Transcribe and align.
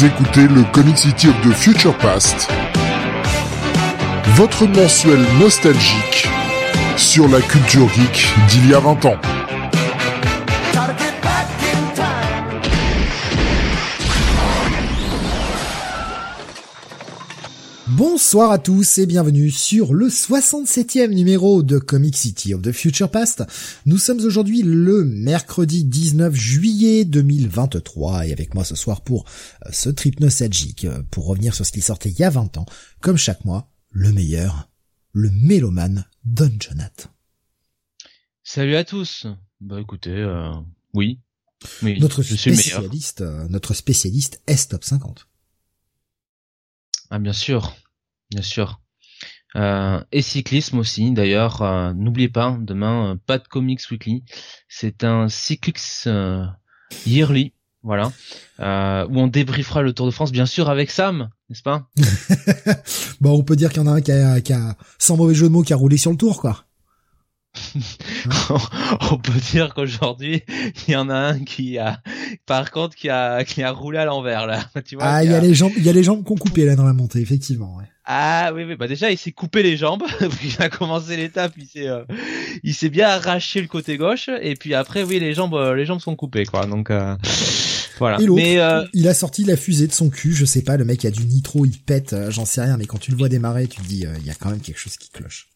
Vous 0.00 0.06
écoutez 0.06 0.48
le 0.48 0.62
Comic 0.72 0.96
City 0.96 1.28
of 1.28 1.38
the 1.42 1.52
Future 1.52 1.94
Past, 1.98 2.48
votre 4.28 4.66
mensuel 4.66 5.20
nostalgique 5.38 6.26
sur 6.96 7.28
la 7.28 7.42
culture 7.42 7.86
geek 7.90 8.32
d'il 8.48 8.70
y 8.70 8.74
a 8.74 8.80
20 8.80 9.04
ans. 9.04 9.39
Bonsoir 18.00 18.50
à 18.50 18.58
tous 18.58 18.96
et 18.96 19.04
bienvenue 19.04 19.50
sur 19.50 19.92
le 19.92 20.08
67e 20.08 21.10
numéro 21.10 21.62
de 21.62 21.78
Comic 21.78 22.16
City 22.16 22.54
of 22.54 22.62
the 22.62 22.72
Future 22.72 23.10
Past. 23.10 23.44
Nous 23.84 23.98
sommes 23.98 24.20
aujourd'hui 24.20 24.62
le 24.62 25.04
mercredi 25.04 25.84
19 25.84 26.34
juillet 26.34 27.04
2023 27.04 28.26
et 28.26 28.32
avec 28.32 28.54
moi 28.54 28.64
ce 28.64 28.74
soir 28.74 29.02
pour 29.02 29.26
euh, 29.66 29.70
ce 29.70 29.90
trip 29.90 30.18
nostalgique, 30.18 30.86
euh, 30.86 31.02
pour 31.10 31.26
revenir 31.26 31.54
sur 31.54 31.66
ce 31.66 31.72
qui 31.72 31.82
sortait 31.82 32.08
il 32.08 32.18
y 32.18 32.24
a 32.24 32.30
20 32.30 32.56
ans, 32.56 32.64
comme 33.02 33.18
chaque 33.18 33.44
mois, 33.44 33.70
le 33.90 34.12
meilleur, 34.12 34.70
le 35.12 35.28
mélomane 35.30 36.06
Don 36.24 36.52
Jonathan. 36.58 37.10
Salut 38.42 38.76
à 38.76 38.84
tous. 38.84 39.26
Bah 39.60 39.78
écoutez, 39.78 40.08
euh, 40.08 40.50
oui. 40.94 41.20
oui. 41.82 42.00
Notre 42.00 42.22
spécialiste, 42.22 43.20
notre 43.50 43.74
spécialiste 43.74 44.40
S-Top 44.46 44.84
50. 44.84 45.26
Ah 47.10 47.18
bien 47.18 47.32
sûr, 47.32 47.74
bien 48.30 48.42
sûr. 48.42 48.80
Euh, 49.56 50.00
et 50.12 50.22
cyclisme 50.22 50.78
aussi, 50.78 51.10
d'ailleurs, 51.12 51.62
euh, 51.62 51.92
n'oubliez 51.94 52.28
pas, 52.28 52.56
demain, 52.60 53.12
euh, 53.12 53.16
pas 53.26 53.38
de 53.38 53.48
Comics 53.48 53.80
Weekly, 53.90 54.24
c'est 54.68 55.02
un 55.02 55.28
cyclix 55.28 56.08
yearly, 57.06 57.52
voilà, 57.82 58.12
où 59.08 59.20
on 59.20 59.26
débriefera 59.26 59.82
le 59.82 59.92
Tour 59.92 60.06
de 60.06 60.12
France, 60.12 60.32
bien 60.32 60.46
sûr, 60.46 60.70
avec 60.70 60.90
Sam, 60.90 61.30
n'est-ce 61.48 61.62
pas? 61.62 61.88
Bon, 63.20 63.38
on 63.38 63.42
peut 63.42 63.56
dire 63.56 63.70
qu'il 63.70 63.82
y 63.82 63.84
en 63.84 63.88
a 63.88 63.96
un 63.96 64.00
qui 64.00 64.12
a, 64.12 64.40
qui 64.40 64.52
a, 64.52 64.76
sans 64.98 65.16
mauvais 65.16 65.34
jeu 65.34 65.46
de 65.46 65.52
mots, 65.52 65.62
qui 65.62 65.72
a 65.72 65.76
roulé 65.76 65.96
sur 65.96 66.10
le 66.10 66.16
Tour, 66.16 66.40
quoi. 66.40 66.64
on 69.10 69.18
peut 69.18 69.40
dire 69.50 69.74
qu'aujourd'hui, 69.74 70.44
il 70.86 70.92
y 70.92 70.96
en 70.96 71.10
a 71.10 71.16
un 71.16 71.40
qui 71.40 71.78
a, 71.78 72.00
par 72.46 72.70
contre, 72.70 72.94
qui 72.94 73.10
a, 73.10 73.42
qui 73.44 73.62
a 73.64 73.72
roulé 73.72 73.98
à 73.98 74.04
l'envers 74.04 74.46
là. 74.46 74.64
Tu 74.86 74.94
vois, 74.94 75.04
ah, 75.04 75.24
il 75.24 75.30
y 75.30 75.34
a, 75.34 75.40
les 75.40 75.52
jambes, 75.52 75.72
il 75.76 75.82
y 75.82 75.88
a 75.88 75.92
les 75.92 76.04
jambes 76.04 76.22
qu'on 76.22 76.36
coupé 76.36 76.64
là 76.64 76.76
dans 76.76 76.84
la 76.84 76.92
montée, 76.92 77.20
effectivement. 77.20 77.76
Ouais. 77.76 77.86
Ah 78.12 78.50
oui, 78.52 78.64
oui, 78.64 78.74
bah 78.74 78.88
déjà 78.88 79.12
il 79.12 79.16
s'est 79.16 79.30
coupé 79.30 79.62
les 79.62 79.76
jambes, 79.76 80.02
il 80.44 80.60
a 80.60 80.68
commencé 80.68 81.16
l'étape, 81.16 81.52
il 81.56 81.66
s'est, 81.66 81.86
euh, 81.86 82.02
il 82.64 82.74
s'est 82.74 82.88
bien 82.88 83.08
arraché 83.08 83.60
le 83.60 83.68
côté 83.68 83.96
gauche, 83.98 84.28
et 84.42 84.56
puis 84.56 84.74
après 84.74 85.04
oui 85.04 85.20
les 85.20 85.32
jambes, 85.32 85.54
euh, 85.54 85.76
les 85.76 85.86
jambes 85.86 86.00
sont 86.00 86.16
coupées 86.16 86.44
quoi, 86.44 86.66
donc. 86.66 86.90
Euh... 86.90 87.16
Voilà. 88.00 88.18
mais 88.34 88.58
euh... 88.58 88.84
il 88.94 89.06
a 89.06 89.14
sorti 89.14 89.44
la 89.44 89.56
fusée 89.56 89.86
de 89.86 89.92
son 89.92 90.08
cul, 90.10 90.32
je 90.32 90.44
sais 90.44 90.62
pas, 90.62 90.76
le 90.76 90.84
mec 90.84 91.04
a 91.04 91.10
du 91.12 91.24
nitro, 91.24 91.66
il 91.66 91.78
pète, 91.78 92.16
j'en 92.30 92.46
sais 92.46 92.62
rien, 92.62 92.78
mais 92.78 92.86
quand 92.86 92.98
tu 92.98 93.12
le 93.12 93.16
vois 93.16 93.28
démarrer, 93.28 93.68
tu 93.68 93.80
te 93.80 93.86
dis, 93.86 94.06
il 94.18 94.26
y 94.26 94.30
a 94.30 94.34
quand 94.34 94.50
même 94.50 94.60
quelque 94.60 94.78
chose 94.78 94.96
qui 94.96 95.10
cloche 95.10 95.46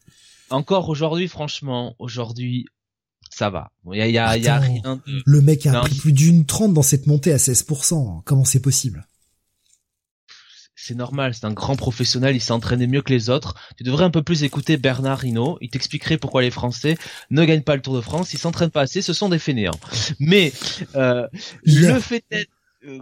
encore 0.51 0.89
aujourd'hui, 0.89 1.29
franchement, 1.29 1.97
aujourd'hui, 1.99 2.67
ça 3.31 3.51
va. 3.51 3.71
Il 3.93 3.99
y 3.99 4.03
a, 4.03 4.09
y 4.09 4.19
a, 4.19 4.37
y 4.37 4.49
a 4.49 4.59
rien 4.59 5.01
Le 5.27 5.41
mec 5.41 5.67
a 5.67 5.81
pris 5.81 5.95
plus 5.97 6.13
d'une 6.13 6.47
trente 6.47 6.73
dans 6.73 6.83
cette 6.83 7.07
montée 7.07 7.33
à 7.33 7.39
16%. 7.39 8.23
Comment 8.25 8.45
c'est 8.45 8.61
possible? 8.61 9.07
C'est 10.87 10.95
normal, 10.95 11.33
c'est 11.33 11.47
un 11.47 11.53
grand 11.53 11.77
professionnel, 11.77 12.37
il 12.37 12.41
s'est 12.41 12.53
entraîné 12.53 12.87
mieux 12.87 13.01
que 13.01 13.11
les 13.11 13.31
autres. 13.31 13.55
Tu 13.79 13.85
devrais 13.85 14.05
un 14.05 14.11
peu 14.11 14.23
plus 14.23 14.45
écouter 14.45 14.77
Bernard 14.77 15.25
Hinault, 15.25 15.57
il 15.63 15.71
t'expliquerait 15.71 16.19
pourquoi 16.19 16.43
les 16.43 16.51
Français 16.51 16.99
ne 17.31 17.43
gagnent 17.47 17.63
pas 17.63 17.75
le 17.75 17.81
Tour 17.81 17.97
de 17.97 18.03
France, 18.03 18.35
ils 18.35 18.39
s'entraînent 18.39 18.71
pas 18.71 18.83
assez, 18.83 19.01
ce 19.01 19.15
sont 19.15 19.31
des 19.31 19.39
fainéants. 19.39 19.81
Mais 20.21 20.53
euh, 20.95 21.27
le 21.65 21.99
fait 22.01 22.23
d'être 22.31 22.51
euh, 22.87 22.99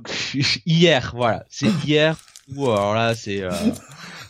hier, 0.65 1.13
voilà, 1.17 1.45
c'est 1.51 1.71
hier. 1.85 2.17
Ou 2.55 2.71
alors 2.71 2.95
là, 2.95 3.17
c'est 3.17 3.43
euh, 3.43 3.51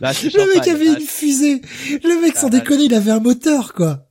le 0.01 0.55
mec 0.55 0.67
avait 0.69 0.87
une 0.87 1.01
fusée. 1.01 1.61
Le 1.91 2.23
mec, 2.23 2.37
sans 2.37 2.47
ah, 2.47 2.51
déconner, 2.51 2.85
il 2.85 2.95
avait 2.95 3.11
un 3.11 3.21
moteur, 3.21 3.75
quoi. 3.75 4.09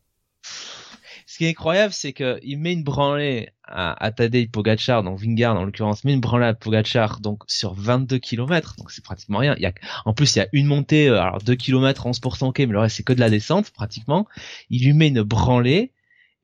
Ce 1.25 1.37
qui 1.37 1.45
est 1.45 1.49
incroyable, 1.49 1.93
c'est 1.93 2.13
que 2.13 2.39
il 2.43 2.59
met 2.59 2.73
une 2.73 2.83
branlée 2.83 3.49
à, 3.71 4.03
à 4.03 4.11
Tadej 4.11 4.49
Pogacar, 4.49 5.03
donc 5.03 5.19
Vingard 5.19 5.55
en 5.55 5.65
l'occurrence, 5.65 6.03
met 6.03 6.13
une 6.13 6.19
branlée 6.19 6.45
à 6.45 6.53
Pogacar 6.53 7.19
donc 7.19 7.43
sur 7.47 7.73
22 7.73 8.19
km, 8.19 8.75
donc 8.77 8.91
c'est 8.91 9.03
pratiquement 9.03 9.39
rien. 9.39 9.55
Il 9.57 9.63
y 9.63 9.65
a, 9.65 9.73
en 10.05 10.13
plus, 10.13 10.35
il 10.35 10.39
y 10.39 10.41
a 10.41 10.47
une 10.53 10.67
montée, 10.67 11.09
euh, 11.09 11.21
alors 11.21 11.41
2 11.41 11.55
km, 11.55 12.07
11% 12.07 12.45
ok, 12.45 12.59
mais 12.59 12.65
le 12.67 12.79
reste 12.79 12.97
c'est 12.97 13.03
que 13.03 13.13
de 13.13 13.19
la 13.19 13.29
descente 13.29 13.71
pratiquement. 13.71 14.27
Il 14.69 14.85
lui 14.85 14.93
met 14.93 15.07
une 15.07 15.23
branlée 15.23 15.91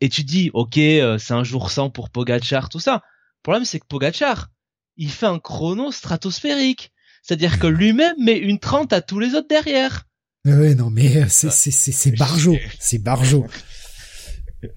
et 0.01 0.09
tu 0.09 0.23
dis, 0.23 0.49
ok, 0.53 0.77
euh, 0.77 1.17
c'est 1.17 1.33
un 1.33 1.43
jour 1.43 1.71
sans 1.71 1.89
pour 1.89 2.09
Pogacar, 2.09 2.69
tout 2.69 2.79
ça. 2.79 3.03
Le 3.39 3.43
problème 3.43 3.65
c'est 3.65 3.79
que 3.79 3.87
Pogacar, 3.87 4.49
il 4.95 5.11
fait 5.11 5.27
un 5.27 5.39
chrono 5.39 5.91
stratosphérique. 5.91 6.91
C'est-à-dire 7.23 7.59
que 7.59 7.67
lui-même 7.67 8.15
met 8.19 8.37
une 8.37 8.59
30 8.59 8.93
à 8.93 9.01
tous 9.01 9.19
les 9.19 9.35
autres 9.35 9.49
derrière. 9.49 10.05
Ouais, 10.45 10.75
non, 10.75 10.89
mais 10.89 11.17
euh, 11.17 11.25
c'est, 11.27 11.51
c'est, 11.51 11.71
c'est, 11.71 11.91
c'est 11.91 12.11
Barjo. 12.11 12.55
C'est 12.79 12.99
Barjo. 12.99 13.45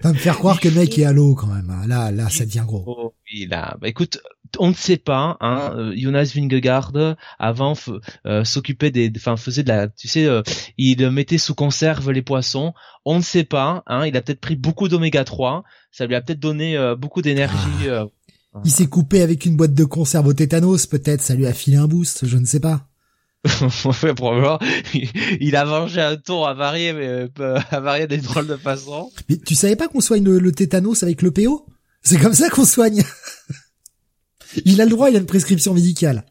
Pas 0.01 0.13
me 0.13 0.17
faire 0.17 0.37
croire 0.37 0.59
que 0.59 0.67
le 0.67 0.75
mec 0.75 0.97
est 0.99 1.05
à 1.05 1.11
l'eau 1.11 1.35
quand 1.35 1.47
même. 1.47 1.69
Hein. 1.69 1.87
Là, 1.87 2.11
là, 2.11 2.29
ça 2.29 2.45
devient 2.45 2.63
gros. 2.65 2.83
Oh, 2.85 3.13
oui, 3.31 3.47
là, 3.49 3.77
bah 3.81 3.87
écoute, 3.87 4.19
on 4.59 4.69
ne 4.69 4.73
sait 4.73 4.97
pas. 4.97 5.37
Hein, 5.41 5.73
euh, 5.75 5.93
Jonas 5.95 6.31
Vingegaard 6.35 6.91
avant 7.39 7.73
euh, 8.25 8.43
s'occupait 8.43 8.91
des, 8.91 9.11
enfin 9.15 9.37
faisait 9.37 9.63
de 9.63 9.69
la, 9.69 9.87
tu 9.87 10.07
sais, 10.07 10.27
il 10.77 11.09
mettait 11.09 11.37
sous 11.37 11.55
conserve 11.55 12.11
les 12.11 12.21
poissons. 12.21 12.73
On 13.05 13.17
ne 13.17 13.23
sait 13.23 13.43
pas. 13.43 13.83
Hein, 13.87 14.05
il 14.05 14.15
a 14.15 14.21
peut-être 14.21 14.41
pris 14.41 14.55
beaucoup 14.55 14.87
d'oméga 14.87 15.23
3. 15.23 15.63
Ça 15.91 16.05
lui 16.05 16.15
a 16.15 16.21
peut-être 16.21 16.39
donné 16.39 16.77
beaucoup 16.97 17.21
d'énergie. 17.21 17.89
Ah. 18.53 18.59
Il 18.65 18.71
s'est 18.71 18.87
coupé 18.87 19.21
avec 19.21 19.45
une 19.45 19.55
boîte 19.55 19.73
de 19.73 19.85
conserve 19.85 20.27
au 20.27 20.33
tétanos, 20.33 20.85
peut-être, 20.85 21.21
ça 21.21 21.35
lui 21.35 21.47
a 21.47 21.53
filé 21.53 21.77
un 21.77 21.87
boost, 21.87 22.25
je 22.25 22.37
ne 22.37 22.45
sais 22.45 22.59
pas. 22.59 22.90
probablement. 23.83 24.59
Il 25.39 25.55
a 25.55 25.65
mangé 25.65 26.01
un 26.01 26.17
tour 26.17 26.47
à 26.47 26.53
varier, 26.53 26.93
mais 26.93 27.07
euh, 27.39 27.59
à 27.71 27.79
varier 27.79 28.07
des 28.07 28.17
drôles 28.17 28.47
de 28.47 28.55
façon. 28.55 29.11
Mais 29.29 29.37
tu 29.37 29.55
savais 29.55 29.75
pas 29.75 29.87
qu'on 29.87 30.01
soigne 30.01 30.23
le, 30.23 30.51
tétanos 30.51 31.01
avec 31.03 31.21
le 31.21 31.31
PO 31.31 31.65
C'est 32.03 32.19
comme 32.19 32.33
ça 32.33 32.49
qu'on 32.49 32.65
soigne. 32.65 33.03
il 34.65 34.79
a 34.79 34.85
le 34.85 34.91
droit, 34.91 35.09
il 35.09 35.15
a 35.15 35.19
une 35.19 35.25
prescription 35.25 35.73
médicale. 35.73 36.25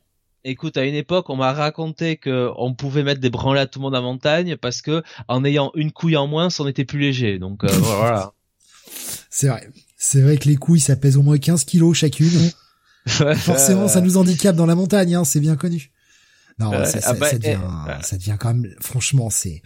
Écoute, 0.45 0.77
à 0.77 0.85
une 0.85 0.95
époque, 0.95 1.29
on 1.29 1.37
m'a 1.37 1.53
raconté 1.53 2.17
que 2.17 2.51
on 2.57 2.75
pouvait 2.75 3.03
mettre 3.03 3.21
des 3.21 3.29
branlées 3.29 3.61
à 3.61 3.67
tout 3.67 3.81
le 3.81 3.83
monde 3.83 3.97
en 3.97 4.03
montagne 4.03 4.57
parce 4.57 4.81
que 4.81 5.03
en 5.29 5.45
ayant 5.45 5.71
une 5.75 5.93
couille 5.93 6.17
en 6.17 6.27
moins, 6.27 6.49
on 6.61 6.67
était 6.67 6.85
plus 6.85 6.99
léger. 6.99 7.39
Donc 7.39 7.65
euh, 7.65 7.69
voilà. 7.71 8.33
C'est 9.31 9.49
vrai. 9.49 9.69
C'est 9.97 10.23
vrai 10.23 10.39
que 10.39 10.49
les 10.49 10.57
couilles, 10.57 10.81
ça 10.81 10.97
pèse 10.97 11.17
au 11.17 11.23
moins 11.23 11.37
15 11.37 11.65
kilos 11.65 11.97
chacune. 11.97 12.51
Forcément, 13.07 13.89
ça 13.89 14.01
nous 14.01 14.17
handicape 14.17 14.57
dans 14.57 14.67
la 14.67 14.75
montagne, 14.75 15.15
hein, 15.15 15.25
c'est 15.25 15.41
bien 15.41 15.57
connu. 15.57 15.91
Non, 16.59 16.85
ça, 16.85 16.99
ah 17.05 17.15
bah, 17.15 17.33
devient, 17.33 17.59
eh, 17.89 18.03
ça 18.03 18.17
devient 18.17 18.37
quand 18.39 18.55
même, 18.55 18.75
franchement, 18.81 19.31
c'est... 19.31 19.63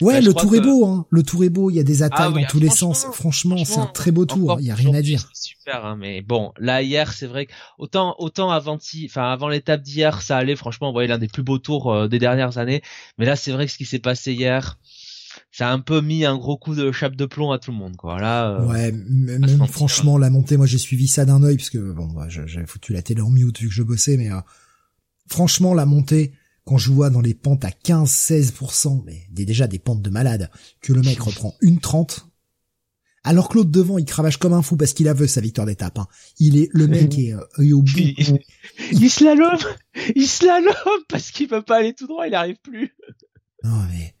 Ouais, 0.00 0.14
bah, 0.14 0.20
le 0.20 0.34
tour 0.34 0.54
est 0.54 0.60
beau, 0.60 0.86
hein. 0.86 1.06
Le 1.10 1.22
tour 1.22 1.44
est 1.44 1.50
beau. 1.50 1.70
Il 1.70 1.76
y 1.76 1.80
a 1.80 1.84
des 1.84 2.02
attaques 2.02 2.32
ah 2.34 2.40
dans 2.40 2.46
tous 2.46 2.58
les 2.58 2.70
sens. 2.70 3.06
Franchement, 3.12 3.64
c'est 3.64 3.78
un 3.78 3.86
très 3.86 4.10
beau 4.10 4.26
tour. 4.26 4.56
Il 4.60 4.66
y 4.66 4.70
a 4.70 4.74
rien 4.74 4.92
à 4.92 5.02
dire. 5.02 5.30
Super, 5.32 5.84
hein, 5.84 5.96
mais 5.96 6.20
bon, 6.20 6.52
là 6.58 6.82
hier, 6.82 7.12
c'est 7.12 7.26
vrai 7.26 7.46
que 7.46 7.52
autant 7.78 8.16
autant 8.18 8.50
avant 8.50 8.78
enfin 9.04 9.30
avant 9.30 9.48
l'étape 9.48 9.82
d'hier, 9.82 10.20
ça 10.20 10.36
allait. 10.36 10.56
Franchement, 10.56 10.88
vous 10.88 10.94
voyez 10.94 11.08
l'un 11.08 11.18
des 11.18 11.28
plus 11.28 11.42
beaux 11.42 11.58
tours 11.58 11.92
euh, 11.92 12.08
des 12.08 12.18
dernières 12.18 12.58
années. 12.58 12.82
Mais 13.18 13.24
là, 13.24 13.36
c'est 13.36 13.52
vrai 13.52 13.66
que 13.66 13.72
ce 13.72 13.78
qui 13.78 13.84
s'est 13.84 14.00
passé 14.00 14.32
hier, 14.32 14.78
ça 15.52 15.70
a 15.70 15.72
un 15.72 15.78
peu 15.78 16.00
mis 16.00 16.24
un 16.24 16.36
gros 16.36 16.56
coup 16.56 16.74
de 16.74 16.90
chape 16.92 17.16
de 17.16 17.26
plomb 17.26 17.52
à 17.52 17.58
tout 17.58 17.70
le 17.70 17.76
monde 17.76 17.96
quoi. 17.96 18.20
Là 18.20 18.50
euh, 18.50 18.66
Ouais, 18.66 18.92
même 18.92 19.66
franchement 19.68 20.18
la 20.18 20.30
montée 20.30 20.56
moi 20.56 20.66
j'ai 20.66 20.78
suivi 20.78 21.06
ça 21.06 21.24
d'un 21.24 21.42
œil 21.42 21.56
parce 21.56 21.70
que 21.70 21.92
bon 21.92 22.14
j'avais 22.28 22.66
foutu 22.66 22.92
la 22.92 23.02
télé 23.02 23.20
en 23.20 23.30
mute 23.30 23.60
vu 23.60 23.68
que 23.68 23.74
je 23.74 23.82
bossais 23.82 24.16
mais 24.16 24.30
euh, 24.30 24.40
franchement 25.26 25.74
la 25.74 25.86
montée 25.86 26.32
quand 26.64 26.78
je 26.78 26.90
vois 26.90 27.10
dans 27.10 27.20
les 27.20 27.34
pentes 27.34 27.64
à 27.64 27.70
15 27.70 28.10
16% 28.10 29.02
mais 29.04 29.26
déjà 29.30 29.66
des 29.66 29.78
pentes 29.78 30.02
de 30.02 30.10
malade 30.10 30.50
que 30.80 30.92
le 30.92 31.02
mec 31.02 31.20
reprend 31.20 31.54
une 31.60 31.80
30 31.80 32.26
alors 33.26 33.48
que 33.48 33.54
l'autre 33.54 33.70
devant, 33.70 33.96
il 33.96 34.04
cravache 34.04 34.36
comme 34.36 34.52
un 34.52 34.60
fou 34.60 34.76
parce 34.76 34.92
qu'il 34.92 35.08
a 35.08 35.14
vu 35.14 35.26
sa 35.26 35.40
victoire 35.40 35.66
d'étape. 35.66 35.98
Hein. 35.98 36.06
Il 36.38 36.58
est 36.58 36.68
le 36.74 36.86
mec 36.86 37.18
est 37.18 37.32
euh, 37.32 37.74
au 37.74 37.80
bout. 37.80 37.90
Il, 37.96 39.08
slalom, 39.08 39.56
il 40.14 40.28
slalom 40.28 40.74
parce 41.08 41.30
qu'il 41.30 41.48
peut 41.48 41.62
pas 41.62 41.78
aller 41.78 41.94
tout 41.94 42.06
droit, 42.06 42.26
il 42.26 42.34
arrive 42.34 42.58
plus. 42.62 42.94
Non 43.62 43.80
mais 43.90 44.14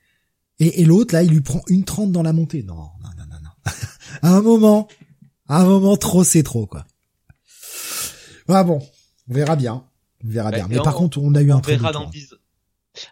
et, 0.60 0.80
et 0.80 0.84
l'autre, 0.84 1.14
là, 1.14 1.22
il 1.22 1.30
lui 1.30 1.40
prend 1.40 1.62
une 1.68 1.84
trente 1.84 2.12
dans 2.12 2.22
la 2.22 2.32
montée. 2.32 2.62
Non, 2.62 2.74
non, 2.74 3.10
non, 3.18 3.26
non, 3.28 3.40
non. 3.42 3.72
à 4.22 4.28
un 4.36 4.40
moment, 4.40 4.88
à 5.48 5.60
un 5.60 5.64
moment, 5.64 5.96
trop, 5.96 6.24
c'est 6.24 6.42
trop, 6.42 6.66
quoi. 6.66 6.86
Ah 8.48 8.62
bon, 8.62 8.80
on 9.28 9.34
verra 9.34 9.56
bien. 9.56 9.84
On 10.24 10.28
verra 10.28 10.50
bah, 10.50 10.58
bien. 10.58 10.66
Mais 10.68 10.76
par 10.76 10.94
contre, 10.94 11.18
on 11.18 11.34
a 11.34 11.42
eu 11.42 11.52
un 11.52 11.60
très 11.60 11.76
dans 11.76 12.10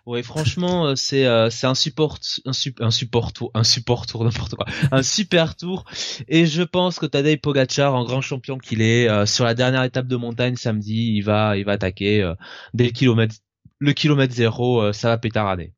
Ouais, 0.06 0.22
franchement, 0.22 0.86
euh, 0.86 0.94
c'est 0.94 1.26
euh, 1.26 1.50
c'est 1.50 1.66
un 1.66 1.74
support 1.74 2.18
un, 2.44 2.52
un 2.80 2.90
support 2.90 3.32
tour, 3.32 3.50
un 3.54 3.64
support 3.64 4.06
tour 4.06 4.24
n'importe 4.24 4.54
quoi, 4.54 4.66
un 4.92 5.02
super 5.02 5.56
tour. 5.56 5.84
Et 6.28 6.46
je 6.46 6.62
pense 6.62 6.98
que 6.98 7.06
Tadej 7.06 7.40
Pogacar, 7.40 7.94
en 7.94 8.04
grand 8.04 8.20
champion 8.20 8.58
qu'il 8.58 8.80
est, 8.80 9.08
euh, 9.08 9.26
sur 9.26 9.44
la 9.44 9.54
dernière 9.54 9.82
étape 9.82 10.06
de 10.06 10.16
montagne 10.16 10.56
samedi, 10.56 11.14
il 11.16 11.22
va 11.22 11.56
il 11.56 11.64
va 11.64 11.72
attaquer 11.72 12.32
dès 12.74 12.84
le 12.84 12.90
kilomètre 12.90 13.34
le 13.78 13.92
kilomètre 13.92 14.32
zéro, 14.32 14.92
ça 14.92 15.08
va 15.08 15.18
pétarader. 15.18 15.72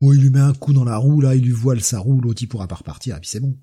Oh, 0.00 0.14
il 0.14 0.20
lui 0.22 0.30
met 0.30 0.40
un 0.40 0.54
coup 0.54 0.72
dans 0.72 0.84
la 0.84 0.96
roue, 0.96 1.20
là, 1.20 1.34
il 1.34 1.42
lui 1.42 1.52
voile 1.52 1.80
sa 1.80 1.98
roue, 1.98 2.20
l'autre 2.20 2.42
il 2.42 2.46
pourra 2.46 2.66
pas 2.66 2.76
repartir, 2.76 3.16
et 3.16 3.20
puis 3.20 3.28
c'est 3.28 3.40
bon. 3.40 3.54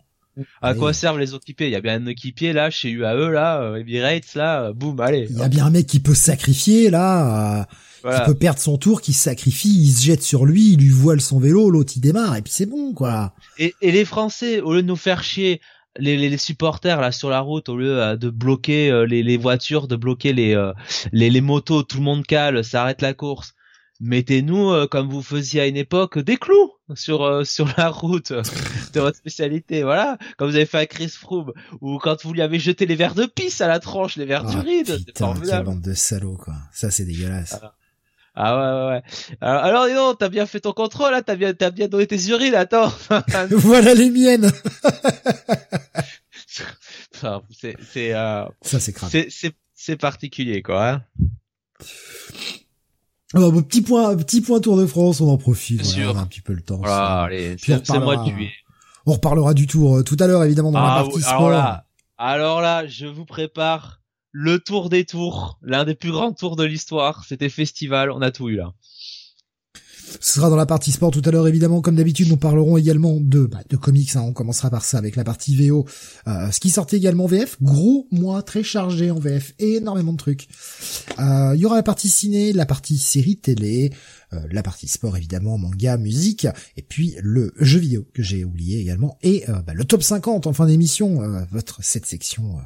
À 0.62 0.74
quoi 0.74 0.94
servent 0.94 1.19
les 1.19 1.36
équipiers 1.36 1.68
Il 1.68 1.74
y 1.74 1.75
a 1.75 1.81
bien 1.81 2.01
un 2.01 2.07
équipier 2.07 2.54
là 2.54 2.69
chez 2.69 2.89
UAE 2.89 3.30
là, 3.30 3.62
euh, 3.62 3.75
Emirates 3.75 4.36
là, 4.36 4.63
euh, 4.63 4.74
boum, 4.74 5.00
allez. 5.00 5.28
Il 5.30 5.38
y 5.38 5.42
a 5.42 5.50
bien 5.50 5.66
un 5.66 5.69
mec 5.69 5.88
qui 5.88 6.00
peut 6.00 6.16
sacrifier 6.16 6.89
là, 6.89 7.68
euh, 8.06 8.18
qui 8.18 8.25
peut 8.25 8.36
perdre 8.36 8.60
son 8.60 8.78
tour, 8.78 9.01
qui 9.01 9.13
sacrifie, 9.13 9.69
il 9.69 9.92
se 9.92 10.06
jette 10.06 10.24
sur 10.24 10.45
lui, 10.45 10.74
il 10.74 10.80
lui 10.80 10.89
voile 10.89 11.22
son 11.22 11.39
vélo, 11.39 11.69
l'autre 11.69 11.94
il 11.95 12.00
démarre 12.00 12.36
et 12.36 12.42
puis 12.42 12.54
c'est 12.54 12.66
bon 12.66 12.94
quoi. 12.94 13.33
Et, 13.57 13.74
et 13.81 13.92
les 13.92 14.06
Français, 14.06 14.62
au 14.62 14.74
lieu 14.74 14.81
de 14.81 14.88
nous 14.88 14.95
faire 14.95 15.24
chier, 15.24 15.62
les, 15.98 16.18
les, 16.18 16.38
supporters 16.38 17.01
là 17.01 17.12
sur 17.12 17.30
la 17.30 17.42
route 17.42 17.69
au 17.69 17.78
lieu 17.78 18.01
euh, 18.01 18.16
de 18.16 18.30
bloquer 18.30 18.89
euh, 18.89 19.06
les, 19.06 19.24
les, 19.24 19.38
voitures, 19.38 19.88
de 19.88 19.95
bloquer 19.95 20.33
les, 20.33 20.56
euh, 20.56 20.74
les, 21.12 21.30
les 21.30 21.42
motos, 21.42 21.83
tout 21.83 21.98
le 21.98 22.04
monde 22.04 22.25
cale, 22.25 22.63
ça 22.63 22.83
arrête 22.83 23.01
la 23.01 23.13
course. 23.13 23.54
Mettez-nous 24.00 24.88
comme 24.88 25.10
vous 25.10 25.22
faisiez 25.22 25.62
à 25.62 25.68
une 25.68 25.78
époque 25.78 26.18
des 26.18 26.38
clous 26.38 26.72
sur 26.96 27.46
sur 27.46 27.68
la 27.78 27.90
route 27.90 28.32
de 28.32 29.00
votre 29.00 29.18
spécialité, 29.18 29.84
voilà. 29.84 30.18
Comme 30.38 30.50
vous 30.50 30.56
avez 30.56 30.66
fait 30.66 30.80
à 30.80 30.86
Chris 30.86 31.10
Froome 31.10 31.52
ou 31.82 31.98
quand 31.98 32.24
vous 32.24 32.34
lui 32.34 32.42
avez 32.42 32.60
jeté 32.60 32.86
les 32.86 32.96
verres 32.96 33.16
de 33.16 33.26
pisse 33.26 33.60
à 33.62 33.68
la 33.68 33.80
tranche, 33.80 34.16
les 34.16 34.26
verres 34.26 34.46
du 34.46 34.58
ah, 34.58 34.62
ride. 34.62 35.06
Putain, 35.06 35.34
quelle 35.34 35.64
bande 35.64 35.82
de 35.82 35.94
salauds 35.94 36.38
quoi. 36.38 36.56
Ça 36.74 36.90
c'est 36.92 37.06
dégueulasse. 37.06 37.60
Ah 38.34 38.56
ouais, 38.56 38.62
ouais, 38.62 38.88
ouais. 38.96 39.02
Alors, 39.42 39.64
alors 39.64 39.88
non, 39.90 40.16
t'as 40.16 40.30
bien 40.30 40.46
fait 40.46 40.62
ton 40.62 40.72
contrôle, 40.72 41.12
là, 41.12 41.22
t'as 41.22 41.36
bien, 41.36 41.54
t'as 41.54 41.70
bien 41.70 41.90
donné 41.90 42.08
tes 42.08 42.30
urines, 42.30 42.56
attends. 42.56 42.90
voilà 43.50 43.94
les 43.94 44.10
miennes. 44.10 44.50
c'est, 47.52 47.76
c'est, 47.92 48.14
euh, 48.14 48.46
ça 48.62 48.80
c'est. 48.80 48.98
C'est, 48.98 49.28
c'est, 49.30 49.52
c'est 49.74 49.98
particulier, 49.98 50.62
quoi. 50.62 50.90
Hein 50.90 51.04
oh, 53.36 53.62
petit 53.62 53.81
point, 53.81 54.16
petit 54.18 54.42
point 54.42 54.60
Tour 54.60 54.78
de 54.78 54.86
France, 54.86 55.22
on 55.22 55.30
en 55.30 55.38
profite. 55.38 55.83
Voilà, 55.83 56.12
on 56.12 56.18
a 56.18 56.22
un 56.22 56.25
petit 56.25 56.42
peu 56.42 56.54
le 56.54 56.62
temps. 56.62 56.78
Voilà, 56.78 57.24
allez. 57.24 57.56
On 59.06 59.13
reparlera 59.13 59.54
du 59.54 59.68
tour 59.68 59.98
euh, 59.98 60.04
tout 60.04 60.18
à 60.19 60.28
l'heure, 60.28 60.44
évidemment, 60.44 60.72
dans 60.72 60.80
la 60.80 60.94
ah 60.94 61.01
partie 61.01 61.16
oui, 61.16 61.22
sport. 61.22 61.48
Alors 61.48 61.50
là, 61.50 61.86
alors 62.18 62.62
là, 62.62 62.86
je 62.86 63.07
vous 63.07 63.25
prépare 63.25 64.01
le 64.31 64.60
tour 64.60 64.89
des 64.89 65.06
tours, 65.06 65.57
l'un 65.62 65.86
des 65.86 65.95
plus 65.95 66.12
grands 66.12 66.33
tours 66.33 66.56
de 66.56 66.63
l'histoire. 66.63 67.25
C'était 67.25 67.50
festival, 67.50 68.12
on 68.12 68.22
a 68.22 68.31
tout 68.31 68.50
eu 68.50 68.56
là. 68.56 68.74
Ce 70.19 70.34
sera 70.34 70.50
dans 70.50 70.56
la 70.56 70.66
partie 70.66 70.92
sport 70.92 71.12
tout 71.12 71.22
à 71.25 71.31
l'heure, 71.31 71.48
évidemment. 71.48 71.81
Comme 71.81 71.96
d'habitude, 71.96 72.30
nous 72.30 72.38
parlerons 72.38 72.78
également 72.78 73.18
de, 73.19 73.46
bah, 73.46 73.62
de 73.69 73.78
comics. 73.78 74.16
Hein. 74.16 74.22
On 74.22 74.34
commencera 74.34 74.69
par 74.69 74.84
ça 74.84 74.98
avec 74.98 75.16
la 75.16 75.24
partie 75.24 75.56
VO. 75.56 75.86
Euh, 76.28 76.52
ce 76.52 76.60
qui 76.60 76.69
sortait 76.69 76.98
également 76.98 77.25
VF. 77.25 77.58
Gros 77.62 78.08
mois, 78.12 78.42
très 78.44 78.63
chargé 78.63 79.12
en 79.12 79.19
VF. 79.19 79.54
Énormément 79.60 80.13
de 80.13 80.18
trucs. 80.18 80.48
Euh, 81.19 81.54
il 81.56 81.62
y 81.62 81.66
aura 81.66 81.75
la 81.75 81.84
partie 81.84 82.10
ciné, 82.10 82.54
la 82.54 82.66
partie 82.66 82.98
série 82.98 83.38
télé, 83.38 83.92
euh, 84.34 84.40
la 84.52 84.63
partie 84.63 84.88
sport, 84.88 85.16
évidemment, 85.16 85.58
manga, 85.58 85.98
musique. 85.98 86.48
Et 86.78 86.81
puis 86.81 87.16
le 87.22 87.54
jeu 87.60 87.80
vidéo 87.80 88.06
que 88.14 88.24
j'ai 88.24 88.44
oublié 88.44 88.80
également. 88.80 89.18
Et 89.24 89.46
bah, 89.48 89.74
le 89.74 89.86
top 89.86 90.04
50 90.04 90.48
en 90.48 90.54
fin 90.54 90.66
d'émission. 90.66 91.22
votre 91.52 91.84
cette 91.84 92.06
section 92.06 92.57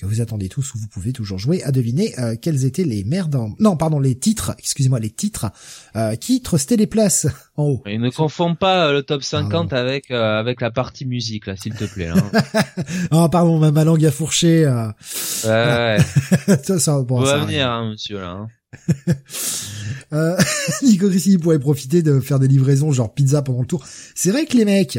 que 0.00 0.06
vous 0.06 0.20
attendez 0.20 0.48
tous 0.48 0.74
où 0.74 0.78
vous 0.78 0.88
pouvez 0.88 1.12
toujours 1.12 1.38
jouer 1.38 1.62
à 1.62 1.72
deviner 1.72 2.18
euh, 2.18 2.34
quels 2.40 2.64
étaient 2.64 2.84
les 2.84 3.04
merdes 3.04 3.36
non 3.58 3.76
pardon 3.76 4.00
les 4.00 4.18
titres 4.18 4.54
excusez-moi 4.58 4.98
les 4.98 5.10
titres 5.10 5.46
euh, 5.94 6.14
qui 6.16 6.40
trustaient 6.40 6.76
les 6.76 6.86
places 6.86 7.26
en 7.56 7.64
haut? 7.64 7.82
Et 7.86 7.98
ne 7.98 8.08
confonds 8.10 8.54
pas 8.54 8.88
euh, 8.88 8.92
le 8.92 9.02
top 9.02 9.22
50 9.22 9.72
avec 9.72 10.10
euh, 10.10 10.38
avec 10.38 10.60
la 10.60 10.70
partie 10.70 11.04
musique 11.04 11.46
là 11.46 11.56
s'il 11.56 11.74
te 11.74 11.84
plaît 11.84 12.08
là. 12.08 12.22
oh 13.10 13.28
pardon 13.28 13.58
ma, 13.58 13.70
ma 13.70 13.84
langue 13.84 14.04
a 14.06 14.10
fourché 14.10 14.66
ouais, 14.66 15.48
ouais. 15.50 15.98
ça, 16.64 16.78
ça, 16.78 17.02
bon, 17.02 17.24
ça 17.24 17.38
va 17.38 17.44
venir 17.44 17.70
hein, 17.70 17.90
monsieur 17.90 18.20
là 18.20 18.30
hein. 18.30 18.48
euh, 20.12 20.36
Nico 20.82 21.10
il 21.10 21.38
pourrait 21.38 21.58
profiter 21.58 22.02
de 22.02 22.20
faire 22.20 22.38
des 22.38 22.48
livraisons 22.48 22.92
genre 22.92 23.12
pizza 23.12 23.42
pendant 23.42 23.60
le 23.60 23.66
tour. 23.66 23.84
C'est 24.14 24.30
vrai 24.30 24.46
que 24.46 24.56
les 24.56 24.64
mecs, 24.64 24.98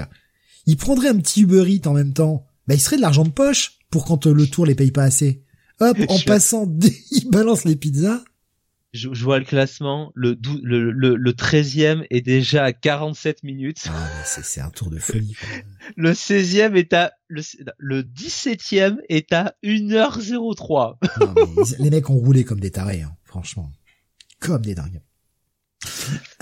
ils 0.65 0.77
prendraient 0.77 1.09
un 1.09 1.17
petit 1.17 1.41
Uber 1.41 1.65
Eats 1.67 1.87
en 1.87 1.93
même 1.93 2.13
temps. 2.13 2.45
Bah, 2.67 2.75
il 2.75 2.79
serait 2.79 2.97
de 2.97 3.01
l'argent 3.01 3.23
de 3.23 3.29
poche 3.29 3.79
pour 3.91 4.05
quand 4.05 4.25
euh, 4.25 4.33
le 4.33 4.47
tour 4.47 4.65
les 4.65 4.75
paye 4.75 4.91
pas 4.91 5.03
assez. 5.03 5.43
Hop, 5.79 5.97
en 6.07 6.19
passant, 6.19 6.65
il 7.11 7.29
balance 7.29 7.65
les 7.65 7.75
pizzas. 7.75 8.23
Je, 8.93 9.07
vois 9.07 9.39
le 9.39 9.45
classement, 9.45 10.11
le, 10.15 10.37
le, 10.63 10.91
le, 10.91 11.15
le 11.15 11.31
13e 11.31 12.05
est 12.09 12.19
déjà 12.19 12.65
à 12.65 12.73
47 12.73 13.43
minutes. 13.43 13.85
Ah, 13.87 14.09
c'est 14.25 14.59
un 14.59 14.69
tour 14.69 14.89
de 14.89 14.99
folie. 14.99 15.33
le 15.95 16.11
16e 16.11 16.75
est 16.75 16.91
à 16.91 17.13
le, 17.29 17.41
le 17.77 18.03
17e 18.03 18.97
est 19.07 19.31
à 19.31 19.55
1h03. 19.63 20.97
les 21.79 21.89
mecs 21.89 22.09
ont 22.09 22.17
roulé 22.17 22.43
comme 22.43 22.59
des 22.59 22.71
tarés, 22.71 23.03
hein, 23.03 23.15
franchement. 23.23 23.71
Comme 24.41 24.61
des 24.61 24.75
dingues. 24.75 25.01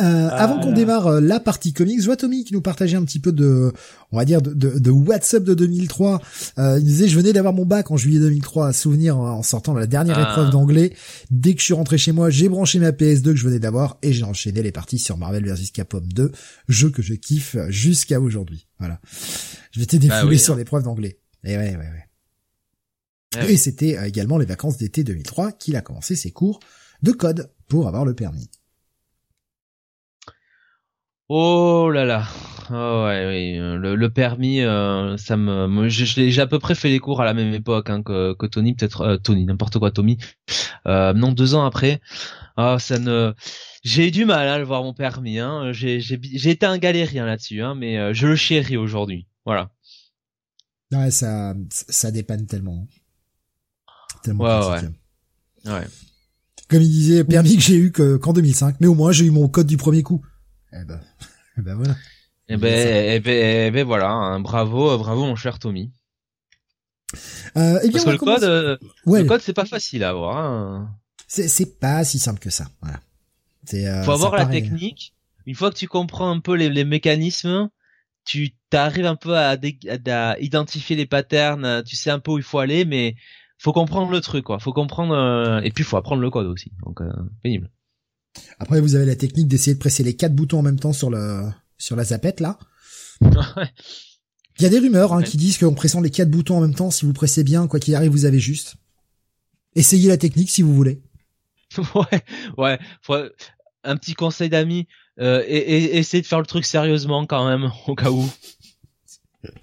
Euh, 0.02 0.30
avant 0.30 0.60
qu'on 0.60 0.72
démarre 0.72 1.08
euh, 1.08 1.22
la 1.22 1.40
partie 1.40 1.74
comics, 1.74 2.00
je 2.00 2.06
vois 2.06 2.18
Tommy 2.18 2.44
qui 2.44 2.54
nous 2.54 2.62
partageait 2.62 2.98
un 2.98 3.04
petit 3.04 3.20
peu 3.20 3.32
de, 3.32 3.72
on 4.12 4.18
va 4.18 4.26
dire, 4.26 4.42
de, 4.42 4.54
de, 4.54 4.80
de 4.80 4.92
WhatsApp 4.92 5.44
de 5.44 5.54
2003. 5.54 6.22
Euh, 6.58 6.78
il 6.80 6.86
disait, 6.86 7.08
je 7.08 7.16
venais 7.18 7.34
d'avoir 7.34 7.54
mon 7.54 7.66
bac 7.66 7.92
en 7.92 7.98
juillet 7.98 8.20
2003, 8.20 8.68
à 8.68 8.74
souvenir 8.74 9.18
en 9.18 9.44
sortant 9.44 9.74
de 9.74 9.80
la 9.80 9.88
dernière 9.88 10.18
ah. 10.18 10.32
épreuve 10.32 10.50
d'anglais. 10.50 10.94
Dès 11.32 11.54
que 11.54 11.60
je 11.60 11.66
suis 11.66 11.74
rentré 11.74 11.98
chez 11.98 12.12
moi, 12.12 12.30
j'ai 12.30 12.50
branché 12.50 12.80
ma 12.80 12.92
PS2 12.92 13.24
que 13.24 13.36
je 13.36 13.46
venais 13.46 13.60
d'avoir 13.60 13.98
et 14.02 14.14
j'ai 14.14 14.24
enchaîné 14.24 14.62
les 14.62 14.72
parties 14.72 15.00
sur 15.00 15.18
Marvel 15.18 15.46
vs 15.46 15.72
Capcom 15.74 16.02
2, 16.02 16.32
jeu 16.68 16.90
que 16.90 17.02
je 17.02 17.14
kiffe 17.14 17.56
jusqu'à 17.70 18.20
aujourd'hui. 18.20 18.68
Voilà. 18.80 19.00
Je 19.72 19.80
m'étais 19.80 20.00
bah 20.00 20.16
défoulé 20.16 20.38
sur 20.38 20.54
hein. 20.54 20.58
l'épreuve 20.58 20.84
d'anglais. 20.84 21.20
Et 21.44 21.58
ouais, 21.58 21.72
ouais, 21.72 21.78
ouais. 21.78 22.10
Ah 23.36 23.48
et 23.48 23.58
c'était 23.58 23.98
euh, 23.98 24.06
également 24.06 24.38
les 24.38 24.46
vacances 24.46 24.78
d'été 24.78 25.04
2003 25.04 25.52
qu'il 25.54 25.76
a 25.76 25.82
commencé 25.82 26.16
ses 26.16 26.32
cours 26.32 26.60
de 27.04 27.12
code 27.12 27.52
pour 27.68 27.88
avoir 27.88 28.06
le 28.06 28.14
permis. 28.14 28.50
Oh 31.32 31.92
là 31.94 32.06
là. 32.06 32.28
Oh 32.72 33.04
ouais, 33.06 33.28
oui. 33.28 33.58
Le, 33.58 33.96
le 33.96 34.10
permis, 34.10 34.62
euh, 34.62 35.16
ça 35.18 35.38
me, 35.38 35.88
j'ai 35.88 36.42
à 36.42 36.48
peu 36.48 36.58
près 36.58 36.74
fait 36.74 36.90
les 36.90 37.00
cours 37.00 37.22
à 37.22 37.26
la 37.26 37.36
même 37.36 37.54
époque 37.54 37.92
hein, 37.92 38.02
que, 38.02 38.34
que 38.34 38.48
Tony, 38.48 38.74
peut-être 38.74 39.02
euh, 39.02 39.18
Tony, 39.18 39.46
n'importe 39.46 39.78
quoi, 39.78 39.92
Tommy. 39.92 40.18
Euh, 40.88 41.14
non, 41.14 41.32
deux 41.32 41.54
ans 41.54 41.66
après. 41.66 42.02
Oh, 42.58 42.78
ça 42.80 42.98
ne, 42.98 43.34
j'ai 43.84 44.08
eu 44.08 44.12
du 44.12 44.26
mal 44.26 44.48
hein, 44.48 44.54
à 44.54 44.64
voir 44.64 44.84
mon 44.84 44.94
permis. 44.94 45.38
Hein. 45.38 45.72
J'ai, 45.72 46.00
j'ai, 46.00 46.50
été 46.50 46.66
un 46.66 46.80
galérien 46.80 47.28
là-dessus, 47.28 47.62
hein, 47.62 47.76
mais 47.76 48.00
euh, 48.00 48.14
je 48.14 48.26
le 48.26 48.36
chéris 48.36 48.78
aujourd'hui. 48.78 49.28
Voilà. 49.46 49.70
Ouais, 50.92 51.12
ça, 51.12 51.54
ça 51.70 52.10
dépanne 52.10 52.48
tellement. 52.48 52.88
Tellement 54.24 54.46
ouais, 54.46 54.82
ouais. 55.66 55.72
ouais. 55.72 55.88
Comme 56.70 56.82
il 56.82 56.90
disait, 56.90 57.24
permis 57.24 57.56
que 57.56 57.62
j'ai 57.62 57.76
eu 57.76 57.92
que 57.92 58.18
qu'en 58.18 58.34
2005, 58.34 58.78
mais 58.80 58.88
au 58.88 58.96
moins 58.96 59.12
j'ai 59.12 59.26
eu 59.26 59.32
mon 59.32 59.48
code 59.48 59.68
du 59.68 59.78
premier 59.78 60.02
coup. 60.02 60.24
Eh 60.74 60.86
ben, 60.86 61.00
eh 61.58 61.62
ben 61.62 61.76
voilà. 61.76 61.96
Eh 62.48 62.58
ben, 62.58 63.14
eh 63.16 63.20
ben, 63.20 63.68
eh 63.68 63.72
ben 63.72 63.86
voilà, 63.86 64.10
hein. 64.10 64.40
bravo, 64.40 64.98
bravo 64.98 65.26
mon 65.26 65.36
cher 65.36 65.60
Tommy. 65.60 65.92
Euh, 67.58 67.80
eh 67.84 67.90
bien, 67.90 67.92
Parce 67.92 68.06
que 68.06 68.10
le 68.12 68.18
code, 68.18 68.44
euh, 68.44 68.78
le 69.06 69.24
code 69.24 69.42
c'est 69.42 69.54
pas 69.54 69.66
facile 69.66 70.04
à 70.04 70.10
avoir. 70.10 70.38
Hein. 70.38 70.96
C'est 71.28 71.80
pas 71.80 72.04
si 72.04 72.20
simple 72.20 72.40
que 72.40 72.50
ça. 72.50 72.68
Voilà. 72.82 73.00
Euh, 73.74 74.04
Faut 74.04 74.12
avoir 74.12 74.36
la 74.36 74.46
technique. 74.46 75.14
Une 75.46 75.56
fois 75.56 75.72
que 75.72 75.76
tu 75.76 75.88
comprends 75.88 76.30
un 76.30 76.40
peu 76.40 76.56
les, 76.56 76.70
les 76.70 76.86
mécanismes, 76.86 77.70
tu 78.26 78.52
t'arrives 78.70 79.06
un 79.06 79.16
peu 79.16 79.38
à, 79.38 79.58
à, 80.08 80.40
identifier 80.40 80.96
les 80.96 81.06
patterns. 81.06 81.84
Tu 81.84 81.96
sais 81.96 82.10
un 82.10 82.20
peu 82.20 82.32
où 82.32 82.38
il 82.38 82.44
faut 82.44 82.60
aller, 82.60 82.86
mais 82.86 83.16
faut 83.60 83.74
comprendre 83.74 84.10
le 84.12 84.22
truc, 84.22 84.46
quoi. 84.46 84.60
Faut 84.60 84.74
comprendre 84.74 85.14
euh, 85.14 85.60
et 85.62 85.72
puis 85.72 85.84
faut 85.84 85.98
apprendre 85.98 86.22
le 86.22 86.30
code 86.30 86.48
aussi. 86.48 86.72
Donc 86.86 87.02
euh, 87.02 87.12
pénible. 87.44 87.70
Après, 88.60 88.82
vous 88.82 88.96
avez 88.96 89.06
la 89.06 89.16
technique 89.16 89.48
d'essayer 89.48 89.74
de 89.74 89.80
presser 89.80 90.04
les 90.04 90.16
quatre 90.16 90.36
boutons 90.36 90.60
en 90.60 90.64
même 90.64 90.80
temps 90.80 90.94
sur 90.94 91.10
le 91.10 91.44
sur 91.78 91.96
la 91.96 92.04
zapette 92.04 92.40
là. 92.40 92.60
Il 93.22 94.64
y 94.64 94.66
a 94.66 94.70
des 94.70 94.80
rumeurs 94.80 95.14
hein, 95.14 95.24
qui 95.24 95.38
disent 95.38 95.58
qu'en 95.58 95.74
pressant 95.74 96.02
les 96.02 96.10
quatre 96.10 96.30
boutons 96.30 96.58
en 96.58 96.62
même 96.62 96.76
temps, 96.76 96.92
si 96.92 97.06
vous 97.06 97.14
pressez 97.14 97.44
bien, 97.44 97.68
quoi 97.68 97.80
qu'il 97.80 97.96
arrive, 97.96 98.12
vous 98.12 98.26
avez 98.26 98.40
juste. 98.40 98.76
Essayez 99.76 100.10
la 100.10 100.18
technique 100.18 100.50
si 100.50 100.62
vous 100.62 100.76
voulez. 100.76 101.02
ouais, 102.58 102.80
ouais. 103.08 103.32
Un 103.86 103.96
petit 103.96 104.14
conseil 104.14 104.50
d'amis, 104.50 104.88
euh, 105.20 105.44
et, 105.48 105.58
et, 105.58 105.98
essayez 105.98 106.22
de 106.22 106.28
faire 106.28 106.40
le 106.40 106.46
truc 106.46 106.66
sérieusement 106.66 107.26
quand 107.26 107.48
même, 107.48 107.72
au 107.88 107.96
cas 107.96 108.12
où. 108.12 108.30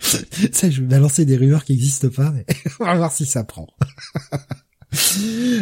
ça, 0.01 0.71
je 0.71 0.81
vais 0.81 0.87
balancer 0.87 1.27
des 1.27 1.37
rumeurs 1.37 1.65
qui 1.65 1.73
n'existent 1.73 2.09
pas, 2.09 2.31
mais 2.31 2.47
on 2.81 2.85
va 2.85 2.95
voir 2.95 3.13
si 3.13 3.27
ça 3.27 3.45
prend. 3.45 3.67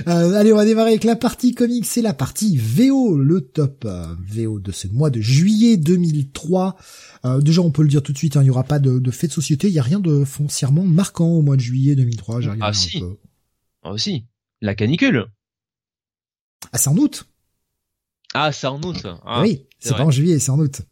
Euh, 0.07 0.35
allez, 0.35 0.53
on 0.53 0.57
va 0.57 0.65
démarrer 0.65 0.91
avec 0.91 1.05
la 1.05 1.17
partie 1.17 1.55
comics, 1.55 1.87
c'est 1.87 2.03
la 2.03 2.15
partie 2.15 2.57
VO, 2.57 3.17
le 3.17 3.41
top 3.41 3.85
euh, 3.85 4.15
VO 4.21 4.59
de 4.59 4.73
ce 4.73 4.89
mois 4.89 5.11
de 5.11 5.21
juillet 5.21 5.77
2003. 5.77 6.77
Euh, 7.25 7.41
déjà, 7.41 7.63
on 7.63 7.71
peut 7.71 7.83
le 7.83 7.89
dire 7.89 8.03
tout 8.03 8.13
de 8.13 8.19
suite, 8.19 8.37
hein, 8.37 8.43
il 8.43 8.45
n'y 8.45 8.51
aura 8.51 8.65
pas 8.65 8.79
de, 8.79 8.99
de 8.99 9.11
fait 9.11 9.29
de 9.29 9.33
société, 9.33 9.69
il 9.69 9.73
n'y 9.73 9.79
a 9.79 9.83
rien 9.83 10.01
de 10.01 10.25
foncièrement 10.25 10.85
marquant 10.85 11.29
au 11.29 11.43
mois 11.43 11.57
de 11.57 11.61
juillet 11.61 11.95
2003. 11.95 12.41
Ah 12.61 12.73
si, 12.73 13.03
ah 13.83 13.93
aussi, 13.93 14.25
la 14.61 14.75
canicule. 14.75 15.27
Ah 16.73 16.79
c'est 16.79 16.89
en 16.89 16.97
août. 16.97 17.27
Ah 18.35 18.53
c'est 18.53 18.67
en 18.67 18.81
août. 18.83 19.07
Ah, 19.25 19.43
oui, 19.43 19.67
c'est 19.79 19.95
pas 19.95 20.05
en 20.05 20.11
juillet, 20.11 20.39
c'est 20.39 20.51
en 20.51 20.59
août. 20.59 20.83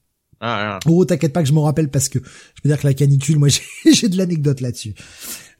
Ah, 0.44 0.80
oh, 0.86 1.04
t'inquiète 1.04 1.32
pas 1.32 1.42
que 1.42 1.48
je 1.48 1.52
m'en 1.52 1.62
rappelle 1.62 1.88
parce 1.88 2.08
que 2.08 2.18
je 2.18 2.62
peux 2.62 2.68
dire 2.68 2.78
que 2.78 2.86
la 2.86 2.94
canicule, 2.94 3.38
moi 3.38 3.48
j'ai 3.92 4.08
de 4.08 4.16
l'anecdote 4.16 4.60
là-dessus. 4.60 4.94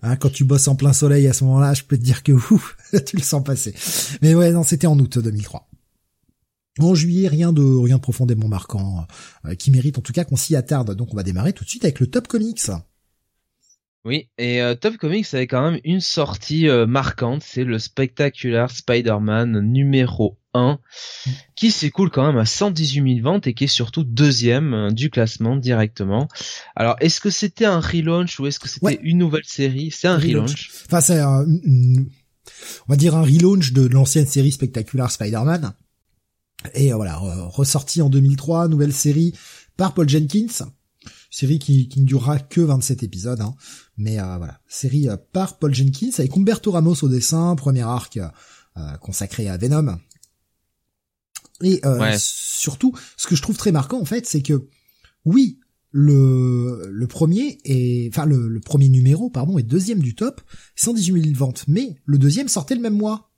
Hein, 0.03 0.17
quand 0.17 0.31
tu 0.31 0.45
bosses 0.45 0.69
en 0.69 0.75
plein 0.75 0.93
soleil 0.93 1.29
à 1.29 1.33
ce 1.33 1.45
moment-là, 1.45 1.75
je 1.75 1.85
peux 1.85 1.97
te 1.97 2.03
dire 2.03 2.23
que 2.23 2.33
ouf, 2.33 2.77
tu 3.07 3.17
le 3.17 3.23
sens 3.23 3.43
passer. 3.43 3.75
Mais 4.21 4.35
ouais, 4.35 4.51
non, 4.51 4.65
c'était 4.65 4.87
en 4.87 4.99
août 4.99 5.19
2003. 5.19 5.69
En 6.81 6.95
juillet, 6.95 7.29
rien 7.29 7.53
de 7.53 7.63
rien 7.63 7.99
profondément 7.99 8.49
marquant, 8.49 9.07
euh, 9.45 9.55
qui 9.55 9.71
mérite 9.71 9.99
en 9.99 10.01
tout 10.01 10.13
cas 10.13 10.25
qu'on 10.25 10.37
s'y 10.37 10.57
attarde. 10.57 10.95
Donc 10.97 11.13
on 11.13 11.17
va 11.17 11.23
démarrer 11.23 11.53
tout 11.53 11.65
de 11.65 11.69
suite 11.69 11.85
avec 11.85 12.01
le 12.01 12.07
top 12.07 12.29
comics. 12.29 12.63
Oui, 14.05 14.29
et 14.37 14.61
euh, 14.61 14.75
Top 14.75 14.97
Comics 14.97 15.33
avait 15.33 15.47
quand 15.47 15.71
même 15.71 15.81
une 15.85 16.01
sortie 16.01 16.69
euh, 16.69 16.87
marquante, 16.87 17.45
c'est 17.45 17.63
le 17.63 17.79
Spectacular 17.79 18.69
Spider-Man 18.69 19.61
numéro 19.61 20.39
1, 20.55 20.79
qui 21.57 21.71
s'écoule 21.71 22.11
quand 22.11 22.27
même 22.27 22.39
à 22.39 22.47
118 22.47 23.17
000 23.17 23.25
ventes 23.25 23.47
et 23.47 23.55
qui 23.55 23.65
est 23.65 23.69
surtout 23.69 24.05
deuxième 24.05 24.75
euh, 24.75 24.91
du 24.91 25.11
classement 25.11 25.57
directement. 25.57 26.29
Alors, 26.77 26.97
est-ce 27.01 27.21
que 27.21 27.31
c'était 27.31 27.65
un 27.65 27.81
relaunch 27.81 28.39
ou 28.41 28.47
est-ce 28.47 28.61
que 28.61 28.69
c'était 28.69 29.01
une 29.03 29.19
nouvelle 29.19 29.45
série? 29.45 29.91
C'est 29.91 30.09
un 30.09 30.19
relaunch. 30.19 30.71
Enfin, 30.87 31.01
c'est 31.01 31.21
un, 31.21 31.45
on 31.45 32.05
va 32.89 32.97
dire 32.97 33.15
un 33.15 33.23
relaunch 33.23 33.73
de 33.73 33.87
l'ancienne 33.87 34.27
série 34.27 34.53
Spectacular 34.53 35.11
Spider-Man. 35.11 35.73
Et 36.75 36.93
voilà, 36.93 37.17
ressorti 37.17 38.03
en 38.03 38.09
2003, 38.09 38.69
nouvelle 38.69 38.93
série 38.93 39.35
par 39.77 39.95
Paul 39.95 40.09
Jenkins 40.09 40.67
série 41.33 41.59
qui, 41.59 41.89
qui 41.89 42.01
ne 42.01 42.07
durera 42.07 42.39
que 42.39 42.61
27 42.61 43.03
épisodes, 43.03 43.41
hein. 43.41 43.55
mais 43.97 44.21
euh, 44.21 44.37
voilà, 44.37 44.61
série 44.69 45.09
euh, 45.09 45.17
par 45.33 45.59
Paul 45.59 45.75
Jenkins 45.75 46.11
avec 46.19 46.37
Humberto 46.37 46.71
Ramos 46.71 47.03
au 47.03 47.09
dessin, 47.09 47.57
premier 47.57 47.83
arc 47.83 48.19
euh, 48.19 48.97
consacré 49.01 49.49
à 49.49 49.57
Venom. 49.57 49.99
Et 51.63 51.81
surtout, 52.19 52.93
ce 53.17 53.27
que 53.27 53.37
je 53.37 53.43
trouve 53.43 53.57
très 53.57 53.73
marquant 53.73 54.01
en 54.01 54.05
fait, 54.05 54.27
c'est 54.27 54.43
que 54.43 54.69
oui, 55.25 55.59
le, 55.91 56.89
le 56.91 57.07
premier 57.07 57.59
est, 57.65 58.09
enfin 58.09 58.25
le, 58.25 58.49
le, 58.49 58.61
premier 58.61 58.89
numéro, 58.89 59.31
pardon, 59.31 59.59
est 59.59 59.63
deuxième 59.63 60.01
du 60.01 60.15
top, 60.15 60.41
118 60.77 61.23
000 61.23 61.35
ventes, 61.37 61.65
mais 61.69 61.97
le 62.05 62.19
deuxième 62.19 62.49
sortait 62.49 62.75
le 62.75 62.81
même 62.81 62.97
mois. 62.97 63.31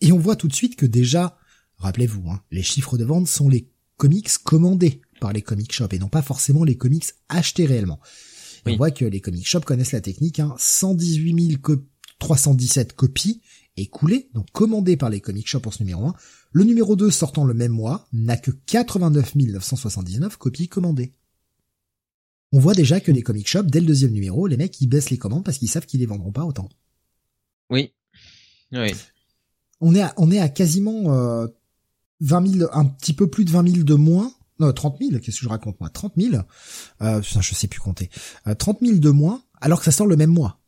Et 0.00 0.12
on 0.12 0.18
voit 0.18 0.34
tout 0.34 0.48
de 0.48 0.54
suite 0.54 0.76
que 0.76 0.86
déjà, 0.86 1.38
rappelez-vous, 1.76 2.28
hein, 2.30 2.42
les 2.50 2.62
chiffres 2.62 2.98
de 2.98 3.04
vente 3.04 3.28
sont 3.28 3.48
les 3.48 3.68
comics 3.98 4.30
commandés 4.38 5.00
par 5.20 5.32
les 5.32 5.42
comic 5.42 5.72
shops 5.72 5.92
et 5.92 5.98
non 5.98 6.08
pas 6.08 6.22
forcément 6.22 6.64
les 6.64 6.76
comics 6.76 7.04
achetés 7.28 7.66
réellement. 7.66 8.00
On 8.66 8.76
voit 8.76 8.90
que 8.90 9.04
les 9.04 9.20
comic 9.20 9.46
shops 9.46 9.64
connaissent 9.64 9.92
la 9.92 10.00
technique, 10.00 10.40
hein, 10.40 10.54
118 10.58 11.60
317 12.18 12.94
copies 12.94 13.42
écoulées, 13.76 14.30
donc 14.34 14.50
commandées 14.52 14.96
par 14.96 15.10
les 15.10 15.20
comic 15.20 15.48
shops 15.48 15.62
pour 15.62 15.74
ce 15.74 15.82
numéro 15.82 16.06
1. 16.06 16.14
Le 16.52 16.64
numéro 16.64 16.96
2 16.96 17.10
sortant 17.10 17.44
le 17.44 17.54
même 17.54 17.72
mois 17.72 18.06
n'a 18.12 18.36
que 18.36 18.50
89 18.50 19.34
979 19.34 20.36
copies 20.36 20.68
commandées. 20.68 21.14
On 22.52 22.58
voit 22.58 22.74
déjà 22.74 23.00
que 23.00 23.10
les 23.10 23.22
comic 23.22 23.48
shops, 23.48 23.70
dès 23.70 23.80
le 23.80 23.86
deuxième 23.86 24.12
numéro, 24.12 24.46
les 24.46 24.56
mecs 24.56 24.80
ils 24.80 24.86
baissent 24.86 25.10
les 25.10 25.18
commandes 25.18 25.44
parce 25.44 25.58
qu'ils 25.58 25.70
savent 25.70 25.86
qu'ils 25.86 26.00
les 26.00 26.06
vendront 26.06 26.32
pas 26.32 26.44
autant. 26.44 26.68
Oui. 27.70 27.92
Oui. 28.72 28.92
On 29.80 29.94
est 29.94 30.02
à, 30.02 30.14
on 30.18 30.30
est 30.30 30.38
à 30.38 30.48
quasiment 30.48 31.14
euh, 31.14 31.46
20 32.20 32.58
000, 32.58 32.70
un 32.72 32.84
petit 32.84 33.14
peu 33.14 33.28
plus 33.28 33.44
de 33.44 33.50
20 33.50 33.72
000 33.72 33.84
de 33.84 33.94
moins 33.94 34.32
non, 34.62 34.72
30 34.72 34.98
000, 35.00 35.18
qu'est-ce 35.18 35.38
que 35.38 35.44
je 35.44 35.48
raconte 35.48 35.80
moi? 35.80 35.90
30 35.90 36.12
000 36.16 36.36
euh, 37.02 37.20
Je 37.22 37.54
sais 37.54 37.66
plus 37.66 37.80
compter. 37.80 38.10
Euh, 38.46 38.54
30 38.54 38.78
000 38.80 38.98
de 38.98 39.10
moins, 39.10 39.42
alors 39.60 39.80
que 39.80 39.84
ça 39.84 39.90
sort 39.90 40.06
le 40.06 40.16
même 40.16 40.30
mois. 40.30 40.60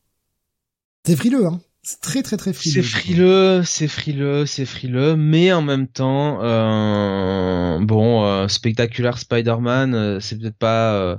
C'est 1.06 1.14
frileux, 1.14 1.46
hein? 1.46 1.60
C'est 1.84 2.00
très 2.00 2.22
très 2.22 2.36
très 2.36 2.52
frileux. 2.52 2.82
C'est 2.82 2.88
frileux, 2.88 3.62
c'est 3.64 3.88
frileux, 3.88 4.46
c'est 4.46 4.66
frileux, 4.66 5.16
mais 5.16 5.52
en 5.52 5.62
même 5.62 5.86
temps, 5.86 6.40
euh, 6.42 7.78
bon, 7.80 8.24
euh, 8.24 8.48
spectaculaire 8.48 9.18
Spider-Man, 9.18 9.94
euh, 9.94 10.20
c'est 10.20 10.38
peut-être 10.38 10.56
pas, 10.56 10.94
euh, 10.94 11.16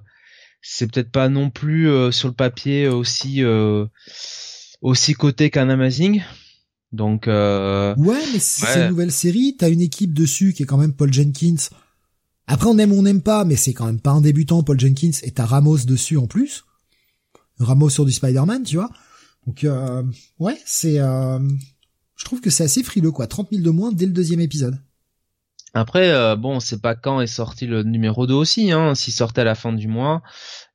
c'est 0.61 0.91
peut-être 0.91 1.11
pas 1.11 1.29
non 1.29 1.49
plus 1.49 2.11
sur 2.11 2.27
le 2.27 2.33
papier 2.33 2.87
aussi 2.87 3.43
aussi 4.81 5.13
coté 5.13 5.49
qu'un 5.49 5.69
Amazing. 5.69 6.23
Donc 6.91 7.27
ouais, 7.27 7.93
mais 8.33 8.39
c'est 8.39 8.81
une 8.81 8.89
nouvelle 8.89 9.11
série. 9.11 9.55
T'as 9.57 9.69
une 9.69 9.81
équipe 9.81 10.13
dessus 10.13 10.53
qui 10.53 10.63
est 10.63 10.65
quand 10.65 10.77
même 10.77 10.93
Paul 10.93 11.13
Jenkins 11.13 11.69
après, 12.47 12.67
on 12.67 12.77
aime 12.77 12.91
ou 12.91 12.99
on 12.99 13.01
n'aime 13.01 13.21
pas, 13.21 13.43
mais 13.43 13.55
c'est 13.55 13.73
quand 13.73 13.87
même 13.87 13.99
pas 13.99 14.11
un 14.11 14.21
débutant, 14.21 14.61
Paul 14.61 14.79
Jenkins, 14.79 15.17
et 15.23 15.31
t'as 15.31 15.45
Ramos 15.45 15.79
dessus 15.79 16.17
en 16.17 16.27
plus. 16.27 16.63
Ramos 17.59 17.89
sur 17.89 18.05
du 18.05 18.11
Spider-Man, 18.11 18.63
tu 18.63 18.75
vois. 18.75 18.89
Donc, 19.45 19.63
euh, 19.63 20.03
ouais, 20.39 20.59
c'est... 20.65 20.99
Euh, 20.99 21.39
je 22.15 22.25
trouve 22.25 22.41
que 22.41 22.49
c'est 22.49 22.63
assez 22.63 22.83
frileux, 22.83 23.11
quoi. 23.11 23.27
30 23.27 23.49
000 23.51 23.61
de 23.61 23.69
moins 23.69 23.91
dès 23.91 24.05
le 24.05 24.11
deuxième 24.11 24.39
épisode. 24.39 24.77
Après, 25.73 26.09
euh, 26.09 26.35
bon, 26.37 26.61
c'est 26.61 26.81
pas 26.81 26.95
quand 26.95 27.19
est 27.19 27.27
sorti 27.27 27.67
le 27.67 27.83
numéro 27.83 28.25
2 28.25 28.33
aussi, 28.33 28.71
hein. 28.71 28.95
S'il 28.95 29.13
sortait 29.13 29.41
à 29.41 29.43
la 29.43 29.55
fin 29.55 29.73
du 29.73 29.89
mois, 29.89 30.23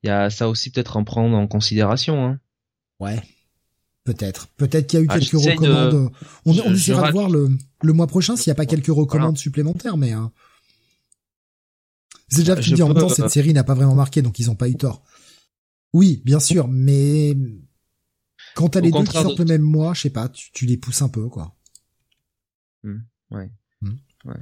il 0.03 0.09
y 0.09 0.11
a 0.11 0.29
ça 0.29 0.49
aussi 0.49 0.71
peut-être 0.71 0.99
en 0.99 1.05
prendre 1.05 1.35
en 1.37 1.47
considération, 1.47 2.27
hein. 2.27 2.39
Ouais. 3.01 3.23
Peut-être. 4.05 4.49
Peut-être 4.59 4.87
qu'il 4.87 4.99
y 4.99 5.03
a 5.03 5.05
eu 5.05 5.09
ah, 5.09 5.19
quelques 5.19 5.43
recommandes. 5.43 6.11
On, 6.45 6.53
on 6.53 6.75
essaiera 6.75 7.07
de 7.09 7.13
voir 7.13 7.31
le, 7.31 7.49
le 7.83 7.93
mois 7.95 8.07
prochain 8.07 8.37
s'il 8.37 8.51
n'y 8.51 8.53
a 8.53 8.57
pas 8.57 8.67
quelques 8.67 8.89
recommandes 8.89 9.39
supplémentaires, 9.39 9.97
mais... 9.97 10.13
Hein. 10.13 10.33
C'est 12.29 12.41
déjà 12.41 12.55
dis 12.55 12.83
en 12.83 12.89
même 12.89 12.99
temps, 12.99 13.09
cette 13.09 13.31
série 13.31 13.53
n'a 13.53 13.65
pas 13.65 13.75
vraiment 13.75 13.95
marqué, 13.95 14.23
donc 14.23 14.39
ils 14.39 14.51
ont 14.51 14.55
pas 14.55 14.69
eu 14.69 14.77
tort. 14.77 15.03
Oui, 15.93 16.23
bien 16.25 16.39
sûr, 16.39 16.69
mais 16.69 17.37
quand 18.55 18.71
t'as 18.71 18.81
les 18.81 18.91
deux 18.91 19.05
qui 19.05 19.13
sortent 19.13 19.39
le 19.39 19.45
même 19.45 19.63
mois, 19.63 19.95
je 19.95 20.03
sais 20.03 20.11
pas, 20.11 20.29
tu, 20.29 20.67
les 20.67 20.77
pousses 20.77 21.03
un 21.03 21.09
peu, 21.09 21.29
quoi. 21.29 21.55
Hmm, 22.83 23.01
ouais. 23.31 23.51
Hmm. 23.83 23.95
ouais. 24.25 24.41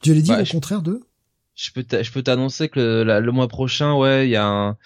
Tu 0.00 0.10
allais 0.10 0.22
dire 0.22 0.38
au 0.40 0.44
contraire 0.44 0.82
de 0.82 1.00
Je 1.54 1.70
peux 1.72 1.84
je 1.90 2.12
peux 2.12 2.22
t'annoncer 2.22 2.68
que 2.68 3.02
le, 3.02 3.32
mois 3.32 3.48
prochain, 3.48 3.94
ouais, 3.94 4.26
il 4.28 4.30
y 4.30 4.36
a 4.36 4.46
un 4.46 4.76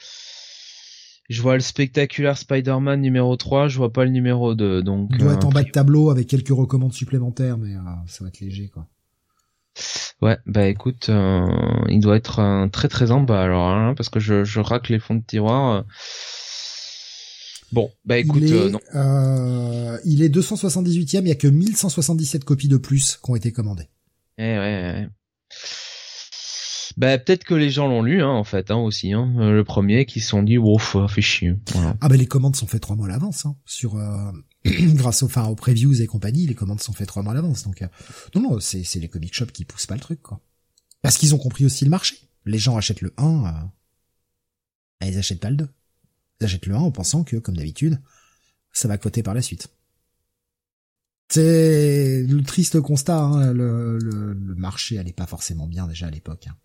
je 1.28 1.40
vois 1.40 1.54
le 1.54 1.61
spectaculaire 1.61 2.37
Spider-Man 2.37 3.00
numéro 3.00 3.37
3, 3.37 3.69
je 3.69 3.78
vois 3.78 3.92
pas 3.92 4.04
le 4.04 4.11
numéro 4.11 4.54
2, 4.54 4.83
donc... 4.83 5.09
Il 5.12 5.19
doit 5.19 5.33
être 5.33 5.47
en 5.47 5.50
euh, 5.50 5.54
bas 5.54 5.62
de 5.62 5.71
tableau 5.71 6.11
avec 6.11 6.26
quelques 6.26 6.50
recommandes 6.50 6.92
supplémentaires, 6.92 7.57
mais 7.57 7.75
euh, 7.75 7.81
ça 8.07 8.25
va 8.25 8.28
être 8.28 8.40
léger, 8.40 8.69
quoi. 8.69 8.87
Ouais, 10.21 10.38
bah 10.45 10.66
écoute, 10.69 11.09
euh, 11.09 11.47
il 11.88 12.00
doit 12.00 12.16
être 12.16 12.38
un 12.38 12.69
très 12.69 12.88
très 12.88 13.11
en 13.11 13.23
bas 13.23 13.42
alors, 13.42 13.66
hein, 13.69 13.95
parce 13.97 14.11
que 14.11 14.21
je, 14.21 14.45
je 14.45 14.61
racle 14.61 14.92
les 14.92 14.99
fonds 14.99 15.14
de 15.14 15.25
tiroir. 15.25 15.85
Euh. 17.73 17.75
Bon, 17.75 17.91
bah 18.05 18.19
écoute, 18.19 18.43
il 18.45 18.55
est, 18.55 18.73
euh, 18.95 19.99
il 20.05 20.23
est 20.23 20.29
278e, 20.29 21.21
il 21.23 21.29
y 21.29 21.31
a 21.31 21.35
que 21.35 21.49
1177 21.49 22.45
copies 22.45 22.69
de 22.69 22.76
plus 22.76 23.19
qui 23.23 23.31
ont 23.31 23.37
été 23.37 23.52
commandées. 23.52 23.88
Eh 24.38 24.43
ouais, 24.43 24.59
ouais. 24.59 25.09
Bah 26.99 27.17
peut-être 27.19 27.45
que 27.45 27.55
les 27.55 27.71
gens 27.71 27.88
l'ont 27.88 28.02
lu 28.02 28.23
hein, 28.23 28.29
en 28.29 28.45
fait 28.45 28.71
hein, 28.71 28.76
aussi 28.76 29.12
hein, 29.14 29.33
le 29.38 29.64
premier 29.64 30.05
qui 30.05 30.21
se 30.21 30.29
sont 30.29 30.43
dit 30.43 30.59
ouf 30.59 30.95
fait 31.09 31.23
chier. 31.23 31.55
Ah 32.02 32.09
bah 32.09 32.17
les 32.17 32.26
commandes 32.26 32.55
sont 32.55 32.67
faites 32.67 32.83
trois 32.83 32.97
mois 32.97 33.07
à 33.07 33.11
l'avance 33.11 33.47
hein, 33.47 33.57
sur 33.64 33.97
grâce 34.64 35.23
au, 35.23 35.26
enfin, 35.26 35.47
aux 35.47 35.55
previews 35.55 36.00
et 36.00 36.07
compagnie, 36.07 36.47
les 36.47 36.55
commandes 36.55 36.81
sont 36.81 36.93
faites 36.93 37.09
trois 37.09 37.23
mois 37.23 37.33
à 37.33 37.35
l'avance. 37.35 37.64
Donc, 37.64 37.83
euh, 37.83 37.88
non, 38.35 38.43
non, 38.43 38.61
c'est, 38.61 38.85
c'est 38.85 39.00
les 39.00 39.09
comic 39.09 39.35
shops 39.35 39.52
qui 39.52 39.64
poussent 39.64 39.87
pas 39.87 39.95
le 39.95 40.00
truc, 40.00 40.23
quoi. 40.23 40.41
Parce 41.02 41.19
qu'ils 41.19 41.35
ont 41.35 41.38
compris 41.38 41.64
aussi 41.64 41.85
le 41.85 41.91
marché. 41.91 42.17
Les 42.45 42.59
gens 42.59 42.76
achètent 42.76 43.00
le 43.00 43.12
1, 43.17 43.45
euh, 45.02 45.09
ils 45.09 45.19
achètent 45.19 45.41
pas 45.41 45.50
le 45.50 45.57
2. 45.57 45.69
Ils 46.42 46.44
achètent 46.44 46.66
le 46.66 46.75
1 46.75 46.78
en 46.78 46.90
pensant 46.90 47.22
que, 47.22 47.37
comme 47.37 47.56
d'habitude, 47.56 48.00
ça 48.72 48.88
va 48.88 48.99
coter 48.99 49.22
par 49.22 49.32
la 49.34 49.42
suite. 49.42 49.68
C'est 51.28 52.25
le 52.25 52.42
triste 52.42 52.80
constat, 52.80 53.20
hein, 53.20 53.52
le, 53.52 54.34
marché 54.56 54.99
allait 54.99 55.12
pas 55.12 55.26
forcément 55.26 55.68
bien 55.68 55.87
déjà 55.87 56.08
à 56.08 56.11
l'époque. 56.11 56.49
Hein. 56.49 56.56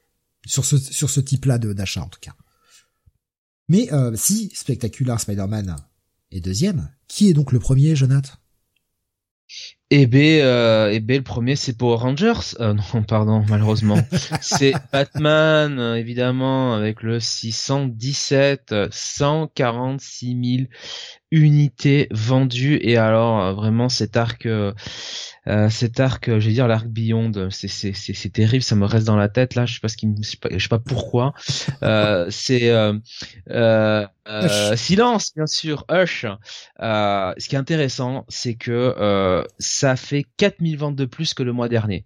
Sur 0.48 0.66
ce, 0.66 1.20
type-là 1.20 1.60
d'achat, 1.60 2.02
en 2.02 2.10
tout 2.10 2.20
cas. 2.20 2.34
Mais 3.70 3.94
euh, 3.94 4.16
si 4.16 4.50
Spectacular 4.56 5.20
Spider-Man 5.22 5.76
et 6.32 6.42
deuxième. 6.42 6.92
Qui 7.08 7.30
est 7.30 7.34
donc 7.34 7.52
le 7.52 7.60
premier, 7.60 7.96
Jonathan 7.96 8.34
et 9.90 10.06
B, 10.06 10.16
euh, 10.16 10.92
et 10.92 11.00
B, 11.00 11.12
le 11.12 11.22
premier, 11.22 11.56
c'est 11.56 11.78
Power 11.78 11.98
Rangers. 11.98 12.56
Euh, 12.60 12.74
non, 12.94 13.04
pardon, 13.04 13.44
malheureusement. 13.50 13.98
c'est 14.42 14.74
Batman, 14.92 15.80
évidemment, 15.96 16.74
avec 16.74 17.04
le 17.04 17.20
617, 17.20 18.76
146 18.92 20.58
000 20.58 20.68
unités 21.32 22.08
vendues. 22.12 22.80
Et 22.82 22.98
alors, 22.98 23.42
euh, 23.42 23.54
vraiment, 23.54 23.90
cet 23.90 24.18
arc, 24.18 24.46
euh, 24.46 24.74
euh, 25.48 25.70
cet 25.70 26.00
arc, 26.00 26.28
je 26.28 26.48
vais 26.48 26.54
dire 26.54 26.68
l'arc 26.68 26.88
Beyond, 26.88 27.50
c'est 27.52 27.68
c'est 27.68 27.94
c'est 27.94 28.30
terrible, 28.30 28.64
ça 28.64 28.76
me 28.76 28.86
reste 28.86 29.08
dans 29.08 29.16
la 29.16 29.30
tête 29.30 29.56
là. 29.56 29.66
Je 29.66 29.76
sais 29.76 29.80
pas 29.80 29.88
ce 29.88 29.98
qui, 29.98 30.08
je 30.22 30.28
sais 30.30 30.38
pas, 30.38 30.50
je 30.52 30.60
sais 30.60 30.70
pas 30.70 30.80
pourquoi. 30.80 31.34
Euh, 31.84 32.28
c'est 32.30 32.70
euh, 32.70 34.06
silence, 34.76 35.34
bien 35.36 35.48
sûr, 35.48 35.86
Hush. 35.90 36.26
ce 36.80 37.48
qui 37.48 37.56
est 37.56 37.60
intéressant, 37.60 38.26
c'est 38.30 38.56
que 38.56 39.46
ça 39.60 39.96
fait 39.96 40.26
4000 40.38 40.78
ventes 40.78 40.96
de 40.96 41.06
plus 41.06 41.34
que 41.34 41.44
le 41.44 41.54
mois 41.54 41.70
dernier. 41.70 42.06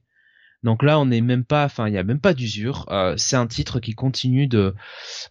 Donc 0.63 0.83
là, 0.83 0.99
on 0.99 1.05
n'est 1.07 1.21
même 1.21 1.43
pas, 1.43 1.65
enfin, 1.65 1.87
il 1.87 1.93
y 1.93 1.97
a 1.97 2.03
même 2.03 2.19
pas 2.19 2.33
d'usure. 2.33 2.85
c'est 3.17 3.35
un 3.35 3.47
titre 3.47 3.79
qui 3.79 3.93
continue 3.93 4.47
de, 4.47 4.75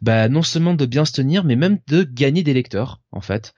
bah, 0.03 0.29
non 0.29 0.43
seulement 0.43 0.75
de 0.75 0.87
bien 0.87 1.05
se 1.05 1.13
tenir, 1.13 1.45
mais 1.45 1.57
même 1.57 1.79
de 1.89 2.03
gagner 2.03 2.43
des 2.43 2.55
lecteurs, 2.55 3.01
en 3.13 3.21
fait. 3.21 3.55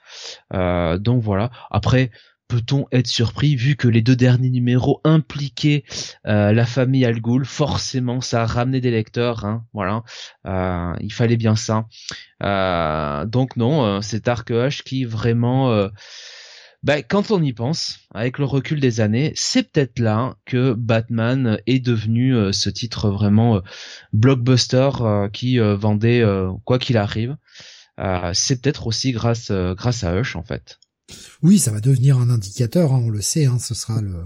donc 0.53 1.23
voilà. 1.23 1.51
Après, 1.71 2.11
peut-on 2.53 2.87
être 2.93 3.07
surpris 3.07 3.57
vu 3.57 3.77
que 3.77 3.89
les 3.89 4.03
deux 4.03 4.15
derniers 4.15 4.51
numéros 4.51 5.01
impliquaient 5.05 5.85
euh, 6.27 6.53
la 6.53 6.67
famille 6.67 7.07
Al 7.07 7.19
Ghul? 7.19 7.47
Forcément, 7.47 8.21
ça 8.21 8.43
a 8.43 8.47
ramené 8.47 8.83
des 8.83 8.91
lecteurs. 8.91 9.47
Hein, 9.47 9.65
voilà, 9.73 10.03
euh, 10.47 10.93
il 11.01 11.11
fallait 11.13 11.39
bien 11.39 11.57
ça. 11.57 11.87
Euh, 12.43 13.25
donc 13.25 13.57
non, 13.57 14.03
c'est 14.03 14.29
Arc 14.29 14.51
H 14.51 14.83
qui 14.83 15.07
vraiment, 15.07 15.89
bah, 16.83 17.03
quand 17.03 17.31
on 17.31 17.43
y 17.43 17.53
pense, 17.53 18.01
avec 18.13 18.39
le 18.39 18.45
recul 18.45 18.81
des 18.81 19.01
années, 19.01 19.33
c'est 19.37 19.71
peut-être 19.71 19.99
là 20.01 20.37
que 20.47 20.73
Batman 20.73 21.61
est 21.67 21.79
devenu 21.79 22.53
ce 22.53 22.71
titre 22.71 23.09
vraiment 23.09 23.63
blockbuster 24.13 24.91
qui 25.33 25.59
vendait 25.59 26.25
quoi 26.65 26.79
qu'il 26.79 26.97
arrive. 26.97 27.37
c'est 28.33 28.61
peut-être 28.61 28.89
aussi 28.89 29.13
grâce 29.13 29.53
grâce 29.53 30.03
à 30.03 30.19
Hush 30.19 30.35
en 30.35 30.43
fait. 30.43 30.81
Oui, 31.43 31.59
ça 31.59 31.71
va 31.71 31.81
devenir 31.81 32.19
un 32.19 32.31
indicateur, 32.31 32.93
hein, 32.93 33.03
on 33.05 33.11
le 33.11 33.21
sait, 33.21 33.47
hein, 33.47 33.59
ce 33.59 33.75
sera 33.75 34.01
le 34.01 34.25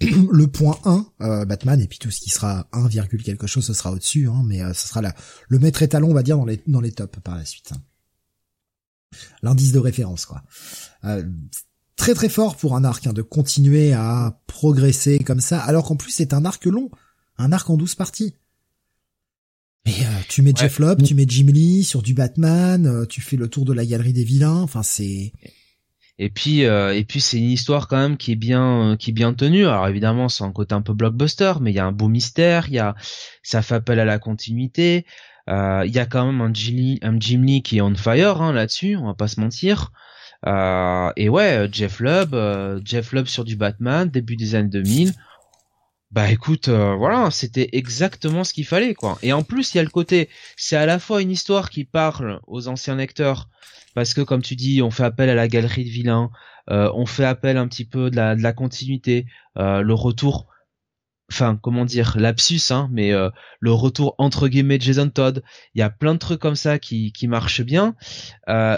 le 0.30 0.46
point 0.46 0.78
1 0.84 1.44
Batman 1.46 1.80
et 1.80 1.88
puis 1.88 1.98
tout 1.98 2.12
ce 2.12 2.20
qui 2.20 2.30
sera 2.30 2.68
1, 2.72 2.88
quelque 2.88 3.48
chose 3.48 3.66
ce 3.66 3.74
sera 3.74 3.90
au-dessus 3.90 4.28
hein, 4.28 4.44
mais 4.46 4.60
ce 4.72 4.86
sera 4.86 5.02
la, 5.02 5.12
le 5.48 5.58
maître 5.58 5.82
étalon 5.82 6.10
on 6.10 6.14
va 6.14 6.22
dire 6.22 6.36
dans 6.36 6.44
les 6.44 6.60
dans 6.68 6.80
les 6.80 6.92
tops 6.92 7.18
par 7.20 7.36
la 7.36 7.44
suite. 7.44 7.72
L'indice 9.42 9.72
de 9.72 9.78
référence 9.78 10.26
quoi. 10.26 10.42
très 11.96 12.14
très 12.14 12.28
fort 12.28 12.56
pour 12.56 12.76
un 12.76 12.84
arc 12.84 13.12
de 13.12 13.22
continuer 13.22 13.92
à 13.92 14.40
progresser 14.46 15.18
comme 15.20 15.40
ça 15.40 15.60
alors 15.60 15.84
qu'en 15.84 15.96
plus 15.96 16.10
c'est 16.10 16.34
un 16.34 16.44
arc 16.44 16.64
long, 16.66 16.90
un 17.38 17.52
arc 17.52 17.70
en 17.70 17.76
12 17.76 17.94
parties. 17.94 18.34
Mais 19.86 20.04
euh, 20.04 20.20
tu 20.28 20.42
mets 20.42 20.52
Jeff 20.54 20.78
Lobb, 20.80 21.02
tu 21.02 21.14
mets 21.14 21.24
Jim 21.26 21.46
Lee 21.46 21.82
sur 21.82 22.02
du 22.02 22.12
Batman, 22.12 22.86
euh, 22.86 23.06
tu 23.06 23.22
fais 23.22 23.36
le 23.36 23.48
tour 23.48 23.64
de 23.64 23.72
la 23.72 23.86
galerie 23.86 24.12
des 24.12 24.24
vilains, 24.24 24.60
enfin 24.60 24.82
c'est 24.82 25.32
et 26.18 26.30
puis 26.30 26.64
euh, 26.64 26.94
et 26.94 27.04
puis 27.04 27.20
c'est 27.20 27.38
une 27.38 27.50
histoire 27.50 27.86
quand 27.86 27.96
même 27.96 28.16
qui 28.16 28.32
est 28.32 28.36
bien 28.36 28.96
qui 28.98 29.10
est 29.10 29.12
bien 29.14 29.32
tenue. 29.32 29.66
Alors 29.66 29.88
évidemment, 29.88 30.28
c'est 30.28 30.44
un 30.44 30.52
côté 30.52 30.74
un 30.74 30.82
peu 30.82 30.92
blockbuster, 30.92 31.54
mais 31.60 31.70
il 31.70 31.74
y 31.74 31.78
a 31.78 31.86
un 31.86 31.92
beau 31.92 32.08
mystère, 32.08 32.68
il 32.68 32.74
y 32.74 32.78
a 32.78 32.96
ça 33.42 33.62
fait 33.62 33.76
appel 33.76 33.98
à 33.98 34.04
la 34.04 34.18
continuité. 34.18 35.06
Il 35.48 35.90
y 35.90 35.98
a 35.98 36.06
quand 36.06 36.26
même 36.26 36.40
un 36.40 36.52
Lee, 36.52 36.98
un 37.02 37.18
Jim 37.18 37.42
Lee 37.42 37.62
qui 37.62 37.78
est 37.78 37.80
on 37.80 37.94
fire 37.94 38.42
hein, 38.42 38.52
là-dessus, 38.52 38.96
on 38.96 39.06
va 39.06 39.14
pas 39.14 39.28
se 39.28 39.40
mentir. 39.40 39.92
et 40.46 41.28
ouais, 41.28 41.68
Jeff 41.72 42.00
Lubb, 42.00 42.36
Jeff 42.84 43.12
Lubb 43.12 43.26
sur 43.26 43.44
du 43.44 43.56
Batman, 43.56 44.08
début 44.08 44.36
des 44.36 44.54
années 44.54 44.68
2000. 44.68 45.14
Bah 46.10 46.30
écoute, 46.30 46.68
euh, 46.68 46.94
voilà, 46.94 47.30
c'était 47.30 47.68
exactement 47.72 48.42
ce 48.42 48.54
qu'il 48.54 48.64
fallait, 48.64 48.94
quoi. 48.94 49.18
Et 49.22 49.34
en 49.34 49.42
plus, 49.42 49.74
il 49.74 49.76
y 49.76 49.80
a 49.80 49.82
le 49.82 49.90
côté, 49.90 50.30
c'est 50.56 50.76
à 50.76 50.86
la 50.86 50.98
fois 50.98 51.20
une 51.20 51.30
histoire 51.30 51.68
qui 51.68 51.84
parle 51.84 52.40
aux 52.46 52.66
anciens 52.68 52.96
lecteurs, 52.96 53.50
parce 53.94 54.14
que 54.14 54.22
comme 54.22 54.40
tu 54.40 54.56
dis, 54.56 54.80
on 54.80 54.90
fait 54.90 55.04
appel 55.04 55.28
à 55.28 55.34
la 55.34 55.48
galerie 55.48 55.84
de 55.84 55.90
vilains, 55.90 56.30
euh, 56.70 56.90
on 56.94 57.04
fait 57.04 57.26
appel 57.26 57.58
un 57.58 57.68
petit 57.68 57.84
peu 57.84 58.10
de 58.10 58.16
la, 58.16 58.36
de 58.36 58.42
la 58.42 58.54
continuité, 58.54 59.26
euh, 59.58 59.82
le 59.82 59.92
retour, 59.92 60.47
enfin 61.30 61.58
comment 61.60 61.84
dire, 61.84 62.16
lapsus, 62.18 62.70
hein, 62.70 62.88
mais 62.92 63.12
le 63.60 63.72
retour 63.72 64.14
entre 64.18 64.48
guillemets 64.48 64.78
de 64.78 64.82
Jason 64.82 65.10
Todd. 65.10 65.42
Il 65.74 65.78
y 65.78 65.82
a 65.82 65.90
plein 65.90 66.14
de 66.14 66.18
trucs 66.18 66.40
comme 66.40 66.56
ça 66.56 66.78
qui, 66.78 67.12
qui 67.12 67.28
marchent 67.28 67.62
bien, 67.62 67.94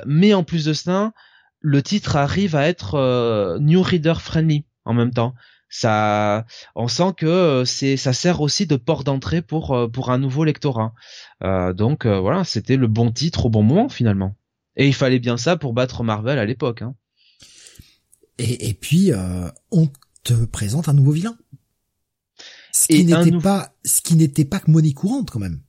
mais 0.06 0.34
en 0.34 0.44
plus 0.44 0.64
de 0.64 0.72
cela, 0.72 1.12
le 1.60 1.82
titre 1.82 2.16
arrive 2.16 2.56
à 2.56 2.66
être 2.68 3.58
new 3.60 3.82
reader 3.82 4.14
friendly 4.20 4.64
en 4.84 4.94
même 4.94 5.12
temps. 5.12 5.34
Ça 5.70 6.46
on 6.74 6.88
sent 6.88 7.14
que 7.16 7.26
euh, 7.26 7.64
c'est 7.64 7.96
ça 7.96 8.12
sert 8.12 8.40
aussi 8.40 8.66
de 8.66 8.74
port 8.74 9.04
d'entrée 9.04 9.40
pour 9.40 9.70
euh, 9.70 9.86
pour 9.86 10.10
un 10.10 10.18
nouveau 10.18 10.42
lectorat. 10.42 10.92
Euh, 11.44 11.72
donc 11.72 12.06
voilà 12.06 12.42
c'était 12.42 12.76
le 12.76 12.88
bon 12.88 13.12
titre 13.12 13.46
au 13.46 13.50
bon 13.50 13.62
moment 13.62 13.88
finalement. 13.88 14.36
Et 14.76 14.88
il 14.88 14.94
fallait 14.94 15.20
bien 15.20 15.36
ça 15.36 15.56
pour 15.56 15.72
battre 15.72 16.02
Marvel 16.02 16.38
à 16.40 16.44
l'époque 16.44 16.82
hein. 16.82 16.94
et, 18.38 18.68
et 18.68 18.74
puis 18.74 19.12
on 19.70 19.88
te 20.24 20.44
présente 20.44 20.88
un 20.88 20.92
nouveau 20.92 21.12
vilain 21.12 21.36
ce 22.72 22.86
qui 22.86 23.04
n'était 23.04 23.38
pas 23.38 23.74
ce 23.84 24.02
qui 24.02 24.16
n'était 24.16 24.44
pas 24.44 24.60
que 24.60 24.70
monnaie 24.70 24.92
courante 24.92 25.30
quand 25.30 25.40
même 25.40 25.60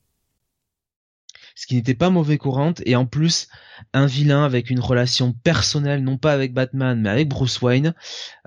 ce 1.55 1.67
qui 1.67 1.75
n'était 1.75 1.93
pas 1.93 2.09
mauvais 2.09 2.37
courante, 2.37 2.81
et 2.85 2.95
en 2.95 3.05
plus 3.05 3.47
un 3.93 4.07
vilain 4.07 4.43
avec 4.45 4.69
une 4.69 4.79
relation 4.79 5.33
personnelle, 5.33 6.03
non 6.03 6.17
pas 6.17 6.33
avec 6.33 6.53
Batman, 6.53 6.99
mais 6.99 7.09
avec 7.09 7.29
Bruce 7.29 7.61
Wayne, 7.61 7.93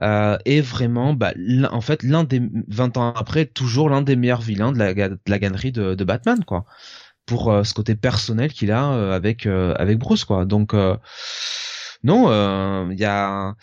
euh, 0.02 0.36
est 0.44 0.60
vraiment, 0.60 1.14
bah, 1.14 1.32
en 1.70 1.80
fait, 1.80 2.02
l'un 2.02 2.24
des 2.24 2.42
20 2.68 2.96
ans 2.96 3.12
après, 3.14 3.46
toujours 3.46 3.88
l'un 3.88 4.02
des 4.02 4.16
meilleurs 4.16 4.40
vilains 4.40 4.72
de 4.72 4.78
la, 4.78 4.94
de 4.94 5.18
la 5.28 5.38
galerie 5.38 5.70
de, 5.70 5.94
de 5.94 6.04
Batman, 6.04 6.42
quoi, 6.44 6.64
pour 7.26 7.52
euh, 7.52 7.64
ce 7.64 7.74
côté 7.74 7.94
personnel 7.94 8.52
qu'il 8.52 8.72
a 8.72 8.92
euh, 8.92 9.12
avec 9.12 9.46
euh, 9.46 9.74
avec 9.78 9.98
Bruce, 9.98 10.24
quoi. 10.24 10.44
Donc 10.44 10.74
non, 12.02 12.90
il 12.90 12.98
y 12.98 13.04
a 13.04 13.54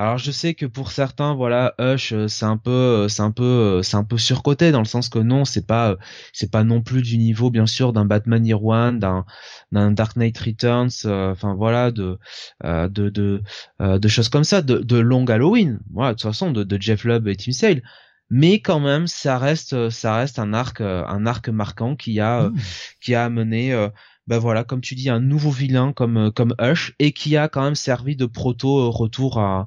alors 0.00 0.16
je 0.16 0.30
sais 0.30 0.54
que 0.54 0.64
pour 0.64 0.92
certains, 0.92 1.34
voilà, 1.34 1.74
Hush, 1.78 2.14
euh, 2.14 2.26
c'est 2.26 2.46
un 2.46 2.56
peu, 2.56 2.70
euh, 2.70 3.08
c'est 3.08 3.20
un 3.20 3.32
peu, 3.32 3.42
euh, 3.42 3.82
c'est 3.82 3.98
un 3.98 4.04
peu 4.04 4.16
surcoté 4.16 4.72
dans 4.72 4.78
le 4.78 4.86
sens 4.86 5.10
que 5.10 5.18
non, 5.18 5.44
c'est 5.44 5.66
pas, 5.66 5.96
c'est 6.32 6.50
pas 6.50 6.64
non 6.64 6.80
plus 6.80 7.02
du 7.02 7.18
niveau, 7.18 7.50
bien 7.50 7.66
sûr, 7.66 7.92
d'un 7.92 8.06
Batman 8.06 8.46
Year 8.46 8.64
One, 8.64 8.98
d'un, 8.98 9.26
d'un 9.72 9.90
Dark 9.90 10.16
Knight 10.16 10.38
Returns, 10.38 10.88
enfin 11.04 11.54
voilà, 11.54 11.90
de, 11.90 12.18
de, 12.64 12.88
de, 13.10 13.42
de 13.78 14.08
choses 14.08 14.30
comme 14.30 14.44
ça, 14.44 14.62
de, 14.62 14.78
de 14.78 14.96
Long 14.96 15.26
Halloween, 15.26 15.80
voilà, 15.92 16.12
de 16.12 16.14
toute 16.14 16.30
façon, 16.30 16.50
de, 16.50 16.64
de 16.64 16.80
Jeff 16.80 17.04
Lubb 17.04 17.28
et 17.28 17.36
Tim 17.36 17.52
Sale. 17.52 17.82
Mais 18.30 18.60
quand 18.60 18.80
même, 18.80 19.06
ça 19.06 19.36
reste, 19.36 19.90
ça 19.90 20.16
reste 20.16 20.38
un 20.38 20.54
arc, 20.54 20.80
un 20.80 21.26
arc 21.26 21.50
marquant 21.50 21.94
qui 21.94 22.20
a, 22.20 22.48
mmh. 22.48 22.56
qui 23.02 23.14
a 23.14 23.24
amené 23.26 23.88
ben 24.30 24.38
voilà, 24.38 24.62
comme 24.62 24.80
tu 24.80 24.94
dis, 24.94 25.10
un 25.10 25.18
nouveau 25.18 25.50
vilain 25.50 25.92
comme 25.92 26.16
euh, 26.16 26.30
comme 26.30 26.54
Hush 26.60 26.94
et 27.00 27.10
qui 27.10 27.36
a 27.36 27.48
quand 27.48 27.64
même 27.64 27.74
servi 27.74 28.14
de 28.14 28.26
proto 28.26 28.78
euh, 28.78 28.88
retour 28.88 29.38
à 29.40 29.66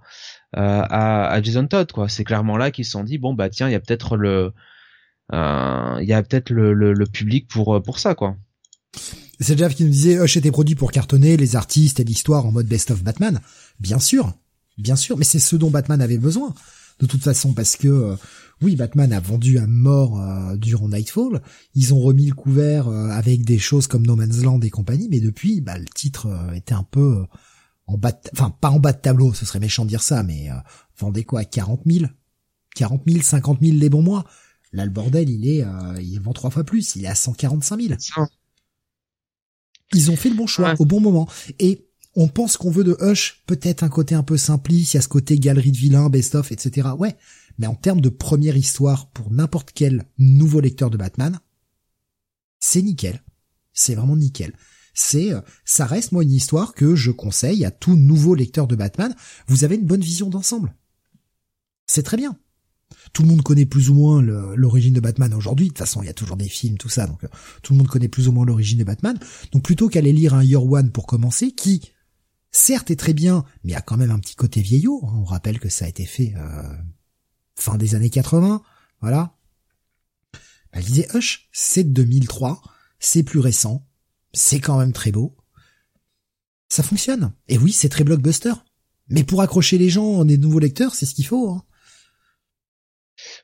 à, 0.53 1.27
à 1.27 1.41
Jason 1.41 1.67
Todd 1.67 1.91
quoi. 1.91 2.07
C'est 2.07 2.23
clairement 2.23 2.55
là 2.55 2.71
qu'ils 2.71 2.85
se 2.85 2.91
sont 2.91 3.03
dit 3.03 3.17
bon 3.17 3.33
bah 3.33 3.49
tiens 3.49 3.67
il 3.67 3.73
y 3.73 3.75
a 3.75 3.81
peut-être 3.81 4.15
le 4.15 4.53
euh, 5.33 5.97
il 6.01 6.07
y 6.07 6.13
a 6.13 6.23
peut-être 6.23 6.49
le, 6.49 6.73
le, 6.73 7.05
public 7.05 7.49
pour 7.49 7.83
pour 7.83 7.99
ça 7.99 8.15
quoi. 8.15 8.37
C'est 9.41 9.57
Jeff 9.57 9.75
qui 9.75 9.83
nous 9.83 9.89
disait 9.89 10.17
Hush 10.17 10.37
était 10.37 10.51
produit 10.51 10.75
pour 10.75 10.93
cartonner 10.93 11.35
les 11.35 11.57
artistes 11.57 11.99
et 11.99 12.05
l'histoire 12.05 12.45
en 12.45 12.53
mode 12.53 12.67
best 12.67 12.89
of 12.91 13.03
Batman. 13.03 13.41
Bien 13.81 13.99
sûr, 13.99 14.31
bien 14.77 14.95
sûr, 14.95 15.17
mais 15.17 15.25
c'est 15.25 15.39
ce 15.39 15.57
dont 15.57 15.71
Batman 15.71 16.01
avait 16.01 16.17
besoin 16.17 16.53
de 17.01 17.05
toute 17.05 17.23
façon 17.23 17.53
parce 17.53 17.75
que 17.75 18.15
oui, 18.63 18.75
Batman 18.75 19.11
a 19.11 19.19
vendu 19.19 19.57
à 19.57 19.67
mort 19.67 20.19
euh, 20.19 20.55
durant 20.55 20.87
Nightfall. 20.87 21.41
Ils 21.75 21.93
ont 21.93 21.99
remis 21.99 22.27
le 22.27 22.33
couvert 22.33 22.87
euh, 22.87 23.09
avec 23.09 23.43
des 23.43 23.59
choses 23.59 23.87
comme 23.87 24.05
No 24.05 24.15
Man's 24.15 24.41
Land 24.41 24.61
et 24.61 24.69
compagnie, 24.69 25.09
mais 25.09 25.19
depuis, 25.19 25.59
bah, 25.61 25.77
le 25.77 25.85
titre 25.85 26.27
euh, 26.27 26.53
était 26.53 26.73
un 26.73 26.83
peu 26.83 27.25
en 27.87 27.97
bas, 27.97 28.13
de, 28.13 28.17
enfin 28.31 28.49
pas 28.49 28.69
en 28.69 28.79
bas 28.79 28.93
de 28.93 28.99
tableau, 28.99 29.33
ce 29.33 29.45
serait 29.45 29.59
méchant 29.59 29.83
de 29.83 29.89
dire 29.89 30.01
ça, 30.01 30.23
mais 30.23 30.47
vendez 30.97 31.25
quoi, 31.25 31.43
40 31.43 31.81
000, 31.85 32.05
40 32.75 33.03
000, 33.05 33.21
50 33.21 33.59
000 33.61 33.77
les 33.77 33.89
bons 33.89 34.01
mois. 34.01 34.25
Là, 34.71 34.85
le 34.85 34.91
bordel, 34.91 35.29
il 35.29 35.47
est, 35.47 35.65
il 36.01 36.19
vend 36.19 36.31
trois 36.31 36.49
fois 36.49 36.63
plus, 36.63 36.95
il 36.95 37.03
est 37.03 37.09
à 37.09 37.15
145 37.15 37.81
000. 37.81 37.93
Ils 39.93 40.09
ont 40.09 40.15
fait 40.15 40.29
le 40.29 40.35
bon 40.35 40.47
choix 40.47 40.73
au 40.79 40.85
bon 40.85 41.01
moment. 41.01 41.27
Et 41.59 41.85
on 42.15 42.27
pense 42.27 42.57
qu'on 42.57 42.71
veut 42.71 42.83
de 42.83 42.95
Hush 42.99 43.43
peut-être 43.47 43.83
un 43.83 43.89
côté 43.89 44.15
un 44.15 44.23
peu 44.23 44.37
simpliste, 44.37 44.93
il 44.93 44.97
y 44.97 44.99
a 44.99 45.01
ce 45.01 45.07
côté 45.07 45.37
galerie 45.37 45.71
de 45.71 45.77
vilains, 45.77 46.09
best-of, 46.09 46.51
etc. 46.51 46.89
Ouais, 46.97 47.15
mais 47.57 47.67
en 47.67 47.75
termes 47.75 48.01
de 48.01 48.09
première 48.09 48.57
histoire 48.57 49.09
pour 49.09 49.31
n'importe 49.31 49.71
quel 49.73 50.05
nouveau 50.17 50.59
lecteur 50.59 50.89
de 50.89 50.97
Batman, 50.97 51.39
c'est 52.59 52.81
nickel. 52.81 53.23
C'est 53.73 53.95
vraiment 53.95 54.15
nickel. 54.15 54.53
C'est, 54.93 55.33
euh, 55.33 55.41
ça 55.65 55.85
reste 55.85 56.11
moi 56.11 56.23
une 56.23 56.31
histoire 56.31 56.73
que 56.73 56.95
je 56.95 57.11
conseille 57.11 57.65
à 57.65 57.71
tout 57.71 57.95
nouveau 57.95 58.35
lecteur 58.35 58.67
de 58.67 58.75
Batman. 58.75 59.15
Vous 59.47 59.63
avez 59.63 59.75
une 59.75 59.85
bonne 59.85 60.01
vision 60.01 60.29
d'ensemble. 60.29 60.75
C'est 61.87 62.03
très 62.03 62.17
bien. 62.17 62.37
Tout 63.11 63.23
le 63.23 63.27
monde 63.27 63.41
connaît 63.41 63.65
plus 63.65 63.89
ou 63.89 63.95
moins 63.95 64.21
l'origine 64.21 64.93
de 64.93 64.99
Batman 64.99 65.33
aujourd'hui. 65.33 65.67
De 65.67 65.71
toute 65.71 65.79
façon, 65.79 66.01
il 66.01 66.05
y 66.05 66.09
a 66.09 66.13
toujours 66.13 66.37
des 66.37 66.47
films, 66.47 66.77
tout 66.77 66.89
ça, 66.89 67.07
donc 67.07 67.23
euh, 67.23 67.27
tout 67.61 67.73
le 67.73 67.79
monde 67.79 67.87
connaît 67.87 68.07
plus 68.07 68.27
ou 68.27 68.31
moins 68.31 68.45
l'origine 68.45 68.79
de 68.79 68.83
Batman. 68.83 69.17
Donc 69.51 69.63
plutôt 69.63 69.89
qu'aller 69.89 70.13
lire 70.13 70.33
un 70.33 70.43
Year 70.43 70.63
One 70.63 70.91
pour 70.91 71.05
commencer, 71.05 71.51
qui 71.51 71.81
certes 72.51 72.91
est 72.91 72.95
très 72.95 73.13
bien, 73.13 73.43
mais 73.63 73.73
a 73.73 73.81
quand 73.81 73.97
même 73.97 74.11
un 74.11 74.19
petit 74.19 74.35
côté 74.35 74.61
vieillot. 74.61 75.01
Hein. 75.03 75.13
On 75.17 75.23
rappelle 75.23 75.59
que 75.59 75.69
ça 75.69 75.85
a 75.85 75.87
été 75.87 76.05
fait 76.05 76.33
euh, 76.37 76.63
fin 77.55 77.77
des 77.77 77.95
années 77.95 78.09
80, 78.09 78.61
voilà. 79.01 79.35
Elle 80.71 80.83
disait 80.83 81.07
Hush, 81.13 81.49
c'est 81.51 81.83
de 81.83 82.03
2003, 82.03 82.61
c'est 82.99 83.23
plus 83.23 83.39
récent, 83.39 83.85
c'est 84.33 84.59
quand 84.59 84.79
même 84.79 84.93
très 84.93 85.11
beau. 85.11 85.35
Ça 86.67 86.83
fonctionne. 86.83 87.33
Et 87.47 87.57
oui, 87.57 87.71
c'est 87.71 87.89
très 87.89 88.03
blockbuster. 88.03 88.53
Mais 89.09 89.23
pour 89.23 89.41
accrocher 89.41 89.77
les 89.77 89.89
gens, 89.89 90.25
des 90.25 90.37
nouveaux 90.37 90.59
lecteurs, 90.59 90.95
c'est 90.95 91.05
ce 91.05 91.13
qu'il 91.13 91.27
faut. 91.27 91.51
Hein. 91.51 91.63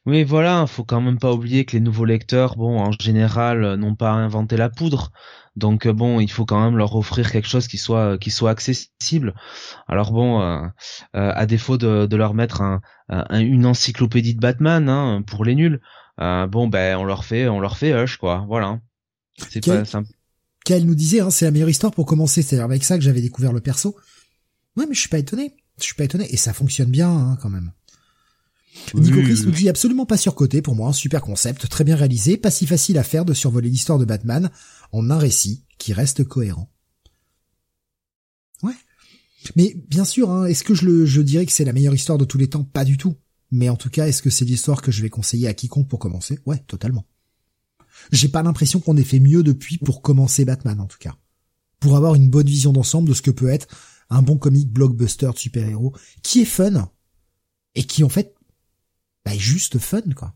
Oui, 0.05 0.23
voilà, 0.23 0.65
faut 0.65 0.85
quand 0.85 1.01
même 1.01 1.19
pas 1.19 1.33
oublier 1.33 1.65
que 1.65 1.73
les 1.73 1.81
nouveaux 1.81 2.05
lecteurs, 2.05 2.55
bon, 2.55 2.79
en 2.79 2.91
général, 2.91 3.75
n'ont 3.75 3.95
pas 3.95 4.11
inventé 4.11 4.57
la 4.57 4.69
poudre. 4.69 5.11
Donc 5.55 5.85
euh, 5.85 5.93
bon, 5.93 6.19
il 6.19 6.31
faut 6.31 6.45
quand 6.45 6.63
même 6.63 6.77
leur 6.77 6.95
offrir 6.95 7.31
quelque 7.31 7.47
chose 7.47 7.67
qui 7.67 7.77
soit 7.77 8.17
qui 8.17 8.31
soit 8.31 8.49
accessible. 8.49 9.35
Alors 9.87 10.11
bon, 10.11 10.41
euh, 10.41 10.61
euh, 11.15 11.31
à 11.35 11.45
défaut 11.45 11.77
de, 11.77 12.05
de 12.05 12.15
leur 12.15 12.33
mettre 12.33 12.61
un, 12.61 12.81
une 13.31 13.65
encyclopédie 13.65 14.35
de 14.35 14.39
Batman 14.39 14.87
hein, 14.87 15.21
pour 15.27 15.43
les 15.43 15.55
nuls, 15.55 15.81
bon 16.17 16.67
ben 16.67 16.97
on 16.97 17.03
leur 17.03 17.25
fait 17.25 17.47
on 17.47 17.59
leur 17.59 17.77
fait 17.77 17.91
Hush 17.91 18.17
quoi. 18.17 18.45
Voilà. 18.47 18.79
C'est 19.49 19.65
pas 19.65 19.85
simple. 19.85 20.09
Qu'elle 20.65 20.85
nous 20.85 20.95
disait, 20.95 21.21
hein, 21.21 21.29
c'est 21.29 21.45
la 21.45 21.51
meilleure 21.51 21.69
histoire 21.69 21.93
pour 21.93 22.05
commencer. 22.05 22.41
C'est 22.41 22.59
avec 22.59 22.83
ça 22.83 22.97
que 22.97 23.03
j'avais 23.03 23.21
découvert 23.21 23.53
le 23.53 23.61
perso. 23.61 23.95
Ouais, 24.75 24.85
mais 24.87 24.93
je 24.93 24.99
suis 24.99 25.09
pas 25.09 25.17
étonné. 25.17 25.55
Je 25.77 25.83
suis 25.83 25.95
pas 25.95 26.03
étonné 26.03 26.27
et 26.31 26.37
ça 26.37 26.53
fonctionne 26.53 26.91
bien 26.91 27.09
hein, 27.09 27.37
quand 27.41 27.49
même. 27.49 27.71
Nico 28.93 29.21
Chris 29.21 29.43
nous 29.45 29.51
dit 29.51 29.69
absolument 29.69 30.05
pas 30.05 30.17
surcoté 30.17 30.61
pour 30.61 30.75
moi, 30.75 30.89
un 30.89 30.93
super 30.93 31.21
concept, 31.21 31.67
très 31.69 31.83
bien 31.83 31.95
réalisé, 31.95 32.37
pas 32.37 32.51
si 32.51 32.65
facile 32.65 32.97
à 32.97 33.03
faire 33.03 33.25
de 33.25 33.33
survoler 33.33 33.69
l'histoire 33.69 33.99
de 33.99 34.05
Batman 34.05 34.49
en 34.91 35.09
un 35.09 35.17
récit 35.17 35.65
qui 35.77 35.93
reste 35.93 36.23
cohérent. 36.23 36.71
Ouais. 38.63 38.73
Mais 39.55 39.75
bien 39.87 40.05
sûr, 40.05 40.31
hein, 40.31 40.45
est-ce 40.45 40.63
que 40.63 40.73
je, 40.73 40.85
le, 40.85 41.05
je 41.05 41.21
dirais 41.21 41.45
que 41.45 41.51
c'est 41.51 41.65
la 41.65 41.73
meilleure 41.73 41.93
histoire 41.93 42.17
de 42.17 42.25
tous 42.25 42.37
les 42.37 42.49
temps? 42.49 42.63
Pas 42.63 42.85
du 42.85 42.97
tout. 42.97 43.15
Mais 43.51 43.69
en 43.69 43.75
tout 43.75 43.89
cas, 43.89 44.07
est-ce 44.07 44.21
que 44.21 44.29
c'est 44.29 44.45
l'histoire 44.45 44.81
que 44.81 44.91
je 44.91 45.01
vais 45.01 45.09
conseiller 45.09 45.47
à 45.47 45.53
quiconque 45.53 45.87
pour 45.87 45.99
commencer? 45.99 46.39
Ouais, 46.45 46.59
totalement. 46.67 47.05
J'ai 48.11 48.29
pas 48.29 48.43
l'impression 48.43 48.79
qu'on 48.79 48.97
ait 48.97 49.03
fait 49.03 49.19
mieux 49.19 49.43
depuis 49.43 49.77
pour 49.77 50.01
commencer 50.01 50.45
Batman, 50.45 50.79
en 50.79 50.85
tout 50.85 50.99
cas. 50.99 51.15
pour 51.79 51.95
avoir 51.95 52.15
une 52.15 52.29
bonne 52.29 52.47
vision 52.47 52.73
d'ensemble 52.73 53.09
de 53.09 53.13
ce 53.13 53.21
que 53.21 53.31
peut 53.31 53.49
être 53.49 53.67
un 54.09 54.21
bon 54.21 54.37
comic 54.37 54.71
blockbuster 54.71 55.29
de 55.33 55.37
super-héros 55.37 55.93
qui 56.23 56.41
est 56.41 56.45
fun 56.45 56.91
et 57.75 57.83
qui 57.83 58.03
en 58.03 58.09
fait 58.09 58.33
bah, 59.25 59.31
juste 59.37 59.77
fun 59.79 60.01
quoi. 60.15 60.33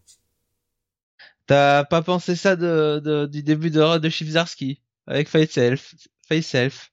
T'as 1.45 1.83
pas 1.83 2.01
pensé 2.01 2.35
ça 2.35 2.55
de, 2.55 3.01
de, 3.03 3.25
du 3.25 3.43
début 3.43 3.69
de 3.69 3.97
de 3.97 4.09
Chibzarski 4.09 4.81
avec 5.07 5.27
Face 5.27 5.57
Elf, 5.57 5.93
Face 6.27 6.55
Elf? 6.55 6.91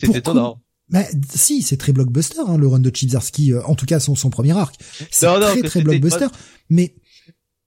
C'est 0.00 0.14
étonnant. 0.14 0.62
Bah, 0.88 1.04
si, 1.34 1.62
c'est 1.62 1.76
très 1.76 1.92
blockbuster, 1.92 2.40
hein, 2.46 2.58
le 2.58 2.68
run 2.68 2.80
de 2.80 2.94
Chibzarski, 2.94 3.52
euh, 3.52 3.62
en 3.64 3.74
tout 3.74 3.86
cas 3.86 3.98
son, 3.98 4.14
son 4.14 4.30
premier 4.30 4.56
arc. 4.56 4.78
C'est 5.10 5.26
très 5.26 5.62
très 5.62 5.82
blockbuster. 5.82 6.26
Mais 6.68 6.94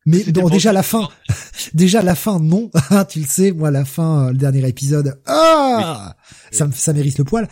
mais 0.06 0.24
bon, 0.26 0.50
déjà 0.50 0.72
la 0.72 0.84
fin, 0.84 1.10
déjà 1.74 2.04
la 2.04 2.14
fin, 2.14 2.40
non. 2.40 2.70
Ah, 2.92 3.06
tu 3.10 3.20
le 3.20 3.26
sais, 3.26 3.52
moi 3.52 3.72
la 3.72 3.86
fin, 3.86 4.28
euh, 4.28 4.32
le 4.32 4.38
dernier 4.38 4.68
épisode, 4.68 5.20
ah, 5.26 6.16
ça 6.52 6.70
ça 6.72 6.94
mérite 6.94 7.18
le 7.18 7.24
poil. 7.24 7.50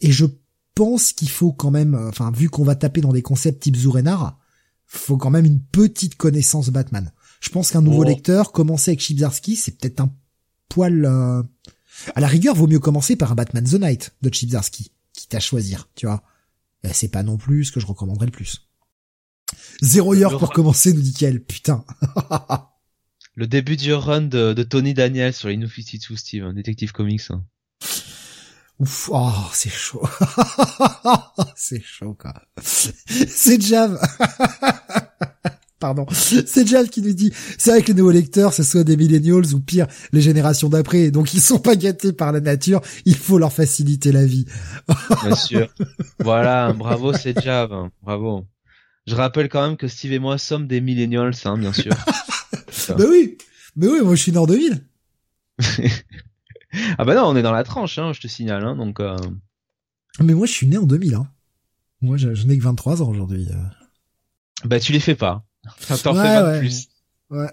Et 0.00 0.10
je 0.10 0.26
pense 0.74 1.12
qu'il 1.12 1.30
faut 1.30 1.52
quand 1.52 1.70
même, 1.70 1.94
euh, 1.94 2.08
enfin 2.08 2.30
vu 2.30 2.48
qu'on 2.48 2.64
va 2.64 2.74
taper 2.74 3.00
dans 3.00 3.12
des 3.12 3.22
concepts 3.22 3.62
type 3.62 3.76
Zurenar, 3.76 4.38
faut 4.86 5.16
quand 5.16 5.30
même 5.30 5.44
une 5.44 5.60
petite 5.60 6.16
connaissance 6.16 6.70
Batman. 6.70 7.12
Je 7.40 7.50
pense 7.50 7.70
qu'un 7.70 7.82
nouveau 7.82 8.02
oh. 8.02 8.08
lecteur 8.08 8.52
commencer 8.52 8.92
avec 8.92 9.00
Chibzarski, 9.00 9.56
c'est 9.56 9.78
peut-être 9.78 10.00
un 10.00 10.14
poil. 10.68 11.04
Euh... 11.04 11.42
À 12.14 12.20
la 12.20 12.26
rigueur, 12.26 12.54
vaut 12.54 12.66
mieux 12.66 12.78
commencer 12.78 13.16
par 13.16 13.32
un 13.32 13.34
Batman 13.34 13.64
the 13.64 13.74
Night 13.74 14.14
de 14.22 14.32
Chibzarski, 14.32 14.92
quitte 15.12 15.34
à 15.34 15.40
choisir, 15.40 15.88
tu 15.94 16.06
vois. 16.06 16.22
C'est 16.92 17.08
pas 17.08 17.22
non 17.22 17.36
plus 17.36 17.66
ce 17.66 17.72
que 17.72 17.80
je 17.80 17.86
recommanderais 17.86 18.26
le 18.26 18.32
plus. 18.32 18.68
Zéro 19.82 20.14
heure 20.14 20.38
pour 20.38 20.52
commencer, 20.52 20.92
nous 20.92 21.00
dit 21.00 21.12
qu'elle, 21.12 21.42
putain. 21.42 21.84
le 23.34 23.46
début 23.46 23.76
du 23.76 23.92
run 23.92 24.22
de, 24.22 24.62
Tony 24.62 24.94
Daniel 24.94 25.32
sur 25.32 25.48
les 25.48 25.56
New 25.56 25.68
52, 25.68 26.16
Steve, 26.16 26.44
un 26.44 26.54
détective 26.54 26.92
comics. 26.92 27.22
Hein. 27.30 27.44
Ouf, 28.78 29.10
oh, 29.12 29.30
c'est 29.52 29.70
chaud. 29.70 30.02
c'est 31.56 31.82
chaud, 31.82 32.16
quoi. 32.18 32.34
c'est 32.60 33.60
Jav. 33.60 33.98
Pardon. 35.78 36.06
C'est 36.12 36.66
Jav 36.66 36.88
qui 36.88 37.02
nous 37.02 37.12
dit, 37.12 37.32
c'est 37.58 37.70
vrai 37.70 37.82
que 37.82 37.88
les 37.88 37.94
nouveaux 37.94 38.12
lecteurs, 38.12 38.54
ce 38.54 38.62
soit 38.62 38.84
des 38.84 38.96
millennials 38.96 39.52
ou 39.52 39.60
pire, 39.60 39.88
les 40.12 40.20
générations 40.20 40.68
d'après, 40.68 41.10
donc 41.10 41.34
ils 41.34 41.40
sont 41.40 41.58
pas 41.58 41.74
gâtés 41.74 42.12
par 42.12 42.30
la 42.30 42.38
nature, 42.40 42.80
il 43.04 43.16
faut 43.16 43.36
leur 43.36 43.52
faciliter 43.52 44.12
la 44.12 44.24
vie. 44.24 44.44
Bien 45.24 45.34
sûr. 45.34 45.68
Voilà, 46.20 46.72
bravo, 46.72 47.12
c'est 47.12 47.40
Jav. 47.42 47.88
Bravo. 48.00 48.46
Je 49.08 49.16
rappelle 49.16 49.48
quand 49.48 49.66
même 49.66 49.76
que 49.76 49.88
Steve 49.88 50.12
et 50.12 50.18
moi 50.20 50.38
sommes 50.38 50.68
des 50.68 50.80
millennials, 50.80 51.34
hein, 51.44 51.58
bien 51.58 51.72
sûr. 51.72 51.92
bah 52.88 53.04
oui, 53.08 53.36
mais 53.74 53.88
oui, 53.88 54.00
moi 54.02 54.14
je 54.14 54.22
suis 54.22 54.30
né 54.30 54.38
en 54.38 54.46
2000. 54.46 54.84
ah 56.98 57.04
bah 57.04 57.14
non, 57.14 57.24
on 57.24 57.36
est 57.36 57.42
dans 57.42 57.52
la 57.52 57.64
tranche, 57.64 57.98
hein, 57.98 58.12
je 58.12 58.20
te 58.20 58.28
signale, 58.28 58.64
hein, 58.64 58.76
donc. 58.76 59.00
Euh... 59.00 59.16
Mais 60.20 60.34
moi 60.34 60.46
je 60.46 60.52
suis 60.52 60.66
né 60.66 60.78
en 60.78 60.84
2000, 60.84 61.14
hein. 61.14 61.26
Moi 62.00 62.16
je, 62.16 62.28
n'ai 62.46 62.58
que 62.58 62.62
23 62.62 63.02
ans 63.02 63.08
aujourd'hui. 63.08 63.48
Euh. 63.50 63.56
Bah 64.64 64.80
tu 64.80 64.92
les 64.92 65.00
fais 65.00 65.14
pas. 65.14 65.44
T'en 66.02 66.16
ouais, 66.16 66.22
fais 66.22 66.42
pas 66.42 66.58
plus. 66.58 66.88
Ouais. 67.30 67.48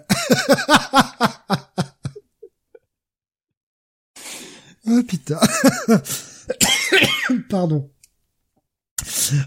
oh 4.86 5.02
putain. 5.08 5.40
Pardon. 7.48 7.90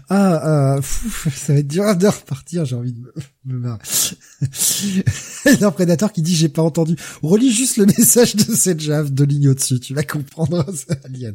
Ah, 0.08 0.76
euh, 0.76 0.82
ça 0.82 1.52
va 1.52 1.58
être 1.58 1.68
dur 1.68 1.96
de 1.96 2.06
repartir, 2.06 2.64
j'ai 2.64 2.76
envie 2.76 2.92
de 2.92 3.00
me, 3.44 3.58
me 3.58 3.68
a 5.62 5.66
un 5.66 5.70
prédateur 5.70 6.12
qui 6.12 6.22
dit 6.22 6.34
j'ai 6.34 6.48
pas 6.48 6.62
entendu. 6.62 6.96
Relis 7.22 7.52
juste 7.52 7.76
le 7.76 7.86
message 7.86 8.36
de 8.36 8.54
cette 8.54 8.80
jave 8.80 9.12
de 9.12 9.24
ligne 9.24 9.48
au-dessus, 9.48 9.80
tu 9.80 9.94
vas 9.94 10.02
comprendre, 10.02 10.64
alien. 11.04 11.34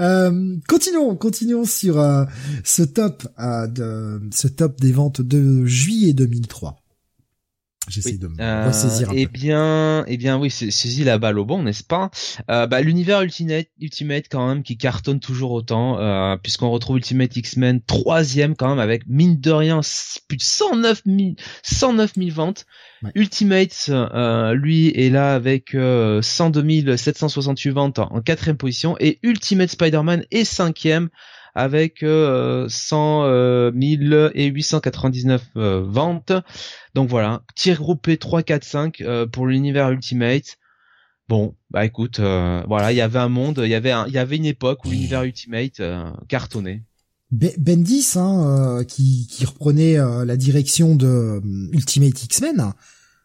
Euh, 0.00 0.56
continuons, 0.68 1.16
continuons 1.16 1.64
sur 1.64 1.98
euh, 2.00 2.24
ce 2.64 2.82
top 2.82 3.26
euh, 3.38 3.66
de 3.66 4.20
ce 4.32 4.48
top 4.48 4.80
des 4.80 4.92
ventes 4.92 5.20
de 5.20 5.64
juillet 5.66 6.12
2003. 6.12 6.83
J'essaie 7.88 8.16
de 8.16 8.28
me 8.28 8.40
euh, 8.40 8.68
ressaisir 8.68 9.10
un 9.10 9.12
eh 9.14 9.26
bien, 9.26 10.04
eh 10.06 10.16
bien, 10.16 10.38
oui, 10.38 10.50
c'est 10.50 10.70
saisis 10.70 11.04
la 11.04 11.18
balle 11.18 11.38
au 11.38 11.44
bon, 11.44 11.62
n'est-ce 11.62 11.84
pas? 11.84 12.10
Euh, 12.50 12.66
bah, 12.66 12.80
L'univers 12.80 13.20
Ultimate, 13.20 13.66
Ultimate 13.80 14.24
quand 14.30 14.48
même 14.48 14.62
qui 14.62 14.78
cartonne 14.78 15.20
toujours 15.20 15.52
autant, 15.52 15.98
euh, 15.98 16.36
puisqu'on 16.36 16.70
retrouve 16.70 16.96
Ultimate 16.96 17.36
X-Men 17.36 17.82
troisième 17.82 18.56
quand 18.56 18.70
même 18.70 18.78
avec 18.78 19.06
mine 19.06 19.38
de 19.38 19.50
rien 19.50 19.80
plus 20.28 20.38
de 20.38 20.42
109 20.42 21.02
000, 21.04 21.18
109 21.62 22.12
000 22.16 22.30
ventes. 22.30 22.66
Ultimate, 23.14 23.90
euh, 23.90 24.54
lui, 24.54 24.88
est 24.88 25.10
là 25.10 25.34
avec 25.34 25.74
euh, 25.74 26.22
102 26.22 26.96
768 26.96 27.70
ventes 27.70 27.98
en 27.98 28.20
quatrième 28.22 28.56
position. 28.56 28.96
Et 28.98 29.18
Ultimate 29.22 29.68
Spider-Man 29.68 30.24
est 30.30 30.44
cinquième 30.44 31.10
avec 31.54 32.02
euh, 32.02 32.66
100 32.68 33.24
euh, 33.24 33.70
899 33.74 35.42
euh, 35.56 35.84
ventes. 35.86 36.32
Donc 36.94 37.08
voilà, 37.08 37.42
tir 37.54 37.78
groupé 37.78 38.16
3, 38.16 38.42
4, 38.42 38.64
5 38.64 39.02
pour 39.32 39.46
l'univers 39.46 39.90
Ultimate. 39.90 40.58
Bon, 41.28 41.54
bah 41.70 41.86
écoute, 41.86 42.20
euh, 42.20 42.62
voilà, 42.68 42.92
il 42.92 42.96
y 42.96 43.00
avait 43.00 43.18
un 43.18 43.30
monde, 43.30 43.62
il 43.64 43.70
y 43.70 43.74
avait 43.74 43.94
il 44.08 44.12
y 44.12 44.18
avait 44.18 44.36
une 44.36 44.44
époque 44.44 44.84
où 44.84 44.90
l'univers 44.90 45.22
Ultimate 45.22 45.80
euh, 45.80 46.10
cartonnait. 46.28 46.82
Bendis, 47.30 48.12
hein, 48.16 48.84
qui, 48.86 49.26
qui 49.28 49.44
reprenait 49.44 49.96
la 49.96 50.36
direction 50.36 50.94
de 50.94 51.40
Ultimate 51.72 52.22
X-Men, 52.22 52.74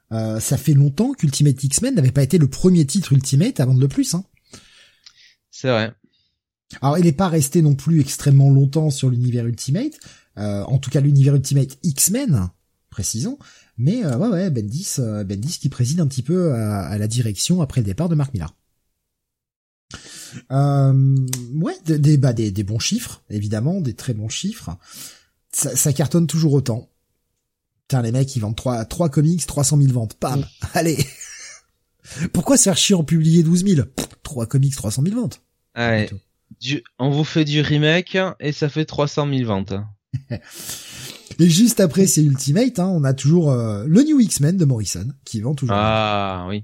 ça 0.10 0.58
fait 0.58 0.74
longtemps 0.74 1.14
qu'Ultimate 1.14 1.64
X-Men 1.64 1.94
n'avait 1.94 2.12
pas 2.12 2.24
été 2.24 2.40
le 2.40 2.48
premier 2.48 2.86
titre 2.86 3.14
Ultimate 3.14 3.60
avant 3.60 3.76
de 3.76 3.82
le 3.82 3.88
plus. 3.88 4.16
Hein. 4.16 4.24
C'est 5.52 5.70
vrai. 5.70 5.94
Alors, 6.82 6.98
il 6.98 7.06
n'est 7.06 7.12
pas 7.12 7.28
resté 7.28 7.62
non 7.62 7.76
plus 7.76 8.00
extrêmement 8.00 8.50
longtemps 8.50 8.90
sur 8.90 9.10
l'univers 9.10 9.46
Ultimate, 9.46 9.94
euh, 10.38 10.64
en 10.64 10.78
tout 10.78 10.90
cas 10.90 11.02
l'univers 11.02 11.36
Ultimate 11.36 11.78
X-Men, 11.84 12.50
précisons. 12.90 13.40
Mais 13.78 14.06
euh, 14.06 14.18
ouais, 14.18 14.28
ouais, 14.28 14.50
Bendis, 14.50 14.96
euh, 15.00 15.24
Bendis 15.24 15.58
qui 15.60 15.70
préside 15.70 16.00
un 16.00 16.08
petit 16.08 16.22
peu 16.22 16.54
à, 16.54 16.98
la 16.98 17.08
direction 17.08 17.62
après 17.62 17.82
le 17.82 17.86
départ 17.86 18.10
de 18.10 18.16
Mark 18.16 18.34
Millar. 18.34 18.54
Euh, 20.52 21.16
ouais, 21.56 21.76
des, 21.86 22.18
bah, 22.18 22.34
des, 22.34 22.52
des, 22.52 22.64
bons 22.64 22.78
chiffres, 22.78 23.24
évidemment, 23.30 23.82
des 23.82 23.96
très 23.96 24.14
bons 24.14 24.30
chiffres. 24.30 24.78
Ça, 25.52 25.76
ça 25.76 25.92
cartonne 25.94 26.28
toujours 26.28 26.54
autant. 26.54 26.90
Putain, 27.88 28.04
les 28.04 28.12
mecs, 28.12 28.36
ils 28.36 28.40
vendent 28.40 28.56
trois, 28.56 28.86
trois 28.86 29.10
comics, 29.10 29.44
300 29.44 29.78
000 29.82 29.92
ventes. 29.92 30.14
Pam, 30.16 30.46
allez. 30.74 31.04
Pourquoi 32.34 32.58
se 32.58 32.64
faire 32.64 32.78
chier 32.78 32.96
en 32.96 33.04
publier 33.04 33.42
12 33.42 33.66
000 33.66 33.88
Trois 34.22 34.46
comics, 34.46 34.76
300 34.76 35.04
000 35.04 35.16
ventes. 35.20 35.42
Ouais 35.76 36.10
on 36.98 37.10
vous 37.10 37.24
fait 37.24 37.46
du 37.46 37.62
remake 37.62 38.18
et 38.40 38.52
ça 38.52 38.70
fait 38.70 38.86
300 38.86 39.30
000 39.30 39.48
ventes. 39.48 39.74
et 41.40 41.50
juste 41.50 41.80
après 41.80 42.08
c'est 42.08 42.24
Ultimate, 42.24 42.80
hein, 42.80 42.88
on 42.88 43.04
a 43.04 43.14
toujours 43.14 43.52
euh, 43.52 43.86
le 43.88 44.04
New 44.04 44.20
X-Men 44.20 44.58
de 44.58 44.66
Morrison 44.66 45.08
qui 45.26 45.42
vend 45.42 45.56
toujours. 45.56 45.76
Ah 45.78 46.46
oui, 46.50 46.64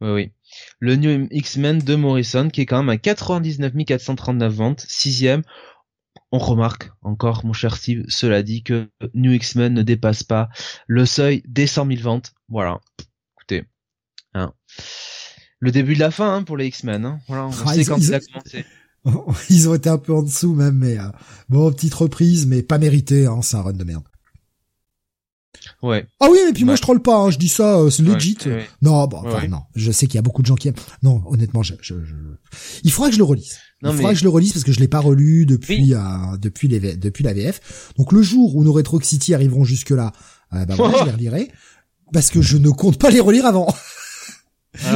oui, 0.00 0.10
oui. 0.10 0.32
Le 0.78 0.96
New 0.96 1.28
X-Men 1.30 1.78
de 1.78 1.94
Morrison 1.96 2.48
qui 2.48 2.62
est 2.62 2.66
quand 2.66 2.78
même 2.78 2.88
à 2.88 2.96
99 2.96 3.72
439 3.84 4.52
ventes, 4.52 4.84
sixième. 4.88 5.42
On 6.32 6.38
remarque 6.38 6.90
encore, 7.02 7.44
mon 7.44 7.52
cher 7.52 7.76
Steve, 7.76 8.04
cela 8.08 8.42
dit 8.42 8.62
que 8.62 8.88
New 9.14 9.32
X-Men 9.32 9.72
ne 9.72 9.82
dépasse 9.82 10.22
pas 10.22 10.48
le 10.86 11.06
seuil 11.06 11.42
des 11.46 11.66
100 11.66 11.86
000 11.86 12.00
ventes. 12.02 12.34
Voilà. 12.48 12.80
Écoutez, 13.36 13.64
hein. 14.34 14.52
le 15.60 15.70
début 15.70 15.94
de 15.94 16.00
la 16.00 16.10
fin 16.10 16.34
hein, 16.34 16.42
pour 16.42 16.56
les 16.56 16.66
X-Men. 16.66 17.04
Hein. 17.04 17.20
Voilà, 17.28 17.46
on 17.46 17.50
ah, 17.50 17.74
sait 17.74 17.84
quand 17.84 17.98
il 17.98 18.14
a 18.14 18.20
commencé. 18.20 18.64
ils 19.50 19.68
ont 19.68 19.74
été 19.74 19.88
un 19.88 19.98
peu 19.98 20.14
en 20.14 20.22
dessous 20.22 20.54
même, 20.54 20.76
mais 20.76 20.98
euh, 20.98 21.08
bon, 21.48 21.70
petite 21.72 21.94
reprise, 21.94 22.46
mais 22.46 22.62
pas 22.62 22.78
mérité, 22.78 23.26
hein, 23.26 23.40
c'est 23.42 23.56
un 23.56 23.62
run 23.62 23.72
de 23.72 23.84
merde. 23.84 24.04
Ouais. 25.82 26.06
Ah 26.20 26.28
oui, 26.30 26.38
et 26.48 26.52
puis 26.52 26.64
moi 26.64 26.76
je 26.76 26.82
troll 26.82 27.02
pas, 27.02 27.16
hein, 27.16 27.30
je 27.30 27.38
dis 27.38 27.48
ça, 27.48 27.78
euh, 27.78 27.90
c'est 27.90 28.02
legit. 28.02 28.38
Non, 28.82 29.06
bon, 29.06 29.18
enfin, 29.24 29.46
non, 29.48 29.62
je 29.74 29.90
sais 29.90 30.06
qu'il 30.06 30.16
y 30.16 30.18
a 30.18 30.22
beaucoup 30.22 30.42
de 30.42 30.46
gens 30.46 30.54
qui 30.54 30.68
aiment. 30.68 30.76
Non, 31.02 31.22
honnêtement, 31.26 31.62
je, 31.62 31.74
je, 31.80 31.94
je... 32.04 32.14
il 32.84 32.90
faudra 32.90 33.08
que 33.08 33.14
je 33.14 33.18
le 33.18 33.24
relise. 33.24 33.58
il 33.82 33.92
faudra 33.92 34.12
que 34.12 34.18
je 34.18 34.24
le 34.24 34.30
relise 34.30 34.52
parce 34.52 34.64
que 34.64 34.72
je 34.72 34.80
l'ai 34.80 34.88
pas 34.88 35.00
relu 35.00 35.46
depuis 35.46 35.94
euh, 35.94 36.00
depuis 36.40 36.68
les 36.68 36.96
depuis 36.96 37.24
la 37.24 37.32
VF. 37.32 37.92
Donc 37.98 38.12
le 38.12 38.22
jour 38.22 38.56
où 38.56 38.64
nos 38.64 38.72
Retro 38.72 39.00
City 39.00 39.34
arriveront 39.34 39.64
jusque 39.64 39.90
là, 39.90 40.12
euh, 40.52 40.64
bah 40.64 40.74
voilà, 40.76 40.98
je 41.00 41.04
les 41.04 41.10
relirai 41.10 41.52
parce 42.12 42.30
que 42.30 42.40
je 42.40 42.56
ne 42.56 42.70
compte 42.70 42.98
pas 42.98 43.10
les 43.10 43.20
relire 43.20 43.46
avant. 43.46 43.66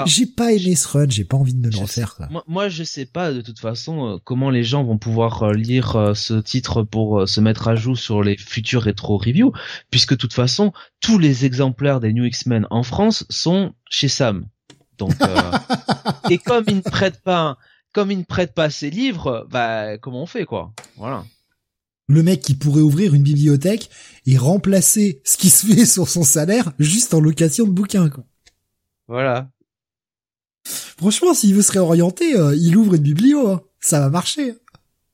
J'ai 0.07 0.27
pas 0.27 0.53
aimé 0.53 0.75
ce 0.75 0.89
run, 0.89 1.09
j'ai 1.09 1.25
pas 1.25 1.37
envie 1.37 1.55
de 1.55 1.67
me 1.67 1.71
le 1.71 1.79
refaire. 1.79 2.17
Moi, 2.31 2.45
moi, 2.47 2.69
je 2.69 2.85
sais 2.85 3.07
pas 3.07 3.33
de 3.33 3.41
toute 3.41 3.59
façon 3.59 4.07
euh, 4.07 4.17
comment 4.23 4.51
les 4.51 4.65
gens 4.65 4.85
vont 4.85 4.99
pouvoir 4.99 5.43
euh, 5.43 5.53
lire 5.53 5.97
euh, 5.97 6.15
ce 6.15 6.35
titre 6.35 6.83
pour 6.83 7.29
se 7.29 7.41
mettre 7.41 7.69
à 7.69 7.75
jour 7.75 7.97
sur 7.97 8.23
les 8.23 8.37
futurs 8.37 8.83
rétro 8.83 9.19
reviews, 9.19 9.53
puisque 9.91 10.13
de 10.13 10.19
toute 10.19 10.35
façon 10.35 10.73
tous 11.01 11.19
les 11.19 11.45
exemplaires 11.45 12.01
des 12.01 12.13
New 12.13 12.25
X-Men 12.25 12.67
en 12.71 12.83
France 12.83 13.25
sont 13.31 13.73
chez 13.89 14.09
Sam. 14.09 14.47
Donc, 14.99 15.15
et 16.31 16.39
comme 16.39 16.65
il 16.69 16.77
ne 16.77 16.83
prête 16.83 17.23
pas, 17.23 17.57
comme 17.93 18.11
il 18.11 18.19
ne 18.19 18.25
prête 18.25 18.55
pas 18.55 18.71
ses 18.71 18.91
livres, 18.91 19.47
bah 19.51 19.99
comment 19.99 20.23
on 20.23 20.27
fait 20.27 20.45
quoi? 20.45 20.73
Voilà 20.97 21.25
le 22.11 22.25
mec 22.25 22.41
qui 22.41 22.55
pourrait 22.55 22.81
ouvrir 22.81 23.15
une 23.15 23.23
bibliothèque 23.23 23.89
et 24.27 24.37
remplacer 24.37 25.23
ce 25.25 25.37
qui 25.37 25.49
se 25.49 25.65
fait 25.65 25.85
sur 25.87 26.09
son 26.09 26.25
salaire 26.25 26.73
juste 26.81 27.15
en 27.15 27.21
location 27.21 27.67
de 27.67 27.71
bouquins 27.71 28.09
quoi. 28.09 28.25
Voilà. 29.07 29.51
Franchement, 30.65 31.35
s'il 31.35 31.55
veut 31.55 31.63
se 31.63 31.73
réorienter, 31.73 32.37
euh, 32.37 32.55
il 32.55 32.77
ouvre 32.77 32.95
une 32.95 33.03
biblio, 33.03 33.49
hein. 33.49 33.63
ça 33.81 34.01
va 34.01 34.11
marcher. 34.11 34.55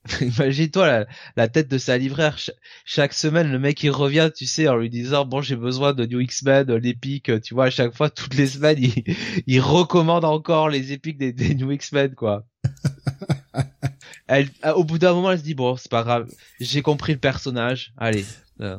Imagine-toi 0.21 0.87
la, 0.87 1.07
la, 1.37 1.49
tête 1.49 1.69
de 1.69 1.79
sa 1.79 1.99
libraire. 1.99 2.39
chaque 2.85 3.13
semaine, 3.13 3.51
le 3.51 3.59
mec 3.59 3.83
il 3.83 3.91
revient, 3.91 4.31
tu 4.35 4.47
sais, 4.47 4.69
en 4.69 4.77
lui 4.77 4.91
disant 4.91 5.25
bon 5.25 5.41
j'ai 5.41 5.57
besoin 5.57 5.93
de 5.93 6.07
New 6.07 6.21
X-Men, 6.21 6.75
l'Epic, 6.77 7.41
tu 7.43 7.55
vois, 7.55 7.67
à 7.67 7.71
chaque 7.71 7.95
fois, 7.95 8.11
toutes 8.11 8.35
les 8.35 8.47
semaines, 8.47 8.79
il, 8.81 9.05
il 9.47 9.61
recommande 9.61 10.25
encore 10.25 10.69
les 10.69 10.93
épiques 10.93 11.19
des, 11.19 11.33
des 11.33 11.55
New 11.55 11.71
X-Men, 11.73 12.15
quoi. 12.15 12.47
elle, 14.27 14.51
au 14.75 14.85
bout 14.85 14.99
d'un 14.99 15.13
moment, 15.13 15.33
elle 15.33 15.39
se 15.39 15.45
dit 15.45 15.55
bon, 15.55 15.77
c'est 15.77 15.91
pas 15.91 16.03
grave, 16.03 16.29
j'ai 16.61 16.83
compris 16.83 17.13
le 17.13 17.21
personnage, 17.21 17.93
allez. 17.97 18.25
Euh. 18.62 18.79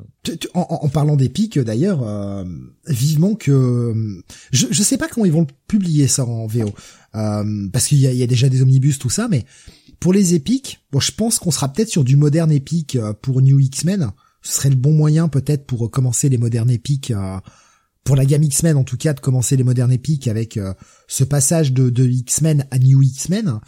En, 0.54 0.80
en, 0.82 0.90
parlant 0.90 1.16
d'épique, 1.16 1.60
d'ailleurs, 1.60 2.02
euh, 2.02 2.44
vivement 2.88 3.36
que 3.36 4.24
je, 4.52 4.68
je 4.72 4.84
sais 4.84 4.98
pas 4.98 5.08
comment 5.08 5.26
ils 5.26 5.32
vont 5.32 5.46
publier 5.68 6.08
ça 6.08 6.26
en 6.26 6.48
VO, 6.48 6.74
euh, 7.16 7.68
parce 7.72 7.88
qu'il 7.88 8.00
y 8.00 8.08
a, 8.08 8.14
y 8.14 8.24
a 8.24 8.28
déjà 8.28 8.50
des 8.50 8.64
omnibus 8.64 8.98
tout 8.98 9.12
ça, 9.12 9.28
mais 9.28 9.46
pour 10.00 10.14
les 10.14 10.34
épiques, 10.34 10.80
bon, 10.92 11.00
je 11.00 11.12
pense 11.12 11.40
qu'on 11.40 11.52
sera 11.52 11.72
peut-être 11.72 11.90
sur 11.90 12.04
du 12.04 12.16
moderne 12.16 12.52
épique 12.52 12.96
euh, 12.96 13.14
pour 13.14 13.42
New 13.42 13.60
X-Men. 13.60 14.12
Ce 14.44 14.54
serait 14.54 14.70
le 14.70 14.76
bon 14.76 14.94
moyen 14.94 15.28
peut-être 15.28 15.66
pour 15.66 15.90
commencer 15.90 16.30
les 16.30 16.38
modernes 16.38 16.70
épiques, 16.70 17.12
euh, 17.12 17.40
pour 18.04 18.16
la 18.16 18.26
gamme 18.26 18.44
X-Men 18.44 18.78
en 18.78 18.84
tout 18.84 18.98
cas, 18.98 19.14
de 19.14 19.20
commencer 19.20 19.58
les 19.58 19.64
modernes 19.64 19.92
épiques 19.92 20.28
avec 20.28 20.58
euh, 20.58 20.74
ce 21.08 21.24
passage 21.24 21.74
de, 21.74 21.90
de 21.90 22.06
X-Men 22.08 22.68
à 22.72 22.80
New 22.80 23.02
X-Men. 23.02 23.60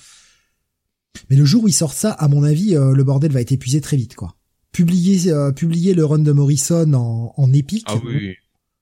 Mais 1.29 1.35
le 1.35 1.45
jour 1.45 1.63
où 1.63 1.67
il 1.67 1.73
sort 1.73 1.93
ça, 1.93 2.11
à 2.11 2.27
mon 2.27 2.43
avis, 2.43 2.75
le 2.75 3.03
bordel 3.03 3.31
va 3.31 3.41
être 3.41 3.51
épuisé 3.51 3.81
très 3.81 3.97
vite, 3.97 4.15
quoi. 4.15 4.38
Publier, 4.71 5.33
publier 5.55 5.93
le 5.93 6.05
run 6.05 6.19
de 6.19 6.31
Morrison 6.31 6.93
en, 6.93 7.33
en 7.35 7.53
épique, 7.53 7.87
ah 7.87 7.95
oui. 8.05 8.35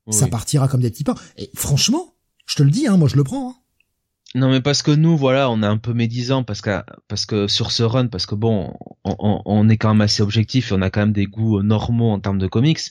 ça 0.09 0.27
partira 0.27 0.67
comme 0.67 0.81
des 0.81 0.91
petits 0.91 1.05
pains. 1.05 1.15
Et 1.37 1.49
franchement, 1.55 2.13
je 2.45 2.55
te 2.55 2.63
le 2.63 2.71
dis, 2.71 2.87
hein, 2.87 2.97
moi 2.97 3.07
je 3.07 3.15
le 3.15 3.23
prends. 3.23 3.51
Hein. 3.51 3.55
Non 4.35 4.49
mais 4.49 4.61
parce 4.61 4.81
que 4.81 4.91
nous 4.91 5.17
voilà 5.17 5.49
on 5.49 5.63
est 5.63 5.67
un 5.67 5.77
peu 5.77 5.93
médisant 5.93 6.43
parce 6.43 6.59
que 6.59 6.81
parce 7.07 7.25
que 7.25 7.47
sur 7.47 7.71
ce 7.71 7.83
run 7.83 8.07
parce 8.07 8.25
que 8.25 8.35
bon 8.35 8.73
on, 9.05 9.41
on, 9.45 9.69
est 9.69 9.77
quand 9.77 9.89
même 9.89 10.01
assez 10.01 10.21
objectif 10.21 10.71
et 10.71 10.75
on 10.75 10.81
a 10.81 10.89
quand 10.89 10.99
même 10.99 11.13
des 11.13 11.25
goûts 11.25 11.61
normaux 11.63 12.11
en 12.11 12.19
termes 12.19 12.37
de 12.37 12.47
comics 12.47 12.81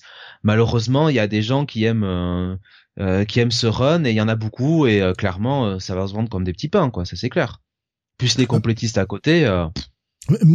malheureusement 0.42 1.10
il 1.10 1.14
y 1.14 1.18
a 1.18 1.28
des 1.28 1.42
gens 1.42 1.66
qui 1.66 1.84
aiment 1.84 2.04
euh, 2.04 2.56
euh, 3.00 3.24
qui 3.26 3.40
aiment 3.40 3.50
ce 3.50 3.66
run 3.66 4.04
et 4.04 4.10
il 4.10 4.16
y 4.16 4.20
en 4.22 4.28
a 4.28 4.34
beaucoup 4.34 4.86
et 4.86 5.02
euh, 5.02 5.12
clairement 5.12 5.78
ça 5.78 5.94
va 5.94 6.06
se 6.06 6.14
vendre 6.14 6.30
comme 6.30 6.44
des 6.44 6.54
petits 6.54 6.68
pains 6.68 6.88
quoi 6.90 7.04
ça 7.04 7.16
c'est 7.16 7.28
clair 7.28 7.60
plus 8.16 8.38
les 8.38 8.46
complétistes 8.46 8.96
à 8.96 9.04
côté 9.04 9.46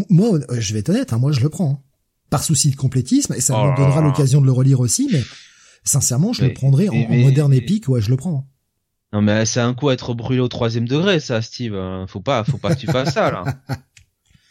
moi 0.10 0.40
je 0.50 0.74
vais 0.74 0.80
être 0.80 0.90
honnête 0.90 1.14
hein, 1.14 1.20
moi 1.20 1.32
je 1.32 1.42
le 1.42 1.50
prends 1.50 1.74
hein. 1.74 1.91
Par 2.32 2.44
souci 2.44 2.72
de 2.72 2.76
complétisme 2.76 3.36
et 3.36 3.42
ça 3.42 3.54
me 3.54 3.72
oh 3.72 3.74
donnera 3.78 4.02
l'occasion 4.02 4.42
de 4.42 4.48
le 4.48 4.52
relire 4.52 4.80
aussi 4.80 5.08
mais 5.12 5.22
sincèrement 5.84 6.34
je 6.34 6.44
le 6.44 6.54
prendrai 6.54 6.90
en, 6.90 6.96
moderne 7.10 7.54
épique 7.54 7.88
ouais 7.88 8.02
je 8.02 8.10
le 8.10 8.18
prends 8.18 8.38
hein. 8.38 8.46
Non 9.14 9.22
mais 9.22 9.46
c'est 9.46 9.60
un 9.60 9.74
coup 9.74 9.90
à 9.90 9.94
être 9.94 10.14
brûlé 10.14 10.40
au 10.40 10.48
troisième 10.48 10.88
degré, 10.88 11.20
ça, 11.20 11.42
Steve. 11.42 11.78
Faut 12.08 12.22
pas, 12.22 12.46
faut 12.46 12.58
pas 12.58 12.74
que 12.74 12.80
tu 12.80 12.88
fasses 12.88 13.16
ça 13.16 13.30
là. 13.30 13.44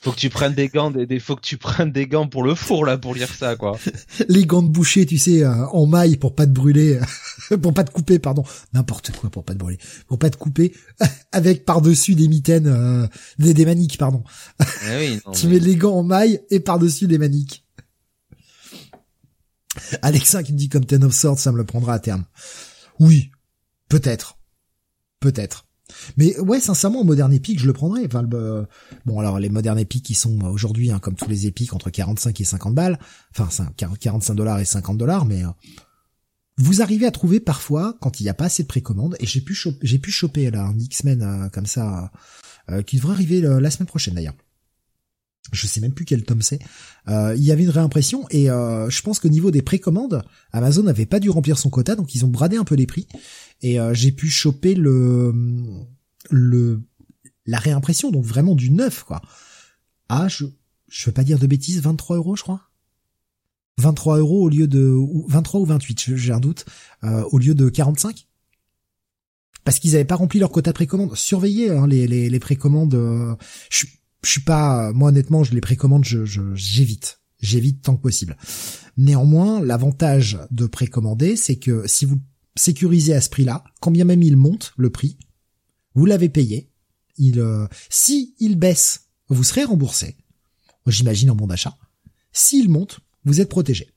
Faut 0.03 0.13
que 0.13 0.17
tu 0.17 0.31
prennes 0.31 0.55
des 0.55 0.69
gants, 0.69 0.91
des, 0.91 1.21
faut 1.21 1.37
que 1.37 1.43
tu 1.43 1.59
prennes 1.59 1.93
des 1.93 2.07
gants 2.07 2.27
pour 2.27 2.43
le 2.43 2.55
four 2.55 2.87
là 2.87 2.97
pour 2.97 3.15
lire 3.15 3.29
ça 3.29 3.57
quoi. 3.57 3.79
Les 4.29 4.47
gants 4.47 4.63
de 4.63 4.69
boucher, 4.69 5.05
tu 5.05 5.19
sais, 5.19 5.43
euh, 5.43 5.67
en 5.67 5.87
maille 5.87 6.17
pour 6.17 6.35
pas 6.35 6.47
te 6.47 6.53
brûler, 6.53 6.99
pour 7.63 7.75
pas 7.75 7.85
te 7.85 7.91
couper, 7.91 8.19
pardon, 8.19 8.43
n'importe 8.73 9.11
quoi 9.11 9.29
pour 9.29 9.45
pas 9.45 9.53
te 9.53 9.59
brûler, 9.59 9.79
pour 10.07 10.19
pas 10.19 10.31
te 10.31 10.39
couper, 10.39 10.73
avec 11.33 11.67
par 11.67 11.83
dessus 11.83 12.15
des 12.15 12.29
mitaines, 12.29 12.67
euh, 12.67 13.07
des, 13.39 13.53
des 13.53 13.67
maniques, 13.67 13.99
pardon. 13.99 14.25
Eh 14.61 14.97
oui, 14.99 15.21
tu 15.35 15.49
mets 15.49 15.59
les 15.59 15.77
gants 15.77 15.97
en 15.97 16.03
maille 16.03 16.41
et 16.51 16.61
par 16.61 16.79
dessus 16.79 17.07
des 17.07 17.19
maniques. 17.19 17.67
Alexa 20.03 20.43
qui 20.43 20.53
me 20.53 20.59
dit 20.59 20.69
comme 20.69 20.85
Ten 20.85 21.05
of 21.05 21.15
Swords, 21.15 21.39
ça 21.39 21.53
me 21.53 21.57
le 21.57 21.65
prendra 21.65 21.95
à 21.95 21.99
terme. 21.99 22.25
Oui, 22.99 23.31
peut-être 23.89 24.37
peut-être. 25.21 25.67
Mais 26.17 26.39
ouais, 26.41 26.61
sincèrement, 26.61 27.05
moderne 27.05 27.33
épique, 27.33 27.61
je 27.61 27.67
le 27.67 27.73
prendrais. 27.73 28.07
Enfin, 28.07 28.23
le, 28.23 28.67
bon, 29.07 29.19
alors 29.19 29.39
les 29.39 29.49
modernes 29.49 29.79
épiques 29.79 30.07
qui 30.07 30.15
sont 30.15 30.41
aujourd'hui, 30.43 30.91
hein, 30.91 30.99
comme 30.99 31.15
tous 31.15 31.29
les 31.29 31.47
épiques, 31.47 31.75
entre 31.75 31.91
45 31.91 32.41
et 32.41 32.45
50 32.45 32.75
balles, 32.75 32.99
enfin 33.37 33.49
45 33.77 34.35
dollars 34.35 34.61
et 34.61 34.65
50 34.65 34.97
dollars, 34.97 35.27
mais 35.27 35.45
euh, 35.45 35.49
vous 36.59 36.81
arrivez 36.81 37.07
à 37.07 37.11
trouver 37.11 37.41
parfois 37.41 37.97
quand 38.01 38.21
il 38.21 38.25
n'y 38.25 38.29
a 38.29 38.35
pas 38.35 38.47
assez 38.47 38.63
de 38.63 38.69
précommande. 38.69 39.17
Et 39.21 39.27
j'ai 39.27 39.41
pu 39.41 39.55
choper, 39.55 39.79
j'ai 39.83 39.99
pu 39.99 40.11
choper 40.11 40.51
là 40.51 40.65
un 40.65 40.79
X-Men 40.79 41.23
euh, 41.23 41.49
comme 41.49 41.67
ça 41.67 42.13
euh, 42.71 42.83
qui 42.83 42.97
devrait 42.97 43.13
arriver 43.13 43.41
la 43.41 43.71
semaine 43.71 43.89
prochaine 43.89 44.15
d'ailleurs. 44.15 44.35
Je 45.53 45.67
sais 45.67 45.81
même 45.81 45.93
plus 45.93 46.05
quel 46.05 46.23
tome 46.25 46.43
c'est. 46.43 46.61
il 47.09 47.43
y 47.43 47.51
avait 47.51 47.65
une 47.65 47.71
réimpression 47.71 48.27
et 48.31 48.47
je 48.47 49.03
pense 49.03 49.19
qu'au 49.19 49.29
niveau 49.29 49.51
des 49.51 49.63
précommandes, 49.63 50.23
Amazon 50.53 50.83
n'avait 50.85 51.07
pas 51.07 51.19
dû 51.19 51.31
remplir 51.31 51.59
son 51.59 51.71
quota, 51.71 51.97
donc 51.97 52.15
ils 52.15 52.25
ont 52.25 52.29
bradé 52.29 52.57
un 52.57 52.65
peu 52.65 52.75
les 52.75 52.87
prix 52.87 53.09
et 53.63 53.81
euh, 53.81 53.95
j'ai 53.95 54.13
pu 54.13 54.29
choper 54.29 54.75
le 54.75 55.35
le 56.31 56.81
la 57.47 57.59
réimpression, 57.59 58.11
donc 58.11 58.25
vraiment 58.25 58.55
du 58.55 58.71
neuf 58.71 59.03
quoi. 59.05 59.21
Ah, 60.09 60.29
je 60.29 60.45
je 60.89 61.07
veux 61.07 61.13
pas 61.13 61.25
dire 61.25 61.39
de 61.39 61.47
bêtises, 61.47 61.81
23 61.81 62.17
euros 62.17 62.37
je 62.37 62.43
crois. 62.43 62.63
23 63.79 64.19
euros 64.19 64.43
au 64.43 64.49
lieu 64.49 64.67
de 64.67 64.97
23 65.29 65.61
ou 65.61 65.65
28, 65.65 66.17
j'ai 66.17 66.33
un 66.33 66.41
doute, 66.41 66.67
euh, 67.05 67.23
au 67.31 67.39
lieu 67.39 67.55
de 67.55 67.69
45 67.69 68.27
parce 69.63 69.79
qu'ils 69.79 69.95
avaient 69.95 70.07
pas 70.07 70.17
rempli 70.17 70.41
leur 70.41 70.51
quota 70.51 70.71
de 70.71 70.75
précommande. 70.75 71.15
Surveillez 71.15 71.71
hein, 71.71 71.87
les, 71.87 72.07
les, 72.07 72.41
précommandes. 72.41 72.95
Euh, 72.95 73.37
je, 73.69 73.85
je 74.23 74.31
suis 74.31 74.43
pas, 74.43 74.93
moi 74.93 75.09
honnêtement, 75.09 75.45
je 75.45 75.55
les 75.55 75.61
précommande, 75.61 76.05
je 76.05 76.25
j'évite, 76.55 77.21
j'évite 77.41 77.83
tant 77.83 77.97
que 77.97 78.03
possible. 78.03 78.37
Néanmoins, 78.97 79.61
l'avantage 79.61 80.39
de 80.51 80.67
précommander, 80.67 81.37
c'est 81.37 81.57
que 81.57 81.87
si 81.87 82.05
vous 82.05 82.21
sécurisé 82.57 83.15
à 83.15 83.21
ce 83.21 83.31
prix-là, 83.31 83.65
quand 83.81 83.91
bien 83.91 84.05
même 84.05 84.23
il 84.23 84.37
monte 84.37 84.73
le 84.77 84.91
prix, 84.91 85.17
vous 85.95 86.07
l'avez 86.07 86.29
payé. 86.29 86.71
Il, 87.17 87.41
euh, 87.41 87.67
si 87.89 88.35
il 88.39 88.57
baisse, 88.57 89.09
vous 89.29 89.45
serez 89.45 89.65
remboursé. 89.65 90.17
J'imagine 90.87 91.31
en 91.31 91.37
bon 91.37 91.47
d'achat. 91.47 91.77
S'il 92.33 92.69
monte, 92.69 93.01
vous 93.25 93.41
êtes 93.41 93.49
protégé. 93.49 93.91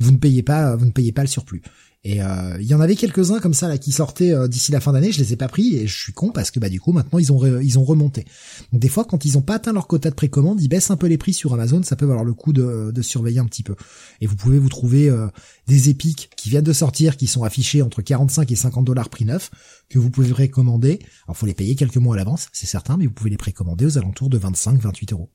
Vous 0.00 0.12
ne 0.12 0.16
payez 0.16 0.42
pas, 0.42 0.76
vous 0.76 0.86
ne 0.86 0.90
payez 0.90 1.12
pas 1.12 1.22
le 1.22 1.28
surplus. 1.28 1.62
Et 2.04 2.22
euh, 2.22 2.56
il 2.60 2.66
y 2.66 2.74
en 2.74 2.80
avait 2.80 2.94
quelques-uns 2.94 3.40
comme 3.40 3.54
ça 3.54 3.66
là 3.66 3.76
qui 3.76 3.90
sortaient 3.90 4.32
euh, 4.32 4.46
d'ici 4.46 4.70
la 4.70 4.80
fin 4.80 4.92
d'année, 4.92 5.10
je 5.10 5.18
les 5.18 5.32
ai 5.32 5.36
pas 5.36 5.48
pris 5.48 5.76
et 5.76 5.88
je 5.88 5.98
suis 5.98 6.12
con 6.12 6.30
parce 6.30 6.52
que 6.52 6.60
bah 6.60 6.68
du 6.68 6.80
coup 6.80 6.92
maintenant 6.92 7.18
ils 7.18 7.32
ont 7.32 7.60
ils 7.60 7.78
ont 7.78 7.84
remonté. 7.84 8.24
Donc 8.72 8.80
des 8.80 8.88
fois 8.88 9.04
quand 9.04 9.24
ils 9.24 9.36
ont 9.36 9.42
pas 9.42 9.56
atteint 9.56 9.72
leur 9.72 9.88
quota 9.88 10.08
de 10.08 10.14
précommande, 10.14 10.62
ils 10.62 10.68
baissent 10.68 10.92
un 10.92 10.96
peu 10.96 11.08
les 11.08 11.18
prix 11.18 11.34
sur 11.34 11.52
Amazon, 11.52 11.82
ça 11.82 11.96
peut 11.96 12.06
valoir 12.06 12.24
le 12.24 12.34
coup 12.34 12.52
de, 12.52 12.92
de 12.94 13.02
surveiller 13.02 13.40
un 13.40 13.46
petit 13.46 13.64
peu. 13.64 13.74
Et 14.20 14.28
vous 14.28 14.36
pouvez 14.36 14.60
vous 14.60 14.68
trouver 14.68 15.10
euh, 15.10 15.26
des 15.66 15.88
épiques 15.88 16.30
qui 16.36 16.50
viennent 16.50 16.62
de 16.62 16.72
sortir 16.72 17.16
qui 17.16 17.26
sont 17.26 17.42
affichés 17.42 17.82
entre 17.82 18.00
45 18.00 18.50
et 18.52 18.56
50 18.56 18.84
dollars 18.84 19.08
prix 19.08 19.24
neuf 19.24 19.50
que 19.90 19.98
vous 19.98 20.10
pouvez 20.10 20.30
précommander. 20.30 21.00
Alors 21.26 21.36
faut 21.36 21.46
les 21.46 21.54
payer 21.54 21.74
quelques 21.74 21.96
mois 21.96 22.14
à 22.14 22.18
l'avance, 22.18 22.48
c'est 22.52 22.66
certain, 22.66 22.96
mais 22.96 23.06
vous 23.06 23.12
pouvez 23.12 23.30
les 23.30 23.36
précommander 23.36 23.86
aux 23.86 23.98
alentours 23.98 24.30
de 24.30 24.38
25-28 24.38 25.14
euros. 25.14 25.30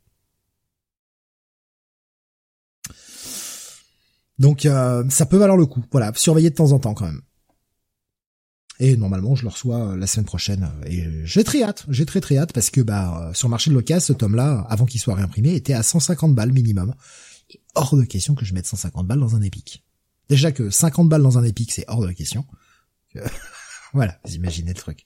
Donc 4.39 4.65
euh, 4.65 5.04
ça 5.10 5.26
peut 5.26 5.38
valoir 5.38 5.58
le 5.58 5.65
coup. 5.65 5.84
Voilà, 5.91 6.12
surveiller 6.15 6.50
de 6.50 6.56
temps 6.56 6.72
en 6.72 6.80
temps 6.80 6.93
quand 6.93 7.06
même. 7.06 7.22
Et 8.80 8.98
normalement, 8.98 9.36
je 9.36 9.43
le 9.43 9.50
reçois 9.50 9.91
euh, 9.91 9.96
la 9.96 10.08
semaine 10.08 10.26
prochaine. 10.26 10.69
Et 10.86 11.06
j'ai 11.26 11.43
très 11.43 11.63
hâte, 11.63 11.86
j'ai 11.89 12.06
très 12.06 12.22
très 12.22 12.38
hâte 12.38 12.54
parce 12.54 12.69
que 12.69 12.82
bah 12.82 13.32
sur 13.34 13.48
le 13.48 13.52
marché 13.52 13.69
de 13.69 13.76
l'occasion, 13.76 14.13
ce 14.13 14.13
tome-là, 14.13 14.65
avant 14.69 14.86
qu'il 14.86 15.00
soit 15.00 15.15
réimprimé, 15.15 15.54
était 15.56 15.74
à 15.74 15.84
150 15.84 16.34
balles 16.34 16.52
minimum. 16.52 16.93
Et 17.52 17.62
hors 17.76 17.96
de 17.96 18.04
question 18.04 18.36
que 18.36 18.46
je 18.46 18.54
mette 18.54 18.65
150 18.65 19.06
balles 19.08 19.19
dans 19.19 19.36
un 19.36 19.41
épique. 19.41 19.84
Déjà 20.30 20.52
que 20.52 20.69
50 20.69 21.10
balles 21.10 21.22
dans 21.22 21.38
un 21.38 21.43
épique, 21.43 21.72
c'est 21.72 21.86
hors 21.88 22.02
de 22.02 22.12
question. 22.12 22.46
voilà, 23.93 24.17
vous 24.26 24.34
imaginez 24.34 24.69
le 24.69 24.80
truc. 24.80 25.06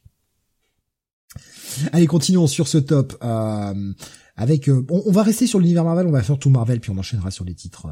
Allez, 1.92 2.08
continuons 2.08 2.48
sur 2.48 2.68
ce 2.68 2.78
top. 2.78 3.18
Euh, 3.22 3.94
avec, 4.38 4.70
on, 4.90 5.12
va 5.12 5.24
rester 5.24 5.48
sur 5.48 5.60
l'univers 5.60 5.84
Marvel, 5.84 6.08
on 6.08 6.12
va 6.12 6.24
faire 6.24 6.38
tout 6.40 6.50
Marvel, 6.50 6.80
puis 6.80 6.92
on 6.92 6.98
enchaînera 6.98 7.32
sur 7.32 7.44
les 7.44 7.56
titres 7.56 7.88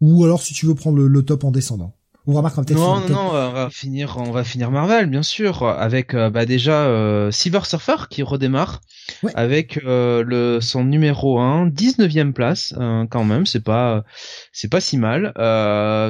ou 0.00 0.24
alors 0.24 0.42
si 0.42 0.54
tu 0.54 0.66
veux 0.66 0.74
prendre 0.74 0.98
le, 0.98 1.22
top 1.22 1.44
en 1.44 1.50
descendant. 1.50 1.94
On 2.26 2.38
va 2.38 2.50
peut-être. 2.50 2.74
Non, 2.74 3.00
non, 3.00 3.08
non, 3.08 3.30
on 3.32 3.52
va 3.52 3.70
finir, 3.70 4.16
on 4.18 4.30
va 4.30 4.44
finir 4.44 4.70
Marvel, 4.70 5.06
bien 5.06 5.22
sûr, 5.22 5.62
avec 5.62 6.12
euh, 6.12 6.28
bah 6.28 6.44
déjà 6.44 6.82
euh, 6.82 7.30
Silver 7.30 7.60
Surfer 7.64 7.96
qui 8.10 8.22
redémarre 8.22 8.82
avec 9.34 9.80
euh, 9.84 10.22
le 10.22 10.60
son 10.60 10.84
numéro 10.84 11.40
1, 11.40 11.68
19e 11.68 12.34
place 12.34 12.74
quand 13.10 13.24
même, 13.24 13.46
c'est 13.46 13.64
pas, 13.64 14.04
c'est 14.52 14.68
pas 14.68 14.80
si 14.80 14.98
mal, 14.98 15.32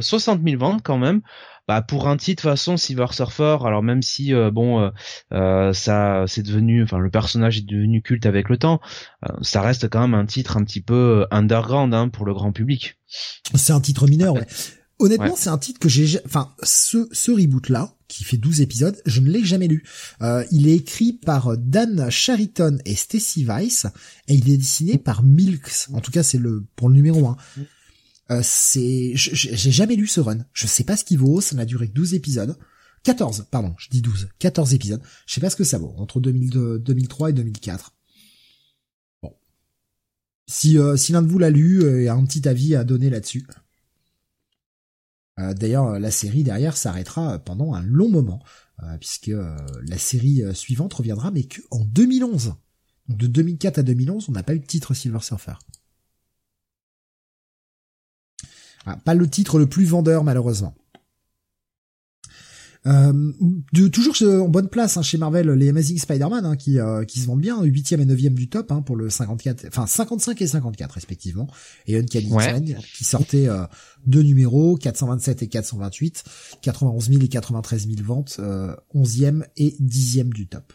60 0.03 0.41
000 0.45 0.59
ventes 0.59 0.83
quand 0.83 0.99
même. 0.99 1.21
Bah 1.69 1.83
pour 1.83 2.09
un 2.09 2.17
titre 2.17 2.43
façon 2.43 2.77
Silver 2.77 3.07
Surfer, 3.13 3.59
alors 3.65 3.83
même 3.83 4.03
si 4.03 4.33
bon 4.53 4.91
ça 5.31 6.25
c'est 6.27 6.43
devenu, 6.43 6.83
enfin 6.83 6.99
le 6.99 7.11
personnage 7.11 7.59
est 7.59 7.67
devenu 7.67 8.03
culte 8.03 8.27
avec 8.27 8.49
le 8.49 8.57
temps, 8.57 8.81
ça 9.43 9.61
reste 9.61 9.89
quand 9.89 10.01
même 10.01 10.15
un 10.15 10.27
titre 10.27 10.57
un 10.57 10.65
petit 10.65 10.81
peu 10.81 11.27
underground 11.31 11.93
hein, 11.95 12.09
pour 12.09 12.25
le 12.25 12.35
grand 12.35 12.53
public. 12.53 12.99
C'est 13.55 13.73
un 13.73 13.81
titre 13.81 14.07
mineur, 14.07 14.35
ouais. 14.35 14.47
Honnêtement, 15.01 15.37
c'est 15.37 15.51
un 15.51 15.59
titre 15.59 15.79
que 15.79 15.89
j'ai, 15.89 16.21
enfin, 16.25 16.53
ce, 16.63 17.09
ce 17.13 17.31
reboot 17.31 17.69
là, 17.69 17.95
qui 18.09 18.25
fait 18.25 18.37
12 18.37 18.63
épisodes, 18.63 19.01
je 19.07 19.21
ne 19.21 19.29
l'ai 19.29 19.45
jamais 19.45 19.69
lu. 19.69 19.85
Euh, 20.23 20.45
il 20.51 20.67
est 20.67 20.75
écrit 20.75 21.13
par 21.13 21.57
Dan 21.57 22.11
Chariton 22.11 22.79
et 22.85 22.97
Stacy 22.97 23.45
Weiss, 23.45 23.87
et 24.27 24.35
il 24.35 24.51
est 24.51 24.57
dessiné 24.57 24.99
par 24.99 25.23
Milks. 25.23 25.89
En 25.93 26.01
tout 26.01 26.11
cas, 26.11 26.23
c'est 26.23 26.39
le 26.39 26.65
pour 26.75 26.89
le 26.89 26.97
numéro 26.97 27.29
1. 27.29 27.37
Euh, 28.31 28.41
c'est, 28.43 29.13
j'ai 29.15 29.71
jamais 29.71 29.97
lu 29.97 30.07
ce 30.07 30.21
run. 30.21 30.45
Je 30.53 30.67
sais 30.67 30.85
pas 30.85 30.97
ce 30.97 31.05
qu'il 31.05 31.19
vaut. 31.19 31.41
Ça 31.41 31.57
m'a 31.57 31.65
duré 31.65 31.89
12 31.89 32.15
épisodes. 32.15 32.57
14, 33.05 33.47
pardon, 33.51 33.75
je 33.79 33.89
dis 33.89 34.03
12. 34.03 34.29
14 34.39 34.75
épisodes. 34.75 35.03
Je 35.27 35.35
sais 35.35 35.41
pas 35.41 35.51
ce 35.51 35.57
que 35.57 35.65
ça 35.65 35.79
vaut, 35.79 35.95
entre 35.99 36.21
2002, 36.21 36.79
2003 36.79 37.31
et 37.31 37.33
2004. 37.33 37.95
Bon. 39.23 39.35
Si, 40.47 40.79
euh, 40.79 40.97
si 40.97 41.13
l'un 41.13 41.23
de 41.23 41.29
vous 41.29 41.39
l'a 41.39 41.51
lu 41.51 41.83
euh, 41.83 42.03
et 42.03 42.09
a 42.09 42.15
un 42.15 42.25
petit 42.25 42.47
avis 42.49 42.75
à 42.75 42.85
donner 42.85 43.11
là-dessus. 43.11 43.47
Euh, 45.39 45.55
D'ailleurs, 45.55 45.99
la 45.99 46.11
série 46.11 46.43
derrière 46.43 46.77
s'arrêtera 46.77 47.39
pendant 47.39 47.75
un 47.75 47.83
long 47.83 48.09
moment, 48.09 48.43
puisque 49.01 49.33
la 49.83 49.99
série 49.99 50.43
suivante 50.55 50.95
reviendra, 50.95 51.31
mais 51.31 51.45
que 51.45 51.61
en 51.71 51.85
2011. 51.85 52.55
Donc 53.09 53.19
de 53.19 53.27
2004 53.27 53.79
à 53.79 53.83
2011, 53.83 54.29
on 54.29 54.33
n'a 54.33 54.43
pas 54.43 54.55
eu 54.55 54.61
de 54.61 54.67
titre 54.67 54.95
Silver 54.95 55.21
Surfer. 55.21 55.55
Pas 59.05 59.15
le 59.15 59.29
titre 59.29 59.59
le 59.59 59.67
plus 59.67 59.85
vendeur, 59.85 60.25
malheureusement. 60.25 60.75
Euh, 62.87 63.33
de, 63.73 63.89
toujours 63.89 64.15
en 64.23 64.49
bonne 64.49 64.69
place 64.69 64.97
hein, 64.97 65.03
chez 65.03 65.19
Marvel, 65.19 65.51
les 65.51 65.69
Amazing 65.71 65.99
Spider-Man 65.99 66.47
hein, 66.47 66.57
qui, 66.57 66.79
euh, 66.79 67.05
qui 67.05 67.19
se 67.21 67.27
vendent 67.27 67.41
bien, 67.41 67.61
8e 67.61 68.01
et 68.01 68.07
9e 68.07 68.35
du 68.35 68.49
top 68.49 68.71
hein, 68.71 68.83
pour 68.83 68.95
le 68.97 69.11
54, 69.11 69.67
enfin 69.67 69.87
55 69.87 70.41
et 70.41 70.47
54 70.47 70.93
respectivement, 70.93 71.49
et 71.87 71.99
Uncanny 71.99 72.31
Ouais. 72.33 72.45
X-Men 72.45 72.79
qui 72.97 73.05
sortait 73.05 73.49
euh, 73.49 73.65
deux 74.07 74.23
numéros, 74.23 74.77
427 74.77 75.43
et 75.43 75.49
428, 75.49 76.25
91 76.63 77.09
000 77.11 77.21
et 77.25 77.29
93 77.29 77.89
000 77.89 78.03
ventes, 78.05 78.37
euh, 78.39 78.75
11e 78.95 79.45
et 79.57 79.77
10e 79.83 80.29
du 80.33 80.47
top. 80.47 80.73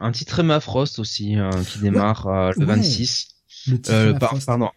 Un 0.00 0.12
titre 0.12 0.38
Emma 0.38 0.60
Frost 0.60 1.00
aussi 1.00 1.36
euh, 1.36 1.50
qui 1.64 1.80
démarre 1.80 2.28
euh, 2.28 2.52
le 2.56 2.60
Ouais. 2.66 2.76
26. 2.76 3.28
Le 3.66 3.76
titre 3.76 3.92
Euh, 3.92 4.14
par- 4.14 4.38
pardon, 4.46 4.70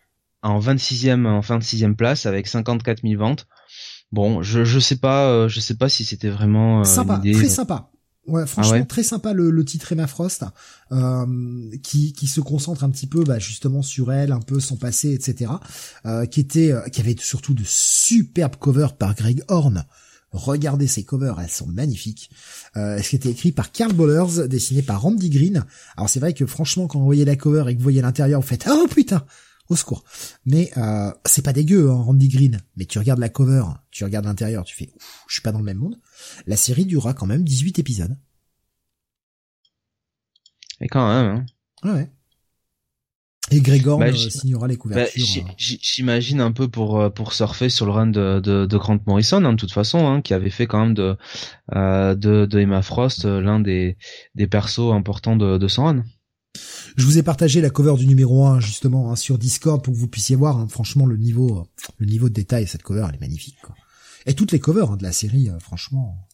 en 0.43 0.59
26e, 0.59 1.25
en 1.25 1.39
26e 1.41 1.95
place 1.95 2.25
avec 2.25 2.47
54 2.47 3.01
000 3.03 3.19
ventes. 3.19 3.47
Bon, 4.11 4.41
je 4.41 4.63
je 4.63 4.79
sais 4.79 4.95
pas, 4.97 5.27
euh, 5.29 5.49
je 5.49 5.59
sais 5.59 5.75
pas 5.75 5.89
si 5.89 6.05
c'était 6.05 6.29
vraiment 6.29 6.81
euh, 6.81 6.83
sympa, 6.83 7.15
une 7.23 7.29
idée. 7.29 7.37
très 7.37 7.49
sympa. 7.49 7.91
Ouais, 8.25 8.45
franchement 8.45 8.73
Ah 8.75 8.79
ouais? 8.79 8.85
très 8.85 9.03
sympa 9.03 9.31
le, 9.31 9.49
le 9.51 9.63
titre 9.65 9.91
Emma 9.93 10.05
Frost, 10.05 10.43
euh, 10.91 11.25
qui 11.81 12.11
qui 12.13 12.27
se 12.27 12.41
concentre 12.41 12.83
un 12.83 12.89
petit 12.89 13.07
peu, 13.07 13.23
bah, 13.23 13.39
justement 13.39 13.81
sur 13.81 14.11
elle, 14.11 14.31
un 14.33 14.41
peu 14.41 14.59
son 14.59 14.75
passé, 14.75 15.13
etc. 15.13 15.51
Euh, 16.05 16.25
qui 16.25 16.41
était, 16.41 16.71
euh, 16.71 16.81
qui 16.89 16.99
avait 17.01 17.15
surtout 17.19 17.53
de 17.53 17.63
superbes 17.65 18.57
covers 18.57 18.95
par 18.97 19.15
Greg 19.15 19.43
Horn. 19.47 19.85
Regardez 20.31 20.87
ces 20.87 21.03
covers, 21.05 21.39
elles 21.39 21.49
sont 21.49 21.67
magnifiques. 21.67 22.29
Euh, 22.75 23.01
ce 23.01 23.09
qui 23.11 23.15
était 23.15 23.29
écrit 23.29 23.53
par 23.53 23.71
Carl 23.71 23.93
Bollers, 23.93 24.47
dessiné 24.49 24.81
par 24.81 25.01
Randy 25.01 25.29
Green. 25.29 25.63
Alors 25.95 26.09
c'est 26.09 26.19
vrai 26.19 26.33
que 26.33 26.45
franchement, 26.45 26.87
quand 26.87 26.99
vous 26.99 27.05
voyez 27.05 27.23
la 27.23 27.37
cover 27.37 27.63
et 27.69 27.73
que 27.73 27.77
vous 27.79 27.83
voyez 27.83 28.01
l'intérieur, 28.01 28.41
vous 28.41 28.47
faites 28.47 28.67
oh 28.69 28.87
putain, 28.93 29.23
au 29.69 29.75
secours. 29.75 30.03
Mais 30.45 30.71
euh, 30.77 31.11
c'est 31.25 31.43
pas 31.43 31.53
dégueu, 31.53 31.89
hein, 31.89 32.01
Randy 32.01 32.27
Green. 32.29 32.61
Mais 32.75 32.85
tu 32.85 32.99
regardes 32.99 33.19
la 33.19 33.29
cover, 33.29 33.63
tu 33.91 34.03
regardes 34.03 34.25
l'intérieur, 34.25 34.63
tu 34.63 34.75
fais 34.75 34.89
ouf, 34.95 35.23
je 35.27 35.33
suis 35.33 35.41
pas 35.41 35.51
dans 35.51 35.59
le 35.59 35.65
même 35.65 35.77
monde. 35.77 35.99
La 36.45 36.55
série 36.57 36.85
durera 36.85 37.13
quand 37.13 37.25
même 37.25 37.43
18 37.43 37.79
épisodes. 37.79 38.15
Et 40.81 40.87
quand 40.87 41.07
même. 41.07 41.45
Hein. 41.83 41.91
Ouais. 41.93 42.09
Et 43.49 43.61
Grégor 43.61 43.97
Bah, 43.99 44.07
euh, 44.07 44.13
signera 44.29 44.67
les 44.67 44.75
Bah, 44.75 44.81
couvertures. 44.81 45.25
euh. 45.37 45.51
j'- 45.57 45.79
J'imagine 45.81 46.41
un 46.41 46.51
peu 46.51 46.67
pour 46.67 46.99
euh, 46.99 47.09
pour 47.09 47.31
surfer 47.31 47.69
sur 47.69 47.85
le 47.85 47.93
run 47.93 48.07
de, 48.07 48.41
de, 48.43 48.65
de 48.65 48.77
Grant 48.77 48.99
Morrison, 49.07 49.43
hein, 49.45 49.53
de 49.53 49.57
toute 49.57 49.71
façon, 49.71 50.05
hein, 50.05 50.21
qui 50.21 50.33
avait 50.33 50.49
fait 50.49 50.67
quand 50.67 50.81
même 50.81 50.93
de 50.93 51.15
euh, 51.73 52.13
de, 52.13 52.45
de 52.45 52.59
Emma 52.59 52.81
Frost 52.81 53.23
l'un 53.23 53.61
des 53.61 53.97
des 54.35 54.47
persos 54.47 54.91
importants 54.93 55.37
de, 55.37 55.57
de 55.57 55.67
son 55.69 55.85
run. 55.85 56.03
Je 56.95 57.05
vous 57.05 57.17
ai 57.17 57.23
partagé 57.23 57.61
la 57.61 57.69
cover 57.69 57.95
du 57.97 58.07
numéro 58.07 58.45
1 58.45 58.59
justement 58.59 59.11
hein, 59.11 59.15
sur 59.15 59.37
Discord 59.37 59.83
pour 59.83 59.93
que 59.93 59.99
vous 59.99 60.07
puissiez 60.07 60.35
voir 60.35 60.57
hein, 60.57 60.67
franchement 60.67 61.05
le 61.05 61.17
niveau 61.17 61.59
euh, 61.59 61.63
le 61.97 62.05
niveau 62.05 62.29
de 62.29 62.33
détail 62.33 62.67
cette 62.67 62.83
cover 62.83 63.05
elle 63.09 63.15
est 63.15 63.21
magnifique 63.21 63.57
quoi. 63.61 63.75
Et 64.25 64.33
toutes 64.33 64.51
les 64.51 64.59
covers 64.59 64.91
hein, 64.91 64.97
de 64.97 65.03
la 65.03 65.11
série 65.11 65.49
euh, 65.49 65.59
franchement 65.59 66.27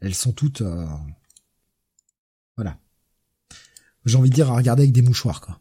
elles 0.00 0.14
sont 0.14 0.32
toutes 0.32 0.60
euh, 0.60 0.86
voilà. 2.56 2.78
J'ai 4.04 4.16
envie 4.16 4.30
de 4.30 4.34
dire 4.34 4.50
à 4.50 4.56
regarder 4.56 4.82
avec 4.82 4.92
des 4.92 5.02
mouchoirs 5.02 5.40
quoi. 5.40 5.60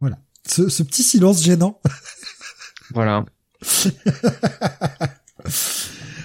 Voilà. 0.00 0.18
Ce, 0.48 0.68
ce 0.68 0.82
petit 0.82 1.02
silence 1.02 1.42
gênant. 1.42 1.80
Voilà. 2.92 3.24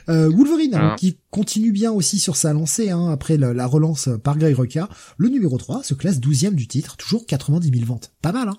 Euh, 0.08 0.30
Wolverine, 0.30 0.76
hein, 0.76 0.96
qui 1.00 1.18
continue 1.32 1.72
bien 1.72 1.92
aussi 1.92 2.20
sur 2.20 2.36
sa 2.36 2.54
lancée, 2.54 2.92
hein, 2.92 3.10
après 3.10 3.38
la, 3.38 3.54
la 3.54 3.66
relance 3.66 4.10
par 4.24 4.38
Greg 4.38 4.56
Rucka. 4.56 4.88
Le 5.18 5.30
numéro 5.30 5.58
3 5.58 5.82
se 5.84 5.96
classe 5.96 6.20
12 6.20 6.52
du 6.52 6.68
titre, 6.68 6.96
toujours 6.96 7.26
90 7.26 7.72
000 7.72 7.86
ventes. 7.86 8.14
Pas 8.22 8.32
mal, 8.32 8.50
hein 8.50 8.58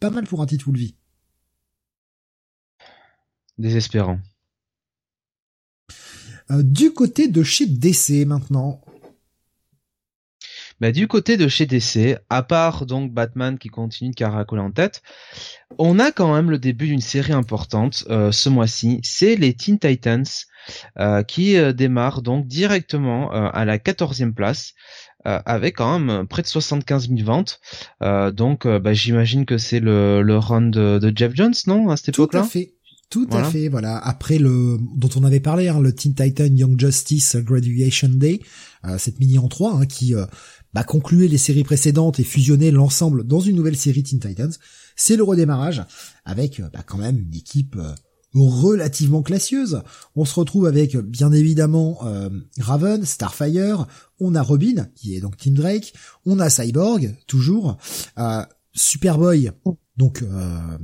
Pas 0.00 0.10
mal 0.10 0.26
pour 0.26 0.42
un 0.42 0.46
titre 0.46 0.66
Wolverine. 0.66 0.92
Désespérant. 3.58 4.20
Euh, 6.50 6.62
du 6.62 6.92
côté 6.92 7.28
de 7.28 7.42
chez 7.42 7.66
DC 7.66 8.26
maintenant. 8.26 8.80
Bah, 10.80 10.92
du 10.92 11.08
côté 11.08 11.36
de 11.36 11.48
chez 11.48 11.64
DC, 11.66 12.18
à 12.28 12.42
part 12.42 12.84
donc 12.86 13.12
Batman 13.12 13.58
qui 13.58 13.68
continue 13.68 14.10
de 14.10 14.14
caracoler 14.14 14.60
en 14.62 14.70
tête, 14.70 15.02
on 15.78 15.98
a 15.98 16.12
quand 16.12 16.34
même 16.34 16.50
le 16.50 16.58
début 16.58 16.86
d'une 16.86 17.00
série 17.00 17.32
importante 17.32 18.04
euh, 18.10 18.30
ce 18.32 18.48
mois-ci. 18.48 19.00
C'est 19.02 19.36
les 19.36 19.54
Teen 19.54 19.78
Titans 19.78 20.24
euh, 20.98 21.22
qui 21.22 21.56
euh, 21.56 21.72
démarre 21.72 22.22
donc 22.22 22.46
directement 22.46 23.32
euh, 23.32 23.48
à 23.52 23.64
la 23.64 23.78
14e 23.78 24.32
place. 24.34 24.74
euh, 25.26 25.40
avec 25.44 25.76
quand 25.76 25.98
même 25.98 26.26
près 26.28 26.42
de 26.42 26.46
75 26.46 27.08
000 27.08 27.22
ventes, 27.24 27.58
Euh, 28.02 28.30
donc 28.30 28.66
bah, 28.66 28.92
j'imagine 28.92 29.44
que 29.46 29.58
c'est 29.58 29.80
le, 29.80 30.22
le 30.22 30.38
run 30.38 30.62
de, 30.70 30.98
de 31.00 31.12
Jeff 31.16 31.32
Jones, 31.34 31.54
non, 31.66 31.88
à 31.90 31.96
cette 31.96 32.14
Tout 32.14 32.28
à 32.34 32.42
époque-là? 32.42 32.44
fait. 32.44 32.72
Tout 33.08 33.26
Voilà. 33.30 33.46
à 33.46 33.50
fait, 33.50 33.68
voilà. 33.68 33.96
Après 33.98 34.36
le 34.38 34.78
dont 34.96 35.08
on 35.16 35.22
avait 35.24 35.38
parlé, 35.40 35.68
hein, 35.68 35.78
le 35.80 35.92
Teen 35.94 36.12
Titan 36.14 36.46
Young 36.46 36.78
Justice 36.78 37.36
Graduation 37.36 38.08
Day, 38.08 38.40
euh, 38.84 38.98
cette 38.98 39.20
mini 39.20 39.38
en 39.38 39.46
3 39.48 39.74
hein, 39.74 39.86
qui 39.86 40.14
euh, 40.14 40.26
bah, 40.76 40.84
concluait 40.84 41.26
les 41.26 41.38
séries 41.38 41.64
précédentes 41.64 42.20
et 42.20 42.22
fusionnait 42.22 42.70
l'ensemble 42.70 43.24
dans 43.26 43.40
une 43.40 43.56
nouvelle 43.56 43.78
série 43.78 44.02
Teen 44.02 44.20
Titans. 44.20 44.52
C'est 44.94 45.16
le 45.16 45.22
redémarrage 45.22 45.82
avec 46.26 46.60
euh, 46.60 46.68
bah, 46.70 46.82
quand 46.86 46.98
même 46.98 47.18
une 47.18 47.34
équipe 47.34 47.76
euh, 47.76 47.94
relativement 48.34 49.22
classieuse. 49.22 49.80
On 50.16 50.26
se 50.26 50.34
retrouve 50.34 50.66
avec 50.66 50.94
euh, 50.94 51.00
bien 51.00 51.32
évidemment 51.32 52.00
euh, 52.04 52.28
Raven, 52.58 53.06
Starfire, 53.06 53.86
on 54.20 54.34
a 54.34 54.42
Robin 54.42 54.86
qui 54.94 55.16
est 55.16 55.20
donc 55.22 55.38
Tim 55.38 55.52
Drake, 55.52 55.94
on 56.26 56.38
a 56.40 56.50
Cyborg 56.50 57.16
toujours, 57.26 57.78
euh, 58.18 58.42
Superboy 58.74 59.52
donc 59.96 60.20
euh, 60.20 60.78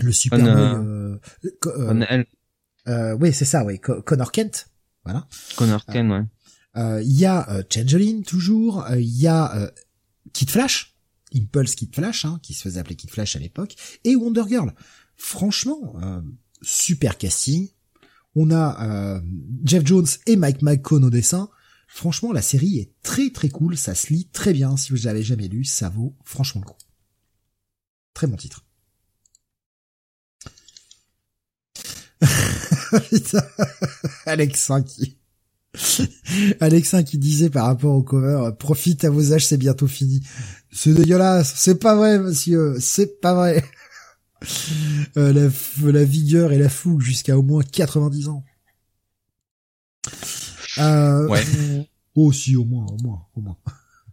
le 0.00 0.10
Superboy 0.10 0.48
euh, 0.48 1.18
euh, 1.44 1.50
euh, 1.66 2.24
euh, 2.88 3.16
oui 3.20 3.30
c'est 3.34 3.44
ça 3.44 3.62
oui 3.62 3.78
Co- 3.78 4.00
Connor 4.00 4.32
Kent 4.32 4.68
voilà 5.04 5.28
Connor 5.56 5.84
Kane, 5.84 6.10
ouais. 6.12 6.22
Euh, 6.76 7.02
il 7.02 7.12
y 7.12 7.24
a 7.24 7.48
euh, 7.50 7.62
Changeling 7.72 8.24
toujours. 8.24 8.84
Euh, 8.84 9.00
il 9.00 9.16
y 9.16 9.26
a 9.26 9.72
Kid 10.32 10.50
Flash. 10.50 10.96
Impulse 11.34 11.74
Kid 11.74 11.94
Flash 11.94 12.24
hein, 12.24 12.38
qui 12.42 12.54
se 12.54 12.62
faisait 12.62 12.78
appeler 12.80 12.96
Kid 12.96 13.10
Flash 13.10 13.36
à 13.36 13.38
l'époque. 13.38 13.74
Et 14.04 14.14
Wonder 14.16 14.44
Girl. 14.48 14.72
Franchement 15.16 15.94
super 16.62 17.18
casting. 17.18 17.68
On 18.34 18.50
a 18.50 19.20
Jeff 19.64 19.84
Jones 19.86 20.06
et 20.26 20.36
Mike 20.36 20.62
McCone 20.62 21.04
au 21.04 21.10
dessin. 21.10 21.50
Franchement 21.88 22.32
la 22.32 22.42
série 22.42 22.78
est 22.78 22.92
très 23.02 23.30
très 23.30 23.48
cool. 23.48 23.76
Ça 23.76 23.94
se 23.94 24.12
lit 24.12 24.28
très 24.32 24.52
bien. 24.52 24.76
Si 24.76 24.92
vous 24.92 25.06
l'avez 25.06 25.22
jamais 25.22 25.48
lu 25.48 25.64
ça 25.64 25.88
vaut 25.88 26.14
franchement 26.24 26.60
le 26.60 26.70
coup. 26.70 26.78
Très 28.12 28.28
bon 28.28 28.36
titre. 28.36 28.64
Alexin 34.26 34.82
qui 34.82 35.18
Alexin 36.60 37.02
qui 37.02 37.18
disait 37.18 37.50
par 37.50 37.66
rapport 37.66 37.94
au 37.94 38.02
cover 38.02 38.46
euh, 38.46 38.50
profite 38.52 39.04
à 39.04 39.10
vos 39.10 39.32
âges 39.32 39.46
c'est 39.46 39.56
bientôt 39.56 39.86
fini. 39.86 40.22
C'est 40.72 40.92
dégueulasse. 40.92 41.54
C'est 41.56 41.76
pas 41.76 41.96
vrai 41.96 42.18
monsieur. 42.18 42.76
C'est 42.80 43.20
pas 43.20 43.34
vrai. 43.34 43.64
Euh, 45.16 45.32
la, 45.32 46.04
vigueur 46.04 46.52
et 46.52 46.58
la 46.58 46.68
fougue 46.68 47.00
jusqu'à 47.00 47.38
au 47.38 47.42
moins 47.42 47.62
90 47.62 48.28
ans. 48.28 48.44
Euh, 50.76 51.26
Ouais. 51.28 51.42
oh 52.14 52.30
si 52.30 52.54
au 52.54 52.66
moins 52.66 52.84
au 52.84 52.98
moins 53.02 53.26
au 53.34 53.40
moins. 53.40 53.56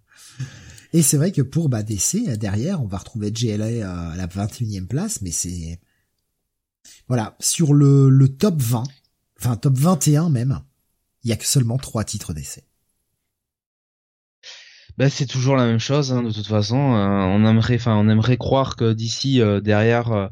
Et 0.93 1.01
c'est 1.01 1.17
vrai 1.17 1.33
que 1.33 1.41
pour 1.41 1.67
bah, 1.67 1.83
DC 1.83 2.37
derrière 2.37 2.81
on 2.81 2.87
va 2.87 2.99
retrouver 2.99 3.29
JLA 3.35 4.11
à 4.11 4.15
la 4.15 4.27
21e 4.27 4.87
place 4.87 5.21
mais 5.21 5.31
c'est 5.31 5.81
voilà, 7.07 7.35
sur 7.39 7.73
le, 7.73 8.09
le 8.09 8.29
top 8.29 8.61
20, 8.61 8.83
enfin 9.37 9.57
top 9.57 9.77
21 9.77 10.29
même, 10.29 10.61
il 11.23 11.29
y 11.29 11.33
a 11.33 11.37
que 11.37 11.45
seulement 11.45 11.77
trois 11.77 12.03
titres 12.03 12.33
d'essai. 12.33 12.63
Ben, 14.97 15.09
c'est 15.09 15.25
toujours 15.25 15.55
la 15.55 15.65
même 15.65 15.79
chose 15.79 16.11
hein, 16.11 16.21
de 16.21 16.31
toute 16.31 16.47
façon. 16.47 16.93
Euh, 16.95 17.25
on 17.25 17.45
aimerait, 17.45 18.37
croire 18.37 18.75
que 18.75 18.93
d'ici 18.93 19.41
euh, 19.41 19.61
derrière 19.61 20.11
euh, 20.11 20.27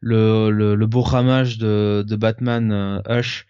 le, 0.00 0.86
beau 0.86 1.02
ramage 1.02 1.58
de, 1.58 2.04
Batman 2.16 3.02
Hush 3.08 3.46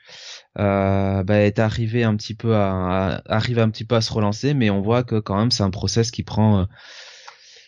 ben, 0.56 1.28
est 1.28 1.58
arrivé 1.58 2.04
un 2.04 2.16
petit 2.16 2.34
peu 2.34 2.56
à, 2.56 3.22
un 3.28 3.70
petit 3.70 3.84
peu 3.84 3.94
à 3.96 4.00
se 4.00 4.12
relancer, 4.12 4.54
mais 4.54 4.70
on 4.70 4.80
voit 4.80 5.04
que 5.04 5.20
quand 5.20 5.36
même 5.36 5.50
c'est 5.50 5.62
un 5.62 5.70
process 5.70 6.10
qui 6.10 6.22
prend 6.22 6.66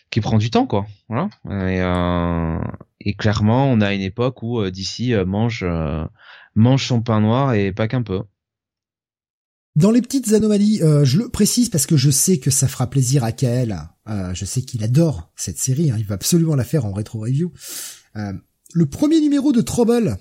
qui 0.09 0.21
prend 0.21 0.37
du 0.37 0.49
temps 0.49 0.65
quoi. 0.65 0.85
Et, 2.99 3.13
clairement, 3.13 3.71
on 3.71 3.81
a 3.81 3.93
une 3.93 4.01
époque 4.01 4.41
où 4.41 4.69
d'ici 4.69 5.13
mange 5.25 5.65
mange 6.55 6.87
son 6.87 7.01
pain 7.01 7.21
noir 7.21 7.53
et 7.53 7.71
pas 7.71 7.87
qu'un 7.87 8.03
peu. 8.03 8.23
Dans 9.77 9.91
les 9.91 10.01
petites 10.01 10.33
anomalies, 10.33 10.81
euh, 10.81 11.05
je 11.05 11.19
le 11.19 11.29
précise 11.29 11.69
parce 11.69 11.85
que 11.85 11.97
je 11.97 12.09
sais 12.09 12.39
que 12.39 12.49
ça 12.49 12.67
fera 12.67 12.89
plaisir 12.89 13.23
à 13.23 13.31
Kael. 13.31 13.77
Euh, 14.09 14.33
je 14.33 14.43
sais 14.43 14.63
qu'il 14.63 14.83
adore 14.83 15.31
cette 15.35 15.59
série, 15.59 15.91
hein, 15.91 15.97
il 15.99 16.05
va 16.05 16.15
absolument 16.15 16.55
la 16.55 16.63
faire 16.63 16.85
en 16.85 16.93
rétro-review. 16.93 17.53
Euh, 18.15 18.33
le 18.73 18.85
premier 18.87 19.21
numéro 19.21 19.51
de 19.51 19.61
Trouble 19.61 20.17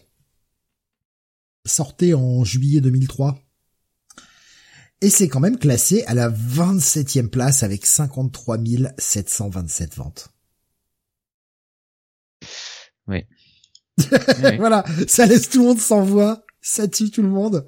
sortait 1.65 2.13
en 2.13 2.45
juillet 2.45 2.83
2003. 2.83 3.39
Et 5.01 5.09
c'est 5.09 5.29
quand 5.29 5.41
même 5.41 5.59
classé 5.59 6.05
à 6.05 6.13
la 6.13 6.29
27e 6.29 7.29
place 7.29 7.63
avec 7.63 7.87
53 7.87 8.59
727 8.99 9.97
ventes. 9.97 10.29
Oui. 13.09 13.25
voilà, 14.59 14.85
ça 15.07 15.27
laisse 15.27 15.49
tout 15.49 15.61
le 15.61 15.69
monde 15.69 15.79
sans 15.79 16.03
voix 16.03 16.46
ça 16.67 16.89
tue 16.89 17.11
tout 17.11 17.23
le 17.23 17.29
monde. 17.29 17.65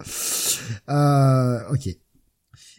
Euh, 0.88 1.60
ok. 1.70 1.88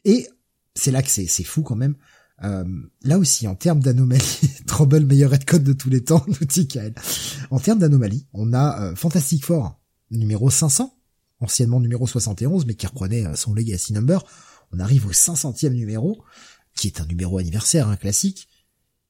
Et 0.03 0.28
c'est 0.76 0.91
là 0.91 1.01
que 1.01 1.09
c'est, 1.09 1.28
c'est 1.28 1.45
fou 1.45 1.63
quand 1.63 1.78
même. 1.78 1.95
Euh, 2.43 2.65
là 3.03 3.17
aussi, 3.17 3.47
en 3.47 3.55
termes 3.55 3.80
d'anomalies, 3.80 4.39
Trouble, 4.67 5.05
meilleur 5.05 5.32
code 5.45 5.63
de 5.63 5.74
tous 5.74 5.89
les 5.89 6.03
temps, 6.03 6.24
nous 6.28 6.45
dit 6.45 6.67
En 7.51 7.59
termes 7.59 7.80
d'anomalies, 7.80 8.28
on 8.34 8.53
a 8.53 8.82
euh, 8.82 8.95
Fantastic 8.95 9.45
Four, 9.45 9.80
numéro 10.11 10.49
500, 10.49 10.93
anciennement 11.39 11.80
numéro 11.80 12.05
71, 12.05 12.65
mais 12.65 12.76
qui 12.76 12.86
reprenait 12.86 13.26
euh, 13.26 13.36
son 13.36 13.53
legacy 13.53 13.93
number. 13.93 14.26
On 14.74 14.80
arrive 14.80 15.07
au 15.07 15.11
500e 15.11 15.72
numéro, 15.72 16.22
qui 16.76 16.88
est 16.88 16.99
un 16.99 17.05
numéro 17.05 17.38
anniversaire, 17.38 17.88
un 17.88 17.95
classique, 17.95 18.49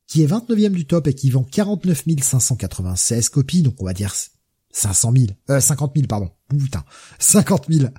qui 0.05 0.21
est 0.21 0.27
29e 0.27 0.71
du 0.71 0.85
top 0.85 1.07
et 1.07 1.15
qui 1.15 1.31
vend 1.31 1.43
49 1.43 2.03
596 2.21 3.29
copies, 3.29 3.63
donc 3.63 3.81
on 3.81 3.85
va 3.85 3.93
dire 3.93 4.13
500 4.71 5.13
000, 5.15 5.25
euh, 5.49 5.59
50 5.59 5.93
000, 5.95 6.07
pardon. 6.07 6.31
Putain, 6.49 6.83
50 7.19 7.67
000. 7.69 7.89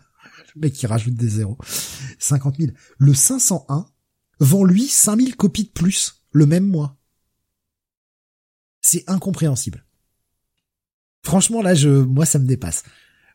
Le 0.54 0.60
mec 0.60 0.72
qui 0.72 0.86
rajoute 0.86 1.14
des 1.14 1.28
zéros. 1.28 1.58
50 2.18 2.56
000. 2.58 2.72
Le 2.98 3.14
501 3.14 3.86
vend 4.40 4.64
lui 4.64 4.86
5000 4.88 5.36
copies 5.36 5.64
de 5.64 5.70
plus 5.70 6.24
le 6.32 6.46
même 6.46 6.66
mois. 6.66 6.96
C'est 8.80 9.08
incompréhensible. 9.08 9.84
Franchement, 11.22 11.62
là, 11.62 11.74
je, 11.74 11.88
moi, 11.88 12.24
ça 12.24 12.38
me 12.38 12.46
dépasse. 12.46 12.82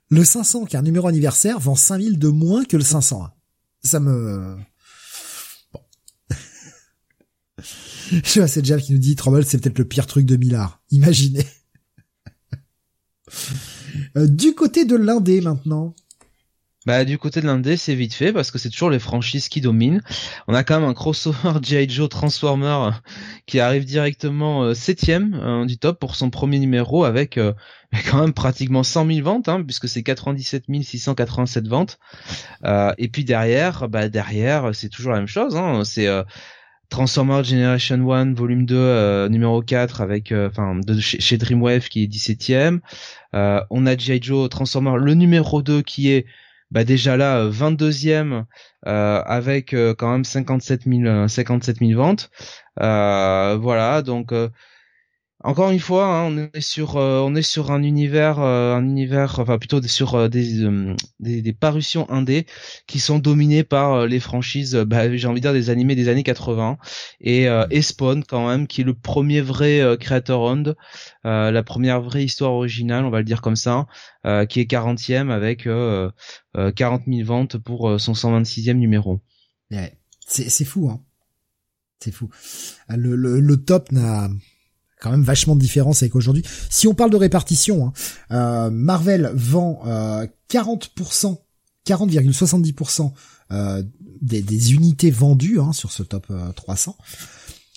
Le 0.10 0.24
500, 0.24 0.66
qui 0.66 0.76
est 0.76 0.80
un 0.80 0.84
numéro 0.84 1.08
anniversaire, 1.08 1.60
vend 1.60 1.76
5000 1.76 2.20
de 2.20 2.28
moins 2.28 2.66
que 2.66 2.78
le 2.78 2.84
501. 2.84 3.32
Ça 3.84 4.00
me... 4.00 4.58
Bon. 5.72 5.82
je 8.12 8.40
vois, 8.40 8.48
c'est 8.48 8.66
Jeff 8.66 8.82
qui 8.82 8.94
nous 8.94 9.00
dit, 9.00 9.16
Trouble, 9.16 9.46
c'est 9.46 9.60
peut-être 9.60 9.78
le 9.78 9.86
pire 9.86 10.08
truc 10.08 10.26
de 10.26 10.36
Millard. 10.36 10.82
Imaginez. 10.90 11.46
Euh, 14.18 14.28
du 14.28 14.54
côté 14.54 14.86
de 14.86 14.96
l'indé 14.96 15.42
maintenant. 15.42 15.96
Bah 16.86 17.04
du 17.04 17.18
côté 17.18 17.42
de 17.42 17.48
l'indé 17.48 17.78
c'est 17.78 17.96
vite 17.96 18.14
fait 18.14 18.32
parce 18.32 18.52
que 18.52 18.60
c'est 18.60 18.70
toujours 18.70 18.92
les 18.92 19.00
franchises 19.00 19.50
qui 19.50 19.60
dominent. 19.60 20.04
On 20.48 20.54
a 20.54 20.64
quand 20.64 20.80
même 20.80 20.88
un 20.88 20.94
crossover 20.94 21.54
G.I. 21.64 21.90
Joe 21.90 22.08
Transformer 22.10 22.68
euh, 22.68 22.92
qui 23.48 23.60
arrive 23.60 23.86
directement 23.86 24.64
euh, 24.64 24.74
septième 24.76 25.66
du 25.66 25.80
top 25.80 26.00
pour 26.00 26.16
son 26.16 26.30
premier 26.30 26.60
numéro 26.60 27.04
avec 27.04 27.40
quand 28.12 28.20
même 28.20 28.34
pratiquement 28.34 28.84
100 28.84 29.08
000 29.08 29.24
ventes 29.24 29.50
hein, 29.50 29.64
puisque 29.64 29.88
c'est 29.88 30.04
97 30.04 30.66
687 30.84 31.68
ventes. 31.68 31.98
et 32.98 33.08
puis 33.08 33.26
derrière, 33.26 33.90
bah 33.90 34.08
derrière 34.08 34.76
c'est 34.76 34.90
toujours 34.90 35.14
la 35.14 35.18
même 35.18 35.28
chose. 35.28 35.56
Hein, 35.56 35.84
c'est 35.86 36.08
Transformer 36.90 37.44
Generation 37.44 38.12
1 38.12 38.34
volume 38.34 38.66
2 38.66 38.76
euh, 38.76 39.30
numéro 39.30 39.62
4 39.62 40.02
avec 40.02 40.32
euh, 40.32 40.50
enfin 40.50 40.76
de 40.76 41.00
chez, 41.00 41.38
Dreamwave 41.38 41.88
qui 41.88 42.04
est 42.04 42.08
17ème. 42.08 42.80
Euh, 43.34 43.62
on 43.70 43.86
a 43.86 43.98
G.I. 43.98 44.22
Joe 44.22 44.50
Transformer 44.50 44.94
le 44.98 45.14
numéro 45.14 45.62
2 45.62 45.82
qui 45.82 46.12
est 46.12 46.26
bah 46.72 46.84
déjà 46.84 47.16
là 47.16 47.48
22e 47.48 48.44
avec 48.84 49.76
quand 49.98 50.12
même 50.12 50.24
57 50.24 50.84
000 50.86 51.28
57 51.28 51.78
000 51.80 51.92
ventes. 51.96 52.32
voilà 52.78 54.02
donc 54.02 54.34
encore 55.46 55.70
une 55.70 55.80
fois, 55.80 56.08
hein, 56.08 56.24
on 56.24 56.38
est 56.38 56.60
sur 56.60 56.98
euh, 56.98 57.20
on 57.20 57.36
est 57.36 57.44
sur 57.44 57.70
un 57.70 57.84
univers 57.84 58.40
euh, 58.40 58.74
un 58.74 58.84
univers 58.84 59.40
enfin 59.40 59.60
plutôt 59.60 59.80
sur 59.84 60.16
euh, 60.16 60.28
des, 60.28 60.66
des, 61.20 61.44
des 61.44 61.54
parutions 61.54 62.10
indé 62.10 62.48
qui 62.88 63.00
sont 63.00 63.20
dominées 63.20 63.64
par 63.64 64.08
les 64.08 64.20
franchises 64.20 64.76
bah, 64.76 65.16
j'ai 65.16 65.28
envie 65.28 65.42
de 65.42 65.46
dire 65.46 65.54
des 65.54 65.70
animés 65.70 65.94
des 65.94 66.10
années 66.10 66.24
80 66.24 66.78
et 67.22 67.46
et 67.70 67.82
Spawn 67.84 68.24
quand 68.24 68.48
même 68.48 68.66
qui 68.66 68.82
est 68.82 68.84
le 68.84 68.96
premier 68.96 69.42
vrai 69.42 69.98
creator 70.00 70.42
owned 70.42 70.76
la 71.24 71.64
première 71.64 72.02
vraie 72.02 72.24
histoire 72.24 72.54
originale, 72.54 73.06
on 73.06 73.12
va 73.12 73.20
le 73.20 73.26
dire 73.26 73.42
comme 73.42 73.56
ça, 73.56 73.86
qui 74.50 74.60
est 74.60 74.70
40e 74.70 75.30
avec 75.30 75.68
40 76.76 77.04
000 77.08 77.24
ventes 77.26 77.58
pour 77.58 78.00
son 78.00 78.14
126e 78.14 78.74
numéro. 78.74 79.22
c'est 80.26 80.50
c'est 80.50 80.66
fou 80.66 80.90
hein. 80.90 81.02
C'est 82.00 82.12
fou. 82.12 82.30
Le, 82.90 83.16
le, 83.16 83.40
le 83.40 83.58
top 83.58 83.92
n'a 83.92 84.30
quand 85.06 85.12
même 85.12 85.24
vachement 85.24 85.56
de 85.56 85.62
différence 85.62 86.02
avec 86.02 86.16
aujourd'hui. 86.16 86.42
Si 86.72 86.88
on 86.88 86.96
parle 86.96 87.12
de 87.12 87.16
répartition, 87.16 87.86
hein, 87.86 87.94
euh, 88.32 88.72
Marvel 88.72 89.32
vend 89.36 89.84
euh, 89.86 90.26
40%, 90.50 91.38
40,70% 91.86 93.12
euh, 93.52 93.84
des, 94.24 94.42
des, 94.42 94.74
unités 94.74 95.12
vendues 95.12 95.60
hein, 95.60 95.74
sur 95.74 95.92
ce 95.92 96.02
top 96.02 96.34
300. 96.56 96.98
Euh, 96.98 97.04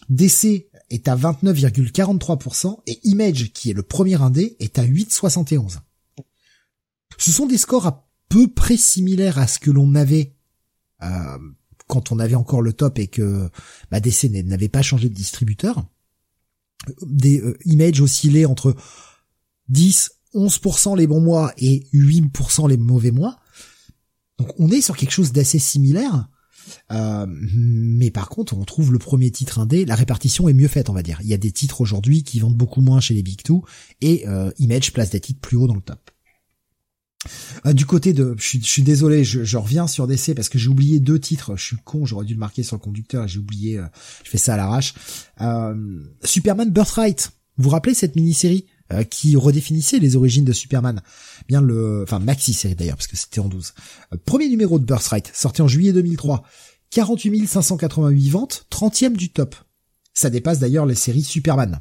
DC 0.09 0.70
est 0.89 1.07
à 1.07 1.16
29,43% 1.16 2.79
et 2.87 2.99
Image, 3.05 3.53
qui 3.53 3.68
est 3.68 3.74
le 3.74 3.83
premier 3.83 4.22
indé, 4.22 4.57
est 4.59 4.79
à 4.79 4.85
8,71. 4.85 5.81
Ce 7.18 7.31
sont 7.31 7.45
des 7.45 7.59
scores 7.59 7.87
à 7.87 8.09
peu 8.31 8.49
près 8.49 8.79
similaires 8.79 9.39
à 9.39 9.47
ce 9.47 9.59
que 9.59 9.70
l'on 9.70 9.95
avait 9.95 10.35
euh, 11.03 11.39
quand 11.89 12.11
on 12.11 12.20
avait 12.20 12.37
encore 12.37 12.62
le 12.62 12.72
top 12.72 12.99
et 12.99 13.09
que 13.09 13.51
bah, 13.91 14.01
DC 14.01 14.31
n'avait 14.45 14.70
pas 14.70 14.81
changé 14.81 15.11
de 15.11 15.14
distributeur 15.14 15.85
des 17.03 17.41
euh, 17.41 17.57
images 17.64 18.01
oscillaient 18.01 18.45
entre 18.45 18.74
10, 19.68 20.11
11% 20.35 20.97
les 20.97 21.07
bons 21.07 21.20
mois 21.20 21.53
et 21.59 21.87
8% 21.93 22.68
les 22.68 22.76
mauvais 22.76 23.11
mois. 23.11 23.39
Donc 24.39 24.49
on 24.59 24.70
est 24.70 24.81
sur 24.81 24.97
quelque 24.97 25.11
chose 25.11 25.33
d'assez 25.33 25.59
similaire. 25.59 26.29
Euh, 26.93 27.26
mais 27.29 28.11
par 28.11 28.29
contre, 28.29 28.57
on 28.57 28.64
trouve 28.64 28.93
le 28.93 28.99
premier 28.99 29.31
titre 29.31 29.59
indé, 29.59 29.85
la 29.85 29.95
répartition 29.95 30.49
est 30.49 30.55
mieux 30.55 30.68
faite, 30.68 30.91
on 30.91 30.95
va 30.95 31.03
dire. 31.03 31.18
Il 31.22 31.29
y 31.29 31.35
a 31.35 31.39
des 31.39 31.53
titres 31.53 31.81
aujourd'hui 31.81 32.22
qui 32.22 32.41
vendent 32.41 32.57
beaucoup 32.57 32.81
moins 32.81 33.01
chez 33.01 33.14
les 33.14 33.22
Big 33.22 33.43
Two 33.43 33.64
et 34.01 34.29
euh, 34.29 34.51
Image 34.59 34.93
place 34.93 35.11
des 35.11 35.20
titres 35.20 35.41
plus 35.41 35.57
haut 35.57 35.66
dans 35.66 35.74
le 35.74 35.81
top. 35.81 36.11
Euh, 37.66 37.72
du 37.72 37.87
côté 37.87 38.12
de, 38.12 38.35
je 38.39 38.59
suis, 38.61 38.83
désolé, 38.83 39.24
je, 39.24 39.57
reviens 39.57 39.87
sur 39.87 40.07
DC 40.07 40.35
parce 40.35 40.49
que 40.49 40.59
j'ai 40.59 40.68
oublié 40.68 41.01
deux 41.01 41.18
titres. 41.18 41.57
Je 41.57 41.64
suis 41.64 41.76
con, 41.85 42.07
j'aurais 42.07 42.24
dû 42.24 42.35
le 42.35 42.41
marquer 42.41 42.62
sur 42.62 42.76
le 42.76 42.81
conducteur 42.81 43.24
et 43.24 43.29
j'ai 43.29 43.39
oublié. 43.39 43.79
Euh, 43.79 43.87
je 44.24 44.31
fais 44.31 44.39
ça 44.39 44.55
à 44.55 44.57
l'arrache. 44.57 44.95
Euh, 45.41 45.74
Superman 46.24 46.70
Birthright. 46.70 47.33
Vous 47.57 47.64
vous 47.64 47.70
rappelez 47.70 47.95
cette 47.95 48.14
mini-série 48.14 48.66
qui 49.11 49.37
redéfinissait 49.37 49.99
les 49.99 50.14
origines 50.14 50.45
de 50.45 50.53
Superman? 50.53 51.03
Bien 51.49 51.61
le, 51.61 52.05
enfin 52.05 52.20
maxi 52.20 52.53
série 52.53 52.76
d'ailleurs 52.76 52.97
parce 52.97 53.09
que 53.09 53.16
c'était 53.16 53.41
en 53.41 53.49
12. 53.49 53.74
premier 54.24 54.49
numéro 54.49 54.79
de 54.79 54.85
Birthright 54.85 55.29
sorti 55.35 55.61
en 55.61 55.66
juillet 55.66 55.93
2003. 55.93 56.45
48 56.91 57.47
588 57.49 58.31
ventes, 58.31 58.66
30e 58.70 59.16
du 59.16 59.31
top. 59.31 59.57
Ça 60.14 60.31
dépasse 60.31 60.61
d'ailleurs 60.61 60.87
les 60.87 60.95
séries 60.95 61.24
Superman. 61.24 61.81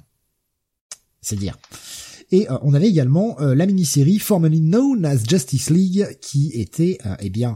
C'est 1.21 1.35
dire. 1.35 1.57
Et 2.31 2.49
euh, 2.49 2.57
on 2.61 2.73
avait 2.73 2.89
également 2.89 3.39
euh, 3.39 3.55
la 3.55 3.65
mini-série 3.65 4.19
formerly 4.19 4.61
known 4.61 5.05
as 5.05 5.23
Justice 5.23 5.69
League 5.69 6.17
qui 6.21 6.51
était 6.53 6.97
euh, 7.05 7.15
eh 7.19 7.29
bien 7.29 7.55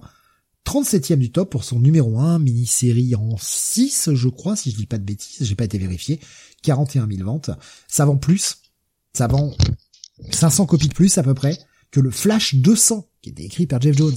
37e 0.65 1.17
du 1.17 1.31
top 1.31 1.51
pour 1.51 1.63
son 1.63 1.79
numéro 1.79 2.19
1, 2.19 2.39
mini-série 2.39 3.15
en 3.15 3.35
6 3.37 4.11
je 4.13 4.29
crois, 4.29 4.55
si 4.55 4.71
je 4.71 4.77
dis 4.77 4.85
pas 4.85 4.97
de 4.97 5.03
bêtises, 5.03 5.45
j'ai 5.45 5.55
pas 5.55 5.65
été 5.65 5.77
vérifié, 5.77 6.19
41 6.63 7.07
000 7.07 7.23
ventes. 7.25 7.49
Ça 7.87 8.05
vend 8.05 8.17
plus, 8.17 8.57
ça 9.13 9.27
vend 9.27 9.55
500 10.31 10.67
copies 10.67 10.87
de 10.87 10.93
plus 10.93 11.17
à 11.17 11.23
peu 11.23 11.33
près 11.33 11.57
que 11.89 11.99
le 11.99 12.11
Flash 12.11 12.55
200 12.55 13.07
qui 13.21 13.29
était 13.29 13.43
écrit 13.43 13.67
par 13.67 13.81
Jeff 13.81 13.97
Jones. 13.97 14.15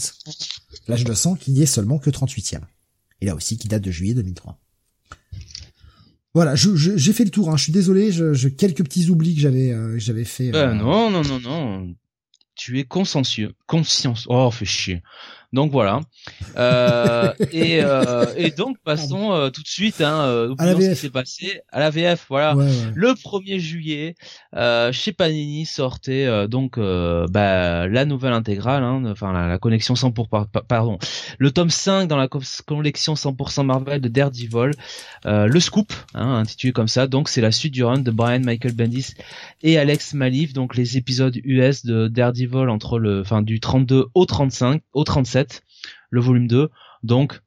Flash 0.85 1.05
200 1.05 1.37
qui 1.37 1.51
n'y 1.51 1.63
est 1.63 1.67
seulement 1.67 1.99
que 1.99 2.11
38e. 2.11 2.61
Et 3.21 3.27
là 3.27 3.35
aussi 3.35 3.59
qui 3.59 3.69
date 3.69 3.83
de 3.83 3.91
juillet 3.91 4.15
2003. 4.15 4.59
Voilà, 6.35 6.57
j'ai 6.57 6.71
je, 6.75 7.13
fait 7.13 7.25
le 7.25 7.31
tour. 7.31 7.51
Hein. 7.51 7.57
Je 7.57 7.65
suis 7.65 7.73
désolé, 7.73 8.11
je, 8.11 8.49
quelques 8.49 8.83
petits 8.83 9.09
oublis 9.09 9.37
que 9.37 9.41
j'avais 9.41 9.71
euh, 9.71 9.99
j'avais 9.99 10.25
fait. 10.25 10.55
Euh... 10.55 10.75
non, 10.75 11.11
non, 11.11 11.23
non, 11.23 11.39
non. 11.41 11.95
Tu 12.57 12.79
es 12.79 12.85
consciencieux, 12.85 13.55
conscience. 13.67 14.27
Oh, 14.29 14.51
fais 14.51 14.65
chier. 14.65 15.03
Donc 15.55 15.71
voilà. 15.73 16.01
Euh, 16.57 17.33
et, 17.53 17.81
euh, 17.83 18.27
et 18.37 18.51
donc 18.51 18.77
passons 18.85 19.33
euh, 19.33 19.51
tout 19.51 19.63
de 19.63 19.69
suite 19.69 20.01
hein, 20.01 20.23
euh, 20.27 20.55
À 20.59 20.67
la 20.67 20.73
ce 20.75 20.79
qui 20.95 20.97
s'est 20.97 21.11
passé 21.11 21.61
à 21.73 21.81
la 21.81 21.91
VF. 21.91 22.27
Voilà. 22.29 22.57
Ouais, 22.57 22.65
ouais. 22.65 22.71
Le 22.95 23.09
1er 23.13 23.59
juillet, 23.59 24.15
euh, 24.57 24.93
chez 24.93 25.13
Panini 25.13 25.65
sortait 25.67 26.27
euh, 26.27 26.47
donc 26.47 26.77
euh, 26.79 27.27
bah, 27.31 27.87
la 27.89 28.05
nouvelle 28.05 28.33
intégrale, 28.33 28.83
hein, 28.83 29.03
enfin 29.07 29.33
la, 29.33 29.47
la 29.49 29.59
connexion 29.59 29.95
100 29.95 30.13
pour 30.13 30.29
par- 30.29 30.49
par- 30.49 30.65
pardon, 30.65 30.99
le 31.39 31.51
tome 31.51 31.71
5 31.71 32.09
dans 32.09 32.17
la 32.17 32.29
co- 32.29 32.41
collection 32.67 33.15
100% 33.15 33.65
Marvel 33.65 34.01
de 34.01 34.09
Daredevil, 34.09 34.73
euh, 35.27 35.47
le 35.47 35.61
scoop, 35.61 35.93
hein, 36.15 36.35
intitulé 36.39 36.73
comme 36.73 36.89
ça. 36.89 37.07
Donc 37.07 37.29
c'est 37.29 37.41
la 37.41 37.53
suite 37.53 37.73
du 37.73 37.85
run 37.85 37.99
de 37.99 38.11
Brian 38.11 38.41
Michael 38.41 38.73
Bendis 38.75 39.15
et 39.63 39.79
Alex 39.79 40.15
Malif, 40.15 40.53
donc 40.53 40.77
les 40.77 40.97
épisodes 40.97 41.37
US 41.45 41.85
de 41.87 42.09
Daredevil 42.09 42.69
entre 42.69 42.99
le, 42.99 43.21
enfin 43.21 43.43
du 43.43 43.61
32 43.61 44.07
au 44.15 44.27
35, 44.27 44.83
au 44.93 45.05
37, 45.05 45.44
le 46.11 46.21
volume 46.21 46.47
2. 46.49 46.71
Donc 47.03 47.41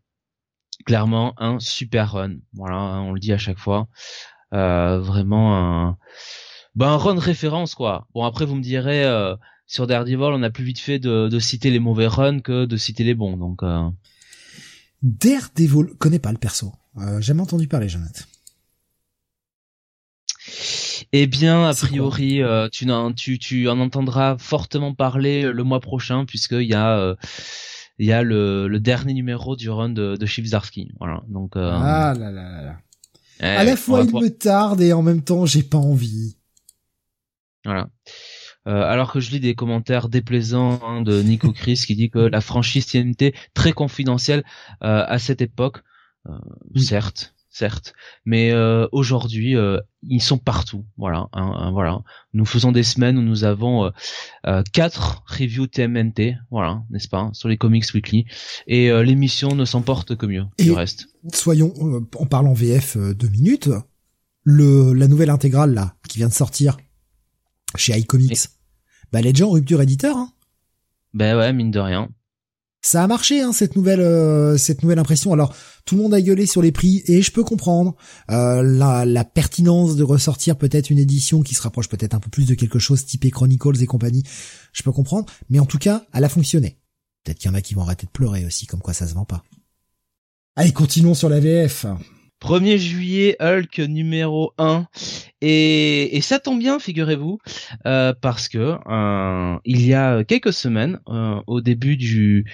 clairement 0.85 1.33
un 1.37 1.59
super 1.59 2.11
run. 2.13 2.35
Voilà, 2.53 2.77
hein, 2.77 3.01
on 3.01 3.13
le 3.13 3.19
dit 3.19 3.33
à 3.33 3.37
chaque 3.37 3.59
fois. 3.59 3.87
Euh, 4.53 4.99
vraiment 4.99 5.57
un, 5.57 5.97
ben, 6.75 6.87
un 6.87 6.97
run 6.97 7.19
référence 7.19 7.75
quoi. 7.75 8.07
Bon 8.13 8.23
après 8.23 8.45
vous 8.45 8.55
me 8.55 8.61
direz 8.61 9.03
euh, 9.03 9.35
sur 9.65 9.87
Daredevil 9.87 10.17
on 10.21 10.43
a 10.43 10.49
plus 10.49 10.63
vite 10.63 10.79
fait 10.79 10.99
de, 10.99 11.27
de 11.27 11.39
citer 11.39 11.69
les 11.69 11.79
mauvais 11.79 12.07
runs 12.07 12.39
que 12.39 12.65
de 12.65 12.77
citer 12.77 13.03
les 13.03 13.13
bons. 13.15 13.35
Donc 13.35 13.63
euh, 13.63 13.89
Daredevil, 15.03 15.95
connais 15.99 16.19
pas 16.19 16.31
le 16.31 16.37
perso. 16.37 16.71
Euh, 16.97 17.21
jamais 17.21 17.41
entendu 17.41 17.67
parler, 17.67 17.89
Jonathan. 17.89 18.23
Eh 21.13 21.27
bien, 21.27 21.69
a 21.69 21.73
priori, 21.73 22.41
euh, 22.41 22.67
tu, 22.69 22.85
n'en- 22.85 23.13
tu, 23.13 23.39
tu 23.39 23.69
en 23.69 23.79
entendras 23.79 24.37
fortement 24.37 24.93
parler 24.93 25.43
le 25.43 25.63
mois 25.63 25.79
prochain, 25.79 26.25
puisqu'il 26.25 26.63
y 26.63 26.73
a, 26.73 26.97
euh, 26.97 27.15
il 27.99 28.05
y 28.07 28.11
a 28.13 28.21
le, 28.23 28.67
le 28.67 28.79
dernier 28.79 29.13
numéro 29.13 29.55
du 29.55 29.69
run 29.69 29.89
de, 29.89 30.15
de 30.15 30.25
Chip 30.25 30.45
Zdarsky. 30.45 30.91
Voilà. 30.99 31.23
Donc, 31.27 31.55
euh, 31.55 31.71
Ah 31.73 32.13
là 32.17 32.31
là 32.31 32.43
là 32.51 32.61
là. 32.63 32.77
eh, 33.39 33.43
à 33.45 33.63
la 33.63 33.75
fois 33.75 34.01
il 34.01 34.05
pouvoir- 34.05 34.23
me 34.23 34.29
tarde 34.29 34.81
et 34.81 34.93
en 34.93 35.01
même 35.01 35.23
temps 35.23 35.45
j'ai 35.45 35.63
pas 35.63 35.77
envie. 35.77 36.37
Voilà. 37.65 37.89
Euh, 38.67 38.81
alors 38.83 39.11
que 39.13 39.19
je 39.19 39.31
lis 39.31 39.39
des 39.39 39.55
commentaires 39.55 40.09
déplaisants 40.09 40.79
hein, 40.83 41.01
de 41.01 41.21
Nico 41.21 41.51
Chris 41.53 41.81
qui 41.87 41.95
dit 41.95 42.09
que 42.09 42.19
la 42.19 42.41
franchise 42.41 42.85
TNT 42.87 43.33
très 43.53 43.71
confidentielle 43.71 44.43
euh, 44.83 45.03
à 45.07 45.19
cette 45.19 45.41
époque, 45.41 45.79
euh, 46.27 46.33
Oui. 46.75 46.81
certes, 46.83 47.33
certes, 47.57 47.93
mais 48.25 48.51
euh, 48.51 48.87
aujourd'hui 48.91 49.55
euh, 49.55 49.79
ils 50.03 50.21
sont 50.21 50.37
partout. 50.37 50.85
Voilà, 50.97 51.27
hein, 51.33 51.51
hein, 51.57 51.71
voilà. 51.71 52.01
Nous 52.33 52.45
faisons 52.45 52.71
des 52.71 52.83
semaines 52.83 53.17
où 53.17 53.21
nous 53.21 53.43
avons 53.43 53.91
euh, 54.45 54.63
quatre 54.73 55.23
reviews 55.27 55.67
TMNT, 55.67 56.37
voilà, 56.51 56.83
n'est-ce 56.89 57.07
pas, 57.07 57.29
sur 57.33 57.49
les 57.49 57.57
comics 57.57 57.85
weekly, 57.93 58.25
et 58.67 58.89
l'émission 59.03 59.55
ne 59.55 59.65
s'emporte 59.65 60.15
que 60.15 60.25
mieux 60.25 60.45
du 60.59 60.69
Et- 60.69 60.73
reste. 60.75 61.07
Soyons, 61.33 61.73
en 62.15 62.25
parlant 62.25 62.53
VF 62.53 62.95
deux 62.97 63.29
minutes, 63.29 63.69
le 64.43 64.93
la 64.93 65.07
nouvelle 65.07 65.29
intégrale 65.29 65.73
là 65.73 65.95
qui 66.07 66.19
vient 66.19 66.29
de 66.29 66.33
sortir 66.33 66.77
chez 67.75 67.97
iComics, 67.97 68.47
bah 69.11 69.19
elle 69.19 69.27
est 69.27 69.33
déjà 69.33 69.47
en 69.47 69.51
rupture 69.51 69.81
éditeur. 69.81 70.15
Hein. 70.15 70.31
Ben 71.13 71.35
ouais, 71.37 71.51
mine 71.53 71.71
de 71.71 71.79
rien. 71.79 72.09
Ça 72.81 73.03
a 73.03 73.07
marché 73.07 73.41
hein, 73.41 73.51
cette 73.53 73.75
nouvelle 73.75 74.01
euh, 74.01 74.57
cette 74.57 74.83
nouvelle 74.83 74.99
impression. 74.99 75.33
Alors 75.33 75.55
tout 75.85 75.95
le 75.95 76.03
monde 76.03 76.13
a 76.13 76.21
gueulé 76.21 76.45
sur 76.45 76.61
les 76.61 76.71
prix 76.71 77.03
et 77.07 77.21
je 77.21 77.31
peux 77.31 77.43
comprendre 77.43 77.95
euh, 78.29 78.61
la, 78.61 79.05
la 79.05 79.25
pertinence 79.25 79.95
de 79.95 80.03
ressortir 80.03 80.57
peut-être 80.57 80.89
une 80.89 80.99
édition 80.99 81.41
qui 81.41 81.55
se 81.55 81.61
rapproche 81.61 81.89
peut-être 81.89 82.13
un 82.13 82.19
peu 82.19 82.29
plus 82.29 82.45
de 82.45 82.55
quelque 82.55 82.79
chose 82.79 83.05
typé 83.05 83.31
Chronicles 83.31 83.81
et 83.81 83.87
compagnie. 83.87 84.23
Je 84.73 84.83
peux 84.83 84.91
comprendre, 84.91 85.25
mais 85.49 85.59
en 85.59 85.65
tout 85.65 85.79
cas, 85.79 86.05
elle 86.13 86.23
a 86.23 86.29
fonctionné. 86.29 86.77
Peut-être 87.23 87.39
qu'il 87.39 87.49
y 87.49 87.53
en 87.53 87.57
a 87.57 87.61
qui 87.61 87.73
vont 87.73 87.81
arrêter 87.81 88.05
de 88.05 88.11
pleurer 88.11 88.45
aussi, 88.45 88.67
comme 88.67 88.81
quoi 88.81 88.93
ça 88.93 89.07
se 89.07 89.13
vend 89.13 89.25
pas. 89.25 89.43
Allez, 90.55 90.71
continuons 90.71 91.13
sur 91.13 91.29
la 91.29 91.39
VF. 91.39 91.85
1er 92.41 92.77
juillet, 92.77 93.35
Hulk 93.39 93.79
numéro 93.79 94.53
1. 94.57 94.87
Et, 95.41 96.17
et 96.17 96.21
ça 96.21 96.39
tombe 96.39 96.59
bien, 96.59 96.79
figurez-vous, 96.79 97.39
euh, 97.85 98.13
parce 98.19 98.47
que 98.49 98.77
euh, 98.89 99.59
il 99.65 99.85
y 99.85 99.93
a 99.93 100.23
quelques 100.23 100.53
semaines, 100.53 100.99
euh, 101.09 101.39
au 101.47 101.61
début 101.61 101.97
du... 101.97 102.45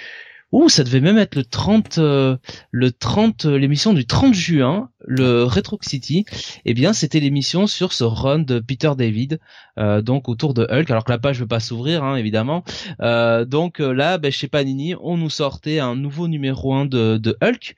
Ouh, 0.51 0.69
ça 0.69 0.83
devait 0.83 1.01
même 1.01 1.17
être 1.17 1.35
le 1.35 1.43
30, 1.43 1.97
euh, 1.97 2.37
le 2.69 2.91
30, 2.91 3.45
euh, 3.45 3.57
l'émission 3.57 3.91
du 3.93 4.05
30 4.05 4.35
juin, 4.35 4.89
le 5.05 5.43
Retro 5.43 5.77
City. 5.81 6.25
Eh 6.65 6.73
bien, 6.73 6.93
c'était 6.93 7.19
l'émission 7.19 7.67
sur 7.67 7.93
ce 7.93 8.03
run 8.03 8.39
de 8.39 8.59
Peter 8.59 8.91
David, 8.97 9.39
euh, 9.77 10.01
donc 10.01 10.29
autour 10.29 10.53
de 10.53 10.67
Hulk. 10.69 10.89
Alors 10.91 11.03
que 11.03 11.11
la 11.11 11.17
page 11.17 11.37
ne 11.37 11.41
veut 11.41 11.47
pas 11.47 11.59
s'ouvrir, 11.59 12.03
hein, 12.03 12.15
évidemment. 12.15 12.63
Euh, 13.01 13.45
donc 13.45 13.79
euh, 13.79 13.91
là, 13.93 14.17
ben, 14.17 14.31
chez 14.31 14.47
Panini, 14.47 14.95
on 15.01 15.17
nous 15.17 15.29
sortait 15.29 15.79
un 15.79 15.95
nouveau 15.95 16.27
numéro 16.27 16.73
1 16.73 16.85
de, 16.85 17.17
de 17.17 17.37
Hulk, 17.41 17.75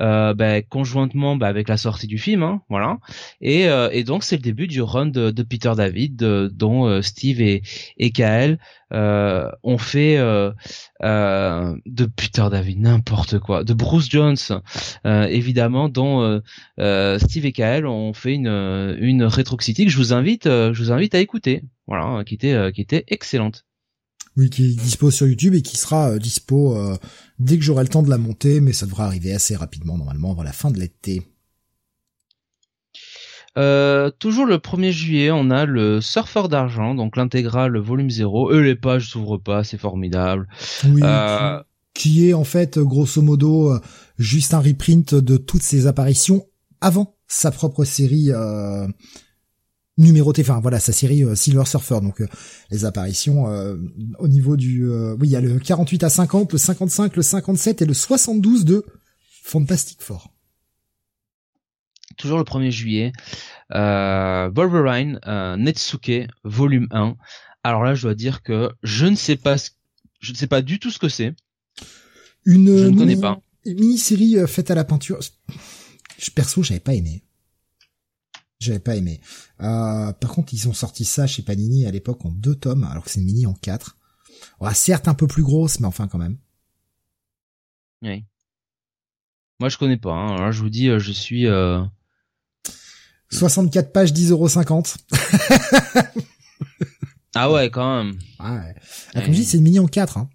euh, 0.00 0.34
ben, 0.34 0.62
conjointement 0.68 1.36
ben, 1.36 1.46
avec 1.46 1.68
la 1.68 1.76
sortie 1.76 2.06
du 2.06 2.18
film, 2.18 2.42
hein, 2.42 2.62
voilà. 2.68 2.98
Et, 3.40 3.66
et 3.92 4.04
donc 4.04 4.24
c'est 4.24 4.36
le 4.36 4.42
début 4.42 4.66
du 4.66 4.82
run 4.82 5.06
de, 5.06 5.30
Peter 5.42 5.72
David, 5.76 6.16
de- 6.16 6.50
dont 6.52 7.00
Steve 7.02 7.40
et, 7.40 7.62
et 7.98 8.10
Kael 8.10 8.58
ont 8.92 9.78
fait 9.78 10.16
de 11.00 12.04
Peter 12.16 12.44
David 12.50 12.80
n'importe 12.80 13.38
quoi, 13.38 13.64
de 13.64 13.74
Bruce 13.74 14.08
Jones 14.10 14.36
évidemment, 15.04 15.88
dont 15.88 16.40
Steve 16.78 17.46
et 17.46 17.52
Kael 17.52 17.86
ont 17.86 18.12
fait 18.12 18.34
une 18.34 18.48
euh, 18.48 18.96
une 18.98 19.28
je 19.28 19.96
vous 19.96 20.12
invite, 20.12 20.46
euh, 20.46 20.72
je 20.74 20.82
vous 20.82 20.92
invite 20.92 21.14
à 21.14 21.20
écouter, 21.20 21.62
voilà, 21.86 22.24
qui 22.24 22.34
était 22.34 22.52
euh, 22.52 22.70
qui 22.70 22.80
était 22.80 23.04
excellente. 23.08 23.64
Oui, 24.36 24.50
qui 24.50 24.64
est 24.64 24.74
dispo 24.74 25.10
sur 25.10 25.26
YouTube 25.26 25.54
et 25.54 25.62
qui 25.62 25.78
sera 25.78 26.10
euh, 26.10 26.18
dispo 26.18 26.76
euh, 26.76 26.96
dès 27.38 27.56
que 27.56 27.64
j'aurai 27.64 27.84
le 27.84 27.88
temps 27.88 28.02
de 28.02 28.10
la 28.10 28.18
monter, 28.18 28.60
mais 28.60 28.72
ça 28.72 28.84
devrait 28.84 29.04
arriver 29.04 29.32
assez 29.32 29.56
rapidement 29.56 29.96
normalement 29.96 30.32
avant 30.32 30.42
la 30.42 30.52
fin 30.52 30.70
de 30.70 30.78
l'été. 30.78 31.22
Euh, 33.56 34.10
toujours 34.18 34.44
le 34.44 34.58
1er 34.58 34.90
juillet, 34.90 35.30
on 35.30 35.50
a 35.50 35.64
le 35.64 36.02
Surfeur 36.02 36.50
d'argent, 36.50 36.94
donc 36.94 37.16
l'intégrale 37.16 37.78
volume 37.78 38.10
0. 38.10 38.52
Eux, 38.52 38.60
les 38.60 38.76
pages 38.76 39.08
s'ouvrent 39.08 39.38
pas, 39.38 39.64
c'est 39.64 39.78
formidable. 39.78 40.46
Oui, 40.84 41.00
Euh, 41.02 41.62
qui, 41.94 42.10
qui 42.10 42.28
est 42.28 42.34
en 42.34 42.44
fait 42.44 42.78
grosso 42.78 43.22
modo 43.22 43.72
euh, 43.72 43.80
juste 44.18 44.52
un 44.52 44.60
reprint 44.60 45.14
de 45.14 45.38
toutes 45.38 45.62
ses 45.62 45.86
apparitions 45.86 46.44
avant 46.86 47.16
sa 47.26 47.50
propre 47.50 47.84
série 47.84 48.30
euh, 48.30 48.86
numérotée, 49.98 50.42
enfin 50.42 50.60
voilà 50.60 50.78
sa 50.78 50.92
série 50.92 51.24
euh, 51.24 51.34
Silver 51.34 51.64
Surfer. 51.66 52.00
Donc 52.00 52.20
euh, 52.20 52.28
les 52.70 52.84
apparitions 52.84 53.44
au 54.20 54.28
niveau 54.28 54.56
du, 54.56 54.88
oui 54.88 55.26
il 55.28 55.30
y 55.30 55.36
a 55.36 55.40
le 55.40 55.58
48 55.58 56.04
à 56.04 56.08
50, 56.10 56.52
le 56.52 56.58
55, 56.58 57.16
le 57.16 57.22
57 57.22 57.82
et 57.82 57.86
le 57.86 57.94
72 57.94 58.64
de 58.64 58.84
Fantastic 59.42 60.00
Four. 60.02 60.32
toujours 62.16 62.38
le 62.38 62.44
1er 62.44 62.70
juillet, 62.70 63.12
Wolverine, 63.70 65.18
Netsuke, 65.58 66.28
volume 66.44 66.86
1. 66.90 67.16
Alors 67.64 67.82
là, 67.82 67.94
je 67.96 68.02
dois 68.02 68.14
dire 68.14 68.42
que 68.44 68.70
je 68.84 69.06
ne 69.06 69.16
sais 69.16 69.34
pas, 69.36 69.58
ce- 69.58 69.70
je 70.20 70.30
ne 70.32 70.36
sais 70.36 70.46
pas 70.46 70.62
du 70.62 70.78
tout 70.78 70.90
ce 70.92 70.98
que 71.00 71.08
c'est. 71.08 71.34
Une 72.44 72.68
Je 72.78 72.84
ne 72.86 72.96
connais 72.96 73.16
pas. 73.16 73.40
Une 73.64 73.80
mini-série 73.80 74.36
faite 74.46 74.70
à 74.70 74.76
la 74.76 74.84
peinture. 74.84 75.18
Je, 76.18 76.30
perso, 76.30 76.62
j'avais 76.62 76.80
pas 76.80 76.94
aimé. 76.94 77.22
J'avais 78.58 78.78
pas 78.78 78.96
aimé. 78.96 79.20
Euh, 79.60 80.12
par 80.12 80.30
contre, 80.30 80.54
ils 80.54 80.68
ont 80.68 80.72
sorti 80.72 81.04
ça 81.04 81.26
chez 81.26 81.42
Panini 81.42 81.86
à 81.86 81.90
l'époque 81.90 82.24
en 82.24 82.30
deux 82.30 82.54
tomes, 82.54 82.84
alors 82.84 83.04
que 83.04 83.10
c'est 83.10 83.20
une 83.20 83.26
mini 83.26 83.46
en 83.46 83.54
quatre. 83.54 83.96
Certes 84.72 85.08
un 85.08 85.14
peu 85.14 85.26
plus 85.26 85.42
grosse, 85.42 85.80
mais 85.80 85.86
enfin 85.86 86.08
quand 86.08 86.18
même. 86.18 86.38
Oui. 88.02 88.24
Moi, 89.60 89.68
je 89.68 89.76
connais 89.78 89.96
pas. 89.96 90.12
Hein. 90.12 90.36
Alors 90.36 90.52
je 90.52 90.60
vous 90.62 90.70
dis, 90.70 90.88
euh, 90.88 90.98
je 90.98 91.12
suis. 91.12 91.46
euh, 91.46 91.82
64 93.30 93.92
pages, 93.92 94.12
10,50€. 94.12 94.96
Ah 97.34 97.50
ouais, 97.52 97.68
quand 97.70 98.04
même. 98.04 98.18
Ah, 98.38 98.54
ouais. 98.54 98.74
Ah, 99.14 99.20
comme 99.20 99.32
je 99.32 99.40
dis, 99.40 99.44
c'est 99.44 99.58
une 99.58 99.64
mini 99.64 99.78
en 99.78 99.86
quatre. 99.88 100.16
Hein. 100.16 100.30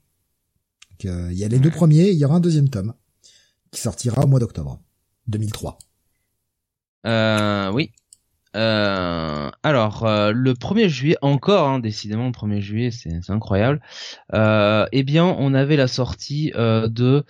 Donc, 0.91 1.05
euh, 1.05 1.31
il 1.31 1.37
y 1.37 1.43
a 1.43 1.47
les 1.47 1.57
deux 1.59 1.71
premiers, 1.71 2.11
il 2.11 2.17
y 2.17 2.25
aura 2.25 2.35
un 2.35 2.39
deuxième 2.39 2.69
tome 2.69 2.93
qui 3.71 3.81
sortira 3.81 4.23
au 4.23 4.27
mois 4.27 4.39
d'octobre 4.39 4.79
2003. 5.27 5.77
Euh, 7.05 7.71
oui. 7.71 7.91
Euh, 8.55 9.49
alors, 9.63 10.05
euh, 10.05 10.31
le 10.33 10.53
1er 10.53 10.89
juillet, 10.89 11.15
encore, 11.21 11.67
hein, 11.69 11.79
décidément, 11.79 12.25
le 12.25 12.31
1er 12.33 12.59
juillet, 12.59 12.91
c'est 12.91 13.29
incroyable. 13.29 13.81
Euh, 14.33 14.85
eh 14.91 15.03
bien, 15.03 15.25
on 15.25 15.53
avait 15.53 15.77
la 15.77 15.87
sortie 15.87 16.51
euh, 16.55 16.87
de 16.89 17.23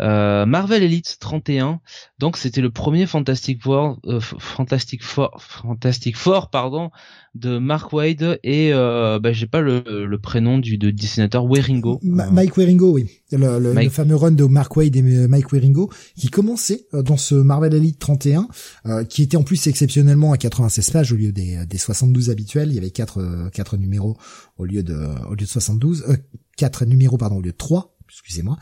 euh, 0.00 0.44
Marvel 0.46 0.82
Elite 0.82 1.16
31. 1.20 1.80
Donc, 2.18 2.36
c'était 2.36 2.60
le 2.60 2.70
premier 2.70 3.06
Fantastic 3.06 3.62
Four, 3.62 3.98
euh, 4.06 4.20
Fantastic 4.20 5.02
Four, 5.02 5.30
Fantastic 5.40 6.16
Four, 6.16 6.50
pardon, 6.50 6.90
de 7.34 7.58
Mark 7.58 7.92
Wade 7.92 8.38
et 8.42 8.72
euh, 8.72 9.18
bah, 9.18 9.32
j'ai 9.32 9.46
pas 9.46 9.60
le, 9.60 10.06
le 10.06 10.18
prénom 10.18 10.58
du 10.58 10.78
de 10.78 10.90
dessinateur 10.90 11.44
Waringo. 11.44 11.98
Ma- 12.02 12.30
Mike 12.30 12.56
Waringo, 12.56 12.92
oui. 12.92 13.10
Le, 13.32 13.58
le- 13.58 13.72
Mike. 13.74 13.84
le 13.86 13.90
fameux 13.90 14.16
run 14.16 14.30
de 14.32 14.44
Mark 14.44 14.74
Wade 14.76 14.96
et 14.96 15.02
euh, 15.02 15.28
Mike 15.28 15.52
Waringo, 15.52 15.90
qui 16.16 16.28
commençait 16.28 16.86
euh, 16.94 17.02
dans 17.02 17.16
ce 17.16 17.34
Marvel 17.34 17.74
Elite 17.74 17.98
31, 17.98 18.48
euh, 18.86 19.04
qui 19.04 19.22
était 19.22 19.36
en 19.36 19.42
plus 19.42 19.66
exceptionnellement 19.66 20.32
à 20.32 20.38
96 20.38 20.90
pages 20.90 21.12
au 21.12 21.16
lieu 21.16 21.32
des, 21.32 21.64
des 21.66 21.78
72 21.78 22.30
habituels. 22.30 22.68
Il 22.70 22.74
y 22.74 22.78
avait 22.78 22.90
quatre, 22.90 23.18
euh, 23.20 23.50
quatre 23.50 23.76
numéros 23.76 24.16
au 24.58 24.64
lieu 24.64 24.82
de, 24.82 24.94
au 25.28 25.30
lieu 25.30 25.36
de 25.36 25.44
72, 25.46 26.04
euh, 26.08 26.16
quatre 26.56 26.84
numéros, 26.86 27.18
pardon, 27.18 27.36
au 27.36 27.42
lieu 27.42 27.52
de 27.52 27.56
trois, 27.56 27.96
excusez-moi. 28.08 28.56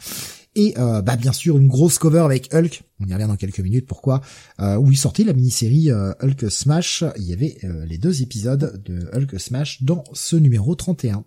Et 0.57 0.75
euh, 0.79 1.03
bah 1.03 1.17
bien 1.17 1.33
sûr 1.33 1.59
une 1.59 1.67
grosse 1.67 1.99
cover 1.99 2.21
avec 2.21 2.55
Hulk, 2.55 2.85
on 3.01 3.07
y 3.07 3.13
revient 3.13 3.27
dans 3.27 3.37
quelques 3.37 3.61
minutes. 3.61 3.87
Pourquoi, 3.87 4.21
euh, 4.61 4.77
où 4.77 4.91
il 4.93 4.97
sortait 4.97 5.25
la 5.25 5.33
mini-série 5.33 5.91
euh, 5.91 6.13
Hulk 6.23 6.51
Smash, 6.51 7.03
il 7.17 7.25
y 7.25 7.33
avait 7.33 7.59
les 7.87 7.99
deux 7.99 8.23
épisodes 8.23 8.81
de 8.85 9.11
Hulk 9.13 9.41
Smash 9.41 9.83
dans 9.83 10.05
ce 10.13 10.37
numéro 10.37 10.75
31. 10.75 11.25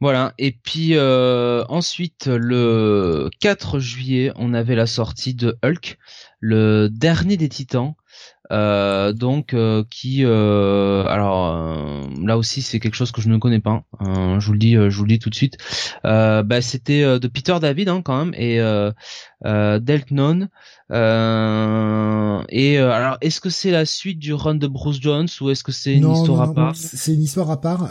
Voilà, 0.00 0.34
et 0.38 0.50
puis 0.50 0.98
ensuite 0.98 2.26
le 2.26 3.30
4 3.40 3.78
juillet, 3.78 4.32
on 4.36 4.52
avait 4.54 4.74
la 4.74 4.86
sortie 4.86 5.34
de 5.34 5.56
Hulk, 5.62 5.98
le 6.40 6.88
dernier 6.88 7.36
des 7.36 7.48
Titans, 7.48 7.94
euh, 8.50 9.12
donc 9.12 9.54
euh, 9.54 9.84
qui 9.88 10.24
euh, 10.24 11.04
alors 11.06 11.56
là 12.20 12.36
aussi 12.36 12.60
c'est 12.60 12.80
quelque 12.80 12.96
chose 12.96 13.12
que 13.12 13.20
je 13.20 13.28
ne 13.28 13.38
connais 13.38 13.60
pas 13.60 13.84
hein, 14.00 14.40
je 14.40 14.46
vous 14.46 14.52
le 14.52 14.58
dis 14.58 14.72
je 14.74 14.96
vous 14.96 15.04
le 15.04 15.08
dis 15.08 15.18
tout 15.18 15.30
de 15.30 15.34
suite. 15.34 15.56
Bah, 16.02 16.60
c'était 16.60 17.18
de 17.18 17.28
Peter 17.28 17.56
David 17.60 17.88
hein, 17.88 18.02
quand 18.02 18.24
même 18.24 18.34
et 18.34 18.58
Deltnon 19.80 20.48
et 20.90 22.78
alors 22.78 23.16
est-ce 23.20 23.40
que 23.40 23.50
c'est 23.50 23.70
la 23.70 23.86
suite 23.86 24.18
du 24.18 24.34
run 24.34 24.56
de 24.56 24.66
Bruce 24.66 25.00
Jones 25.00 25.28
ou 25.40 25.50
est-ce 25.50 25.64
que 25.64 25.72
c'est 25.72 25.94
une 25.94 26.10
histoire 26.10 26.42
à 26.42 26.52
part? 26.52 26.76
c'est 26.76 27.14
une 27.14 27.22
histoire 27.22 27.50
à 27.50 27.60
part. 27.60 27.88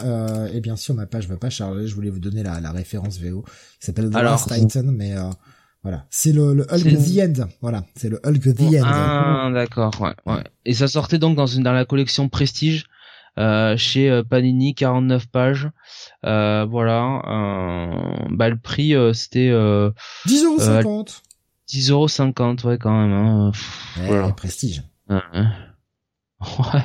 Et 0.52 0.60
bien 0.60 0.76
sûr 0.76 0.94
ma 0.94 1.06
page 1.06 1.28
va 1.28 1.36
pas 1.36 1.50
charger. 1.50 1.86
Je 1.86 1.94
voulais 1.94 2.10
vous 2.10 2.20
donner 2.20 2.42
la, 2.42 2.60
la 2.60 2.72
référence 2.72 3.18
VO 3.18 3.42
qui 3.80 3.86
s'appelle 3.86 4.10
The 4.10 4.14
Last 4.14 4.52
Titan 4.52 4.84
mais 4.84 5.14
voilà, 5.82 6.06
c'est 6.10 6.32
le, 6.32 6.54
le, 6.54 6.62
Hulk 6.72 6.84
The 6.84 7.18
End. 7.40 7.46
Voilà, 7.60 7.84
c'est 7.96 8.08
le 8.08 8.20
Hulk 8.24 8.54
The 8.54 8.60
End. 8.60 8.82
Ah, 8.84 9.50
d'accord, 9.52 9.92
ouais, 10.00 10.14
ouais. 10.26 10.44
Et 10.64 10.74
ça 10.74 10.86
sortait 10.86 11.18
donc 11.18 11.36
dans 11.36 11.46
une 11.46 11.64
dans 11.64 11.72
la 11.72 11.84
collection 11.84 12.28
Prestige 12.28 12.86
euh, 13.38 13.76
chez 13.76 14.10
euh, 14.10 14.22
Panini, 14.22 14.74
49 14.74 15.26
pages. 15.26 15.70
Euh, 16.24 16.66
voilà, 16.68 17.22
euh, 17.26 18.26
bah 18.30 18.48
le 18.48 18.58
prix 18.58 18.94
euh, 18.94 19.12
c'était 19.12 19.48
euh, 19.50 19.90
10,50€. 20.28 21.20
10,50€, 21.68 22.66
ouais 22.66 22.78
quand 22.78 22.92
même. 22.92 23.12
Hein. 23.12 23.52
voilà. 23.96 24.30
Prestige. 24.32 24.82
Ouais, 26.58 26.82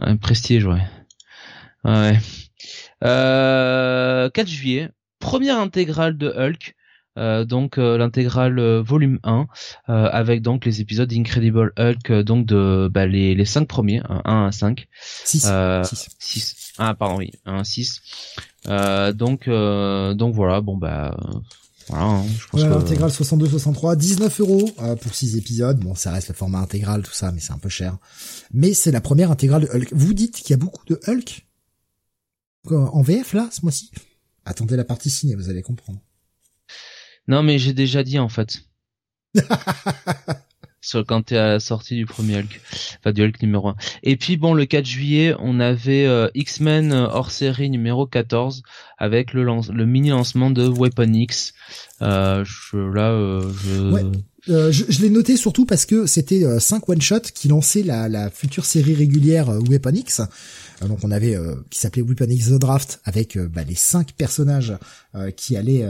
ouais. 0.00 0.16
prestige, 0.16 0.64
ouais. 0.64 0.80
Ouais. 1.84 2.18
Euh, 3.04 4.30
4 4.30 4.46
juillet, 4.48 4.88
première 5.18 5.58
intégrale 5.58 6.16
de 6.16 6.28
Hulk. 6.30 6.75
Euh, 7.18 7.44
donc 7.44 7.78
euh, 7.78 7.96
l'intégrale 7.96 8.58
euh, 8.58 8.82
volume 8.82 9.18
1 9.24 9.46
avec 9.86 10.42
donc 10.42 10.64
les 10.64 10.80
épisodes 10.80 11.08
d'Incredible 11.08 11.72
Hulk 11.78 12.12
donc 12.22 12.46
de 12.46 12.90
bah, 12.92 13.06
les 13.06 13.34
les 13.34 13.44
5 13.44 13.66
premiers 13.66 14.02
1 14.08 14.46
à 14.46 14.52
5 14.52 14.86
6 15.24 15.50
6 16.18 16.56
ah 16.78 16.94
pardon 16.94 17.16
oui 17.18 17.32
1 17.46 17.58
à 17.58 17.64
6 17.64 18.02
donc 19.14 19.48
donc 19.48 20.34
voilà 20.34 20.60
bon 20.60 20.76
bah 20.76 21.16
voilà, 21.88 22.04
hein, 22.04 22.24
je 22.26 22.46
pense 22.48 22.60
voilà, 22.62 23.08
que... 23.08 23.22
62-63, 23.22 23.96
19 23.96 24.40
euros 24.40 24.68
pour 25.00 25.14
6 25.14 25.36
épisodes. 25.36 25.78
Bon, 25.78 25.94
ça 25.94 26.10
reste 26.10 26.26
le 26.26 26.34
format 26.34 26.58
intégral, 26.58 27.02
tout 27.02 27.12
ça, 27.12 27.30
mais 27.30 27.38
c'est 27.38 27.52
un 27.52 27.58
peu 27.58 27.68
cher. 27.68 27.96
Mais 28.52 28.74
c'est 28.74 28.90
la 28.90 29.00
première 29.00 29.30
intégrale 29.30 29.62
de 29.62 29.68
Hulk. 29.68 29.92
Vous 29.92 30.12
dites 30.12 30.34
qu'il 30.34 30.50
y 30.50 30.54
a 30.54 30.56
beaucoup 30.56 30.84
de 30.86 30.98
Hulk 31.06 31.46
en 32.72 33.02
VF 33.02 33.34
là, 33.34 33.48
ce 33.52 33.62
mois-ci? 33.62 33.92
Attendez 34.44 34.74
la 34.74 34.82
partie 34.82 35.10
ciné, 35.10 35.36
vous 35.36 35.48
allez 35.48 35.62
comprendre. 35.62 36.00
Non, 37.28 37.42
mais 37.42 37.58
j'ai 37.58 37.72
déjà 37.72 38.02
dit 38.02 38.18
en 38.18 38.28
fait. 38.28 38.62
Sur 40.80 41.04
quand 41.04 41.22
t'es 41.22 41.36
à 41.36 41.48
la 41.48 41.60
sortie 41.60 41.96
du 41.96 42.06
premier 42.06 42.36
Hulk, 42.36 42.60
enfin 43.00 43.12
du 43.12 43.24
Hulk 43.24 43.42
numéro 43.42 43.70
1. 43.70 43.76
Et 44.04 44.16
puis 44.16 44.36
bon, 44.36 44.54
le 44.54 44.66
4 44.66 44.86
juillet, 44.86 45.34
on 45.40 45.58
avait 45.58 46.06
euh, 46.06 46.28
X-Men 46.34 46.92
euh, 46.92 47.08
hors 47.08 47.32
série 47.32 47.70
numéro 47.70 48.06
14 48.06 48.62
avec 48.96 49.32
le, 49.32 49.42
le 49.42 49.86
mini 49.86 50.10
lancement 50.10 50.50
de 50.50 50.68
Weapon 50.68 51.12
X. 51.12 51.54
Euh, 52.02 52.44
je, 52.44 52.76
là, 52.76 53.10
euh, 53.10 53.50
je... 53.64 54.12
Euh, 54.48 54.70
je, 54.70 54.84
je 54.88 55.02
l'ai 55.02 55.10
noté 55.10 55.36
surtout 55.36 55.66
parce 55.66 55.86
que 55.86 56.06
c'était 56.06 56.44
5 56.60 56.88
one 56.88 57.02
shot 57.02 57.18
qui 57.34 57.48
lançaient 57.48 57.82
la, 57.82 58.08
la 58.08 58.30
future 58.30 58.64
série 58.64 58.94
régulière 58.94 59.48
Weapon 59.68 59.90
X. 59.92 60.20
Euh, 60.82 60.88
donc 60.88 61.00
on 61.02 61.10
avait 61.10 61.34
euh, 61.34 61.56
qui 61.70 61.78
s'appelait 61.78 62.02
Weapon 62.02 62.28
X 62.28 62.48
The 62.48 62.58
Draft 62.58 63.00
avec 63.04 63.36
euh, 63.36 63.48
bah, 63.48 63.64
les 63.64 63.74
cinq 63.74 64.12
personnages 64.12 64.76
qui 65.36 65.56
allaient 65.56 65.86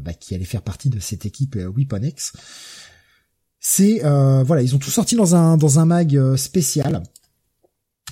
bah, 0.00 0.12
qui 0.12 0.34
allaient 0.34 0.44
faire 0.44 0.62
partie 0.62 0.90
de 0.90 0.98
cette 0.98 1.24
équipe 1.24 1.56
Weapon 1.56 2.02
X. 2.02 2.32
C'est 3.60 4.00
voilà, 4.00 4.62
ils 4.62 4.74
ont 4.74 4.78
tout 4.78 4.90
sorti 4.90 5.14
dans 5.14 5.36
un 5.36 5.56
dans 5.56 5.78
un 5.78 5.84
mag 5.84 6.36
spécial. 6.36 7.02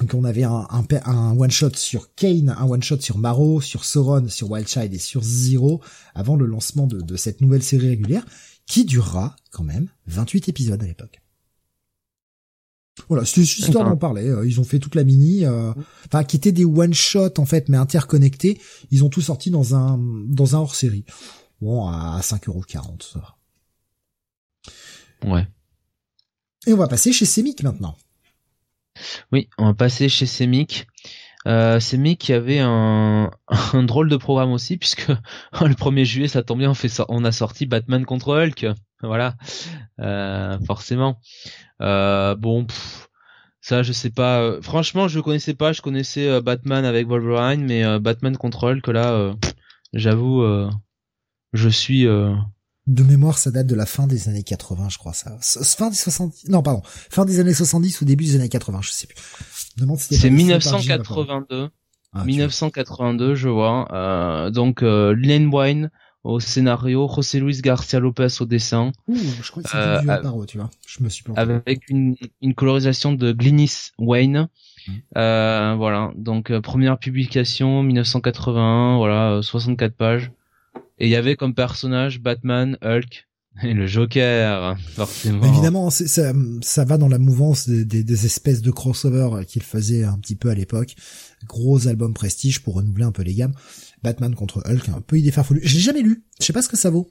Donc 0.01 0.15
on 0.15 0.25
avait 0.25 0.45
un, 0.45 0.67
un, 0.71 0.85
un 1.05 1.39
one 1.39 1.51
shot 1.51 1.75
sur 1.75 2.15
Kane, 2.15 2.55
un 2.57 2.65
one 2.65 2.83
shot 2.83 3.01
sur 3.01 3.19
Maro, 3.19 3.61
sur 3.61 3.85
Sauron, 3.85 4.29
sur 4.29 4.51
Wildchild 4.51 4.93
et 4.93 4.99
sur 4.99 5.23
Zero 5.23 5.81
avant 6.15 6.37
le 6.37 6.47
lancement 6.47 6.87
de, 6.87 7.01
de 7.01 7.17
cette 7.17 7.41
nouvelle 7.41 7.62
série 7.62 7.89
régulière 7.89 8.25
qui 8.67 8.85
durera 8.85 9.37
quand 9.51 9.65
même 9.65 9.89
28 10.07 10.49
épisodes 10.49 10.83
à 10.83 10.87
l'époque. 10.87 11.24
Voilà, 13.09 13.24
c'était 13.24 13.42
juste 13.42 13.59
histoire 13.59 13.88
d'en 13.88 13.97
parler. 13.97 14.28
Euh, 14.28 14.47
ils 14.47 14.61
ont 14.61 14.64
fait 14.64 14.78
toute 14.78 14.95
la 14.95 15.05
mini, 15.05 15.45
euh, 15.45 15.72
enfin 16.07 16.22
qui 16.24 16.36
étaient 16.36 16.53
des 16.53 16.64
one 16.64 16.95
shot 16.95 17.38
en 17.38 17.45
fait, 17.45 17.68
mais 17.68 17.76
interconnectés. 17.76 18.61
Ils 18.90 19.05
ont 19.05 19.09
tout 19.09 19.20
sorti 19.20 19.51
dans 19.51 19.74
un 19.74 19.99
dans 19.99 20.55
un 20.55 20.61
hors 20.61 20.74
série. 20.74 21.05
Bon, 21.61 21.88
à 21.88 22.20
5,40€, 22.20 23.03
ça 23.03 23.18
va. 23.20 23.36
Ouais. 25.28 25.47
Et 26.66 26.72
on 26.72 26.76
va 26.76 26.88
passer 26.88 27.12
chez 27.12 27.26
Semic 27.26 27.62
maintenant. 27.62 27.97
Oui, 29.32 29.49
on 29.59 29.66
va 29.66 29.74
passer 29.74 30.09
chez 30.09 30.26
Semic. 30.26 30.86
Euh, 31.47 31.78
Semic 31.78 32.20
qui 32.20 32.32
avait 32.32 32.61
un, 32.61 33.30
un 33.72 33.82
drôle 33.82 34.09
de 34.09 34.16
programme 34.16 34.53
aussi 34.53 34.78
puisque 34.78 35.09
le 35.61 35.74
1er 35.74 36.05
juillet 36.05 36.28
ça 36.28 36.42
tombe 36.42 36.61
bien 36.61 36.70
on 36.70 36.74
fait 36.74 36.90
on 37.11 37.22
a 37.22 37.32
sorti 37.32 37.66
Batman 37.66 38.07
contre 38.07 38.34
Hulk 38.34 38.66
voilà 39.05 39.36
euh, 40.00 40.59
forcément 40.66 41.20
euh, 41.80 42.34
bon, 42.34 42.66
ça 43.61 43.82
je 43.82 43.92
sais 43.92 44.11
pas. 44.11 44.40
Euh, 44.40 44.62
franchement, 44.62 45.09
je 45.09 45.20
connaissais 45.20 45.55
pas. 45.55 45.72
Je 45.72 45.82
connaissais 45.82 46.28
euh, 46.28 46.40
Batman 46.40 46.84
avec 46.84 47.07
Wolverine, 47.07 47.64
mais 47.64 47.98
Batman 47.98 48.36
Control 48.36 48.82
que 48.82 48.90
là, 48.90 49.34
j'avoue, 49.92 50.44
je 51.52 51.68
suis. 51.68 52.07
De 52.86 53.02
mémoire, 53.02 53.38
ça 53.38 53.50
date 53.50 53.66
de 53.66 53.74
la 53.74 53.86
fin 53.86 54.07
des 54.07 54.28
années 54.28 54.42
80, 54.42 54.90
je 54.90 54.98
crois 54.98 55.14
ça. 55.14 55.38
Fin 55.40 55.88
des 55.88 55.96
70. 55.96 56.50
Non, 56.50 56.62
pardon. 56.62 56.82
Fin 56.84 57.24
des 57.24 57.40
années 57.40 57.55
70 57.55 58.02
ou 58.02 58.05
début 58.05 58.24
des 58.24 58.34
années 58.34 58.50
80, 58.50 58.80
je 58.82 58.90
sais 58.90 59.07
plus. 59.07 59.16
C'est 59.96 60.28
1982. 60.28 61.70
1982, 62.26 63.34
je 63.34 63.48
vois. 63.48 64.50
donc 64.52 64.82
Lane 64.82 65.48
Wine 65.50 65.90
au 66.25 66.41
scénario, 66.41 67.09
José 67.14 67.39
Luis 67.39 67.61
Garcia 67.61 68.01
Lopez 68.01 68.41
au 68.41 68.47
dessin. 68.47 68.93
Ouh, 69.09 69.16
je 69.43 69.51
crois 69.51 69.62
que 69.62 69.68
c'était 69.68 69.81
euh, 69.81 70.41
du 70.41 70.47
tu 70.47 70.59
vois. 70.59 70.70
Je 70.87 71.05
me 71.05 71.09
suis 71.11 71.22
planté. 71.22 71.41
Avec 71.41 71.89
une, 71.91 72.16
une 72.41 72.55
colorisation 72.55 73.12
de 73.12 73.33
Glynis 73.33 73.93
Wayne. 73.99 74.49
Mmh. 74.87 74.93
Euh, 75.16 75.75
voilà, 75.77 76.12
donc 76.16 76.51
euh, 76.51 76.61
première 76.61 76.99
publication 76.99 77.83
1981, 77.83 78.97
voilà, 78.97 79.41
64 79.43 79.93
euh, 79.93 79.95
pages. 79.97 80.33
Et 80.99 81.07
il 81.07 81.11
y 81.11 81.16
avait 81.16 81.37
comme 81.37 81.55
personnage 81.55 82.20
Batman, 82.20 82.79
Hulk, 82.83 83.27
et 83.62 83.75
le 83.75 83.87
Joker, 83.87 84.77
forcément. 84.79 85.45
Évidemment, 85.45 85.91
ça, 85.91 86.33
ça 86.62 86.85
va 86.85 86.99
dans 86.99 87.09
la 87.09 87.18
mouvance 87.18 87.68
des, 87.68 87.85
des, 87.85 88.03
des 88.03 88.27
espèces 88.27 88.62
de 88.62 88.70
crossover 88.70 89.45
qu'il 89.47 89.62
faisait 89.62 90.05
un 90.05 90.18
petit 90.18 90.37
peu 90.37 90.49
à 90.49 90.55
l'époque. 90.55 90.95
Gros 91.47 91.87
album 91.87 92.14
prestige 92.14 92.62
pour 92.62 92.75
renouveler 92.75 93.05
un 93.05 93.12
peu 93.12 93.22
les 93.22 93.35
gammes. 93.35 93.55
Batman 94.05 94.34
contre 94.34 94.62
Hulk, 94.66 94.90
un 94.90 95.00
peu 95.00 95.18
idée 95.18 95.32
farfelue. 95.32 95.62
J'ai 95.64 95.80
jamais 95.80 96.02
lu. 96.02 96.24
Je 96.38 96.44
sais 96.44 96.52
pas 96.52 96.62
ce 96.62 96.68
que 96.68 96.76
ça 96.76 96.90
vaut. 96.90 97.11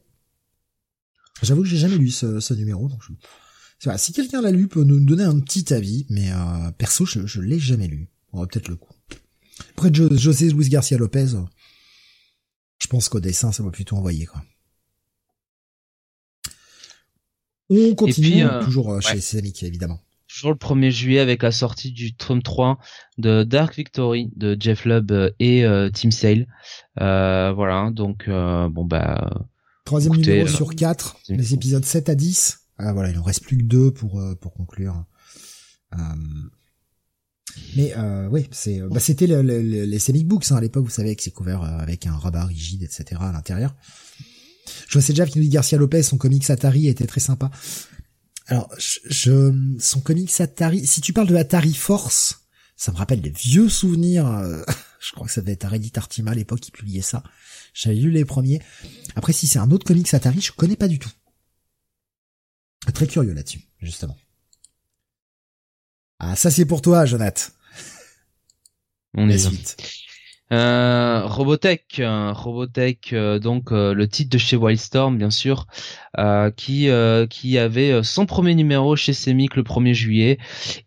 J'avoue 1.41 1.63
que 1.63 1.67
j'ai 1.67 1.77
jamais 1.77 1.97
lu 1.97 2.09
ce, 2.09 2.39
ce 2.39 2.53
numéro. 2.53 2.87
Donc 2.87 3.01
je... 3.01 3.97
si 3.97 4.13
quelqu'un 4.13 4.41
l'a 4.41 4.51
lu, 4.51 4.67
peut 4.67 4.83
nous 4.83 5.03
donner 5.03 5.23
un 5.23 5.39
petit 5.39 5.73
avis. 5.73 6.05
Mais 6.09 6.31
euh, 6.31 6.71
perso, 6.77 7.05
je, 7.05 7.25
je 7.25 7.41
l'ai 7.41 7.59
jamais 7.59 7.87
lu. 7.87 8.09
On 8.31 8.39
va 8.39 8.47
peut-être 8.47 8.69
le 8.69 8.75
coup. 8.75 8.93
Après 9.71 9.91
José 9.93 10.49
Luis 10.51 10.69
Garcia 10.69 10.97
Lopez, 10.97 11.33
je 12.79 12.87
pense 12.87 13.09
qu'au 13.09 13.19
dessin, 13.19 13.51
ça 13.51 13.63
va 13.63 13.71
plutôt 13.71 13.95
envoyer 13.95 14.25
quoi. 14.25 14.43
On 17.69 17.95
continue, 17.95 18.45
euh, 18.45 18.63
toujours 18.63 18.93
euh, 18.93 18.99
chez 18.99 19.19
ses 19.19 19.39
amis, 19.39 19.53
évidemment 19.61 19.99
toujours 20.43 20.75
le 20.75 20.87
1er 20.87 20.91
juillet 20.91 21.19
avec 21.19 21.41
la 21.41 21.51
sortie 21.51 21.93
du 21.93 22.13
tome 22.15 22.43
3 22.43 22.77
de 23.17 23.43
Dark 23.43 23.77
Victory 23.77 24.29
de 24.35 24.57
Jeff 24.59 24.83
Lubb 24.83 25.11
euh, 25.13 25.29
et 25.39 25.63
euh, 25.63 25.89
Tim 25.89 26.11
Sale. 26.11 26.47
Euh, 26.99 27.53
voilà, 27.53 27.91
donc 27.91 28.27
bon 28.27 28.83
bah 28.83 29.47
troisième 29.85 30.17
numéro 30.17 30.45
sur 30.47 30.75
4, 30.75 31.17
les 31.29 31.53
épisodes 31.53 31.85
7 31.85 32.09
à 32.09 32.15
10. 32.15 32.59
Ah 32.77 32.91
voilà, 32.91 33.11
il 33.11 33.17
en 33.17 33.23
reste 33.23 33.43
plus 33.43 33.57
que 33.57 33.63
deux 33.63 33.91
pour 33.91 34.21
pour 34.41 34.53
conclure. 34.53 35.05
mais 37.77 37.93
euh, 37.95 38.27
oui, 38.29 38.47
c'est 38.51 38.81
bah, 38.81 38.99
c'était 38.99 39.27
le, 39.27 39.41
les 39.41 39.99
comic 39.99 40.27
books 40.27 40.51
hein, 40.51 40.57
à 40.57 40.61
l'époque, 40.61 40.83
vous 40.83 40.91
savez, 40.91 41.15
que 41.15 41.23
c'est 41.23 41.31
couvert 41.31 41.63
avec 41.63 42.05
un 42.05 42.17
rabat 42.17 42.43
rigide, 42.43 42.83
etc. 42.83 43.21
à 43.21 43.31
l'intérieur. 43.31 43.73
Je 44.89 44.99
sais 44.99 45.13
déjà 45.13 45.25
qu'il 45.25 45.41
dit 45.41 45.49
Garcia 45.49 45.77
Lopez, 45.77 46.03
son 46.03 46.17
comics 46.17 46.49
Atari 46.49 46.87
était 46.87 47.07
très 47.07 47.21
sympa. 47.21 47.49
Alors, 48.47 48.69
je, 48.77 49.77
son 49.79 50.01
comics 50.01 50.41
Atari, 50.41 50.85
si 50.85 51.01
tu 51.01 51.13
parles 51.13 51.27
de 51.27 51.35
Atari 51.35 51.73
Force, 51.73 52.47
ça 52.75 52.91
me 52.91 52.97
rappelle 52.97 53.21
des 53.21 53.29
vieux 53.29 53.69
souvenirs. 53.69 54.27
Euh, 54.27 54.63
Je 55.03 55.11
crois 55.11 55.27
que 55.27 55.33
ça 55.33 55.41
devait 55.41 55.51
être 55.51 55.67
Reddit 55.67 55.91
Artima 55.97 56.31
à 56.31 56.33
l'époque 56.33 56.61
qui 56.61 56.71
publiait 56.71 57.01
ça. 57.01 57.23
J'avais 57.73 57.95
lu 57.95 58.09
les 58.09 58.23
premiers. 58.23 58.61
Après, 59.17 59.33
si 59.33 59.47
c'est 59.47 59.59
un 59.59 59.69
autre 59.69 59.85
comics 59.85 60.13
Atari, 60.13 60.39
je 60.39 60.53
connais 60.53 60.77
pas 60.77 60.87
du 60.87 60.97
tout. 60.97 61.11
Très 62.93 63.07
curieux 63.07 63.33
là-dessus, 63.33 63.61
justement. 63.81 64.17
Ah, 66.19 66.37
ça 66.37 66.49
c'est 66.51 66.65
pour 66.65 66.81
toi, 66.81 67.05
Jonathan. 67.05 67.51
On 69.13 69.29
est 69.29 69.37
suite. 69.37 69.77
Euh, 70.54 71.26
Robotech, 71.26 71.99
euh, 71.99 72.32
Robotech, 72.32 73.12
euh, 73.12 73.39
donc 73.39 73.72
le 73.72 74.08
titre 74.08 74.30
de 74.30 74.38
chez 74.38 74.56
Wildstorm 74.56 75.18
bien 75.18 75.32
sûr, 75.32 75.66
qui 76.56 76.89
qui 77.30 77.58
avait 77.58 78.04
son 78.04 78.26
premier 78.28 78.54
numéro 78.54 78.95
chez 78.95 79.14
Semic 79.14 79.56
le 79.56 79.64
1er 79.64 79.93
juillet 79.93 80.38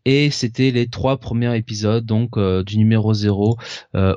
et 0.05 0.31
c'était 0.31 0.71
les 0.71 0.87
trois 0.87 1.17
premiers 1.17 1.57
épisodes 1.57 2.07
donc 2.07 2.39
du 2.39 2.79
numéro 2.79 3.13
0 3.13 3.57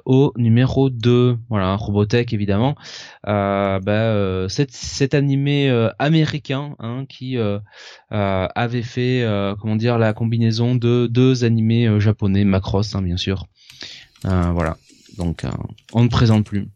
au 0.06 0.34
numéro 0.38 0.90
2. 0.92 1.38
Voilà, 1.50 1.76
Robotech 1.76 2.32
évidemment. 2.32 2.76
bah, 3.24 4.48
cet, 4.50 4.72
cet 4.72 5.16
animé 5.16 5.70
américain 5.98 6.76
hein, 6.78 7.06
qui 7.10 7.38
avait 8.12 8.84
fait 8.84 9.26
comment 9.60 9.76
dire 9.78 9.98
la 9.98 10.14
combinaison 10.14 10.76
de 10.76 11.08
deux 11.08 11.44
animés 11.44 12.00
japonais 12.00 12.46
Macross 12.46 12.94
hein, 12.94 13.02
bien 13.02 13.18
sûr. 13.18 13.48
voilà. 14.24 14.78
Donc 15.20 15.44
euh, 15.44 15.52
on 15.94 16.04
ne 16.04 16.10
présente 16.10 16.46
plus. 16.46 16.70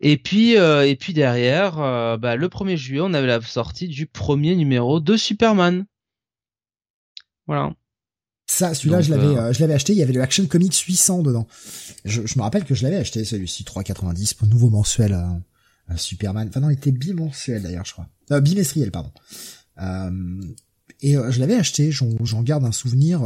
Et 0.00 0.16
puis 0.18 0.56
euh, 0.56 0.86
et 0.86 0.94
puis 0.94 1.14
derrière, 1.14 1.80
euh, 1.80 2.16
bah, 2.16 2.36
le 2.36 2.48
1er 2.48 2.76
juillet, 2.76 3.00
on 3.02 3.14
avait 3.14 3.26
la 3.26 3.40
sortie 3.40 3.88
du 3.88 4.06
premier 4.06 4.54
numéro 4.54 5.00
de 5.00 5.16
Superman. 5.16 5.86
Voilà. 7.46 7.74
Ça, 8.46 8.74
celui-là, 8.74 9.00
je 9.00 9.10
l'avais, 9.10 9.54
je 9.54 9.60
l'avais 9.60 9.74
acheté. 9.74 9.94
Il 9.94 9.98
y 9.98 10.02
avait 10.02 10.12
le 10.12 10.22
Action 10.22 10.46
Comics 10.46 10.76
800 10.76 11.22
dedans. 11.22 11.46
Je, 12.04 12.20
me 12.20 12.42
rappelle 12.42 12.64
que 12.64 12.74
je 12.74 12.82
l'avais 12.82 12.96
acheté 12.96 13.24
celui-ci 13.24 13.64
3,90 13.64 14.36
pour 14.36 14.48
nouveau 14.48 14.70
mensuel 14.70 15.12
à, 15.12 15.96
Superman. 15.96 16.48
Enfin 16.48 16.60
non, 16.60 16.70
il 16.70 16.74
était 16.74 16.92
bimensuel 16.92 17.62
d'ailleurs, 17.62 17.86
je 17.86 17.92
crois. 17.92 18.08
bimestriel, 18.40 18.90
pardon. 18.90 19.10
et 21.00 21.14
je 21.14 21.40
l'avais 21.40 21.56
acheté. 21.56 21.90
J'en 21.90 22.42
garde 22.42 22.64
un 22.64 22.72
souvenir 22.72 23.22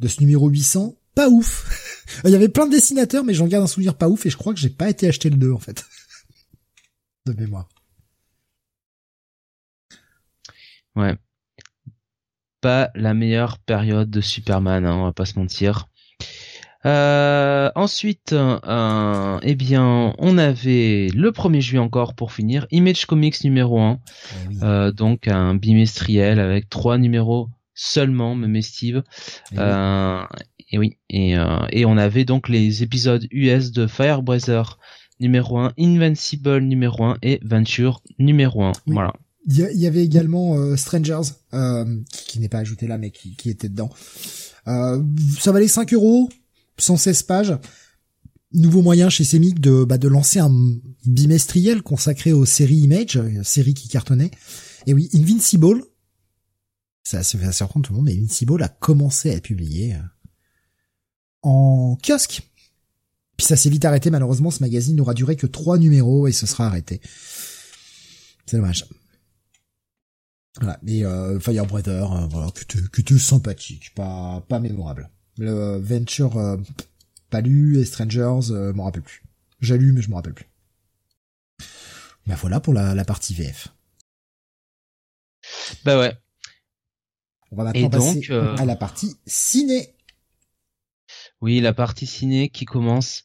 de 0.00 0.08
ce 0.08 0.20
numéro 0.20 0.48
800, 0.48 0.96
pas 1.14 1.28
ouf. 1.28 1.96
Il 2.24 2.30
y 2.30 2.34
avait 2.34 2.48
plein 2.48 2.66
de 2.66 2.72
dessinateurs, 2.72 3.24
mais 3.24 3.34
j'en 3.34 3.46
garde 3.46 3.64
un 3.64 3.68
souvenir 3.68 3.94
pas 3.94 4.08
ouf 4.08 4.26
et 4.26 4.30
je 4.30 4.36
crois 4.36 4.52
que 4.52 4.60
j'ai 4.60 4.70
pas 4.70 4.90
été 4.90 5.06
acheter 5.06 5.30
le 5.30 5.36
2 5.36 5.52
en 5.52 5.58
fait. 5.58 5.84
de 7.26 7.32
mémoire. 7.32 7.68
Ouais. 10.96 11.16
Pas 12.60 12.90
la 12.94 13.14
meilleure 13.14 13.58
période 13.58 14.10
de 14.10 14.20
Superman, 14.20 14.84
hein, 14.84 14.94
on 14.94 15.04
va 15.04 15.12
pas 15.12 15.24
se 15.24 15.38
mentir. 15.38 15.86
Euh, 16.86 17.70
ensuite, 17.74 18.32
euh, 18.32 19.38
eh 19.42 19.54
bien, 19.54 20.14
on 20.18 20.38
avait 20.38 21.08
le 21.14 21.30
1er 21.30 21.60
juillet 21.60 21.82
encore 21.82 22.14
pour 22.14 22.32
finir, 22.32 22.66
Image 22.70 23.04
Comics 23.04 23.44
numéro 23.44 23.80
1, 23.80 23.98
eh 23.98 24.64
euh, 24.64 24.92
donc 24.92 25.28
un 25.28 25.54
bimestriel 25.54 26.40
avec 26.40 26.70
trois 26.70 26.96
numéros 26.96 27.48
seulement, 27.74 28.34
me 28.34 28.60
Steve. 28.60 29.02
Et, 29.52 29.56
euh, 29.58 30.22
et 30.70 30.78
oui, 30.78 30.96
et, 31.08 31.36
euh, 31.36 31.66
et 31.70 31.84
on 31.84 31.96
avait 31.96 32.24
donc 32.24 32.48
les 32.48 32.82
épisodes 32.82 33.26
US 33.30 33.72
de 33.72 33.86
Firebreather 33.86 34.78
numéro 35.20 35.58
1, 35.58 35.72
Invincible 35.78 36.60
numéro 36.60 37.04
1 37.04 37.18
et 37.22 37.40
Venture 37.42 38.02
numéro 38.18 38.64
1. 38.64 38.72
Voilà. 38.86 39.12
Il 39.48 39.56
y, 39.56 39.86
avait 39.86 40.04
également 40.04 40.58
euh, 40.58 40.76
Strangers, 40.76 41.32
euh, 41.54 41.84
qui, 42.12 42.40
n'est 42.40 42.50
pas 42.50 42.58
ajouté 42.58 42.86
là, 42.86 42.98
mais 42.98 43.10
qui, 43.10 43.36
qui 43.36 43.48
était 43.48 43.70
dedans. 43.70 43.90
Euh, 44.68 45.02
ça 45.38 45.50
valait 45.50 45.66
5 45.66 45.94
euros, 45.94 46.28
116 46.76 47.22
pages. 47.22 47.58
Nouveau 48.52 48.82
moyen 48.82 49.08
chez 49.08 49.24
Semic 49.24 49.58
de, 49.58 49.84
bah, 49.84 49.96
de 49.96 50.08
lancer 50.08 50.40
un 50.40 50.52
bimestriel 51.06 51.82
consacré 51.82 52.32
aux 52.32 52.44
séries 52.44 52.80
Image, 52.80 53.18
série 53.42 53.74
qui 53.74 53.88
cartonnait. 53.88 54.30
Et 54.86 54.92
oui, 54.92 55.08
Invincible, 55.14 55.84
ça, 57.10 57.22
se 57.22 57.36
fait 57.36 57.52
surprendre 57.52 57.86
tout 57.86 57.92
le 57.92 57.96
monde, 57.98 58.06
mais 58.06 58.14
Invincible 58.14 58.62
a 58.62 58.68
commencé 58.68 59.30
à 59.30 59.34
être 59.34 59.44
publié 59.44 59.94
euh, 59.94 59.98
en 61.42 61.96
kiosque. 61.96 62.42
Puis 63.36 63.46
ça 63.46 63.56
s'est 63.56 63.70
vite 63.70 63.84
arrêté, 63.84 64.10
malheureusement, 64.10 64.50
ce 64.50 64.62
magazine 64.62 64.96
n'aura 64.96 65.14
duré 65.14 65.34
que 65.34 65.46
trois 65.46 65.78
numéros 65.78 66.28
et 66.28 66.32
ce 66.32 66.46
sera 66.46 66.66
arrêté. 66.66 67.00
C'est 68.46 68.56
dommage. 68.56 68.86
Voilà, 70.60 70.78
mais 70.82 71.04
euh, 71.04 71.38
Firebreather, 71.40 72.12
euh, 72.12 72.26
voilà, 72.26 72.48
était, 72.98 73.18
sympathique, 73.18 73.94
pas 73.94 74.44
pas 74.48 74.58
mémorable. 74.58 75.10
Le 75.38 75.78
Venture, 75.78 76.36
euh, 76.36 76.56
pas 77.30 77.40
lu, 77.40 77.78
et 77.78 77.84
Strangers, 77.84 78.50
euh, 78.50 78.72
m'en 78.72 78.84
rappelle 78.84 79.02
plus. 79.02 79.22
J'ai 79.60 79.78
lu, 79.78 79.92
mais 79.92 80.02
je 80.02 80.10
m'en 80.10 80.16
rappelle 80.16 80.34
plus. 80.34 80.48
Ben 82.26 82.34
voilà 82.34 82.60
pour 82.60 82.74
la, 82.74 82.94
la 82.94 83.04
partie 83.04 83.34
VF. 83.34 83.68
Bah 85.84 85.98
ouais, 85.98 86.14
on 87.50 87.56
va 87.56 87.64
maintenant 87.64 87.90
passer 87.90 88.22
euh, 88.30 88.56
à 88.56 88.64
la 88.64 88.76
partie 88.76 89.16
ciné. 89.26 89.94
Oui, 91.40 91.60
la 91.60 91.72
partie 91.72 92.06
ciné 92.06 92.50
qui 92.50 92.66
commence 92.66 93.24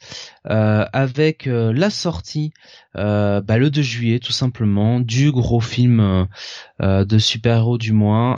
euh, 0.49 0.85
avec 0.93 1.47
euh, 1.47 1.73
la 1.73 1.89
sortie 1.89 2.51
bah, 2.93 3.57
le 3.57 3.69
2 3.69 3.81
juillet 3.81 4.19
tout 4.19 4.31
simplement 4.31 4.99
du 4.99 5.31
gros 5.31 5.59
film 5.59 6.27
de 6.79 7.17
super-héros 7.17 7.77
du 7.77 7.91
mois, 7.91 8.37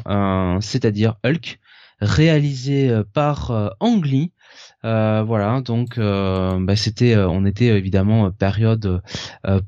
c'est-à-dire 0.61 1.17
Hulk, 1.23 1.59
réalisé 2.01 2.91
par 3.13 3.75
Ang 3.79 4.03
Lee, 4.03 4.31
euh, 4.85 5.23
voilà, 5.23 5.61
donc 5.61 5.97
euh, 5.97 6.59
bah, 6.59 6.75
c'était, 6.75 7.15
euh, 7.15 7.27
on 7.27 7.45
était 7.45 7.65
évidemment 7.65 8.31
période 8.31 9.01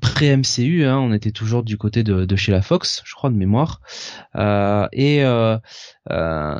pré 0.01 0.37
MCU, 0.37 0.85
hein, 0.85 0.99
on 0.99 1.11
était 1.13 1.31
toujours 1.31 1.63
du 1.63 1.77
côté 1.77 2.03
de, 2.03 2.35
chez 2.35 2.51
la 2.51 2.61
Fox, 2.61 3.01
je 3.05 3.15
crois 3.15 3.29
de 3.31 3.35
mémoire, 3.35 3.81
et 4.93 5.23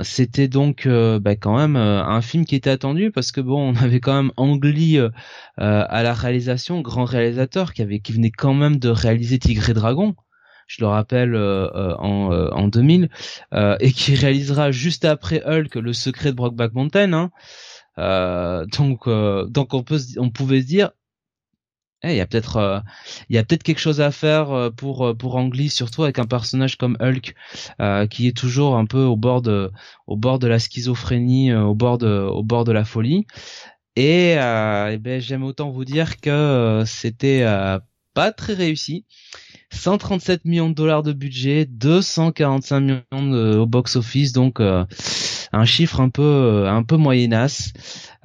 c'était 0.04 0.48
donc 0.48 0.88
bah, 0.88 1.36
quand 1.36 1.58
même 1.58 1.76
un 1.76 2.22
film 2.22 2.46
qui 2.46 2.56
était 2.56 2.70
attendu 2.72 3.12
parce 3.12 3.32
que 3.32 3.42
bon, 3.42 3.74
on 3.74 3.76
avait 3.76 4.00
quand 4.00 4.16
même 4.16 4.32
Angli 4.36 5.00
à 5.58 6.04
la 6.04 6.14
réalisation, 6.14 6.82
grand 6.82 7.06
réalisateur 7.06 7.74
qui 7.74 7.82
avait 7.84 8.00
qui 8.00 8.14
venait 8.14 8.32
quand 8.32 8.54
même 8.54 8.78
de 8.78 8.90
réaliser 8.90 9.38
Tigre 9.40 9.70
et 9.70 9.74
Dragon 9.74 10.16
je 10.68 10.82
le 10.82 10.88
rappelle 10.88 11.36
en, 11.36 12.32
en 12.52 12.68
2000 12.68 13.10
et 13.80 13.92
qui 13.92 14.16
réalisera 14.16 14.72
juste 14.72 15.06
après 15.06 15.44
Hulk 15.46 15.76
le 15.76 15.94
secret 15.94 16.32
de 16.32 16.36
Brockback 16.36 16.74
Mountain 16.74 17.14
hein, 17.14 17.32
euh, 17.32 17.69
donc, 18.78 19.08
euh, 19.08 19.46
donc 19.46 19.74
on 19.74 19.84
peut, 19.84 20.00
on 20.18 20.30
pouvait 20.30 20.62
se 20.62 20.68
dire, 20.68 20.92
eh, 22.04 22.12
il 22.12 22.16
y 22.16 22.22
a 22.22 22.26
peut-être, 22.26 22.56
euh, 22.58 22.80
il 23.30 23.36
y 23.36 23.40
a 23.40 23.44
peut-être 23.44 23.64
quelque 23.64 23.80
chose 23.80 24.00
à 24.00 24.12
faire 24.12 24.72
pour 24.78 25.18
pour 25.18 25.36
Angli, 25.36 25.70
surtout 25.70 26.04
avec 26.04 26.18
un 26.18 26.26
personnage 26.26 26.78
comme 26.78 26.98
Hulk, 27.02 27.36
qui 28.10 28.28
est 28.28 28.38
toujours 28.38 28.78
un 28.78 28.86
peu 28.86 29.04
au 29.04 29.18
bord 29.18 29.42
de, 29.42 29.72
au 30.08 30.16
bord 30.16 30.40
de 30.40 30.48
la 30.48 30.60
schizophrénie, 30.60 31.54
au 31.54 31.76
bord 31.76 31.98
de, 31.98 32.08
au 32.08 32.44
bord 32.44 32.64
de 32.64 32.72
la 32.72 32.86
folie. 32.86 33.28
Et, 33.96 34.32
eh 34.32 34.98
ben, 34.98 35.20
j'aime 35.20 35.44
autant 35.44 35.72
vous 35.72 35.84
dire 35.84 36.22
que 36.22 36.84
c'était 36.86 37.44
pas 38.14 38.32
très 38.32 38.54
réussi. 38.54 39.06
137 39.72 40.46
millions 40.46 40.70
de 40.70 40.76
dollars 40.76 41.04
de 41.04 41.12
budget, 41.14 41.66
245 41.66 42.80
millions 42.80 43.02
au 43.60 43.66
box 43.66 43.98
office, 43.98 44.32
donc 44.32 44.62
un 45.52 45.66
chiffre 45.66 46.00
un 46.00 46.10
peu 46.10 46.22
euh, 46.22 46.70
un 46.70 46.84
peu 46.84 46.98
moyenasse 46.98 47.74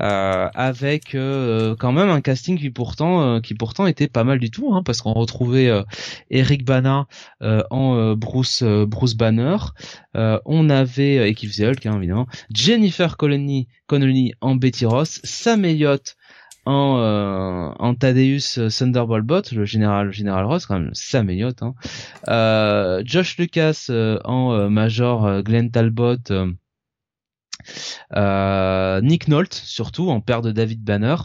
euh, 0.01 0.49
avec 0.55 1.15
euh, 1.15 1.75
quand 1.79 1.93
même 1.93 2.11
un 2.11 2.21
casting 2.21 2.59
qui 2.59 2.71
pourtant 2.71 3.41
qui 3.41 3.55
pourtant 3.55 3.87
était 3.87 4.09
pas 4.09 4.25
mal 4.25 4.39
du 4.39 4.51
tout 4.51 4.75
hein, 4.75 4.83
parce 4.83 5.01
qu'on 5.01 5.13
retrouvait 5.13 5.71
Eric 6.31 6.65
Bana 6.65 7.07
en 7.41 8.15
Bruce 8.15 8.63
Bruce 8.63 9.15
Banner 9.15 9.57
on 10.15 10.71
avait 10.71 11.29
et 11.29 11.35
qui 11.35 11.47
faisait 11.47 11.67
Hulk 11.67 11.87
hein, 11.87 11.97
évidemment 11.97 12.27
Jennifer 12.53 13.17
Connelly 13.17 13.69
Connelly 13.87 14.33
en 14.41 14.57
Betty 14.57 14.87
Ross 14.87 15.21
Sam 15.25 15.65
Elliott 15.65 16.17
en, 16.67 16.99
euh, 16.99 17.73
en 17.79 17.95
Thaddeus 17.95 18.59
Thunderbolt 18.71 19.27
Bot, 19.27 19.43
le 19.53 19.67
général 19.67 20.13
général 20.13 20.47
Ross, 20.47 20.65
quand 20.65 20.81
même 20.81 20.95
Sam 20.95 21.29
Elliott. 21.29 21.63
Hein. 21.63 23.03
Josh 23.05 23.37
Lucas 23.37 23.91
en 24.25 24.71
Major 24.71 25.43
Glenn 25.43 25.71
Talbot 25.71 26.17
euh, 28.17 29.01
Nick 29.01 29.29
Nolte 29.29 29.55
surtout 29.55 30.11
en 30.11 30.21
père 30.21 30.43
de 30.43 30.53
David 30.53 30.83
Banner. 30.83 31.17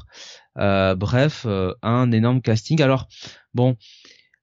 Euh, 0.58 0.96
bref, 0.96 1.46
euh, 1.46 1.74
un 1.82 2.12
énorme 2.12 2.42
casting. 2.42 2.82
Alors 2.82 3.08
bon, 3.54 3.78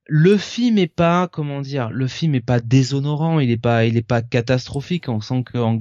le 0.07 0.37
film 0.37 0.77
est 0.77 0.87
pas 0.87 1.27
comment 1.27 1.61
dire, 1.61 1.89
le 1.89 2.07
film 2.07 2.35
est 2.35 2.41
pas 2.41 2.59
déshonorant, 2.59 3.39
il 3.39 3.51
est 3.51 3.57
pas 3.57 3.85
il 3.85 3.97
est 3.97 4.07
pas 4.07 4.21
catastrophique. 4.21 5.09
On 5.09 5.21
sent 5.21 5.43
que 5.43 5.57
Ang 5.57 5.79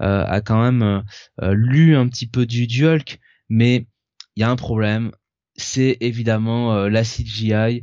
a 0.00 0.40
quand 0.40 0.62
même 0.62 1.04
lu 1.40 1.96
un 1.96 2.08
petit 2.08 2.26
peu 2.26 2.46
du, 2.46 2.66
Hulk, 2.84 3.18
mais 3.48 3.86
il 4.36 4.40
y 4.40 4.42
a 4.42 4.50
un 4.50 4.56
problème. 4.56 5.12
C'est 5.56 5.96
évidemment 6.00 6.88
la 6.88 7.02
CGI 7.02 7.82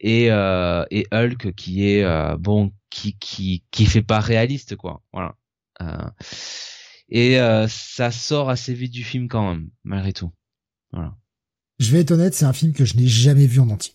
et 0.00 0.30
Hulk 0.30 1.54
qui 1.54 1.86
est 1.86 2.36
bon 2.38 2.72
qui 2.90 3.16
qui 3.18 3.62
qui 3.70 3.86
fait 3.86 4.02
pas 4.02 4.20
réaliste 4.20 4.76
quoi. 4.76 5.02
Et 7.08 7.38
ça 7.68 8.10
sort 8.10 8.50
assez 8.50 8.74
vite 8.74 8.92
du 8.92 9.04
film 9.04 9.28
quand 9.28 9.50
même, 9.50 9.70
malgré 9.84 10.12
tout. 10.12 10.30
Voilà. 10.92 11.16
Je 11.78 11.90
vais 11.90 12.00
être 12.00 12.12
honnête, 12.12 12.34
c'est 12.34 12.44
un 12.44 12.52
film 12.52 12.72
que 12.72 12.84
je 12.84 12.96
n'ai 12.96 13.08
jamais 13.08 13.46
vu 13.46 13.60
en 13.60 13.68
entier. 13.70 13.94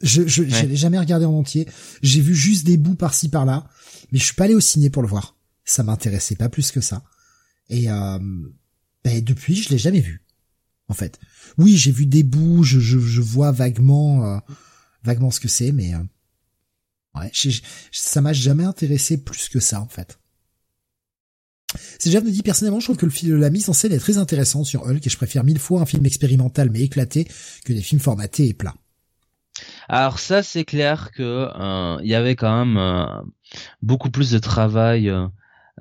Je 0.00 0.26
je, 0.26 0.42
l'ai 0.42 0.76
jamais 0.76 0.98
regardé 0.98 1.24
en 1.24 1.34
entier. 1.34 1.68
J'ai 2.02 2.20
vu 2.20 2.34
juste 2.34 2.66
des 2.66 2.76
bouts 2.76 2.96
par-ci 2.96 3.28
par-là, 3.28 3.68
mais 4.10 4.18
je 4.18 4.24
suis 4.24 4.34
pas 4.34 4.44
allé 4.44 4.54
au 4.54 4.60
ciné 4.60 4.90
pour 4.90 5.02
le 5.02 5.08
voir. 5.08 5.36
Ça 5.64 5.84
m'intéressait 5.84 6.34
pas 6.34 6.48
plus 6.48 6.72
que 6.72 6.80
ça. 6.80 7.04
Et 7.68 7.88
euh, 7.88 8.18
ben, 9.04 9.22
depuis, 9.22 9.54
je 9.54 9.68
l'ai 9.68 9.78
jamais 9.78 10.00
vu. 10.00 10.24
En 10.88 10.94
fait, 10.94 11.20
oui, 11.56 11.76
j'ai 11.76 11.92
vu 11.92 12.06
des 12.06 12.24
bouts, 12.24 12.64
je, 12.64 12.80
je, 12.80 12.98
je 12.98 13.20
vois 13.20 13.52
vaguement 13.52 14.26
euh, 14.26 14.38
vaguement 15.04 15.30
ce 15.30 15.40
que 15.40 15.48
c'est, 15.48 15.70
mais 15.70 15.94
euh, 15.94 16.02
ouais, 17.14 17.30
ça 17.92 18.20
m'a 18.20 18.32
jamais 18.32 18.64
intéressé 18.64 19.22
plus 19.22 19.48
que 19.48 19.60
ça 19.60 19.80
en 19.80 19.88
fait. 19.88 20.18
C'est 21.98 22.10
déjà 22.10 22.20
me 22.20 22.30
dit 22.30 22.42
personnellement, 22.42 22.80
je 22.80 22.86
trouve 22.86 22.96
que 22.96 23.06
le 23.06 23.36
la 23.36 23.50
mise 23.50 23.68
en 23.68 23.72
scène 23.72 23.92
est 23.92 23.98
très 23.98 24.18
intéressante 24.18 24.66
sur 24.66 24.82
Hulk 24.86 25.06
et 25.06 25.10
je 25.10 25.16
préfère 25.16 25.44
mille 25.44 25.58
fois 25.58 25.80
un 25.80 25.86
film 25.86 26.04
expérimental 26.06 26.70
mais 26.70 26.80
éclaté 26.80 27.26
que 27.64 27.72
des 27.72 27.82
films 27.82 28.00
formatés 28.00 28.48
et 28.48 28.54
plats. 28.54 28.74
Alors 29.88 30.18
ça, 30.18 30.42
c'est 30.42 30.64
clair 30.64 31.10
que 31.12 31.22
euh, 31.54 31.98
il 32.02 32.08
y 32.08 32.14
avait 32.14 32.36
quand 32.36 32.64
même 32.64 32.76
euh, 32.78 33.06
beaucoup 33.82 34.10
plus 34.10 34.30
de 34.30 34.38
travail, 34.38 35.12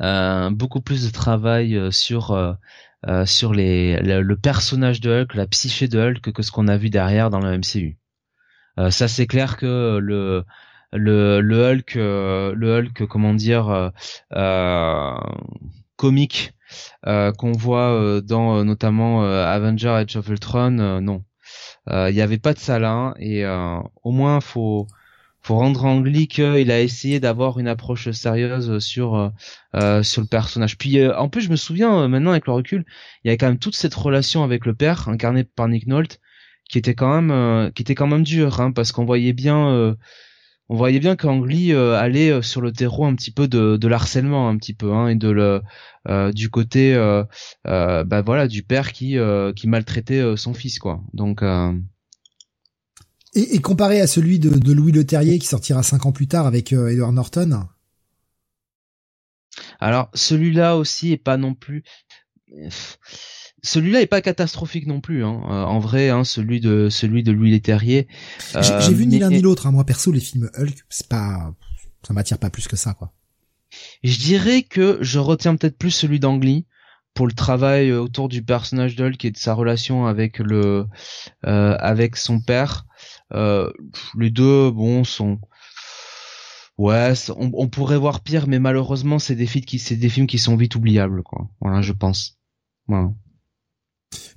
euh, 0.02 0.50
beaucoup 0.52 0.82
plus 0.82 1.06
de 1.06 1.12
travail 1.12 1.92
sur 1.92 2.58
sur 3.26 3.54
le, 3.54 4.36
personnage 4.36 5.02
de 5.02 5.22
Hulk, 5.22 5.34
la 5.36 5.48
psyché 5.48 5.88
de 5.88 6.00
Hulk 6.00 6.32
que 6.34 6.44
ce 6.44 6.52
qu'on 6.52 6.68
a 6.68 6.78
vu 6.78 6.89
derrière 6.89 7.30
dans 7.30 7.39
le 7.39 7.58
MCU. 7.58 7.98
ça, 8.89 9.08
c'est 9.08 9.28
clair 9.28 9.58
que 9.58 9.98
le 10.00 10.46
Hulk, 10.94 11.96
le 11.96 12.80
Hulk, 12.80 13.08
comment 13.08 13.34
dire, 13.34 13.92
comique 16.02 16.54
qu'on 17.04 17.52
voit 17.52 18.22
dans 18.24 18.64
notamment 18.64 19.24
Avenger 19.24 19.89
Age 19.89 20.16
of 20.16 20.28
Ultron, 20.30 20.72
non 21.02 21.24
euh, 21.89 22.10
il 22.10 22.16
n'y 22.16 22.22
avait 22.22 22.38
pas 22.38 22.54
de 22.54 22.60
ça 22.60 22.80
là 22.80 23.14
et 23.20 23.43
euh, 23.45 23.80
au 24.04 24.12
moins 24.12 24.39
faut 24.39 24.88
faut 25.41 25.56
rendre 25.56 25.86
Angli 25.86 26.28
qu'il 26.28 26.70
a 26.70 26.82
essayé 26.82 27.20
d'avoir 27.20 27.58
une 27.60 27.68
approche 27.68 28.12
sérieuse 28.12 28.78
sur 28.80 29.32
euh, 29.76 30.04
sur 30.04 30.22
le 30.22 30.28
personnage. 30.28 30.78
Puis 30.78 31.06
en 31.08 31.30
plus 31.30 31.41
je 31.41 31.49
me 31.49 31.56
souviens 31.56 32.08
maintenant 32.08 32.32
avec 32.32 32.45
le 32.45 32.54
recul, 32.54 32.86
il 33.24 33.28
y 33.28 33.30
avait 33.32 33.38
quand 33.38 33.47
même 33.47 33.58
toute 33.60 33.76
cette 33.76 33.95
relation 33.95 34.43
avec 34.43 34.66
le 34.66 34.76
père 34.76 35.10
incarné 35.10 35.43
par 35.43 35.68
Nick 35.68 35.88
Nolte 35.88 36.20
qui 36.70 36.78
était 36.78 36.95
quand 36.95 37.22
même 37.22 37.72
qui 37.74 37.82
était 37.82 37.95
quand 37.95 38.08
même 38.08 38.24
dur 38.24 38.62
hein, 38.62 38.72
parce 38.72 38.91
qu'on 38.91 39.06
voyait 39.06 39.34
bien 39.34 39.95
on 40.72 40.78
voyait 40.78 41.00
bien 41.00 41.18
qu'Angly 41.18 41.74
euh, 41.74 42.00
allait 42.00 42.32
euh, 42.32 42.42
sur 42.42 42.62
le 42.62 42.72
terreau 42.72 43.04
un 43.04 43.14
petit 43.14 43.32
peu 43.32 43.50
de, 43.50 43.76
de 43.76 43.88
l'harcèlement 43.90 44.48
un 44.48 44.56
petit 44.56 44.74
peu 44.74 44.94
hein, 44.94 45.10
et 45.10 45.16
de 45.16 45.30
le 45.30 45.62
euh, 46.08 46.32
du 46.32 46.50
côté 46.50 46.96
bah 47.66 48.22
voilà 48.26 48.48
du 48.48 48.64
père 48.64 48.94
qui 48.94 49.18
qui 49.56 49.68
maltraitait 49.68 50.38
son 50.38 50.54
fils 50.54 50.80
quoi. 50.80 51.04
Donc 51.14 51.44
et, 53.34 53.60
comparé 53.60 54.00
à 54.00 54.08
celui 54.08 54.40
de, 54.40 54.50
de 54.50 54.72
Louis 54.72 54.94
Le 54.94 55.06
Terrier 55.06 55.40
qui 55.40 55.48
sortira 55.48 55.84
cinq 55.84 56.06
ans 56.06 56.14
plus 56.14 56.28
tard 56.28 56.48
avec 56.48 56.72
Edward 56.72 57.14
Norton? 57.14 57.68
Alors 59.82 60.10
celui-là 60.14 60.78
aussi 60.78 61.12
est 61.12 61.18
pas 61.18 61.36
non 61.36 61.54
plus 61.54 61.84
celui-là 63.64 64.01
est 64.01 64.07
pas 64.07 64.22
catastrophique 64.22 64.88
non 64.88 65.01
plus, 65.01 65.24
hein. 65.24 65.41
Euh, 65.45 65.64
en 65.64 65.80
vrai, 65.80 66.09
hein, 66.09 66.24
celui 66.24 66.59
de 66.59 66.89
celui 66.89 67.24
de 67.24 67.32
Louis 67.32 67.51
Leterrier. 67.51 68.07
Euh, 68.55 68.82
J'ai 68.82 68.93
vu 68.93 69.05
ni 69.05 69.20
l'un 69.20 69.30
ni 69.30 69.41
l'autre. 69.41 69.68
Hein. 69.68 69.72
Moi 69.72 69.86
perso, 69.86 70.12
les 70.12 70.20
films 70.20 70.49
Hulk, 70.57 70.84
c'est 70.89 71.07
pas, 71.07 71.53
ça 72.05 72.14
m'attire 72.14 72.39
pas 72.39 72.49
plus 72.49 72.68
que 72.68 72.76
ça, 72.76 72.93
quoi. 72.93 73.14
Je 74.03 74.18
dirais 74.18 74.64
que 74.64 74.97
je 75.01 75.20
retiens 75.20 75.55
peut-être 75.55 75.78
plus 75.78 75.91
celui 75.91 76.20
d'Angly 76.20 76.66
pour 77.14 77.28
le 77.28 77.34
travail 77.34 77.91
autour 77.91 78.30
du 78.30 78.43
personnage 78.43 78.95
d'Hulk 78.95 79.24
et 79.26 79.32
de 79.32 79.38
sa 79.38 79.53
relation 79.53 80.05
avec 80.07 80.39
le 80.39 80.88
euh, 81.45 81.78
avec 81.80 82.18
son 82.18 82.39
père. 82.39 82.86
Euh, 83.34 83.72
les 84.18 84.30
deux, 84.30 84.72
bon, 84.72 85.03
sont 85.03 85.39
ouais, 86.78 87.14
on, 87.30 87.51
on, 87.53 87.68
pourrait 87.70 87.97
voir 87.97 88.22
pire, 88.22 88.47
mais 88.47 88.59
malheureusement, 88.59 89.20
c'est 89.20 89.36
des 89.36 89.47
films 89.47 89.66
qui 89.66 89.80
c'est 89.80 89.95
des 89.95 90.09
films 90.09 90.28
qui 90.28 90.39
sont 90.39 90.55
vite 90.55 90.76
oubliables, 90.76 91.24
quoi. 91.24 91.49
Voilà, 91.62 91.82
je 91.82 91.93
pense. 91.93 92.39
Voilà. 92.88 93.12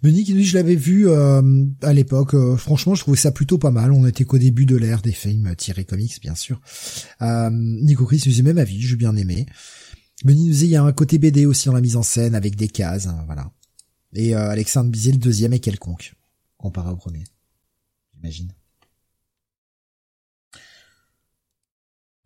Monique, 0.03 0.29
lui, 0.29 0.45
je 0.45 0.55
l'avais 0.55 0.75
vu 0.75 1.09
euh, 1.09 1.65
à 1.83 1.93
l'époque. 1.93 2.35
Euh, 2.35 2.57
franchement, 2.57 2.95
je 2.95 3.01
trouvais 3.01 3.17
ça 3.17 3.31
plutôt 3.31 3.57
pas 3.59 3.71
mal. 3.71 3.91
On 3.91 4.07
était 4.07 4.25
qu'au 4.25 4.39
début 4.39 4.67
de 4.67 4.77
l'ère 4.77 5.01
des 5.01 5.13
films 5.13 5.55
tirés 5.57 5.85
comics, 5.85 6.21
bien 6.21 6.35
sûr. 6.35 6.61
Euh, 7.23 7.49
Nico 7.51 8.05
Chris 8.05 8.23
nous 8.27 8.43
même 8.43 8.59
avis, 8.59 8.81
j'ai 8.83 8.97
bien 8.97 9.17
aimé. 9.17 9.47
Monique 10.25 10.49
nous 10.49 10.65
il 10.65 10.71
y 10.71 10.77
a 10.77 10.83
un 10.83 10.93
côté 10.93 11.19
BD 11.19 11.47
aussi 11.47 11.67
dans 11.67 11.73
la 11.73 11.81
mise 11.81 11.97
en 11.97 12.03
scène 12.03 12.35
avec 12.35 12.55
des 12.57 12.69
cases, 12.69 13.07
hein, 13.07 13.23
voilà. 13.27 13.51
Et 14.15 14.37
euh, 14.37 14.51
Alexandre 14.51 14.91
Bizet, 14.91 15.13
le 15.13 15.19
deuxième 15.19 15.55
est 15.55 15.59
quelconque 15.59 16.15
comparé 16.59 16.91
au 16.91 16.97
premier, 16.97 17.25
j'imagine. 18.15 18.53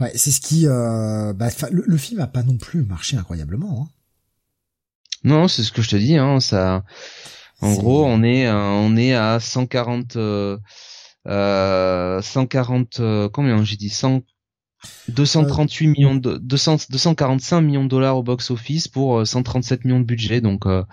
Ouais, 0.01 0.13
c'est 0.15 0.31
ce 0.31 0.41
qui. 0.41 0.67
Bah, 0.67 1.49
le, 1.71 1.97
film 1.97 2.21
a 2.21 2.27
pas 2.27 2.43
non 2.43 2.57
plus 2.57 2.85
marché 2.85 3.17
incroyablement. 3.17 3.83
Hein. 3.83 3.89
Non, 5.25 5.49
c'est 5.49 5.65
ce 5.65 5.73
que 5.73 5.83
je 5.83 5.91
te 5.91 5.97
dis. 5.97 6.17
Hein, 6.17 6.39
ça, 6.39 6.85
en 7.61 7.75
gros, 7.75 8.05
on 8.05 8.23
est 8.23 8.49
on 8.51 8.97
est 8.97 9.15
à 9.15 9.41
140 9.41 10.17
euh, 11.29 12.23
140 12.23 13.01
euh, 13.01 13.03
euh, 13.03 13.29
combien 13.29 13.63
j'ai 13.65 13.77
dit? 13.77 13.91
100 13.91 14.23
238 15.09 15.89
millions 15.89 16.15
de 16.15 16.39
200 16.39 16.87
245 16.91 17.61
millions 17.61 17.85
de 17.85 17.89
dollars 17.89 18.17
au 18.17 18.23
box 18.23 18.51
office 18.51 18.87
pour 18.87 19.27
137 19.27 19.85
millions 19.85 19.99
de 19.99 20.05
budget 20.05 20.41
donc 20.41 20.67
euh, 20.67 20.85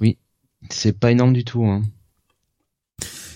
oui 0.00 0.18
c'est 0.70 0.98
pas 0.98 1.12
énorme 1.12 1.32
du 1.32 1.44
tout 1.44 1.64
hein. 1.64 1.82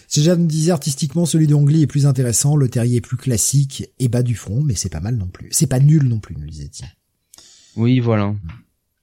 Si 0.09 0.29
me 0.29 0.47
disais 0.47 0.73
artistiquement 0.73 1.25
celui 1.25 1.47
de 1.47 1.55
est 1.81 1.87
plus 1.87 2.05
intéressant, 2.05 2.57
le 2.57 2.69
terrier 2.69 2.97
est 2.97 3.01
plus 3.01 3.17
classique 3.17 3.85
et 4.01 4.09
bas 4.09 4.25
du 4.25 4.35
front, 4.35 4.61
mais 4.61 4.75
c'est 4.75 4.89
pas 4.89 4.99
mal 4.99 5.15
non 5.15 5.29
plus. 5.29 5.51
C'est 5.53 5.69
pas 5.69 5.79
nul 5.79 6.03
non 6.03 6.19
plus, 6.19 6.35
nous 6.37 6.49
disait-il. 6.49 6.87
Oui, 7.77 8.01
voilà. 8.01 8.35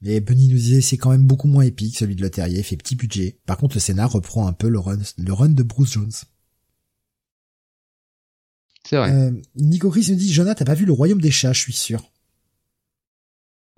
Et 0.03 0.19
Bunny 0.19 0.47
nous 0.47 0.57
disait 0.57 0.81
c'est 0.81 0.97
quand 0.97 1.11
même 1.11 1.25
beaucoup 1.25 1.47
moins 1.47 1.63
épique, 1.63 1.97
celui 1.97 2.15
de 2.15 2.21
Le 2.21 2.29
Terrier, 2.29 2.63
fait 2.63 2.77
petit 2.77 2.95
budget. 2.95 3.39
Par 3.45 3.57
contre, 3.57 3.75
le 3.75 3.79
scénar 3.79 4.11
reprend 4.11 4.47
un 4.47 4.53
peu 4.53 4.69
le 4.69 4.79
run, 4.79 4.99
le 5.17 5.33
run 5.33 5.49
de 5.49 5.63
Bruce 5.63 5.93
Jones. 5.93 6.11
C'est 8.83 8.97
vrai. 8.97 9.11
Euh, 9.11 9.31
Nico 9.55 9.89
Chris 9.89 10.07
nous 10.09 10.15
dit, 10.15 10.31
Jonathan, 10.31 10.59
t'as 10.59 10.65
pas 10.65 10.75
vu 10.75 10.85
le 10.85 10.93
Royaume 10.93 11.19
des 11.19 11.31
Chats, 11.31 11.53
je 11.53 11.59
suis 11.59 11.73
sûr. 11.73 12.11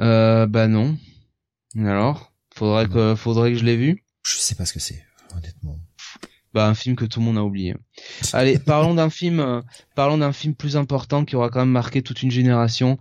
Euh, 0.02 0.46
bah 0.46 0.68
non. 0.68 0.98
Alors, 1.78 2.32
faudrait 2.54 2.88
que, 2.88 3.16
faudrait 3.16 3.52
que 3.54 3.58
je 3.58 3.66
l'ai 3.66 3.78
vu. 3.78 4.04
Je 4.24 4.38
sais 4.38 4.56
pas 4.56 4.66
ce 4.66 4.74
que 4.74 4.80
c'est, 4.80 5.04
honnêtement 5.36 5.80
bah, 6.54 6.68
un 6.68 6.74
film 6.74 6.95
que 6.95 7.06
tout 7.06 7.20
le 7.20 7.26
monde 7.26 7.38
a 7.38 7.43
oublié. 7.43 7.76
Allez, 8.34 8.60
parlons 8.60 8.95
d'un 8.95 9.10
film, 9.10 9.39
euh, 9.39 9.62
parlons 9.95 10.18
d'un 10.18 10.32
film 10.32 10.56
plus 10.56 10.78
important 10.78 11.26
qui 11.26 11.36
aura 11.36 11.50
quand 11.50 11.60
même 11.60 11.70
marqué 11.70 12.02
toute 12.02 12.24
une 12.24 12.32
génération. 12.32 12.97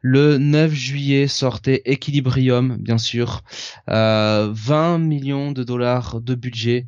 Le 0.00 0.38
9 0.38 0.72
juillet 0.72 1.26
sortait 1.28 1.82
Equilibrium, 1.84 2.76
bien 2.78 2.98
sûr, 2.98 3.42
euh, 3.88 4.50
20 4.52 4.98
millions 4.98 5.52
de 5.52 5.64
dollars 5.64 6.20
de 6.20 6.34
budget 6.34 6.86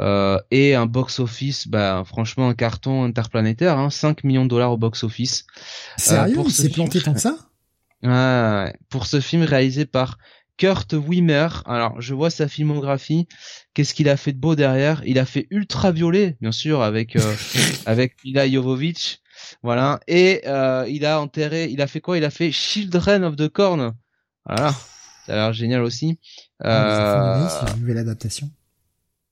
euh, 0.00 0.38
et 0.50 0.74
un 0.74 0.86
box-office, 0.86 1.68
bah 1.68 2.02
franchement 2.06 2.48
un 2.48 2.54
carton 2.54 3.04
interplanétaire, 3.04 3.78
hein, 3.78 3.90
5 3.90 4.24
millions 4.24 4.44
de 4.44 4.50
dollars 4.50 4.72
au 4.72 4.78
box-office. 4.78 5.46
Sérieux, 5.96 6.38
euh, 6.38 6.44
il 6.46 6.52
s'est 6.52 6.70
planté 6.70 7.00
tant 7.00 7.14
que 7.14 7.20
ça? 7.20 7.36
Ouais, 8.04 8.74
pour 8.88 9.06
ce 9.06 9.20
film 9.20 9.44
réalisé 9.44 9.86
par 9.86 10.18
Kurt 10.56 10.92
Wimmer. 10.92 11.48
Alors, 11.66 12.00
je 12.00 12.14
vois 12.14 12.30
sa 12.30 12.48
filmographie. 12.48 13.28
Qu'est-ce 13.74 13.94
qu'il 13.94 14.08
a 14.08 14.16
fait 14.16 14.32
de 14.32 14.38
beau 14.38 14.54
derrière? 14.54 15.02
Il 15.06 15.18
a 15.18 15.24
fait 15.24 15.46
Ultraviolet, 15.50 16.36
bien 16.40 16.52
sûr, 16.52 16.82
avec 16.82 17.16
euh, 17.16 17.34
avec 17.86 18.16
Mila 18.24 18.48
Jovovich. 18.50 19.20
Voilà. 19.62 20.00
Et 20.08 20.42
euh, 20.46 20.86
il 20.88 21.06
a 21.06 21.20
enterré. 21.20 21.68
Il 21.70 21.80
a 21.80 21.86
fait 21.86 22.00
quoi? 22.00 22.18
Il 22.18 22.24
a 22.24 22.30
fait 22.30 22.52
Children 22.52 23.24
of 23.24 23.36
the 23.36 23.48
Corn. 23.48 23.94
Voilà. 24.46 24.74
Ça 25.26 25.32
a 25.32 25.36
l'air 25.36 25.52
génial 25.52 25.82
aussi. 25.82 26.18
Ah, 26.62 27.64
euh... 27.64 27.76
nouvelle 27.78 27.98
adaptation. 27.98 28.50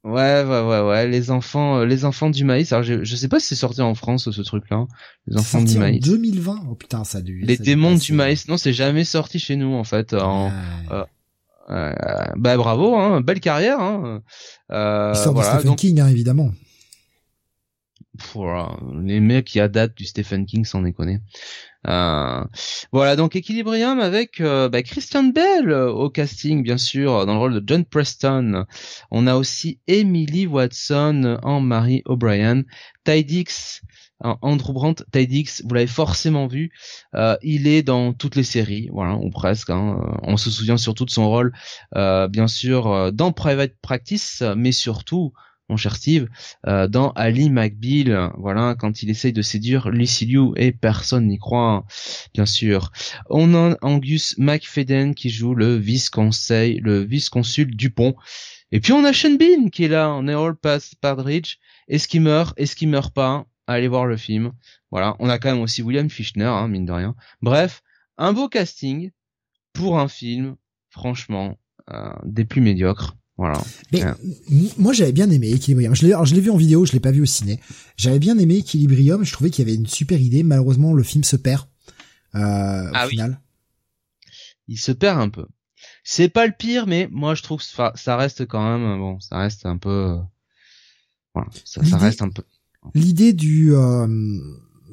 Ouais, 0.02 0.44
ouais, 0.44 0.62
ouais, 0.62 0.80
ouais. 0.80 1.08
Les 1.08 1.30
enfants, 1.30 1.80
euh, 1.80 1.84
les 1.84 2.06
enfants 2.06 2.30
du 2.30 2.44
maïs. 2.44 2.72
Alors, 2.72 2.82
je, 2.82 3.04
je 3.04 3.16
sais 3.16 3.28
pas 3.28 3.38
si 3.38 3.48
c'est 3.48 3.56
sorti 3.56 3.82
en 3.82 3.94
France 3.94 4.30
ce 4.30 4.40
truc-là. 4.40 4.86
Les 5.26 5.36
enfants 5.36 5.62
du 5.62 5.76
maïs. 5.76 6.02
En 6.06 6.12
2020. 6.12 6.64
Oh 6.70 6.74
putain, 6.74 7.04
ça 7.04 7.18
a 7.18 7.20
dû. 7.20 7.40
Les 7.40 7.58
démons 7.58 7.96
du 7.96 8.14
maïs. 8.14 8.48
Non, 8.48 8.56
c'est 8.56 8.72
jamais 8.72 9.04
sorti 9.04 9.38
chez 9.38 9.56
nous 9.56 9.74
en 9.74 9.84
fait. 9.84 10.14
En, 10.14 10.50
ah, 10.50 10.94
euh, 10.94 11.04
bah 11.70 12.56
bravo, 12.56 12.96
hein, 12.96 13.20
belle 13.20 13.40
carrière. 13.40 13.80
Hein. 13.80 14.22
Euh, 14.72 15.14
voilà, 15.26 15.54
de 15.54 15.60
Stephen 15.60 15.76
King, 15.76 16.00
hein, 16.00 16.08
évidemment. 16.08 16.50
Voilà, 18.34 18.76
les 19.02 19.20
mecs 19.20 19.46
qui 19.46 19.60
adaptent 19.60 19.96
du 19.96 20.04
Stephen 20.04 20.44
King 20.44 20.64
sans 20.64 20.82
déconner. 20.82 21.20
Euh, 21.86 22.44
voilà, 22.92 23.16
donc 23.16 23.34
Equilibrium 23.34 24.00
avec 24.00 24.40
euh, 24.40 24.68
bah, 24.68 24.82
Christian 24.82 25.24
Bell 25.24 25.72
au 25.72 26.10
casting, 26.10 26.62
bien 26.62 26.76
sûr, 26.76 27.24
dans 27.24 27.32
le 27.32 27.38
rôle 27.38 27.54
de 27.54 27.64
John 27.66 27.84
Preston. 27.84 28.66
On 29.10 29.26
a 29.26 29.36
aussi 29.36 29.80
Emily 29.86 30.46
Watson 30.46 31.38
en 31.42 31.60
Marie 31.60 32.02
O'Brien, 32.04 32.64
Ty 33.04 33.24
Dix 33.24 33.80
Andrew 34.20 34.72
Brandt, 34.72 35.04
Tidix, 35.12 35.62
vous 35.64 35.74
l'avez 35.74 35.86
forcément 35.86 36.46
vu. 36.46 36.72
Euh, 37.14 37.36
il 37.42 37.66
est 37.66 37.82
dans 37.82 38.12
toutes 38.12 38.36
les 38.36 38.44
séries, 38.44 38.88
voilà, 38.92 39.16
ou 39.16 39.30
presque. 39.30 39.70
Hein. 39.70 39.98
On 40.22 40.36
se 40.36 40.50
souvient 40.50 40.76
surtout 40.76 41.04
de 41.04 41.10
son 41.10 41.28
rôle, 41.28 41.52
euh, 41.96 42.28
bien 42.28 42.48
sûr, 42.48 43.12
dans 43.12 43.32
Private 43.32 43.74
Practice, 43.80 44.42
mais 44.56 44.72
surtout 44.72 45.32
mon 45.70 45.76
cher 45.76 45.94
Steve, 45.94 46.28
euh, 46.66 46.88
dans 46.88 47.12
Ali 47.12 47.48
McBeal, 47.48 48.32
voilà, 48.36 48.74
quand 48.76 49.02
il 49.02 49.08
essaye 49.08 49.32
de 49.32 49.40
séduire 49.40 49.88
Lucy 49.88 50.26
Liu 50.26 50.52
et 50.56 50.72
personne 50.72 51.28
n'y 51.28 51.38
croit, 51.38 51.86
bien 52.34 52.44
sûr. 52.44 52.90
On 53.30 53.54
a 53.54 53.76
Angus 53.80 54.34
McFadden 54.36 55.14
qui 55.14 55.30
joue 55.30 55.54
le 55.54 55.76
vice-conseil, 55.76 56.80
le 56.82 57.04
vice-consul 57.04 57.76
Dupont. 57.76 58.16
Et 58.72 58.80
puis 58.80 58.92
on 58.92 59.04
a 59.04 59.12
Sean 59.12 59.36
Bean 59.36 59.70
qui 59.70 59.84
est 59.84 59.88
là, 59.88 60.10
on 60.12 60.28
est 60.28 60.34
all 60.34 60.56
past 60.56 60.96
Partridge. 61.00 61.56
Est-ce 61.88 62.08
qu'il 62.08 62.22
meurt? 62.22 62.52
Est-ce 62.58 62.76
qu'il 62.76 62.88
meurt 62.88 63.14
pas? 63.14 63.46
Allez 63.70 63.86
voir 63.86 64.04
le 64.04 64.16
film. 64.16 64.50
Voilà, 64.90 65.14
on 65.20 65.28
a 65.28 65.38
quand 65.38 65.52
même 65.52 65.60
aussi 65.60 65.80
William 65.80 66.10
Fichtner, 66.10 66.44
hein, 66.44 66.66
mine 66.66 66.86
de 66.86 66.90
rien. 66.90 67.14
Bref, 67.40 67.84
un 68.18 68.32
beau 68.32 68.48
casting 68.48 69.12
pour 69.72 70.00
un 70.00 70.08
film, 70.08 70.56
franchement, 70.88 71.56
euh, 71.88 72.12
des 72.24 72.44
plus 72.44 72.60
médiocres. 72.60 73.16
Voilà. 73.36 73.62
Mais 73.92 74.02
moi 74.76 74.92
j'avais 74.92 75.12
bien 75.12 75.30
aimé 75.30 75.52
Equilibrium. 75.52 75.94
Je 75.94 76.04
l'ai, 76.04 76.14
je 76.24 76.34
l'ai 76.34 76.40
vu 76.40 76.50
en 76.50 76.56
vidéo, 76.56 76.84
je 76.84 76.92
l'ai 76.92 77.00
pas 77.00 77.12
vu 77.12 77.22
au 77.22 77.26
ciné. 77.26 77.60
J'avais 77.96 78.18
bien 78.18 78.36
aimé 78.38 78.56
Equilibrium. 78.56 79.24
Je 79.24 79.32
trouvais 79.32 79.50
qu'il 79.50 79.64
y 79.64 79.70
avait 79.70 79.78
une 79.78 79.86
super 79.86 80.20
idée. 80.20 80.42
Malheureusement, 80.42 80.92
le 80.92 81.04
film 81.04 81.22
se 81.22 81.36
perd 81.36 81.68
euh, 82.34 82.90
ah 82.92 83.06
au 83.06 83.08
final. 83.08 83.40
Il 84.66 84.78
se 84.78 84.90
perd 84.90 85.20
un 85.20 85.28
peu. 85.28 85.46
C'est 86.02 86.28
pas 86.28 86.48
le 86.48 86.52
pire, 86.52 86.88
mais 86.88 87.08
moi 87.12 87.36
je 87.36 87.44
trouve 87.44 87.60
que 87.64 87.66
ça 87.94 88.16
reste 88.16 88.46
quand 88.46 88.64
même 88.64 88.98
bon. 88.98 89.20
Ça 89.20 89.38
reste 89.38 89.64
un 89.64 89.78
peu. 89.78 90.18
Voilà, 91.34 91.48
ça, 91.64 91.84
ça 91.84 91.98
reste 91.98 92.20
un 92.20 92.30
peu. 92.30 92.42
L'idée 92.94 93.32
du 93.32 93.74
euh, 93.74 94.06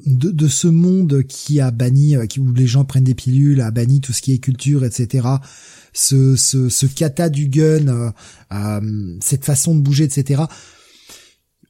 de, 0.06 0.30
de, 0.30 0.48
ce 0.48 0.68
monde 0.68 1.22
qui 1.22 1.60
a 1.60 1.70
banni, 1.70 2.16
euh, 2.16 2.26
qui, 2.26 2.40
où 2.40 2.52
les 2.52 2.66
gens 2.66 2.84
prennent 2.84 3.04
des 3.04 3.14
pilules, 3.14 3.60
a 3.60 3.70
banni 3.70 4.00
tout 4.00 4.12
ce 4.12 4.22
qui 4.22 4.32
est 4.32 4.38
culture, 4.38 4.84
etc 4.84 5.38
ce, 5.98 6.36
ce, 6.36 6.68
ce 6.68 6.86
kata 6.86 7.28
du 7.28 7.48
gun, 7.48 7.88
euh, 7.88 8.10
euh, 8.52 9.18
cette 9.20 9.44
façon 9.44 9.74
de 9.74 9.80
bouger, 9.80 10.04
etc. 10.04 10.42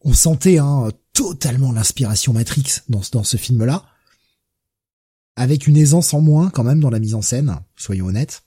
On 0.02 0.12
sentait 0.12 0.58
hein, 0.58 0.90
totalement 1.12 1.72
l'inspiration 1.72 2.32
Matrix 2.32 2.80
dans, 2.88 3.00
dans 3.12 3.24
ce 3.24 3.36
film-là, 3.36 3.84
avec 5.36 5.66
une 5.66 5.76
aisance 5.76 6.14
en 6.14 6.20
moins 6.20 6.50
quand 6.50 6.64
même 6.64 6.80
dans 6.80 6.90
la 6.90 6.98
mise 6.98 7.14
en 7.14 7.22
scène, 7.22 7.58
soyons 7.76 8.06
honnêtes. 8.06 8.42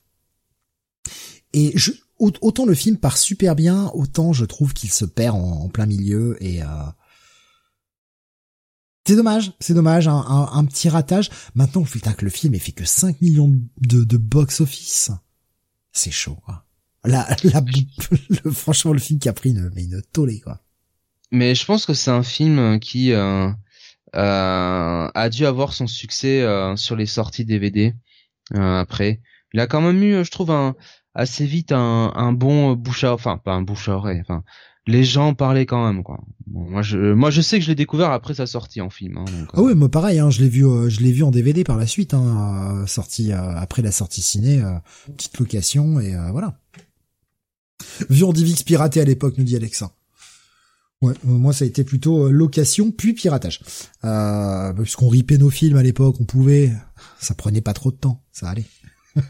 Et 1.53 1.72
je, 1.76 1.91
autant 2.19 2.65
le 2.65 2.76
film 2.76 2.97
part 2.97 3.17
super 3.17 3.55
bien, 3.55 3.91
autant 3.93 4.32
je 4.34 4.45
trouve 4.45 4.74
qu'il 4.74 4.91
se 4.91 5.05
perd 5.05 5.36
en, 5.36 5.67
plein 5.67 5.86
milieu 5.86 6.38
et 6.41 6.61
euh, 6.63 6.67
c'est 9.08 9.16
dommage, 9.16 9.54
c'est 9.60 9.74
dommage, 9.74 10.08
un, 10.08 10.66
petit 10.66 10.89
ratage. 10.89 11.30
Maintenant, 11.56 11.84
putain 11.84 12.14
que 12.14 12.24
le 12.24 12.32
film 12.32 12.54
ait 12.54 12.60
fait 12.60 12.72
que 12.72 12.86
5 12.86 13.20
millions 13.22 13.52
de, 13.80 14.04
de 14.04 14.18
box-office 14.18 15.12
c'est 15.91 16.12
chaud, 16.12 16.38
quoi. 16.45 16.66
La, 17.04 17.28
la, 17.43 17.62
le, 18.43 18.52
franchement, 18.52 18.93
le 18.93 18.99
film 18.99 19.20
qui 19.20 19.30
a 19.30 19.34
pris 19.34 19.49
une, 19.52 19.72
une 19.76 20.02
tollée, 20.14 20.39
quoi. 20.39 20.62
Mais 21.32 21.56
je 21.56 21.66
pense 21.66 21.86
que 21.86 21.93
c'est 21.93 22.12
un 22.12 22.24
film 22.24 22.80
qui 22.80 23.14
euh, 23.14 23.49
euh, 24.16 25.12
a 25.14 25.30
dû 25.30 25.45
avoir 25.45 25.74
son 25.74 25.88
succès 25.88 26.41
euh, 26.41 26.76
sur 26.76 26.95
les 26.95 27.06
sorties 27.06 27.45
DVD 27.45 27.95
euh, 28.54 28.80
après. 28.80 29.22
Il 29.54 29.60
a 29.60 29.68
quand 29.68 29.82
même 29.82 30.02
eu, 30.04 30.24
je 30.24 30.32
trouve, 30.32 30.52
un, 30.52 30.76
assez 31.16 31.45
vite 31.45 31.72
un, 31.72 32.12
un 32.16 32.34
bon 32.34 32.74
bouche 32.74 33.04
à, 33.04 33.14
enfin 33.14 33.38
pas 33.38 33.54
un 33.54 33.62
bouche 33.62 33.89
à 33.89 33.93
oreille, 33.93 34.22
enfin 34.22 34.43
les 34.88 35.03
gens 35.03 35.34
parlaient 35.34 35.65
quand 35.65 35.86
même 35.86 36.03
quoi. 36.03 36.19
moi 36.47 36.82
je 36.82 37.13
moi 37.13 37.29
je 37.29 37.41
sais 37.41 37.59
que 37.59 37.63
je 37.63 37.69
l'ai 37.69 37.75
découvert 37.75 38.11
après 38.11 38.34
sa 38.34 38.47
sortie 38.47 38.82
en 38.82 38.89
film. 38.89 39.17
Hein, 39.17 39.25
ah 39.53 39.61
oui, 39.61 39.75
moi 39.75 39.89
pareil, 39.89 40.19
hein, 40.19 40.29
je 40.29 40.41
l'ai 40.41 40.49
vu 40.49 40.65
euh, 40.65 40.89
je 40.89 41.01
l'ai 41.01 41.11
vu 41.11 41.23
en 41.23 41.32
DVD 41.32 41.63
par 41.63 41.77
la 41.77 41.88
suite, 41.88 42.13
hein, 42.13 42.82
euh, 42.82 42.88
sorti 42.88 43.32
euh, 43.32 43.55
après 43.55 43.82
la 43.82 43.91
sortie 43.91 44.21
ciné, 44.21 44.63
petite 45.15 45.38
location 45.39 45.99
et 45.99 46.15
voilà. 46.32 46.57
Vu 48.09 48.23
en 48.23 48.34
DivX 48.34 48.63
piraté 48.63 49.01
à 49.01 49.05
l'époque, 49.05 49.36
nous 49.38 49.43
dit 49.43 49.55
Alexa. 49.55 49.91
Ouais, 51.01 51.13
moi 51.23 51.51
ça 51.51 51.65
a 51.65 51.67
été 51.67 51.84
plutôt 51.84 52.29
location 52.29 52.91
puis 52.91 53.13
piratage. 53.13 53.61
Euh, 54.03 54.71
puisqu'on 54.73 55.09
ripait 55.09 55.39
nos 55.39 55.49
films 55.49 55.77
à 55.77 55.84
l'époque, 55.84 56.17
on 56.19 56.25
pouvait, 56.25 56.71
ça 57.19 57.34
prenait 57.34 57.61
pas 57.61 57.73
trop 57.73 57.91
de 57.91 57.97
temps, 57.97 58.23
ça 58.32 58.49
allait. 58.49 58.67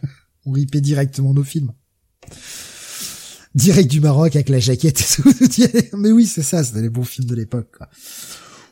on 0.45 0.51
ripait 0.51 0.81
directement 0.81 1.33
nos 1.33 1.43
films 1.43 1.71
direct 3.55 3.89
du 3.89 3.99
Maroc 3.99 4.35
avec 4.35 4.49
la 4.49 4.59
jaquette 4.59 5.01
et 5.01 5.21
tout. 5.21 5.33
Mais 5.97 6.11
oui, 6.11 6.25
c'est 6.25 6.43
ça, 6.43 6.63
c'était 6.63 6.81
les 6.81 6.89
bons 6.89 7.03
films 7.03 7.27
de 7.27 7.35
l'époque. 7.35 7.77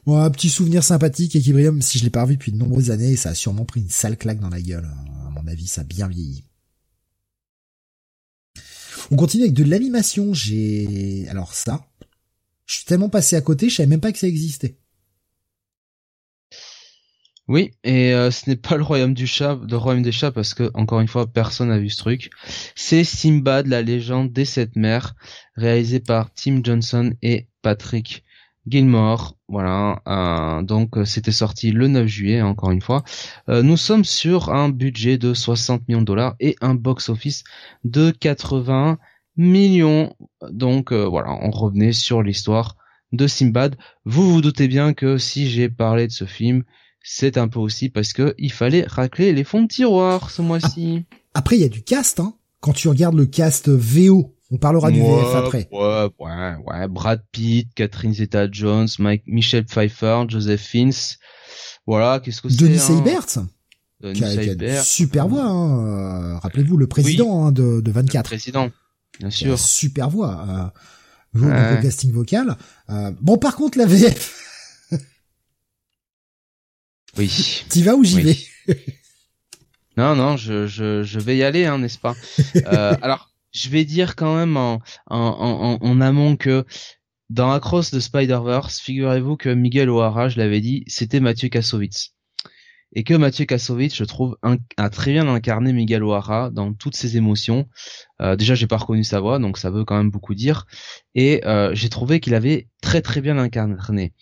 Bon, 0.06 0.18
un 0.18 0.30
petit 0.30 0.50
souvenir 0.50 0.84
sympathique, 0.84 1.36
Equilibrium, 1.36 1.82
si 1.82 2.00
je 2.00 2.04
l'ai 2.04 2.10
pas 2.10 2.24
revu 2.24 2.36
depuis 2.36 2.52
de 2.52 2.58
nombreuses 2.58 2.92
années, 2.92 3.16
ça 3.16 3.30
a 3.30 3.36
sûrement 3.36 3.66
pris 3.66 3.82
une 3.82 3.90
sale 3.90 4.18
claque 4.18 4.40
dans 4.40 4.50
la 4.50 4.62
gueule. 4.62 4.86
Hein. 4.86 5.28
À 5.28 5.42
mon 5.42 5.48
avis, 5.48 5.68
ça 5.68 5.82
a 5.82 5.84
bien 5.84 6.08
vieilli. 6.08 6.44
On 9.12 9.16
continue 9.16 9.44
avec 9.44 9.54
de 9.54 9.64
l'animation. 9.64 10.34
J'ai, 10.34 11.28
alors 11.30 11.54
ça, 11.54 11.86
je 12.66 12.76
suis 12.76 12.86
tellement 12.86 13.10
passé 13.10 13.36
à 13.36 13.42
côté, 13.42 13.70
je 13.70 13.76
savais 13.76 13.88
même 13.88 14.00
pas 14.00 14.12
que 14.12 14.20
ça 14.20 14.28
existait. 14.28 14.78
Oui, 17.50 17.72
et 17.84 18.14
euh, 18.14 18.30
ce 18.30 18.48
n'est 18.48 18.56
pas 18.56 18.78
le 18.78 18.84
royaume 18.84 19.16
du 19.16 19.26
chat, 19.26 19.60
le 19.68 19.76
royaume 19.76 20.04
des 20.04 20.12
chats, 20.12 20.32
parce 20.32 20.54
que 20.54 20.70
encore 20.76 21.00
une 21.00 21.08
fois, 21.08 21.26
personne 21.26 21.70
n'a 21.70 21.80
vu 21.80 21.90
ce 21.90 21.98
truc. 21.98 22.30
C'est 22.76 23.04
Simbad, 23.04 23.66
la 23.66 23.82
légende 23.82 24.32
des 24.32 24.46
sept 24.46 24.76
mers, 24.76 25.16
réalisé 25.56 26.00
par 26.00 26.32
Tim 26.36 26.62
Johnson 26.64 27.12
et 27.24 27.48
Patrick 27.64 28.24
Gilmore. 28.68 29.36
Voilà, 29.48 30.00
euh, 30.08 30.62
donc 30.62 30.96
euh, 30.96 31.06
c'était 31.06 31.32
sorti 31.32 31.72
le 31.72 31.88
9 31.88 32.06
juillet, 32.06 32.44
encore 32.44 32.70
une 32.70 32.84
fois. 32.84 33.04
nous 33.48 33.78
sommes 33.78 34.06
sur 34.06 34.54
un 34.54 34.70
budget 34.70 35.18
de 35.18 35.34
60 35.34 35.88
millions 35.88 36.02
de 36.02 36.06
dollars 36.06 36.36
et 36.40 36.56
un 36.62 36.76
box-office 36.76 37.44
de 37.84 38.12
80 38.12 39.00
millions. 39.38 40.16
Donc 40.52 40.94
voilà, 40.94 41.32
on 41.42 41.50
revenait 41.50 41.94
sur 41.94 42.22
l'histoire 42.22 42.76
de 43.12 43.26
Simbad. 43.26 43.76
Vous 44.06 44.32
vous 44.34 44.42
doutez 44.42 44.68
bien 44.68 44.94
que 44.94 45.18
si 45.18 45.50
j'ai 45.50 45.68
parlé 45.68 46.06
de 46.06 46.12
ce 46.12 46.26
film, 46.26 46.64
c'est 47.02 47.38
un 47.38 47.48
peu 47.48 47.60
aussi 47.60 47.90
parce 47.90 48.14
que 48.14 48.36
il 48.38 48.52
fallait 48.52 48.84
racler 48.86 49.34
les 49.34 49.44
fonds 49.44 49.64
de 49.64 49.68
tiroir 49.68 50.30
ce 50.30 50.42
mois-ci. 50.42 51.06
Après, 51.34 51.56
il 51.58 51.62
y 51.62 51.66
a 51.66 51.70
du 51.70 51.84
cast, 51.84 52.20
hein. 52.20 52.36
Quand 52.60 52.74
tu 52.74 52.90
regardes 52.90 53.16
le 53.16 53.26
cast 53.26 53.70
VO, 53.70 54.36
on 54.52 54.58
parlera 54.58 54.92
du 54.92 55.00
VF 55.00 55.36
après. 55.36 55.70
Ouais, 55.72 56.10
ouais, 56.20 56.56
ouais. 56.66 56.88
Brad 56.88 57.24
Pitt, 57.32 57.70
Catherine 57.74 58.14
Zeta-Jones, 58.14 58.88
Mike, 59.00 59.24
Michelle 59.28 59.66
Pfeiffer, 59.66 60.24
Joseph 60.28 60.62
Fiennes. 60.62 60.92
Voilà, 61.88 62.20
qu'est-ce 62.20 62.42
que 62.42 62.50
c'est 62.50 62.58
Denis 62.58 62.78
hein 62.78 62.80
Seibert 62.80 63.26
Denis 64.02 64.20
Seibert. 64.20 64.84
super 64.84 65.28
voix, 65.28 65.46
hein. 65.46 66.36
Euh, 66.36 66.38
rappelez-vous, 66.40 66.78
le 66.78 66.88
président 66.88 67.46
hein, 67.46 67.52
de, 67.52 67.80
de 67.80 67.92
24. 67.92 68.26
Le 68.26 68.30
président, 68.38 68.70
bien 69.20 69.30
sûr. 69.30 69.58
Super 69.58 70.10
voix. 70.10 70.72
Euh, 71.36 71.82
casting 71.82 72.12
vocal. 72.12 72.58
Euh, 72.90 73.12
bon, 73.22 73.38
par 73.38 73.56
contre, 73.56 73.78
la 73.78 73.86
VF... 73.86 74.49
Oui. 77.18 77.64
T'y 77.70 77.84
vas 77.84 77.96
ou 77.96 78.04
j'y 78.04 78.22
vais? 78.22 78.38
Non, 79.98 80.16
non, 80.16 80.38
je, 80.38 80.68
je, 80.68 81.04
je 81.04 81.20
vais 81.20 81.38
y 81.38 81.44
aller, 81.44 81.66
hein, 81.66 81.80
n'est-ce 81.80 81.98
pas? 82.00 82.16
Euh, 82.56 82.96
Alors, 83.02 83.32
je 83.52 83.70
vais 83.70 83.84
dire 83.84 84.16
quand 84.16 84.36
même 84.36 84.56
en, 84.56 84.82
en, 85.08 85.18
en, 85.18 85.78
en 85.82 86.02
amont 86.02 86.38
que 86.38 86.66
dans 87.30 87.52
Across 87.52 87.92
de 87.92 88.00
Spider-Verse, 88.00 88.80
figurez-vous 88.80 89.38
que 89.38 89.50
Miguel 89.50 89.90
O'Hara, 89.90 90.30
je 90.30 90.38
l'avais 90.38 90.62
dit, 90.62 90.84
c'était 90.88 91.20
Mathieu 91.20 91.50
Kassovitz. 91.50 92.14
Et 92.94 93.04
que 93.04 93.14
Mathieu 93.14 93.46
Kassovitz, 93.46 93.94
je 93.94 94.04
trouve, 94.04 94.36
a 94.78 94.90
très 94.90 95.12
bien 95.12 95.28
incarné 95.28 95.74
Miguel 95.74 96.04
O'Hara 96.04 96.50
dans 96.50 96.74
toutes 96.74 96.96
ses 96.96 97.18
émotions. 97.18 97.68
Euh, 98.20 98.36
déjà, 98.36 98.56
j'ai 98.56 98.66
pas 98.66 98.78
reconnu 98.78 99.04
sa 99.04 99.20
voix, 99.20 99.38
donc 99.38 99.60
ça 99.60 99.70
veut 99.70 99.86
quand 99.86 99.96
même 99.96 100.10
beaucoup 100.10 100.34
dire. 100.34 100.66
Et 101.14 101.46
euh, 101.46 101.76
j'ai 101.76 101.90
trouvé 101.90 102.20
qu'il 102.20 102.34
avait 102.34 102.68
très 102.82 103.04
très 103.04 103.22
bien 103.22 103.38
incarné. 103.38 104.14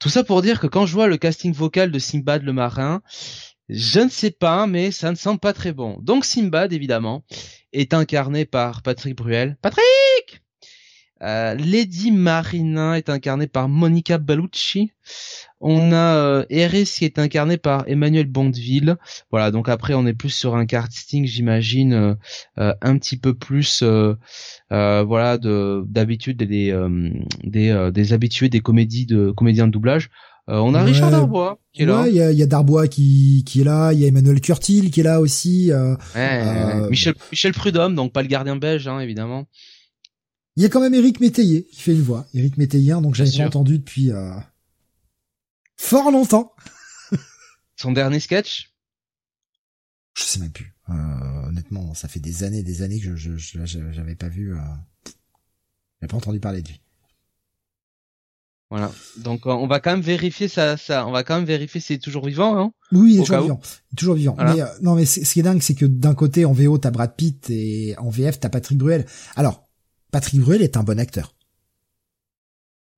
Tout 0.00 0.08
ça 0.08 0.24
pour 0.24 0.40
dire 0.40 0.60
que 0.60 0.66
quand 0.66 0.86
je 0.86 0.94
vois 0.94 1.08
le 1.08 1.18
casting 1.18 1.52
vocal 1.52 1.90
de 1.90 1.98
Simbad 1.98 2.42
le 2.42 2.54
marin, 2.54 3.02
je 3.68 4.00
ne 4.00 4.08
sais 4.08 4.30
pas, 4.30 4.66
mais 4.66 4.90
ça 4.90 5.10
ne 5.10 5.16
semble 5.16 5.38
pas 5.38 5.52
très 5.52 5.72
bon. 5.72 5.98
Donc 6.00 6.24
Simbad, 6.24 6.72
évidemment, 6.72 7.22
est 7.74 7.92
incarné 7.92 8.46
par 8.46 8.82
Patrick 8.82 9.14
Bruel. 9.14 9.58
Patrick 9.60 10.42
euh, 11.22 11.54
Lady 11.54 12.12
Marina 12.12 12.96
est 12.96 13.10
incarnée 13.10 13.46
par 13.46 13.68
Monica 13.68 14.16
Bellucci. 14.16 14.92
On 15.60 15.92
a 15.92 16.16
euh, 16.16 16.44
Eris 16.48 16.84
qui 16.84 17.04
est 17.04 17.18
incarné 17.18 17.58
par 17.58 17.84
Emmanuel 17.86 18.26
Bondeville. 18.26 18.96
Voilà, 19.30 19.50
donc 19.50 19.68
après 19.68 19.92
on 19.92 20.06
est 20.06 20.14
plus 20.14 20.30
sur 20.30 20.56
un 20.56 20.64
casting, 20.64 21.26
j'imagine, 21.26 21.92
euh, 21.92 22.14
euh, 22.58 22.74
un 22.80 22.96
petit 22.96 23.18
peu 23.18 23.34
plus, 23.34 23.82
voilà, 24.70 25.38
de 25.38 25.84
d'habitude 25.86 26.38
des 26.38 26.74
des, 27.44 27.90
des 27.92 28.12
habitués 28.12 28.48
des 28.48 28.60
comédies 28.60 29.04
de 29.04 29.32
comédiens 29.32 29.66
de 29.66 29.72
doublage. 29.72 30.08
on 30.48 30.74
a 30.74 30.82
Richard 30.82 31.10
Darbois 31.10 31.58
qui 31.74 31.82
est 31.82 31.86
là. 31.86 32.06
Il 32.08 32.14
y 32.14 32.22
a, 32.22 32.32
y 32.32 32.42
a, 32.42 32.46
Darbois 32.46 32.88
qui, 32.88 33.44
qui 33.46 33.60
est 33.60 33.64
là, 33.64 33.92
il 33.92 34.00
y 34.00 34.06
a 34.06 34.08
Emmanuel 34.08 34.40
Curtil 34.40 34.90
qui 34.90 35.00
est 35.00 35.04
là 35.04 35.20
aussi. 35.20 35.70
Michel, 36.88 37.14
Michel 37.30 37.52
Prudhomme, 37.52 37.94
donc 37.94 38.12
pas 38.12 38.22
le 38.22 38.28
gardien 38.28 38.56
belge, 38.56 38.88
hein, 38.88 38.98
évidemment. 39.00 39.46
Il 40.56 40.62
y 40.62 40.66
a 40.66 40.68
quand 40.70 40.80
même 40.80 40.94
Eric 40.94 41.20
Métayer 41.20 41.66
qui 41.70 41.82
fait 41.82 41.92
une 41.92 42.02
voix. 42.02 42.24
Eric 42.32 42.56
Métayer, 42.56 42.94
donc 43.02 43.14
j'avais 43.14 43.30
pas 43.30 43.46
entendu 43.46 43.78
depuis 43.78 44.10
Fort 45.80 46.10
longtemps. 46.10 46.52
Son 47.76 47.90
dernier 47.92 48.20
sketch? 48.20 48.70
Je 50.14 50.22
sais 50.22 50.38
même 50.38 50.52
plus. 50.52 50.74
Euh, 50.90 50.92
honnêtement, 51.48 51.94
ça 51.94 52.06
fait 52.06 52.20
des 52.20 52.44
années, 52.44 52.62
des 52.62 52.82
années 52.82 53.00
que 53.00 53.16
je, 53.16 53.36
je, 53.36 53.64
j'avais 53.64 54.14
pas 54.14 54.28
vu. 54.28 54.54
Euh... 54.54 54.60
J'ai 56.00 56.06
pas 56.06 56.18
entendu 56.18 56.38
parler 56.38 56.60
de 56.60 56.68
lui. 56.68 56.80
Voilà. 58.68 58.92
Donc 59.16 59.46
on 59.46 59.66
va 59.66 59.80
quand 59.80 59.90
même 59.90 60.02
vérifier 60.02 60.48
ça, 60.48 60.76
ça. 60.76 61.06
On 61.06 61.12
va 61.12 61.24
quand 61.24 61.36
même 61.36 61.46
vérifier 61.46 61.80
s'il 61.80 61.96
est 61.96 62.00
toujours 62.00 62.26
vivant. 62.26 62.56
Hein 62.60 62.72
oui, 62.92 63.14
il 63.14 63.20
est 63.20 63.24
toujours 63.24 63.42
vivant. 63.42 63.60
Il 63.90 63.94
est 63.94 63.96
toujours 63.96 64.14
vivant. 64.14 64.36
Mais 64.38 64.60
euh, 64.60 64.66
non, 64.82 64.94
mais 64.94 65.06
ce 65.06 65.20
qui 65.20 65.40
est 65.40 65.42
dingue, 65.42 65.62
c'est 65.62 65.74
que 65.74 65.86
d'un 65.86 66.14
côté 66.14 66.44
en 66.44 66.52
VO 66.52 66.76
t'as 66.76 66.90
Brad 66.90 67.16
Pitt 67.16 67.48
et 67.48 67.96
en 67.98 68.10
VF 68.10 68.38
t'as 68.38 68.50
Patrick 68.50 68.78
Bruel. 68.78 69.06
Alors 69.34 69.66
Patrick 70.12 70.40
Bruel 70.40 70.62
est 70.62 70.76
un 70.76 70.84
bon 70.84 71.00
acteur. 71.00 71.34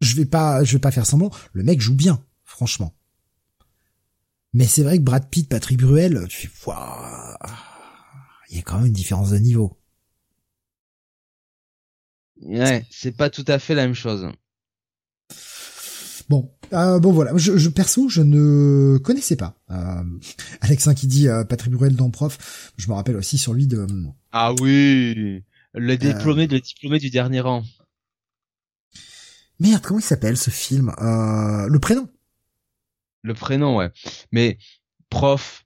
Je 0.00 0.16
vais 0.16 0.26
pas, 0.26 0.64
je 0.64 0.72
vais 0.72 0.80
pas 0.80 0.90
faire 0.90 1.06
semblant. 1.06 1.30
Le 1.52 1.62
mec 1.62 1.80
joue 1.80 1.94
bien, 1.94 2.22
franchement. 2.52 2.94
Mais 4.52 4.66
c'est 4.66 4.82
vrai 4.82 4.98
que 4.98 5.02
Brad 5.02 5.28
Pitt, 5.30 5.48
Patrick 5.48 5.78
Bruel, 5.78 6.26
tu 6.28 6.48
fais, 6.48 6.70
il 8.50 8.56
y 8.56 8.60
a 8.60 8.62
quand 8.62 8.76
même 8.76 8.86
une 8.86 8.92
différence 8.92 9.30
de 9.30 9.38
niveau. 9.38 9.78
Ouais, 12.42 12.84
c'est 12.90 13.16
pas 13.16 13.30
tout 13.30 13.44
à 13.48 13.58
fait 13.58 13.74
la 13.74 13.86
même 13.86 13.94
chose. 13.94 14.28
Bon, 16.28 16.52
euh, 16.72 16.98
bon 17.00 17.12
voilà, 17.12 17.32
je, 17.36 17.56
je, 17.56 17.68
perso, 17.68 18.08
je 18.08 18.20
ne 18.20 18.98
connaissais 18.98 19.36
pas. 19.36 19.56
Euh, 19.70 20.02
Alexin 20.60 20.94
qui 20.94 21.06
dit 21.06 21.28
euh, 21.28 21.44
Patrick 21.44 21.72
Bruel 21.72 21.96
dans 21.96 22.10
Prof, 22.10 22.72
je 22.76 22.88
me 22.88 22.94
rappelle 22.94 23.16
aussi 23.16 23.38
sur 23.38 23.54
lui 23.54 23.66
de. 23.66 23.86
Ah 24.32 24.52
oui, 24.60 25.42
le 25.72 25.96
diplômé, 25.96 26.46
le 26.46 26.60
diplômé 26.60 26.98
du 26.98 27.10
dernier 27.10 27.40
rang. 27.40 27.64
Merde, 29.60 29.82
comment 29.82 30.00
il 30.00 30.04
s'appelle 30.04 30.36
ce 30.36 30.50
film? 30.50 30.92
Euh, 31.00 31.68
Le 31.68 31.78
prénom. 31.78 32.08
Le 33.22 33.34
prénom, 33.34 33.76
ouais. 33.76 33.90
Mais 34.32 34.58
Prof, 35.10 35.64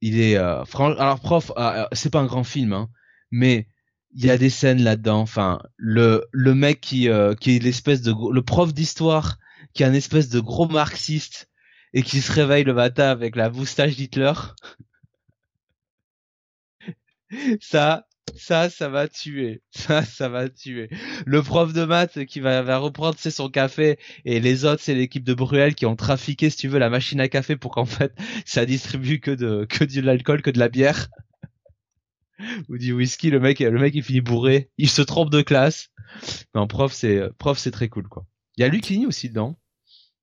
il 0.00 0.20
est 0.20 0.36
euh, 0.36 0.64
alors 0.98 1.20
Prof, 1.20 1.52
c'est 1.92 2.10
pas 2.10 2.20
un 2.20 2.26
grand 2.26 2.44
film, 2.44 2.72
hein, 2.72 2.88
mais 3.30 3.68
il 4.14 4.24
y 4.26 4.30
a 4.30 4.38
des 4.38 4.50
scènes 4.50 4.82
là-dedans. 4.82 5.20
Enfin, 5.20 5.60
le 5.76 6.26
le 6.32 6.54
mec 6.54 6.80
qui 6.80 7.08
qui 7.40 7.56
est 7.56 7.62
l'espèce 7.62 8.02
de 8.02 8.14
le 8.32 8.42
prof 8.42 8.72
d'histoire 8.74 9.38
qui 9.74 9.82
est 9.82 9.86
un 9.86 9.94
espèce 9.94 10.28
de 10.28 10.40
gros 10.40 10.68
marxiste 10.68 11.48
et 11.94 12.02
qui 12.02 12.20
se 12.20 12.32
réveille 12.32 12.64
le 12.64 12.74
matin 12.74 13.08
avec 13.08 13.36
la 13.36 13.50
moustache 13.50 13.96
d'Hitler. 13.96 14.32
ça, 17.60 18.06
ça, 18.36 18.70
ça 18.70 18.88
va 18.88 19.08
tuer. 19.08 19.62
Ça, 19.72 20.04
ça 20.04 20.28
va 20.28 20.48
tuer. 20.48 20.88
Le 21.26 21.42
prof 21.42 21.72
de 21.72 21.84
maths 21.84 22.24
qui 22.26 22.40
va, 22.40 22.78
reprendre 22.78 23.16
c'est 23.18 23.30
son 23.30 23.48
café 23.48 23.98
et 24.24 24.40
les 24.40 24.64
autres 24.64 24.82
c'est 24.82 24.94
l'équipe 24.94 25.24
de 25.24 25.34
Bruel 25.34 25.74
qui 25.74 25.86
ont 25.86 25.96
trafiqué 25.96 26.50
si 26.50 26.56
tu 26.56 26.68
veux 26.68 26.78
la 26.78 26.90
machine 26.90 27.20
à 27.20 27.28
café 27.28 27.56
pour 27.56 27.72
qu'en 27.72 27.84
fait 27.84 28.12
ça 28.46 28.64
distribue 28.64 29.20
que 29.20 29.30
de 29.30 29.66
que 29.68 29.84
de 29.84 30.00
l'alcool, 30.00 30.42
que 30.42 30.50
de 30.50 30.58
la 30.58 30.68
bière 30.68 31.08
ou 32.68 32.78
du 32.78 32.92
whisky. 32.92 33.30
Le 33.30 33.40
mec, 33.40 33.60
le 33.60 33.78
mec 33.78 33.94
il 33.94 34.02
finit 34.02 34.20
bourré. 34.20 34.70
Il 34.78 34.88
se 34.88 35.02
trompe 35.02 35.30
de 35.30 35.42
classe. 35.42 35.88
Non, 36.54 36.66
prof 36.66 36.92
c'est 36.92 37.22
prof 37.38 37.58
c'est 37.58 37.70
très 37.70 37.88
cool 37.88 38.08
quoi. 38.08 38.26
Il 38.56 38.62
y 38.62 38.64
a 38.64 38.68
Lucini 38.68 39.06
aussi 39.06 39.28
dedans. 39.28 39.58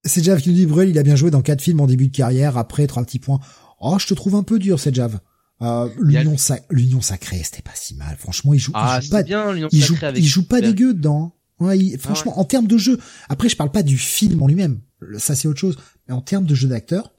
C'est 0.05 0.23
Jav 0.23 0.39
qui 0.39 0.49
nous 0.49 0.55
dit 0.55 0.65
Bruel, 0.65 0.89
il 0.89 0.97
a 0.97 1.03
bien 1.03 1.17
joué 1.17 1.29
dans 1.29 1.41
quatre 1.41 1.61
films 1.61 1.81
en 1.81 1.87
début 1.87 2.07
de 2.07 2.15
carrière, 2.15 2.57
après 2.57 2.87
trois 2.87 3.03
petits 3.03 3.19
points. 3.19 3.39
Oh, 3.81 3.97
je 3.99 4.07
te 4.07 4.13
trouve 4.13 4.35
un 4.35 4.43
peu 4.43 4.57
dur, 4.57 4.79
c'est 4.79 4.95
Jav. 4.95 5.19
Euh, 5.61 5.89
l'union, 5.99 6.35
l'union 6.69 7.01
sacrée, 7.01 7.43
c'était 7.43 7.61
pas 7.61 7.75
si 7.75 7.95
mal. 7.95 8.15
Franchement, 8.17 8.53
il 8.53 8.59
joue, 8.59 8.71
ah, 8.75 8.99
il 9.01 9.05
joue 9.05 9.11
pas, 9.11 9.23
bien, 9.23 9.55
il 9.55 9.83
joue, 9.83 9.97
il 10.15 10.25
joue 10.25 10.47
pas 10.47 10.61
dégueu 10.61 10.93
dedans. 10.93 11.35
Ouais, 11.59 11.97
franchement, 11.97 12.39
en 12.39 12.45
termes 12.45 12.67
de 12.67 12.77
jeu. 12.77 12.97
Après, 13.27 13.49
je 13.49 13.57
parle 13.57 13.71
pas 13.71 13.83
du 13.83 13.97
film 13.97 14.41
en 14.41 14.47
lui-même. 14.47 14.81
Ça, 15.17 15.35
c'est 15.35 15.47
autre 15.47 15.59
chose. 15.59 15.77
Mais 16.07 16.13
en 16.13 16.21
termes 16.21 16.45
de 16.45 16.55
jeu 16.55 16.69
d'acteur, 16.69 17.11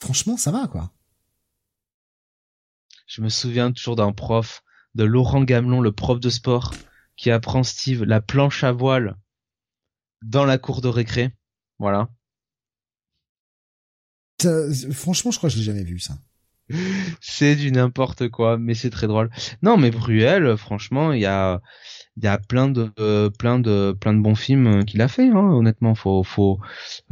franchement, 0.00 0.36
ça 0.36 0.52
va, 0.52 0.68
quoi. 0.68 0.92
Je 3.08 3.22
me 3.22 3.28
souviens 3.28 3.72
toujours 3.72 3.96
d'un 3.96 4.12
prof, 4.12 4.62
de 4.94 5.02
Laurent 5.02 5.42
Gamelon, 5.42 5.80
le 5.80 5.92
prof 5.92 6.20
de 6.20 6.30
sport, 6.30 6.74
qui 7.16 7.30
apprend 7.32 7.64
Steve 7.64 8.04
la 8.04 8.20
planche 8.20 8.62
à 8.62 8.70
voile 8.70 9.16
dans 10.22 10.44
la 10.44 10.58
cour 10.58 10.80
de 10.80 10.88
récré. 10.88 11.34
Voilà. 11.80 12.08
franchement, 14.92 15.32
je 15.32 15.38
crois 15.38 15.48
que 15.48 15.54
je 15.54 15.58
l'ai 15.58 15.64
jamais 15.64 15.84
vu 15.84 15.98
ça. 15.98 16.18
C'est 17.20 17.56
du 17.56 17.72
n'importe 17.72 18.28
quoi, 18.28 18.58
mais 18.58 18.74
c'est 18.74 18.90
très 18.90 19.06
drôle. 19.06 19.30
Non, 19.62 19.76
mais 19.76 19.90
Bruel, 19.90 20.56
franchement, 20.56 21.12
il 21.12 21.20
y 21.20 21.26
a 21.26 21.60
il 22.16 22.24
y 22.24 22.26
a 22.26 22.38
plein 22.38 22.68
de 22.68 22.90
plein 23.38 23.58
de 23.58 23.96
plein 23.98 24.12
de 24.12 24.20
bons 24.20 24.34
films 24.34 24.84
qu'il 24.84 25.00
a 25.02 25.08
fait. 25.08 25.28
Hein, 25.28 25.50
honnêtement, 25.52 25.94
faut 25.94 26.22
faut 26.22 26.58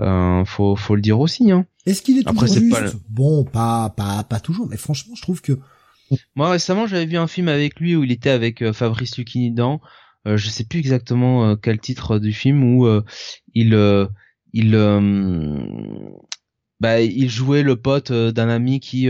euh, 0.01 0.45
faut 0.45 0.77
faut 0.77 0.97
le 0.97 1.03
dire 1.03 1.21
aussi. 1.21 1.51
Hein. 1.51 1.67
Est-ce 1.87 2.03
qu'il 2.03 2.19
est 2.19 2.23
toujours 2.23 2.43
Après, 2.43 2.61
juste 2.61 2.71
pas 2.71 2.99
Bon, 3.09 3.45
pas 3.45 3.91
pas 3.91 4.25
pas 4.25 4.41
toujours, 4.41 4.67
mais 4.69 4.77
franchement, 4.77 5.15
je 5.15 5.23
trouve 5.23 5.41
que 5.41 5.59
moi 6.35 6.51
récemment, 6.51 6.87
j'avais 6.87 7.07
vu 7.07 7.17
un 7.17 7.27
film 7.27 7.49
avec 7.49 7.81
lui 7.81 7.97
où 7.97 8.05
il 8.05 8.13
était 8.13 8.31
avec 8.31 8.63
euh, 8.63 8.73
Fabrice 8.73 9.17
Lucchini 9.17 9.51
dedans. 9.51 9.81
Euh, 10.27 10.37
je 10.37 10.49
sais 10.49 10.65
plus 10.65 10.81
exactement 10.81 11.57
quel 11.57 11.79
titre 11.79 12.19
du 12.19 12.33
film 12.33 12.65
où 12.65 12.89
il 13.55 14.09
il 14.53 14.75
bah, 16.81 17.01
il 17.01 17.29
jouait 17.29 17.63
le 17.63 17.77
pote 17.77 18.13
d'un 18.13 18.49
ami 18.49 18.81
qui 18.81 19.09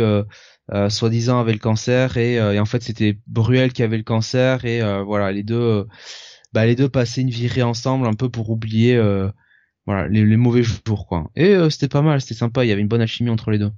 soi-disant 0.88 1.40
avait 1.40 1.52
le 1.52 1.58
cancer 1.58 2.16
et, 2.16 2.34
et 2.34 2.60
en 2.60 2.64
fait 2.64 2.82
c'était 2.82 3.18
Bruel 3.26 3.72
qui 3.72 3.82
avait 3.82 3.96
le 3.96 4.02
cancer 4.02 4.64
et 4.64 4.80
voilà 5.04 5.32
les 5.32 5.42
deux 5.42 5.86
bah 6.52 6.66
les 6.66 6.74
deux 6.74 6.88
passaient 6.88 7.22
une 7.22 7.30
virée 7.30 7.62
ensemble 7.62 8.06
un 8.06 8.14
peu 8.14 8.28
pour 8.28 8.50
oublier 8.50 9.00
voilà 9.86 10.08
les, 10.08 10.24
les, 10.24 10.36
mauvais 10.36 10.62
jours 10.62 11.06
quoi. 11.06 11.30
Et 11.36 11.56
c'était 11.70 11.88
pas 11.88 12.02
mal 12.02 12.20
c'était 12.20 12.34
sympa 12.34 12.64
il 12.64 12.68
y 12.68 12.72
avait 12.72 12.82
une 12.82 12.88
bonne 12.88 13.00
alchimie 13.00 13.30
entre 13.30 13.50
les 13.50 13.58
deux. 13.58 13.70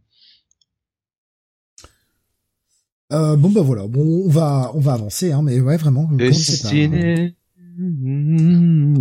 Euh, 3.10 3.36
bon 3.36 3.48
bah 3.48 3.62
voilà, 3.62 3.86
bon 3.86 4.24
on 4.26 4.28
va 4.28 4.70
on 4.74 4.80
va 4.80 4.92
avancer 4.92 5.32
hein, 5.32 5.40
mais 5.42 5.60
ouais 5.60 5.78
vraiment. 5.78 6.10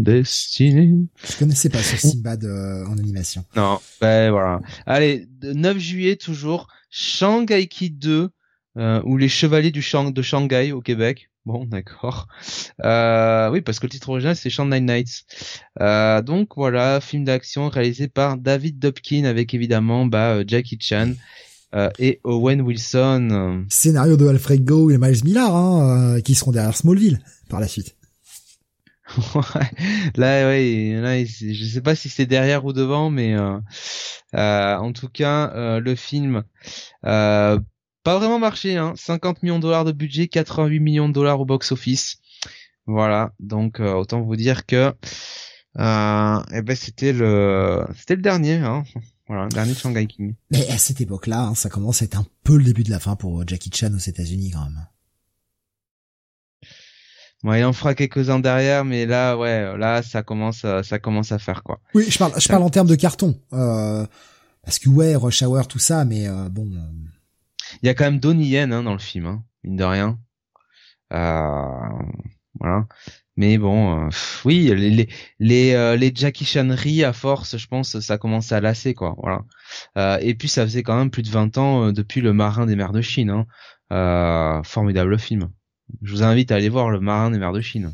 Destiné. 0.03 1.07
Je 1.27 1.37
connaissais 1.37 1.69
pas 1.69 1.81
ce 1.81 1.97
Simbad 1.97 2.43
euh, 2.43 2.85
en 2.85 2.97
animation. 2.97 3.43
Non, 3.55 3.79
ben 3.99 4.29
voilà. 4.31 4.61
Allez, 4.85 5.27
9 5.41 5.79
juillet 5.79 6.15
toujours, 6.15 6.67
Shanghai 6.91 7.67
Kid 7.67 7.97
2 7.97 8.29
euh, 8.77 9.01
ou 9.05 9.17
les 9.17 9.29
Chevaliers 9.29 9.71
du 9.71 9.81
Shang 9.81 10.13
de 10.13 10.21
Shanghai 10.21 10.71
au 10.71 10.81
Québec. 10.81 11.31
Bon, 11.45 11.65
d'accord. 11.69 12.27
Euh, 12.83 13.49
oui, 13.49 13.61
parce 13.61 13.79
que 13.79 13.87
le 13.87 13.91
titre 13.91 14.09
original 14.09 14.35
c'est 14.35 14.51
Shanghai 14.51 14.81
Nights. 14.81 15.25
Euh, 15.81 16.21
donc 16.21 16.49
voilà, 16.55 17.01
film 17.01 17.23
d'action 17.23 17.69
réalisé 17.69 18.07
par 18.07 18.37
David 18.37 18.77
Dobkin 18.77 19.23
avec 19.25 19.55
évidemment 19.55 20.05
bah, 20.05 20.45
Jackie 20.45 20.77
Chan. 20.79 21.13
Euh, 21.75 21.89
et 21.99 22.21
Owen 22.23 22.61
Wilson. 22.61 23.65
Scénario 23.69 24.15
de 24.15 24.25
Alfred 24.27 24.63
Go 24.63 24.89
et 24.89 24.97
Miles 24.97 25.23
Millar, 25.25 25.53
hein, 25.53 26.15
euh, 26.15 26.21
qui 26.21 26.33
seront 26.33 26.51
derrière 26.51 26.75
Smallville 26.75 27.19
par 27.49 27.59
la 27.59 27.67
suite. 27.67 27.96
là, 30.15 30.47
ouais, 30.47 30.99
là, 31.01 31.23
je 31.23 31.65
sais 31.65 31.81
pas 31.81 31.95
si 31.95 32.09
c'est 32.09 32.25
derrière 32.25 32.65
ou 32.65 32.73
devant, 32.73 33.09
mais 33.09 33.35
euh, 33.35 33.59
en 34.33 34.91
tout 34.93 35.09
cas, 35.09 35.79
le 35.79 35.95
film 35.95 36.43
pas 37.01 38.19
vraiment 38.19 38.39
marché. 38.39 38.77
Hein, 38.77 38.93
50 38.95 39.43
millions 39.43 39.57
de 39.57 39.63
dollars 39.63 39.85
de 39.85 39.91
budget, 39.91 40.27
88 40.27 40.79
millions 40.79 41.09
de 41.09 41.13
dollars 41.13 41.39
au 41.39 41.45
box 41.45 41.71
office. 41.71 42.17
Voilà, 42.85 43.33
donc 43.39 43.79
autant 43.79 44.21
vous 44.21 44.35
dire 44.35 44.65
que 44.65 44.93
eh 45.75 46.61
ben 46.61 46.75
c'était 46.75 47.13
le 47.13 47.85
c'était 47.95 48.15
le 48.15 48.21
dernier. 48.21 48.55
Hein. 48.55 48.83
Voilà, 49.27 49.47
dernier 49.49 49.73
Shanghai 49.73 50.07
King. 50.07 50.35
Mais 50.51 50.67
à 50.69 50.77
cette 50.77 51.01
époque-là, 51.01 51.47
hein, 51.47 51.55
ça 51.55 51.69
commence 51.69 52.01
à 52.01 52.05
être 52.05 52.17
un 52.17 52.25
peu 52.43 52.57
le 52.57 52.63
début 52.63 52.83
de 52.83 52.89
la 52.89 52.99
fin 52.99 53.17
pour 53.17 53.45
Jackie 53.45 53.71
Chan 53.73 53.93
aux 53.93 53.97
États-Unis 53.97 54.51
quand 54.51 54.63
même. 54.63 54.87
Bon, 57.43 57.53
il 57.53 57.63
en 57.63 57.73
fera 57.73 57.93
quelques-uns 57.93 58.39
derrière, 58.39 58.83
mais 58.83 59.05
là, 59.05 59.37
ouais, 59.37 59.77
là, 59.77 60.01
ça 60.01 60.23
commence, 60.23 60.65
à, 60.65 60.81
ça 60.83 60.97
commence 60.97 61.31
à 61.31 61.37
faire 61.37 61.63
quoi. 61.63 61.79
Oui, 61.93 62.05
je 62.09 62.17
parle, 62.17 62.33
je 62.39 62.47
parle 62.47 62.63
en 62.63 62.69
termes 62.69 62.87
de 62.87 62.95
carton, 62.95 63.39
euh, 63.53 64.05
parce 64.63 64.79
que 64.79 64.89
ouais, 64.89 65.15
Rush 65.15 65.43
Hour, 65.43 65.67
tout 65.67 65.79
ça, 65.79 66.03
mais 66.03 66.27
euh, 66.27 66.49
bon. 66.49 66.65
Euh. 66.65 67.07
Il 67.83 67.85
y 67.85 67.89
a 67.89 67.93
quand 67.93 68.05
même 68.05 68.19
Donnie 68.19 68.47
Yen 68.47 68.73
hein, 68.73 68.83
dans 68.83 68.93
le 68.93 68.99
film, 68.99 69.27
hein, 69.27 69.43
mine 69.63 69.75
de 69.75 69.83
rien. 69.83 70.19
Euh, 71.13 71.61
voilà. 72.59 72.87
Mais 73.35 73.59
bon, 73.59 74.07
euh, 74.07 74.09
oui, 74.45 74.73
les 74.75 74.89
les 74.89 75.09
les, 75.39 75.73
euh, 75.73 75.95
les 75.95 76.11
Jackie 76.13 76.43
Chanry 76.45 77.03
à 77.03 77.13
force, 77.13 77.57
je 77.57 77.67
pense, 77.67 77.99
ça 77.99 78.17
commence 78.17 78.51
à 78.51 78.59
lasser 78.59 78.95
quoi. 78.95 79.15
Voilà. 79.21 79.43
Euh, 79.97 80.17
et 80.21 80.33
puis 80.33 80.47
ça 80.49 80.63
faisait 80.63 80.81
quand 80.81 80.97
même 80.97 81.11
plus 81.11 81.21
de 81.21 81.29
20 81.29 81.57
ans 81.59 81.91
depuis 81.91 82.21
le 82.21 82.33
Marin 82.33 82.65
des 82.65 82.75
mers 82.75 82.93
de 82.93 83.01
Chine. 83.01 83.29
Hein. 83.29 84.61
formidable 84.65 85.19
film. 85.19 85.49
Je 86.01 86.13
vous 86.13 86.23
invite 86.23 86.51
à 86.51 86.55
aller 86.55 86.69
voir 86.69 86.89
le 86.89 86.99
Marin 86.99 87.31
des 87.31 87.37
mers 87.37 87.53
de 87.53 87.61
Chine. 87.61 87.93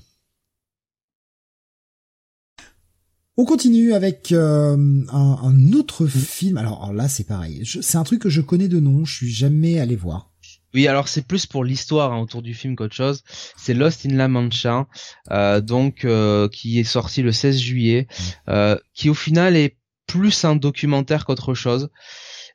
On 3.36 3.46
continue 3.46 3.94
avec 3.94 4.32
un, 4.32 5.08
un, 5.12 5.74
autre 5.74 6.06
film. 6.06 6.58
Alors, 6.58 6.84
alors 6.84 6.94
là, 6.94 7.08
c'est 7.08 7.24
pareil. 7.24 7.64
C'est 7.66 7.98
un 7.98 8.04
truc 8.04 8.22
que 8.22 8.30
je 8.30 8.42
connais 8.42 8.68
de 8.68 8.80
nom. 8.80 9.06
Je 9.06 9.16
suis 9.16 9.32
jamais 9.32 9.80
allé 9.80 9.96
voir. 9.96 10.34
Oui, 10.74 10.88
alors 10.88 11.08
c'est 11.08 11.28
plus 11.28 11.46
pour 11.46 11.64
l'histoire 11.64 12.14
hein, 12.14 12.20
autour 12.20 12.42
du 12.42 12.54
film 12.54 12.76
qu'autre 12.76 12.96
chose. 12.96 13.24
C'est 13.58 13.74
Lost 13.74 14.06
in 14.06 14.16
La 14.16 14.28
Mancha, 14.28 14.88
euh, 15.32 15.62
donc 15.62 16.04
euh, 16.04 16.48
qui 16.50 16.80
est 16.80 16.84
sorti 16.84 17.22
le 17.22 17.32
16 17.32 17.60
juillet, 17.60 18.08
euh, 18.50 18.78
qui 18.94 19.10
au 19.10 19.14
final 19.14 19.56
est 19.56 19.78
plus 20.08 20.46
un 20.46 20.56
documentaire 20.56 21.26
qu'autre 21.26 21.54
chose. 21.54 21.90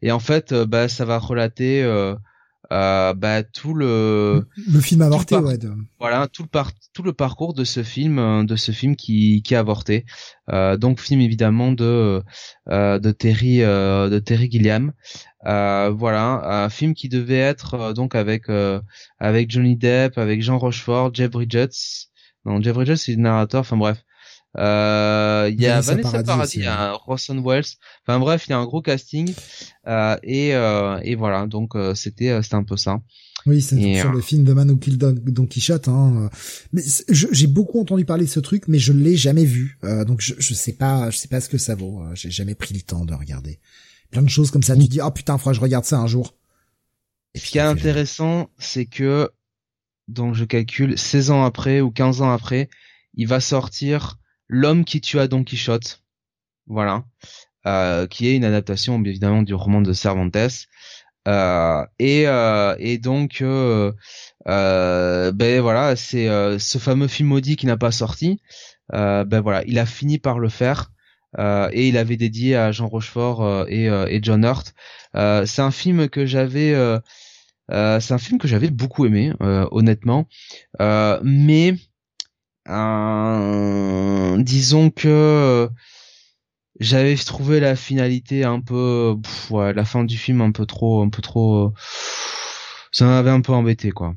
Et 0.02 0.10
en 0.12 0.18
fait, 0.18 0.52
bah 0.54 0.88
ça 0.88 1.04
va 1.04 1.18
relater 1.18 1.82
euh, 2.70 3.14
bah, 3.14 3.42
tout 3.42 3.72
le 3.72 4.46
le 4.66 4.80
film 4.80 5.00
avorté 5.00 5.36
ouais 5.36 5.58
voilà 5.98 6.28
tout 6.28 6.42
le 6.42 6.48
par 6.48 6.72
tout 6.92 7.02
le 7.02 7.14
parcours 7.14 7.54
de 7.54 7.64
ce 7.64 7.82
film 7.82 8.18
euh, 8.18 8.44
de 8.44 8.56
ce 8.56 8.72
film 8.72 8.94
qui 8.94 9.42
qui 9.42 9.54
a 9.54 9.60
avorté. 9.60 10.04
Euh, 10.50 10.76
donc 10.76 11.00
film 11.00 11.20
évidemment 11.20 11.72
de 11.72 12.22
euh, 12.68 12.98
de 12.98 13.10
Terry 13.10 13.62
euh, 13.62 14.10
de 14.10 14.18
Terry 14.18 14.50
Gilliam. 14.50 14.92
Voilà 15.44 16.64
un 16.64 16.68
film 16.68 16.92
qui 16.92 17.08
devait 17.08 17.38
être 17.38 17.94
donc 17.94 18.14
avec 18.14 18.48
avec 19.18 19.50
Johnny 19.50 19.76
Depp 19.76 20.18
avec 20.18 20.42
Jean 20.42 20.58
Rochefort 20.58 21.14
Jeff 21.14 21.30
Bridges. 21.30 22.08
Non 22.44 22.60
Jeff 22.60 22.74
Bridges 22.74 22.96
c'est 22.96 23.12
le 23.12 23.22
narrateur 23.22 23.60
enfin 23.60 23.78
bref 23.78 24.04
euh, 24.56 25.50
il 25.52 25.60
y 25.60 25.66
a 25.66 25.80
Vanessa, 25.80 26.22
Paradis, 26.22 26.56
il 26.56 26.62
y 26.62 26.66
a 26.66 26.92
Rosson 26.92 27.42
Wells. 27.44 27.76
Enfin 28.06 28.18
bref, 28.18 28.46
il 28.46 28.50
y 28.50 28.52
a 28.54 28.58
un 28.58 28.64
gros 28.64 28.80
casting 28.80 29.32
euh, 29.86 30.16
et 30.22 30.54
euh, 30.54 30.98
et 31.02 31.14
voilà. 31.14 31.46
Donc 31.46 31.76
euh, 31.76 31.94
c'était 31.94 32.30
euh, 32.30 32.42
c'était 32.42 32.54
un 32.54 32.64
peu 32.64 32.76
ça. 32.76 33.00
Oui, 33.46 33.62
c'est 33.62 34.00
sur 34.00 34.10
le 34.10 34.20
film 34.20 34.44
de 34.44 34.52
Man 34.52 34.70
Who 34.70 34.76
Killed 34.76 34.98
Don, 34.98 35.14
Don 35.16 35.46
Quichotte. 35.46 35.88
Hein. 35.88 36.28
Mais 36.72 36.82
j'ai 37.08 37.46
beaucoup 37.46 37.80
entendu 37.80 38.04
parler 38.04 38.24
de 38.24 38.30
ce 38.30 38.40
truc, 38.40 38.64
mais 38.68 38.78
je 38.78 38.92
l'ai 38.92 39.16
jamais 39.16 39.44
vu. 39.44 39.78
donc 40.06 40.20
je, 40.20 40.34
je 40.38 40.54
sais 40.54 40.72
pas, 40.72 41.08
je 41.10 41.16
sais 41.16 41.28
pas 41.28 41.40
ce 41.40 41.48
que 41.48 41.56
ça 41.56 41.74
vaut. 41.74 42.02
J'ai 42.14 42.30
jamais 42.30 42.54
pris 42.54 42.74
le 42.74 42.82
temps 42.82 43.04
de 43.04 43.14
regarder. 43.14 43.60
Plein 44.10 44.22
de 44.22 44.28
choses 44.28 44.50
comme 44.50 44.62
ça. 44.64 44.76
Tu 44.76 44.88
dis, 44.88 45.00
oh 45.00 45.10
putain, 45.10 45.38
faudra 45.38 45.52
que 45.52 45.56
je 45.56 45.60
regarde 45.60 45.84
ça 45.84 45.98
un 45.98 46.06
jour. 46.06 46.34
Et 47.34 47.38
ce 47.38 47.50
qui 47.50 47.58
est 47.58 47.62
intéressant, 47.62 48.50
c'est 48.58 48.86
que 48.86 49.30
donc 50.08 50.34
je 50.34 50.44
calcule 50.44 50.98
16 50.98 51.30
ans 51.30 51.44
après 51.44 51.80
ou 51.80 51.90
15 51.90 52.22
ans 52.22 52.32
après, 52.32 52.68
il 53.14 53.28
va 53.28 53.40
sortir 53.40 54.18
L'homme 54.48 54.84
qui 54.84 55.00
tua 55.00 55.28
Don 55.28 55.44
Quichotte, 55.44 56.02
voilà, 56.66 57.04
euh, 57.66 58.06
qui 58.06 58.28
est 58.28 58.36
une 58.36 58.44
adaptation 58.44 59.02
évidemment 59.04 59.42
du 59.42 59.54
roman 59.54 59.82
de 59.82 59.92
Cervantes. 59.92 60.66
Euh, 61.26 61.84
et, 61.98 62.26
euh, 62.26 62.74
et 62.78 62.98
donc, 62.98 63.42
ben 63.42 63.94
voilà, 65.60 65.96
c'est 65.96 66.58
ce 66.58 66.78
fameux 66.78 67.08
film 67.08 67.28
maudit 67.28 67.56
qui 67.56 67.66
n'a 67.66 67.76
pas 67.76 67.92
sorti. 67.92 68.40
ben 68.90 69.40
voilà, 69.40 69.62
il 69.66 69.78
a 69.78 69.86
fini 69.86 70.18
par 70.18 70.38
le 70.38 70.48
faire. 70.48 70.90
et 71.38 71.88
il 71.88 71.98
avait 71.98 72.16
dédié 72.16 72.56
à 72.56 72.72
Jean 72.72 72.88
Rochefort 72.88 73.66
et, 73.68 73.86
et, 73.86 74.20
John 74.22 74.44
Hurt. 74.44 74.74
c'est 75.14 75.62
un 75.62 75.70
film 75.70 76.08
que 76.08 76.24
j'avais, 76.24 76.72
c'est 77.70 78.12
un 78.12 78.18
film 78.18 78.38
que 78.38 78.48
j'avais 78.48 78.70
beaucoup 78.70 79.04
aimé, 79.04 79.32
honnêtement. 79.40 80.26
mais 80.78 81.74
disons 84.38 84.90
que 84.90 85.08
euh, 85.08 85.68
j'avais 86.80 87.16
trouvé 87.16 87.60
la 87.60 87.76
finalité 87.76 88.44
un 88.44 88.60
peu, 88.60 89.16
ouais, 89.50 89.72
la 89.72 89.84
fin 89.84 90.04
du 90.04 90.16
film 90.16 90.40
un 90.40 90.52
peu 90.52 90.66
trop, 90.66 91.02
un 91.02 91.08
peu 91.08 91.22
trop. 91.22 91.66
Euh, 91.66 91.72
ça 92.90 93.04
m'avait 93.06 93.30
un 93.30 93.42
peu 93.42 93.52
embêté 93.52 93.90
quoi. 93.90 94.14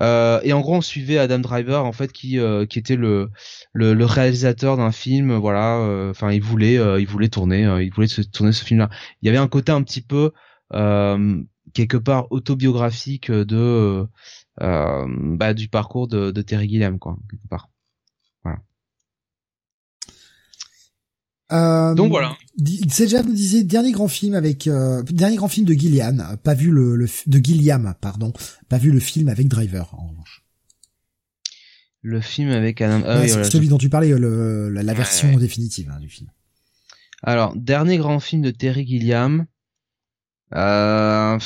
Euh, 0.00 0.40
et 0.44 0.52
en 0.54 0.60
gros, 0.60 0.76
on 0.76 0.80
suivait 0.80 1.18
Adam 1.18 1.38
Driver 1.40 1.84
en 1.84 1.92
fait 1.92 2.10
qui 2.12 2.38
qui 2.70 2.78
était 2.78 2.96
le 2.96 3.30
le, 3.74 4.04
réalisateur 4.04 4.76
d'un 4.76 4.92
film. 4.92 5.34
Voilà, 5.34 6.08
enfin 6.10 6.32
il 6.32 6.42
voulait 6.42 6.76
il 7.00 7.06
voulait 7.06 7.28
tourner 7.28 7.62
il 7.82 7.92
voulait 7.92 8.06
se 8.08 8.22
tourner 8.22 8.52
ce 8.52 8.64
film-là. 8.64 8.90
Il 9.22 9.26
y 9.26 9.28
avait 9.28 9.38
un 9.38 9.48
côté 9.48 9.72
un 9.72 9.82
petit 9.82 10.02
peu 10.02 10.32
quelque 11.74 11.96
part 11.98 12.26
autobiographique 12.32 13.30
de 13.30 14.06
bah, 14.58 15.54
du 15.54 15.68
parcours 15.68 16.08
de, 16.08 16.30
de 16.30 16.42
Terry 16.42 16.68
Gilliam 16.68 16.98
quoi 16.98 17.18
quelque 17.30 17.48
part. 17.48 17.68
Euh, 21.52 21.94
Donc 21.94 22.10
voilà. 22.10 22.36
déjà 22.56 23.22
nous 23.22 23.32
disait 23.32 23.64
dernier 23.64 23.92
grand 23.92 24.08
film 24.08 24.34
avec 24.34 24.66
euh, 24.66 25.02
dernier 25.02 25.36
grand 25.36 25.48
film 25.48 25.66
de 25.66 25.74
Gillian, 25.74 26.36
pas 26.42 26.54
vu 26.54 26.70
le, 26.70 26.96
le, 26.96 27.06
de 27.26 27.38
Gilliam 27.38 27.94
pardon, 28.00 28.32
pas 28.68 28.78
vu 28.78 28.90
le 28.90 29.00
film 29.00 29.28
avec 29.28 29.48
Driver 29.48 29.94
en 29.94 30.08
revanche. 30.08 30.42
Le 32.00 32.20
film 32.20 32.50
avec 32.50 32.80
Adam. 32.80 33.02
Ah 33.06 33.26
celui 33.44 33.68
dont 33.68 33.78
tu 33.78 33.88
parlais, 33.88 34.08
le, 34.08 34.68
la, 34.70 34.94
version 34.94 35.36
définitive 35.36 35.90
hein, 35.90 36.00
du 36.00 36.08
film. 36.08 36.30
Alors 37.22 37.54
dernier 37.56 37.98
grand 37.98 38.20
film 38.20 38.42
de 38.42 38.50
Terry 38.50 38.86
Gilliam. 38.86 39.46
Euh... 40.54 41.38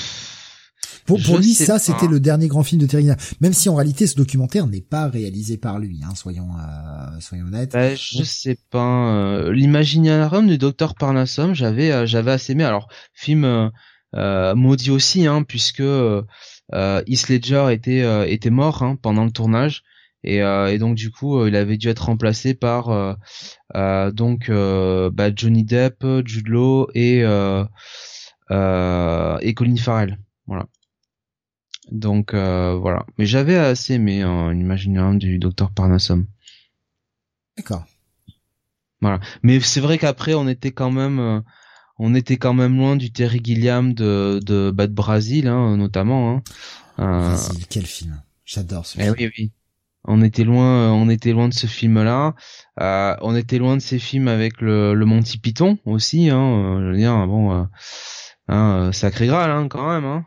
Pour, 1.08 1.22
pour 1.22 1.38
lui, 1.38 1.54
ça, 1.54 1.78
c'était 1.78 2.06
le 2.06 2.20
dernier 2.20 2.48
grand 2.48 2.62
film 2.62 2.82
de 2.82 2.86
Terry 2.86 3.08
Même 3.40 3.54
si 3.54 3.70
en 3.70 3.74
réalité, 3.74 4.06
ce 4.06 4.14
documentaire 4.14 4.66
n'est 4.66 4.82
pas 4.82 5.08
réalisé 5.08 5.56
par 5.56 5.78
lui, 5.78 6.00
hein, 6.04 6.14
soyons, 6.14 6.50
euh, 6.50 7.18
soyons 7.20 7.46
honnêtes. 7.46 7.72
Bah, 7.72 7.94
je 7.94 8.22
sais 8.22 8.58
pas. 8.68 9.14
Euh, 9.14 9.50
L'Imaginarium 9.50 10.46
du 10.46 10.58
Docteur 10.58 10.94
Parnassus, 10.94 11.54
j'avais, 11.54 11.90
euh, 11.92 12.04
j'avais 12.04 12.32
assez 12.32 12.52
aimé. 12.52 12.64
Alors, 12.64 12.88
film 13.14 13.70
euh, 14.14 14.54
maudit 14.54 14.90
aussi, 14.90 15.26
hein, 15.26 15.44
puisque 15.44 15.80
euh, 15.80 16.22
Heath 16.74 17.30
Ledger 17.30 17.68
était 17.70 18.30
était 18.30 18.50
mort 18.50 18.82
hein, 18.82 18.98
pendant 19.00 19.24
le 19.24 19.30
tournage. 19.30 19.84
Et, 20.24 20.38
et, 20.40 20.78
donc 20.78 20.96
du 20.96 21.12
coup 21.12 21.46
il 21.46 21.54
avait 21.54 21.76
dû 21.76 21.88
être 21.88 22.06
remplacé 22.06 22.52
par 22.52 23.16
donc 24.12 24.50
bah, 24.50 25.30
Johnny 25.34 25.62
Depp, 25.62 26.04
Jude 26.26 26.48
Law 26.48 26.88
et 26.92 27.20
et 28.50 29.54
Colin 29.54 29.76
Farrell 29.76 30.18
voilà 30.46 30.66
donc 31.90 32.34
euh, 32.34 32.74
voilà. 32.74 33.06
Mais 33.18 33.26
j'avais 33.26 33.56
assez 33.56 33.94
aimé 33.94 34.22
hein, 34.22 34.52
l'imaginaire 34.52 35.12
du 35.14 35.38
docteur 35.38 35.70
Parnasum. 35.70 36.26
D'accord. 37.56 37.84
Voilà. 39.00 39.20
Mais 39.42 39.60
c'est 39.60 39.80
vrai 39.80 39.98
qu'après 39.98 40.34
on 40.34 40.48
était 40.48 40.72
quand 40.72 40.90
même 40.90 41.18
euh, 41.18 41.40
on 41.98 42.14
était 42.14 42.36
quand 42.36 42.54
même 42.54 42.76
loin 42.76 42.96
du 42.96 43.12
Terry 43.12 43.40
Gilliam 43.42 43.94
de 43.94 44.40
de 44.44 44.70
Bad 44.70 44.92
Brazil 44.92 45.48
hein, 45.48 45.76
notamment. 45.76 46.30
Hein. 46.30 46.42
Euh... 46.98 47.28
Brazil, 47.28 47.66
quel 47.68 47.86
film. 47.86 48.22
J'adore 48.44 48.86
ce 48.86 48.98
eh 48.98 49.04
film. 49.04 49.14
Oui 49.18 49.30
oui. 49.38 49.52
On 50.04 50.22
était 50.22 50.44
loin 50.44 50.92
on 50.92 51.08
était 51.08 51.32
loin 51.32 51.48
de 51.48 51.54
ce 51.54 51.66
film 51.66 52.02
là. 52.02 52.34
Euh, 52.80 53.16
on 53.20 53.36
était 53.36 53.58
loin 53.58 53.76
de 53.76 53.82
ces 53.82 53.98
films 53.98 54.28
avec 54.28 54.60
le, 54.60 54.94
le 54.94 55.04
Monty 55.04 55.38
Python 55.38 55.78
aussi. 55.84 56.30
Hein. 56.30 56.78
Je 56.80 56.90
veux 56.90 56.96
dire 56.96 57.26
bon. 57.26 57.52
Euh, 57.52 57.64
hein, 58.48 58.90
sacré 58.92 59.26
Graal 59.26 59.50
hein, 59.50 59.68
quand 59.68 59.88
même. 59.88 60.04
Hein. 60.04 60.24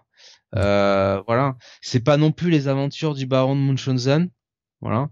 Euh, 0.56 1.22
voilà, 1.28 1.56
c'est 1.82 2.02
pas 2.02 2.18
non 2.18 2.32
plus 2.32 2.50
les 2.50 2.68
aventures 2.68 3.14
du 3.14 3.26
baron 3.26 3.56
de 3.56 3.62
Munchausen. 3.62 4.30
Voilà. 4.82 5.10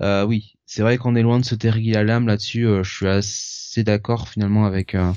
Euh, 0.00 0.24
oui, 0.24 0.54
c'est 0.66 0.82
vrai 0.82 0.96
qu'on 0.96 1.14
est 1.14 1.22
loin 1.22 1.38
de 1.38 1.44
ce 1.44 1.54
Terry 1.54 1.90
lame 1.90 2.26
là-dessus. 2.26 2.66
Euh, 2.66 2.82
je 2.82 2.94
suis 2.94 3.08
assez 3.08 3.84
d'accord 3.84 4.28
finalement 4.28 4.64
avec 4.64 4.94
euh, 4.94 5.12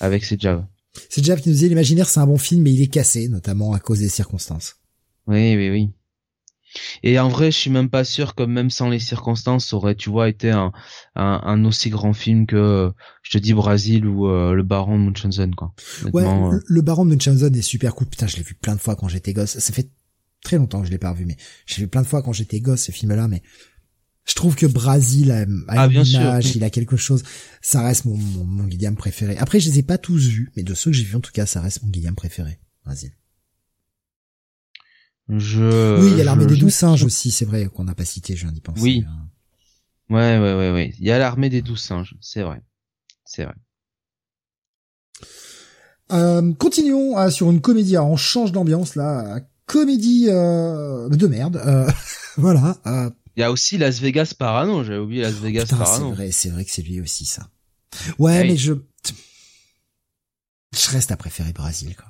avec 0.00 0.24
ces 0.24 0.36
Jav. 0.38 0.64
C'est 1.10 1.24
Jav 1.24 1.40
qui 1.40 1.48
nous 1.48 1.54
disait 1.54 1.68
l'imaginaire 1.68 2.08
c'est 2.08 2.20
un 2.20 2.26
bon 2.26 2.38
film 2.38 2.62
mais 2.62 2.72
il 2.72 2.82
est 2.82 2.88
cassé 2.88 3.28
notamment 3.28 3.72
à 3.72 3.78
cause 3.78 4.00
des 4.00 4.08
circonstances. 4.08 4.76
Oui, 5.26 5.56
oui, 5.56 5.70
oui. 5.70 5.90
Et 7.02 7.18
en 7.18 7.28
vrai, 7.28 7.50
je 7.50 7.56
suis 7.56 7.70
même 7.70 7.88
pas 7.88 8.04
sûr 8.04 8.34
que 8.34 8.42
même 8.42 8.70
sans 8.70 8.88
les 8.88 8.98
circonstances, 8.98 9.66
ça 9.66 9.76
aurait, 9.76 9.94
tu 9.94 10.10
vois, 10.10 10.28
été 10.28 10.50
un, 10.50 10.72
un, 11.14 11.64
aussi 11.64 11.90
grand 11.90 12.12
film 12.12 12.46
que, 12.46 12.92
je 13.22 13.30
te 13.30 13.38
dis, 13.38 13.54
Brésil 13.54 14.06
ou 14.06 14.28
euh, 14.28 14.52
Le 14.52 14.62
Baron 14.62 14.98
de 14.98 15.04
Munchausen, 15.04 15.54
quoi. 15.54 15.72
Ouais, 16.12 16.24
euh. 16.24 16.58
le 16.66 16.82
Baron 16.82 17.04
de 17.04 17.10
Munchausen 17.10 17.54
est 17.54 17.62
super 17.62 17.94
cool. 17.94 18.08
Putain, 18.08 18.26
je 18.26 18.36
l'ai 18.36 18.42
vu 18.42 18.54
plein 18.54 18.74
de 18.74 18.80
fois 18.80 18.96
quand 18.96 19.08
j'étais 19.08 19.32
gosse. 19.32 19.58
Ça 19.58 19.72
fait 19.72 19.88
très 20.42 20.58
longtemps 20.58 20.80
que 20.80 20.86
je 20.86 20.90
l'ai 20.90 20.98
pas 20.98 21.10
revu, 21.10 21.24
mais 21.24 21.36
j'ai 21.66 21.82
vu 21.82 21.88
plein 21.88 22.02
de 22.02 22.06
fois 22.06 22.22
quand 22.22 22.32
j'étais 22.32 22.60
gosse, 22.60 22.82
ce 22.82 22.92
film-là, 22.92 23.28
mais 23.28 23.42
je 24.26 24.34
trouve 24.34 24.56
que 24.56 24.66
Brésil 24.66 25.30
a, 25.30 25.42
a 25.42 25.44
ah, 25.68 25.86
une 25.86 26.04
image, 26.04 26.56
il 26.56 26.64
a 26.64 26.70
quelque 26.70 26.96
chose. 26.96 27.22
Ça 27.62 27.82
reste 27.82 28.04
mon, 28.04 28.16
mon, 28.16 28.44
mon 28.44 28.94
préféré. 28.94 29.36
Après, 29.38 29.60
je 29.60 29.70
les 29.70 29.78
ai 29.78 29.82
pas 29.82 29.98
tous 29.98 30.26
vus, 30.26 30.50
mais 30.56 30.64
de 30.64 30.74
ceux 30.74 30.90
que 30.90 30.96
j'ai 30.96 31.04
vus, 31.04 31.16
en 31.16 31.20
tout 31.20 31.32
cas, 31.32 31.46
ça 31.46 31.60
reste 31.60 31.82
mon 31.84 31.90
Guillaume 31.90 32.16
préféré. 32.16 32.58
Brésil. 32.84 33.12
Je, 35.28 36.00
oui, 36.00 36.12
il 36.12 36.18
y 36.18 36.20
a 36.20 36.24
l'armée 36.24 36.46
des 36.46 36.56
douze 36.56 36.74
singes 36.74 37.02
aussi, 37.02 37.30
c'est 37.30 37.44
vrai 37.44 37.66
qu'on 37.66 37.84
n'a 37.84 37.94
pas 37.94 38.04
cité, 38.04 38.36
je 38.36 38.44
viens 38.44 38.52
d'y 38.52 38.60
penser. 38.60 38.80
Oui. 38.80 39.04
Hein. 39.08 39.28
Ouais, 40.08 40.38
ouais, 40.38 40.54
ouais, 40.54 40.70
ouais. 40.72 40.94
Il 41.00 41.04
y 41.04 41.10
a 41.10 41.18
l'armée 41.18 41.50
des 41.50 41.62
douze 41.62 41.80
singes, 41.80 42.14
c'est 42.20 42.42
vrai. 42.42 42.62
C'est 43.24 43.44
vrai. 43.44 43.54
Euh, 46.12 46.52
continuons 46.54 47.18
euh, 47.18 47.30
sur 47.30 47.50
une 47.50 47.60
comédie. 47.60 47.98
on 47.98 48.16
change 48.16 48.52
d'ambiance 48.52 48.94
là. 48.94 49.40
Comédie 49.66 50.26
euh, 50.28 51.08
de 51.08 51.26
merde. 51.26 51.60
Euh, 51.66 51.90
voilà. 52.36 52.76
Il 53.36 53.40
y 53.40 53.42
a 53.42 53.50
aussi 53.50 53.78
Las 53.78 53.98
Vegas 53.98 54.34
Parano. 54.38 54.84
J'avais 54.84 54.98
oublié 54.98 55.22
Las 55.22 55.34
Vegas 55.34 55.66
Parano. 55.68 56.10
C'est 56.10 56.14
vrai, 56.14 56.30
c'est 56.30 56.50
vrai 56.50 56.64
que 56.64 56.70
c'est 56.70 56.82
lui 56.82 57.00
aussi 57.00 57.24
ça. 57.24 57.50
Ouais, 58.18 58.44
mais 58.44 58.56
je 58.56 58.74
je 60.76 60.90
reste 60.90 61.10
à 61.10 61.16
préférer 61.16 61.52
Brésil 61.52 61.96
quoi. 61.96 62.06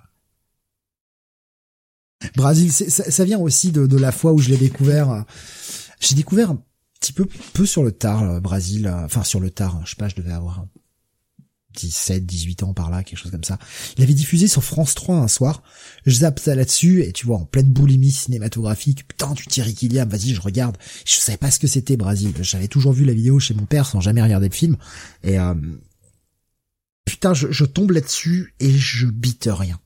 Brésil, 2.34 2.72
ça, 2.72 3.10
ça, 3.10 3.24
vient 3.24 3.38
aussi 3.38 3.70
de, 3.72 3.86
de, 3.86 3.96
la 3.96 4.12
fois 4.12 4.32
où 4.32 4.38
je 4.38 4.48
l'ai 4.48 4.56
découvert. 4.56 5.24
J'ai 6.00 6.14
découvert 6.14 6.50
un 6.50 6.62
petit 7.00 7.12
peu 7.12 7.26
peu 7.52 7.66
sur 7.66 7.84
le 7.84 7.92
tard, 7.92 8.40
Brésil. 8.40 8.88
Enfin, 9.04 9.22
sur 9.22 9.40
le 9.40 9.50
tard, 9.50 9.80
je 9.84 9.90
sais 9.90 9.96
pas, 9.96 10.08
je 10.08 10.16
devais 10.16 10.32
avoir 10.32 10.66
17, 11.76 12.26
18 12.26 12.62
ans 12.64 12.74
par 12.74 12.90
là, 12.90 13.04
quelque 13.04 13.18
chose 13.18 13.30
comme 13.30 13.44
ça. 13.44 13.58
Il 13.96 14.02
avait 14.02 14.14
diffusé 14.14 14.48
sur 14.48 14.64
France 14.64 14.94
3 14.94 15.16
un 15.16 15.28
soir. 15.28 15.62
Je 16.04 16.16
zappe 16.16 16.40
ça 16.40 16.54
là-dessus 16.54 17.02
et 17.02 17.12
tu 17.12 17.26
vois, 17.26 17.36
en 17.36 17.44
pleine 17.44 17.68
boulimie 17.68 18.10
cinématographique, 18.10 19.06
putain, 19.06 19.34
tu 19.34 19.46
Thierry 19.46 19.74
Killiam, 19.74 20.08
vas-y, 20.08 20.34
je 20.34 20.40
regarde. 20.40 20.76
Je 21.04 21.14
savais 21.14 21.38
pas 21.38 21.50
ce 21.50 21.58
que 21.58 21.66
c'était 21.66 21.96
Brésil. 21.96 22.32
J'avais 22.40 22.68
toujours 22.68 22.92
vu 22.92 23.04
la 23.04 23.12
vidéo 23.12 23.38
chez 23.38 23.54
mon 23.54 23.66
père 23.66 23.86
sans 23.86 24.00
jamais 24.00 24.22
regarder 24.22 24.48
le 24.48 24.54
film. 24.54 24.76
Et 25.22 25.38
euh, 25.38 25.54
putain, 27.04 27.34
je, 27.34 27.50
je 27.50 27.64
tombe 27.64 27.92
là-dessus 27.92 28.54
et 28.58 28.72
je 28.72 29.06
bite 29.06 29.48
rien. 29.50 29.78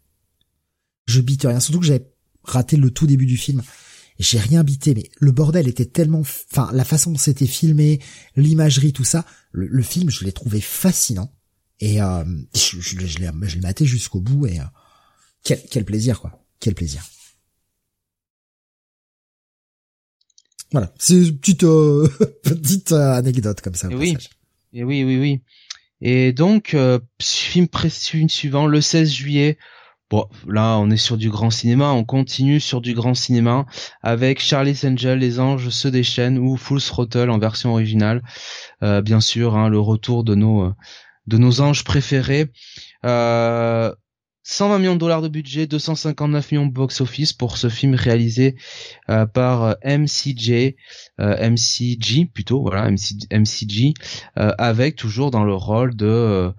Je 1.06 1.20
bite 1.20 1.44
rien. 1.44 1.60
Surtout 1.60 1.80
que 1.80 1.86
j'avais 1.86 2.06
raté 2.42 2.76
le 2.76 2.90
tout 2.90 3.06
début 3.06 3.26
du 3.26 3.36
film. 3.36 3.62
J'ai 4.18 4.38
rien 4.38 4.64
bité, 4.64 4.94
mais 4.94 5.10
le 5.18 5.32
bordel 5.32 5.66
était 5.66 5.86
tellement, 5.86 6.20
enfin, 6.20 6.70
la 6.72 6.84
façon 6.84 7.12
dont 7.12 7.18
c'était 7.18 7.46
filmé, 7.46 8.00
l'imagerie, 8.36 8.92
tout 8.92 9.04
ça, 9.04 9.24
le, 9.52 9.82
film, 9.82 10.10
je 10.10 10.24
l'ai 10.24 10.32
trouvé 10.32 10.60
fascinant. 10.60 11.32
Et 11.80 12.02
euh, 12.02 12.24
je, 12.54 12.80
je, 12.80 13.06
je 13.06 13.18
l'ai 13.18 13.60
maté 13.60 13.86
jusqu'au 13.86 14.20
bout 14.20 14.46
et 14.46 14.60
euh, 14.60 14.64
quel, 15.42 15.60
quel 15.70 15.84
plaisir, 15.86 16.20
quoi. 16.20 16.44
Quel 16.60 16.74
plaisir. 16.74 17.02
Voilà, 20.72 20.92
c'est 20.98 21.14
une 21.14 21.38
petite 21.38 21.64
euh, 21.64 22.08
petite 22.42 22.92
euh, 22.92 23.14
anecdote 23.14 23.60
comme 23.60 23.74
ça. 23.74 23.88
oui, 23.88 24.16
et 24.72 24.84
oui, 24.84 25.02
oui, 25.02 25.18
oui. 25.18 25.40
Et 26.00 26.32
donc, 26.32 26.74
euh, 26.74 26.98
film 27.20 27.66
suivant, 28.28 28.66
le 28.66 28.80
16 28.80 29.10
juillet. 29.10 29.58
Bon, 30.10 30.26
là, 30.48 30.76
on 30.78 30.90
est 30.90 30.96
sur 30.96 31.16
du 31.16 31.30
grand 31.30 31.50
cinéma. 31.50 31.92
On 31.92 32.04
continue 32.04 32.58
sur 32.58 32.80
du 32.80 32.94
grand 32.94 33.14
cinéma 33.14 33.66
avec 34.02 34.40
Charlie's 34.40 34.84
Angel, 34.84 35.20
Les 35.20 35.38
Anges 35.38 35.68
se 35.68 35.86
déchaînent 35.86 36.36
ou 36.38 36.56
Full 36.56 36.80
Throttle 36.82 37.30
en 37.30 37.38
version 37.38 37.70
originale. 37.70 38.22
Euh, 38.82 39.02
bien 39.02 39.20
sûr, 39.20 39.56
hein, 39.56 39.68
le 39.68 39.78
retour 39.78 40.24
de 40.24 40.34
nos 40.34 40.72
de 41.28 41.38
nos 41.38 41.60
anges 41.60 41.84
préférés. 41.84 42.50
Euh, 43.06 43.94
120 44.42 44.78
millions 44.78 44.94
de 44.94 44.98
dollars 44.98 45.20
de 45.20 45.28
budget, 45.28 45.66
259 45.66 46.52
millions 46.52 46.66
de 46.66 46.72
box-office 46.72 47.34
pour 47.34 47.58
ce 47.58 47.68
film 47.68 47.94
réalisé 47.94 48.56
euh, 49.10 49.26
par 49.26 49.62
euh, 49.64 49.74
MCJ, 49.84 50.76
euh, 51.20 51.50
MCG 51.50 52.24
plutôt, 52.32 52.62
voilà, 52.62 52.90
MCG, 52.90 53.94
avec 54.36 54.96
toujours 54.96 55.30
dans 55.30 55.44
le 55.44 55.54
rôle 55.54 55.94
de, 55.94 56.52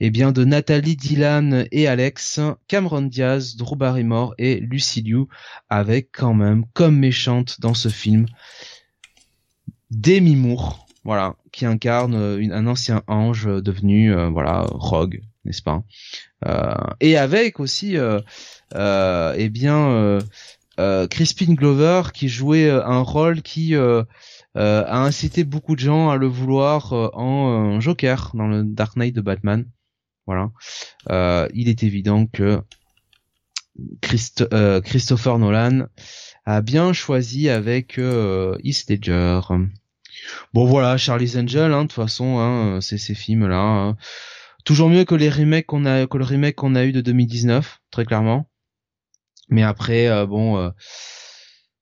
eh 0.00 0.10
bien, 0.10 0.32
de 0.32 0.44
Nathalie 0.44 0.96
Dylan 0.96 1.66
et 1.70 1.86
Alex, 1.86 2.40
Cameron 2.66 3.02
Diaz, 3.02 3.56
Drew 3.56 3.76
Barrymore 3.76 4.34
et 4.38 4.58
Lucy 4.60 5.02
Liu, 5.02 5.26
avec 5.68 6.10
quand 6.12 6.34
même 6.34 6.64
comme 6.72 6.98
méchante 6.98 7.60
dans 7.60 7.74
ce 7.74 7.88
film 7.88 8.26
Demi 9.90 10.34
Moore, 10.34 10.86
voilà, 11.04 11.36
qui 11.52 11.64
incarne 11.64 12.14
un 12.14 12.66
ancien 12.66 13.02
ange 13.06 13.46
devenu, 13.46 14.12
voilà, 14.30 14.66
rogue, 14.70 15.22
n'est-ce 15.44 15.62
pas? 15.62 15.84
euh, 16.29 16.29
et 17.00 17.16
avec 17.16 17.60
aussi, 17.60 17.96
euh, 17.96 18.20
euh, 18.74 19.34
eh 19.36 19.48
bien, 19.48 20.18
Crispin 21.10 21.54
Glover 21.54 22.02
qui 22.14 22.28
jouait 22.28 22.70
un 22.70 23.00
rôle 23.00 23.42
qui 23.42 23.74
a 23.74 24.06
incité 24.54 25.44
beaucoup 25.44 25.74
de 25.74 25.80
gens 25.80 26.10
à 26.10 26.16
le 26.16 26.26
vouloir 26.26 26.92
en 26.92 27.80
Joker 27.80 28.32
dans 28.34 28.48
le 28.48 28.64
Dark 28.64 28.96
Knight 28.96 29.14
de 29.14 29.20
Batman. 29.20 29.66
Voilà. 30.26 30.50
il 31.54 31.68
est 31.68 31.82
évident 31.82 32.26
que 32.26 32.60
Christopher 34.02 35.38
Nolan 35.38 35.86
a 36.44 36.60
bien 36.62 36.92
choisi 36.92 37.48
avec 37.48 37.98
euh, 37.98 38.56
Heath 38.64 38.88
Ledger. 38.88 39.40
Bon 40.52 40.64
voilà, 40.66 40.96
Charlie's 40.96 41.36
Angel, 41.36 41.72
hein, 41.72 41.82
de 41.82 41.88
toute 41.88 41.92
façon, 41.92 42.38
hein, 42.38 42.80
c'est 42.80 42.98
ces 42.98 43.14
films-là. 43.14 43.60
Hein. 43.60 43.96
Toujours 44.64 44.88
mieux 44.88 45.04
que 45.04 45.14
les 45.14 45.30
remakes 45.30 45.66
qu'on 45.66 45.84
a, 45.84 46.06
que 46.06 46.18
le 46.18 46.24
remake 46.24 46.56
qu'on 46.56 46.74
a 46.74 46.84
eu 46.84 46.92
de 46.92 47.00
2019, 47.00 47.80
très 47.90 48.04
clairement. 48.04 48.48
Mais 49.48 49.62
après, 49.62 50.08
euh, 50.08 50.26
bon, 50.26 50.58
euh, 50.58 50.70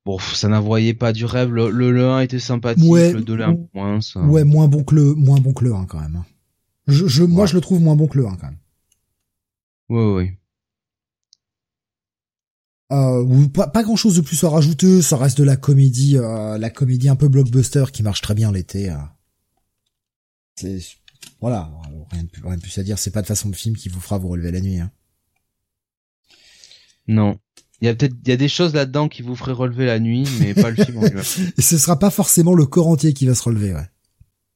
bon, 0.06 0.18
ça 0.18 0.48
n'envoyait 0.48 0.94
pas 0.94 1.12
du 1.12 1.24
rêve. 1.24 1.52
Le, 1.52 1.70
le, 1.70 2.09
1 2.09 2.20
était 2.20 2.38
sympathique, 2.38 2.84
le 2.84 3.20
2 3.20 3.40
un 3.40 3.56
moins. 3.74 3.98
Ouais, 4.16 4.44
moins 4.44 4.68
bon 4.68 4.84
que 4.84 4.94
le, 4.94 5.14
moins 5.14 5.38
bon 5.38 5.52
que 5.52 5.64
le 5.64 5.74
1 5.74 5.86
quand 5.86 6.00
même. 6.00 6.16
Hein. 6.16 6.26
Je, 6.86 7.06
je 7.06 7.24
moi, 7.24 7.46
je 7.46 7.55
le 7.55 7.60
trouve 7.60 7.80
moins 7.80 7.96
bon 7.96 8.06
que 8.06 8.18
le 8.18 8.26
1 8.26 8.36
quand 8.36 8.46
même. 8.46 8.59
Ouais, 9.88 10.14
ouais. 10.14 10.38
Euh, 12.90 13.48
pas, 13.48 13.66
pas 13.66 13.82
grand 13.82 13.96
chose 13.96 14.16
de 14.16 14.22
plus 14.22 14.42
à 14.44 14.48
rajouter, 14.48 15.02
ça 15.02 15.18
reste 15.18 15.36
de 15.38 15.44
la 15.44 15.56
comédie, 15.56 16.16
euh, 16.16 16.56
la 16.56 16.70
comédie 16.70 17.10
un 17.10 17.16
peu 17.16 17.28
blockbuster 17.28 17.84
qui 17.92 18.02
marche 18.02 18.22
très 18.22 18.34
bien 18.34 18.50
l'été. 18.50 18.90
Euh. 18.90 20.78
Voilà, 21.40 21.70
rien 22.10 22.24
de, 22.24 22.28
plus, 22.28 22.43
rien 22.44 22.56
de 22.56 22.60
plus 22.60 22.77
à 22.78 22.82
dire. 22.82 22.98
C'est 22.98 23.12
pas 23.12 23.23
de 23.23 23.27
façon 23.27 23.48
de 23.48 23.56
film 23.56 23.77
qui 23.77 23.89
vous 23.89 24.01
fera 24.01 24.19
vous 24.19 24.28
relever 24.28 24.51
la 24.51 24.60
nuit. 24.60 24.81
Hein. 24.81 24.90
Non. 27.06 27.39
Il 27.81 27.86
y 27.86 27.89
a 27.89 27.94
peut-être, 27.94 28.15
il 28.24 28.28
y 28.28 28.32
a 28.32 28.36
des 28.36 28.48
choses 28.48 28.74
là-dedans 28.74 29.09
qui 29.09 29.23
vous 29.23 29.36
feraient 29.36 29.52
relever 29.52 29.86
la 29.86 30.01
nuit, 30.01 30.27
mais 30.40 30.52
pas 30.52 30.70
le 30.70 30.85
film 30.85 30.98
en 30.98 31.02
Et 31.59 31.62
ce 31.62 31.78
sera 31.78 31.98
pas 31.98 32.10
forcément 32.10 32.55
le 32.55 32.66
corps 32.66 32.89
entier 32.89 33.12
qui 33.12 33.27
va 33.27 33.36
se 33.36 33.43
relever, 33.44 33.73
ouais. 33.73 33.89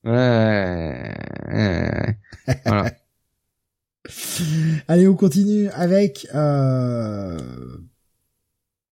Ouais. 0.04 1.14
voilà. 2.66 2.92
Allez, 4.88 5.06
on 5.06 5.14
continue 5.14 5.68
avec 5.70 6.26
euh... 6.34 7.38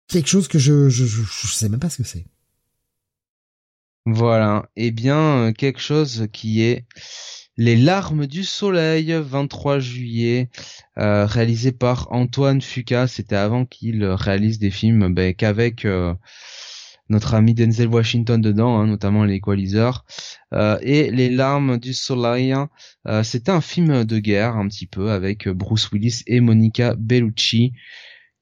quelque 0.07 0.27
chose 0.27 0.47
que 0.47 0.59
je, 0.59 0.89
je, 0.89 1.05
je, 1.05 1.23
je 1.23 1.47
sais 1.47 1.67
même 1.67 1.79
pas 1.79 1.89
ce 1.89 1.97
que 1.97 2.03
c'est. 2.03 2.27
Voilà. 4.05 4.69
Eh 4.75 4.91
bien, 4.91 5.51
quelque 5.53 5.79
chose 5.79 6.27
qui 6.31 6.61
est 6.61 6.85
les 7.59 7.75
larmes 7.75 8.25
du 8.25 8.45
soleil, 8.45 9.11
23 9.13 9.79
juillet, 9.79 10.49
euh, 10.97 11.25
réalisé 11.25 11.73
par 11.73 12.07
Antoine 12.09 12.61
Fuca. 12.61 13.05
C'était 13.05 13.35
avant 13.35 13.65
qu'il 13.65 14.05
réalise 14.05 14.59
des 14.59 14.71
films 14.71 15.13
ben, 15.13 15.33
qu'avec 15.33 15.83
euh, 15.83 16.13
notre 17.09 17.33
ami 17.33 17.53
Denzel 17.53 17.89
Washington 17.89 18.39
dedans, 18.39 18.79
hein, 18.79 18.87
notamment 18.87 19.25
l'Equalizer. 19.25 20.05
Euh, 20.53 20.79
et 20.81 21.11
Les 21.11 21.29
larmes 21.29 21.77
du 21.77 21.93
soleil, 21.93 22.55
euh, 23.07 23.23
c'était 23.23 23.51
un 23.51 23.59
film 23.59 24.05
de 24.05 24.19
guerre 24.19 24.55
un 24.55 24.69
petit 24.69 24.87
peu 24.87 25.11
avec 25.11 25.49
Bruce 25.49 25.91
Willis 25.91 26.23
et 26.27 26.39
Monica 26.39 26.95
Bellucci. 26.97 27.73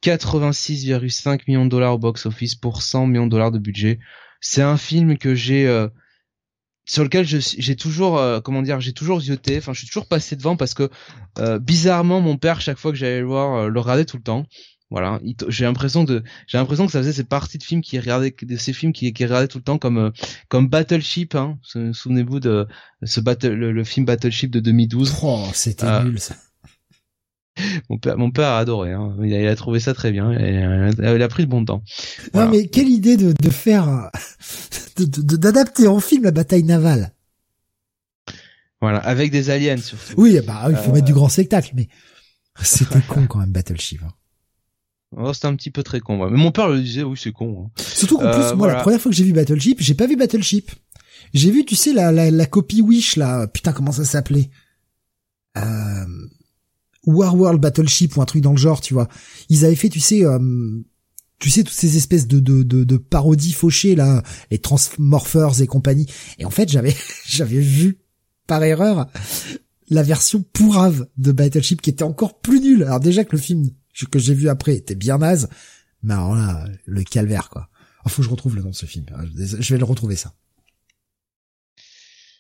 86,5 0.04 1.42
millions 1.48 1.66
de 1.66 1.72
dollars 1.72 1.96
au 1.96 1.98
box-office 1.98 2.54
pour 2.54 2.84
100 2.84 3.08
millions 3.08 3.26
de 3.26 3.32
dollars 3.32 3.52
de 3.52 3.58
budget. 3.58 3.98
C'est 4.42 4.62
un 4.62 4.78
film 4.78 5.18
que 5.18 5.34
j'ai 5.34 5.88
sur 6.88 7.04
lequel 7.04 7.26
j'ai 7.26 7.76
toujours 7.76 8.18
euh, 8.18 8.40
comment 8.40 8.62
dire 8.62 8.80
j'ai 8.80 8.94
toujours 8.94 9.20
zioté 9.20 9.58
enfin 9.58 9.74
je 9.74 9.80
suis 9.80 9.88
toujours 9.88 10.08
passé 10.08 10.36
devant 10.36 10.56
parce 10.56 10.74
que 10.74 10.90
euh, 11.38 11.60
bizarrement 11.60 12.22
mon 12.22 12.38
père 12.38 12.62
chaque 12.62 12.78
fois 12.78 12.92
que 12.92 12.98
j'allais 12.98 13.20
le 13.20 13.28
voir 13.28 13.56
euh, 13.56 13.68
le 13.68 13.80
regardait 13.80 14.06
tout 14.06 14.16
le 14.16 14.24
temps 14.24 14.46
voilà 14.90 15.20
j'ai 15.50 15.66
l'impression 15.66 16.06
de 16.06 16.24
j'ai 16.48 16.58
l'impression 16.58 16.86
que 16.86 16.94
ça 16.94 17.00
faisait 17.00 17.12
ces 17.12 17.26
parties 17.26 17.58
de 17.58 17.64
films 17.64 17.82
qui 17.82 18.00
regardaient 18.00 18.34
de 18.42 18.56
ces 18.56 18.72
films 18.72 18.94
qui, 18.94 19.12
qui 19.12 19.26
regardaient 19.26 19.50
tout 19.50 19.58
le 19.58 19.66
temps 19.66 19.78
comme 19.78 20.14
comme 20.48 20.70
Battleship 20.70 21.36
hein 21.36 21.60
souvenez-vous 21.92 22.40
de 22.40 22.66
ce 23.04 23.20
battle 23.20 23.54
le, 23.54 23.84
film 23.84 24.06
Battleship 24.06 24.50
de 24.50 24.62
2012 24.62 25.14
oh 25.24 25.46
c'était 25.54 26.04
nul 26.04 26.20
ça 26.20 26.36
mon 27.90 27.98
père, 27.98 28.18
mon 28.20 28.30
père 28.30 28.50
a 28.50 28.60
adoré. 28.60 28.94
Hein. 28.94 29.16
Il, 29.24 29.34
a, 29.34 29.56
trouvé 29.56 29.80
ça 29.80 29.96
très 29.96 30.12
bien. 30.12 30.32
Il 30.32 31.24
a, 31.24 31.28
pris 31.28 31.42
le 31.42 31.50
bon 31.50 31.66
temps. 31.66 31.82
Non, 32.36 32.48
mais 32.48 32.68
quelle 32.68 32.88
idée 32.88 33.18
de, 33.18 33.34
de 33.34 33.50
faire, 33.50 34.12
d'adapter 35.06 35.88
en 35.88 36.00
film 36.00 36.24
la 36.24 36.32
bataille 36.32 36.64
navale. 36.64 37.14
Voilà, 38.82 39.00
avec 39.00 39.32
des 39.32 39.50
aliens 39.50 39.78
surtout. 39.78 40.14
Oui, 40.18 40.40
bah 40.46 40.68
il 40.70 40.76
faut 40.76 40.92
mettre 40.92 41.06
du 41.06 41.14
grand 41.14 41.30
spectacle, 41.30 41.72
mais 41.76 41.88
c'était 42.62 43.02
con 43.02 43.26
quand 43.28 43.40
même 43.40 43.52
Battleship. 43.52 44.02
Hein. 44.04 44.14
Oh, 45.16 45.34
c'était 45.34 45.48
un 45.48 45.56
petit 45.56 45.72
peu 45.72 45.84
très 45.84 46.00
con. 46.00 46.30
Mais 46.30 46.38
mon 46.38 46.52
père 46.52 46.68
le 46.68 46.82
disait, 46.82 47.04
oui, 47.04 47.18
c'est 47.22 47.32
con. 47.32 47.66
Hein. 47.66 47.82
Surtout 47.82 48.18
qu'en 48.18 48.32
plus, 48.32 48.42
euh, 48.42 48.56
moi, 48.56 48.68
la 48.68 48.82
première 48.82 49.00
fois 49.00 49.10
que 49.10 49.16
j'ai 49.16 49.24
vu 49.24 49.32
Battleship, 49.32 49.82
j'ai 49.82 49.94
pas 49.94 50.06
vu 50.06 50.18
Battleship. 50.18 50.70
J'ai 51.34 51.50
vu, 51.50 51.66
tu 51.66 51.76
sais, 51.76 51.94
la, 51.94 52.12
la, 52.12 52.30
la 52.30 52.46
copie 52.46 52.82
Wish, 52.82 53.16
là. 53.16 53.48
Putain, 53.48 53.72
comment 53.72 53.92
ça 53.92 54.06
s'appelait? 54.06 54.50
Euh, 55.58 56.06
Warworld 57.06 57.62
Battleship 57.62 58.18
ou 58.18 58.22
un 58.22 58.26
truc 58.26 58.42
dans 58.42 58.52
le 58.52 58.58
genre, 58.58 58.82
tu 58.82 58.94
vois. 58.94 59.08
Ils 59.50 59.66
avaient 59.66 59.76
fait, 59.76 59.90
tu 59.90 60.02
sais, 60.02 60.26
euh, 60.26 60.40
tu 61.40 61.50
sais 61.50 61.64
toutes 61.64 61.76
ces 61.76 61.98
espèces 61.98 62.28
de, 62.28 62.40
de, 62.40 62.64
de, 62.64 62.98
parodies 62.98 63.54
fauchées 63.54 63.96
là, 63.96 64.24
les 64.50 64.60
Transmorphers 64.60 65.62
et 65.62 65.68
compagnie. 65.68 66.08
Et 66.40 66.46
en 66.46 66.50
fait, 66.50 66.70
j'avais 66.70 66.96
j'avais 67.28 67.60
vu 67.60 68.00
par 68.48 68.64
erreur 68.64 69.08
la 69.90 70.04
version 70.04 70.44
pourrave 70.54 71.08
de 71.18 71.32
Battleship 71.32 71.82
qui 71.82 71.90
était 71.90 72.04
encore 72.04 72.40
plus 72.40 72.60
nulle. 72.60 72.84
Alors 72.84 73.00
déjà 73.00 73.24
que 73.24 73.36
le 73.36 73.42
film 73.42 73.70
que 74.12 74.20
j'ai 74.20 74.34
vu 74.34 74.50
après 74.50 74.76
était 74.76 74.96
bien 74.96 75.20
naze, 75.20 75.50
mais 76.04 76.14
alors 76.14 76.36
là, 76.36 76.66
le 76.86 77.04
calvaire 77.04 77.50
quoi. 77.50 77.70
Il 78.06 78.12
faut 78.12 78.22
que 78.22 78.26
je 78.26 78.32
retrouve 78.32 78.56
le 78.56 78.62
nom 78.62 78.70
de 78.70 78.76
ce 78.76 78.86
film. 78.86 79.06
Je 79.36 79.74
vais 79.74 79.78
le 79.78 79.86
retrouver 79.86 80.16
ça. 80.16 80.34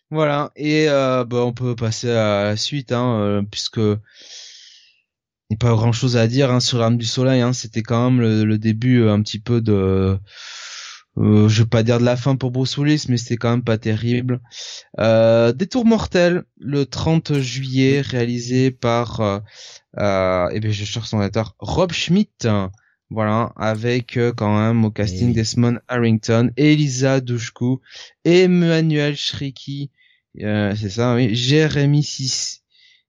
Voilà, 0.09 0.51
et 0.55 0.87
euh, 0.87 1.25
bah, 1.25 1.43
on 1.43 1.51
peut 1.51 1.75
passer 1.75 2.09
à 2.09 2.45
la 2.45 2.55
suite, 2.55 2.93
hein, 2.93 3.19
euh, 3.19 3.41
puisque 3.41 3.81
pas 5.55 5.71
grand 5.71 5.93
chose 5.93 6.17
à 6.17 6.27
dire 6.27 6.51
hein, 6.51 6.59
sur 6.59 6.77
l'arme 6.77 6.97
du 6.97 7.05
soleil. 7.05 7.41
Hein. 7.41 7.53
C'était 7.53 7.83
quand 7.83 8.11
même 8.11 8.21
le, 8.21 8.57
début 8.57 9.01
euh, 9.01 9.13
un 9.13 9.21
petit 9.21 9.39
peu 9.39 9.61
de, 9.61 10.19
euh, 11.17 11.49
je 11.49 11.63
vais 11.63 11.69
pas 11.69 11.83
dire 11.83 11.99
de 11.99 12.05
la 12.05 12.15
fin 12.15 12.35
pour 12.35 12.51
Bruce 12.51 12.77
Willis, 12.77 13.05
mais 13.09 13.17
c'était 13.17 13.37
quand 13.37 13.49
même 13.49 13.63
pas 13.63 13.77
terrible. 13.77 14.39
Euh, 14.99 15.51
Détour 15.51 15.85
mortel, 15.85 16.43
le 16.59 16.85
30 16.85 17.39
juillet, 17.39 18.01
réalisé 18.01 18.71
par, 18.71 19.21
euh, 19.21 19.39
euh 19.99 20.49
eh 20.53 20.59
bien 20.59 20.71
je 20.71 20.85
cherche 20.85 21.09
son 21.09 21.19
acteur, 21.19 21.55
Rob 21.59 21.91
Schmidt. 21.91 22.47
Voilà, 23.09 23.53
avec 23.55 24.17
euh, 24.17 24.33
quand 24.33 24.59
même 24.59 24.83
au 24.83 24.91
casting 24.91 25.33
Desmond 25.33 25.79
Harrington, 25.87 26.51
Elisa 26.57 27.21
Dushku, 27.21 27.79
Emmanuel 28.25 29.15
Shriki, 29.15 29.91
c'est 30.35 30.89
ça, 30.89 31.15
oui, 31.15 31.33
Jérémy 31.33 32.03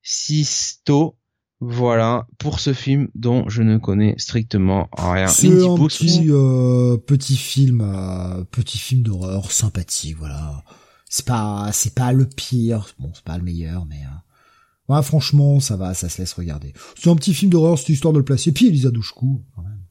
Sisto. 0.03 1.18
Voilà 1.61 2.27
pour 2.39 2.61
ce 2.61 2.73
film 2.73 3.09
dont 3.17 3.49
je 3.49 3.63
ne 3.63 3.79
connais 3.79 4.15
strictement 4.19 4.89
rien. 4.97 5.27
C'est 5.27 5.49
un 5.49 5.77
petit, 5.77 6.27
euh, 6.31 6.97
petit 6.97 7.37
film, 7.37 7.81
euh, 7.81 8.45
petit 8.45 8.79
film 8.79 9.03
d'horreur 9.03 9.51
sympathique. 9.51 10.17
Voilà, 10.19 10.63
c'est 11.09 11.25
pas, 11.25 11.71
c'est 11.73 11.95
pas 11.95 12.13
le 12.13 12.27
pire. 12.27 12.87
Bon, 13.01 13.11
c'est 13.13 13.25
pas 13.25 13.37
le 13.37 13.43
meilleur, 13.43 13.87
mais 13.87 14.01
euh, 14.05 14.95
ouais, 14.95 15.03
franchement, 15.03 15.59
ça 15.59 15.77
va, 15.77 15.95
ça 15.95 16.09
se 16.09 16.19
laisse 16.21 16.33
regarder. 16.33 16.75
C'est 16.97 17.11
un 17.11 17.17
petit 17.17 17.35
film 17.35 17.51
d'horreur, 17.51 17.77
c'est 17.77 17.93
histoire 17.93 18.13
de 18.13 18.19
le 18.19 18.25
placer. 18.25 18.51
Et 18.51 18.53
puis 18.53 18.69
Elisa 18.69 18.91
Douchkou, 18.91 19.45
quand 19.57 19.63
même. 19.63 19.83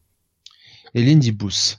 Et 0.94 1.04
Lindy 1.04 1.34
Booth. 1.34 1.78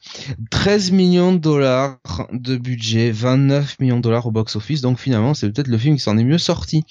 13 0.50 0.90
millions 0.90 1.32
de 1.32 1.38
dollars 1.38 1.98
de 2.32 2.58
budget, 2.58 3.10
29 3.10 3.80
millions 3.80 3.96
de 3.96 4.02
dollars 4.02 4.26
au 4.26 4.30
box-office. 4.30 4.82
Donc 4.82 4.98
finalement, 4.98 5.32
c'est 5.32 5.50
peut-être 5.50 5.68
le 5.68 5.78
film 5.78 5.96
qui 5.96 6.02
s'en 6.02 6.18
est 6.18 6.24
mieux 6.24 6.38
sorti 6.38 6.84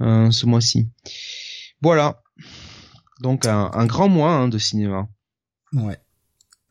euh, 0.00 0.30
ce 0.30 0.46
mois-ci. 0.46 0.88
Voilà. 1.82 2.22
Donc 3.20 3.46
un, 3.46 3.86
grand 3.86 4.08
mois 4.08 4.32
hein, 4.32 4.48
de 4.48 4.58
cinéma. 4.58 5.08
Ouais. 5.72 5.98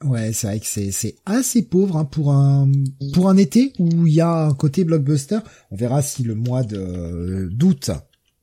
Ouais, 0.03 0.32
c'est 0.32 0.48
vrai 0.48 0.60
que 0.60 0.65
c'est 0.65 1.15
assez 1.26 1.64
pauvre 1.64 1.98
hein, 1.98 2.06
pour 2.06 2.32
un 2.32 2.72
pour 3.14 3.30
un 3.30 3.38
été 3.38 3.74
où 3.80 4.06
il 4.06 4.14
y 4.14 4.22
a 4.22 4.45
un 4.45 4.53
côté 4.53 4.84
blockbuster. 4.84 5.40
On 5.72 5.76
verra 5.76 6.03
si 6.03 6.22
le 6.22 6.36
mois 6.36 6.64
de 6.64 7.49
d'août 7.52 7.90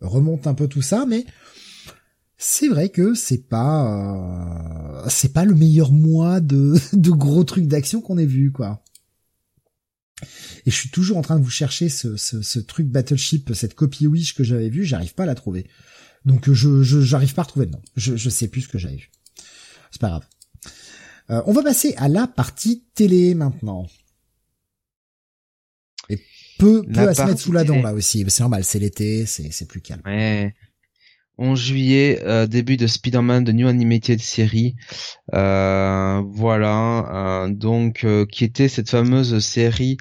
remonte 0.01 0.49
un 0.49 0.55
peu 0.55 0.67
tout 0.67 0.83
ça, 0.83 1.07
mais 1.07 1.25
c'est 2.37 2.67
vrai 2.67 2.89
que 2.89 3.15
c'est 3.15 3.49
pas 3.49 5.05
euh, 5.05 5.09
c'est 5.09 5.33
pas 5.33 5.45
le 5.45 5.55
meilleur 5.55 5.93
mois 5.93 6.41
de 6.41 6.75
de 6.93 7.11
gros 7.11 7.45
trucs 7.45 7.69
d'action 7.69 8.01
qu'on 8.01 8.19
ait 8.19 8.27
vu 8.27 8.51
quoi. 8.51 8.83
Et 10.67 10.71
je 10.71 10.77
suis 10.77 10.91
toujours 10.91 11.19
en 11.19 11.23
train 11.23 11.39
de 11.39 11.45
vous 11.45 11.51
chercher 11.51 11.89
ce, 11.89 12.17
ce, 12.17 12.43
ce 12.43 12.59
truc 12.59 12.89
Battleship, 12.89 13.53
cette 13.55 13.75
copie 13.75 14.07
Wish 14.07 14.35
que 14.35 14.43
j'avais 14.43 14.71
vu, 14.71 14.85
j'arrive 14.85 15.15
pas 15.15 15.25
à 15.25 15.27
la 15.27 15.35
trouver. 15.35 15.67
Donc 16.25 16.51
je 16.51 16.83
j'arrive 16.83 17.35
pas 17.35 17.43
à 17.43 17.45
retrouver 17.45 17.67
le 17.67 17.73
nom. 17.73 17.83
Je 17.97 18.17
je 18.17 18.31
sais 18.31 18.49
plus 18.49 18.63
ce 18.63 18.69
que 18.69 18.79
j'avais 18.79 18.97
vu. 18.97 19.11
C'est 19.91 20.01
pas 20.01 20.09
grave. 20.09 20.27
Euh, 21.31 21.43
on 21.47 21.53
va 21.53 21.63
passer 21.63 21.95
à 21.97 22.09
la 22.09 22.27
partie 22.27 22.85
télé 22.95 23.35
maintenant. 23.35 23.87
Et 26.09 26.21
peu 26.59 26.83
peu 26.83 27.09
à 27.09 27.15
se 27.15 27.23
mettre 27.23 27.41
sous 27.41 27.53
la 27.53 27.65
dent 27.65 27.81
là 27.81 27.95
aussi. 27.95 28.25
C'est 28.29 28.41
normal, 28.43 28.65
c'est 28.65 28.79
l'été, 28.79 29.27
c'est 29.27 29.51
c'est 29.51 29.67
plus 29.67 29.81
calme. 29.81 30.03
Ouais. 30.05 30.55
11 31.39 31.59
juillet, 31.61 32.21
euh, 32.25 32.47
début 32.47 32.77
de 32.77 32.87
Spider-Man 32.87 33.45
de 33.45 33.53
New 33.53 33.67
Animated 33.67 34.21
Series. 34.21 34.77
Euh, 35.35 36.23
voilà, 36.27 37.45
euh, 37.45 37.49
donc 37.49 38.07
qui 38.31 38.45
était 38.45 38.69
cette 38.69 38.91
fameuse 38.91 39.39
série 39.41 39.97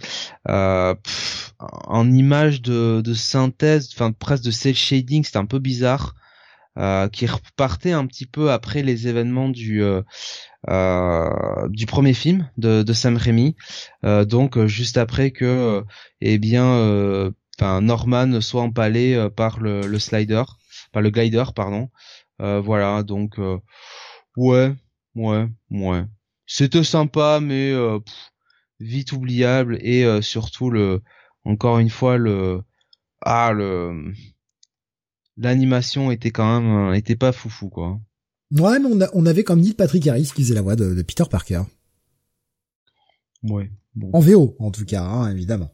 en 0.45 2.11
image 2.11 2.61
de, 2.61 3.13
synthèse, 3.13 3.89
enfin 3.93 4.11
presque 4.11 4.43
de 4.43 4.51
cel 4.51 4.75
shading, 4.75 5.23
c'était 5.23 5.37
un 5.37 5.45
peu 5.45 5.59
bizarre. 5.59 6.15
qui 7.11 7.25
repartait 7.27 7.91
un 7.91 8.05
petit 8.07 8.25
peu 8.25 8.51
après 8.51 8.83
les 8.83 9.07
événements 9.07 9.49
du 9.49 9.81
du 10.67 11.85
premier 11.85 12.13
film 12.13 12.49
de, 12.57 12.83
de 12.83 12.93
Sam 12.93 13.17
Raimi, 13.17 13.55
donc 14.03 14.65
juste 14.65 14.97
après 14.97 15.31
que 15.31 15.83
eh 16.21 16.37
bien, 16.37 17.31
Norman 17.61 18.41
soit 18.41 18.61
empalé 18.63 19.29
par 19.35 19.59
le 19.59 19.99
slider 19.99 20.43
pas 20.93 21.01
le 21.01 21.09
glider 21.09 21.43
pardon. 21.55 21.89
Euh, 22.41 22.61
voilà 22.61 23.03
donc 23.03 23.39
euh, 23.39 23.57
ouais 24.37 24.73
ouais 25.15 25.47
ouais 25.71 26.03
c'était 26.47 26.83
sympa 26.83 27.39
mais 27.41 27.71
euh, 27.71 27.99
vite 28.79 29.11
oubliable 29.11 29.77
et 29.81 30.21
surtout 30.21 30.69
le 30.69 31.01
encore 31.45 31.79
une 31.79 31.89
fois 31.89 32.17
le 32.17 32.61
ah 33.21 33.51
le 33.53 34.13
l'animation 35.37 36.11
était 36.11 36.31
quand 36.31 36.61
même 36.61 36.93
était 36.93 37.15
pas 37.15 37.31
foufou 37.31 37.69
quoi. 37.69 37.99
Ouais, 38.59 38.77
mais 38.79 38.87
on, 38.91 39.01
a, 39.01 39.09
on 39.13 39.25
avait 39.25 39.43
comme 39.43 39.61
dit 39.61 39.73
Patrick 39.73 40.07
Harris 40.07 40.31
qui 40.35 40.43
faisait 40.43 40.53
la 40.53 40.61
voix 40.61 40.75
de, 40.75 41.01
Peter 41.01 41.23
Parker. 41.29 41.63
Ouais. 43.43 43.71
En 44.13 44.19
VO, 44.19 44.55
en 44.59 44.71
tout 44.71 44.85
cas, 44.85 45.03
hein, 45.03 45.31
évidemment. 45.31 45.71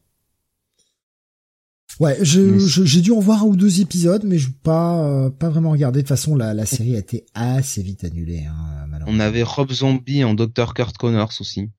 Ouais, 2.00 2.18
j'ai 2.22 3.02
dû 3.02 3.12
en 3.12 3.20
voir 3.20 3.44
un 3.44 3.46
ou 3.46 3.56
deux 3.58 3.82
épisodes, 3.82 4.24
mais 4.24 4.38
je 4.38 4.50
pas 4.50 5.04
euh, 5.04 5.30
pas 5.30 5.50
vraiment 5.50 5.72
regardé. 5.72 6.00
De 6.00 6.04
toute 6.04 6.10
façon, 6.10 6.36
la, 6.36 6.54
la 6.54 6.66
série 6.66 6.96
a 6.96 7.00
été 7.00 7.26
assez 7.34 7.82
vite 7.82 8.06
annulée. 8.06 8.46
Hein, 8.46 8.88
On 9.06 9.20
avait 9.20 9.44
Rob 9.44 9.72
Zombie 9.72 10.24
en 10.24 10.34
Dr 10.34 10.74
Kurt 10.74 10.98
Connors 10.98 11.34
aussi. 11.42 11.70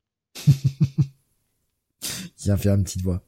qui 2.37 2.51
a 2.51 2.57
fait 2.57 2.69
une 2.69 2.85
petite 2.85 3.03
voix. 3.03 3.23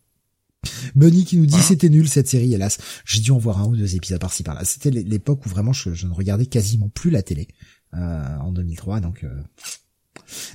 Bunny 0.95 1.25
qui 1.25 1.39
nous 1.39 1.47
dit 1.47 1.61
c'était 1.61 1.89
nul 1.89 2.09
cette 2.09 2.29
série, 2.29 2.55
hélas. 2.55 2.79
J'ai 3.05 3.21
dû 3.21 3.31
en 3.33 3.39
voir 3.39 3.61
un 3.61 3.67
ou 3.67 3.77
deux 3.77 3.97
épisodes 3.97 4.21
par-ci 4.21 4.43
par-là. 4.43 4.65
C'était 4.65 4.91
l'époque 4.91 5.45
où 5.47 5.49
vraiment 5.49 5.73
je, 5.73 5.93
je, 5.95 6.07
ne 6.07 6.13
regardais 6.13 6.47
quasiment 6.47 6.89
plus 6.89 7.11
la 7.11 7.23
télé 7.23 7.49
euh, 7.95 8.39
en 8.39 8.53
2003, 8.53 9.01
donc 9.01 9.25
euh, 9.25 9.43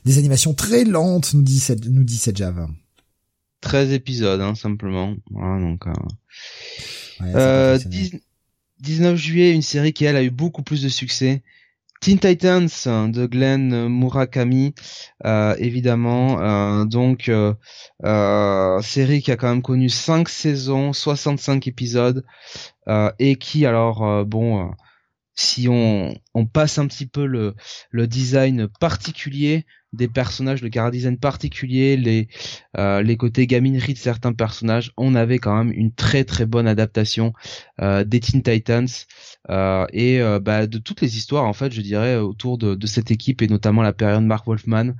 des 0.05 0.17
animations 0.17 0.53
très 0.53 0.85
lentes, 0.85 1.33
nous 1.33 1.41
dit 1.41 1.59
cette, 1.59 1.85
nous 1.87 2.03
dit 2.03 2.17
cette 2.17 2.37
Java. 2.37 2.69
13 3.67 3.91
épisodes, 3.91 4.39
hein, 4.39 4.55
simplement. 4.55 5.15
Voilà, 5.29 5.61
donc. 5.61 5.83
Euh... 5.87 7.77
19 8.79 9.13
euh, 9.13 9.15
juillet, 9.15 9.53
une 9.53 9.61
série 9.61 9.91
qui 9.91 10.05
elle 10.05 10.15
a 10.15 10.23
eu 10.23 10.29
beaucoup 10.29 10.63
plus 10.63 10.81
de 10.81 10.89
succès. 10.89 11.43
Teen 11.99 12.19
Titans 12.19 12.69
de 13.11 13.25
Glenn 13.25 13.89
Murakami, 13.89 14.73
euh, 15.25 15.55
évidemment. 15.57 16.39
Euh, 16.39 16.85
donc, 16.85 17.27
euh, 17.29 18.81
série 18.81 19.21
qui 19.21 19.31
a 19.31 19.35
quand 19.35 19.49
même 19.49 19.61
connu 19.61 19.89
5 19.89 20.29
saisons, 20.29 20.93
65 20.93 21.67
épisodes, 21.67 22.23
et 23.19 23.35
qui, 23.35 23.65
alors, 23.65 24.25
bon, 24.25 24.71
si 25.35 25.67
on, 25.67 26.15
on 26.33 26.45
passe 26.45 26.77
un 26.77 26.87
petit 26.87 27.07
peu 27.07 27.25
le, 27.25 27.55
le 27.91 28.07
design 28.07 28.67
particulier, 28.79 29.65
des 29.97 30.07
personnages, 30.07 30.61
le 30.61 30.69
cara 30.69 30.91
design 30.91 31.17
particulier, 31.17 31.97
les 31.97 32.27
euh, 32.77 33.01
les 33.01 33.17
côtés 33.17 33.47
gaminerie 33.47 33.93
de 33.93 33.97
certains 33.97 34.33
personnages, 34.33 34.91
on 34.97 35.15
avait 35.15 35.39
quand 35.39 35.55
même 35.55 35.73
une 35.73 35.91
très 35.91 36.23
très 36.23 36.45
bonne 36.45 36.67
adaptation 36.67 37.33
euh, 37.81 38.03
des 38.03 38.19
Teen 38.19 38.41
Titans 38.41 38.87
euh, 39.49 39.85
et 39.91 40.21
euh, 40.21 40.39
bah, 40.39 40.67
de 40.67 40.77
toutes 40.77 41.01
les 41.01 41.17
histoires 41.17 41.45
en 41.45 41.53
fait, 41.53 41.71
je 41.73 41.81
dirais 41.81 42.15
autour 42.17 42.57
de, 42.57 42.75
de 42.75 42.87
cette 42.87 43.11
équipe 43.11 43.41
et 43.41 43.47
notamment 43.47 43.81
la 43.81 43.93
période 43.93 44.23
Mark 44.23 44.45
Wolfman. 44.47 44.93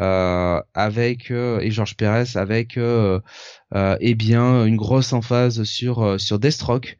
Euh, 0.00 0.62
avec 0.72 1.30
et 1.30 1.70
George 1.70 1.96
Perez 1.98 2.36
avec 2.36 2.78
eh 2.78 4.14
bien 4.14 4.64
une 4.64 4.76
grosse 4.76 5.12
emphase 5.12 5.64
sur 5.64 6.18
sur 6.18 6.38
Deathstroke 6.38 6.96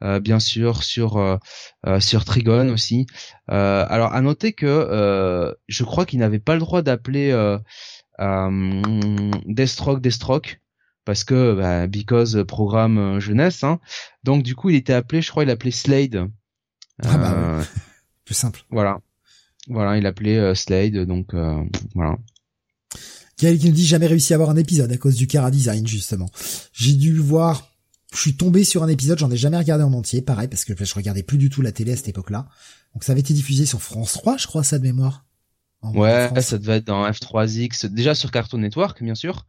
bien 0.00 0.40
sûr 0.40 0.82
sur 0.82 1.16
euh, 1.16 1.36
euh, 1.86 2.00
sur 2.00 2.24
Trigon 2.24 2.68
aussi. 2.68 3.06
alors 3.48 4.12
à 4.12 4.20
noter 4.20 4.52
que 4.52 5.54
je 5.68 5.84
crois 5.84 6.06
qu'il 6.06 6.18
n'avait 6.18 6.38
pas 6.38 6.54
le 6.54 6.60
droit 6.60 6.82
d'appeler 6.82 7.30
Deathstroke 8.18 10.00
Deathstroke 10.00 10.60
parce 11.04 11.24
que 11.24 11.54
bah, 11.54 11.86
because 11.86 12.44
programme 12.48 13.20
jeunesse 13.20 13.62
hein. 13.62 13.78
donc 14.24 14.42
du 14.42 14.56
coup 14.56 14.70
il 14.70 14.76
était 14.76 14.92
appelé 14.92 15.22
je 15.22 15.30
crois 15.30 15.44
il 15.44 15.50
appelait 15.50 15.70
Slade. 15.70 16.28
Ah 17.02 17.18
bah 17.18 17.62
plus 18.24 18.34
simple. 18.34 18.62
voilà. 18.70 19.00
Voilà 19.68 19.96
il 19.96 20.06
appelait 20.06 20.54
Slade 20.54 21.06
donc 21.06 21.34
voilà. 21.94 22.18
Qui 23.36 23.46
nous 23.46 23.72
dit 23.72 23.86
jamais 23.86 24.06
réussi 24.06 24.32
à 24.32 24.36
avoir 24.36 24.48
un 24.48 24.56
épisode 24.56 24.90
à 24.90 24.96
cause 24.96 25.14
du 25.14 25.26
Cara 25.26 25.50
Design 25.50 25.86
justement. 25.86 26.30
J'ai 26.72 26.94
dû 26.94 27.18
voir 27.18 27.75
je 28.16 28.22
suis 28.22 28.36
tombé 28.36 28.64
sur 28.64 28.82
un 28.82 28.88
épisode, 28.88 29.18
j'en 29.18 29.30
ai 29.30 29.36
jamais 29.36 29.58
regardé 29.58 29.84
en 29.84 29.92
entier, 29.92 30.22
pareil, 30.22 30.48
parce 30.48 30.64
que 30.64 30.72
je 30.76 30.94
regardais 30.94 31.22
plus 31.22 31.38
du 31.38 31.50
tout 31.50 31.62
la 31.62 31.72
télé 31.72 31.92
à 31.92 31.96
cette 31.96 32.08
époque-là. 32.08 32.46
Donc 32.94 33.04
ça 33.04 33.12
avait 33.12 33.20
été 33.20 33.34
diffusé 33.34 33.66
sur 33.66 33.82
France 33.82 34.14
3, 34.14 34.38
je 34.38 34.46
crois, 34.46 34.64
ça 34.64 34.78
de 34.78 34.84
mémoire. 34.84 35.24
ouais, 35.82 36.30
ça 36.40 36.58
devait 36.58 36.76
être 36.76 36.86
dans 36.86 37.08
F3X, 37.08 37.86
déjà 37.86 38.14
sur 38.14 38.30
Cartoon 38.30 38.58
Network, 38.58 39.02
bien 39.02 39.14
sûr, 39.14 39.46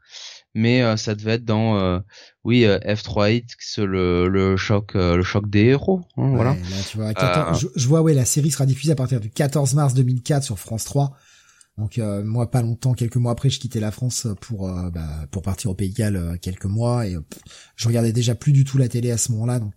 mais 0.53 0.81
euh, 0.81 0.97
ça 0.97 1.15
devait 1.15 1.33
être 1.33 1.45
dans, 1.45 1.77
euh, 1.77 1.99
oui, 2.43 2.65
euh, 2.65 2.77
F3X, 2.79 3.81
le, 3.81 4.27
le 4.27 4.57
choc, 4.57 4.95
le 4.95 5.23
choc 5.23 5.49
des 5.49 5.65
héros, 5.65 6.01
hein, 6.17 6.31
voilà. 6.35 6.51
Là, 6.51 6.83
tu 6.89 6.97
vois, 6.97 7.13
je, 7.53 7.67
je, 7.75 7.87
vois, 7.87 8.01
ouais, 8.01 8.13
la 8.13 8.25
série 8.25 8.51
sera 8.51 8.65
diffusée 8.65 8.91
à 8.91 8.95
partir 8.95 9.19
du 9.19 9.29
14 9.29 9.75
mars 9.75 9.93
2004 9.93 10.43
sur 10.43 10.59
France 10.59 10.83
3. 10.83 11.15
Donc 11.77 11.99
euh, 11.99 12.23
moi 12.23 12.49
pas 12.49 12.61
longtemps, 12.61 12.93
quelques 12.93 13.17
mois 13.17 13.31
après, 13.31 13.49
je 13.49 13.59
quittais 13.59 13.79
la 13.79 13.91
France 13.91 14.27
pour 14.41 14.67
euh, 14.67 14.89
bah, 14.89 15.27
pour 15.29 15.43
partir 15.43 15.69
au 15.69 15.75
Pays 15.75 15.91
de 15.91 15.95
Galles 15.95 16.15
euh, 16.15 16.37
quelques 16.37 16.65
mois 16.65 17.05
et 17.07 17.15
je 17.75 17.87
regardais 17.87 18.11
déjà 18.11 18.33
plus 18.33 18.51
du 18.51 18.63
tout 18.63 18.79
la 18.79 18.89
télé 18.89 19.11
à 19.11 19.17
ce 19.17 19.31
moment-là. 19.33 19.59
Donc 19.59 19.73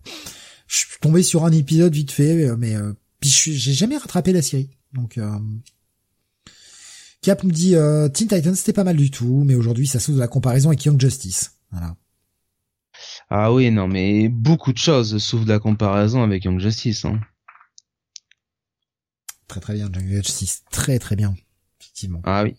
je 0.67 0.77
suis 0.77 0.87
tombé 0.99 1.21
sur 1.21 1.45
un 1.45 1.51
épisode 1.51 1.93
vite 1.93 2.11
fait, 2.11 2.55
mais 2.57 2.75
puis 3.19 3.29
j'ai 3.29 3.73
jamais 3.73 3.97
rattrapé 3.97 4.33
la 4.33 4.41
série. 4.41 4.71
Donc 4.93 5.19
Cap 7.21 7.43
me 7.43 7.51
dit 7.51 7.75
Teen 8.13 8.27
Titans 8.27 8.55
c'était 8.55 8.73
pas 8.73 8.83
mal 8.83 8.95
du 8.95 9.11
tout, 9.11 9.43
mais 9.45 9.53
aujourd'hui 9.53 9.85
ça 9.85 9.99
sauve 9.99 10.15
de 10.15 10.21
la 10.21 10.27
comparaison 10.27 10.69
avec 10.69 10.83
Young 10.85 10.99
Justice. 10.99 11.59
Voilà. 11.71 11.95
Ah 13.29 13.53
oui 13.53 13.69
non 13.69 13.87
mais 13.87 14.27
beaucoup 14.27 14.73
de 14.73 14.77
choses 14.77 15.17
souffrent 15.17 15.45
de 15.45 15.51
la 15.51 15.59
comparaison 15.59 16.23
avec 16.23 16.45
Young 16.45 16.59
Justice. 16.59 17.05
Hein. 17.05 17.19
Très 19.47 19.59
très 19.59 19.73
bien 19.73 19.91
Young 19.93 20.23
Justice, 20.23 20.63
très 20.71 20.97
très 20.97 21.15
bien. 21.15 21.35
Ah 22.23 22.43
oui. 22.43 22.55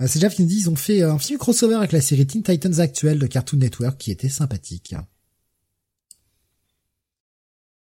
Euh, 0.00 0.06
c'est 0.08 0.20
Jeff 0.20 0.34
qui 0.34 0.42
nous 0.42 0.48
dit 0.48 0.58
ils 0.58 0.70
ont 0.70 0.76
fait 0.76 1.02
un 1.02 1.18
film 1.18 1.38
crossover 1.38 1.76
avec 1.76 1.92
la 1.92 2.00
série 2.00 2.26
Teen 2.26 2.42
Titans 2.42 2.80
actuelle 2.80 3.18
de 3.18 3.26
Cartoon 3.26 3.58
Network 3.58 3.98
qui 3.98 4.10
était 4.10 4.28
sympathique. 4.28 4.94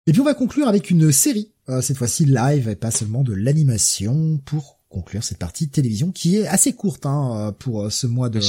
Et 0.06 0.12
puis 0.12 0.20
on 0.20 0.24
va 0.24 0.34
conclure 0.34 0.68
avec 0.68 0.90
une 0.90 1.12
série, 1.12 1.52
euh, 1.68 1.82
cette 1.82 1.98
fois-ci 1.98 2.24
live 2.24 2.68
et 2.68 2.76
pas 2.76 2.90
seulement 2.90 3.22
de 3.22 3.34
l'animation 3.34 4.38
pour 4.38 4.78
conclure 4.88 5.22
cette 5.22 5.36
partie 5.36 5.66
de 5.66 5.72
télévision 5.72 6.12
qui 6.12 6.36
est 6.36 6.46
assez 6.46 6.72
courte 6.72 7.04
hein, 7.04 7.54
pour 7.58 7.92
ce 7.92 8.06
mois 8.06 8.30
de 8.30 8.40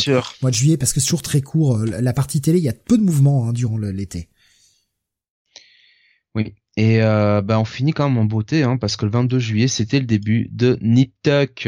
mois 0.41 0.51
de 0.51 0.55
juillet 0.55 0.77
parce 0.77 0.93
que 0.93 1.01
c'est 1.01 1.07
toujours 1.07 1.21
très 1.21 1.41
court. 1.41 1.79
La 1.79 2.13
partie 2.13 2.39
télé, 2.39 2.59
il 2.59 2.63
y 2.63 2.69
a 2.69 2.73
peu 2.73 2.97
de 2.97 3.03
mouvements 3.03 3.49
hein, 3.49 3.53
durant 3.53 3.77
l'été. 3.77 4.29
Oui. 6.33 6.55
Et 6.79 7.01
euh, 7.03 7.41
bah 7.41 7.59
on 7.59 7.65
finit 7.65 7.91
quand 7.91 8.07
même 8.07 8.17
en 8.19 8.23
beauté, 8.23 8.63
hein, 8.63 8.77
parce 8.77 8.95
que 8.95 9.03
le 9.03 9.11
22 9.11 9.37
juillet, 9.37 9.67
c'était 9.67 9.99
le 9.99 10.05
début 10.05 10.47
de 10.53 10.77
Nip 10.81 11.13
Tuck, 11.23 11.67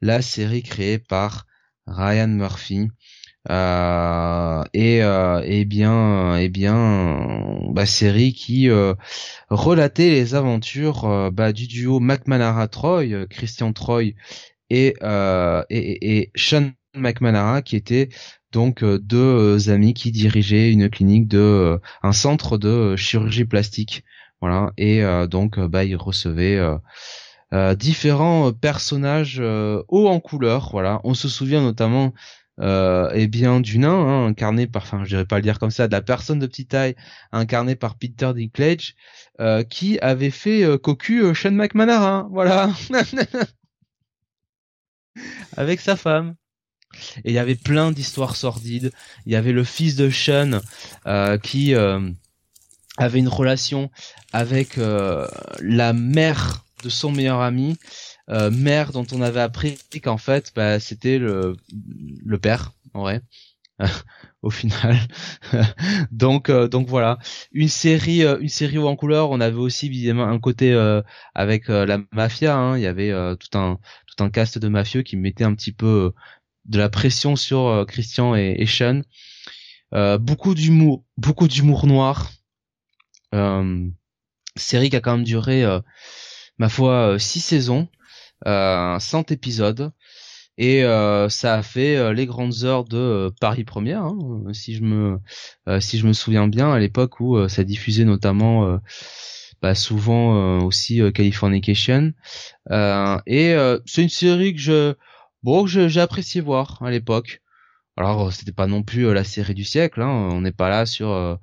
la 0.00 0.22
série 0.22 0.64
créée 0.64 0.98
par 0.98 1.46
Ryan 1.86 2.26
Murphy. 2.26 2.88
Euh, 3.48 4.64
et, 4.74 5.04
euh, 5.04 5.40
et 5.44 5.64
bien, 5.64 6.36
et 6.36 6.48
bien, 6.48 7.60
bah, 7.70 7.86
série 7.86 8.32
qui 8.32 8.68
euh, 8.68 8.94
relatait 9.50 10.10
les 10.10 10.34
aventures 10.34 11.04
euh, 11.04 11.30
bah, 11.30 11.52
du 11.52 11.68
duo 11.68 12.00
McManara 12.00 12.66
Troy, 12.66 13.26
Christian 13.28 13.72
Troy 13.72 14.14
et, 14.68 14.96
et, 15.70 16.18
et 16.18 16.32
Sean 16.34 16.72
McManara, 16.96 17.62
qui 17.62 17.76
étaient 17.76 18.08
donc 18.50 18.84
deux 18.84 19.70
amis 19.70 19.94
qui 19.94 20.10
dirigeaient 20.10 20.72
une 20.72 20.90
clinique 20.90 21.28
de 21.28 21.78
un 22.02 22.12
centre 22.12 22.58
de 22.58 22.96
chirurgie 22.96 23.44
plastique 23.44 24.02
voilà. 24.40 24.72
Et 24.76 25.02
donc 25.28 25.58
bah 25.58 25.84
ils 25.84 25.96
recevaient 25.96 26.58
euh, 27.52 27.74
différents 27.74 28.52
personnages 28.52 29.40
hauts 29.40 30.08
en 30.08 30.20
couleur. 30.20 30.70
Voilà. 30.72 31.00
On 31.04 31.14
se 31.14 31.28
souvient 31.28 31.62
notamment 31.62 32.12
euh, 32.60 33.10
eh 33.14 33.26
bien 33.26 33.60
du 33.60 33.78
nain 33.78 33.94
hein, 33.94 34.26
incarné 34.26 34.66
par, 34.66 34.82
enfin 34.82 35.02
je 35.04 35.10
dirais 35.10 35.24
pas 35.24 35.36
le 35.36 35.42
dire 35.42 35.58
comme 35.58 35.70
ça, 35.70 35.88
de 35.88 35.92
la 35.92 36.02
personne 36.02 36.38
de 36.38 36.46
petite 36.46 36.70
taille 36.70 36.94
incarné 37.32 37.74
par 37.74 37.96
Peter 37.96 38.32
Dinklage, 38.34 38.96
euh, 39.40 39.62
qui 39.62 39.98
avait 40.00 40.30
fait 40.30 40.62
euh, 40.62 40.76
cocu 40.76 41.22
euh, 41.22 41.34
Sean 41.34 41.52
McManara, 41.52 42.28
voilà, 42.30 42.70
avec 45.56 45.80
sa 45.80 45.96
femme. 45.96 46.34
Et 47.24 47.30
il 47.30 47.32
y 47.32 47.38
avait 47.38 47.54
plein 47.54 47.92
d'histoires 47.92 48.34
sordides. 48.34 48.90
Il 49.24 49.32
y 49.32 49.36
avait 49.36 49.52
le 49.52 49.62
fils 49.62 49.94
de 49.94 50.10
Sean 50.10 50.60
euh, 51.06 51.38
qui 51.38 51.72
avait 53.00 53.18
une 53.18 53.28
relation 53.28 53.90
avec 54.32 54.76
la 54.76 55.92
mère 55.92 56.64
de 56.82 56.88
son 56.88 57.12
meilleur 57.12 57.40
ami 57.40 57.76
euh, 58.30 58.50
mère 58.50 58.92
dont 58.92 59.06
on 59.12 59.22
avait 59.22 59.40
appris 59.40 59.76
qu'en 60.02 60.16
fait 60.16 60.52
bah, 60.54 60.78
c'était 60.78 61.18
le 61.18 61.56
le 61.72 62.38
père 62.38 62.72
en 62.94 63.00
vrai 63.00 63.22
au 64.42 64.50
final. 64.50 64.96
Donc 66.12 66.48
euh, 66.48 66.68
donc 66.68 66.86
voilà. 66.86 67.18
Une 67.52 67.68
série 67.68 68.24
euh, 68.24 68.38
une 68.40 68.48
série 68.48 68.78
en 68.78 68.94
couleur 68.94 69.30
on 69.30 69.40
avait 69.40 69.56
aussi 69.56 69.86
évidemment 69.86 70.28
un 70.28 70.38
côté 70.38 70.72
avec 71.34 71.68
la 71.68 71.98
mafia 72.12 72.56
hein. 72.56 72.76
il 72.76 72.82
y 72.82 72.86
avait 72.86 73.12
tout 73.36 73.58
un 73.58 73.78
tout 74.06 74.22
un 74.22 74.30
cast 74.30 74.58
de 74.58 74.68
mafieux 74.68 75.02
qui 75.02 75.16
mettait 75.16 75.44
un 75.44 75.54
petit 75.54 75.72
peu 75.72 76.12
de 76.66 76.78
la 76.78 76.88
pression 76.88 77.36
sur 77.36 77.84
Christian 77.88 78.36
et, 78.36 78.54
et 78.58 78.66
Sean. 78.66 79.02
Beaucoup 80.20 80.54
d'humour 80.54 81.04
beaucoup 81.16 81.48
d'humour 81.48 81.86
noir 81.86 82.30
série 84.56 84.90
qui 84.90 84.96
a 84.96 85.00
quand 85.00 85.16
même 85.16 85.24
duré 85.24 85.64
ma 86.58 86.68
foi 86.68 87.18
six 87.18 87.40
saisons 87.40 87.88
euh, 88.46 88.98
100 88.98 89.32
épisodes 89.32 89.92
et 90.60 90.84
euh, 90.84 91.30
ça 91.30 91.54
a 91.54 91.62
fait 91.62 91.96
euh, 91.96 92.12
les 92.12 92.26
grandes 92.26 92.64
heures 92.64 92.84
de 92.84 92.98
euh, 92.98 93.30
Paris 93.40 93.64
Première, 93.64 94.02
hein, 94.02 94.18
si 94.52 94.74
je 94.74 94.82
me 94.82 95.18
si 95.80 95.98
je 95.98 96.06
me 96.06 96.12
souviens 96.12 96.48
bien, 96.48 96.70
à 96.70 96.78
l'époque 96.78 97.20
où 97.20 97.48
ça 97.48 97.64
diffusait 97.64 98.04
notamment 98.04 98.78
bah, 99.62 99.74
souvent 99.74 100.58
aussi 100.60 101.00
Californication. 101.14 102.12
et 102.70 103.56
c'est 103.86 104.02
une 104.02 104.08
série 104.08 104.54
que 104.54 104.60
je 104.60 104.94
bon 105.42 105.66
j'ai 105.66 106.00
apprécié 106.00 106.40
voir 106.40 106.82
à 106.82 106.90
l'époque. 106.90 107.40
Alors 107.96 108.32
c'était 108.32 108.52
pas 108.52 108.66
non 108.66 108.82
plus 108.82 109.12
la 109.14 109.24
série 109.24 109.54
du 109.54 109.64
siècle, 109.64 110.02
hein, 110.02 110.28
on 110.32 110.40
n'est 110.42 110.52
pas 110.52 110.68
là 110.68 110.86
sur. 110.86 111.38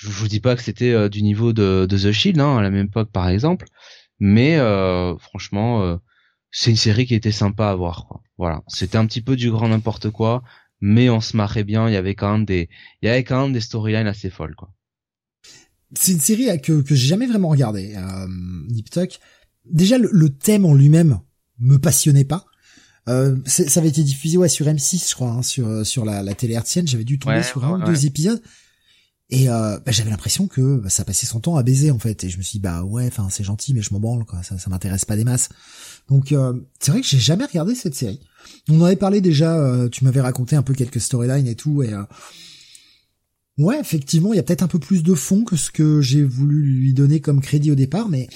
Je, 0.00 0.08
vous 0.08 0.28
dis 0.28 0.40
pas 0.40 0.56
que 0.56 0.62
c'était 0.62 1.08
du 1.08 1.22
niveau 1.22 1.52
de, 1.52 1.86
de 1.88 1.98
The 1.98 2.12
Shield 2.12 2.40
hein, 2.40 2.56
à 2.56 2.62
la 2.62 2.70
même 2.70 2.86
époque 2.86 3.10
par 3.12 3.28
exemple, 3.28 3.66
mais 4.18 4.58
franchement 5.18 5.98
c'est 6.50 6.70
une 6.70 6.76
série 6.76 7.06
qui 7.06 7.14
était 7.14 7.32
sympa 7.32 7.68
à 7.68 7.74
voir. 7.74 8.06
Quoi. 8.06 8.22
Voilà, 8.38 8.62
c'était 8.68 8.98
un 8.98 9.06
petit 9.06 9.22
peu 9.22 9.36
du 9.36 9.50
grand 9.50 9.68
n'importe 9.68 10.10
quoi, 10.10 10.42
mais 10.80 11.10
on 11.10 11.20
se 11.20 11.36
marrait 11.36 11.64
bien. 11.64 11.88
Il 11.88 11.92
y 11.92 11.96
avait 11.96 12.14
quand 12.14 12.32
même 12.32 12.44
des, 12.44 12.68
il 13.02 13.06
y 13.06 13.08
avait 13.08 13.24
quand 13.24 13.42
même 13.42 13.52
des 13.52 13.60
storylines 13.60 14.06
assez 14.06 14.30
folles. 14.30 14.54
Quoi. 14.56 14.72
C'est 15.98 16.12
une 16.12 16.20
série 16.20 16.60
que 16.60 16.82
que 16.82 16.94
j'ai 16.94 17.08
jamais 17.08 17.26
vraiment 17.26 17.48
regardé. 17.48 17.94
Euh, 17.96 18.26
Nip 18.68 18.90
Tuck. 18.90 19.18
Déjà 19.66 19.98
le, 19.98 20.30
thème 20.30 20.64
en 20.64 20.74
lui-même 20.74 21.20
me 21.58 21.76
passionnait 21.76 22.24
pas. 22.24 22.46
Euh, 23.08 23.36
ça 23.46 23.80
avait 23.80 23.88
été 23.88 24.02
diffusé 24.02 24.36
ouais 24.36 24.48
sur 24.48 24.66
M6 24.66 25.08
je 25.08 25.14
crois 25.14 25.30
hein, 25.30 25.42
sur 25.42 25.66
euh, 25.66 25.84
sur 25.84 26.04
la, 26.04 26.22
la 26.22 26.34
télé 26.34 26.52
hertzienne 26.52 26.86
j'avais 26.86 27.04
dû 27.04 27.18
tomber 27.18 27.42
sur 27.42 27.64
un 27.64 27.80
ou 27.80 27.84
deux 27.84 28.04
épisodes 28.04 28.42
et 29.30 29.48
euh, 29.48 29.78
bah, 29.78 29.92
j'avais 29.92 30.10
l'impression 30.10 30.48
que 30.48 30.78
bah, 30.78 30.90
ça 30.90 31.04
passait 31.04 31.26
son 31.26 31.40
temps 31.40 31.56
à 31.56 31.62
baiser 31.62 31.90
en 31.90 31.98
fait. 31.98 32.24
Et 32.24 32.28
je 32.28 32.38
me 32.38 32.42
suis 32.42 32.58
dit 32.58 32.62
bah 32.62 32.82
ouais 32.82 33.06
enfin 33.06 33.28
c'est 33.30 33.44
gentil 33.44 33.74
mais 33.74 33.82
je 33.82 33.94
m'en 33.94 34.00
branle 34.00 34.24
quoi. 34.24 34.42
Ça 34.42 34.58
ça 34.58 34.70
m'intéresse 34.70 35.04
pas 35.04 35.16
des 35.16 35.24
masses. 35.24 35.48
Donc 36.08 36.32
euh, 36.32 36.54
c'est 36.80 36.90
vrai 36.90 37.00
que 37.00 37.06
j'ai 37.06 37.18
jamais 37.18 37.44
regardé 37.44 37.74
cette 37.74 37.94
série. 37.94 38.20
On 38.68 38.80
en 38.80 38.84
avait 38.84 38.96
parlé 38.96 39.20
déjà 39.20 39.56
euh, 39.56 39.88
tu 39.88 40.04
m'avais 40.04 40.20
raconté 40.20 40.56
un 40.56 40.62
peu 40.62 40.74
quelques 40.74 41.00
storylines 41.00 41.46
et 41.46 41.54
tout 41.54 41.82
et 41.82 41.94
ouais 43.58 43.78
effectivement 43.78 44.32
il 44.32 44.36
y 44.36 44.40
a 44.40 44.42
peut-être 44.42 44.62
un 44.62 44.68
peu 44.68 44.80
plus 44.80 45.02
de 45.02 45.14
fond 45.14 45.44
que 45.44 45.56
ce 45.56 45.70
que 45.70 46.00
j'ai 46.00 46.24
voulu 46.24 46.62
lui 46.62 46.94
donner 46.94 47.20
comme 47.20 47.40
crédit 47.40 47.70
au 47.70 47.76
départ 47.76 48.08
mais 48.08 48.28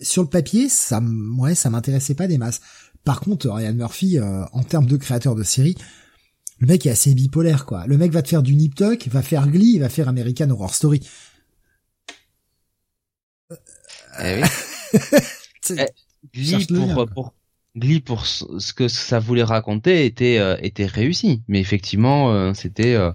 sur 0.00 0.22
le 0.22 0.28
papier 0.28 0.68
ça 0.68 1.00
ouais 1.38 1.54
ça 1.54 1.70
m'intéressait 1.70 2.14
pas 2.14 2.26
des 2.26 2.38
masses. 2.38 2.60
Par 3.04 3.20
contre 3.20 3.48
Ryan 3.48 3.74
Murphy 3.74 4.18
en 4.20 4.62
termes 4.64 4.86
de 4.86 4.96
créateur 4.96 5.36
de 5.36 5.44
série 5.44 5.76
le 6.62 6.68
mec 6.68 6.86
est 6.86 6.90
assez 6.90 7.12
bipolaire, 7.12 7.66
quoi. 7.66 7.88
Le 7.88 7.98
mec 7.98 8.12
va 8.12 8.22
te 8.22 8.28
faire 8.28 8.44
du 8.44 8.54
Nip 8.54 8.76
Tuck, 8.76 9.08
va 9.08 9.20
faire 9.20 9.48
Glee, 9.48 9.72
il 9.74 9.80
va 9.80 9.88
faire 9.88 10.08
American 10.08 10.48
Horror 10.50 10.72
Story. 10.72 11.00
Eh 13.50 14.40
oui. 14.40 14.48
Eh, 15.70 15.86
Glee 16.34 16.66
pour, 16.66 17.06
pour, 17.06 17.34
Glee 17.76 18.00
pour 18.00 18.26
ce 18.26 18.72
que 18.72 18.88
ça 18.88 19.20
voulait 19.20 19.44
raconter 19.44 20.04
était 20.04 20.38
euh, 20.38 20.56
était 20.60 20.86
réussi, 20.86 21.42
mais 21.46 21.60
effectivement 21.60 22.32
euh, 22.32 22.52
c'était 22.52 22.94
euh, 22.94 23.12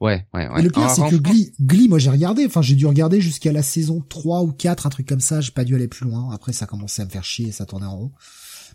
ouais 0.00 0.26
ouais 0.32 0.48
ouais. 0.48 0.60
Et 0.60 0.62
le 0.62 0.70
pire 0.70 0.88
c'est 0.88 1.06
que 1.10 1.16
Glee, 1.16 1.52
Glee 1.60 1.88
moi 1.88 1.98
j'ai 1.98 2.08
regardé, 2.08 2.46
enfin 2.46 2.62
j'ai 2.62 2.76
dû 2.76 2.86
regarder 2.86 3.20
jusqu'à 3.20 3.52
la 3.52 3.62
saison 3.62 4.02
3 4.08 4.42
ou 4.42 4.52
4 4.52 4.86
un 4.86 4.90
truc 4.90 5.06
comme 5.06 5.20
ça, 5.20 5.42
j'ai 5.42 5.52
pas 5.52 5.64
dû 5.64 5.74
aller 5.74 5.86
plus 5.86 6.06
loin. 6.06 6.30
Après 6.32 6.54
ça 6.54 6.64
commençait 6.64 7.02
à 7.02 7.04
me 7.04 7.10
faire 7.10 7.24
chier, 7.24 7.52
ça 7.52 7.66
tournait 7.66 7.86
en 7.86 7.96
rond. 7.96 8.12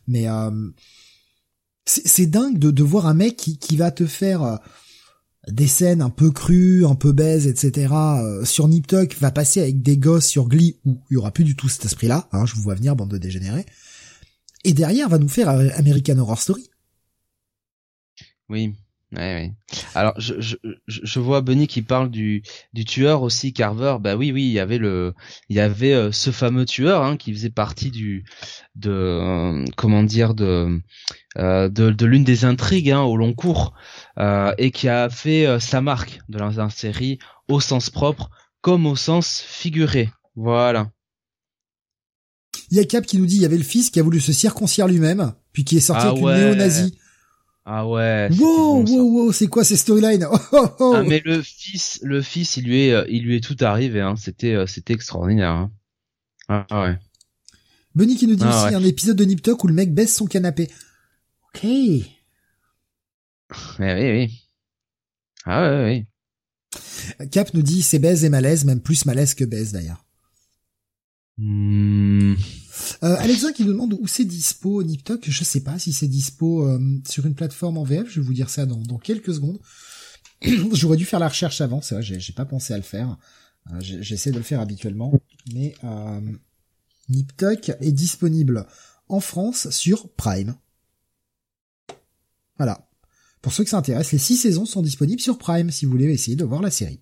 Mais 0.08 0.28
c'est 1.92 2.28
dingue 2.28 2.58
de, 2.58 2.84
voir 2.84 3.06
un 3.06 3.14
mec 3.14 3.36
qui, 3.36 3.78
va 3.78 3.92
te 3.92 4.06
faire 4.06 4.44
euh, 4.44 4.58
des 5.48 5.68
scènes 5.68 6.02
un 6.02 6.10
peu 6.10 6.32
crues, 6.32 6.86
un 6.86 6.96
peu 6.96 7.12
baise, 7.12 7.48
etc. 7.48 7.94
Euh, 7.94 8.46
sur 8.46 8.68
Nip 8.68 8.92
va 9.20 9.32
passer 9.32 9.62
avec 9.62 9.82
des 9.82 9.98
gosses 9.98 10.28
sur 10.28 10.48
Glee 10.48 10.78
où 10.86 11.02
il 11.10 11.16
y 11.16 11.18
aura 11.18 11.32
plus 11.32 11.44
du 11.44 11.56
tout 11.56 11.70
cet 11.70 11.86
esprit-là. 11.86 12.30
Hein, 12.32 12.46
je 12.46 12.56
vous 12.56 12.62
vois 12.62 12.76
venir, 12.76 12.96
bande 12.96 13.10
de 13.10 13.18
dégénérés. 13.18 13.66
Et 14.64 14.74
derrière 14.74 15.10
va 15.10 15.18
nous 15.18 15.30
faire 15.30 15.50
American 15.50 16.18
Horror 16.18 16.40
Story. 16.40 16.70
Oui, 18.50 18.76
Ouais. 19.14 19.52
Alors 19.94 20.14
je, 20.18 20.40
je, 20.40 20.56
je 20.88 21.20
vois 21.20 21.42
Benny 21.42 21.68
qui 21.68 21.82
parle 21.82 22.10
du, 22.10 22.44
du 22.72 22.86
tueur 22.86 23.24
aussi 23.24 23.52
Carver. 23.52 23.98
Bah 24.00 24.16
oui 24.16 24.32
oui 24.32 24.44
il 24.44 24.54
y 24.54 24.60
avait 24.60 24.78
le 24.78 25.14
il 25.50 25.58
y 25.58 25.60
avait 25.60 25.94
euh, 25.94 26.14
ce 26.14 26.32
fameux 26.32 26.64
tueur 26.64 27.04
hein, 27.04 27.18
qui 27.18 27.34
faisait 27.34 27.50
partie 27.50 27.92
du 27.92 28.24
de 28.76 28.90
euh, 28.90 29.66
comment 29.76 30.04
dire 30.04 30.34
de 30.34 30.80
euh, 31.38 31.68
de, 31.68 31.92
de 31.92 32.06
l'une 32.06 32.24
des 32.24 32.46
intrigues 32.46 32.92
hein, 32.92 33.02
au 33.02 33.18
long 33.18 33.34
cours 33.34 33.74
et 34.58 34.72
qui 34.72 34.88
a 34.88 35.10
fait 35.10 35.60
sa 35.60 35.82
marque 35.82 36.22
de 36.30 36.38
la, 36.38 36.70
série 36.70 37.20
au 37.50 37.60
sens 37.60 37.90
propre 37.90 38.30
comme 38.62 38.86
au 38.86 38.96
sens 38.96 39.42
figuré. 39.42 40.10
Voilà. 40.36 40.92
Il 42.70 42.78
y 42.78 42.80
a 42.80 42.86
Cap 42.86 43.06
qui 43.06 43.18
nous 43.18 43.26
dit 43.26 43.38
il 43.38 43.42
y 43.42 43.46
avait 43.46 43.58
le 43.58 43.64
fils 43.64 43.90
qui 43.90 44.00
a 44.00 44.04
voulu 44.04 44.22
se 44.22 44.32
circoncire 44.32 44.88
lui-même 44.88 45.34
puis 45.52 45.66
qui 45.66 45.76
est 45.76 45.82
sorti 45.82 46.06
ah 46.06 46.12
avec 46.12 46.22
une 46.22 46.30
néo-nazie. 46.30 46.94
Ah 47.66 47.88
ouais. 47.88 48.30
Wow, 48.40 48.84
wow, 48.84 49.12
wow, 49.12 49.32
c'est 49.32 49.48
quoi 49.48 49.64
ces 49.64 49.78
storylines 49.78 50.26
oh, 50.32 50.38
oh, 50.52 50.68
oh. 50.80 50.94
Ah 50.96 51.04
mais 51.04 51.22
le 51.24 51.42
fils, 51.42 52.00
le 52.02 52.22
fils, 52.22 52.58
il 52.58 52.66
lui 52.66 52.88
est, 52.88 52.94
euh, 52.94 53.06
il 53.08 53.24
lui 53.24 53.36
est 53.36 53.44
tout 53.44 53.58
arrivé. 53.62 54.02
Hein. 54.02 54.16
C'était, 54.16 54.54
euh, 54.54 54.66
c'était 54.66 54.94
extraordinaire. 54.94 55.52
Hein. 55.52 55.72
Ah, 56.48 56.66
ouais. 56.72 56.98
Benny 57.94 58.16
qui 58.16 58.26
nous 58.28 58.36
dit 58.36 58.44
ah 58.46 58.66
aussi 58.66 58.76
un 58.76 58.84
épisode 58.84 59.18
de 59.18 59.26
Nip 59.26 59.48
où 59.48 59.68
le 59.68 59.74
mec 59.74 59.94
baisse 59.94 60.16
son 60.16 60.26
canapé. 60.26 60.70
Ok. 61.54 61.64
Mais 63.80 63.94
oui, 63.96 64.12
oui. 64.12 64.44
Ah 65.46 65.62
ouais, 65.62 66.06
oui. 67.20 67.28
Cap 67.30 67.54
nous 67.54 67.62
dit 67.62 67.82
c'est 67.82 68.00
baise 68.00 68.24
et 68.24 68.30
malaise, 68.30 68.66
même 68.66 68.82
plus 68.82 69.06
malaise 69.06 69.34
que 69.34 69.44
baise 69.44 69.72
d'ailleurs. 69.72 70.06
Hmm. 71.38 72.36
Euh, 73.04 73.16
Alexa 73.18 73.52
qui 73.52 73.64
nous 73.64 73.74
demande 73.74 73.94
où 73.94 74.08
c'est 74.08 74.26
dispo 74.26 74.84
Niptok. 74.84 75.30
Je 75.30 75.44
sais 75.44 75.62
pas 75.62 75.80
si 75.80 75.94
c'est 75.94 76.08
dispo 76.08 76.68
euh, 76.68 76.80
sur 77.08 77.26
une 77.26 77.36
plateforme 77.36 77.78
en 77.78 77.84
VF. 77.84 78.10
Je 78.10 78.20
vais 78.20 78.26
vous 78.26 78.34
dire 78.34 78.50
ça 78.50 78.66
dans, 78.66 78.98
quelques 78.98 79.34
secondes. 79.34 79.60
J'aurais 80.74 80.98
dû 80.98 81.06
faire 81.06 81.20
la 81.20 81.30
recherche 81.30 81.62
avant. 81.62 81.82
C'est 81.82 81.96
vrai, 81.96 82.04
j'ai 82.04 82.34
pas 82.34 82.46
pensé 82.46 82.74
à 82.74 82.78
le 82.78 82.84
faire. 82.84 83.18
Euh, 83.72 83.80
j'essaie 83.80 84.32
de 84.32 84.38
le 84.38 84.44
faire 84.44 84.60
habituellement. 84.60 85.14
mais 85.54 85.76
euh, 85.84 86.22
est 87.10 87.92
disponible 87.92 88.66
en 89.10 89.20
France 89.20 89.70
sur 89.70 90.10
Prime. 90.14 90.56
Voilà. 92.58 92.88
Pour 93.42 93.54
ceux 93.54 93.64
que 93.64 93.70
ça 93.70 93.78
intéresse, 93.78 94.12
les 94.12 94.20
six 94.20 94.38
saisons 94.38 94.66
sont 94.66 94.82
disponibles 94.82 95.22
sur 95.22 95.38
Prime 95.38 95.72
si 95.72 95.86
vous 95.86 95.92
voulez 95.92 96.06
essayer 96.06 96.38
de 96.38 96.46
voir 96.46 96.62
la 96.62 96.72
série. 96.72 97.02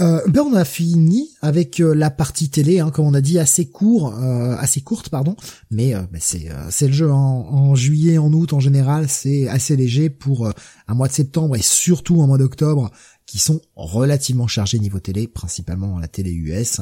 Euh, 0.00 0.22
ben 0.28 0.42
on 0.42 0.54
a 0.54 0.64
fini 0.64 1.36
avec 1.42 1.78
euh, 1.80 1.94
la 1.94 2.10
partie 2.10 2.48
télé, 2.48 2.80
hein, 2.80 2.90
comme 2.90 3.04
on 3.04 3.12
a 3.12 3.20
dit, 3.20 3.38
assez 3.38 3.68
court, 3.68 4.14
euh, 4.14 4.56
assez 4.56 4.80
courte, 4.80 5.10
pardon. 5.10 5.36
Mais 5.70 5.94
c'est 6.18 6.86
le 6.86 6.92
jeu 6.92 7.12
en, 7.12 7.74
juillet, 7.74 8.16
en 8.16 8.32
août 8.32 8.54
en 8.54 8.60
général, 8.60 9.08
c'est 9.08 9.48
assez 9.48 9.76
léger 9.76 10.08
pour 10.08 10.50
un 10.88 10.94
mois 10.94 11.08
de 11.08 11.12
septembre 11.12 11.56
et 11.56 11.62
surtout 11.62 12.22
un 12.22 12.26
mois 12.26 12.38
d'octobre 12.38 12.90
qui 13.26 13.38
sont 13.38 13.60
relativement 13.76 14.46
chargés 14.48 14.78
niveau 14.78 15.00
télé, 15.00 15.28
principalement 15.28 15.98
la 15.98 16.08
télé 16.08 16.32
US, 16.32 16.80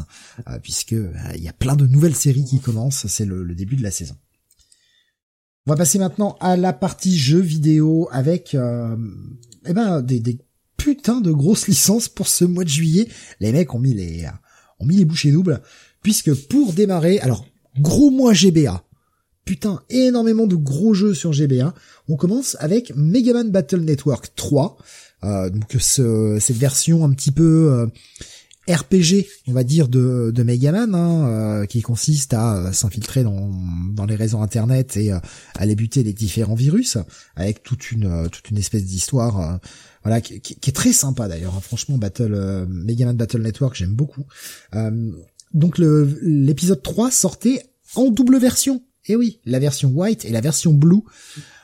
puisque 0.63 0.93
il 1.35 1.43
y 1.43 1.49
a 1.49 1.53
plein 1.53 1.77
de 1.77 1.87
nouvelles 1.87 2.15
séries 2.15 2.45
qui 2.45 2.61
commencent. 2.61 3.07
C'est 3.07 3.27
le, 3.27 3.55
début 3.55 3.77
de 3.77 3.83
la 3.83 3.91
saison. 3.91 4.17
On 5.67 5.73
va 5.73 5.77
passer 5.77 5.99
maintenant 5.99 6.37
à 6.41 6.57
la 6.57 6.73
partie 6.73 7.19
jeux 7.19 7.41
vidéo 7.41 8.09
avec 8.13 8.55
eh 8.55 9.73
ben 9.75 10.01
des 10.01 10.39
putain 10.79 11.21
de 11.21 11.31
grosses 11.31 11.69
licences 11.69 12.09
pour 12.09 12.29
ce 12.29 12.47
mois 12.47 12.65
de 12.65 12.71
juillet. 12.71 13.09
Les 13.41 13.53
mecs 13.53 13.75
ont 13.75 13.79
mis 13.79 13.93
les, 13.93 14.27
ont 14.81 14.87
mis 14.87 14.97
les 14.97 15.05
bouchées 15.05 15.31
doubles, 15.31 15.61
puisque 16.03 16.33
pour 16.33 16.73
démarrer, 16.73 17.21
alors, 17.21 17.45
gros 17.79 18.11
mois 18.11 18.33
GBA. 18.33 18.83
Putain, 19.45 19.83
énormément 19.89 20.47
de 20.47 20.57
gros 20.57 20.95
jeux 20.95 21.15
sur 21.15 21.33
GBA. 21.33 21.75
On 22.09 22.17
commence 22.17 22.57
avec 22.61 22.93
Megaman 22.95 23.51
Battle 23.51 23.81
Network 23.81 24.33
3. 24.37 24.77
Euh, 25.25 25.51
donc 25.51 25.75
ce, 25.79 26.39
cette 26.41 26.59
version 26.59 27.05
un 27.05 27.11
petit 27.13 27.33
peu 27.33 27.73
euh, 27.73 27.87
RPG, 28.69 29.27
on 29.47 29.53
va 29.53 29.65
dire, 29.65 29.89
de, 29.89 30.31
de 30.35 30.43
Megaman, 30.43 30.95
hein, 30.95 31.29
euh, 31.29 31.67
qui 31.67 31.81
consiste 31.81 32.35
à 32.35 32.57
euh, 32.57 32.73
s'infiltrer 32.73 33.25
dans, 33.25 33.51
dans 33.91 34.05
les 34.05 34.17
réseaux 34.17 34.41
internet 34.41 34.97
et 34.99 35.13
à 35.13 35.23
aller 35.57 35.75
buter 35.75 36.03
les 36.03 36.13
différents 36.13 36.55
virus, 36.55 36.99
avec 37.35 37.63
toute 37.63 37.91
une 37.91 38.29
toute 38.31 38.51
une 38.51 38.59
espèce 38.59 38.85
d'histoire, 38.85 39.59
voilà, 40.09 40.21
qui, 40.21 40.41
qui, 40.41 40.71
est 40.71 40.73
très 40.73 40.93
sympa 40.93 41.29
d'ailleurs. 41.29 41.55
Hein. 41.55 41.61
franchement, 41.61 41.99
Battle 41.99 42.67
Megaman 42.69 43.17
Battle 43.17 43.43
Network, 43.43 43.77
j'aime 43.77 43.95
beaucoup. 43.95 44.25
donc 45.55 45.79
l'épisode 45.79 46.83
3 46.83 47.11
sortait 47.11 47.63
en 47.95 48.11
double 48.11 48.39
version. 48.39 48.83
Et 49.07 49.17
oui, 49.17 49.41
la 49.45 49.59
version 49.59 49.91
white 49.91 50.25
et 50.25 50.31
la 50.31 50.41
version 50.41 50.75
blue. 50.75 51.03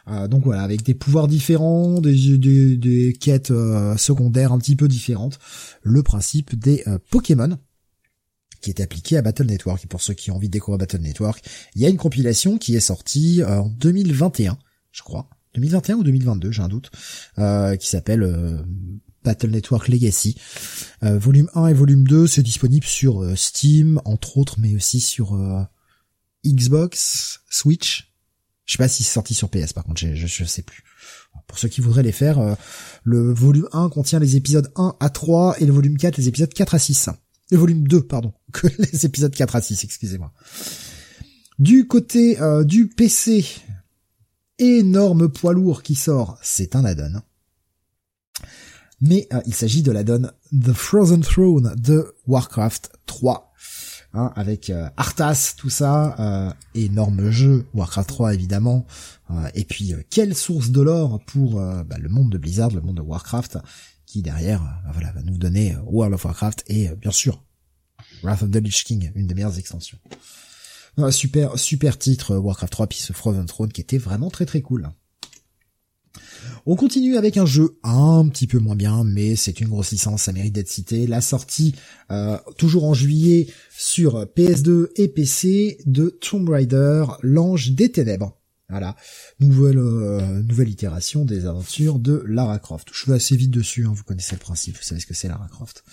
Euh, 0.08 0.28
donc 0.28 0.44
voilà, 0.44 0.62
avec 0.62 0.82
des 0.82 0.94
pouvoirs 0.94 1.28
différents, 1.28 2.00
des, 2.00 2.38
des, 2.38 2.76
des 2.76 3.12
quêtes 3.12 3.50
euh, 3.50 3.96
secondaires 3.96 4.52
un 4.52 4.58
petit 4.58 4.76
peu 4.76 4.88
différentes. 4.88 5.38
Le 5.82 6.02
principe 6.02 6.54
des 6.54 6.82
euh, 6.86 6.98
Pokémon 7.10 7.58
qui 8.60 8.70
est 8.70 8.80
appliqué 8.80 9.18
à 9.18 9.22
Battle 9.22 9.44
Network. 9.44 9.84
Et 9.84 9.86
pour 9.86 10.00
ceux 10.00 10.14
qui 10.14 10.30
ont 10.30 10.36
envie 10.36 10.48
de 10.48 10.52
découvrir 10.52 10.78
Battle 10.78 11.00
Network, 11.00 11.44
il 11.74 11.82
y 11.82 11.86
a 11.86 11.90
une 11.90 11.98
compilation 11.98 12.56
qui 12.56 12.74
est 12.74 12.80
sortie 12.80 13.42
en 13.44 13.68
2021, 13.68 14.56
je 14.90 15.02
crois. 15.02 15.28
2021 15.54 15.96
ou 15.96 16.04
2022, 16.04 16.50
j'ai 16.52 16.62
un 16.62 16.68
doute, 16.68 16.90
qui 17.36 17.88
s'appelle 17.88 18.64
Battle 19.24 19.50
Network 19.50 19.88
Legacy. 19.88 20.36
volume 21.02 21.48
1 21.54 21.68
et 21.68 21.74
volume 21.74 22.06
2, 22.06 22.26
c'est 22.26 22.42
disponible 22.42 22.86
sur 22.86 23.24
Steam, 23.36 24.00
entre 24.04 24.38
autres, 24.38 24.56
mais 24.58 24.74
aussi 24.74 25.00
sur 25.00 25.38
Xbox, 26.44 27.40
Switch, 27.48 28.14
je 28.66 28.72
sais 28.72 28.78
pas 28.78 28.88
si 28.88 29.02
c'est 29.02 29.12
sorti 29.12 29.34
sur 29.34 29.50
PS 29.50 29.72
par 29.72 29.84
contre, 29.84 30.00
je, 30.00 30.14
je, 30.14 30.44
sais 30.44 30.62
plus. 30.62 30.82
Pour 31.46 31.58
ceux 31.58 31.68
qui 31.68 31.80
voudraient 31.80 32.02
les 32.02 32.12
faire, 32.12 32.38
euh, 32.38 32.54
le 33.02 33.32
volume 33.32 33.68
1 33.72 33.90
contient 33.90 34.18
les 34.18 34.36
épisodes 34.36 34.70
1 34.76 34.96
à 35.00 35.10
3 35.10 35.60
et 35.60 35.66
le 35.66 35.72
volume 35.72 35.98
4 35.98 36.16
les 36.16 36.28
épisodes 36.28 36.52
4 36.52 36.74
à 36.74 36.78
6. 36.78 37.10
Le 37.50 37.58
volume 37.58 37.86
2, 37.86 38.02
pardon, 38.02 38.32
que 38.52 38.66
les 38.78 39.04
épisodes 39.04 39.34
4 39.34 39.56
à 39.56 39.60
6, 39.60 39.84
excusez-moi. 39.84 40.32
Du 41.58 41.86
côté 41.86 42.40
euh, 42.40 42.64
du 42.64 42.88
PC, 42.88 43.44
énorme 44.58 45.28
poids 45.28 45.52
lourd 45.52 45.82
qui 45.82 45.94
sort, 45.94 46.38
c'est 46.42 46.76
un 46.76 46.84
add-on. 46.84 47.20
Mais 49.00 49.28
euh, 49.32 49.40
il 49.46 49.54
s'agit 49.54 49.82
de 49.82 49.92
l'add-on 49.92 50.30
The 50.52 50.72
Frozen 50.72 51.22
Throne 51.22 51.74
de 51.76 52.14
Warcraft 52.26 52.92
3 53.06 53.54
Hein, 54.16 54.32
avec 54.36 54.70
euh, 54.70 54.88
Arthas, 54.96 55.54
tout 55.56 55.70
ça, 55.70 56.14
euh, 56.20 56.52
énorme 56.76 57.30
jeu, 57.30 57.66
Warcraft 57.74 58.08
3 58.08 58.34
évidemment, 58.34 58.86
et 59.54 59.64
puis 59.64 59.92
quelle 60.08 60.36
source 60.36 60.70
de 60.70 60.80
l'or 60.80 61.20
pour 61.26 61.54
bah, 61.56 61.98
le 61.98 62.08
monde 62.08 62.30
de 62.30 62.38
Blizzard, 62.38 62.70
le 62.70 62.80
monde 62.80 62.98
de 62.98 63.02
Warcraft, 63.02 63.58
qui 64.06 64.22
derrière, 64.22 64.60
bah, 64.60 64.92
voilà, 64.92 65.10
va 65.10 65.22
nous 65.22 65.36
donner 65.36 65.74
World 65.86 66.14
of 66.14 66.24
Warcraft 66.24 66.62
et 66.68 66.90
bien 66.94 67.10
sûr 67.10 67.42
Wrath 68.22 68.42
of 68.44 68.52
the 68.52 68.56
Lich 68.56 68.84
King, 68.84 69.10
une 69.16 69.26
des 69.26 69.34
meilleures 69.34 69.58
extensions. 69.58 69.98
Super, 71.10 71.58
super 71.58 71.98
titre 71.98 72.36
Warcraft 72.36 72.72
3 72.72 72.86
puis 72.86 72.98
ce 72.98 73.12
Frozen 73.12 73.46
Throne 73.46 73.72
qui 73.72 73.80
était 73.80 73.98
vraiment 73.98 74.30
très 74.30 74.46
très 74.46 74.62
cool. 74.62 74.90
On 76.66 76.76
continue 76.76 77.16
avec 77.16 77.36
un 77.36 77.46
jeu 77.46 77.78
un 77.82 78.26
petit 78.28 78.46
peu 78.46 78.58
moins 78.58 78.76
bien, 78.76 79.04
mais 79.04 79.36
c'est 79.36 79.60
une 79.60 79.68
grosse 79.68 79.90
licence, 79.90 80.22
ça 80.22 80.32
mérite 80.32 80.54
d'être 80.54 80.68
cité. 80.68 81.06
La 81.06 81.20
sortie, 81.20 81.74
euh, 82.10 82.38
toujours 82.56 82.84
en 82.84 82.94
juillet, 82.94 83.48
sur 83.76 84.24
PS2 84.36 84.88
et 84.96 85.08
PC 85.08 85.78
de 85.84 86.08
Tomb 86.08 86.48
Raider, 86.48 87.04
l'ange 87.22 87.72
des 87.72 87.90
ténèbres. 87.90 88.38
Voilà, 88.70 88.96
nouvelle 89.40 89.78
euh, 89.78 90.42
nouvelle 90.42 90.70
itération 90.70 91.26
des 91.26 91.44
aventures 91.44 91.98
de 91.98 92.24
Lara 92.26 92.58
Croft. 92.58 92.88
Je 92.92 93.10
vais 93.10 93.16
assez 93.16 93.36
vite 93.36 93.50
dessus, 93.50 93.84
hein, 93.86 93.92
vous 93.94 94.04
connaissez 94.04 94.34
le 94.34 94.40
principe, 94.40 94.76
vous 94.76 94.82
savez 94.82 95.00
ce 95.00 95.06
que 95.06 95.14
c'est 95.14 95.28
Lara 95.28 95.48
Croft. 95.48 95.84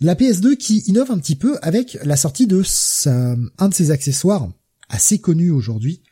La 0.00 0.14
PS2 0.14 0.56
qui 0.56 0.78
innove 0.86 1.10
un 1.10 1.18
petit 1.18 1.36
peu 1.36 1.58
avec 1.62 1.98
la 2.04 2.16
sortie 2.16 2.46
de 2.46 2.62
un 3.06 3.68
de 3.68 3.74
ses 3.74 3.90
accessoires 3.90 4.48
assez 4.88 5.18
connu 5.18 5.50
aujourd'hui, 5.50 6.02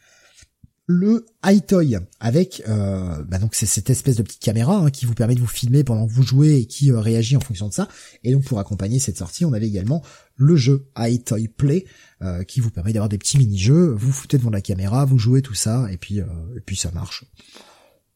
le 0.86 1.24
iToy 1.44 1.96
avec 2.20 2.62
euh, 2.68 3.22
bah 3.24 3.38
donc 3.38 3.54
c'est 3.54 3.66
cette 3.66 3.88
espèce 3.88 4.16
de 4.16 4.22
petite 4.22 4.42
caméra 4.42 4.76
hein, 4.76 4.90
qui 4.90 5.06
vous 5.06 5.14
permet 5.14 5.34
de 5.34 5.40
vous 5.40 5.46
filmer 5.46 5.82
pendant 5.82 6.06
que 6.06 6.12
vous 6.12 6.22
jouez 6.22 6.56
et 6.58 6.66
qui 6.66 6.90
euh, 6.90 7.00
réagit 7.00 7.36
en 7.36 7.40
fonction 7.40 7.68
de 7.68 7.72
ça. 7.72 7.88
Et 8.22 8.32
donc 8.32 8.44
pour 8.44 8.58
accompagner 8.58 8.98
cette 8.98 9.16
sortie, 9.16 9.44
on 9.44 9.52
avait 9.54 9.68
également 9.68 10.02
le 10.36 10.56
jeu 10.56 10.86
iToy 10.98 11.48
Play 11.48 11.86
euh, 12.22 12.42
qui 12.42 12.60
vous 12.60 12.70
permet 12.70 12.92
d'avoir 12.92 13.08
des 13.08 13.18
petits 13.18 13.38
mini-jeux. 13.38 13.94
Vous 13.96 14.12
foutez 14.12 14.36
devant 14.36 14.50
la 14.50 14.60
caméra, 14.60 15.06
vous 15.06 15.18
jouez 15.18 15.40
tout 15.40 15.54
ça 15.54 15.88
et 15.90 15.96
puis 15.96 16.18
et 16.18 16.60
puis 16.64 16.76
ça 16.76 16.90
marche 16.90 17.24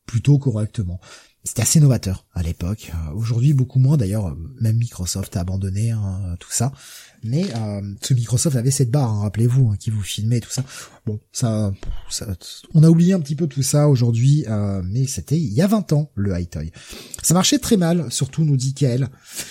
plutôt 0.04 0.38
correctement. 0.38 1.00
C'était 1.48 1.62
assez 1.62 1.80
novateur 1.80 2.26
à 2.34 2.42
l'époque. 2.42 2.92
Aujourd'hui 3.14 3.54
beaucoup 3.54 3.78
moins 3.78 3.96
d'ailleurs. 3.96 4.36
Même 4.60 4.76
Microsoft 4.76 5.34
a 5.34 5.40
abandonné 5.40 5.92
hein, 5.92 6.36
tout 6.38 6.50
ça. 6.50 6.74
Mais 7.24 7.46
euh, 7.56 7.80
ce 8.02 8.12
Microsoft 8.12 8.54
avait 8.54 8.70
cette 8.70 8.90
barre, 8.90 9.10
hein, 9.10 9.22
rappelez-vous, 9.22 9.70
hein, 9.70 9.76
qui 9.80 9.88
vous 9.88 10.02
filmait 10.02 10.40
tout 10.40 10.50
ça. 10.50 10.62
Bon, 11.06 11.18
ça, 11.32 11.72
ça, 12.10 12.26
on 12.74 12.82
a 12.82 12.90
oublié 12.90 13.14
un 13.14 13.20
petit 13.20 13.34
peu 13.34 13.46
tout 13.46 13.62
ça 13.62 13.88
aujourd'hui, 13.88 14.44
euh, 14.46 14.82
mais 14.84 15.06
c'était 15.06 15.38
il 15.38 15.50
y 15.54 15.62
a 15.62 15.66
20 15.66 15.94
ans 15.94 16.10
le 16.16 16.38
High 16.38 16.70
Ça 17.22 17.32
marchait 17.32 17.58
très 17.58 17.78
mal, 17.78 18.12
surtout 18.12 18.44
nous 18.44 18.58
dit 18.58 18.74
Kael. 18.74 19.08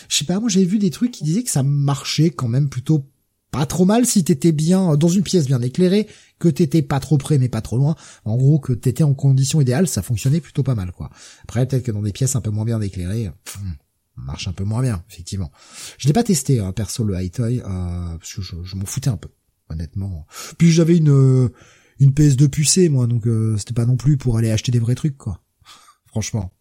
Je 0.07 0.17
sais 0.17 0.25
pas, 0.25 0.39
moi 0.39 0.49
j'avais 0.49 0.67
vu 0.67 0.77
des 0.77 0.91
trucs 0.91 1.09
qui 1.09 1.23
disaient 1.23 1.43
que 1.43 1.49
ça 1.49 1.63
marchait 1.63 2.29
quand 2.29 2.47
même 2.47 2.69
plutôt 2.69 3.09
pas 3.57 3.65
trop 3.65 3.85
mal 3.85 4.05
si 4.05 4.23
t'étais 4.23 4.51
bien 4.51 4.95
dans 4.97 5.07
une 5.07 5.23
pièce 5.23 5.47
bien 5.47 5.59
éclairée, 5.63 6.05
que 6.37 6.47
t'étais 6.47 6.83
pas 6.83 6.99
trop 6.99 7.17
près 7.17 7.39
mais 7.39 7.49
pas 7.49 7.61
trop 7.61 7.77
loin. 7.77 7.95
En 8.23 8.37
gros, 8.37 8.59
que 8.59 8.71
t'étais 8.71 9.03
en 9.03 9.15
condition 9.15 9.59
idéale, 9.59 9.87
ça 9.87 10.03
fonctionnait 10.03 10.41
plutôt 10.41 10.61
pas 10.61 10.75
mal 10.75 10.91
quoi. 10.91 11.09
Après 11.41 11.65
peut-être 11.65 11.81
que 11.81 11.91
dans 11.91 12.03
des 12.03 12.11
pièces 12.11 12.35
un 12.35 12.41
peu 12.41 12.51
moins 12.51 12.65
bien 12.65 12.79
éclairées. 12.81 13.31
Hmm, 13.57 13.71
marche 14.15 14.47
un 14.47 14.51
peu 14.51 14.63
moins 14.63 14.83
bien, 14.83 15.03
effectivement. 15.09 15.51
Je 15.97 16.05
l'ai 16.05 16.13
pas 16.13 16.23
testé, 16.23 16.59
hein, 16.59 16.71
perso, 16.71 17.03
le 17.03 17.19
high 17.19 17.31
toy, 17.31 17.61
euh, 17.61 18.17
parce 18.19 18.31
que 18.31 18.43
je, 18.43 18.75
m'en 18.75 18.85
foutais 18.85 19.09
un 19.09 19.17
peu, 19.17 19.29
honnêtement. 19.69 20.27
Puis 20.59 20.71
j'avais 20.71 20.95
une 20.95 21.09
euh, 21.09 21.49
une 21.97 22.11
PS2 22.11 22.49
pucée, 22.49 22.89
moi, 22.89 23.07
donc 23.07 23.25
euh, 23.25 23.57
c'était 23.57 23.73
pas 23.73 23.87
non 23.87 23.97
plus 23.97 24.17
pour 24.17 24.37
aller 24.37 24.51
acheter 24.51 24.71
des 24.71 24.77
vrais 24.77 24.93
trucs, 24.93 25.17
quoi. 25.17 25.41
Franchement. 26.05 26.53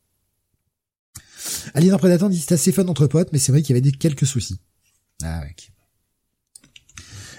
Alien 1.74 1.98
Predator 1.98 2.30
dit 2.30 2.40
c'est 2.40 2.54
assez 2.54 2.72
fun 2.72 2.88
entre 2.88 3.06
potes, 3.06 3.34
mais 3.34 3.38
c'est 3.38 3.52
vrai 3.52 3.60
qu'il 3.60 3.76
y 3.76 3.78
avait 3.78 3.82
des 3.82 3.92
quelques 3.92 4.26
soucis. 4.26 4.62
Ah, 5.22 5.42
ok. 5.46 5.75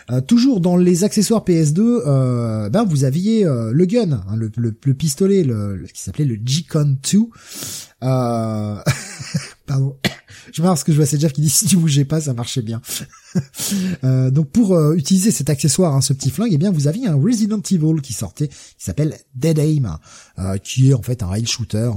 Euh, 0.10 0.22
toujours 0.22 0.62
dans 0.62 0.78
les 0.78 1.04
accessoires 1.04 1.44
PS2, 1.44 1.80
euh, 1.82 2.70
ben 2.70 2.86
vous 2.86 3.04
aviez 3.04 3.46
euh, 3.46 3.72
le 3.74 3.86
gun, 3.86 4.12
hein, 4.14 4.36
le, 4.38 4.50
le, 4.56 4.74
le, 4.82 4.94
pistolet, 4.94 5.44
le, 5.44 5.86
qui 5.94 6.02
s'appelait 6.02 6.24
le 6.24 6.38
G-Con 6.44 6.98
2. 7.12 7.20
Euh... 8.04 8.82
Pardon. 9.66 9.98
Je 10.54 10.62
me 10.62 10.76
ce 10.76 10.86
que 10.86 10.94
je 10.94 10.98
vois 10.98 11.06
c'est 11.06 11.20
Jeff 11.20 11.34
qui 11.34 11.42
dit 11.42 11.50
si 11.50 11.66
tu 11.66 11.76
bougeais 11.76 12.06
pas 12.06 12.22
ça 12.22 12.34
marchait 12.34 12.62
bien. 12.62 12.82
euh, 14.06 14.32
donc 14.32 14.50
pour 14.50 14.94
utiliser 14.94 15.30
cet 15.30 15.50
accessoire, 15.50 15.94
hein, 15.94 16.00
ce 16.00 16.14
petit 16.14 16.30
flingue, 16.30 16.54
eh 16.54 16.58
bien 16.58 16.72
vous 16.72 16.88
aviez 16.88 17.06
un 17.08 17.16
Resident 17.16 17.60
Evil 17.60 18.02
qui 18.02 18.14
sortait, 18.14 18.48
qui 18.48 18.56
s'appelle 18.78 19.18
Dead 19.36 19.60
Aim, 19.60 20.00
qui 20.64 20.90
est 20.90 20.94
en 20.94 21.02
fait 21.02 21.22
un 21.22 21.28
rail 21.28 21.46
shooter, 21.46 21.92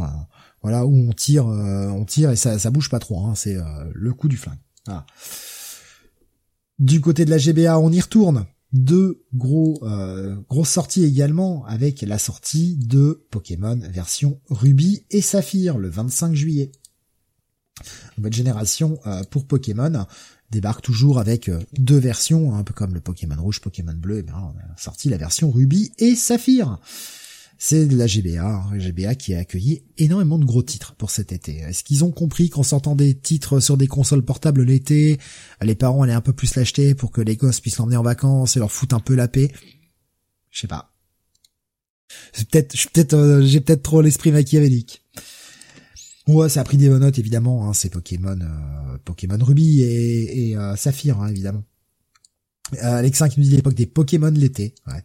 voilà 0.62 0.84
où 0.84 0.92
on 0.92 1.12
tire, 1.12 1.46
on 1.46 2.04
tire 2.04 2.32
et 2.32 2.36
ça, 2.36 2.58
ça 2.58 2.70
bouge 2.70 2.90
pas 2.90 2.98
trop. 2.98 3.24
Hein, 3.24 3.34
c'est 3.36 3.56
le 3.94 4.12
coup 4.14 4.26
du 4.26 4.36
flingue. 4.36 4.58
Du 6.80 7.02
côté 7.02 7.26
de 7.26 7.30
la 7.30 7.36
GBA, 7.36 7.78
on 7.78 7.92
y 7.92 8.00
retourne. 8.00 8.46
Deux 8.72 9.22
gros 9.34 9.78
euh, 9.82 10.36
grosses 10.48 10.70
sorties 10.70 11.04
également 11.04 11.64
avec 11.66 12.00
la 12.00 12.18
sortie 12.18 12.76
de 12.76 13.26
Pokémon 13.30 13.78
version 13.90 14.40
Ruby 14.48 15.04
et 15.10 15.20
Saphir 15.20 15.76
le 15.76 15.90
25 15.90 16.34
juillet. 16.34 16.72
Nouvelle 18.16 18.32
génération 18.32 18.98
pour 19.30 19.46
Pokémon 19.46 20.06
débarque 20.50 20.82
toujours 20.82 21.18
avec 21.18 21.50
deux 21.78 21.98
versions, 21.98 22.54
un 22.54 22.64
peu 22.64 22.74
comme 22.74 22.94
le 22.94 23.00
Pokémon 23.00 23.40
rouge, 23.40 23.60
Pokémon 23.60 23.94
bleu, 23.94 24.18
et 24.18 24.22
bien 24.22 24.36
on 24.36 24.58
a 24.58 24.76
sorti 24.76 25.08
la 25.08 25.16
version 25.16 25.50
Ruby 25.50 25.92
et 25.98 26.14
Saphir 26.14 26.78
c'est 27.62 27.84
la 27.92 28.06
GBA, 28.06 28.42
hein, 28.42 28.78
GBA 28.78 29.14
qui 29.16 29.34
a 29.34 29.40
accueilli 29.40 29.82
énormément 29.98 30.38
de 30.38 30.46
gros 30.46 30.62
titres 30.62 30.94
pour 30.94 31.10
cet 31.10 31.30
été. 31.30 31.58
Est-ce 31.58 31.84
qu'ils 31.84 32.04
ont 32.04 32.10
compris 32.10 32.48
qu'en 32.48 32.62
sortant 32.62 32.96
des 32.96 33.14
titres 33.14 33.60
sur 33.60 33.76
des 33.76 33.86
consoles 33.86 34.24
portables 34.24 34.62
l'été, 34.62 35.18
les 35.60 35.74
parents 35.74 36.00
allaient 36.02 36.14
un 36.14 36.22
peu 36.22 36.32
plus 36.32 36.54
l'acheter 36.54 36.94
pour 36.94 37.10
que 37.10 37.20
les 37.20 37.36
gosses 37.36 37.60
puissent 37.60 37.76
l'emmener 37.76 37.98
en 37.98 38.02
vacances 38.02 38.56
et 38.56 38.60
leur 38.60 38.72
foutre 38.72 38.94
un 38.94 39.00
peu 39.00 39.14
la 39.14 39.28
paix? 39.28 39.52
Je 40.48 40.60
sais 40.60 40.68
pas. 40.68 40.94
Peut-être, 42.50 43.12
euh, 43.12 43.42
j'ai 43.44 43.60
peut-être 43.60 43.82
trop 43.82 44.00
l'esprit 44.00 44.32
machiavélique. 44.32 45.04
Ouais, 46.28 46.48
ça 46.48 46.62
a 46.62 46.64
pris 46.64 46.78
des 46.78 46.88
notes 46.88 47.18
évidemment. 47.18 47.68
Hein, 47.68 47.74
c'est 47.74 47.90
Pokémon, 47.90 48.40
euh, 48.40 48.98
Pokémon 49.04 49.38
Ruby 49.38 49.82
et, 49.82 50.48
et 50.48 50.56
euh, 50.56 50.74
hein, 50.74 51.26
évidemment. 51.28 51.64
Euh, 52.74 52.98
Alexin 52.98 53.28
qui 53.28 53.40
nous 53.40 53.46
dit 53.46 53.56
l'époque 53.56 53.74
des 53.74 53.86
Pokémon 53.86 54.30
l'été. 54.30 54.74
Ouais. 54.86 55.02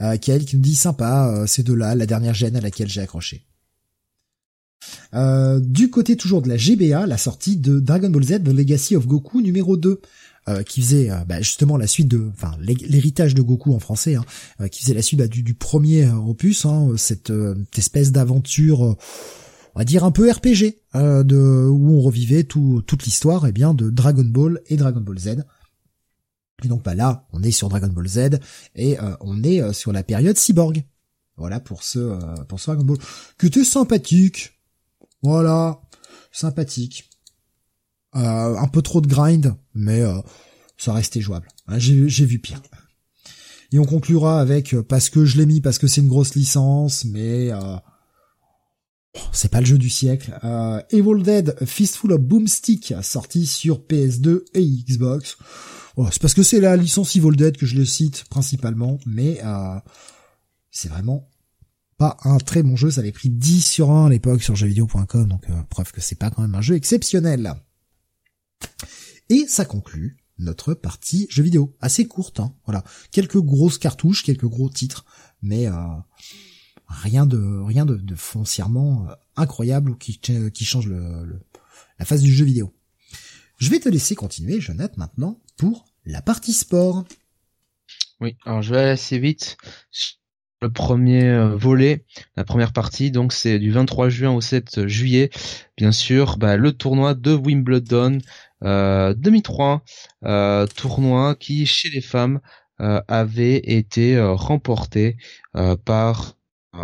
Euh, 0.00 0.16
qui 0.16 0.32
nous 0.32 0.62
dit 0.62 0.74
sympa, 0.74 1.28
euh, 1.28 1.46
c'est 1.46 1.62
de 1.62 1.72
là 1.72 1.94
la 1.94 2.06
dernière 2.06 2.34
gêne 2.34 2.56
à 2.56 2.60
laquelle 2.60 2.88
j'ai 2.88 3.00
accroché. 3.00 3.46
Euh, 5.14 5.60
du 5.60 5.90
côté 5.90 6.16
toujours 6.16 6.42
de 6.42 6.48
la 6.48 6.56
GBA, 6.56 7.06
la 7.06 7.18
sortie 7.18 7.56
de 7.56 7.80
Dragon 7.80 8.10
Ball 8.10 8.24
Z 8.24 8.42
The 8.44 8.48
Legacy 8.48 8.96
of 8.96 9.06
Goku 9.06 9.40
numéro 9.40 9.76
2. 9.76 10.00
Euh, 10.48 10.62
qui 10.62 10.80
faisait 10.80 11.10
bah, 11.26 11.40
justement 11.40 11.76
la 11.76 11.88
suite 11.88 12.06
de, 12.06 12.30
enfin 12.32 12.52
l'héritage 12.60 13.34
de 13.34 13.42
Goku 13.42 13.74
en 13.74 13.80
français, 13.80 14.14
hein, 14.14 14.68
qui 14.68 14.80
faisait 14.80 14.94
la 14.94 15.02
suite 15.02 15.18
bah, 15.18 15.26
du, 15.26 15.54
premier 15.54 16.08
opus, 16.08 16.64
hein, 16.66 16.92
cette, 16.96 17.32
espèce 17.76 18.12
d'aventure, 18.12 18.80
on 19.74 19.78
va 19.80 19.84
dire 19.84 20.04
un 20.04 20.12
peu 20.12 20.30
RPG, 20.30 20.76
de 20.94 21.66
où 21.68 21.90
on 21.96 22.00
revivait 22.00 22.44
tout, 22.44 22.80
toute 22.86 23.06
l'histoire, 23.06 23.44
et 23.46 23.48
eh 23.48 23.52
bien 23.52 23.74
de 23.74 23.90
Dragon 23.90 24.22
Ball 24.22 24.60
et 24.68 24.76
Dragon 24.76 25.00
Ball 25.00 25.18
Z. 25.18 25.38
Et 26.64 26.68
donc 26.68 26.82
bah 26.82 26.94
là, 26.94 27.26
on 27.32 27.42
est 27.42 27.50
sur 27.50 27.68
Dragon 27.68 27.88
Ball 27.88 28.08
Z 28.08 28.40
et 28.74 28.98
euh, 28.98 29.14
on 29.20 29.42
est 29.42 29.60
euh, 29.60 29.72
sur 29.72 29.92
la 29.92 30.02
période 30.02 30.36
cyborg. 30.36 30.84
Voilà 31.36 31.60
pour 31.60 31.82
ce 31.82 31.98
euh, 31.98 32.44
pour 32.48 32.60
ce 32.60 32.66
Dragon 32.66 32.84
Ball 32.84 32.98
qui 33.38 33.46
était 33.46 33.64
sympathique. 33.64 34.58
Voilà, 35.22 35.80
sympathique. 36.32 37.10
un 38.12 38.68
peu 38.68 38.80
trop 38.80 39.00
de 39.00 39.06
grind, 39.06 39.54
mais 39.74 40.02
ça 40.76 40.92
restait 40.92 41.20
jouable. 41.20 41.48
Hein, 41.66 41.78
j'ai 41.78 42.26
vu 42.26 42.38
pire. 42.38 42.62
Et 43.72 43.78
on 43.78 43.84
conclura 43.84 44.40
avec 44.40 44.76
parce 44.82 45.08
que 45.08 45.24
je 45.24 45.36
l'ai 45.38 45.46
mis 45.46 45.60
parce 45.60 45.78
que 45.78 45.88
c'est 45.88 46.00
une 46.00 46.08
grosse 46.08 46.34
licence, 46.34 47.04
mais 47.06 47.50
c'est 49.32 49.50
pas 49.50 49.60
le 49.60 49.66
jeu 49.66 49.78
du 49.78 49.90
siècle. 49.90 50.38
Evil 50.90 51.22
Dead 51.22 51.56
Fistful 51.64 52.12
of 52.12 52.20
Boomstick 52.20 52.94
sorti 53.02 53.46
sur 53.46 53.80
PS2 53.80 54.42
et 54.54 54.64
Xbox. 54.64 55.36
C'est 56.10 56.20
parce 56.20 56.34
que 56.34 56.42
c'est 56.42 56.60
la 56.60 56.76
licence 56.76 57.16
Evil 57.16 57.36
Dead 57.36 57.56
que 57.56 57.64
je 57.64 57.74
le 57.74 57.86
cite 57.86 58.24
principalement, 58.24 58.98
mais 59.06 59.40
euh, 59.42 59.80
c'est 60.70 60.90
vraiment 60.90 61.30
pas 61.96 62.18
un 62.24 62.36
très 62.36 62.62
bon 62.62 62.76
jeu. 62.76 62.90
Ça 62.90 63.00
avait 63.00 63.12
pris 63.12 63.30
10 63.30 63.62
sur 63.62 63.90
1 63.90 64.06
à 64.06 64.08
l'époque 64.10 64.42
sur 64.42 64.54
jeuxvideo.com, 64.56 65.26
donc 65.26 65.48
euh, 65.48 65.62
preuve 65.70 65.92
que 65.92 66.02
c'est 66.02 66.14
pas 66.14 66.30
quand 66.30 66.42
même 66.42 66.54
un 66.54 66.60
jeu 66.60 66.74
exceptionnel. 66.74 67.54
Et 69.30 69.46
ça 69.48 69.64
conclut 69.64 70.18
notre 70.38 70.74
partie 70.74 71.26
jeu 71.30 71.42
vidéo, 71.42 71.74
assez 71.80 72.06
courte. 72.06 72.40
Hein, 72.40 72.54
voilà, 72.66 72.84
quelques 73.10 73.40
grosses 73.40 73.78
cartouches, 73.78 74.22
quelques 74.22 74.44
gros 74.44 74.68
titres, 74.68 75.06
mais 75.40 75.66
euh, 75.66 75.72
rien 76.88 77.24
de 77.24 77.38
rien 77.64 77.86
de, 77.86 78.14
foncièrement 78.14 79.06
incroyable 79.34 79.96
qui, 79.96 80.18
qui 80.18 80.64
change 80.66 80.88
le, 80.88 81.40
la 81.98 82.04
phase 82.04 82.20
du 82.20 82.34
jeu 82.34 82.44
vidéo. 82.44 82.74
Je 83.56 83.70
vais 83.70 83.80
te 83.80 83.88
laisser 83.88 84.14
continuer, 84.14 84.60
Jonathan, 84.60 84.92
maintenant, 84.98 85.40
pour 85.56 85.85
la 86.06 86.22
partie 86.22 86.52
sport. 86.52 87.04
Oui, 88.20 88.36
alors 88.46 88.62
je 88.62 88.72
vais 88.72 88.80
aller 88.80 88.90
assez 88.90 89.18
vite. 89.18 89.58
Le 90.62 90.72
premier 90.72 91.24
euh, 91.24 91.54
volet, 91.54 92.06
la 92.36 92.44
première 92.44 92.72
partie, 92.72 93.10
donc 93.10 93.34
c'est 93.34 93.58
du 93.58 93.70
23 93.70 94.08
juin 94.08 94.30
au 94.30 94.40
7 94.40 94.86
juillet. 94.86 95.30
Bien 95.76 95.92
sûr, 95.92 96.38
bah, 96.38 96.56
le 96.56 96.72
tournoi 96.72 97.14
de 97.14 97.32
Wimbledon 97.32 98.18
euh, 98.64 99.12
2003, 99.12 99.82
euh, 100.24 100.66
tournoi 100.66 101.34
qui 101.34 101.66
chez 101.66 101.90
les 101.90 102.00
femmes 102.00 102.40
euh, 102.80 103.02
avait 103.06 103.58
été 103.58 104.18
remporté 104.18 105.18
par 105.84 106.36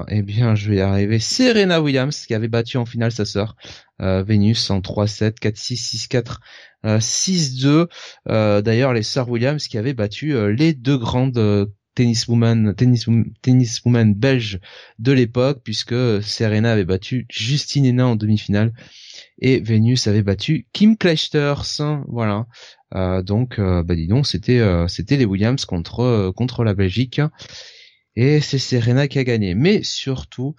eh 0.09 0.23
bien, 0.23 0.55
je 0.55 0.71
vais 0.71 0.77
y 0.77 0.81
arriver. 0.81 1.19
Serena 1.19 1.83
Williams 1.83 2.27
qui 2.27 2.35
avait 2.35 2.49
battu 2.49 2.77
en 2.77 2.87
finale 2.87 3.13
sa 3.13 3.25
sœur 3.25 3.57
euh, 4.01 4.23
Vénus 4.23 4.71
en 4.71 4.81
3-7, 4.81 5.39
4-6, 5.41 6.09
6-4, 6.09 6.39
6-2. 6.85 7.89
D'ailleurs, 8.27 8.93
les 8.93 9.03
sœurs 9.03 9.29
Williams 9.29 9.67
qui 9.67 9.79
avaient 9.79 9.95
battu 9.95 10.35
euh, 10.35 10.53
les 10.53 10.75
deux 10.75 10.99
grandes 10.99 11.39
euh, 11.39 11.67
tenniswomen, 11.95 12.75
tennis, 12.75 13.07
tenniswomen 13.43 14.15
belges 14.15 14.61
de 14.99 15.13
l'époque, 15.13 15.61
puisque 15.63 16.23
Serena 16.23 16.73
avait 16.73 16.85
battu 16.85 17.27
Justine 17.31 17.85
Hénin 17.85 18.07
en 18.07 18.17
demi-finale 18.17 18.73
et 19.41 19.61
Vénus 19.61 20.07
avait 20.07 20.23
battu 20.23 20.67
Kim 20.73 20.97
Clijsters. 20.97 21.81
Voilà. 22.09 22.47
donc, 23.23 23.61
bah 23.61 23.95
dis 23.95 24.07
donc, 24.07 24.27
c'était 24.27 24.63
c'était 24.89 25.19
les 25.19 25.27
Williams 25.27 25.67
contre 25.67 26.33
contre 26.35 26.65
la 26.65 26.75
Belgique 26.75 27.21
et 28.17 28.41
c'est 28.41 28.59
Serena 28.59 29.07
qui 29.07 29.19
a 29.19 29.25
gagné. 29.25 29.55
Mais 29.55 29.83
surtout, 29.83 30.55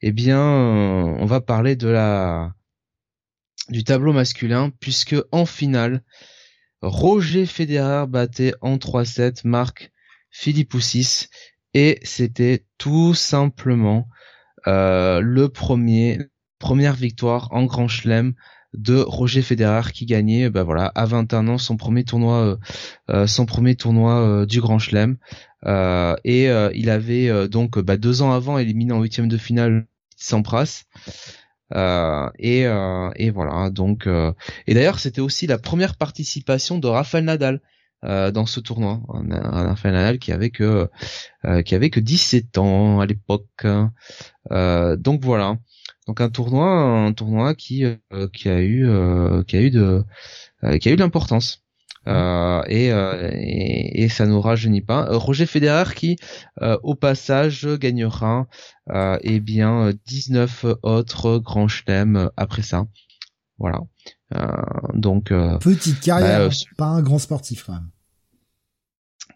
eh 0.00 0.12
bien, 0.12 0.40
on 0.40 1.26
va 1.26 1.42
parler 1.42 1.76
de 1.76 1.88
la 1.88 2.54
du 3.68 3.84
tableau 3.84 4.12
masculin 4.12 4.70
puisque 4.80 5.16
en 5.32 5.46
finale, 5.46 6.02
Roger 6.82 7.46
Federer 7.46 8.06
battait 8.08 8.54
en 8.60 8.76
3-7 8.76 9.40
Marc 9.44 9.90
Philippoussis 10.30 11.28
et 11.72 11.98
c'était 12.02 12.64
tout 12.78 13.14
simplement 13.14 14.08
euh, 14.66 15.20
le 15.20 15.48
premier 15.48 16.18
première 16.58 16.94
victoire 16.94 17.48
en 17.52 17.64
Grand 17.64 17.88
Chelem 17.88 18.34
de 18.72 18.96
Roger 18.96 19.42
Federer 19.42 19.92
qui 19.92 20.06
gagnait 20.06 20.50
bah 20.50 20.62
voilà 20.62 20.86
à 20.94 21.04
21 21.04 21.48
ans 21.48 21.58
son 21.58 21.76
premier 21.76 22.04
tournoi 22.04 22.58
euh, 23.10 23.26
euh, 23.28 24.46
du 24.46 24.60
Grand 24.60 24.78
Chelem. 24.78 25.16
Et 26.24 26.48
il 26.74 26.90
avait 26.90 27.48
donc 27.48 27.78
bah, 27.78 27.96
deux 27.96 28.22
ans 28.22 28.32
avant 28.32 28.58
éliminé 28.58 28.92
en 28.92 29.00
huitième 29.00 29.28
de 29.28 29.38
finale 29.38 29.86
Sampras 30.16 30.84
euh, 31.72 32.28
et, 32.38 32.66
euh, 32.66 33.10
et 33.16 33.30
voilà. 33.30 33.70
Donc 33.70 34.06
euh, 34.06 34.32
et 34.66 34.74
d'ailleurs 34.74 34.98
c'était 34.98 35.20
aussi 35.20 35.46
la 35.46 35.58
première 35.58 35.96
participation 35.96 36.78
de 36.78 36.86
Rafael 36.88 37.24
Nadal 37.24 37.60
dans 38.02 38.44
ce 38.44 38.60
tournoi. 38.60 39.00
Un, 39.08 39.68
Rafael 39.68 39.94
Nadal 39.94 40.18
qui 40.18 40.30
avait 40.32 40.50
que 40.50 40.90
qui 41.64 41.74
avait 41.74 41.88
que 41.88 42.00
17 42.00 42.58
ans 42.58 43.00
à 43.00 43.06
l'époque. 43.06 43.66
Donc 44.50 45.24
voilà. 45.24 45.56
Donc 46.06 46.20
un 46.20 46.28
tournoi 46.28 46.66
un 46.68 47.12
tournoi 47.14 47.54
qui 47.54 47.84
qui 48.34 48.48
a 48.50 48.62
eu 48.62 48.86
qui 49.46 49.56
a 49.56 49.60
eu 49.62 49.70
de 49.70 50.04
qui 50.80 50.88
a 50.88 50.92
eu 50.92 50.96
de 50.96 51.00
l'importance 51.00 51.63
euh, 52.06 52.62
et, 52.66 52.92
euh, 52.92 53.30
et, 53.32 54.04
et, 54.04 54.08
ça 54.08 54.26
nous 54.26 54.40
rajeunit 54.40 54.82
pas. 54.82 55.08
Euh, 55.08 55.16
Roger 55.16 55.46
Federer 55.46 55.94
qui, 55.94 56.16
au 56.82 56.94
passage, 56.94 57.66
gagnera 57.66 58.46
eh 59.22 59.40
bien 59.40 59.92
19 60.06 60.66
autres 60.82 61.38
grands 61.38 61.68
chelems 61.68 62.30
après 62.36 62.62
ça. 62.62 62.86
Voilà. 63.58 63.80
donc 64.94 65.32
petite 65.60 66.00
carrière, 66.00 66.48
bah, 66.48 66.54
pas 66.76 66.86
un 66.86 67.02
grand 67.02 67.18
sportif 67.18 67.64
quand 67.64 67.74
même. 67.74 67.90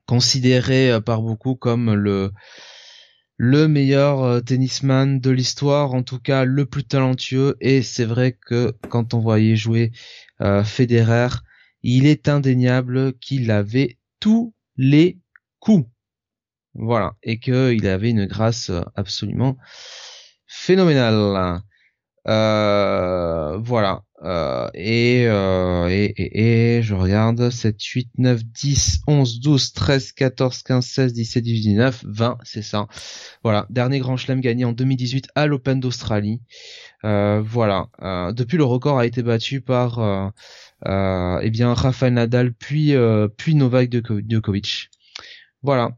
Considéré 0.06 1.00
par 1.04 1.22
beaucoup 1.22 1.54
comme 1.54 1.94
le 1.94 2.32
le 3.40 3.68
meilleur 3.68 4.42
tennisman 4.44 5.20
de 5.20 5.30
l'histoire, 5.30 5.94
en 5.94 6.02
tout 6.02 6.18
cas 6.18 6.44
le 6.44 6.66
plus 6.66 6.84
talentueux. 6.84 7.56
Et 7.60 7.82
c'est 7.82 8.04
vrai 8.04 8.36
que 8.46 8.74
quand 8.88 9.14
on 9.14 9.20
voyait 9.20 9.56
jouer 9.56 9.92
Federer, 10.64 11.28
il 11.82 12.06
est 12.06 12.28
indéniable 12.28 13.14
qu'il 13.18 13.50
avait 13.50 13.98
tous 14.20 14.54
les 14.76 15.18
coups. 15.60 15.88
Voilà, 16.74 17.16
et 17.22 17.38
qu'il 17.40 17.86
avait 17.86 18.10
une 18.10 18.26
grâce 18.26 18.70
absolument 18.94 19.56
phénoménale. 20.46 21.62
Euh, 22.28 23.58
voilà. 23.58 24.02
Euh, 24.24 24.68
et, 24.74 25.26
euh, 25.28 25.88
et, 25.88 26.12
et, 26.16 26.78
et, 26.78 26.82
je 26.82 26.94
regarde 26.94 27.50
7, 27.50 27.80
8, 27.80 28.10
9, 28.18 28.44
10, 28.44 29.00
11, 29.06 29.40
12, 29.40 29.72
13, 29.72 30.12
14, 30.12 30.62
15, 30.64 30.84
16, 30.86 31.12
17, 31.12 31.44
18, 31.44 31.60
19, 31.60 32.04
20, 32.06 32.38
c'est 32.42 32.62
ça. 32.62 32.88
Voilà. 33.44 33.66
Dernier 33.70 34.00
grand 34.00 34.16
chelem 34.16 34.40
gagné 34.40 34.64
en 34.64 34.72
2018 34.72 35.28
à 35.36 35.46
l'Open 35.46 35.78
d'Australie. 35.80 36.40
Voilà. 37.02 37.88
depuis 38.32 38.56
le 38.56 38.64
record 38.64 38.98
a 38.98 39.06
été 39.06 39.22
battu 39.22 39.60
par 39.60 40.32
euh, 40.86 41.40
eh 41.42 41.50
bien 41.50 41.74
Rafael 41.74 42.14
Nadal 42.14 42.52
puis 42.52 42.94
euh, 42.94 43.28
puis 43.28 43.54
Novak 43.54 43.92
Djokovic. 44.28 44.90
Voilà. 45.62 45.90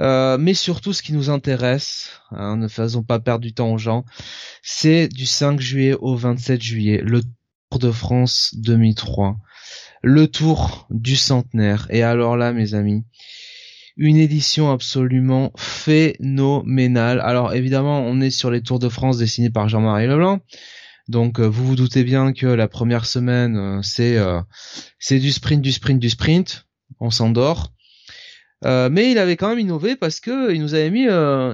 Euh, 0.00 0.36
mais 0.38 0.54
surtout, 0.54 0.92
ce 0.92 1.02
qui 1.02 1.12
nous 1.12 1.30
intéresse, 1.30 2.20
hein, 2.32 2.56
ne 2.56 2.68
faisons 2.68 3.02
pas 3.04 3.20
perdre 3.20 3.42
du 3.42 3.54
temps 3.54 3.72
aux 3.72 3.78
gens, 3.78 4.04
c'est 4.62 5.08
du 5.08 5.24
5 5.24 5.60
juillet 5.60 5.94
au 5.94 6.16
27 6.16 6.60
juillet, 6.60 7.00
le 7.02 7.22
de 7.78 7.90
France 7.90 8.54
2003, 8.58 9.36
le 10.02 10.28
Tour 10.28 10.86
du 10.90 11.16
centenaire. 11.16 11.86
Et 11.90 12.02
alors 12.02 12.36
là, 12.36 12.52
mes 12.52 12.74
amis, 12.74 13.04
une 13.96 14.16
édition 14.16 14.70
absolument 14.70 15.52
phénoménale. 15.56 17.20
Alors 17.20 17.54
évidemment, 17.54 18.00
on 18.00 18.20
est 18.20 18.30
sur 18.30 18.50
les 18.50 18.62
Tours 18.62 18.78
de 18.78 18.88
France 18.88 19.18
dessinés 19.18 19.50
par 19.50 19.68
Jean-Marie 19.68 20.06
Leblanc. 20.06 20.40
Donc 21.08 21.38
euh, 21.38 21.46
vous 21.46 21.66
vous 21.66 21.76
doutez 21.76 22.02
bien 22.02 22.32
que 22.32 22.46
la 22.46 22.68
première 22.68 23.04
semaine 23.04 23.56
euh, 23.56 23.82
c'est 23.82 24.16
euh, 24.16 24.40
c'est 24.98 25.18
du 25.18 25.32
sprint, 25.32 25.60
du 25.60 25.72
sprint, 25.72 26.00
du 26.00 26.10
sprint. 26.10 26.66
On 27.00 27.10
s'endort. 27.10 27.72
mais 28.62 29.10
il 29.10 29.18
avait 29.18 29.36
quand 29.36 29.48
même 29.48 29.58
innové 29.58 29.96
parce 29.96 30.20
que 30.20 30.54
il 30.54 30.60
nous 30.60 30.74
avait 30.74 30.90
mis 30.90 31.06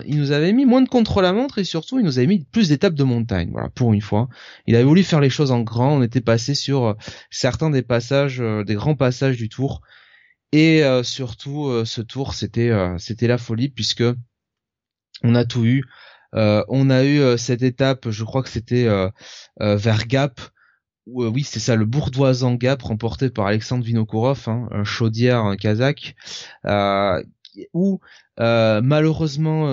il 0.07 0.17
nous 0.19 0.31
avait 0.31 0.53
mis 0.53 0.65
moins 0.65 0.83
de 0.83 0.89
contre-la-montre 0.89 1.59
et 1.59 1.65
surtout 1.65 1.99
il 1.99 2.05
nous 2.05 2.19
avait 2.19 2.27
mis 2.27 2.45
plus 2.45 2.69
d'étapes 2.69 2.95
de 2.95 3.05
montagne. 3.05 3.49
Voilà 3.51 3.69
pour 3.71 3.93
une 3.93 4.01
fois. 4.01 4.29
Il 4.67 4.77
avait 4.77 4.85
voulu 4.85 5.03
faire 5.03 5.21
les 5.21 5.31
choses 5.31 5.51
en 5.51 5.61
grand. 5.61 5.97
On 5.97 6.03
était 6.03 6.21
passé 6.21 6.55
sur 6.55 6.97
certains 7.31 7.71
des 7.71 7.83
passages, 7.83 8.43
des 8.67 8.75
grands 8.75 8.97
passages 8.97 9.37
du 9.37 9.49
Tour. 9.49 9.81
Et 10.53 10.83
surtout 11.05 11.85
ce 11.85 12.01
Tour 12.01 12.35
c'était 12.35 12.73
c'était 12.99 13.29
la 13.29 13.39
folie 13.39 13.69
puisque 13.69 14.03
on 15.23 15.35
a 15.35 15.45
tout 15.45 15.65
eu. 15.65 15.85
Euh, 16.35 16.65
on 16.69 16.91
a 16.91 17.03
eu 17.05 17.21
euh, 17.21 17.37
cette 17.37 17.63
étape, 17.63 18.11
je 18.11 18.25
crois 18.25 18.43
que 18.43 18.49
c'était 18.49 18.87
euh, 18.87 19.09
vers 19.59 20.07
Gap, 20.07 20.41
oui 21.07 21.43
c'est 21.43 21.59
ça, 21.59 21.75
le 21.75 21.87
Bourdoisan 21.87 22.55
Gap 22.55 22.83
remporté 22.83 23.31
par 23.31 23.47
Alexandre 23.47 23.85
Vinokourov, 23.85 24.45
hein, 24.47 24.69
un 24.71 24.85
chaudière 24.85 25.41
un 25.41 25.57
kazakh, 25.57 26.15
où 27.75 28.01
malheureusement 28.39 29.65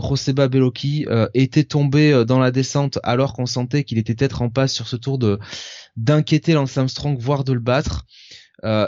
Roseba 0.00 0.48
Beloki 0.48 1.06
était 1.34 1.64
tombé 1.64 2.24
dans 2.24 2.38
la 2.38 2.50
descente 2.50 2.98
alors 3.02 3.34
qu'on 3.34 3.46
sentait 3.46 3.84
qu'il 3.84 3.98
était 3.98 4.14
peut-être 4.14 4.40
en 4.42 4.48
passe 4.48 4.72
sur 4.72 4.88
ce 4.88 4.96
tour 4.96 5.18
de 5.18 5.38
d'inquiéter 5.96 6.54
Lance 6.54 6.78
Armstrong, 6.78 7.18
voire 7.18 7.44
de 7.44 7.52
le 7.52 7.60
battre. 7.60 8.06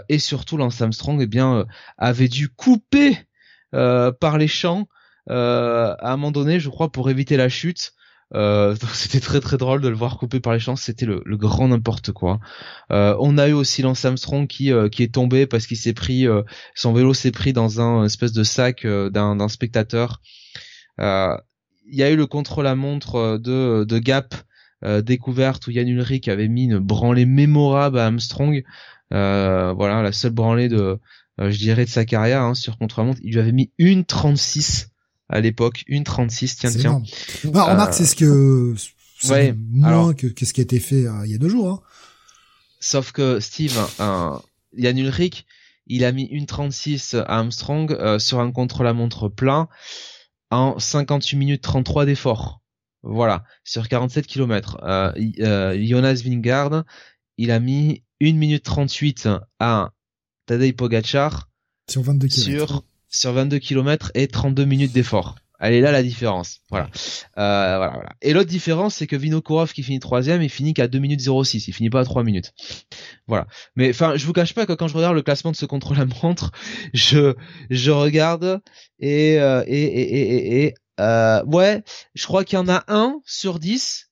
Et 0.09 0.19
surtout 0.19 0.57
Lance 0.57 0.81
Armstrong 0.81 1.21
eh 1.23 1.27
bien 1.27 1.67
avait 1.99 2.29
dû 2.29 2.49
couper 2.49 3.19
par 3.71 4.39
les 4.39 4.49
champs 4.49 4.87
euh, 5.31 5.95
à 5.99 6.13
un 6.13 6.17
moment 6.17 6.33
donné, 6.33 6.61
je 6.61 6.69
crois, 6.69 6.91
pour 6.91 7.11
éviter 7.11 7.37
la 7.37 7.49
chute. 7.49 7.93
Euh, 8.35 8.75
c'était 8.95 9.21
très 9.21 9.41
très 9.41 9.59
drôle 9.59 9.81
de 9.81 9.89
le 9.89 9.95
voir 9.95 10.19
coupé 10.19 10.41
par 10.41 10.53
les 10.55 10.59
champs, 10.59 10.77
c'était 10.77 11.07
le, 11.07 11.23
grand 11.37 11.69
n'importe 11.69 12.13
quoi. 12.13 12.41
Euh, 12.91 13.17
on 13.21 13.39
a 13.39 13.49
eu 13.49 13.53
aussi 13.53 13.83
Lance 13.83 14.05
Armstrong 14.05 14.47
qui 14.47 14.71
qui 14.91 15.03
est 15.03 15.15
tombé 15.15 15.47
parce 15.47 15.67
qu'il 15.67 15.77
s'est 15.77 15.93
pris 15.93 16.27
son 16.75 16.93
vélo 16.93 17.15
s'est 17.15 17.33
pris 17.33 17.53
dans 17.53 17.81
un 17.81 18.05
espèce 18.05 18.33
de 18.33 18.43
sac 18.43 18.87
d'un 18.87 19.49
spectateur. 19.49 20.21
Il 20.99 21.99
y 21.99 22.03
a 22.03 22.11
eu 22.11 22.17
le 22.17 22.27
contre-la-montre 22.27 23.39
de 23.39 23.85
de 23.85 23.99
Gap 23.99 24.35
découverte 24.83 25.67
où 25.67 25.71
Yann 25.71 25.89
Ulrich 25.89 26.29
avait 26.29 26.49
mis 26.49 26.65
une 26.65 26.79
branlée 26.79 27.27
mémorable 27.27 27.99
à 27.99 28.07
Armstrong. 28.07 28.65
Voilà, 29.13 30.03
la 30.03 30.13
seule 30.13 30.33
branlée 30.33 30.69
de 30.69 30.99
je 31.39 31.57
dirais 31.57 31.85
de 31.85 31.91
sa 31.91 32.05
carrière 32.05 32.43
hein, 32.43 32.55
sur 32.55 32.79
contre-la-montre. 32.79 33.21
Il 33.23 33.33
lui 33.33 33.41
avait 33.41 33.53
mis 33.53 33.71
une 33.79 34.05
36 34.05 34.91
à 35.29 35.41
l'époque, 35.41 35.85
une 35.87 36.05
36, 36.05 36.57
tiens, 36.57 36.71
tiens. 36.71 37.03
Bah, 37.45 37.65
remarque, 37.65 37.95
c'est 37.95 38.05
ce 38.05 38.15
que, 38.15 38.75
ouais, 39.31 39.55
moins 39.71 40.13
que, 40.13 40.29
ce 40.45 40.53
qui 40.53 40.61
a 40.61 40.65
été 40.65 40.79
fait 40.79 41.07
euh, 41.07 41.25
il 41.25 41.33
y 41.33 41.35
a 41.35 41.39
deux 41.39 41.49
jours, 41.49 41.69
hein. 41.69 41.81
Sauf 42.81 43.13
que 43.13 43.39
Steve, 43.39 43.79
euh, 44.01 44.37
Yann 44.77 44.99
Ulrich, 44.99 45.47
il 45.87 46.05
a 46.05 46.13
mis 46.13 46.25
une 46.25 46.47
36 46.47 47.15
à 47.15 47.39
Armstrong 47.39 47.93
euh, 47.93 48.19
sur 48.19 48.41
un 48.41 48.51
contre-la-montre 48.51 49.29
plein 49.29 49.69
en 50.51 50.79
58 50.79 51.37
minutes 51.37 51.63
33 51.63 52.07
d'effort. 52.07 52.61
Voilà, 53.03 53.45
sur 53.65 53.89
47 53.89 54.27
km. 54.27 54.79
Euh, 54.83 55.13
euh, 55.41 55.79
Jonas 55.81 56.23
Vingard, 56.25 56.85
il 57.37 57.51
a 57.51 57.59
mis 57.59 58.03
1 58.23 58.35
minute 58.35 58.63
38 58.63 59.29
à 59.59 59.91
Tadej 60.47 60.75
Pogacar 60.75 61.49
sur 61.91 62.03
22 62.03 62.29
km. 62.29 62.69
Sur 62.69 62.85
sur 63.09 63.33
22 63.33 63.59
km 63.59 64.11
et 64.15 64.29
32 64.29 64.65
minutes 64.65 64.93
d'effort. 64.93 65.37
Elle 65.61 65.75
est 65.75 65.81
là 65.81 65.93
la 65.93 66.03
différence. 66.03 66.61
Voilà. 66.71 66.87
Euh, 67.39 67.77
voilà, 67.77 67.93
voilà. 67.95 68.17
Et 68.21 68.33
l'autre 68.33 68.49
différence, 68.49 68.97
c'est 68.97 69.07
que 69.07 69.15
Vinokourov 69.15 69.73
qui 69.73 69.85
finit 69.85 70.01
troisième, 70.01 70.43
il 70.43 70.49
finit 70.49 70.75
qu'à 70.75 70.89
2 70.89 70.99
minutes 70.99 71.21
06. 71.21 71.69
Il 71.69 71.73
finit 71.73 71.91
pas 71.91 72.01
à 72.01 72.05
3 72.05 72.25
minutes. 72.25 72.53
Voilà. 73.29 73.47
Mais 73.77 73.91
enfin, 73.91 74.17
je 74.17 74.27
vous 74.27 74.33
cache 74.33 74.55
pas 74.55 74.67
que 74.67 74.73
quand 74.73 74.89
je 74.89 74.97
regarde 74.97 75.15
le 75.15 75.23
classement 75.23 75.53
de 75.53 75.57
ce 75.57 75.67
contrôle 75.67 76.01
à 76.01 76.07
montre, 76.23 76.51
je 76.95 77.35
je 77.71 77.91
regarde 77.93 78.61
et 78.99 79.39
euh, 79.41 79.63
et 79.69 79.83
et 79.83 80.13
et, 80.15 80.65
et 80.65 80.75
euh, 80.99 81.45
ouais, 81.45 81.83
je 82.15 82.27
crois 82.27 82.45
qu'il 82.45 82.57
y 82.57 82.61
en 82.61 82.69
a 82.69 82.85
un 82.89 83.21
sur 83.25 83.59
10 83.59 84.11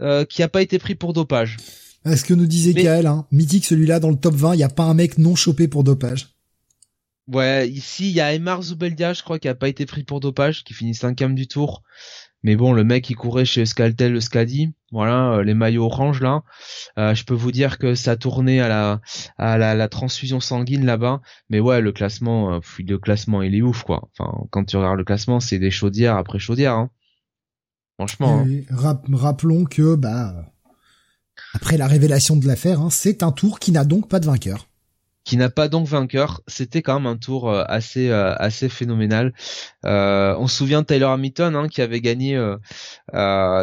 euh, 0.00 0.24
qui 0.24 0.42
a 0.42 0.48
pas 0.48 0.60
été 0.60 0.78
pris 0.78 0.94
pour 0.94 1.12
dopage. 1.12 1.56
Est-ce 2.04 2.24
que 2.24 2.34
nous 2.34 2.46
disait 2.46 2.72
Mais... 2.74 3.06
hein, 3.06 3.26
mythique 3.30 3.64
celui-là 3.64 4.00
dans 4.00 4.10
le 4.10 4.16
top 4.16 4.34
20, 4.34 4.54
il 4.54 4.60
y 4.60 4.64
a 4.64 4.68
pas 4.68 4.84
un 4.84 4.94
mec 4.94 5.18
non 5.18 5.34
chopé 5.34 5.68
pour 5.68 5.84
dopage. 5.84 6.34
Ouais, 7.28 7.68
ici 7.68 8.08
il 8.08 8.14
y 8.14 8.20
a 8.20 8.34
Emar 8.34 8.62
Zubeldia, 8.62 9.12
je 9.12 9.22
crois, 9.22 9.38
qui 9.38 9.48
a 9.48 9.54
pas 9.54 9.68
été 9.68 9.86
pris 9.86 10.02
pour 10.02 10.18
dopage, 10.20 10.64
qui 10.64 10.74
finit 10.74 10.94
cinquième 10.94 11.34
du 11.34 11.46
tour. 11.46 11.82
Mais 12.42 12.56
bon, 12.56 12.72
le 12.72 12.84
mec 12.84 13.08
il 13.10 13.16
courait 13.16 13.44
chez 13.44 13.66
Skaltel, 13.66 14.14
le 14.14 14.20
Scadi, 14.20 14.72
voilà, 14.92 15.34
euh, 15.34 15.42
les 15.44 15.52
maillots 15.54 15.84
orange 15.84 16.22
là. 16.22 16.42
Euh, 16.98 17.14
je 17.14 17.24
peux 17.24 17.34
vous 17.34 17.52
dire 17.52 17.78
que 17.78 17.94
ça 17.94 18.16
tournait 18.16 18.60
à 18.60 18.68
la 18.68 19.00
à 19.36 19.58
la, 19.58 19.88
transfusion 19.88 20.40
sanguine 20.40 20.86
là-bas. 20.86 21.20
Mais 21.50 21.60
ouais, 21.60 21.82
le 21.82 21.92
classement, 21.92 22.54
euh, 22.54 22.60
le 22.78 22.98
classement 22.98 23.42
il 23.42 23.54
est 23.54 23.62
ouf 23.62 23.82
quoi. 23.82 24.08
Enfin, 24.18 24.46
quand 24.50 24.64
tu 24.64 24.76
regardes 24.76 24.98
le 24.98 25.04
classement, 25.04 25.38
c'est 25.38 25.58
des 25.58 25.70
chaudières 25.70 26.16
après 26.16 26.38
chaudières. 26.38 26.74
Hein. 26.74 26.90
Franchement. 27.98 28.46
Hein. 28.46 29.04
rappelons 29.10 29.66
que 29.66 29.94
bah 29.94 30.49
après 31.54 31.76
la 31.76 31.86
révélation 31.86 32.36
de 32.36 32.46
l'affaire, 32.46 32.80
hein, 32.80 32.90
c'est 32.90 33.22
un 33.22 33.32
tour 33.32 33.58
qui 33.58 33.72
n'a 33.72 33.84
donc 33.84 34.08
pas 34.08 34.20
de 34.20 34.26
vainqueur 34.26 34.70
qui 35.24 35.36
n'a 35.36 35.50
pas 35.50 35.68
donc 35.68 35.86
vainqueur. 35.86 36.40
C'était 36.46 36.82
quand 36.82 36.94
même 36.94 37.06
un 37.06 37.16
tour 37.16 37.50
euh, 37.50 37.62
assez 37.68 38.08
euh, 38.08 38.34
assez 38.36 38.68
phénoménal. 38.68 39.32
Euh, 39.84 40.34
on 40.38 40.46
se 40.46 40.56
souvient 40.56 40.80
de 40.82 40.86
Taylor 40.86 41.12
Hamilton 41.12 41.54
hein, 41.56 41.68
qui 41.68 41.82
avait 41.82 42.00
gagné, 42.00 42.36
euh, 42.36 42.56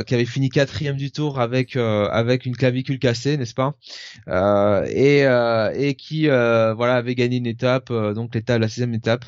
qui 0.03 0.13
avait 0.13 0.25
fini 0.25 0.49
quatrième 0.49 0.97
du 0.97 1.11
tour 1.11 1.39
avec 1.39 1.75
avec 1.75 2.45
une 2.45 2.55
clavicule 2.55 2.99
cassée, 2.99 3.37
n'est-ce 3.37 3.53
pas? 3.53 3.75
Et 4.87 5.21
et 5.75 5.95
qui 5.95 6.27
voilà 6.27 6.95
avait 6.95 7.15
gagné 7.15 7.37
une 7.37 7.47
étape, 7.47 7.91
donc 7.91 8.35
l'étape 8.35 8.61
la 8.61 8.67
sixième 8.67 8.93
étape. 8.93 9.25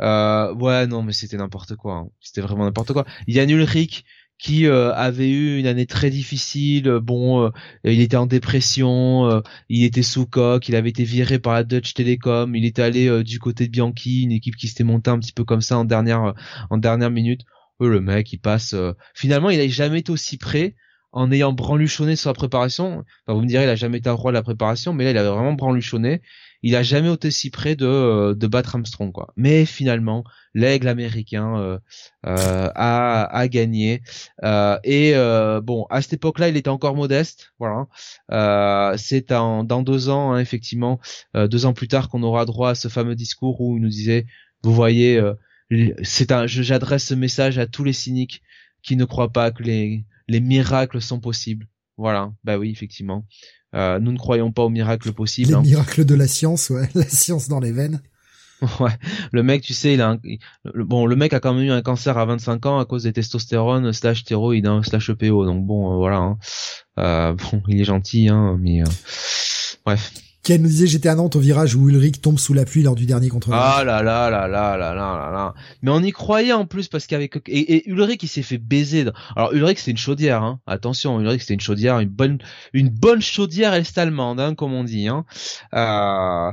ouais 0.00 0.86
non 0.86 1.02
mais 1.02 1.12
c'était 1.12 1.36
n'importe 1.36 1.76
quoi. 1.76 1.94
Hein. 1.94 2.08
C'était 2.20 2.40
vraiment 2.40 2.64
n'importe 2.64 2.92
quoi. 2.92 3.04
Yann 3.26 3.48
Ulrich 3.50 4.04
qui 4.42 4.66
euh, 4.66 4.92
avait 4.94 5.30
eu 5.30 5.58
une 5.58 5.68
année 5.68 5.86
très 5.86 6.10
difficile. 6.10 6.88
Euh, 6.88 7.00
bon, 7.00 7.44
euh, 7.44 7.50
il 7.84 8.00
était 8.00 8.16
en 8.16 8.26
dépression, 8.26 9.42
il 9.68 9.84
était 9.84 10.02
sous 10.02 10.26
coque, 10.26 10.68
il 10.68 10.74
avait 10.74 10.90
été 10.90 11.04
viré 11.04 11.38
par 11.38 11.54
la 11.54 11.62
Dutch 11.62 11.94
Telecom, 11.94 12.54
il 12.56 12.64
était 12.64 12.82
allé 12.82 13.22
du 13.22 13.38
côté 13.38 13.66
de 13.66 13.70
Bianchi, 13.70 14.22
une 14.22 14.32
équipe 14.32 14.56
qui 14.56 14.66
s'était 14.66 14.84
montée 14.84 15.10
un 15.10 15.18
petit 15.20 15.32
peu 15.32 15.44
comme 15.44 15.60
ça 15.60 15.78
en 15.78 15.84
dernière 15.84 16.34
en 16.70 16.76
dernière 16.76 17.10
minute. 17.10 17.42
le 17.80 18.00
mec, 18.00 18.32
il 18.32 18.38
passe. 18.38 18.74
Finalement, 19.14 19.50
il 19.50 19.58
n'a 19.58 19.68
jamais 19.68 20.00
été 20.00 20.10
aussi 20.10 20.38
près 20.38 20.74
en 21.12 21.30
ayant 21.30 21.52
branluchonné 21.52 22.16
sur 22.16 22.30
la 22.30 22.34
préparation. 22.34 23.04
Enfin, 23.26 23.36
vous 23.36 23.42
me 23.42 23.46
direz, 23.46 23.64
il 23.64 23.68
a 23.68 23.76
jamais 23.76 23.98
été 23.98 24.08
un 24.08 24.14
roi 24.14 24.32
de 24.32 24.36
la 24.36 24.42
préparation, 24.42 24.92
mais 24.92 25.04
là, 25.04 25.10
il 25.10 25.18
avait 25.18 25.28
vraiment 25.28 25.52
branluchonné 25.52 26.20
il 26.62 26.76
a 26.76 26.82
jamais 26.82 27.12
été 27.12 27.30
si 27.30 27.50
près 27.50 27.76
de, 27.76 27.86
euh, 27.86 28.34
de 28.34 28.46
battre 28.46 28.76
Armstrong 28.76 29.12
quoi. 29.12 29.32
Mais 29.36 29.64
finalement, 29.64 30.24
l'aigle 30.54 30.88
américain 30.88 31.56
euh, 31.58 31.78
euh, 32.26 32.70
a, 32.74 33.24
a 33.24 33.48
gagné 33.48 34.02
et 34.84 35.12
bon 35.62 35.86
à 35.90 36.02
cette 36.02 36.14
époque-là, 36.14 36.48
il 36.48 36.56
était 36.56 36.68
encore 36.68 36.94
modeste, 36.96 37.52
voilà. 37.58 37.86
c'est 38.96 39.28
dans 39.30 39.82
deux 39.82 40.08
ans 40.08 40.32
hein, 40.32 40.40
effectivement, 40.40 41.00
deux 41.34 41.66
ans 41.66 41.72
plus 41.72 41.88
tard 41.88 42.08
qu'on 42.08 42.22
aura 42.22 42.44
droit 42.44 42.70
à 42.70 42.74
ce 42.74 42.88
fameux 42.88 43.14
discours 43.14 43.60
où 43.60 43.76
il 43.76 43.82
nous 43.82 43.88
disait, 43.88 44.26
vous 44.62 44.74
voyez, 44.74 45.20
c'est 46.02 46.32
un, 46.32 46.46
j'adresse 46.46 47.06
ce 47.06 47.14
message 47.14 47.58
à 47.58 47.66
tous 47.66 47.84
les 47.84 47.92
cyniques 47.92 48.42
qui 48.82 48.96
ne 48.96 49.04
croient 49.04 49.32
pas 49.32 49.50
que 49.50 49.62
les 49.62 50.04
les 50.28 50.40
miracles 50.40 51.00
sont 51.00 51.20
possibles. 51.20 51.66
Voilà, 52.02 52.32
bah 52.42 52.58
oui, 52.58 52.68
effectivement. 52.72 53.24
Euh, 53.76 54.00
nous 54.00 54.10
ne 54.10 54.18
croyons 54.18 54.50
pas 54.50 54.62
aux 54.62 54.70
miracles 54.70 55.12
possibles. 55.12 55.50
Les 55.50 55.54
hein. 55.54 55.62
miracles 55.62 56.04
de 56.04 56.16
la 56.16 56.26
science, 56.26 56.68
ouais, 56.68 56.88
la 56.96 57.08
science 57.08 57.46
dans 57.46 57.60
les 57.60 57.70
veines. 57.70 58.02
Ouais, 58.80 58.90
le 59.30 59.44
mec, 59.44 59.62
tu 59.62 59.72
sais, 59.72 59.94
il 59.94 60.00
a 60.00 60.10
un... 60.10 60.18
bon, 60.74 61.06
le 61.06 61.14
mec 61.14 61.32
a 61.32 61.38
quand 61.38 61.54
même 61.54 61.62
eu 61.62 61.70
un 61.70 61.80
cancer 61.80 62.18
à 62.18 62.24
25 62.24 62.66
ans 62.66 62.80
à 62.80 62.84
cause 62.84 63.04
des 63.04 63.12
testostérone 63.12 63.92
slash 63.92 64.22
stéroïdes 64.22 64.66
hein, 64.66 64.82
slash 64.82 65.10
EPO, 65.10 65.46
donc 65.46 65.64
bon, 65.64 65.92
euh, 65.92 65.96
voilà. 65.96 66.16
Hein. 66.16 66.38
Euh, 66.98 67.34
bon, 67.52 67.62
il 67.68 67.80
est 67.80 67.84
gentil, 67.84 68.28
hein, 68.28 68.58
mais 68.60 68.82
euh, 68.82 69.96
Ken 70.42 70.60
nous 70.60 70.68
disait 70.68 70.88
j'étais 70.88 71.08
à 71.08 71.14
Nantes 71.14 71.36
au 71.36 71.38
virage 71.38 71.76
où 71.76 71.88
Ulrich 71.88 72.20
tombe 72.20 72.36
sous 72.36 72.52
la 72.52 72.64
pluie 72.64 72.82
lors 72.82 72.96
du 72.96 73.06
dernier 73.06 73.28
contre 73.28 73.52
Ah 73.52 73.84
là 73.84 74.02
là 74.02 74.28
là 74.28 74.48
là 74.48 74.76
là 74.76 74.92
là 74.92 75.16
là 75.16 75.30
là. 75.30 75.54
Mais 75.82 75.92
on 75.92 76.02
y 76.02 76.10
croyait 76.10 76.52
en 76.52 76.66
plus 76.66 76.88
parce 76.88 77.06
qu'avec 77.06 77.40
et, 77.46 77.88
Ulrich 77.88 78.24
il 78.24 78.28
s'est 78.28 78.42
fait 78.42 78.58
baiser. 78.58 79.06
Alors 79.36 79.52
Ulrich 79.52 79.78
c'est 79.78 79.92
une 79.92 79.96
chaudière 79.96 80.42
hein. 80.42 80.58
Attention, 80.66 81.20
Ulrich 81.20 81.42
c'était 81.42 81.54
une 81.54 81.60
chaudière, 81.60 82.00
une 82.00 82.08
bonne 82.08 82.38
une 82.72 82.88
bonne 82.88 83.22
chaudière 83.22 83.74
est-allemande 83.74 84.40
hein, 84.40 84.56
comme 84.56 84.72
on 84.72 84.82
dit 84.82 85.06
hein. 85.06 85.24
Euh, 85.74 86.52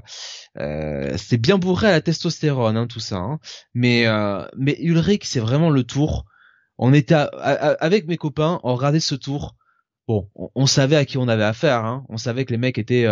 euh, 0.59 1.15
c'est 1.17 1.37
bien 1.37 1.57
bourré 1.57 1.87
à 1.87 1.91
la 1.91 2.01
testostérone 2.01 2.77
hein, 2.77 2.85
tout 2.85 2.99
ça 2.99 3.17
hein. 3.17 3.39
Mais 3.73 4.05
euh, 4.05 4.45
mais 4.55 4.77
Ulrich 4.79 5.23
c'est 5.25 5.39
vraiment 5.39 5.71
le 5.71 5.83
tour. 5.83 6.25
On 6.77 6.93
était 6.93 7.15
avec 7.15 8.07
mes 8.07 8.17
copains, 8.17 8.59
on 8.63 8.75
regardait 8.75 8.99
ce 8.99 9.15
tour 9.15 9.55
bon, 10.07 10.29
on, 10.55 10.65
savait 10.65 10.95
à 10.95 11.05
qui 11.05 11.17
on 11.17 11.27
avait 11.27 11.43
affaire. 11.43 11.85
Hein. 11.85 12.05
On 12.09 12.17
savait 12.17 12.45
que 12.45 12.51
les 12.51 12.57
mecs 12.57 12.77
étaient, 12.77 13.05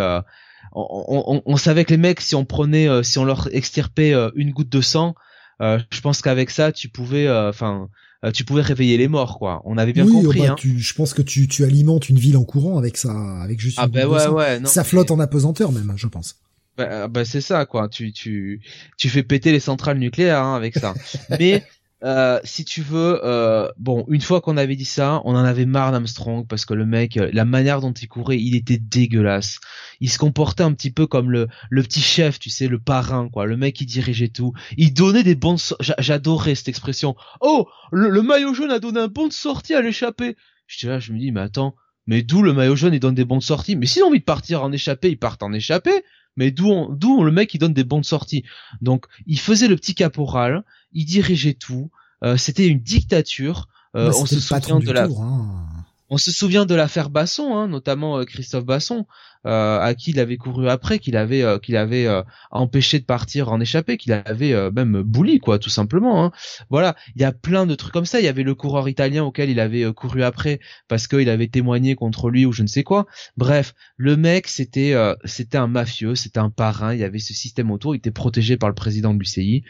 euh, 0.76 0.80
on, 0.80 1.42
on, 1.44 1.56
savait 1.56 1.84
que 1.84 1.90
les 1.90 1.96
mecs, 1.96 2.20
si 2.20 2.34
on 2.34 2.44
prenait, 2.44 2.88
euh, 2.88 3.02
si 3.02 3.18
on 3.18 3.24
leur 3.24 3.48
extirpait 3.54 4.12
euh, 4.12 4.30
une 4.34 4.50
goutte 4.50 4.68
de 4.68 4.80
sang, 4.80 5.14
je 5.60 6.00
pense 6.02 6.22
qu'avec 6.22 6.50
ça, 6.50 6.72
tu 6.72 6.88
pouvais, 6.88 7.28
enfin, 7.30 7.88
tu 8.32 8.44
pouvais 8.44 8.62
réveiller 8.62 8.96
les 8.96 9.08
morts, 9.08 9.38
quoi. 9.38 9.62
On 9.64 9.76
avait 9.76 9.92
bien 9.92 10.06
compris. 10.06 10.40
Bah, 10.40 10.52
hein. 10.52 10.56
je 10.62 10.94
pense 10.94 11.14
que 11.14 11.22
tu, 11.22 11.48
tu 11.48 11.64
alimentes 11.64 12.08
une 12.08 12.18
ville 12.18 12.36
en 12.36 12.44
courant 12.44 12.78
avec 12.78 12.96
ça, 12.96 13.12
avec 13.42 13.58
juste. 13.60 13.78
Ah 13.80 13.86
une 13.86 13.90
ben 13.90 14.06
ouais, 14.06 14.28
ouais. 14.28 14.60
ça 14.64 14.84
flotte 14.84 15.10
en 15.10 15.18
apesanteur 15.18 15.72
même, 15.72 15.92
je 15.96 16.06
pense. 16.06 16.36
Bah, 16.76 17.08
bah 17.08 17.24
c'est 17.24 17.40
ça, 17.40 17.66
quoi. 17.66 17.88
Tu, 17.88 18.12
tu, 18.12 18.60
tu 18.96 19.08
fais 19.08 19.24
péter 19.24 19.50
les 19.50 19.58
centrales 19.58 19.98
nucléaires 19.98 20.42
hein, 20.42 20.54
avec 20.54 20.76
ça. 20.76 20.94
Mais 21.40 21.64
euh, 22.04 22.38
si 22.44 22.64
tu 22.64 22.80
veux, 22.80 23.20
euh, 23.24 23.68
bon, 23.76 24.04
une 24.08 24.20
fois 24.20 24.40
qu'on 24.40 24.56
avait 24.56 24.76
dit 24.76 24.84
ça, 24.84 25.20
on 25.24 25.34
en 25.34 25.44
avait 25.44 25.66
marre 25.66 25.90
d'Armstrong 25.90 26.46
parce 26.46 26.64
que 26.64 26.74
le 26.74 26.86
mec, 26.86 27.16
euh, 27.16 27.28
la 27.32 27.44
manière 27.44 27.80
dont 27.80 27.92
il 27.92 28.06
courait, 28.06 28.38
il 28.38 28.54
était 28.54 28.78
dégueulasse. 28.78 29.58
Il 30.00 30.08
se 30.08 30.18
comportait 30.18 30.62
un 30.62 30.72
petit 30.72 30.92
peu 30.92 31.06
comme 31.08 31.30
le, 31.30 31.48
le 31.70 31.82
petit 31.82 32.00
chef, 32.00 32.38
tu 32.38 32.50
sais, 32.50 32.68
le 32.68 32.78
parrain, 32.78 33.28
quoi. 33.28 33.46
Le 33.46 33.56
mec 33.56 33.74
qui 33.74 33.86
dirigeait 33.86 34.28
tout. 34.28 34.52
Il 34.76 34.94
donnait 34.94 35.24
des 35.24 35.34
bons. 35.34 35.56
J'adorais 35.80 36.54
cette 36.54 36.68
expression. 36.68 37.16
Oh, 37.40 37.68
le, 37.90 38.22
maillot 38.22 38.54
jaune 38.54 38.70
a 38.70 38.78
donné 38.78 39.00
un 39.00 39.08
bon 39.08 39.26
de 39.26 39.32
sortie 39.32 39.74
à 39.74 39.82
l'échappée. 39.82 40.36
Je 40.68 40.88
là, 40.88 41.00
je 41.00 41.12
me 41.12 41.18
dis, 41.18 41.32
mais 41.32 41.40
attends, 41.40 41.74
mais 42.06 42.22
d'où 42.22 42.42
le 42.42 42.52
maillot 42.52 42.76
jaune 42.76 42.94
il 42.94 43.00
donne 43.00 43.14
des 43.14 43.24
bons 43.24 43.38
de 43.38 43.42
sortie? 43.42 43.74
Mais 43.74 43.86
s'il 43.86 44.02
a 44.02 44.06
envie 44.06 44.20
de 44.20 44.24
partir 44.24 44.62
en 44.62 44.70
échappée, 44.70 45.08
il 45.08 45.18
part 45.18 45.38
en 45.40 45.52
échappée. 45.52 46.04
Mais 46.38 46.52
d'où 46.52 46.94
d'où 46.94 47.24
le 47.24 47.32
mec 47.32 47.52
il 47.52 47.58
donne 47.58 47.74
des 47.74 47.84
bons 47.84 48.00
de 48.00 48.06
sortie. 48.06 48.44
Donc 48.80 49.06
il 49.26 49.38
faisait 49.38 49.68
le 49.68 49.76
petit 49.76 49.94
caporal 49.94 50.64
il 50.92 51.04
dirigeait 51.04 51.54
tout. 51.54 51.90
Euh, 52.22 52.36
c'était 52.36 52.66
une 52.66 52.80
dictature. 52.80 53.68
Euh, 53.96 54.12
on 54.14 54.26
se 54.26 54.40
souvient 54.40 54.80
de 54.80 54.92
la. 54.92 55.04
Hein. 55.04 55.66
On 56.10 56.16
se 56.16 56.32
souvient 56.32 56.64
de 56.64 56.74
l'affaire 56.74 57.10
Basson, 57.10 57.54
hein, 57.54 57.68
notamment 57.68 58.18
euh, 58.18 58.24
Christophe 58.24 58.64
Basson, 58.64 59.06
à 59.44 59.94
qui 59.96 60.08
il 60.10 60.20
avait 60.20 60.36
couru 60.36 60.68
après, 60.68 60.98
qu'il 60.98 61.16
avait 61.16 61.42
euh, 61.42 61.58
qu'il 61.58 61.76
avait 61.76 62.06
euh, 62.06 62.22
empêché 62.50 62.98
de 62.98 63.04
partir 63.04 63.50
en 63.52 63.60
échappée, 63.60 63.96
qu'il 63.96 64.12
avait 64.12 64.70
même 64.72 65.02
bouli 65.02 65.38
quoi, 65.38 65.58
tout 65.58 65.70
simplement. 65.70 66.24
Hein. 66.24 66.32
Voilà, 66.70 66.96
il 67.14 67.22
y 67.22 67.24
a 67.24 67.32
plein 67.32 67.66
de 67.66 67.74
trucs 67.74 67.92
comme 67.92 68.06
ça. 68.06 68.20
Il 68.20 68.24
y 68.24 68.28
avait 68.28 68.42
le 68.42 68.54
coureur 68.54 68.88
italien 68.88 69.24
auquel 69.24 69.50
il 69.50 69.60
avait 69.60 69.92
couru 69.92 70.22
après 70.22 70.60
parce 70.88 71.06
qu'il 71.06 71.28
avait 71.28 71.48
témoigné 71.48 71.94
contre 71.94 72.30
lui 72.30 72.46
ou 72.46 72.52
je 72.52 72.62
ne 72.62 72.68
sais 72.68 72.82
quoi. 72.82 73.06
Bref, 73.36 73.74
le 73.96 74.16
mec 74.16 74.48
c'était 74.48 74.94
c'était 75.24 75.58
un 75.58 75.68
mafieux, 75.68 76.14
c'était 76.14 76.40
un 76.40 76.50
parrain. 76.50 76.94
Il 76.94 77.00
y 77.00 77.04
avait 77.04 77.18
ce 77.18 77.34
système 77.34 77.70
autour. 77.70 77.94
Il 77.94 77.98
était 77.98 78.10
protégé 78.10 78.56
par 78.56 78.68
le 78.68 78.74
président 78.74 79.14
de 79.14 79.18
l'UCI 79.18 79.64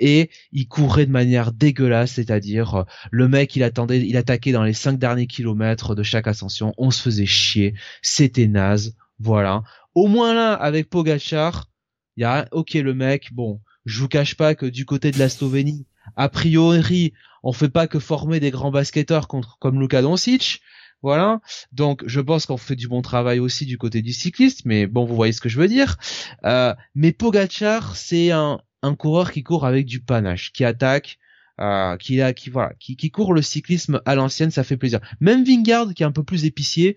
et 0.00 0.30
il 0.52 0.68
courait 0.68 1.06
de 1.06 1.12
manière 1.12 1.52
dégueulasse, 1.52 2.12
c'est-à-dire 2.12 2.84
le 3.10 3.28
mec 3.28 3.56
il 3.56 3.62
attendait, 3.62 4.00
il 4.06 4.16
attaquait 4.16 4.52
dans 4.52 4.64
les 4.64 4.74
cinq 4.74 4.98
derniers 4.98 5.26
kilomètres 5.26 5.94
de 5.94 6.02
chaque 6.02 6.26
ascension. 6.26 6.74
On 6.78 6.90
se 6.90 7.02
faisait 7.02 7.26
chier, 7.26 7.74
c'était 8.02 8.46
naze 8.46 8.75
voilà. 9.18 9.62
Au 9.94 10.06
moins 10.06 10.34
là, 10.34 10.54
avec 10.54 10.90
Pogachar, 10.90 11.70
il 12.16 12.22
y 12.22 12.24
a, 12.24 12.48
ok, 12.52 12.74
le 12.74 12.94
mec, 12.94 13.32
bon, 13.32 13.60
je 13.84 14.00
vous 14.00 14.08
cache 14.08 14.34
pas 14.34 14.54
que 14.54 14.66
du 14.66 14.84
côté 14.84 15.10
de 15.10 15.18
la 15.18 15.28
Slovénie, 15.28 15.86
a 16.16 16.28
priori, 16.28 17.12
on 17.42 17.52
fait 17.52 17.68
pas 17.68 17.86
que 17.86 17.98
former 17.98 18.40
des 18.40 18.50
grands 18.50 18.70
basketteurs 18.70 19.28
contre, 19.28 19.58
comme 19.58 19.80
Luka 19.80 20.02
Doncic. 20.02 20.60
Voilà. 21.02 21.40
Donc, 21.72 22.02
je 22.06 22.20
pense 22.20 22.46
qu'on 22.46 22.56
fait 22.56 22.74
du 22.74 22.88
bon 22.88 23.02
travail 23.02 23.38
aussi 23.38 23.66
du 23.66 23.78
côté 23.78 24.02
du 24.02 24.12
cycliste, 24.12 24.64
mais 24.64 24.86
bon, 24.86 25.04
vous 25.04 25.14
voyez 25.14 25.32
ce 25.32 25.40
que 25.40 25.48
je 25.48 25.58
veux 25.58 25.68
dire. 25.68 25.98
Euh, 26.44 26.74
mais 26.94 27.12
Pogachar, 27.12 27.96
c'est 27.96 28.30
un, 28.30 28.60
un 28.82 28.94
coureur 28.94 29.30
qui 29.30 29.42
court 29.42 29.66
avec 29.66 29.86
du 29.86 30.00
panache, 30.00 30.52
qui 30.52 30.64
attaque, 30.64 31.18
euh, 31.60 31.96
qui 31.96 32.20
a, 32.20 32.32
qui 32.32 32.50
voilà, 32.50 32.72
qui, 32.78 32.96
qui 32.96 33.10
court 33.10 33.34
le 33.34 33.42
cyclisme 33.42 34.00
à 34.04 34.14
l'ancienne, 34.14 34.50
ça 34.50 34.64
fait 34.64 34.76
plaisir. 34.76 35.00
Même 35.20 35.44
Vingard, 35.44 35.92
qui 35.94 36.02
est 36.02 36.06
un 36.06 36.12
peu 36.12 36.24
plus 36.24 36.44
épicier, 36.44 36.96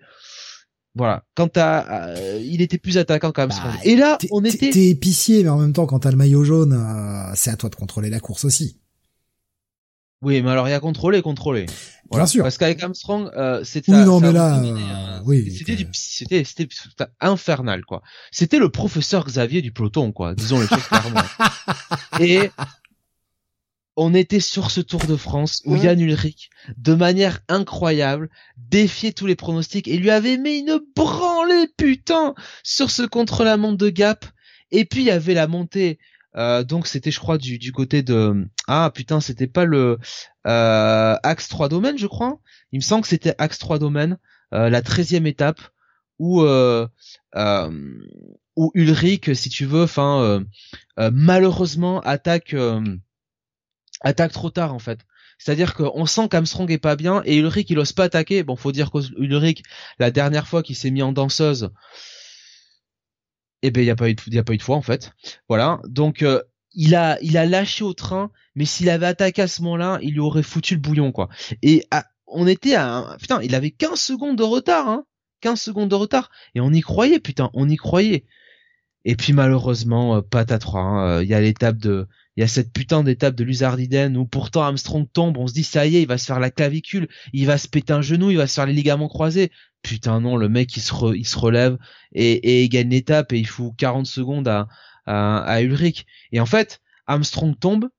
voilà. 0.95 1.24
Quand 1.36 1.48
t'as, 1.49 2.16
euh, 2.16 2.41
il 2.44 2.61
était 2.61 2.78
plus 2.78 2.98
attaquant 2.98 3.32
quand 3.32 3.48
même. 3.48 3.57
Bah, 3.57 3.74
et 3.84 3.95
là, 3.95 4.18
on 4.32 4.44
était. 4.44 4.70
T'es 4.72 4.88
épicier, 4.90 5.44
mais 5.44 5.49
en 5.49 5.57
même 5.57 5.74
temps, 5.74 5.86
quand 5.86 5.99
t'as 5.99 6.11
le 6.11 6.18
maillot 6.18 6.44
jaune, 6.44 6.74
euh, 6.74 7.32
c'est 7.36 7.52
à 7.52 7.56
toi 7.56 7.70
de 7.70 7.76
contrôler 7.76 8.10
la 8.10 8.20
course 8.20 8.45
aussi. 8.45 8.80
Oui, 10.22 10.41
mais 10.41 10.52
alors 10.52 10.68
il 10.68 10.72
y 10.72 10.74
a 10.74 10.80
contrôler, 10.82 11.22
contrôler. 11.22 11.66
Bien 12.11 12.26
sûr. 12.26 12.44
Parce 12.44 12.57
qu'avec 12.57 12.82
Armstrong, 12.84 13.30
euh, 13.38 13.64
c'était. 13.64 13.94
Oui, 13.94 14.03
non, 14.03 14.20
mais 14.20 14.32
là, 14.32 14.60
euh, 14.60 15.20
oui. 15.26 15.56
C'était 15.56 15.88
c'était, 15.94 16.44
c'était 16.44 17.06
infernal, 17.22 17.86
quoi. 17.86 18.02
C'était 18.32 18.60
le 18.60 18.70
professeur 18.70 19.26
Xavier 19.26 19.61
du 19.61 19.72
peloton, 19.72 20.11
quoi. 20.11 20.36
Disons 20.36 20.60
les 20.60 20.68
choses 20.68 20.84
clairement. 20.84 21.22
et 22.20 22.49
on 24.01 24.13
était 24.13 24.39
sur 24.39 24.71
ce 24.71 24.80
Tour 24.80 25.05
de 25.05 25.17
France 25.17 25.61
où 25.65 25.76
Yann 25.76 25.99
Ulrich, 25.99 26.49
de 26.77 26.93
manière 26.93 27.41
incroyable, 27.49 28.30
défiait 28.55 29.11
tous 29.11 29.26
les 29.26 29.35
pronostics 29.35 29.89
et 29.89 29.97
lui 29.97 30.09
avait 30.09 30.38
mis 30.38 30.59
une 30.59 30.80
branlée 30.95 31.67
putain 31.76 32.34
sur 32.63 32.91
ce 32.91 33.01
contre-la-montre 33.01 33.77
de 33.77 33.89
Gap. 33.89 34.26
Et 34.71 34.85
puis 34.85 35.01
il 35.01 35.07
y 35.07 35.11
avait 35.11 35.34
la 35.34 35.47
montée, 35.47 35.99
euh, 36.38 36.63
donc 36.63 36.88
c'était 36.88 37.11
je 37.11 37.19
crois 37.19 37.38
du, 37.38 37.59
du 37.59 37.73
côté 37.73 38.01
de 38.01 38.47
ah 38.67 38.89
putain 38.93 39.19
c'était 39.19 39.47
pas 39.47 39.65
le 39.65 39.99
euh, 40.47 41.15
Axe 41.21 41.49
3 41.49 41.67
domaines 41.67 41.97
je 41.97 42.07
crois. 42.07 42.39
Il 42.71 42.77
me 42.77 42.84
semble 42.84 43.01
que 43.01 43.09
c'était 43.09 43.35
Axe 43.38 43.59
3 43.59 43.80
domaines, 43.80 44.17
euh, 44.53 44.69
la 44.69 44.81
treizième 44.81 45.27
étape 45.27 45.59
où 46.19 46.41
euh, 46.43 46.88
où 48.55 48.71
Ulrich 48.76 49.34
si 49.34 49.49
tu 49.49 49.65
veux, 49.65 49.84
enfin 49.84 50.41
malheureusement 50.97 51.99
attaque 51.99 52.55
attaque 54.01 54.31
trop 54.31 54.49
tard 54.49 54.73
en 54.73 54.80
fait. 54.80 54.99
C'est-à-dire 55.38 55.73
qu'on 55.73 56.05
sent 56.05 56.27
qu'Armstrong 56.30 56.69
est 56.69 56.77
pas 56.77 56.95
bien 56.95 57.21
et 57.26 57.38
Ulrich 57.38 57.69
il 57.69 57.80
ose 57.80 57.93
pas 57.93 58.05
attaquer. 58.05 58.43
Bon, 58.43 58.55
faut 58.55 58.73
dire 58.73 58.91
qu'Ulrich, 58.91 59.63
la 59.97 60.11
dernière 60.11 60.47
fois 60.47 60.63
qu'il 60.63 60.76
s'est 60.76 60.91
mis 60.91 61.01
en 61.01 61.13
danseuse, 61.13 61.71
eh 63.61 63.71
ben 63.71 63.81
il 63.81 63.88
y 63.88 63.89
a 63.89 63.95
pas 63.95 64.09
eu 64.09 64.15
de, 64.15 64.21
y 64.27 64.38
a 64.38 64.43
pas 64.43 64.53
eu 64.53 64.57
de 64.57 64.63
fois 64.63 64.76
en 64.76 64.81
fait. 64.81 65.13
Voilà. 65.47 65.80
Donc 65.85 66.23
euh, 66.23 66.41
il 66.73 66.95
a 66.95 67.17
il 67.21 67.38
a 67.38 67.45
lâché 67.45 67.84
au 67.84 67.93
train, 67.93 68.31
mais 68.55 68.65
s'il 68.65 68.89
avait 68.89 69.05
attaqué 69.05 69.41
à 69.41 69.47
ce 69.47 69.61
moment-là, 69.63 69.99
il 70.01 70.13
lui 70.13 70.19
aurait 70.19 70.43
foutu 70.43 70.76
le 70.76 70.81
bouillon 70.81 71.11
quoi. 71.11 71.30
Et 71.61 71.85
on 72.27 72.45
était 72.45 72.76
à 72.76 73.15
putain, 73.19 73.41
il 73.41 73.55
avait 73.55 73.71
15 73.71 73.99
secondes 73.99 74.38
de 74.38 74.43
retard 74.43 74.88
hein. 74.88 75.05
15 75.41 75.59
secondes 75.59 75.89
de 75.89 75.95
retard 75.95 76.30
et 76.53 76.59
on 76.59 76.71
y 76.71 76.81
croyait 76.81 77.19
putain, 77.19 77.49
on 77.53 77.69
y 77.69 77.77
croyait. 77.77 78.26
Et 79.05 79.15
puis 79.15 79.34
malheureusement, 79.34 80.17
euh, 80.17 80.21
patatras, 80.21 80.80
hein, 80.80 81.07
euh, 81.07 81.23
il 81.23 81.30
y 81.30 81.34
a 81.34 81.39
l'étape 81.41 81.77
de 81.77 82.07
il 82.40 82.44
y 82.44 82.45
a 82.45 82.48
cette 82.48 82.72
putain 82.72 83.03
d'étape 83.03 83.36
de 83.36 83.44
Luzardiden 83.44 84.16
où 84.16 84.26
pourtant 84.26 84.61
Armstrong 84.61 85.06
tombe, 85.11 85.38
on 85.38 85.48
se 85.48 85.53
dit 85.53 85.66
ça 85.66 85.86
y 85.86 85.98
est, 85.98 86.03
il 86.03 86.07
va 86.07 86.18
se 86.18 86.26
faire 86.26 86.40
la 86.40 86.49
clavicule, 86.49 87.10
il 87.34 87.45
va 87.45 87.57
se 87.57 87.68
péter 87.68 87.91
un 87.91 88.02
genou, 88.02 88.32
il 88.32 88.38
va 88.38 88.48
se 88.48 88.53
faire 88.53 88.66
les 88.66 88.72
ligaments 88.72 89.10
croisés. 89.10 89.52
Putain 89.82 90.22
non, 90.22 90.38
le 90.38 90.48
mec 90.48 90.74
il 90.78 90.80
se, 90.80 91.38
relève 91.38 91.78
et, 92.14 92.32
et 92.32 92.64
il 92.64 92.70
gagne 92.70 92.91
l'étape 92.91 93.34
et 93.34 93.40
il 93.40 93.45
fout 93.45 93.74
40 93.76 94.06
secondes 94.06 94.48
à, 95.06 95.61
Ulrich. 95.61 96.06
Et 96.32 96.40
en 96.40 96.45
fait, 96.45 96.80
Armstrong 97.07 97.60
tombe 97.60 97.90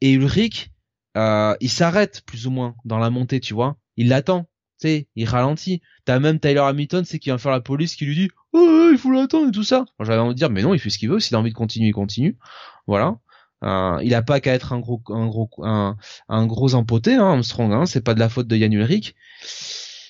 et 0.00 0.12
Ulrich, 0.12 0.70
euh, 1.16 1.56
il 1.60 1.68
s'arrête 1.68 2.22
plus 2.24 2.46
ou 2.46 2.52
moins 2.52 2.76
dans 2.84 2.98
la 2.98 3.10
montée, 3.10 3.40
tu 3.40 3.52
vois. 3.52 3.78
Il 3.96 4.10
l'attend, 4.10 4.44
tu 4.80 4.86
sais, 4.86 5.08
il 5.16 5.28
ralentit. 5.28 5.82
T'as 6.04 6.20
même 6.20 6.38
Tyler 6.38 6.60
Hamilton, 6.60 7.04
c'est 7.04 7.18
qui 7.18 7.30
va 7.30 7.38
faire 7.38 7.50
la 7.50 7.60
police 7.60 7.96
qui 7.96 8.04
lui 8.04 8.14
dit 8.14 8.30
oh, 8.52 8.90
il 8.92 8.98
faut 8.98 9.10
l'attendre 9.10 9.48
et 9.48 9.52
tout 9.52 9.64
ça. 9.64 9.86
J'avais 9.98 10.20
envie 10.20 10.34
de 10.34 10.38
dire 10.38 10.50
mais 10.50 10.62
non, 10.62 10.72
il 10.72 10.78
fait 10.78 10.90
ce 10.90 10.98
qu'il 10.98 11.08
veut, 11.08 11.18
s'il 11.18 11.34
a 11.34 11.40
envie 11.40 11.50
de 11.50 11.56
continuer, 11.56 11.88
il 11.88 11.92
continue. 11.92 12.38
Voilà. 12.86 13.18
Euh, 13.64 13.98
il 14.02 14.14
a 14.14 14.22
pas 14.22 14.40
qu'à 14.40 14.54
être 14.54 14.72
un 14.72 14.78
gros, 14.78 15.02
un 15.08 15.26
gros, 15.26 15.50
un, 15.62 15.96
un 16.28 16.46
gros 16.46 16.74
empoté, 16.74 17.14
hein, 17.14 17.26
Armstrong. 17.26 17.72
Hein, 17.72 17.86
c'est 17.86 18.02
pas 18.02 18.14
de 18.14 18.20
la 18.20 18.28
faute 18.28 18.48
de 18.48 18.56
Yann 18.56 18.72
Ulrich. 18.72 19.14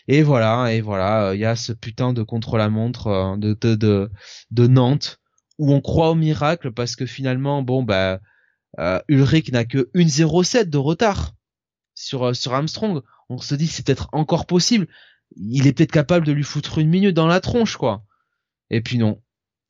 Et 0.08 0.22
voilà, 0.22 0.72
et 0.72 0.80
voilà, 0.80 1.34
il 1.34 1.40
y 1.40 1.44
a 1.44 1.54
ce 1.54 1.72
putain 1.72 2.14
de 2.14 2.22
contre-la-montre 2.22 3.06
euh, 3.08 3.36
de, 3.36 3.54
de, 3.54 4.10
de, 4.50 4.66
Nantes 4.66 5.20
où 5.58 5.72
on 5.72 5.82
croit 5.82 6.10
au 6.10 6.14
miracle 6.14 6.72
parce 6.72 6.96
que 6.96 7.04
finalement, 7.04 7.62
bon 7.62 7.82
bah, 7.82 8.20
euh, 8.78 9.00
Ulrich 9.08 9.52
n'a 9.52 9.64
que 9.64 9.90
1,07 9.94 10.70
de 10.70 10.78
retard 10.78 11.34
sur 11.94 12.28
euh, 12.28 12.34
sur 12.34 12.54
Armstrong. 12.54 13.02
On 13.28 13.38
se 13.38 13.54
dit 13.54 13.66
c'est 13.66 13.84
peut-être 13.84 14.08
encore 14.12 14.46
possible. 14.46 14.88
Il 15.36 15.66
est 15.66 15.74
peut-être 15.74 15.92
capable 15.92 16.24
de 16.26 16.32
lui 16.32 16.44
foutre 16.44 16.78
une 16.78 16.88
minute 16.88 17.14
dans 17.14 17.26
la 17.26 17.40
tronche, 17.40 17.76
quoi. 17.76 18.02
Et 18.70 18.80
puis 18.80 18.96
non. 18.96 19.20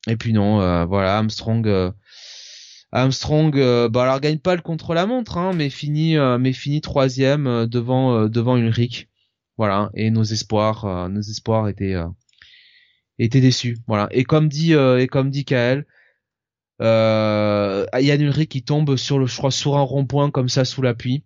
Et 0.07 0.15
puis 0.15 0.31
non, 0.31 0.61
euh, 0.61 0.85
voilà, 0.85 1.17
Armstrong 1.17 1.93
Armstrong, 2.91 3.55
euh, 3.55 3.87
bah 3.89 4.03
alors 4.03 4.19
gagne 4.19 4.39
pas 4.39 4.55
le 4.55 4.61
contre-la-montre, 4.61 5.37
hein, 5.37 5.53
mais 5.53 5.69
finit, 5.69 6.17
euh, 6.17 6.37
mais 6.39 6.53
finit 6.53 6.81
troisième 6.81 7.47
euh, 7.47 7.67
devant 7.67 8.27
devant 8.27 8.57
Ulrich. 8.57 9.09
Voilà, 9.57 9.91
et 9.93 10.09
nos 10.09 10.23
espoirs, 10.23 11.09
nos 11.09 11.21
espoirs 11.21 11.67
étaient 11.67 11.95
étaient 13.19 13.41
déçus. 13.41 13.77
Voilà, 13.87 14.07
et 14.11 14.23
comme 14.23 14.47
dit 14.47 14.73
et 14.73 15.07
comme 15.07 15.29
dit 15.29 15.45
Kael, 15.45 15.85
euh, 16.81 17.85
Yann 17.99 18.21
Ulrich 18.21 18.49
qui 18.49 18.63
tombe 18.63 18.95
sur 18.95 19.19
le, 19.19 19.27
je 19.27 19.35
crois, 19.37 19.51
sur 19.51 19.77
un 19.77 19.81
rond-point 19.81 20.31
comme 20.31 20.49
ça 20.49 20.65
sous 20.65 20.81
la 20.81 20.93
pluie. 20.93 21.23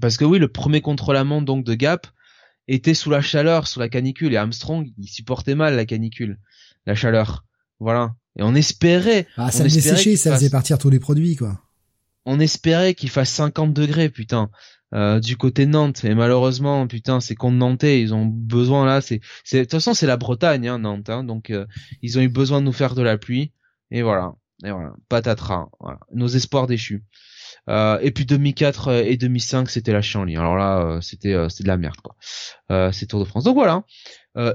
Parce 0.00 0.16
que 0.16 0.24
oui, 0.24 0.38
le 0.38 0.48
premier 0.48 0.80
contre-la-montre 0.80 1.44
donc 1.44 1.64
de 1.64 1.74
Gap 1.74 2.06
était 2.68 2.94
sous 2.94 3.10
la 3.10 3.20
chaleur, 3.20 3.66
sous 3.66 3.80
la 3.80 3.88
canicule, 3.88 4.32
et 4.32 4.36
Armstrong 4.36 4.90
il 4.96 5.08
supportait 5.08 5.54
mal 5.54 5.76
la 5.76 5.84
canicule, 5.84 6.38
la 6.86 6.94
chaleur. 6.94 7.44
Voilà. 7.80 8.14
Et 8.38 8.42
on 8.42 8.54
espérait. 8.54 9.26
Ah, 9.36 9.50
ça 9.50 9.64
faisait 9.64 9.80
sécher, 9.80 10.16
ça 10.16 10.34
faisait 10.34 10.50
partir 10.50 10.78
tous 10.78 10.90
les 10.90 11.00
produits, 11.00 11.36
quoi. 11.36 11.60
on 12.24 12.40
espérait 12.40 12.94
qu'il 12.94 13.10
fasse 13.10 13.30
50 13.30 13.72
degrés, 13.72 14.08
putain. 14.08 14.50
Euh, 14.94 15.20
du 15.20 15.38
côté 15.38 15.64
de 15.64 15.70
Nantes, 15.70 16.02
mais 16.04 16.14
malheureusement, 16.14 16.86
putain, 16.86 17.20
c'est 17.20 17.34
contre 17.34 17.56
Nantais, 17.56 18.02
ils 18.02 18.12
ont 18.12 18.26
besoin 18.26 18.84
là, 18.84 19.00
c'est, 19.00 19.20
c'est, 19.42 19.58
de 19.58 19.62
toute 19.62 19.72
façon, 19.72 19.94
c'est 19.94 20.06
la 20.06 20.18
Bretagne, 20.18 20.68
hein, 20.68 20.80
Nantes, 20.80 21.08
hein, 21.08 21.24
donc 21.24 21.48
euh, 21.48 21.64
ils 22.02 22.18
ont 22.18 22.20
eu 22.20 22.28
besoin 22.28 22.60
de 22.60 22.66
nous 22.66 22.74
faire 22.74 22.94
de 22.94 23.00
la 23.00 23.16
pluie, 23.16 23.52
et 23.90 24.02
voilà, 24.02 24.34
et 24.62 24.70
voilà, 24.70 24.92
patatras, 25.08 25.70
voilà, 25.80 25.98
nos 26.12 26.26
espoirs 26.26 26.66
déchus. 26.66 27.04
Euh, 27.70 27.98
et 28.02 28.10
puis 28.10 28.26
2004 28.26 29.06
et 29.06 29.16
2005, 29.16 29.70
c'était 29.70 29.94
la 29.94 30.02
chienlit. 30.02 30.36
Alors 30.36 30.56
là, 30.56 30.98
c'était, 31.00 31.34
c'était 31.48 31.62
de 31.62 31.68
la 31.68 31.78
merde, 31.78 31.96
quoi. 32.02 32.16
c'est 32.92 33.06
Tour 33.06 33.20
de 33.20 33.24
France. 33.24 33.44
Donc 33.44 33.54
voilà. 33.54 33.84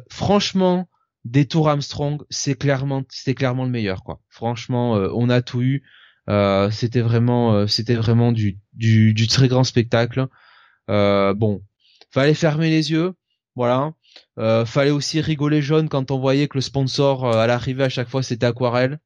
franchement, 0.09 0.87
des 1.31 1.45
Tours 1.45 1.69
Armstrong, 1.69 2.21
c'est 2.29 2.55
clairement, 2.55 3.03
c'était 3.09 3.35
clairement 3.35 3.65
le 3.65 3.71
meilleur, 3.71 4.03
quoi. 4.03 4.21
Franchement, 4.29 4.93
on 4.93 5.29
a 5.29 5.41
tout 5.41 5.61
eu. 5.61 5.83
Euh, 6.29 6.69
c'était 6.71 7.01
vraiment, 7.01 7.53
euh, 7.53 7.67
c'était 7.67 7.95
vraiment 7.95 8.31
du, 8.31 8.59
très 9.29 9.47
grand 9.47 9.63
spectacle. 9.63 10.27
Euh, 10.89 11.33
bon, 11.33 11.63
fallait 12.11 12.33
fermer 12.33 12.69
les 12.69 12.91
yeux, 12.91 13.13
voilà. 13.55 13.93
fallait 14.65 14.91
aussi 14.91 15.21
rigoler 15.21 15.61
jaune 15.61 15.89
quand 15.89 16.11
on 16.11 16.19
voyait 16.19 16.47
que 16.47 16.57
le 16.57 16.61
sponsor 16.61 17.25
à 17.35 17.47
l'arrivée 17.47 17.83
à 17.83 17.89
chaque 17.89 18.09
fois 18.09 18.23
c'était 18.23 18.45
Aquarelle. 18.45 18.99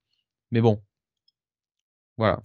Mais 0.51 0.61
bon, 0.61 0.81
voilà. 2.17 2.41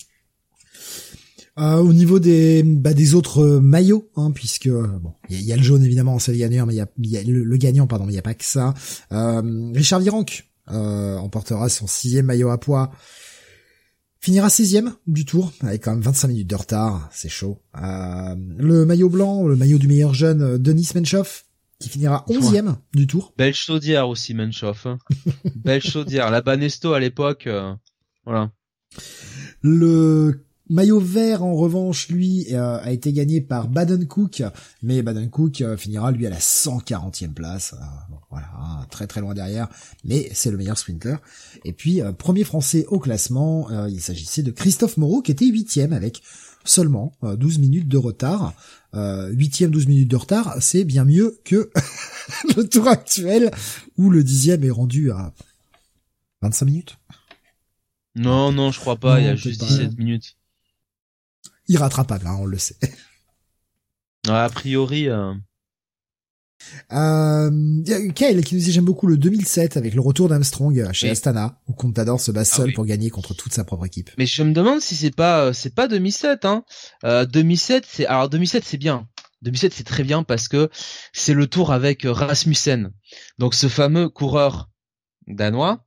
Euh, 1.59 1.77
au 1.77 1.93
niveau 1.93 2.19
des 2.19 2.63
bah, 2.63 2.93
des 2.93 3.15
autres 3.15 3.61
maillots, 3.61 4.11
hein, 4.17 4.31
puisque 4.31 4.69
bon, 4.69 5.15
il 5.31 5.43
y, 5.43 5.53
a 5.53 5.57
le 5.57 5.63
jaune 5.63 5.83
évidemment, 5.83 6.19
c'est 6.19 6.33
le 6.33 6.39
gagnant, 6.39 6.67
mais 6.67 6.75
il 6.75 6.77
y 6.77 6.81
a, 6.81 6.89
y 6.99 7.17
a 7.17 7.23
le, 7.23 7.57
gagnant, 7.57 7.87
pardon, 7.87 8.05
il 8.09 8.13
n'y 8.13 8.19
a 8.19 8.23
pas 8.23 8.35
que 8.35 8.45
ça. 8.45 8.75
Euh, 9.13 9.73
Richard 9.75 10.01
Virenque 10.01 10.51
euh, 10.71 11.17
emportera 11.17 11.69
son 11.69 11.87
sixième 11.87 12.27
maillot 12.27 12.51
à 12.51 12.59
poids 12.59 12.93
finira 14.27 14.51
sixième 14.51 14.93
du 15.07 15.25
tour 15.25 15.53
avec 15.61 15.85
quand 15.85 15.93
même 15.93 16.01
25 16.01 16.27
minutes 16.27 16.49
de 16.49 16.57
retard, 16.57 17.09
c'est 17.13 17.29
chaud. 17.29 17.63
Euh, 17.81 18.35
le 18.59 18.85
maillot 18.85 19.09
blanc, 19.09 19.47
le 19.47 19.55
maillot 19.55 19.79
du 19.79 19.87
meilleur 19.87 20.15
jeune 20.15 20.43
euh, 20.43 20.59
Denis 20.59 20.89
Menchoff 20.97 21.45
qui 21.79 21.89
finira 21.89 22.25
onzième 22.29 22.77
du 22.93 23.07
tour. 23.07 23.35
Belle 23.39 23.55
chaudière 23.55 24.09
aussi 24.09 24.35
Menchoff. 24.35 24.87
Hein. 24.87 24.99
Belle 25.55 25.81
chaudière. 25.81 26.33
La 26.33 26.41
Banesto 26.41 26.93
à 26.93 26.99
l'époque, 26.99 27.47
euh, 27.47 27.73
voilà. 28.25 28.51
Le 29.63 30.46
Maillot 30.69 30.99
vert, 30.99 31.45
en 31.45 31.55
revanche, 31.55 32.09
lui, 32.09 32.47
euh, 32.53 32.79
a 32.81 32.91
été 32.91 33.13
gagné 33.13 33.41
par 33.41 33.69
Baden 33.69 34.05
Cook, 34.07 34.43
mais 34.83 35.01
Baden 35.03 35.31
Cook 35.31 35.61
euh, 35.61 35.77
finira 35.77 36.11
lui 36.11 36.27
à 36.27 36.31
la 36.31 36.41
140e 36.41 37.33
place. 37.33 37.75
Euh, 37.75 37.85
voilà, 38.31 38.49
hein, 38.59 38.87
très 38.91 39.07
très 39.07 39.21
loin 39.21 39.33
derrière, 39.33 39.69
mais 40.05 40.29
c'est 40.33 40.51
le 40.51 40.57
meilleur 40.57 40.77
sprinter. 40.77 41.19
Et 41.65 41.73
puis, 41.73 42.01
premier 42.19 42.43
français 42.43 42.85
au 42.89 42.99
classement, 42.99 43.69
il 43.87 44.01
s'agissait 44.01 44.43
de 44.43 44.51
Christophe 44.51 44.97
Moreau, 44.97 45.23
qui 45.23 45.31
était 45.31 45.47
huitième 45.47 45.93
avec 45.93 46.23
seulement 46.65 47.13
12 47.23 47.59
minutes 47.59 47.89
de 47.89 47.97
retard. 47.97 48.53
Huitième, 48.93 49.71
12 49.71 49.87
minutes 49.87 50.11
de 50.11 50.17
retard, 50.17 50.57
c'est 50.61 50.85
bien 50.85 51.05
mieux 51.05 51.39
que 51.45 51.71
le 52.57 52.69
tour 52.69 52.89
actuel, 52.89 53.53
où 53.97 54.11
le 54.11 54.25
dixième 54.25 54.65
est 54.65 54.71
rendu 54.71 55.13
à 55.13 55.33
25 56.43 56.67
minutes. 56.67 56.99
Non, 58.17 58.51
non, 58.51 58.73
je 58.73 58.81
crois 58.81 58.97
pas, 58.97 59.21
il 59.21 59.27
y 59.27 59.29
a 59.29 59.37
juste 59.37 59.61
17 59.63 59.97
minutes 59.99 60.36
irrattrapable, 61.69 62.27
hein, 62.27 62.37
on 62.39 62.47
le 62.47 62.59
sait. 62.59 62.77
a 64.29 64.49
priori. 64.49 65.09
Euh... 65.09 65.35
Euh, 66.93 67.51
Kyle 68.15 68.43
qui 68.45 68.55
nous 68.55 68.61
dit 68.61 68.73
j'aime 68.73 68.85
beaucoup 68.85 69.07
le 69.07 69.17
2007 69.17 69.77
avec 69.77 69.95
le 69.95 70.01
retour 70.01 70.29
d'Armstrong 70.29 70.91
chez 70.93 71.11
Astana 71.11 71.61
où 71.69 71.75
Contador 71.75 72.21
se 72.21 72.31
bat 72.31 72.41
ah 72.41 72.45
seul 72.45 72.73
pour 72.73 72.87
gagner 72.87 73.11
contre 73.11 73.35
toute 73.35 73.53
sa 73.53 73.65
propre 73.65 73.87
équipe. 73.87 74.11
Mais 74.19 74.27
je 74.27 74.43
me 74.43 74.53
demande 74.53 74.81
si 74.81 74.97
c'est 74.97 75.15
pas 75.15 75.45
euh, 75.45 75.53
c'est 75.53 75.75
pas 75.75 75.87
2007 75.87 76.45
hein. 76.45 76.65
Euh, 77.05 77.25
2007 77.27 77.85
c'est 77.87 78.07
alors 78.07 78.29
2007 78.29 78.65
c'est 78.65 78.79
bien. 78.79 79.07
2007 79.43 79.75
c'est 79.75 79.85
très 79.85 80.03
bien 80.03 80.23
parce 80.23 80.49
que 80.49 80.71
c'est 81.13 81.35
le 81.35 81.47
tour 81.47 81.73
avec 81.73 82.05
euh, 82.05 82.13
Rasmussen. 82.13 82.91
Donc 83.39 83.55
ce 83.55 83.69
fameux 83.69 84.09
coureur 84.09 84.71
danois 85.27 85.85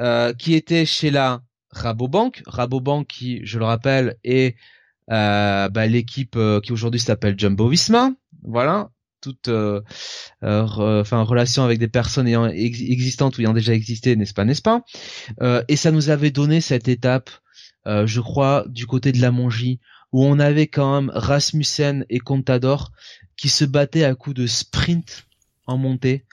euh, 0.00 0.32
qui 0.32 0.54
était 0.54 0.86
chez 0.86 1.10
la 1.10 1.42
Rabobank, 1.70 2.42
Rabobank 2.46 3.06
qui 3.06 3.40
je 3.44 3.58
le 3.58 3.64
rappelle 3.64 4.16
est 4.24 4.56
euh, 4.56 4.58
bah, 5.08 5.86
l'équipe 5.86 6.36
euh, 6.36 6.60
qui 6.60 6.72
aujourd'hui 6.72 7.00
s'appelle 7.00 7.38
Jumbo 7.38 7.68
Visma, 7.68 8.12
voilà, 8.42 8.90
toute 9.20 9.48
euh, 9.48 9.80
enfin 10.40 11.22
relation 11.22 11.64
avec 11.64 11.78
des 11.78 11.88
personnes 11.88 12.26
ayant 12.26 12.46
existantes 12.48 13.38
ou 13.38 13.40
ayant 13.40 13.52
déjà 13.52 13.72
existé, 13.72 14.16
n'est-ce 14.16 14.34
pas, 14.34 14.44
n'est-ce 14.44 14.62
pas? 14.62 14.82
Et 15.68 15.76
ça 15.76 15.90
nous 15.90 16.10
avait 16.10 16.30
donné 16.30 16.60
cette 16.60 16.88
étape, 16.88 17.30
je 17.86 18.20
crois, 18.20 18.64
du 18.68 18.86
côté 18.86 19.12
de 19.12 19.20
la 19.20 19.30
Mongie, 19.30 19.80
où 20.12 20.24
on 20.24 20.38
avait 20.38 20.66
quand 20.66 21.00
même 21.00 21.12
Rasmussen 21.14 22.04
et 22.10 22.18
Contador 22.18 22.92
qui 23.36 23.48
se 23.48 23.64
battaient 23.64 24.04
à 24.04 24.14
coups 24.14 24.36
de 24.36 24.46
sprint 24.46 25.24
en 25.66 25.78
montée. 25.78 26.24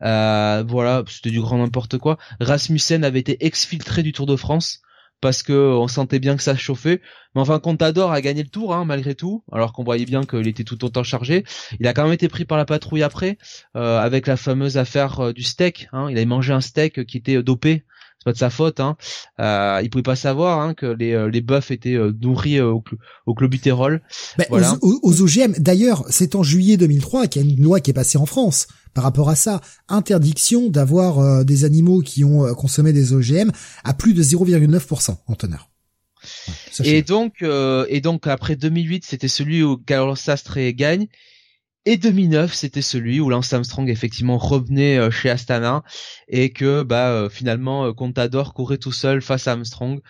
voilà, 0.00 1.04
c'était 1.06 1.30
du 1.30 1.40
grand 1.40 1.58
n'importe 1.58 1.98
quoi. 1.98 2.18
Rasmussen 2.40 3.04
avait 3.04 3.20
été 3.20 3.44
exfiltré 3.46 4.02
du 4.02 4.12
Tour 4.12 4.26
de 4.26 4.36
France 4.36 4.82
parce 5.22 5.42
que 5.42 5.52
on 5.52 5.88
sentait 5.88 6.18
bien 6.18 6.36
que 6.36 6.42
ça 6.42 6.54
chauffait. 6.54 7.00
Mais 7.34 7.40
enfin, 7.40 7.58
Contador 7.60 8.12
a 8.12 8.20
gagné 8.20 8.42
le 8.42 8.50
tour, 8.50 8.74
hein, 8.74 8.84
malgré 8.84 9.14
tout, 9.14 9.42
alors 9.50 9.72
qu'on 9.72 9.84
voyait 9.84 10.04
bien 10.04 10.24
qu'il 10.24 10.46
était 10.48 10.64
tout 10.64 10.84
autant 10.84 11.04
chargé. 11.04 11.44
Il 11.80 11.86
a 11.86 11.94
quand 11.94 12.02
même 12.02 12.12
été 12.12 12.28
pris 12.28 12.44
par 12.44 12.58
la 12.58 12.66
patrouille 12.66 13.04
après, 13.04 13.38
euh, 13.76 13.98
avec 13.98 14.26
la 14.26 14.36
fameuse 14.36 14.76
affaire 14.76 15.20
euh, 15.20 15.32
du 15.32 15.44
steak. 15.44 15.88
Hein. 15.92 16.08
Il 16.10 16.16
avait 16.16 16.26
mangé 16.26 16.52
un 16.52 16.60
steak 16.60 17.06
qui 17.06 17.16
était 17.16 17.42
dopé. 17.42 17.84
C'est 18.22 18.24
pas 18.24 18.32
de 18.32 18.38
sa 18.38 18.50
faute. 18.50 18.78
Hein. 18.78 18.96
Euh, 19.40 19.80
il 19.82 19.90
pouvait 19.90 20.02
pas 20.02 20.14
savoir 20.14 20.60
hein, 20.60 20.74
que 20.74 20.86
les, 20.86 21.12
euh, 21.12 21.28
les 21.28 21.40
bœufs 21.40 21.70
étaient 21.70 21.98
nourris 22.20 22.60
au, 22.60 22.84
au 23.26 23.34
clobutérol. 23.34 24.00
voilà. 24.48 24.78
aux, 24.80 25.00
aux, 25.02 25.22
OGM, 25.22 25.54
d'ailleurs, 25.58 26.04
c'est 26.08 26.36
en 26.36 26.44
juillet 26.44 26.76
2003 26.76 27.26
qu'il 27.26 27.44
y 27.44 27.48
a 27.48 27.50
une 27.50 27.62
loi 27.64 27.80
qui 27.80 27.90
est 27.90 27.94
passée 27.94 28.18
en 28.18 28.26
France 28.26 28.68
par 28.94 29.04
rapport 29.04 29.28
à 29.28 29.34
ça. 29.34 29.60
Interdiction 29.88 30.68
d'avoir 30.68 31.18
euh, 31.18 31.44
des 31.44 31.64
animaux 31.64 32.00
qui 32.00 32.24
ont 32.24 32.46
euh, 32.46 32.54
consommé 32.54 32.92
des 32.92 33.12
OGM 33.12 33.50
à 33.84 33.94
plus 33.94 34.14
de 34.14 34.22
0,9% 34.22 35.16
en 35.26 35.34
teneur. 35.34 35.70
et 36.84 37.02
donc, 37.02 37.42
euh, 37.42 37.86
et 37.88 38.00
donc 38.00 38.26
après 38.26 38.56
2008, 38.56 39.04
c'était 39.04 39.28
celui 39.28 39.62
où 39.62 39.76
Carlos 39.76 40.16
Sastre 40.16 40.58
gagne. 40.70 41.08
Et 41.84 41.96
2009, 41.96 42.54
c'était 42.54 42.82
celui 42.82 43.20
où 43.20 43.28
Lance 43.28 43.52
Armstrong 43.52 43.88
effectivement 43.88 44.38
revenait 44.38 45.10
chez 45.10 45.30
Astana 45.30 45.82
et 46.28 46.52
que 46.52 46.82
bah 46.82 47.26
finalement 47.28 47.92
Contador 47.92 48.54
courait 48.54 48.78
tout 48.78 48.92
seul 48.92 49.20
face 49.20 49.48
à 49.48 49.52
Armstrong. 49.52 50.00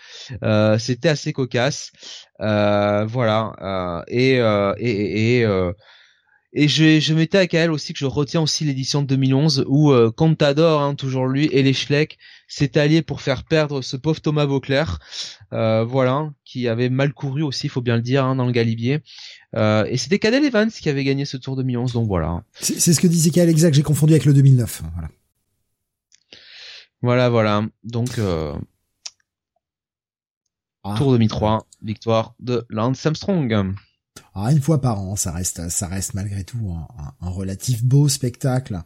c'était 0.79 1.09
assez 1.09 1.33
cocasse, 1.33 1.93
voilà. 2.39 4.05
et 4.09 4.35
et, 4.79 5.41
et 5.41 5.47
et 6.55 6.69
je, 6.69 7.01
je 7.01 7.15
mettais 7.15 7.39
à 7.39 7.47
elle 7.53 7.71
aussi 7.71 7.95
que 7.95 7.99
je 7.99 8.05
retiens 8.07 8.43
aussi 8.43 8.65
l'édition 8.65 9.01
de 9.01 9.07
2011 9.07 9.65
où 9.69 9.91
euh, 9.91 10.11
Contador, 10.11 10.83
hein, 10.83 10.95
toujours 10.95 11.27
lui, 11.27 11.47
et 11.47 11.63
les 11.63 11.73
Schleck 11.73 12.19
s'est 12.47 12.77
allié 12.77 13.01
pour 13.01 13.23
faire 13.23 13.45
perdre 13.45 13.81
ce 13.81 13.97
pauvre 13.97 14.21
Thomas 14.21 14.45
Vauclair, 14.45 14.99
euh, 15.55 15.83
voilà, 15.85 16.31
qui 16.45 16.69
avait 16.69 16.91
mal 16.91 17.15
couru 17.15 17.43
aussi, 17.43 17.69
il 17.69 17.71
faut 17.71 17.81
bien 17.81 17.97
le 17.97 18.03
dire, 18.03 18.25
hein, 18.25 18.37
dans 18.37 18.45
le 18.45 18.53
Galibier. 18.53 19.01
Euh, 19.57 19.87
et 19.89 19.97
c'était 19.97 20.19
Cadel 20.19 20.45
Evans 20.45 20.71
qui 20.71 20.91
avait 20.91 21.05
gagné 21.05 21.25
ce 21.25 21.39
Tour 21.39 21.57
2011, 21.57 21.95
donc 21.95 22.07
voilà. 22.07 22.43
C'est 22.61 22.93
ce 22.93 23.01
que 23.01 23.07
disait 23.07 23.31
Kael 23.31 23.49
exact, 23.49 23.73
j'ai 23.75 23.83
confondu 23.83 24.13
avec 24.13 24.27
le 24.27 24.35
2009, 24.35 24.83
voilà. 24.95 25.09
Voilà, 27.01 27.31
voilà. 27.31 27.67
Donc 27.83 28.19
euh, 28.19 28.55
ah. 30.85 30.95
Tour 30.99 31.13
2003, 31.13 31.67
victoire 31.83 32.35
de 32.41 32.65
Lance 32.69 33.05
Armstrong. 33.07 33.75
Ah, 34.35 34.51
une 34.53 34.63
fois 34.63 34.81
par 34.81 34.99
an, 35.01 35.17
ça 35.17 35.31
reste, 35.31 35.69
ça 35.69 35.89
reste 35.89 36.15
malgré 36.15 36.43
tout 36.45 36.75
un, 37.21 37.29
relatif 37.29 37.85
beau 37.85 38.09
spectacle. 38.09 38.83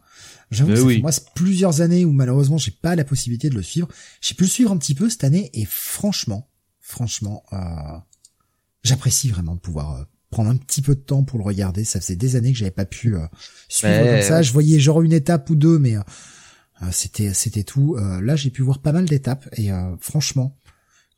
J'avoue, 0.51 0.75
que 0.75 0.81
oui. 0.81 1.01
moi 1.01 1.13
plusieurs 1.35 1.81
années 1.81 2.05
où 2.05 2.13
malheureusement 2.13 2.59
j'ai 2.59 2.73
pas 2.73 2.97
la 2.97 3.05
possibilité 3.05 3.49
de 3.49 3.55
le 3.55 3.63
suivre. 3.63 3.89
J'ai 4.21 4.35
pu 4.35 4.45
le 4.45 4.49
suivre 4.49 4.73
un 4.73 4.77
petit 4.77 4.95
peu 4.95 5.09
cette 5.09 5.25
année 5.25 5.51
et 5.55 5.65
franchement, 5.65 6.49
franchement, 6.81 7.45
euh, 7.53 7.59
j'apprécie 8.83 9.29
vraiment 9.29 9.55
de 9.55 9.61
pouvoir 9.61 9.95
euh, 9.95 10.05
prendre 10.31 10.51
un 10.51 10.57
petit 10.57 10.83
peu 10.83 10.97
de 10.97 11.01
temps 11.01 11.23
pour 11.23 11.39
le 11.39 11.45
regarder. 11.45 11.85
Ça 11.85 12.01
faisait 12.01 12.17
des 12.17 12.35
années 12.35 12.53
que 12.53 12.59
j'avais 12.59 12.73
pas 12.73 12.85
pu 12.85 13.15
euh, 13.15 13.27
suivre 13.69 14.05
comme 14.05 14.23
ça. 14.23 14.43
Je 14.43 14.53
voyais 14.53 14.81
genre 14.81 15.03
une 15.03 15.13
étape 15.13 15.49
ou 15.51 15.55
deux, 15.55 15.79
mais 15.79 15.95
c'était, 16.91 17.33
c'était 17.35 17.65
tout. 17.65 17.97
là, 17.97 18.37
j'ai 18.37 18.51
pu 18.51 18.63
voir 18.63 18.81
pas 18.81 18.93
mal 18.93 19.07
d'étapes 19.07 19.49
et 19.57 19.71
franchement, 20.01 20.59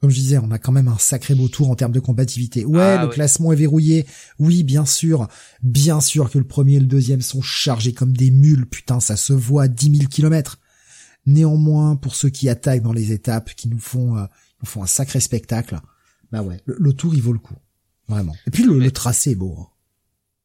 comme 0.00 0.10
je 0.10 0.16
disais, 0.16 0.38
on 0.38 0.50
a 0.52 0.58
quand 0.58 0.70
même 0.70 0.88
un 0.88 0.98
sacré 0.98 1.34
beau 1.34 1.48
tour 1.48 1.70
en 1.70 1.74
termes 1.74 1.92
de 1.92 1.98
compatibilité. 1.98 2.64
Ouais, 2.64 2.80
ah 2.98 3.02
le 3.02 3.08
classement 3.08 3.52
est 3.52 3.56
verrouillé. 3.56 4.06
Oui, 4.38 4.62
bien 4.62 4.86
sûr. 4.86 5.26
Bien 5.62 6.00
sûr 6.00 6.30
que 6.30 6.38
le 6.38 6.44
premier 6.44 6.74
et 6.74 6.80
le 6.80 6.86
deuxième 6.86 7.20
sont 7.20 7.42
chargés 7.42 7.92
comme 7.92 8.16
des 8.16 8.30
mules. 8.30 8.66
Putain, 8.66 9.00
ça 9.00 9.16
se 9.16 9.32
voit 9.32 9.64
à 9.64 9.68
10 9.68 9.96
000 9.96 10.08
kilomètres. 10.08 10.60
Néanmoins, 11.26 11.96
pour 11.96 12.14
ceux 12.14 12.28
qui 12.28 12.48
attaquent 12.48 12.82
dans 12.82 12.92
les 12.92 13.10
étapes, 13.10 13.50
qui 13.54 13.68
nous 13.68 13.80
font, 13.80 14.16
euh, 14.16 14.24
nous 14.62 14.68
font 14.68 14.84
un 14.84 14.86
sacré 14.86 15.18
spectacle, 15.18 15.80
bah 16.30 16.42
ouais, 16.42 16.60
le, 16.64 16.92
tour, 16.92 17.14
il 17.14 17.20
vaut 17.20 17.32
le 17.32 17.38
coup. 17.40 17.56
Vraiment. 18.06 18.34
Et 18.46 18.50
puis, 18.50 18.62
le, 18.62 18.90
tracé 18.92 19.32
est 19.32 19.34
beau. 19.34 19.56
Hein. 19.58 19.66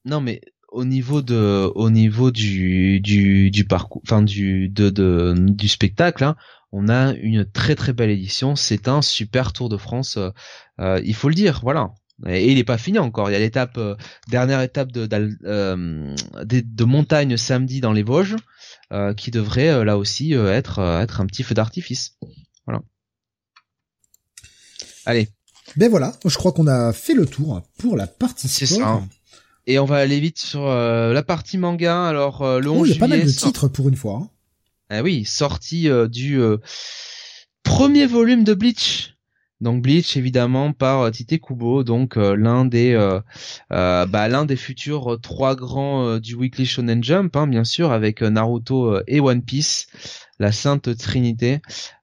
Non, 0.05 0.19
mais 0.19 0.41
au 0.69 0.83
niveau 0.83 1.21
de, 1.21 1.71
au 1.75 1.91
niveau 1.91 2.31
du, 2.31 2.99
du, 3.01 3.51
du 3.51 3.65
parcours, 3.65 4.01
enfin, 4.03 4.23
du, 4.23 4.67
de, 4.67 4.89
de, 4.89 5.35
du 5.37 5.67
spectacle, 5.67 6.23
hein, 6.23 6.35
on 6.73 6.89
a 6.89 7.13
une 7.13 7.45
très 7.45 7.75
très 7.75 7.93
belle 7.93 8.09
édition. 8.09 8.55
C'est 8.55 8.87
un 8.87 9.01
super 9.01 9.53
Tour 9.53 9.69
de 9.69 9.77
France. 9.77 10.17
Euh, 10.17 10.31
euh, 10.79 11.01
il 11.05 11.15
faut 11.15 11.29
le 11.29 11.35
dire, 11.35 11.61
voilà. 11.63 11.93
Et, 12.27 12.51
il 12.51 12.57
est 12.57 12.63
pas 12.63 12.77
fini 12.77 12.99
encore. 12.99 13.29
Il 13.29 13.33
y 13.33 13.35
a 13.35 13.39
l'étape 13.39 13.79
dernière 14.27 14.61
étape 14.61 14.91
de, 14.91 15.05
de, 15.05 16.83
montagne 16.83 17.37
samedi 17.37 17.79
dans 17.79 17.93
les 17.93 18.03
Vosges 18.03 18.35
qui 19.17 19.31
devrait 19.31 19.83
là 19.83 19.97
aussi 19.97 20.33
être 20.33 20.79
être 20.79 21.21
un 21.21 21.25
petit 21.25 21.43
feu 21.43 21.55
d'artifice. 21.55 22.17
Voilà. 22.65 22.81
Allez. 25.05 25.29
Ben 25.75 25.89
voilà, 25.89 26.13
je 26.23 26.35
crois 26.35 26.51
qu'on 26.51 26.67
a 26.67 26.93
fait 26.93 27.15
le 27.15 27.25
tour 27.25 27.61
pour 27.79 27.97
la 27.97 28.05
partie 28.05 28.47
sport. 28.47 28.67
C'est 28.67 28.75
ça. 28.75 29.01
Et 29.65 29.79
on 29.79 29.85
va 29.85 29.97
aller 29.97 30.19
vite 30.19 30.39
sur 30.39 30.67
euh, 30.67 31.13
la 31.13 31.23
partie 31.23 31.57
manga. 31.57 32.05
Alors 32.05 32.41
euh, 32.41 32.59
le 32.59 32.69
11 32.69 32.79
oh, 32.79 32.85
il 32.85 32.91
y 32.91 32.95
a 32.95 32.99
pas 32.99 33.07
mal 33.07 33.23
de 33.23 33.29
titres 33.29 33.67
pour 33.67 33.87
une 33.87 33.95
fois. 33.95 34.21
Hein. 34.23 34.29
Ah 34.95 35.01
oui, 35.01 35.25
sortie 35.25 35.89
euh, 35.89 36.07
du 36.07 36.39
premier 37.63 38.05
volume 38.05 38.43
de 38.43 38.53
Bleach. 38.53 39.15
Donc 39.59 39.81
Bleach 39.81 40.17
évidemment 40.17 40.71
par 40.71 41.09
Tite 41.09 41.41
Kubo, 41.41 41.83
donc 41.83 42.15
l'un 42.15 42.65
des 42.65 42.95
bah, 43.71 44.27
l'un 44.27 44.45
des 44.45 44.55
futurs 44.55 45.17
trois 45.19 45.55
grands 45.55 46.19
du 46.19 46.35
Weekly 46.35 46.67
Shonen 46.67 47.03
Jump, 47.03 47.35
hein, 47.35 47.47
bien 47.47 47.63
sûr, 47.63 47.91
avec 47.91 48.21
Naruto 48.21 48.99
et 49.07 49.19
One 49.19 49.41
Piece, 49.41 49.87
la 50.37 50.51
Sainte 50.51 50.95
Trinité 50.95 51.59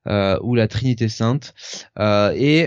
ou 0.07 0.55
la 0.57 0.67
Trinité 0.67 1.09
Sainte. 1.09 1.55
et 2.01 2.67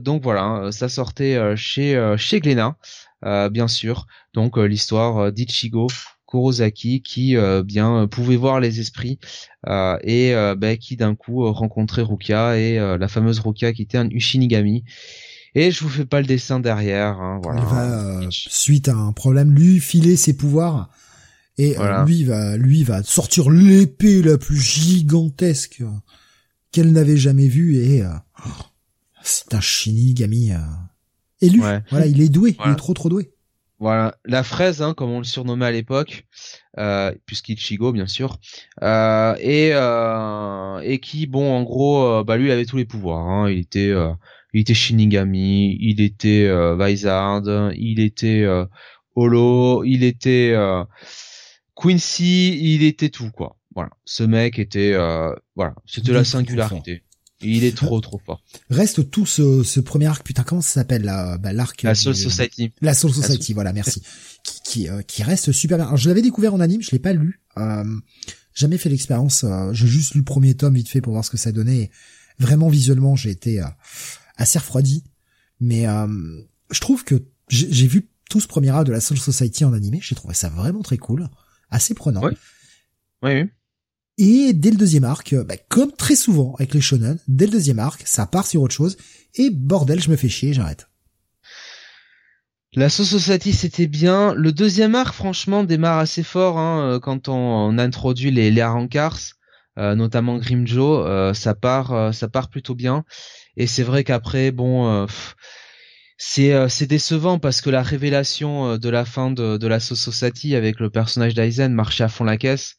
donc 0.00 0.22
voilà, 0.22 0.70
ça 0.72 0.88
sortait 0.88 1.56
chez 1.56 2.14
chez 2.16 2.40
Glénat. 2.40 2.78
Euh, 3.24 3.48
bien 3.48 3.68
sûr. 3.68 4.06
Donc 4.34 4.58
euh, 4.58 4.64
l'histoire 4.64 5.18
euh, 5.18 5.30
d'Ichigo 5.30 5.88
Kurosaki 6.28 7.00
qui 7.02 7.34
bien 7.64 8.06
pouvait 8.06 8.36
voir 8.36 8.60
les 8.60 8.80
esprits 8.80 9.18
et 9.66 10.34
ben, 10.56 10.76
qui 10.78 10.96
d'un 10.96 11.14
coup 11.14 11.50
rencontrait 11.50 12.02
Rukia 12.02 12.58
et 12.58 12.76
la 12.76 13.08
fameuse 13.08 13.40
Rukia 13.40 13.72
qui 13.72 13.82
était 13.82 13.98
un 13.98 14.08
Ushinigami. 14.10 14.84
Et 15.54 15.70
je 15.70 15.82
vous 15.82 15.88
fais 15.88 16.04
pas 16.04 16.20
le 16.20 16.26
dessin 16.26 16.60
derrière. 16.60 17.18
Hein, 17.18 17.40
voilà. 17.42 17.60
Il 17.62 17.66
va, 17.66 18.20
suite 18.30 18.88
à 18.88 18.94
un 18.94 19.12
problème, 19.12 19.54
lui 19.54 19.80
filer 19.80 20.16
ses 20.16 20.36
pouvoirs 20.36 20.90
et 21.56 21.74
lui 22.06 22.24
va 22.24 22.56
lui 22.56 22.84
va 22.84 23.02
sortir 23.02 23.50
l'épée 23.50 24.22
la 24.22 24.38
plus 24.38 24.60
gigantesque 24.60 25.82
qu'elle 26.70 26.92
n'avait 26.92 27.16
jamais 27.16 27.48
vue 27.48 27.78
et 27.78 28.02
c'est 29.22 29.54
un 29.54 29.60
Shinigami 29.60 30.52
élu. 31.40 31.60
Voilà, 31.90 32.06
il 32.06 32.20
est 32.20 32.28
doué, 32.28 32.56
il 32.64 32.72
est 32.72 32.76
trop 32.76 32.92
trop 32.92 33.08
doué. 33.08 33.32
Voilà, 33.80 34.16
la 34.24 34.42
fraise, 34.42 34.82
hein, 34.82 34.92
comme 34.92 35.10
on 35.10 35.18
le 35.18 35.24
surnommait 35.24 35.66
à 35.66 35.70
l'époque, 35.70 36.26
euh, 36.78 37.12
puisqu'Ichigo 37.26 37.92
bien 37.92 38.08
sûr, 38.08 38.38
euh, 38.82 39.36
et 39.38 39.70
euh, 39.72 40.80
et 40.80 40.98
qui, 40.98 41.28
bon, 41.28 41.52
en 41.52 41.62
gros, 41.62 42.02
euh, 42.02 42.24
bah 42.24 42.36
lui, 42.36 42.46
il 42.46 42.50
avait 42.50 42.64
tous 42.66 42.76
les 42.76 42.84
pouvoirs. 42.84 43.24
Hein. 43.24 43.50
Il 43.50 43.58
était, 43.58 43.90
euh, 43.90 44.12
il 44.52 44.62
était 44.62 44.74
Shinigami, 44.74 45.76
il 45.80 46.00
était 46.00 46.44
euh, 46.46 46.76
Vizard, 46.76 47.42
il 47.76 48.00
était 48.00 48.42
euh, 48.42 48.64
Holo, 49.14 49.84
il 49.84 50.02
était 50.02 50.54
Quincy, 51.76 52.58
il 52.74 52.82
était 52.82 53.10
tout 53.10 53.30
quoi. 53.30 53.56
Voilà, 53.76 53.90
ce 54.04 54.24
mec 54.24 54.58
était, 54.58 54.94
voilà, 55.54 55.74
c'était 55.86 56.12
la 56.12 56.24
singularité. 56.24 57.04
Il 57.40 57.64
est 57.64 57.76
trop 57.76 58.00
trop 58.00 58.18
fort. 58.24 58.42
Reste 58.68 59.10
tout 59.10 59.26
ce, 59.26 59.62
ce 59.62 59.78
premier 59.80 60.06
arc, 60.06 60.26
putain, 60.26 60.42
comment 60.42 60.60
ça 60.60 60.74
s'appelle 60.74 61.02
là 61.04 61.38
bah, 61.38 61.52
L'arc. 61.52 61.82
La 61.82 61.94
Soul 61.94 62.16
Society. 62.16 62.72
La 62.80 62.94
Soul 62.94 63.12
Society, 63.12 63.52
voilà, 63.52 63.72
merci. 63.72 64.02
qui, 64.42 64.60
qui, 64.62 64.88
euh, 64.88 65.02
qui, 65.02 65.22
reste 65.22 65.52
super 65.52 65.78
bien. 65.78 65.86
Alors, 65.86 65.96
je 65.96 66.08
l'avais 66.08 66.22
découvert 66.22 66.54
en 66.54 66.60
anime, 66.60 66.82
je 66.82 66.90
l'ai 66.90 66.98
pas 66.98 67.12
lu. 67.12 67.40
Euh, 67.56 67.84
jamais 68.54 68.76
fait 68.76 68.88
l'expérience. 68.88 69.44
Euh, 69.44 69.72
j'ai 69.72 69.86
juste 69.86 70.14
lu 70.14 70.20
le 70.20 70.24
premier 70.24 70.54
tome 70.56 70.74
vite 70.74 70.88
fait 70.88 71.00
pour 71.00 71.12
voir 71.12 71.24
ce 71.24 71.30
que 71.30 71.36
ça 71.36 71.52
donnait. 71.52 71.90
vraiment 72.40 72.68
visuellement, 72.68 73.14
j'ai 73.14 73.30
été 73.30 73.60
euh, 73.60 73.66
assez 74.36 74.58
refroidi. 74.58 75.04
Mais 75.60 75.86
je 76.70 76.80
trouve 76.80 77.04
que 77.04 77.24
j'ai 77.48 77.86
vu 77.88 78.08
tout 78.30 78.40
ce 78.40 78.46
premier 78.46 78.70
arc 78.70 78.86
de 78.86 78.92
la 78.92 79.00
Soul 79.00 79.18
Society 79.18 79.64
en 79.64 79.72
animé. 79.72 79.98
J'ai 80.02 80.14
trouvé 80.14 80.34
ça 80.34 80.48
vraiment 80.48 80.82
très 80.82 80.98
cool, 80.98 81.28
assez 81.70 81.94
prenant. 81.94 82.22
Oui. 82.22 82.32
Oui. 83.22 83.32
oui. 83.32 83.50
Et 84.18 84.52
dès 84.52 84.70
le 84.70 84.76
deuxième 84.76 85.04
arc, 85.04 85.34
bah, 85.46 85.54
comme 85.68 85.92
très 85.92 86.16
souvent 86.16 86.54
avec 86.58 86.74
les 86.74 86.80
shonen, 86.80 87.18
dès 87.28 87.46
le 87.46 87.52
deuxième 87.52 87.78
arc, 87.78 88.02
ça 88.04 88.26
part 88.26 88.46
sur 88.46 88.62
autre 88.62 88.74
chose. 88.74 88.96
Et 89.36 89.50
bordel, 89.50 90.00
je 90.00 90.10
me 90.10 90.16
fais 90.16 90.28
chier, 90.28 90.52
j'arrête. 90.52 90.88
La 92.74 92.90
Soul 92.90 93.06
Society 93.06 93.52
c'était 93.54 93.86
bien. 93.86 94.34
Le 94.34 94.52
deuxième 94.52 94.94
arc 94.94 95.14
franchement 95.14 95.64
démarre 95.64 95.98
assez 95.98 96.22
fort 96.22 96.58
hein, 96.58 96.82
euh, 96.82 97.00
quand 97.00 97.28
on, 97.28 97.78
introduit 97.78 98.30
les, 98.30 98.50
les 98.50 98.60
euh, 98.60 99.94
notamment 99.94 100.36
Grimjo, 100.36 101.06
euh, 101.06 101.32
ça 101.32 101.54
part 101.54 102.12
ça 102.12 102.28
part 102.28 102.50
plutôt 102.50 102.74
bien. 102.74 103.04
Et 103.56 103.66
c'est 103.66 103.82
vrai 103.84 104.04
qu'après 104.04 104.50
bon 104.50 105.06
c'est 106.18 106.68
c'est 106.68 106.86
décevant 106.86 107.38
parce 107.38 107.62
que 107.62 107.70
la 107.70 107.82
révélation 107.82 108.76
de 108.76 108.88
la 108.90 109.04
fin 109.06 109.30
de, 109.30 109.56
de 109.56 109.66
la 109.66 109.80
Society 109.80 110.54
avec 110.54 110.78
le 110.78 110.90
personnage 110.90 111.34
d'Aizen 111.34 111.72
marchait 111.72 112.04
à 112.04 112.08
fond 112.08 112.24
la 112.24 112.36
caisse. 112.36 112.76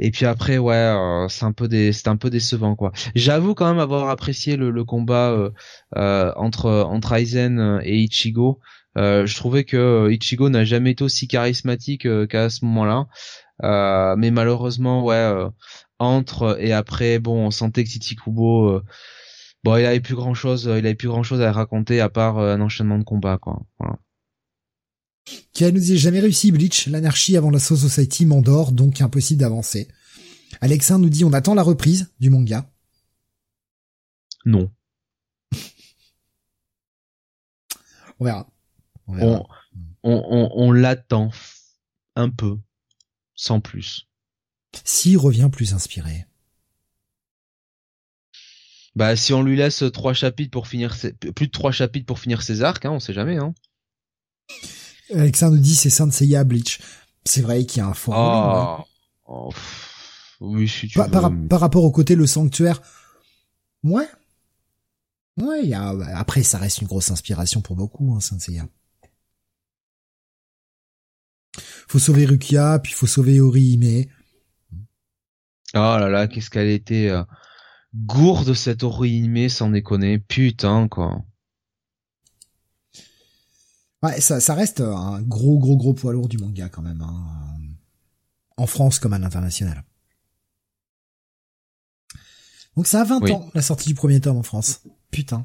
Et 0.00 0.10
puis 0.10 0.24
après, 0.26 0.58
ouais, 0.58 0.74
euh, 0.74 1.28
c'est 1.28 1.44
un 1.44 1.52
peu 1.52 1.68
des, 1.68 1.92
c'est 1.92 2.08
un 2.08 2.16
peu 2.16 2.30
décevant 2.30 2.74
quoi. 2.74 2.92
J'avoue 3.14 3.54
quand 3.54 3.68
même 3.68 3.78
avoir 3.78 4.08
apprécié 4.08 4.56
le, 4.56 4.70
le 4.70 4.84
combat 4.84 5.30
euh, 5.30 5.50
euh, 5.96 6.32
entre 6.36 6.70
entre 6.70 7.12
Aizen 7.12 7.80
et 7.84 7.98
Ichigo. 7.98 8.60
je 8.96 9.34
trouvais 9.36 9.64
que 9.64 10.10
Ichigo 10.10 10.48
n'a 10.48 10.64
jamais 10.64 10.92
été 10.92 11.04
aussi 11.04 11.28
charismatique 11.28 12.08
qu'à 12.28 12.48
ce 12.50 12.64
moment-là. 12.64 13.06
mais 14.16 14.30
malheureusement, 14.30 15.04
ouais, 15.04 15.32
entre 15.98 16.56
et 16.60 16.72
après, 16.72 17.18
bon, 17.18 17.46
on 17.46 17.50
sentait 17.50 17.84
que 17.84 17.90
Titi 17.90 18.16
Kubo, 18.16 18.80
bon, 19.64 19.76
il 19.76 19.84
avait 19.84 20.00
plus 20.00 20.14
grand 20.16 20.34
chose, 20.34 20.64
il 20.64 20.86
avait 20.86 20.94
plus 20.94 21.08
grand 21.08 21.22
chose 21.22 21.42
à 21.42 21.52
raconter 21.52 22.00
à 22.00 22.08
part 22.08 22.38
un 22.38 22.60
enchaînement 22.60 22.98
de 22.98 23.04
combats 23.04 23.38
quoi. 23.38 23.60
Voilà. 23.78 23.96
Qui 25.52 25.64
a 25.64 25.70
nous 25.70 25.80
dit 25.80 25.98
jamais 25.98 26.20
réussi 26.20 26.52
Bleach, 26.52 26.86
l'anarchie 26.86 27.36
avant 27.36 27.50
la 27.50 27.58
Soul 27.58 27.78
Society 27.78 28.24
m'endort, 28.26 28.72
donc 28.72 29.00
impossible 29.00 29.40
d'avancer. 29.40 29.88
Alexandre 30.60 31.04
nous 31.04 31.10
dit 31.10 31.24
on 31.24 31.32
attend 31.32 31.54
la 31.54 31.62
reprise 31.62 32.12
du 32.20 32.30
manga. 32.30 32.70
Non. 34.44 34.70
on 38.18 38.24
verra. 38.24 38.48
On, 39.06 39.44
on, 40.02 40.50
on, 40.54 40.72
l'attend 40.72 41.30
un 42.16 42.30
peu, 42.30 42.58
sans 43.34 43.60
plus. 43.60 44.08
S'il 44.84 45.18
revient 45.18 45.50
plus 45.52 45.74
inspiré. 45.74 46.26
Bah 48.96 49.16
si 49.16 49.32
on 49.32 49.42
lui 49.42 49.56
laisse 49.56 49.84
trois 49.92 50.14
chapitres 50.14 50.50
pour 50.50 50.66
finir 50.68 50.96
plus 51.34 51.46
de 51.46 51.52
trois 51.52 51.72
chapitres 51.72 52.06
pour 52.06 52.18
finir 52.18 52.42
ses 52.42 52.62
arcs, 52.62 52.84
hein, 52.84 52.90
on 52.90 53.00
sait 53.00 53.14
jamais. 53.14 53.36
Hein. 53.36 53.54
Alexandre 55.14 55.56
nous 55.56 55.62
dit 55.62 55.74
c'est 55.74 55.90
Saint 55.90 56.10
Seiya 56.10 56.44
Bleach. 56.44 56.80
C'est 57.24 57.42
vrai 57.42 57.64
qu'il 57.64 57.80
y 57.80 57.82
a 57.82 57.88
un 57.88 57.94
fort 57.94 58.14
ah. 58.16 58.84
oh, 59.26 59.52
oui, 60.40 60.68
si 60.68 60.88
tu 60.88 60.98
par, 60.98 61.10
par, 61.48 61.60
rapport 61.60 61.84
au 61.84 61.90
côté 61.90 62.14
le 62.14 62.26
sanctuaire, 62.26 62.80
ouais, 63.82 64.08
ouais. 65.36 65.66
Y 65.66 65.74
a, 65.74 65.90
après, 66.14 66.42
ça 66.42 66.58
reste 66.58 66.80
une 66.80 66.88
grosse 66.88 67.10
inspiration 67.10 67.60
pour 67.60 67.76
beaucoup, 67.76 68.14
hein, 68.14 68.20
Saint 68.20 68.38
Seiya. 68.38 68.66
Faut 71.88 71.98
sauver 71.98 72.24
Rukia, 72.24 72.78
puis 72.78 72.92
faut 72.92 73.06
sauver 73.06 73.40
Orihime. 73.40 74.06
Oh 75.74 75.96
là 75.98 76.08
là, 76.08 76.26
qu'est-ce 76.26 76.48
qu'elle 76.48 76.68
était 76.68 77.10
euh, 77.10 77.22
gourde 77.94 78.54
cette 78.54 78.82
Orihime, 78.82 79.48
sans 79.48 79.70
déconner, 79.70 80.18
putain 80.18 80.88
quoi. 80.88 81.22
Ouais, 84.02 84.20
ça, 84.20 84.40
ça 84.40 84.54
reste 84.54 84.80
un 84.80 85.20
gros, 85.22 85.58
gros, 85.58 85.76
gros 85.76 85.92
poids 85.92 86.12
lourd 86.12 86.28
du 86.28 86.38
manga 86.38 86.68
quand 86.68 86.82
même, 86.82 87.02
hein. 87.02 87.58
en 88.56 88.66
France 88.66 88.98
comme 88.98 89.12
à 89.12 89.18
l'international. 89.18 89.84
Donc 92.76 92.86
ça 92.86 93.02
a 93.02 93.04
20 93.04 93.30
ans, 93.30 93.50
la 93.54 93.62
sortie 93.62 93.88
du 93.88 93.94
premier 93.94 94.20
tome 94.20 94.38
en 94.38 94.42
France. 94.42 94.82
Putain. 95.10 95.44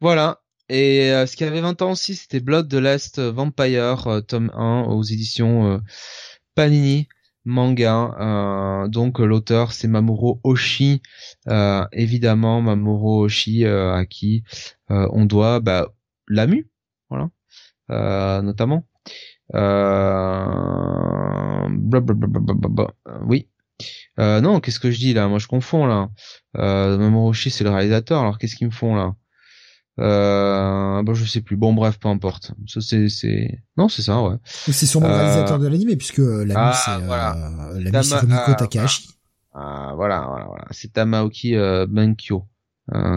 Voilà. 0.00 0.40
Et 0.68 1.12
euh, 1.12 1.26
ce 1.26 1.36
qui 1.36 1.44
avait 1.44 1.60
20 1.60 1.82
ans 1.82 1.92
aussi, 1.92 2.14
c'était 2.14 2.40
Blood 2.40 2.68
de 2.68 2.78
l'Est 2.78 3.20
Vampire, 3.20 4.06
euh, 4.06 4.20
tome 4.20 4.50
1, 4.54 4.84
aux 4.88 5.02
éditions 5.02 5.72
euh, 5.72 5.78
Panini 6.54 7.08
manga. 7.44 8.88
donc 8.88 9.20
l'auteur 9.20 9.70
c'est 9.72 9.86
Mamoru 9.86 10.40
Oshii, 10.42 11.00
évidemment 11.92 12.60
Mamoru 12.60 13.26
Oshii 13.26 13.64
à 13.66 14.04
qui 14.04 14.42
on 14.88 15.26
doit 15.26 15.60
bah, 15.60 15.94
Lamu, 16.26 16.68
voilà, 17.10 17.28
euh, 17.90 18.42
notamment. 18.42 18.86
Euh, 19.54 20.46
oui. 23.26 23.48
Euh, 24.18 24.40
non, 24.40 24.60
qu'est-ce 24.60 24.80
que 24.80 24.90
je 24.90 24.98
dis 24.98 25.12
là? 25.12 25.28
Moi, 25.28 25.38
je 25.38 25.46
confonds 25.46 25.86
là. 25.86 26.08
Euh, 26.56 26.96
Mamoru 26.98 27.34
c'est 27.34 27.64
le 27.64 27.70
réalisateur. 27.70 28.20
Alors, 28.20 28.38
qu'est-ce 28.38 28.56
qu'ils 28.56 28.68
me 28.68 28.72
font 28.72 28.96
là? 28.96 29.14
Euh, 29.98 31.02
bon, 31.02 31.14
je 31.14 31.24
sais 31.24 31.42
plus. 31.42 31.56
Bon, 31.56 31.74
bref, 31.74 31.98
peu 31.98 32.08
importe. 32.08 32.52
Ça, 32.66 32.80
c'est, 32.80 33.08
c'est, 33.08 33.62
non, 33.76 33.88
c'est 33.88 34.02
ça, 34.02 34.22
ouais. 34.22 34.36
C'est 34.44 34.86
sûrement 34.86 35.08
le 35.08 35.14
réalisateur 35.14 35.58
de 35.58 35.68
l'anime, 35.68 35.96
puisque 35.96 36.18
l'ami, 36.18 36.52
ah, 36.54 36.72
c'est, 36.72 37.04
voilà. 37.04 37.36
euh, 37.36 37.80
l'ami, 37.80 38.04
c'est 38.04 38.16
Rumiko 38.16 38.54
Takahashi. 38.54 39.10
Ah, 39.54 39.92
voilà, 39.94 40.26
voilà, 40.28 40.46
voilà. 40.46 40.64
C'est 40.70 40.92
Tamaoki 40.92 41.56
euh, 41.56 41.86
Benkyo 41.86 42.46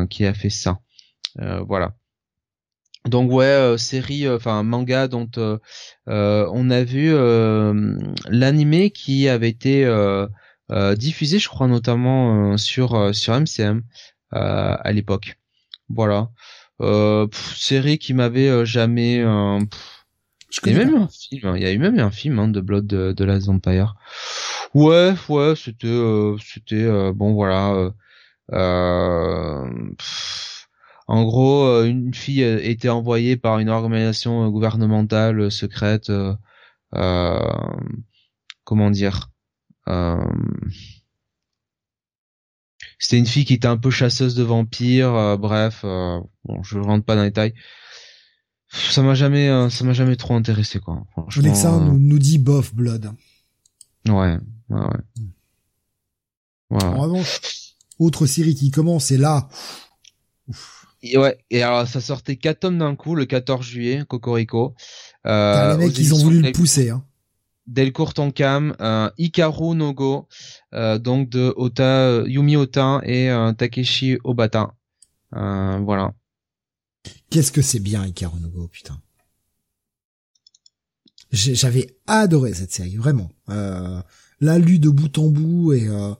qui 0.10 0.26
a 0.26 0.34
fait 0.34 0.49
ça. 0.49 0.80
voilà. 1.38 1.94
Donc 3.10 3.31
ouais, 3.31 3.76
série, 3.77 4.30
enfin 4.30 4.64
manga 4.64 5.07
dont 5.07 5.30
on 6.07 6.69
a 6.69 6.84
vu 6.84 7.14
l'animé 8.30 8.91
qui 8.91 9.27
avait 9.27 9.49
été 9.49 9.86
diffusé, 10.98 11.40
je 11.40 11.49
crois 11.49 11.68
notamment 11.68 12.57
sur 12.57 13.14
sur 13.14 13.34
MCM 13.34 13.84
à 14.31 14.91
l'époque. 14.91 15.38
Voilà. 15.90 16.30
série 17.56 17.98
qui 17.98 18.14
m'avait 18.14 18.65
jamais 18.65 19.23
il 20.65 20.73
y 20.73 20.76
a 20.76 20.80
même 20.80 20.95
eu 20.95 20.98
un 20.98 21.07
film, 21.07 21.48
hein. 21.48 21.53
il 21.56 21.61
y 21.61 21.65
a 21.65 21.72
eu 21.72 21.77
même 21.77 21.99
un 21.99 22.11
film 22.11 22.40
hein, 22.40 22.48
de 22.48 22.60
Blood 22.60 22.88
de, 22.88 23.11
de 23.11 23.23
Last 23.23 23.48
Vampire. 23.48 23.95
Ouais, 24.73 25.14
ouais, 25.30 25.53
c'était, 25.56 25.88
euh, 25.88 26.38
c'était 26.44 26.84
euh, 26.84 27.14
bon, 27.14 27.34
voilà. 27.34 27.91
Euh, 28.52 29.65
en 31.11 31.23
gros, 31.23 31.84
une 31.84 32.14
fille 32.14 32.44
était 32.44 32.90
envoyée 32.90 33.36
par 33.36 33.60
une 33.60 33.69
organisation 33.69 34.48
gouvernementale 34.49 35.52
secrète. 35.52 36.11
comment 38.64 38.91
dire 38.91 39.31
C'était 42.99 43.18
une 43.18 43.26
fille 43.26 43.45
qui 43.45 43.56
était 43.56 43.68
un 43.68 43.77
peu 43.77 43.90
chasseuse 43.90 44.36
de 44.36 44.44
vampires. 44.44 45.38
bref, 45.40 45.81
bon, 45.84 46.64
je 46.64 46.77
rentre 46.77 47.06
pas 47.06 47.15
dans 47.15 47.23
les 47.23 47.30
détails 47.30 47.53
ça 48.72 49.02
m'a 49.02 49.15
jamais 49.15 49.49
euh, 49.49 49.69
ça 49.69 49.84
m'a 49.84 49.94
jamais 49.94 50.15
trop 50.15 50.36
intéressé 50.36 50.80
quoi 50.80 51.03
franchement 51.11 51.56
ça 51.56 51.76
euh, 51.76 51.80
nous, 51.80 51.99
nous 51.99 52.19
dit 52.19 52.38
bof 52.38 52.73
blood 52.73 53.11
ouais 54.07 54.38
ouais 54.69 54.80
ouais 54.80 55.27
voilà. 56.69 56.90
en 56.91 57.02
revanche 57.02 57.41
autre 57.98 58.26
série 58.27 58.56
qui 58.56 58.72
commence 58.72 59.11
et 59.11 59.18
là 59.18 59.49
et 61.01 61.17
ouais 61.17 61.38
et 61.49 61.61
alors 61.63 61.88
ça 61.88 62.01
sortait 62.01 62.35
quatre 62.35 62.61
tomes 62.61 62.77
d'un 62.77 62.95
coup 62.95 63.15
le 63.15 63.26
14 63.26 63.65
juillet 63.65 64.03
Cocorico 64.07 64.76
euh, 65.26 65.77
les 65.77 65.85
mecs 65.85 65.97
ils 65.97 66.13
ont 66.13 66.17
voulu 66.17 66.41
le 66.41 66.51
pousser 66.51 66.89
hein 66.89 67.03
Delcourt 67.69 68.15
Tonkam, 68.15 68.76
euh, 68.81 69.11
Ikaru 69.19 69.76
Nogo, 69.76 70.27
euh, 70.73 70.97
donc 70.97 71.30
de 71.30 71.53
Ota, 71.55 72.23
Yumi 72.26 72.55
Ota 72.55 72.99
et 73.03 73.30
euh, 73.30 73.53
Takeshi 73.53 74.17
Obata. 74.23 74.73
Euh, 75.35 75.77
voilà. 75.77 76.13
Qu'est-ce 77.30 77.51
que 77.51 77.61
c'est 77.61 77.80
bien 77.80 78.05
Ikaru 78.05 78.39
no 78.39 78.67
putain. 78.67 78.99
J'avais 81.31 81.95
adoré 82.07 82.55
cette 82.55 82.71
série, 82.71 82.97
vraiment. 82.97 83.30
Euh, 83.49 84.01
l'a 84.41 84.57
lu 84.57 84.80
de 84.80 84.89
bout 84.89 85.15
en 85.19 85.27
bout 85.27 85.73
et 85.73 85.88
euh, 85.88 86.13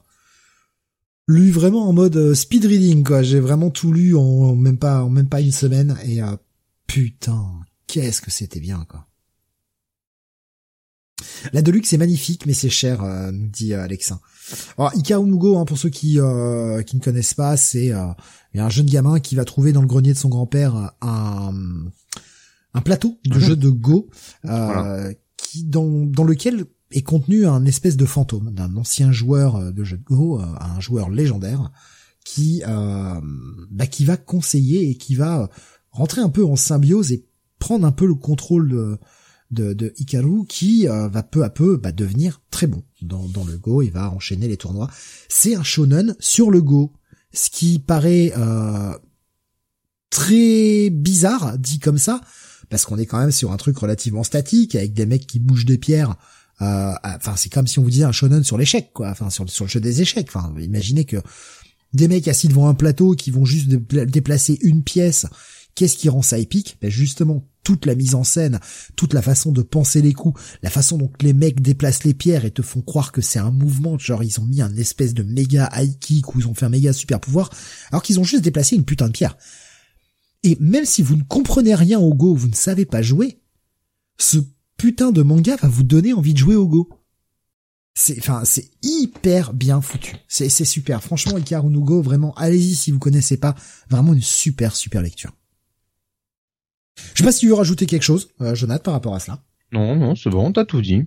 lu 1.30 1.52
vraiment 1.52 1.88
en 1.88 1.94
mode 1.94 2.18
euh, 2.18 2.34
speed 2.34 2.66
reading 2.66 3.04
quoi. 3.04 3.22
J'ai 3.22 3.40
vraiment 3.40 3.70
tout 3.70 3.94
lu 3.94 4.16
en 4.16 4.56
même 4.56 4.80
pas 4.80 5.04
en 5.04 5.10
même 5.10 5.30
pas 5.30 5.42
une 5.42 5.52
semaine 5.52 5.96
et 6.04 6.22
euh, 6.24 6.36
putain, 6.88 7.46
qu'est-ce 7.88 8.22
que 8.22 8.32
c'était 8.32 8.60
bien 8.60 8.86
quoi. 8.90 9.06
La 11.54 11.62
Deluxe 11.62 11.94
est 11.94 11.98
magnifique, 11.98 12.46
mais 12.46 12.54
c'est 12.54 12.70
cher, 12.70 13.04
euh, 13.04 13.32
nous 13.32 13.48
dit 13.48 13.74
euh, 13.74 13.84
Alexin. 13.84 14.20
Alors, 14.78 14.96
Ikaru 14.96 15.28
Nugo, 15.28 15.58
hein, 15.58 15.66
pour 15.66 15.78
ceux 15.78 15.90
qui 15.90 16.20
euh, 16.20 16.82
qui 16.82 16.96
ne 16.96 17.02
connaissent 17.02 17.34
pas, 17.34 17.58
c'est 17.58 17.92
un 17.92 18.70
jeune 18.70 18.88
gamin 18.88 19.20
qui 19.20 19.36
va 19.36 19.46
trouver 19.46 19.72
dans 19.72 19.82
le 19.82 19.88
grenier 19.88 20.14
de 20.14 20.18
son 20.18 20.30
grand-père 20.30 20.92
un 21.02 21.54
un 22.74 22.82
plateau 22.82 23.20
de 23.26 23.36
mhm. 23.36 23.42
jeu 23.42 23.56
de 23.56 23.70
Go, 23.70 24.10
qui 25.38 25.64
dans 25.66 26.06
dans 26.06 26.24
lequel 26.24 26.66
est 26.92 27.02
contenu 27.02 27.46
un 27.46 27.66
espèce 27.66 27.98
de 27.98 28.06
fantôme 28.06 28.52
d'un 28.54 28.76
ancien 28.76 29.12
joueur 29.12 29.72
de 29.72 29.84
jeu 29.84 29.98
de 29.98 30.04
Go, 30.04 30.40
un 30.40 30.80
joueur 30.80 31.10
légendaire, 31.10 31.72
qui 32.26 32.62
bah, 32.66 33.88
qui 33.88 34.06
va 34.06 34.18
conseiller 34.18 34.90
et 34.90 34.96
qui 34.96 35.16
va 35.16 35.50
rentrer 35.92 36.22
un 36.22 36.30
peu 36.30 36.46
en 36.46 36.56
symbiose 36.56 37.12
et 37.12 37.26
prendre 37.60 37.86
un 37.86 37.92
peu 37.92 38.08
le 38.08 38.16
contrôle 38.16 38.70
de 38.70 39.00
de, 39.52 39.74
de 39.74 39.94
Hikaru 39.98 40.46
qui 40.48 40.88
euh, 40.88 41.08
va 41.08 41.24
peu 41.24 41.44
à 41.44 41.50
peu 41.50 41.78
bah, 41.78 41.92
devenir 41.92 42.42
très 42.52 42.68
bon 42.68 42.84
dans, 43.02 43.26
dans 43.26 43.44
le 43.44 43.58
Go 43.58 43.82
et 43.82 43.90
va 43.90 44.12
enchaîner 44.12 44.48
les 44.48 44.58
tournois. 44.58 44.90
C'est 45.28 45.56
un 45.56 45.64
shonen 45.64 46.16
sur 46.20 46.52
le 46.52 46.62
Go, 46.62 46.94
ce 47.34 47.50
qui 47.50 47.80
paraît 47.80 48.34
euh, 48.38 48.94
très 50.10 50.90
bizarre 50.90 51.58
dit 51.58 51.80
comme 51.80 51.98
ça, 51.98 52.22
parce 52.70 52.86
qu'on 52.86 52.98
est 52.98 53.06
quand 53.06 53.20
même 53.20 53.32
sur 53.32 53.52
un 53.52 53.58
truc 53.58 53.78
relativement 53.78 54.24
statique 54.24 54.76
avec 54.76 54.94
des 54.94 55.06
mecs 55.06 55.28
qui 55.28 55.40
bougent 55.40 55.66
des 55.66 55.78
pierres. 55.78 56.16
Euh, 56.62 56.94
enfin, 57.04 57.36
c'est 57.36 57.50
comme 57.50 57.68
si 57.68 57.80
on 57.80 57.84
vous 57.84 57.90
disait 57.90 58.04
un 58.04 58.12
shonen 58.12 58.44
sur 58.44 58.58
l'échec, 58.58 58.92
quoi. 58.94 59.10
Enfin, 59.10 59.30
sur, 59.30 59.50
sur 59.50 59.66
le 59.66 59.70
jeu 59.70 59.80
des 59.80 60.02
échecs. 60.02 60.30
Enfin, 60.34 60.54
imaginez 60.60 61.06
que 61.06 61.18
des 61.94 62.08
mecs 62.08 62.28
assis 62.28 62.48
devant 62.48 62.68
un 62.68 62.74
plateau 62.74 63.16
qui 63.16 63.32
vont 63.32 63.46
juste 63.46 63.68
déplacer 63.70 64.60
une 64.62 64.84
pièce. 64.84 65.26
Qu'est-ce 65.76 65.98
qui 65.98 66.10
rend 66.10 66.22
ça 66.22 66.38
épique? 66.38 66.78
Ben 66.82 66.92
Justement, 66.92 67.48
toute 67.64 67.86
la 67.86 67.96
mise 67.96 68.16
en 68.16 68.24
scène, 68.24 68.60
toute 68.96 69.14
la 69.14 69.22
façon 69.22 69.52
de 69.52 69.62
penser 69.62 70.02
les 70.02 70.14
coups, 70.14 70.42
la 70.62 70.70
façon 70.70 70.98
dont 70.98 71.12
les 71.22 71.34
mecs 71.34 71.62
déplacent 71.62 72.04
les 72.04 72.14
pierres 72.14 72.44
et 72.44 72.52
te 72.52 72.62
font 72.62 72.82
croire 72.82 73.12
que 73.12 73.22
c'est 73.22 73.40
un 73.40 73.52
mouvement, 73.52 73.98
genre 73.98 74.24
ils 74.24 74.40
ont 74.40 74.46
mis 74.46 74.62
un 74.62 74.76
espèce 74.76 75.14
de 75.14 75.24
méga 75.24 75.70
high 75.76 75.98
kick 76.00 76.26
ils 76.36 76.48
ont 76.48 76.54
fait 76.54 76.66
un 76.66 76.70
méga 76.70 76.94
super 76.94 77.20
pouvoir, 77.20 77.50
alors 77.92 78.02
qu'ils 78.02 78.20
ont 78.20 78.24
juste 78.24 78.44
déplacé 78.44 78.76
une 78.76 78.86
putain 78.86 79.08
de 79.08 79.12
pierre. 79.12 79.38
Et 80.44 80.58
même 80.60 80.86
si 80.86 81.02
vous 81.02 81.16
ne 81.16 81.24
comprenez 81.24 81.76
rien 81.76 82.00
au 82.00 82.14
Go, 82.14 82.34
vous 82.34 82.48
ne 82.48 82.56
savez 82.56 82.86
pas 82.86 83.02
jouer, 83.02 83.40
ce 84.18 84.40
putain 84.80 85.12
de 85.12 85.22
manga 85.22 85.56
va 85.58 85.68
vous 85.68 85.84
donner 85.84 86.14
envie 86.14 86.34
de 86.34 86.40
jouer 86.40 86.56
au 86.56 86.68
Go. 86.68 86.90
C'est, 87.94 88.18
enfin, 88.18 88.44
c'est 88.46 88.72
hyper 88.82 89.54
bien 89.54 89.82
foutu. 89.82 90.16
C'est, 90.28 90.50
c'est 90.50 90.66
super. 90.66 91.04
Franchement, 91.04 91.38
Ikaru 91.38 91.70
no 91.70 91.82
Go, 91.82 92.02
vraiment, 92.02 92.34
allez-y 92.36 92.74
si 92.74 92.92
vous 92.92 92.98
connaissez 92.98 93.38
pas. 93.38 93.54
Vraiment 93.90 94.14
une 94.14 94.22
super, 94.22 94.76
super 94.76 95.04
lecture. 95.04 95.32
Je 97.14 97.20
sais 97.20 97.24
pas 97.24 97.32
si 97.32 97.42
tu 97.42 97.50
veux 97.50 97.54
rajouter 97.54 97.86
quelque 97.86 98.04
chose, 98.04 98.30
euh, 98.42 98.56
Jonathan, 98.56 98.86
par 98.86 98.94
rapport 98.94 99.16
à 99.16 99.20
cela. 99.20 99.44
Non, 99.72 99.96
non, 99.96 100.16
c'est 100.16 100.30
bon, 100.30 100.52
t'as 100.52 100.66
tout 100.66 100.82
dit. 100.82 101.06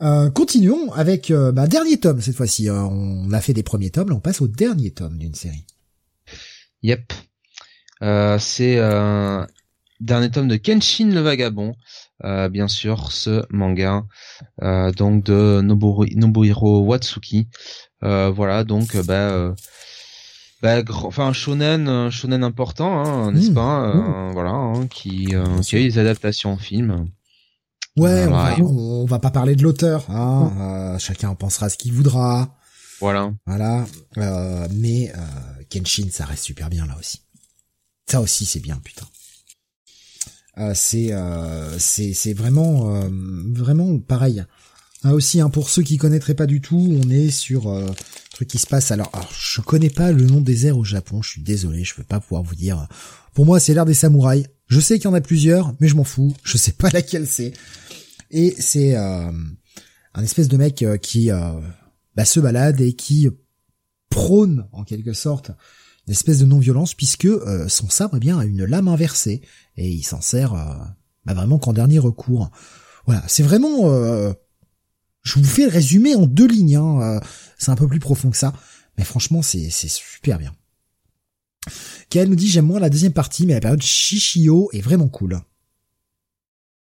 Euh, 0.00 0.30
continuons 0.30 0.92
avec 0.92 1.30
euh, 1.30 1.50
bah, 1.50 1.66
dernier 1.66 1.98
tome 1.98 2.20
cette 2.20 2.36
fois-ci. 2.36 2.68
Euh, 2.68 2.82
on 2.82 3.32
a 3.32 3.40
fait 3.40 3.52
des 3.52 3.64
premiers 3.64 3.90
tomes, 3.90 4.10
là 4.10 4.14
on 4.14 4.20
passe 4.20 4.40
au 4.40 4.48
dernier 4.48 4.92
tome 4.92 5.18
d'une 5.18 5.34
série. 5.34 5.66
Yep. 6.82 7.12
c'est 8.38 8.78
dernier 10.00 10.30
tome 10.30 10.48
de 10.48 10.56
Kenshin 10.56 11.10
le 11.10 11.20
Vagabond. 11.20 11.74
bien 12.50 12.68
sûr, 12.68 13.12
ce 13.12 13.44
manga 13.50 14.04
donc 14.60 15.24
de 15.24 15.60
Nobuhiro 15.60 16.80
Watsuki. 16.80 17.48
voilà, 18.02 18.64
donc 18.64 18.96
bah 19.06 19.54
bah, 20.60 20.82
enfin 21.04 21.32
shonen 21.32 21.88
un 21.88 22.10
shonen 22.10 22.42
important 22.42 23.04
hein, 23.04 23.32
n'est-ce 23.32 23.50
mmh, 23.50 23.54
pas 23.54 23.90
euh, 23.90 23.94
mmh. 23.94 24.32
voilà 24.32 24.50
hein, 24.50 24.86
qui 24.88 25.28
euh, 25.32 25.60
qui 25.60 25.76
a 25.76 25.78
eu 25.78 25.84
des 25.84 25.98
adaptations 25.98 26.52
en 26.52 26.56
film 26.56 27.06
ouais 27.96 28.26
on, 28.26 28.30
va, 28.30 28.58
on, 28.60 29.04
va, 29.04 29.18
pas 29.20 29.30
parler 29.30 29.54
de 29.54 29.62
l'auteur 29.62 30.10
hein, 30.10 30.50
mmh. 30.52 30.60
euh, 30.60 30.98
chacun 30.98 31.28
en 31.28 31.36
pensera 31.36 31.68
ce 31.68 31.76
qu'il 31.76 31.92
voudra 31.92 32.56
voilà 33.00 33.32
voilà 33.46 33.86
mais 34.74 35.12
Kenshin 35.70 36.08
ça 36.10 36.24
reste 36.24 36.42
super 36.42 36.70
bien 36.70 36.86
là 36.86 36.96
aussi 36.98 37.22
ça 38.06 38.20
aussi 38.20 38.44
c'est 38.44 38.60
bien 38.60 38.80
putain 38.82 39.06
c'est 40.74 41.12
c'est 41.78 42.12
c'est 42.12 42.32
vraiment 42.32 43.08
vraiment 43.52 43.98
pareil 43.98 44.44
ah 45.04 45.14
aussi, 45.14 45.40
hein, 45.40 45.48
pour 45.48 45.70
ceux 45.70 45.82
qui 45.82 45.96
connaîtraient 45.96 46.34
pas 46.34 46.46
du 46.46 46.60
tout, 46.60 46.98
on 47.04 47.08
est 47.08 47.30
sur 47.30 47.68
euh, 47.68 47.86
truc 48.32 48.48
qui 48.48 48.58
se 48.58 48.66
passe. 48.66 48.90
Alors, 48.90 49.10
alors, 49.12 49.30
je 49.32 49.60
connais 49.60 49.90
pas 49.90 50.10
le 50.10 50.24
nom 50.24 50.40
des 50.40 50.66
airs 50.66 50.76
au 50.76 50.84
Japon. 50.84 51.22
Je 51.22 51.30
suis 51.30 51.42
désolé, 51.42 51.84
je 51.84 51.94
peux 51.94 52.02
pas 52.02 52.18
pouvoir 52.18 52.42
vous 52.42 52.56
dire. 52.56 52.88
Pour 53.32 53.46
moi, 53.46 53.60
c'est 53.60 53.74
l'ère 53.74 53.86
des 53.86 53.94
samouraïs. 53.94 54.46
Je 54.66 54.80
sais 54.80 54.98
qu'il 54.98 55.04
y 55.04 55.08
en 55.08 55.14
a 55.14 55.20
plusieurs, 55.20 55.72
mais 55.78 55.86
je 55.86 55.94
m'en 55.94 56.04
fous. 56.04 56.34
Je 56.42 56.56
sais 56.56 56.72
pas 56.72 56.90
laquelle 56.92 57.28
c'est. 57.28 57.52
Et 58.32 58.56
c'est 58.58 58.96
euh, 58.96 59.30
un 60.14 60.22
espèce 60.22 60.48
de 60.48 60.56
mec 60.56 60.82
euh, 60.82 60.96
qui 60.96 61.30
euh, 61.30 61.52
bah, 62.16 62.24
se 62.24 62.40
balade 62.40 62.80
et 62.80 62.94
qui 62.94 63.28
prône 64.10 64.66
en 64.72 64.82
quelque 64.82 65.12
sorte 65.12 65.52
une 66.08 66.12
espèce 66.12 66.40
de 66.40 66.46
non-violence 66.46 66.94
puisque 66.94 67.26
euh, 67.26 67.68
son 67.68 67.88
sabre 67.88 68.16
eh 68.16 68.20
bien 68.20 68.38
a 68.38 68.44
une 68.44 68.64
lame 68.64 68.88
inversée 68.88 69.42
et 69.76 69.88
il 69.88 70.02
s'en 70.02 70.20
sert 70.20 70.54
bah, 71.24 71.34
vraiment 71.34 71.58
qu'en 71.58 71.72
dernier 71.72 72.00
recours. 72.00 72.50
Voilà, 73.06 73.22
c'est 73.28 73.44
vraiment 73.44 74.34
je 75.28 75.34
vous 75.34 75.44
fais 75.44 75.64
le 75.64 75.70
résumé 75.70 76.14
en 76.14 76.26
deux 76.26 76.46
lignes. 76.46 76.76
Hein. 76.76 77.00
Euh, 77.02 77.20
c'est 77.58 77.70
un 77.70 77.76
peu 77.76 77.86
plus 77.86 78.00
profond 78.00 78.30
que 78.30 78.36
ça. 78.36 78.52
Mais 78.96 79.04
franchement, 79.04 79.42
c'est 79.42 79.70
super 79.70 80.38
bien. 80.38 80.54
Kael 82.08 82.28
nous 82.28 82.36
dit 82.36 82.48
j'aime 82.48 82.66
moins 82.66 82.80
la 82.80 82.90
deuxième 82.90 83.12
partie, 83.12 83.46
mais 83.46 83.54
la 83.54 83.60
période 83.60 83.82
Shishio 83.82 84.70
est 84.72 84.80
vraiment 84.80 85.08
cool. 85.08 85.40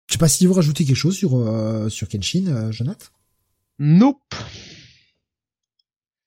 Je 0.07 0.15
sais 0.15 0.19
pas 0.19 0.29
si 0.29 0.47
vous 0.47 0.53
rajoutez 0.53 0.85
quelque 0.85 0.97
chose 0.97 1.17
sur 1.17 1.37
euh, 1.37 1.89
sur 1.89 2.09
Kenshin, 2.09 2.47
euh, 2.47 2.73
Jonathan? 2.73 3.07
Nope. 3.79 4.35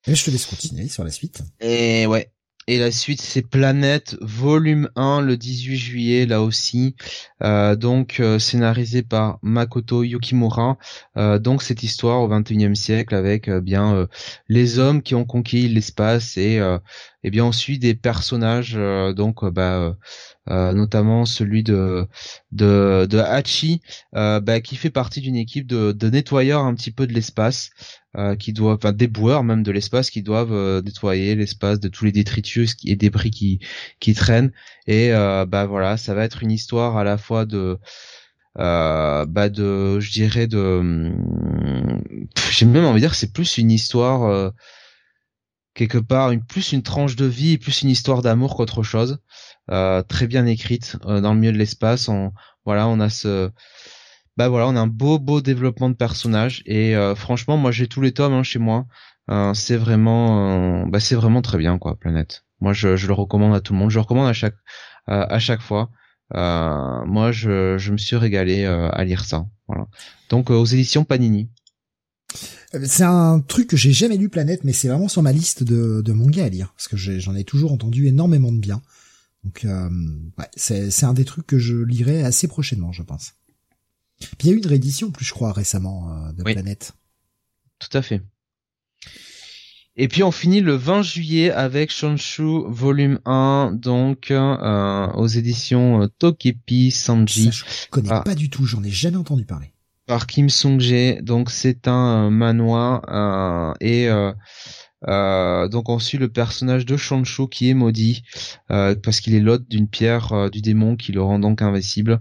Et 0.08 0.16
je 0.16 0.26
te 0.26 0.32
laisse 0.32 0.46
continuer 0.46 0.88
sur 0.88 1.04
la 1.04 1.12
suite. 1.12 1.44
Et 1.60 2.08
ouais. 2.08 2.34
Et 2.68 2.78
la 2.78 2.92
suite, 2.92 3.22
c'est 3.22 3.42
Planète, 3.42 4.16
volume 4.22 4.90
1, 4.96 5.22
le 5.22 5.36
18 5.36 5.78
juillet, 5.78 6.26
là 6.28 6.44
aussi. 6.44 6.96
Euh, 7.42 7.76
donc, 7.76 8.20
euh, 8.20 8.38
scénarisé 8.38 9.02
par 9.02 9.40
Makoto 9.42 10.04
Yukimura. 10.04 10.78
Euh, 11.18 11.40
donc, 11.40 11.64
cette 11.64 11.82
histoire 11.82 12.22
au 12.22 12.30
21e 12.30 12.76
siècle 12.76 13.16
avec 13.16 13.50
bien 13.50 14.08
les 14.48 14.78
hommes 14.78 15.02
qui 15.02 15.16
ont 15.16 15.26
conquis 15.26 15.68
l'espace 15.68 16.38
et 16.38 16.60
et 17.24 17.30
bien 17.30 17.46
on 17.46 17.52
suit 17.52 17.80
des 17.80 17.94
personnages 17.94 18.78
donc 19.16 19.46
bah 19.46 19.96
notamment 20.48 21.26
celui 21.26 21.64
de 21.64 22.08
de, 22.52 23.06
de 23.10 23.18
Hachi 23.20 23.82
bah, 24.14 24.62
qui 24.62 24.76
fait 24.76 24.90
partie 24.90 25.22
d'une 25.22 25.36
équipe 25.36 25.68
de, 25.68 25.92
de 25.92 26.10
nettoyeurs 26.10 26.64
un 26.64 26.74
petit 26.74 26.92
peu 26.92 27.08
de 27.08 27.14
l'espace 27.14 27.70
qui 28.40 28.52
doivent 28.54 28.76
enfin 28.76 28.92
déboueurs 28.92 29.44
même 29.44 29.64
de 29.64 29.72
l'espace 29.72 30.10
qui 30.10 30.22
doivent 30.24 30.82
nettoyer 30.84 31.36
l'espace 31.36 31.80
de 31.80 31.88
tous 31.88 32.06
les 32.06 32.12
détritus 32.12 32.76
et 32.86 32.96
débris 32.96 33.32
qui 33.32 33.60
qui 34.00 34.14
traînent. 34.14 34.52
Et 34.88 35.12
bah 35.12 35.66
voilà 35.68 35.98
ça 35.98 36.14
va 36.14 36.24
être 36.24 36.44
une 36.44 36.52
histoire 36.52 36.98
à 36.98 37.04
la 37.04 37.18
fois 37.18 37.46
de 37.46 37.80
euh, 38.60 39.26
bah 39.26 39.50
de 39.50 40.00
je 40.02 40.12
dirais 40.12 40.48
de 40.48 41.12
j'ai 42.52 42.66
même 42.66 42.84
envie 42.86 42.96
de 42.96 43.06
dire 43.06 43.12
que 43.12 43.16
c'est 43.16 43.32
plus 43.32 43.58
une 43.58 43.72
histoire 43.72 44.24
euh, 44.24 44.50
quelque 45.74 45.98
part 45.98 46.32
plus 46.48 46.72
une 46.72 46.84
tranche 46.84 47.16
de 47.16 47.26
vie 47.26 47.58
plus 47.58 47.82
une 47.82 47.90
histoire 47.90 48.22
d'amour 48.22 48.56
qu'autre 48.56 48.84
chose 48.84 49.20
euh, 49.70 50.02
très 50.04 50.28
bien 50.28 50.46
écrite 50.46 50.98
euh, 51.06 51.22
dans 51.22 51.34
le 51.34 51.40
milieu 51.40 51.54
de 51.54 51.58
l'espace 51.58 52.10
on 52.10 52.34
voilà 52.66 52.88
on 52.88 53.00
a 53.00 53.10
ce 53.10 53.52
bah 54.38 54.50
voilà 54.50 54.68
on 54.68 54.76
a 54.76 54.80
un 54.80 54.88
beau 54.88 55.20
beau 55.20 55.42
développement 55.42 55.90
de 55.90 55.96
personnages 55.96 56.62
et 56.66 56.96
franchement 57.16 57.58
moi 57.58 57.72
j'ai 57.72 57.88
tous 57.88 58.02
les 58.02 58.14
tomes 58.14 58.34
hein, 58.34 58.44
chez 58.44 58.60
moi 58.60 58.86
c'est 59.54 59.78
vraiment 59.78 60.86
bah 60.88 61.00
c'est 61.00 61.16
vraiment 61.16 61.42
très 61.42 61.58
bien 61.58 61.78
quoi 61.78 61.96
Planète 61.98 62.46
moi 62.60 62.74
je, 62.74 62.90
le 62.90 63.14
recommande 63.14 63.54
à 63.54 63.60
tout 63.60 63.74
le 63.74 63.80
monde 63.80 63.90
je 63.90 63.96
le 63.96 64.02
recommande 64.02 64.28
à 64.28 64.34
chaque 64.34 64.56
à 65.08 65.40
chaque 65.40 65.62
fois 65.62 65.90
euh, 66.36 67.06
moi, 67.06 67.32
je, 67.32 67.78
je, 67.78 67.92
me 67.92 67.98
suis 67.98 68.16
régalé 68.16 68.64
euh, 68.64 68.90
à 68.92 69.04
lire 69.04 69.26
ça. 69.26 69.46
Voilà. 69.68 69.88
Donc 70.30 70.50
euh, 70.50 70.56
aux 70.56 70.66
éditions 70.66 71.04
Panini. 71.04 71.50
C'est 72.86 73.04
un 73.04 73.40
truc 73.42 73.68
que 73.68 73.78
j'ai 73.78 73.92
jamais 73.92 74.18
lu 74.18 74.30
Planète, 74.30 74.64
mais 74.64 74.74
c'est 74.74 74.88
vraiment 74.88 75.10
sur 75.10 75.22
ma 75.22 75.34
liste 75.34 75.64
de, 75.64 76.02
de 76.02 76.14
mangas 76.14 76.46
à 76.46 76.50
lire 76.50 76.74
parce 76.76 76.88
que 76.88 76.98
j'en 76.98 77.36
ai, 77.36 77.44
toujours 77.44 77.74
entendu 77.74 78.08
énormément 78.08 78.52
de 78.52 78.60
bien. 78.60 78.82
Donc 79.44 79.66
ouais, 79.66 80.50
c'est 80.56 81.04
un 81.04 81.14
des 81.14 81.26
trucs 81.26 81.48
que 81.48 81.58
je 81.58 81.76
lirai 81.76 82.24
assez 82.24 82.48
prochainement, 82.48 82.92
je 82.92 83.04
pense. 83.04 83.34
Puis 84.20 84.36
il 84.42 84.48
y 84.48 84.50
a 84.52 84.54
eu 84.54 84.60
une 84.60 84.68
réédition, 84.68 85.12
plus 85.12 85.26
je 85.26 85.34
crois 85.34 85.52
récemment 85.52 86.32
de 86.32 86.44
Planète. 86.44 86.94
Tout 87.80 87.98
à 87.98 88.02
fait. 88.02 88.22
Et 89.98 90.08
puis 90.08 90.24
on 90.24 90.32
finit 90.32 90.62
le 90.62 90.74
20 90.74 91.02
juillet 91.02 91.52
avec 91.52 91.92
Shonshu 91.92 92.64
volume 92.68 93.20
1, 93.26 93.74
donc 93.74 94.32
euh, 94.32 95.08
aux 95.14 95.28
éditions 95.28 96.04
euh, 96.04 96.08
Tokepi 96.18 96.92
Sanji. 96.92 97.52
je 97.52 97.64
connais 97.90 98.10
ah. 98.12 98.22
pas 98.22 98.36
du 98.36 98.50
tout, 98.50 98.66
j'en 98.66 98.84
ai 98.84 98.90
jamais 98.90 99.18
entendu 99.18 99.46
parler. 99.46 99.74
Par 100.08 100.26
Kim 100.28 100.50
Sung-jae, 100.50 101.22
donc 101.22 101.52
c'est 101.52 101.88
un 101.88 102.26
euh, 102.26 102.30
manoir 102.30 103.04
euh, 103.08 103.74
et 103.80 104.10
euh, 104.10 105.68
donc 105.68 105.90
on 105.90 106.00
suit 106.00 106.18
le 106.18 106.28
personnage 106.28 106.86
de 106.86 106.98
Shonshu 106.98 107.48
qui 107.48 107.70
est 107.70 107.74
maudit 107.74 108.24
parce 108.68 109.20
qu'il 109.20 109.34
est 109.36 109.40
l'hôte 109.40 109.68
d'une 109.68 109.88
pierre 109.88 110.50
du 110.52 110.62
démon 110.62 110.96
qui 110.96 111.12
le 111.12 111.22
rend 111.22 111.40
donc 111.40 111.62
invincible. 111.62 112.20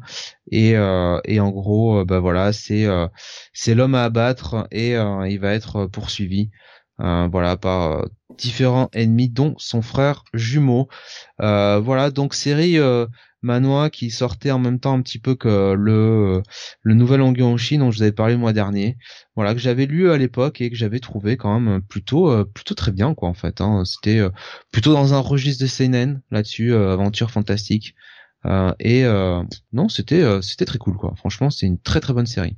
Et 0.51 0.71
et 0.71 1.41
en 1.41 1.51
gros 1.51 2.05
bah 2.07 2.21
voilà 2.21 2.55
c'est 2.55 2.87
c'est 3.53 3.75
l'homme 3.75 3.95
à 3.95 4.05
abattre 4.05 4.67
et 4.71 4.93
il 4.93 5.39
va 5.41 5.53
être 5.53 5.87
poursuivi 5.87 6.51
voilà 6.99 7.59
par 7.59 8.07
différents 8.39 8.89
ennemis 8.95 9.29
dont 9.29 9.55
son 9.59 9.83
frère 9.83 10.25
jumeau. 10.33 10.89
Voilà 11.39 12.11
donc 12.11 12.33
série 12.33 12.79
Manoa 13.43 13.91
qui 13.91 14.11
sortait 14.11 14.51
en 14.51 14.59
même 14.59 14.81
temps 14.81 14.95
un 14.95 15.03
petit 15.03 15.19
peu 15.19 15.35
que 15.35 15.75
le 15.75 16.43
le 16.83 16.95
nouvel 16.95 17.23
Ongyonshi 17.23 17.79
dont 17.79 17.91
je 17.91 17.99
vous 17.99 18.03
avais 18.03 18.13
parlé 18.13 18.35
le 18.35 18.41
mois 18.41 18.53
dernier 18.53 18.97
voilà 19.37 19.55
que 19.55 19.61
j'avais 19.61 19.87
lu 19.87 20.11
à 20.11 20.17
l'époque 20.19 20.61
et 20.61 20.71
que 20.71 20.77
j'avais 20.77 21.01
trouvé 21.01 21.37
quand 21.37 21.59
même 21.59 21.83
plutôt 21.83 22.45
plutôt 22.47 22.75
très 22.75 22.93
bien 22.93 23.15
quoi 23.15 23.29
en 23.29 23.35
fait 23.35 23.61
hein. 23.61 23.85
c'était 23.85 24.21
plutôt 24.73 24.93
dans 24.93 25.15
un 25.15 25.21
registre 25.21 25.63
de 25.63 25.69
seinen 25.69 26.23
là-dessus 26.31 26.75
aventure 26.75 27.31
fantastique 27.31 27.95
et 28.81 29.05
non 29.73 29.89
c'était 29.89 30.43
c'était 30.43 30.67
très 30.67 30.79
cool 30.79 30.97
quoi 30.97 31.15
franchement 31.17 31.51
c'est 31.51 31.67
une 31.67 31.79
très 31.79 32.01
très 32.01 32.13
bonne 32.13 32.27
série 32.27 32.57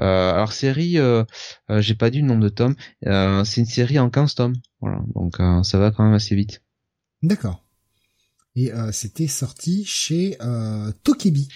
euh, 0.00 0.32
alors 0.32 0.52
série, 0.52 0.98
euh, 0.98 1.24
euh, 1.70 1.80
j'ai 1.80 1.94
pas 1.94 2.10
dit 2.10 2.20
le 2.20 2.26
nombre 2.26 2.42
de 2.42 2.48
tomes. 2.48 2.76
c'est 3.02 3.60
une 3.60 3.66
série 3.66 3.98
en 3.98 4.10
15 4.10 4.34
tomes. 4.34 4.54
Voilà, 4.80 5.00
donc 5.14 5.38
ça 5.64 5.78
va 5.78 5.90
quand 5.90 6.04
même 6.04 6.14
assez 6.14 6.34
vite. 6.34 6.62
D'accord. 7.22 7.64
Et 8.58 8.72
c'était 8.92 9.28
sorti 9.28 9.84
chez 9.84 10.36
Tokebi. 11.04 11.48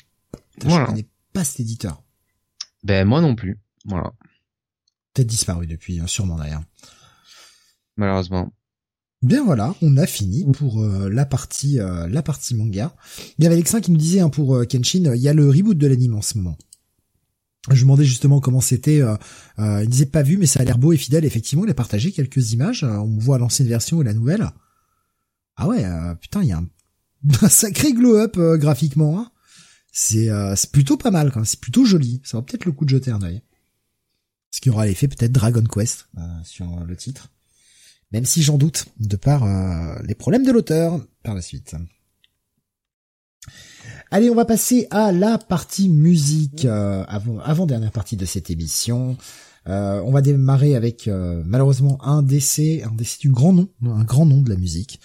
Voilà. 0.61 0.85
Je 0.85 0.91
connais 0.91 1.07
pas 1.33 1.45
cet 1.45 1.61
éditeur. 1.61 2.03
Ben 2.85 3.07
moi 3.07 3.21
non 3.21 3.35
plus. 3.35 3.59
Voilà. 3.85 4.13
Peut-être 5.13 5.29
disparu 5.29 5.67
depuis, 5.67 5.99
hein, 5.99 6.07
sûrement 6.07 6.37
d'ailleurs. 6.37 6.63
Malheureusement. 7.97 8.53
Bien 9.23 9.45
voilà, 9.45 9.75
on 9.83 9.97
a 9.97 10.07
fini 10.07 10.45
pour 10.53 10.85
la 10.85 11.27
partie 11.27 11.77
la 11.77 12.23
partie 12.23 12.55
manga. 12.55 12.95
Il 13.39 13.45
y 13.45 13.47
avait 13.47 13.57
Alexin 13.57 13.81
qui 13.81 13.91
nous 13.91 13.99
disait 13.99 14.21
hein, 14.21 14.31
pour 14.31 14.65
Kenshin, 14.69 15.13
il 15.15 15.21
y 15.21 15.29
a 15.29 15.35
le 15.35 15.49
reboot 15.49 15.77
de 15.77 15.87
l'anime 15.87 16.15
en 16.15 16.23
ce 16.23 16.39
moment. 16.39 16.57
Je 17.69 17.75
me 17.75 17.81
demandais 17.81 18.05
justement 18.05 18.41
comment 18.41 18.61
c'était. 18.61 19.01
Euh, 19.01 19.17
euh, 19.61 19.85
il 19.85 19.89
disait 19.89 20.07
pas 20.07 20.23
vu, 20.23 20.37
mais 20.37 20.47
ça 20.47 20.61
a 20.61 20.65
l'air 20.65 20.79
beau 20.79 20.93
et 20.93 20.97
fidèle. 20.97 21.25
Effectivement, 21.25 21.65
il 21.65 21.71
a 21.71 21.75
partagé 21.75 22.11
quelques 22.11 22.53
images. 22.53 22.83
Euh, 22.83 22.97
on 22.97 23.19
voit 23.19 23.39
l'ancienne 23.39 23.69
version 23.69 24.03
et 24.03 24.05
la 24.05 24.15
nouvelle. 24.15 24.51
Ah 25.57 25.69
ouais, 25.69 25.85
euh, 25.85 26.15
putain, 26.17 26.43
il 26.43 26.49
y 26.49 26.53
a 26.53 26.59
un, 26.59 26.67
sacré 27.49 27.93
glow-up 27.93 28.39
graphiquement. 28.59 29.19
Hein. 29.19 29.31
C'est 29.93 30.31
plutôt 30.73 30.97
pas 30.97 31.11
mal, 31.11 31.33
C'est 31.45 31.61
plutôt 31.61 31.85
joli. 31.85 32.21
Ça 32.25 32.39
va 32.39 32.43
peut-être 32.43 32.65
le 32.65 32.73
coup 32.73 32.85
de 32.85 32.91
jeter 32.91 33.11
un 33.11 33.23
œil. 33.23 33.43
Ce 34.51 34.61
qui 34.61 34.71
aura 34.71 34.87
l'effet 34.87 35.09
peut-être 35.09 35.33
Dragon 35.33 35.65
Quest 35.65 36.09
sur 36.45 36.67
le 36.85 36.97
titre. 36.97 37.31
Même 38.13 38.27
si 38.27 38.43
j'en 38.43 38.59
doute, 38.59 38.87
de 39.01 39.17
par 39.17 39.47
les 40.03 40.15
problèmes 40.15 40.45
de 40.45 40.53
l'auteur 40.53 41.01
par 41.23 41.35
la 41.35 41.43
suite. 41.43 41.75
Allez, 44.11 44.29
on 44.29 44.35
va 44.35 44.45
passer 44.45 44.87
à 44.91 45.11
la 45.11 45.39
partie 45.39 45.89
musique, 45.89 46.67
euh, 46.67 47.03
avant 47.05 47.67
dernière 47.67 47.93
partie 47.93 48.17
de 48.17 48.27
cette 48.27 48.51
émission. 48.51 49.17
Euh, 49.69 50.01
on 50.05 50.11
va 50.11 50.23
démarrer 50.23 50.75
avec 50.75 51.07
euh, 51.09 51.43
malheureusement 51.47 52.05
un 52.05 52.23
décès, 52.23 52.83
un 52.83 52.95
décès 52.95 53.19
du 53.21 53.31
grand 53.31 53.53
nom, 53.53 53.69
un 53.85 54.05
grand 54.05 54.27
nom 54.27 54.43
de 54.43 54.51
la 54.51 54.57
musique, 54.57 55.01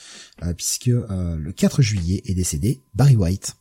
puisque 0.55 0.87
le 0.87 1.51
4 1.51 1.81
juillet 1.81 2.21
est 2.25 2.33
décédé 2.33 2.81
Barry 2.93 3.15
White. 3.15 3.55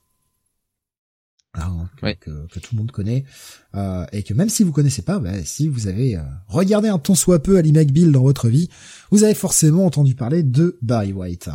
Hein, 1.58 1.88
que, 2.20 2.46
tout 2.58 2.74
le 2.74 2.76
monde 2.76 2.90
connaît 2.90 3.24
et 4.12 4.22
que 4.22 4.34
même 4.34 4.50
si 4.50 4.62
vous 4.62 4.72
connaissez 4.72 5.00
pas, 5.00 5.18
bah, 5.18 5.42
si 5.42 5.68
vous 5.68 5.86
avez 5.86 6.18
regardé 6.48 6.88
un 6.88 6.98
ton 6.98 7.14
soit 7.14 7.42
peu 7.42 7.56
Ali 7.56 7.72
McBeal 7.72 8.12
dans 8.12 8.22
votre 8.22 8.48
vie, 8.48 8.68
vous 9.10 9.24
avez 9.24 9.34
forcément 9.34 9.86
entendu 9.86 10.14
parler 10.14 10.42
de 10.42 10.78
Barry 10.82 11.14
White. 11.14 11.48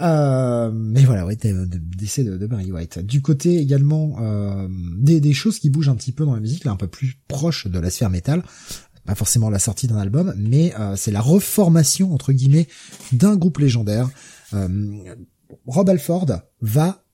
Euh, 0.00 0.70
mais 0.72 1.04
voilà, 1.04 1.26
ouais, 1.26 1.36
décès 1.36 2.24
de, 2.24 2.36
de, 2.36 2.46
Barry 2.46 2.72
White. 2.72 2.98
Du 3.00 3.22
côté 3.22 3.58
également 3.58 4.16
euh, 4.20 4.68
des, 4.98 5.20
des 5.20 5.32
choses 5.32 5.58
qui 5.58 5.70
bougent 5.70 5.88
un 5.88 5.96
petit 5.96 6.12
peu 6.12 6.24
dans 6.24 6.34
la 6.34 6.40
musique, 6.40 6.64
là 6.64 6.72
un 6.72 6.76
peu 6.76 6.86
plus 6.86 7.18
proche 7.28 7.66
de 7.66 7.78
la 7.78 7.90
sphère 7.90 8.10
métal. 8.10 8.42
Pas 9.04 9.14
forcément 9.16 9.50
la 9.50 9.58
sortie 9.58 9.88
d'un 9.88 9.98
album, 9.98 10.32
mais 10.36 10.72
euh, 10.78 10.94
c'est 10.94 11.10
la 11.10 11.20
reformation 11.20 12.14
entre 12.14 12.32
guillemets 12.32 12.68
d'un 13.12 13.36
groupe 13.36 13.58
légendaire. 13.58 14.08
Euh, 14.54 14.68
Rob 15.66 15.88
Alford 15.88 16.26
va 16.60 17.04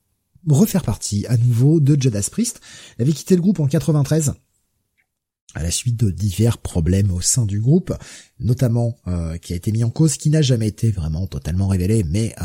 refaire 0.46 0.82
partie 0.82 1.26
à 1.26 1.36
nouveau 1.36 1.80
de 1.80 2.00
Judas 2.00 2.28
Priest. 2.30 2.60
Il 2.98 3.02
avait 3.02 3.12
quitté 3.12 3.36
le 3.36 3.42
groupe 3.42 3.60
en 3.60 3.66
93 3.66 4.34
à 5.54 5.62
la 5.62 5.70
suite 5.70 5.96
de 5.96 6.10
divers 6.10 6.58
problèmes 6.58 7.10
au 7.10 7.22
sein 7.22 7.46
du 7.46 7.58
groupe, 7.58 7.94
notamment 8.38 8.98
euh, 9.06 9.38
qui 9.38 9.54
a 9.54 9.56
été 9.56 9.72
mis 9.72 9.82
en 9.82 9.88
cause, 9.88 10.18
qui 10.18 10.28
n'a 10.28 10.42
jamais 10.42 10.68
été 10.68 10.90
vraiment 10.90 11.26
totalement 11.26 11.68
révélé, 11.68 12.04
mais 12.04 12.34
euh, 12.42 12.44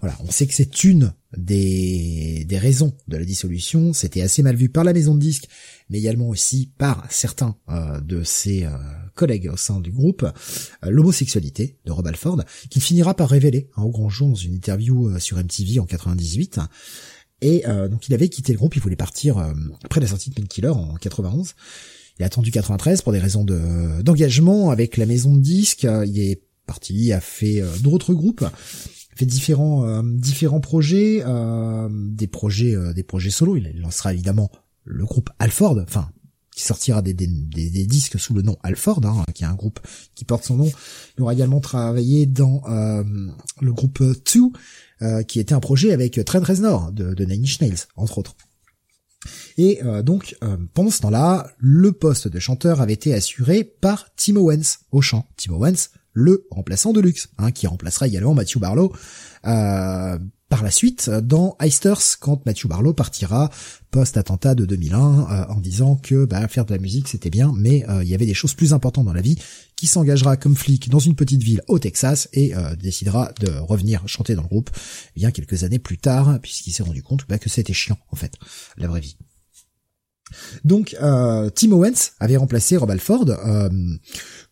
voilà, 0.00 0.16
on 0.20 0.30
sait 0.30 0.46
que 0.46 0.54
c'est 0.54 0.84
une 0.84 1.12
des, 1.36 2.46
des 2.48 2.58
raisons 2.58 2.96
de 3.08 3.18
la 3.18 3.24
dissolution. 3.24 3.92
C'était 3.92 4.22
assez 4.22 4.42
mal 4.42 4.56
vu 4.56 4.70
par 4.70 4.84
la 4.84 4.94
maison 4.94 5.14
de 5.14 5.20
disques, 5.20 5.48
mais 5.90 5.98
également 5.98 6.28
aussi 6.28 6.72
par 6.78 7.06
certains 7.10 7.56
euh, 7.68 8.00
de 8.00 8.24
ses 8.24 8.66
collègues 9.14 9.50
au 9.52 9.58
sein 9.58 9.80
du 9.80 9.92
groupe, 9.92 10.26
l'homosexualité 10.82 11.76
de 11.84 11.92
Rob 11.92 12.06
Alford, 12.06 12.42
qu'il 12.70 12.80
finira 12.80 13.12
par 13.14 13.28
révéler 13.28 13.68
hein, 13.76 13.82
au 13.82 13.90
grand 13.90 14.08
jour 14.08 14.28
dans 14.28 14.34
une 14.34 14.54
interview 14.54 15.18
sur 15.18 15.36
MTV 15.36 15.78
en 15.78 15.84
98. 15.84 16.58
Et 17.42 17.64
donc 17.90 18.08
il 18.08 18.14
avait 18.14 18.28
quitté 18.28 18.52
le 18.52 18.58
groupe, 18.58 18.76
il 18.76 18.82
voulait 18.82 18.96
partir 18.96 19.38
après 19.84 20.00
la 20.00 20.06
sortie 20.06 20.30
de 20.30 20.34
Painkiller 20.34 20.68
en 20.68 20.94
91. 20.94 21.54
Il 22.20 22.22
a 22.22 22.26
attendu 22.26 22.50
93 22.50 23.00
pour 23.00 23.12
des 23.12 23.18
raisons 23.18 23.44
de 23.44 24.02
d'engagement 24.02 24.68
avec 24.68 24.98
la 24.98 25.06
maison 25.06 25.34
de 25.34 25.40
disques. 25.40 25.86
Il 26.04 26.20
est 26.20 26.42
parti, 26.66 27.14
a 27.14 27.20
fait 27.20 27.62
euh, 27.62 27.78
d'autres 27.78 28.12
groupes, 28.12 28.44
fait 29.16 29.24
différents 29.24 29.86
euh, 29.86 30.02
différents 30.04 30.60
projets, 30.60 31.22
euh, 31.24 31.88
des 31.90 32.26
projets 32.26 32.74
des 32.92 33.04
projets 33.04 33.30
solo. 33.30 33.56
Il 33.56 33.72
lancera 33.80 34.12
évidemment 34.12 34.50
le 34.84 35.06
groupe 35.06 35.30
Alford, 35.38 35.78
enfin 35.82 36.10
qui 36.54 36.62
sortira 36.62 37.00
des, 37.00 37.14
des, 37.14 37.26
des, 37.26 37.86
disques 37.86 38.20
sous 38.20 38.34
le 38.34 38.42
nom 38.42 38.58
Alford, 38.62 39.00
hein, 39.04 39.24
qui 39.32 39.44
est 39.44 39.46
un 39.46 39.54
groupe 39.54 39.80
qui 40.14 40.26
porte 40.26 40.44
son 40.44 40.56
nom. 40.56 40.70
Il 41.16 41.22
aura 41.22 41.32
également 41.32 41.60
travaillé 41.60 42.26
dans 42.26 42.62
le 42.66 43.72
groupe 43.72 44.02
2, 44.02 45.22
qui 45.22 45.40
était 45.40 45.54
un 45.54 45.60
projet 45.60 45.92
avec 45.92 46.22
Trent 46.26 46.42
Reznor 46.42 46.92
de, 46.92 47.14
de 47.14 47.24
Nine 47.24 47.44
Inch 47.44 47.62
Nails, 47.62 47.86
entre 47.96 48.18
autres. 48.18 48.36
Et 49.58 49.82
euh, 49.84 50.02
donc, 50.02 50.36
euh, 50.42 50.56
pendant 50.74 50.90
ce 50.90 51.00
temps-là, 51.00 51.50
le 51.58 51.92
poste 51.92 52.28
de 52.28 52.38
chanteur 52.38 52.80
avait 52.80 52.94
été 52.94 53.14
assuré 53.14 53.64
par 53.64 54.14
Timo 54.16 54.40
Owens 54.50 54.78
au 54.92 55.02
chant. 55.02 55.26
Timo 55.36 55.56
Owens, 55.56 55.90
le 56.12 56.46
remplaçant 56.50 56.92
de 56.92 57.00
luxe, 57.00 57.28
hein, 57.38 57.52
qui 57.52 57.66
remplacera 57.66 58.06
également 58.06 58.34
Matthew 58.34 58.58
Barlow 58.58 58.92
euh, 59.46 60.18
par 60.50 60.64
la 60.64 60.72
suite 60.72 61.08
dans 61.08 61.56
Heisters 61.60 62.18
quand 62.18 62.44
Matthew 62.44 62.66
Barlow 62.66 62.92
partira 62.92 63.50
post-attentat 63.92 64.56
de 64.56 64.66
2001 64.66 64.98
euh, 64.98 65.44
en 65.48 65.60
disant 65.60 65.94
que 65.94 66.24
bah, 66.24 66.46
faire 66.48 66.66
de 66.66 66.74
la 66.74 66.80
musique 66.80 67.06
c'était 67.08 67.30
bien 67.30 67.54
mais 67.56 67.88
euh, 67.88 68.02
il 68.02 68.10
y 68.10 68.14
avait 68.14 68.26
des 68.26 68.34
choses 68.34 68.52
plus 68.54 68.74
importantes 68.74 69.06
dans 69.06 69.12
la 69.12 69.22
vie 69.22 69.38
qui 69.76 69.86
s'engagera 69.86 70.36
comme 70.36 70.56
flic 70.56 70.90
dans 70.90 70.98
une 70.98 71.14
petite 71.14 71.42
ville 71.42 71.62
au 71.68 71.78
Texas 71.78 72.28
et 72.34 72.52
décidera 72.78 73.32
de 73.40 73.50
revenir 73.60 74.06
chanter 74.06 74.34
dans 74.34 74.42
le 74.42 74.48
groupe 74.48 74.68
bien 75.16 75.30
quelques 75.30 75.64
années 75.64 75.78
plus 75.78 75.96
tard 75.96 76.38
puisqu'il 76.42 76.72
s'est 76.72 76.82
rendu 76.82 77.02
compte 77.02 77.24
bah, 77.28 77.38
que 77.38 77.48
c'était 77.48 77.72
chiant 77.72 77.96
en 78.10 78.16
fait 78.16 78.34
la 78.76 78.88
vraie 78.88 79.00
vie. 79.00 79.16
Donc 80.64 80.94
Tim 80.98 81.72
Owens 81.72 82.10
avait 82.18 82.36
remplacé 82.36 82.76
Rob 82.76 82.90
Alford 82.90 83.24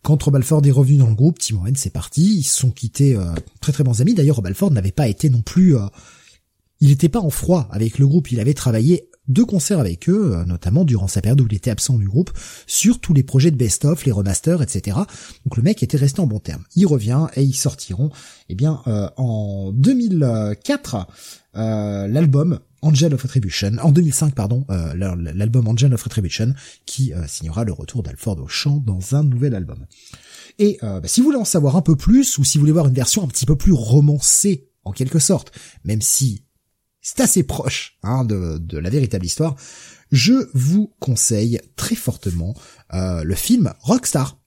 quand 0.01 0.21
Rob 0.23 0.35
Alford 0.35 0.65
est 0.65 0.71
revenu 0.71 0.97
dans 0.97 1.09
le 1.09 1.15
groupe, 1.15 1.39
Tim 1.39 1.57
Owens 1.57 1.75
c'est 1.75 1.93
parti, 1.93 2.37
ils 2.37 2.43
se 2.43 2.59
sont 2.59 2.71
quittés 2.71 3.15
euh, 3.15 3.33
très 3.61 3.71
très 3.71 3.83
bons 3.83 4.01
amis. 4.01 4.13
D'ailleurs, 4.13 4.37
Rob 4.37 4.47
Alford 4.47 4.71
n'avait 4.71 4.91
pas 4.91 5.07
été 5.07 5.29
non 5.29 5.41
plus, 5.41 5.75
euh, 5.75 5.85
il 6.79 6.89
n'était 6.89 7.09
pas 7.09 7.19
en 7.19 7.29
froid 7.29 7.67
avec 7.71 7.99
le 7.99 8.07
groupe. 8.07 8.31
Il 8.31 8.39
avait 8.39 8.53
travaillé 8.53 9.08
deux 9.29 9.45
concerts 9.45 9.79
avec 9.79 10.09
eux, 10.09 10.33
euh, 10.35 10.45
notamment 10.45 10.83
durant 10.83 11.07
sa 11.07 11.21
période 11.21 11.39
où 11.41 11.47
il 11.49 11.55
était 11.55 11.71
absent 11.71 11.97
du 11.97 12.07
groupe, 12.07 12.31
sur 12.67 12.99
tous 12.99 13.13
les 13.13 13.23
projets 13.23 13.51
de 13.51 13.55
best-of, 13.55 14.05
les 14.05 14.11
remasters, 14.11 14.61
etc. 14.61 14.97
Donc 15.45 15.55
le 15.55 15.63
mec 15.63 15.81
était 15.81 15.97
resté 15.97 16.19
en 16.19 16.27
bon 16.27 16.39
terme. 16.39 16.63
Il 16.75 16.85
revient 16.87 17.27
et 17.35 17.43
ils 17.43 17.55
sortiront, 17.55 18.09
eh 18.49 18.55
bien, 18.55 18.81
en 19.17 19.71
2004, 19.71 21.07
l'album 21.53 22.59
Angel 22.81 23.13
of 23.13 23.21
Retribution, 23.21 23.77
en 23.81 23.91
2005 23.91 24.35
pardon, 24.35 24.65
euh, 24.69 24.93
l'album 24.95 25.67
Angel 25.67 25.93
of 25.93 26.03
Retribution, 26.03 26.53
qui 26.85 27.13
euh, 27.13 27.27
signera 27.27 27.63
le 27.63 27.73
retour 27.73 28.03
d'Alford 28.03 28.39
au 28.39 28.47
chant 28.47 28.77
dans 28.85 29.15
un 29.15 29.23
nouvel 29.23 29.55
album. 29.55 29.85
Et 30.57 30.77
euh, 30.83 30.99
bah, 30.99 31.07
si 31.07 31.21
vous 31.21 31.25
voulez 31.25 31.37
en 31.37 31.45
savoir 31.45 31.75
un 31.75 31.81
peu 31.81 31.95
plus, 31.95 32.37
ou 32.37 32.43
si 32.43 32.57
vous 32.57 32.61
voulez 32.61 32.71
voir 32.71 32.87
une 32.87 32.93
version 32.93 33.23
un 33.23 33.27
petit 33.27 33.45
peu 33.45 33.55
plus 33.55 33.73
romancée, 33.73 34.69
en 34.85 34.91
quelque 34.91 35.19
sorte, 35.19 35.51
même 35.83 36.01
si 36.01 36.43
c'est 37.09 37.21
assez 37.21 37.43
proche 37.43 37.97
hein, 38.03 38.23
de, 38.25 38.77
la 38.77 38.89
véritable 38.89 39.25
histoire, 39.25 39.55
je 40.11 40.33
vous 40.53 40.93
conseille 40.99 41.59
très 41.75 41.95
fortement 41.95 42.55
le 42.91 43.35
film 43.35 43.73
Rockstar, 43.81 44.37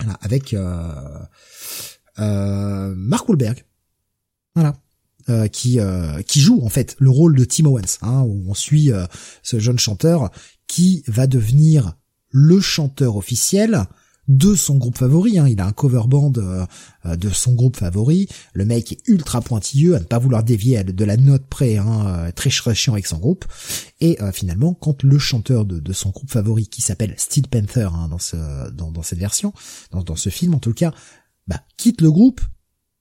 voilà, 0.00 0.18
avec 0.22 0.54
Mark 2.18 3.28
Wahlberg. 3.28 3.64
Voilà, 4.54 4.74
euh, 5.28 5.48
qui 5.48 5.80
euh, 5.80 6.22
qui 6.22 6.38
joue 6.38 6.60
en 6.62 6.68
fait 6.68 6.94
le 7.00 7.10
rôle 7.10 7.34
de 7.34 7.44
Tim 7.44 7.64
Owens, 7.64 7.98
hein, 8.02 8.20
où 8.20 8.44
on 8.46 8.54
suit 8.54 8.92
euh, 8.92 9.06
ce 9.42 9.58
jeune 9.58 9.78
chanteur 9.78 10.30
qui 10.68 11.02
va 11.08 11.26
devenir 11.26 11.96
le 12.30 12.60
chanteur 12.60 13.16
officiel 13.16 13.86
de 14.28 14.54
son 14.54 14.76
groupe 14.76 14.98
favori. 14.98 15.38
Hein. 15.38 15.48
Il 15.48 15.60
a 15.60 15.66
un 15.66 15.72
cover 15.72 16.02
band 16.06 16.30
de 16.30 17.30
son 17.30 17.54
groupe 17.54 17.76
favori. 17.76 18.28
Le 18.52 18.64
mec 18.64 18.92
est 18.92 19.00
ultra 19.06 19.40
pointilleux 19.40 19.94
à 19.94 20.00
ne 20.00 20.04
pas 20.04 20.18
vouloir 20.18 20.42
dévier 20.42 20.82
de 20.84 21.04
la 21.04 21.16
note 21.16 21.46
près, 21.46 21.76
hein, 21.76 22.30
très 22.34 22.50
chiant 22.50 22.92
avec 22.92 23.06
son 23.06 23.18
groupe. 23.18 23.44
Et 24.00 24.18
finalement, 24.32 24.74
quand 24.74 25.02
le 25.02 25.18
chanteur 25.18 25.64
de, 25.64 25.92
son 25.92 26.10
groupe 26.10 26.30
favori, 26.30 26.66
qui 26.66 26.82
s'appelle 26.82 27.14
Steel 27.16 27.46
Panther 27.48 27.88
hein, 27.92 28.08
dans, 28.08 28.18
ce, 28.18 28.70
dans, 28.70 28.90
dans 28.90 29.02
cette 29.02 29.18
version, 29.18 29.52
dans, 29.92 30.02
dans 30.02 30.16
ce 30.16 30.28
film 30.28 30.54
en 30.54 30.60
tout 30.60 30.74
cas, 30.74 30.92
bah, 31.46 31.62
quitte 31.76 32.00
le 32.00 32.10
groupe, 32.10 32.40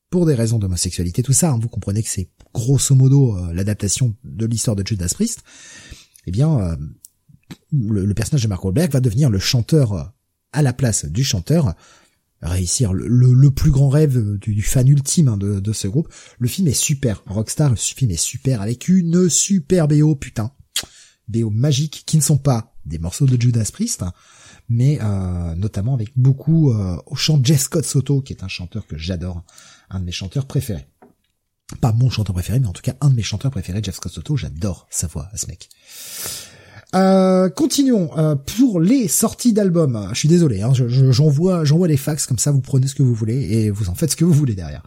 pour 0.09 0.25
des 0.25 0.35
raisons 0.35 0.59
d'homosexualité, 0.59 1.23
tout 1.23 1.33
ça, 1.33 1.51
hein, 1.51 1.59
vous 1.61 1.67
comprenez 1.67 2.01
que 2.01 2.09
c'est 2.09 2.29
grosso 2.53 2.95
modo 2.95 3.35
euh, 3.35 3.53
l'adaptation 3.53 4.15
de 4.23 4.45
l'histoire 4.45 4.75
de 4.75 4.85
Judas 4.85 5.11
Priest, 5.13 5.43
eh 6.25 6.31
bien, 6.31 6.57
euh, 6.59 6.75
le, 7.73 8.13
personnage 8.13 8.43
de 8.43 8.47
Mark 8.47 8.63
Wahlberg 8.63 8.91
va 8.91 9.01
devenir 9.01 9.29
le 9.29 9.39
chanteur 9.39 9.91
euh, 9.93 10.03
à 10.55 10.61
la 10.61 10.73
place 10.73 11.05
du 11.05 11.23
chanteur, 11.23 11.75
réussir 12.41 12.93
le, 12.93 13.49
plus 13.51 13.71
grand 13.71 13.89
rêve 13.89 14.37
du, 14.37 14.61
fan 14.61 14.87
ultime 14.87 15.27
hein, 15.27 15.37
de, 15.37 15.73
ce 15.73 15.87
groupe. 15.87 16.11
Le 16.39 16.47
film 16.47 16.67
est 16.67 16.73
super, 16.73 17.21
Rockstar, 17.27 17.69
le 17.69 17.75
film 17.75 18.11
est 18.11 18.17
super, 18.17 18.61
avec 18.61 18.87
une 18.87 19.29
super 19.29 19.87
BO, 19.87 20.15
putain, 20.15 20.51
BO 21.27 21.49
magique, 21.49 22.03
qui 22.05 22.17
ne 22.17 22.21
sont 22.21 22.37
pas 22.37 22.73
des 22.85 22.99
morceaux 22.99 23.25
de 23.25 23.39
Judas 23.39 23.69
Priest, 23.71 24.03
hein, 24.03 24.13
mais 24.69 24.99
notamment 25.57 25.93
avec 25.93 26.11
beaucoup 26.15 26.71
au 26.71 27.15
chant 27.15 27.39
Jeff 27.43 27.61
Scott 27.61 27.85
Soto, 27.85 28.21
qui 28.21 28.33
est 28.33 28.43
un 28.43 28.47
chanteur 28.47 28.87
que 28.87 28.97
j'adore, 28.97 29.43
un 29.89 29.99
de 29.99 30.05
mes 30.05 30.11
chanteurs 30.11 30.45
préférés. 30.45 30.87
Pas 31.81 31.91
mon 31.93 32.11
chanteur 32.11 32.33
préféré, 32.33 32.59
mais 32.59 32.67
en 32.67 32.73
tout 32.73 32.83
cas 32.83 32.93
un 33.01 33.09
de 33.09 33.15
mes 33.15 33.23
chanteurs 33.23 33.51
préférés, 33.51 33.81
Jeff 33.83 33.95
Scott 33.95 34.13
j'adore 34.35 34.87
sa 34.89 35.07
voix 35.07 35.29
à 35.33 35.37
ce 35.37 35.47
mec. 35.47 35.69
Euh, 36.93 37.49
continuons 37.49 38.09
euh, 38.17 38.35
pour 38.35 38.79
les 38.79 39.07
sorties 39.07 39.53
d'albums. 39.53 40.09
Je 40.13 40.19
suis 40.19 40.29
désolé, 40.29 40.61
hein, 40.61 40.71
j'envoie 40.73 41.65
j'envoie 41.65 41.87
les 41.87 41.97
fax 41.97 42.27
comme 42.27 42.37
ça, 42.37 42.51
vous 42.51 42.61
prenez 42.61 42.87
ce 42.87 42.95
que 42.95 43.03
vous 43.03 43.13
voulez 43.13 43.35
et 43.35 43.69
vous 43.69 43.89
en 43.89 43.95
faites 43.95 44.11
ce 44.11 44.15
que 44.15 44.23
vous 44.23 44.33
voulez 44.33 44.53
derrière. 44.53 44.83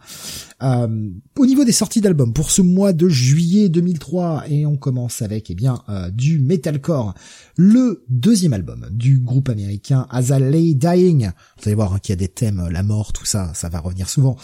Euh, 0.63 1.09
au 1.37 1.45
niveau 1.45 1.63
des 1.63 1.71
sorties 1.71 2.01
d'albums 2.01 2.33
pour 2.33 2.51
ce 2.51 2.61
mois 2.61 2.93
de 2.93 3.07
juillet 3.07 3.69
2003 3.69 4.45
et 4.49 4.65
on 4.65 4.75
commence 4.75 5.21
avec 5.21 5.51
eh 5.51 5.55
bien 5.55 5.83
euh, 5.87 6.09
du 6.09 6.39
metalcore, 6.39 7.13
le 7.57 8.03
deuxième 8.09 8.53
album 8.53 8.87
du 8.91 9.19
groupe 9.19 9.49
américain 9.49 10.07
As 10.09 10.29
I 10.29 10.75
Dying. 10.75 11.29
Vous 11.57 11.63
allez 11.67 11.75
voir 11.75 11.93
hein, 11.93 11.99
qu'il 11.99 12.13
y 12.13 12.17
a 12.17 12.19
des 12.19 12.27
thèmes, 12.27 12.67
la 12.71 12.81
mort, 12.81 13.13
tout 13.13 13.25
ça, 13.25 13.51
ça 13.53 13.69
va 13.69 13.79
revenir 13.79 14.09
souvent, 14.09 14.37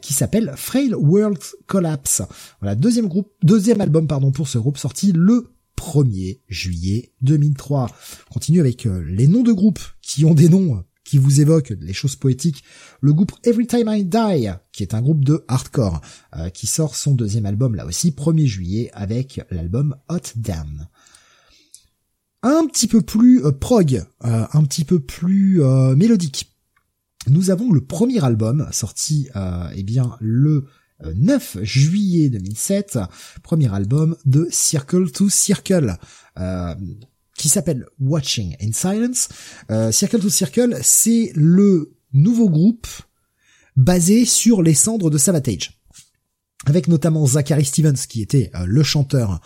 qui 0.00 0.12
s'appelle 0.12 0.52
Frail 0.56 0.94
World 0.94 1.38
Collapse. 1.66 2.22
Voilà 2.60 2.74
deuxième 2.74 3.08
groupe, 3.08 3.32
deuxième 3.42 3.80
album 3.80 4.06
pardon 4.06 4.30
pour 4.30 4.48
ce 4.48 4.58
groupe 4.58 4.78
sorti 4.78 5.12
le 5.12 5.53
1er 5.84 6.40
juillet 6.48 7.12
2003. 7.20 7.90
On 8.30 8.34
continue 8.34 8.60
avec 8.60 8.86
euh, 8.86 9.04
les 9.06 9.26
noms 9.26 9.42
de 9.42 9.52
groupes 9.52 9.82
qui 10.00 10.24
ont 10.24 10.34
des 10.34 10.48
noms 10.48 10.76
euh, 10.76 10.80
qui 11.04 11.18
vous 11.18 11.42
évoquent 11.42 11.74
les 11.78 11.92
choses 11.92 12.16
poétiques. 12.16 12.64
Le 13.02 13.12
groupe 13.12 13.32
Every 13.44 13.66
Time 13.66 13.88
I 13.88 14.04
Die, 14.04 14.50
qui 14.72 14.82
est 14.82 14.94
un 14.94 15.02
groupe 15.02 15.24
de 15.24 15.44
hardcore, 15.46 16.00
euh, 16.36 16.48
qui 16.48 16.66
sort 16.66 16.96
son 16.96 17.14
deuxième 17.14 17.44
album 17.44 17.74
là 17.74 17.84
aussi 17.84 18.12
1er 18.12 18.46
juillet 18.46 18.90
avec 18.94 19.42
l'album 19.50 19.94
Hot 20.08 20.32
Damn. 20.36 20.88
Un 22.42 22.66
petit 22.66 22.88
peu 22.88 23.00
plus 23.00 23.42
prog, 23.58 24.04
un 24.20 24.64
petit 24.64 24.84
peu 24.84 25.00
plus 25.00 25.62
mélodique. 25.96 26.54
Nous 27.26 27.48
avons 27.48 27.72
le 27.72 27.80
premier 27.80 28.22
album 28.22 28.68
sorti 28.70 29.30
eh 29.74 29.82
bien 29.82 30.18
le 30.20 30.66
9 31.14 31.58
juillet 31.62 32.28
2007, 32.30 32.98
premier 33.42 33.72
album 33.74 34.16
de 34.24 34.48
Circle 34.50 35.10
to 35.10 35.28
Circle. 35.28 35.98
Euh, 36.38 36.74
qui 37.36 37.48
s'appelle 37.48 37.84
Watching 37.98 38.56
in 38.62 38.70
Silence. 38.72 39.28
Euh, 39.70 39.90
Circle 39.90 40.20
to 40.20 40.30
Circle, 40.30 40.78
c'est 40.82 41.32
le 41.34 41.92
nouveau 42.12 42.48
groupe 42.48 42.86
basé 43.74 44.24
sur 44.24 44.62
les 44.62 44.74
cendres 44.74 45.10
de 45.10 45.18
Savatage. 45.18 45.80
Avec 46.64 46.86
notamment 46.86 47.26
Zachary 47.26 47.64
Stevens, 47.64 48.06
qui 48.08 48.22
était 48.22 48.52
euh, 48.54 48.66
le 48.66 48.84
chanteur 48.84 49.40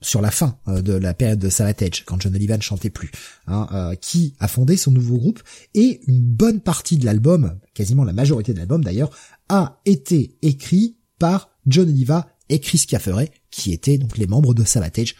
sur 0.00 0.22
la 0.22 0.30
fin 0.30 0.58
de 0.68 0.92
la 0.94 1.12
période 1.12 1.40
de 1.40 1.50
Savatage, 1.50 2.04
quand 2.06 2.20
John 2.20 2.34
Oliver 2.34 2.56
ne 2.56 2.62
chantait 2.62 2.88
plus, 2.88 3.10
hein, 3.48 3.94
qui 4.00 4.36
a 4.38 4.46
fondé 4.46 4.76
son 4.76 4.92
nouveau 4.92 5.18
groupe, 5.18 5.42
et 5.74 6.00
une 6.06 6.20
bonne 6.20 6.60
partie 6.60 6.98
de 6.98 7.04
l'album, 7.04 7.58
quasiment 7.74 8.04
la 8.04 8.12
majorité 8.12 8.52
de 8.52 8.58
l'album 8.58 8.84
d'ailleurs, 8.84 9.10
a 9.48 9.80
été 9.84 10.36
écrit 10.42 10.96
par 11.18 11.50
John 11.66 11.88
Oliva 11.88 12.28
et 12.48 12.60
Chris 12.60 12.84
Cafferay, 12.88 13.30
qui 13.50 13.72
étaient 13.72 13.98
donc 13.98 14.16
les 14.16 14.26
membres 14.26 14.54
de 14.54 14.64
Savatage. 14.64 15.16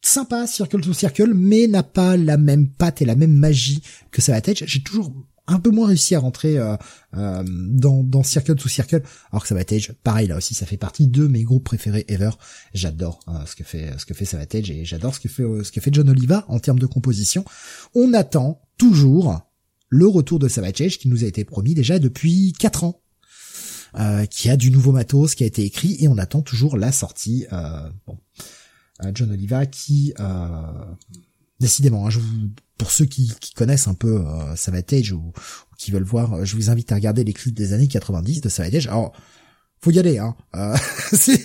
Sympa, 0.00 0.46
Circle 0.46 0.80
to 0.80 0.92
Circle, 0.92 1.34
mais 1.34 1.66
n'a 1.66 1.82
pas 1.82 2.16
la 2.16 2.36
même 2.36 2.68
patte 2.68 3.02
et 3.02 3.04
la 3.04 3.16
même 3.16 3.32
magie 3.32 3.82
que 4.10 4.22
Savatage. 4.22 4.64
J'ai 4.66 4.82
toujours 4.82 5.12
un 5.48 5.58
peu 5.58 5.70
moins 5.70 5.88
réussi 5.88 6.14
à 6.14 6.20
rentrer 6.20 6.58
euh, 6.58 6.76
euh, 7.16 7.42
dans, 7.46 8.04
dans 8.04 8.22
Circle 8.22 8.54
to 8.54 8.68
Circle, 8.68 9.02
alors 9.32 9.42
que 9.42 9.48
Savatage, 9.48 9.92
pareil 10.04 10.28
là 10.28 10.36
aussi, 10.36 10.54
ça 10.54 10.66
fait 10.66 10.76
partie 10.76 11.08
de 11.08 11.26
mes 11.26 11.42
groupes 11.42 11.64
préférés 11.64 12.04
ever. 12.08 12.30
J'adore 12.74 13.20
euh, 13.28 13.44
ce 13.46 13.56
que 13.56 13.64
fait 13.64 13.92
ce 13.98 14.06
que 14.06 14.14
fait 14.14 14.24
Savatage 14.24 14.70
et 14.70 14.84
j'adore 14.84 15.14
ce 15.14 15.20
que 15.20 15.28
fait 15.28 15.42
ce 15.64 15.72
que 15.72 15.80
fait 15.80 15.92
John 15.92 16.08
Oliva 16.08 16.44
en 16.48 16.58
termes 16.60 16.78
de 16.78 16.86
composition. 16.86 17.44
On 17.94 18.12
attend 18.14 18.60
toujours 18.76 19.40
le 19.88 20.06
retour 20.06 20.38
de 20.38 20.48
Savatage 20.48 20.98
qui 20.98 21.08
nous 21.08 21.24
a 21.24 21.26
été 21.26 21.44
promis 21.44 21.74
déjà 21.74 21.98
depuis 21.98 22.52
quatre 22.52 22.84
ans 22.84 23.00
euh, 23.96 24.26
qui 24.26 24.50
a 24.50 24.56
du 24.56 24.70
nouveau 24.70 24.92
matos 24.92 25.34
qui 25.34 25.44
a 25.44 25.46
été 25.46 25.62
écrit 25.62 25.96
et 26.00 26.08
on 26.08 26.18
attend 26.18 26.42
toujours 26.42 26.76
la 26.76 26.92
sortie. 26.92 27.46
Euh, 27.52 27.88
bon, 28.06 28.18
euh, 29.04 29.12
John 29.14 29.30
Oliva 29.30 29.66
qui 29.66 30.12
décidément, 31.60 32.06
hein, 32.06 32.10
je 32.10 32.20
vous, 32.20 32.50
pour 32.76 32.92
ceux 32.92 33.04
qui, 33.04 33.32
connaissent 33.56 33.88
un 33.88 33.94
peu 33.94 34.20
euh, 34.20 34.54
Savatage 34.54 35.12
ou, 35.12 35.32
qui 35.76 35.90
veulent 35.90 36.04
voir, 36.04 36.44
je 36.44 36.54
vous 36.54 36.70
invite 36.70 36.92
à 36.92 36.94
regarder 36.94 37.24
les 37.24 37.32
clips 37.32 37.54
des 37.54 37.72
années 37.72 37.88
90 37.88 38.40
de 38.40 38.48
Savatage. 38.48 38.86
Alors, 38.86 39.12
faut 39.80 39.90
y 39.90 39.98
aller, 39.98 40.18
hein. 40.18 40.36
c'est 41.12 41.44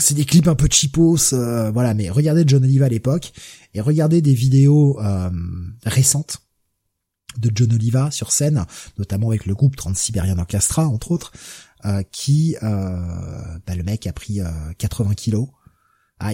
c'est 0.00 0.14
des 0.14 0.24
clips 0.24 0.46
un 0.46 0.54
peu 0.54 0.68
cheapos, 0.70 1.34
voilà, 1.72 1.92
mais 1.92 2.08
regardez 2.08 2.44
John 2.46 2.62
Oliva 2.62 2.86
à 2.86 2.88
l'époque 2.88 3.32
et 3.74 3.80
regardez 3.80 4.22
des 4.22 4.32
vidéos 4.32 4.98
récentes 5.84 6.38
de 7.38 7.50
John 7.54 7.72
Oliva 7.72 8.10
sur 8.10 8.32
scène, 8.32 8.64
notamment 8.98 9.28
avec 9.28 9.46
le 9.46 9.54
groupe 9.54 9.76
30 9.76 9.96
Sibérian 9.96 10.38
Orchestra, 10.38 10.86
entre 10.86 11.12
autres, 11.12 11.32
euh, 11.84 12.02
qui, 12.10 12.56
euh, 12.62 13.58
bah, 13.66 13.74
le 13.74 13.82
mec 13.82 14.06
a 14.06 14.12
pris 14.12 14.40
80 14.78 15.10
euh, 15.10 15.14
kilos. 15.14 15.48
Ah, 16.20 16.32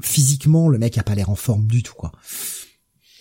physiquement, 0.00 0.68
le 0.68 0.78
mec 0.78 0.98
a 0.98 1.02
pas 1.02 1.14
l'air 1.14 1.30
en 1.30 1.36
forme 1.36 1.66
du 1.66 1.82
tout, 1.82 1.94
quoi. 1.94 2.12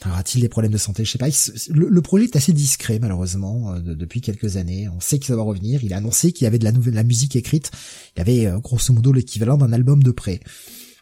Aura-t-il 0.05 0.41
des 0.41 0.49
problèmes 0.49 0.71
de 0.71 0.77
santé? 0.77 1.03
Je 1.03 1.11
sais 1.11 1.17
pas. 1.17 1.29
le, 1.69 2.01
projet 2.01 2.25
est 2.25 2.35
assez 2.35 2.53
discret 2.53 2.99
malheureusement 2.99 3.73
euh, 3.73 3.79
depuis 3.79 4.21
quelques 4.21 4.57
années. 4.57 4.87
On 4.89 4.99
sait 4.99 5.17
qu'il 5.17 5.33
va 5.33 5.41
revenir. 5.41 5.83
Il 5.83 5.93
a 5.93 5.97
annoncé 5.97 6.31
qu'il 6.31 6.45
avait 6.45 6.59
de 6.59 6.63
la 6.63 6.71
nouvelle, 6.71 6.93
la 6.93 7.03
musique 7.03 7.35
écrite. 7.35 7.71
Il 8.15 8.21
avait 8.21 8.45
euh, 8.45 8.59
grosso 8.59 8.93
modo 8.93 9.11
l'équivalent 9.11 9.57
d'un 9.57 9.73
album 9.73 10.03
de 10.03 10.11
près. 10.11 10.39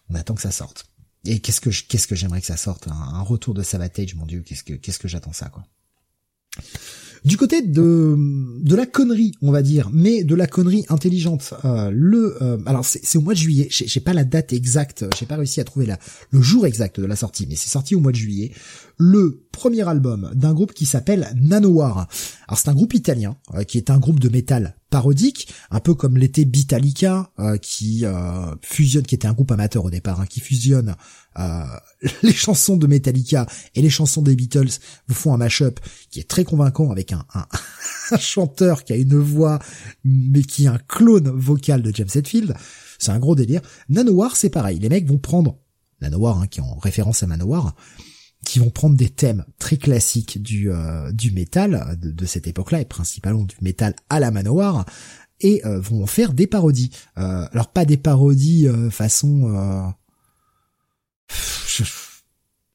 On 0.10 0.16
attend 0.16 0.36
que 0.36 0.42
ça 0.42 0.52
sorte. 0.52 0.86
Et 1.26 1.40
qu'est-ce 1.40 1.60
que 1.60 1.70
qu'est-ce 1.70 2.08
que 2.08 2.16
j'aimerais 2.16 2.40
que 2.40 2.48
ça 2.48 2.58
sorte? 2.58 2.88
Un, 2.88 3.22
retour 3.22 3.54
de 3.54 3.64
Savatage, 3.64 4.16
mon 4.16 4.26
dieu. 4.26 4.44
Qu'est-ce 4.46 4.64
que 4.64 4.74
qu'est-ce 4.74 5.00
que 5.00 5.08
j'attends 5.08 5.34
ça 5.34 5.50
quoi? 5.50 5.66
Du 7.26 7.38
côté 7.38 7.64
de 7.64 8.16
de 8.62 8.76
la 8.76 8.86
connerie, 8.86 9.32
on 9.42 9.52
va 9.52 9.64
dire, 9.64 9.90
mais 9.92 10.24
de 10.24 10.36
la 10.36 10.46
connerie 10.46 10.86
intelligente. 10.90 11.56
Euh, 11.66 11.90
le 11.92 12.38
euh, 12.44 12.60
alors 12.68 12.86
c'est 12.86 13.18
au 13.18 13.22
mois 13.22 13.34
de 13.34 13.40
juillet. 13.40 13.68
J'ai 13.72 14.00
pas 14.00 14.14
la 14.14 14.24
date 14.24 14.54
exacte. 14.54 15.06
J'ai 15.18 15.26
pas 15.26 15.36
réussi 15.36 15.60
à 15.60 15.64
trouver 15.64 15.88
la 15.88 15.98
le 16.30 16.42
jour 16.44 16.68
exact 16.68 17.00
de 17.00 17.06
la 17.08 17.16
sortie, 17.16 17.48
mais 17.50 17.56
c'est 17.56 17.70
sorti 17.70 17.96
au 17.96 18.00
mois 18.00 18.12
de 18.12 18.18
juillet. 18.18 18.52
Le 19.00 19.44
premier 19.52 19.88
album 19.88 20.32
d'un 20.36 20.54
groupe 20.54 20.74
qui 20.74 20.86
s'appelle 20.86 21.34
Nanowar. 21.42 22.08
Alors 22.48 22.60
c'est 22.60 22.70
un 22.70 22.76
groupe 22.76 22.94
italien 22.94 23.36
euh, 23.56 23.64
qui 23.64 23.80
est 23.80 23.90
un 23.90 23.98
groupe 23.98 24.20
de 24.20 24.30
métal 24.30 24.76
parodique, 24.96 25.50
un 25.72 25.82
peu 25.82 25.94
comme 25.94 26.18
l'était 26.18 26.46
Bitalica, 26.46 27.30
euh, 27.40 27.58
qui 27.58 28.06
euh, 28.06 28.56
fusionne, 28.62 29.04
qui 29.04 29.14
était 29.14 29.28
un 29.28 29.34
groupe 29.34 29.52
amateur 29.52 29.84
au 29.84 29.90
départ, 29.90 30.22
hein, 30.22 30.26
qui 30.26 30.40
fusionne 30.40 30.96
les 32.24 32.32
chansons 32.32 32.78
de 32.78 32.88
Metallica 32.88 33.46
et 33.76 33.82
les 33.82 33.90
chansons 33.90 34.22
des 34.22 34.38
Beatles, 34.38 34.80
vous 35.10 35.14
font 35.14 35.34
un 35.34 35.38
mashup 35.38 35.82
qui 36.10 36.22
est 36.22 36.30
très 36.30 36.46
convaincant 36.46 36.92
avec 36.92 37.12
un, 37.12 37.26
un, 38.12 38.18
chanteur 38.18 38.86
qui 38.86 38.94
a 38.94 38.96
une 38.96 39.20
voix, 39.20 39.60
mais 40.06 40.44
qui 40.44 40.64
est 40.64 40.70
un 40.70 40.78
clone 40.78 41.30
vocal 41.30 41.82
de 41.82 41.94
James 41.94 42.08
Hetfield. 42.16 42.56
C'est 42.98 43.12
un 43.12 43.20
gros 43.20 43.36
délire. 43.36 43.60
Nanowar, 43.90 44.38
c'est 44.38 44.50
pareil. 44.50 44.80
Les 44.80 44.88
mecs 44.88 45.10
vont 45.10 45.18
prendre 45.18 45.58
Nanowar, 46.00 46.40
hein, 46.40 46.48
qui 46.48 46.62
est 46.62 46.64
en 46.64 46.78
référence 46.78 47.22
à 47.22 47.28
Manowar, 47.28 47.76
qui 48.46 48.60
vont 48.60 48.70
prendre 48.70 48.96
des 48.96 49.10
thèmes 49.10 49.44
très 49.60 49.76
classiques 49.76 50.42
du 50.42 50.72
euh, 50.72 51.12
du 51.12 51.32
métal 51.32 51.98
de, 52.02 52.26
cette 52.26 52.48
époque-là 52.48 52.82
et 52.82 52.86
principalement 52.86 53.44
du 53.44 53.56
métal 53.62 53.96
à 54.10 54.20
la 54.22 54.32
Manowar 54.32 54.86
et 55.42 55.66
euh, 55.66 55.80
vont 55.82 56.08
faire 56.08 56.32
des 56.32 56.48
parodies. 56.48 56.92
Euh, 57.18 57.46
alors 57.52 57.68
pas 57.68 57.84
des 57.84 57.98
parodies 57.98 58.68
façon 58.92 59.94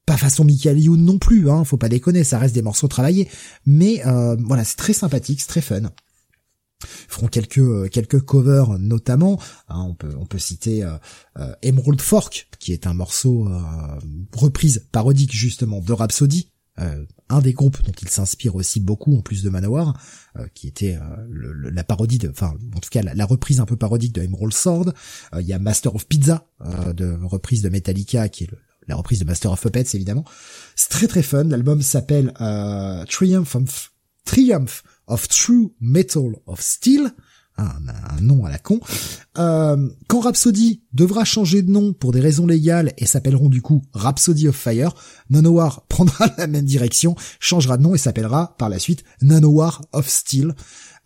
pas 0.04 0.16
façon 0.16 0.44
Michael 0.44 0.78
non 0.90 1.18
plus, 1.18 1.48
hein, 1.48 1.64
faut 1.64 1.76
pas 1.76 1.88
déconner, 1.88 2.24
ça 2.24 2.38
reste 2.38 2.54
des 2.54 2.62
morceaux 2.62 2.88
travaillés, 2.88 3.28
mais 3.64 4.02
voilà, 4.04 4.64
c'est 4.64 4.76
très 4.76 4.92
sympathique, 4.92 5.40
c'est 5.40 5.46
très 5.46 5.60
fun 5.60 5.90
feront 6.86 7.28
quelques 7.28 7.58
euh, 7.58 7.88
quelques 7.88 8.20
covers 8.20 8.78
notamment 8.78 9.40
hein, 9.68 9.82
on 9.88 9.94
peut 9.94 10.14
on 10.18 10.26
peut 10.26 10.38
citer 10.38 10.82
euh, 10.82 10.96
euh, 11.38 11.54
Emerald 11.62 12.00
Fork 12.00 12.48
qui 12.58 12.72
est 12.72 12.86
un 12.86 12.94
morceau 12.94 13.48
reprise 14.34 14.86
parodique 14.92 15.32
justement 15.32 15.80
de 15.80 15.92
Rhapsody 15.92 16.50
un 17.28 17.40
des 17.40 17.52
groupes 17.52 17.82
dont 17.84 17.92
il 18.00 18.08
s'inspire 18.08 18.56
aussi 18.56 18.80
beaucoup 18.80 19.16
en 19.16 19.20
plus 19.20 19.42
de 19.42 19.50
Manowar 19.50 20.00
qui 20.54 20.66
était 20.66 20.98
la 21.28 21.84
parodie 21.84 22.18
de 22.18 22.30
enfin 22.30 22.54
en 22.74 22.80
tout 22.80 22.88
cas 22.90 23.02
la, 23.02 23.26
reprise 23.26 23.60
un 23.60 23.66
peu 23.66 23.76
parodique 23.76 24.14
de 24.14 24.22
Emerald 24.22 24.54
Sword. 24.54 24.94
Il 25.38 25.46
y 25.46 25.52
a 25.52 25.58
Master 25.58 25.94
of 25.94 26.06
Pizza 26.06 26.46
de 26.94 27.18
reprise 27.22 27.60
de 27.60 27.68
Metallica 27.68 28.30
qui 28.30 28.44
est 28.44 28.50
la 28.88 28.96
reprise 28.96 29.18
de 29.18 29.24
Master 29.26 29.52
of 29.52 29.60
Puppets 29.60 29.94
évidemment. 29.94 30.24
C'est 30.74 30.88
très 30.88 31.06
très 31.06 31.22
fun. 31.22 31.44
L'album 31.44 31.82
s'appelle 31.82 32.32
Triumph 33.08 33.54
of 33.56 33.92
Triumph 34.24 34.82
of 35.06 35.28
True 35.28 35.74
Metal 35.80 36.36
of 36.46 36.60
Steel, 36.60 37.12
un, 37.60 38.20
nom 38.20 38.44
à 38.44 38.50
la 38.50 38.58
con. 38.58 38.80
Euh, 39.38 39.88
quand 40.08 40.20
Rhapsody 40.20 40.82
devra 40.92 41.24
changer 41.24 41.62
de 41.62 41.70
nom 41.70 41.92
pour 41.92 42.12
des 42.12 42.20
raisons 42.20 42.46
légales 42.46 42.92
et 42.98 43.06
s'appelleront 43.06 43.48
du 43.48 43.62
coup 43.62 43.82
Rhapsody 43.92 44.48
of 44.48 44.56
Fire, 44.56 44.94
Nanowar 45.28 45.86
prendra 45.88 46.28
la 46.38 46.46
même 46.46 46.64
direction, 46.64 47.16
changera 47.38 47.76
de 47.76 47.82
nom 47.82 47.94
et 47.94 47.98
s'appellera 47.98 48.56
par 48.58 48.68
la 48.68 48.78
suite 48.78 49.04
Nanowar 49.22 49.84
of 49.92 50.08
Steel. 50.08 50.54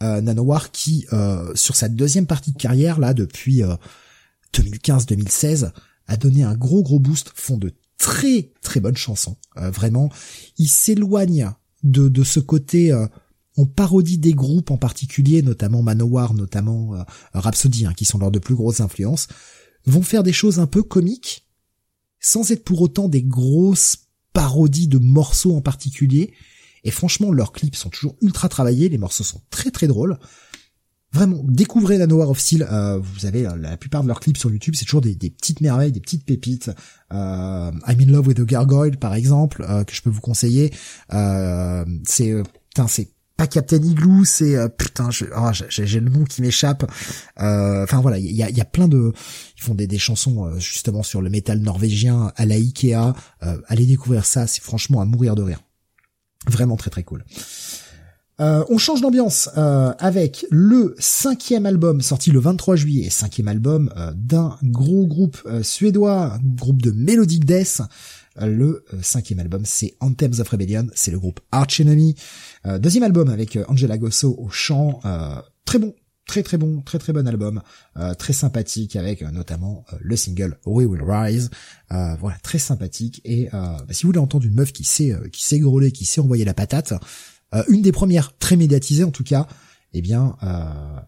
Euh, 0.03 0.21
Nanowar 0.21 0.71
qui, 0.71 1.07
euh, 1.13 1.53
sur 1.55 1.77
sa 1.77 1.89
deuxième 1.89 2.27
partie 2.27 2.53
de 2.53 2.59
carrière, 2.59 2.99
là, 2.99 3.15
depuis 3.15 3.63
2015-2016, 4.53 5.71
a 6.07 6.17
donné 6.17 6.43
un 6.43 6.55
gros 6.55 6.83
gros 6.83 6.99
boost, 6.99 7.31
font 7.35 7.57
de 7.57 7.73
très 7.97 8.53
très 8.61 8.81
bonnes 8.81 8.97
chansons. 8.97 9.37
vraiment, 9.57 10.11
il 10.59 10.69
s'éloigne 10.69 11.49
de, 11.85 12.09
de 12.09 12.25
ce 12.25 12.41
côté 12.41 12.93
on 13.57 13.67
parodie 13.67 14.19
des 14.19 14.33
groupes 14.33 14.71
en 14.71 14.77
particulier, 14.77 15.43
notamment 15.43 15.83
Manowar, 15.83 16.35
notamment 16.35 16.95
euh, 16.95 17.03
Rhapsody, 17.35 17.87
hein, 17.87 17.93
qui 17.97 18.05
sont 18.05 18.19
leurs 18.19 18.31
de 18.31 18.39
plus 18.39 18.55
grosses 18.55 18.81
influences, 18.81 19.29
vont 19.87 20.03
faire 20.03 20.23
des 20.23 20.33
choses 20.33 20.59
un 20.59 20.67
peu 20.67 20.83
comiques, 20.83 21.47
sans 22.21 22.51
être 22.51 22.65
pour 22.65 22.81
autant 22.81 23.09
des 23.09 23.23
grosses 23.23 24.09
parodies 24.33 24.89
de 24.89 24.99
morceaux 24.99 25.55
en 25.55 25.61
particulier. 25.61 26.33
Et 26.83 26.91
franchement, 26.91 27.31
leurs 27.31 27.53
clips 27.53 27.77
sont 27.77 27.91
toujours 27.91 28.17
ultra 28.21 28.49
travaillés, 28.49 28.89
les 28.89 28.99
morceaux 28.99 29.25
sont 29.25 29.41
très 29.51 29.71
très 29.71 29.87
drôles. 29.87 30.19
Vraiment, 31.15 31.41
découvrez 31.45 31.97
la 31.97 32.07
Noir 32.07 32.29
of 32.29 32.39
Steel. 32.39 32.67
Euh, 32.71 32.99
vous 33.01 33.25
avez 33.25 33.47
euh, 33.47 33.57
la 33.57 33.77
plupart 33.77 34.03
de 34.03 34.09
leurs 34.09 34.21
clips 34.21 34.37
sur 34.37 34.51
YouTube, 34.51 34.75
c'est 34.77 34.85
toujours 34.85 35.01
des, 35.01 35.15
petites 35.15 35.61
merveilles, 35.61 35.93
des 35.93 36.01
petites 36.01 36.25
pépites. 36.27 36.71
Euh, 37.13 37.71
I'm 37.87 38.01
in 38.01 38.13
love 38.13 38.27
with 38.27 38.41
a 38.41 38.45
gargoyle, 38.45 38.97
par 38.99 39.15
exemple, 39.15 39.65
que 39.87 39.95
je 39.95 40.03
peux 40.03 40.11
vous 40.11 40.21
conseiller. 40.21 40.73
c'est, 41.11 42.43
putain, 42.69 42.89
c'est 42.89 43.15
pas 43.37 43.47
Captain 43.47 43.83
Igloo, 43.83 44.25
c'est 44.25 44.57
euh, 44.57 44.69
putain, 44.69 45.09
ah, 45.35 45.53
j'ai 45.53 46.01
le 46.01 46.09
nom 46.09 46.25
qui 46.25 46.41
m'échappe. 46.41 46.85
Euh, 47.41 47.83
enfin 47.83 48.01
voilà, 48.01 48.19
il 48.19 48.31
y 48.31 48.43
a, 48.43 48.51
y 48.51 48.61
a 48.61 48.65
plein 48.65 48.87
de, 48.87 49.13
ils 49.57 49.63
font 49.63 49.75
des, 49.75 49.87
des 49.87 49.99
chansons 49.99 50.47
euh, 50.47 50.59
justement 50.59 51.03
sur 51.03 51.21
le 51.21 51.31
métal 51.31 51.59
norvégien 51.59 52.33
à 52.37 52.47
la 52.47 52.55
Ikea. 52.55 53.13
allez 53.41 53.87
découvrir 53.87 54.25
ça, 54.25 54.47
c'est 54.47 54.63
franchement 54.63 55.01
à 55.01 55.05
mourir 55.05 55.35
de 55.35 55.43
rire. 55.43 55.61
Vraiment 56.47 56.77
très 56.77 56.91
très 56.91 57.03
cool. 57.03 57.25
On 58.39 58.79
change 58.79 59.01
d'ambiance 59.01 59.49
avec 59.57 60.47
le 60.51 60.95
cinquième 60.99 61.67
album 61.67 62.01
sorti 62.01 62.31
le 62.31 62.41
23 62.41 62.77
juillet, 62.77 63.11
cinquième 63.11 63.49
album 63.49 63.93
d'un 64.15 64.57
gros 64.63 65.07
groupe 65.07 65.39
suédois, 65.63 66.39
groupe 66.43 66.83
de 66.83 66.91
melodic 66.91 67.45
death. 67.45 67.83
Le 68.41 68.85
cinquième 69.01 69.39
album, 69.39 69.63
c'est 69.65 69.95
Anthems 70.01 70.41
of 70.41 70.49
Rebellion, 70.49 70.89
c'est 70.95 71.13
le 71.13 71.21
groupe 71.21 71.41
Arch 71.53 71.81
Enemy. 71.81 72.17
Euh, 72.67 72.79
deuxième 72.79 73.05
album 73.05 73.29
avec 73.29 73.57
euh, 73.57 73.65
Angela 73.69 73.97
Gosso 73.97 74.35
au 74.39 74.49
chant, 74.49 75.01
euh, 75.05 75.37
très 75.65 75.79
bon, 75.79 75.95
très 76.27 76.43
très 76.43 76.57
bon, 76.57 76.81
très 76.81 76.99
très 76.99 77.13
bon 77.13 77.29
album, 77.29 77.63
très 78.19 78.33
sympathique 78.33 78.97
avec 78.97 79.21
notamment 79.21 79.85
le 80.01 80.17
single 80.17 80.59
We 80.65 80.87
Will 80.87 81.03
Rise, 81.03 81.51
voilà 81.91 82.39
très 82.43 82.59
sympathique 82.59 83.21
et 83.27 83.51
bah, 83.53 83.85
si 83.91 84.05
vous 84.05 84.09
voulez 84.09 84.21
entendre 84.21 84.47
une 84.47 84.55
meuf 84.55 84.73
qui 84.73 84.85
sait 84.85 85.15
qui 85.33 85.45
sait 85.45 85.59
grôler, 85.59 85.93
qui 85.93 86.07
sait 86.07 86.23
envoyer 86.23 86.47
la 86.47 86.55
patate, 86.55 86.95
une 87.69 87.83
des 87.83 87.93
premières 87.93 88.37
très 88.39 88.57
médiatisées 88.57 89.05
en 89.05 89.11
tout 89.11 89.25
cas, 89.25 89.47
eh 89.93 90.03
bien 90.03 90.37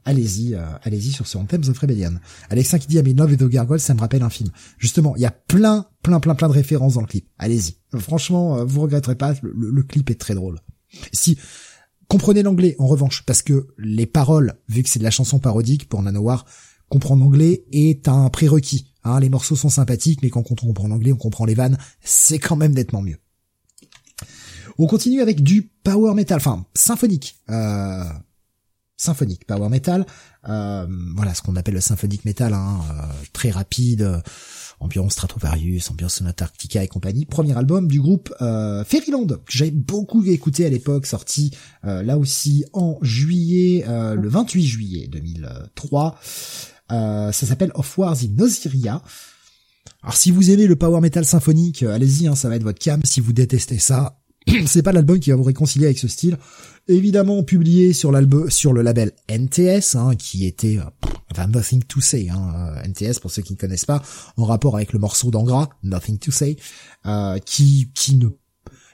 allez-y, 0.04 0.54
allez-y 0.82 1.12
sur 1.12 1.26
ce 1.26 1.38
Anthems 1.38 1.68
of 1.68 1.78
Rebellion. 1.78 2.14
Alexin 2.50 2.78
qui 2.78 2.86
dit 2.86 2.96
I'm 2.96 3.06
in 3.06 3.14
love 3.14 3.36
the 3.36 3.48
gargoyle, 3.48 3.80
ça 3.80 3.94
me 3.94 4.00
rappelle 4.00 4.22
un 4.22 4.30
film. 4.30 4.50
Justement, 4.78 5.16
il 5.16 5.22
y 5.22 5.26
a 5.26 5.30
plein 5.30 5.86
plein 6.02 6.20
plein 6.20 6.34
plein 6.34 6.48
de 6.48 6.52
références 6.52 6.94
dans 6.94 7.00
le 7.00 7.06
clip. 7.06 7.28
Allez-y. 7.38 7.76
Franchement, 7.98 8.64
vous 8.64 8.82
regretterez 8.82 9.16
pas, 9.16 9.34
le 9.42 9.82
clip 9.82 10.10
est 10.10 10.20
très 10.20 10.34
drôle. 10.34 10.60
Si 11.12 11.36
comprenez 12.08 12.42
l'anglais 12.42 12.76
en 12.78 12.86
revanche, 12.86 13.24
parce 13.26 13.42
que 13.42 13.68
les 13.78 14.06
paroles, 14.06 14.54
vu 14.68 14.82
que 14.82 14.88
c'est 14.88 14.98
de 14.98 15.04
la 15.04 15.10
chanson 15.10 15.38
parodique 15.38 15.88
pour 15.88 16.02
Nanowar, 16.02 16.46
comprendre 16.88 17.24
l'anglais 17.24 17.64
est 17.72 18.08
un 18.08 18.28
prérequis. 18.30 18.92
Hein, 19.04 19.20
les 19.20 19.28
morceaux 19.28 19.56
sont 19.56 19.68
sympathiques, 19.68 20.20
mais 20.22 20.30
quand 20.30 20.50
on 20.50 20.54
comprend 20.54 20.88
l'anglais, 20.88 21.12
on 21.12 21.16
comprend 21.16 21.44
les 21.44 21.54
vannes, 21.54 21.78
c'est 22.00 22.38
quand 22.38 22.56
même 22.56 22.74
nettement 22.74 23.02
mieux. 23.02 23.18
On 24.78 24.86
continue 24.86 25.20
avec 25.20 25.42
du 25.42 25.62
power 25.62 26.14
metal, 26.14 26.36
enfin 26.36 26.66
symphonique. 26.74 27.36
Euh, 27.50 28.04
symphonique, 28.96 29.46
power 29.46 29.68
metal. 29.68 30.06
Euh, 30.48 30.86
voilà 31.14 31.34
ce 31.34 31.42
qu'on 31.42 31.56
appelle 31.56 31.74
le 31.74 31.80
symphonique 31.80 32.24
metal, 32.24 32.54
hein, 32.54 32.80
euh, 32.90 33.02
très 33.32 33.50
rapide 33.50 34.22
ambiance 34.80 35.12
Stratovarius, 35.12 35.90
ambiance 35.90 36.22
Antarctica 36.22 36.82
et 36.82 36.88
compagnie. 36.88 37.24
Premier 37.24 37.56
album 37.56 37.88
du 37.88 38.00
groupe 38.00 38.34
euh, 38.40 38.84
Fairyland 38.84 39.26
que 39.26 39.40
j'avais 39.48 39.70
beaucoup 39.70 40.24
écouté 40.24 40.66
à 40.66 40.68
l'époque, 40.68 41.06
sorti 41.06 41.50
euh, 41.84 42.02
là 42.02 42.18
aussi 42.18 42.64
en 42.72 42.98
juillet, 43.02 43.84
euh, 43.88 44.14
le 44.14 44.28
28 44.28 44.66
juillet 44.66 45.08
2003. 45.08 46.18
ça 46.90 47.32
s'appelle 47.32 47.72
Of 47.74 47.96
Wars 47.98 48.16
in 48.22 48.42
Osiria. 48.42 49.02
Alors 50.02 50.16
si 50.16 50.30
vous 50.30 50.50
aimez 50.50 50.66
le 50.66 50.76
power 50.76 51.00
metal 51.00 51.24
symphonique, 51.24 51.82
allez-y, 51.82 52.26
hein, 52.26 52.34
ça 52.34 52.48
va 52.48 52.56
être 52.56 52.62
votre 52.62 52.78
cam. 52.78 53.00
Si 53.04 53.20
vous 53.20 53.32
détestez 53.32 53.78
ça, 53.78 54.18
c'est 54.66 54.82
pas 54.82 54.92
l'album 54.92 55.18
qui 55.18 55.30
va 55.30 55.36
vous 55.36 55.42
réconcilier 55.42 55.86
avec 55.86 55.98
ce 55.98 56.08
style. 56.08 56.38
Évidemment 56.88 57.42
publié 57.42 57.92
sur 57.92 58.12
l'album, 58.12 58.48
sur 58.48 58.72
le 58.72 58.82
label 58.82 59.12
NTS, 59.28 59.96
hein, 59.96 60.14
qui 60.16 60.46
était, 60.46 60.78
euh, 60.78 61.08
enfin 61.32 61.48
Nothing 61.48 61.82
to 61.82 62.00
Say, 62.00 62.28
hein, 62.30 62.52
euh, 62.54 62.88
NTS 62.88 63.18
pour 63.20 63.30
ceux 63.30 63.42
qui 63.42 63.54
ne 63.54 63.58
connaissent 63.58 63.86
pas, 63.86 64.02
en 64.36 64.44
rapport 64.44 64.76
avec 64.76 64.92
le 64.92 65.00
morceau 65.00 65.32
d'Angra, 65.32 65.68
Nothing 65.82 66.18
to 66.18 66.30
Say, 66.30 66.56
euh, 67.06 67.38
qui, 67.38 67.90
qui 67.92 68.14
ne, 68.16 68.28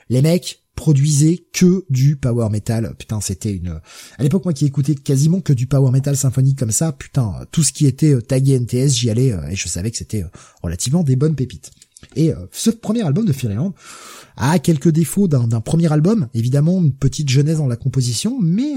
les 0.09 0.23
mecs 0.23 0.63
produisaient 0.75 1.45
que 1.53 1.85
du 1.91 2.17
power 2.17 2.49
metal. 2.49 2.95
Putain, 2.99 3.21
c'était 3.21 3.53
une, 3.53 3.79
à 4.17 4.23
l'époque 4.23 4.47
moi 4.47 4.55
qui 4.55 4.65
écoutais 4.65 4.95
quasiment 4.95 5.43
que 5.43 5.53
du 5.53 5.67
power 5.67 5.91
metal 5.91 6.17
symphonique 6.17 6.59
comme 6.59 6.73
ça, 6.73 6.93
putain, 6.93 7.35
tout 7.53 7.63
ce 7.63 7.75
qui 7.75 7.87
était 7.87 8.19
tagué 8.23 8.59
NTS, 8.59 8.89
j'y 8.89 9.11
allais 9.11 9.35
et 9.51 9.55
je 9.55 9.69
savais 9.69 9.91
que 9.91 9.99
c'était 9.99 10.25
relativement 10.63 11.03
des 11.03 11.15
bonnes 11.15 11.35
pépites. 11.35 11.73
Et 12.17 12.33
ce 12.51 12.71
premier 12.71 13.03
album 13.03 13.27
de 13.27 13.33
Fairyland, 13.33 13.75
a 14.43 14.59
quelques 14.59 14.91
défauts 14.91 15.29
d'un 15.29 15.61
premier 15.61 15.93
album, 15.93 16.29
évidemment 16.35 16.79
une 16.83 16.93
petite 16.93 17.29
jeunesse 17.29 17.59
dans 17.59 17.69
la 17.69 17.77
composition, 17.77 18.39
mais 18.41 18.75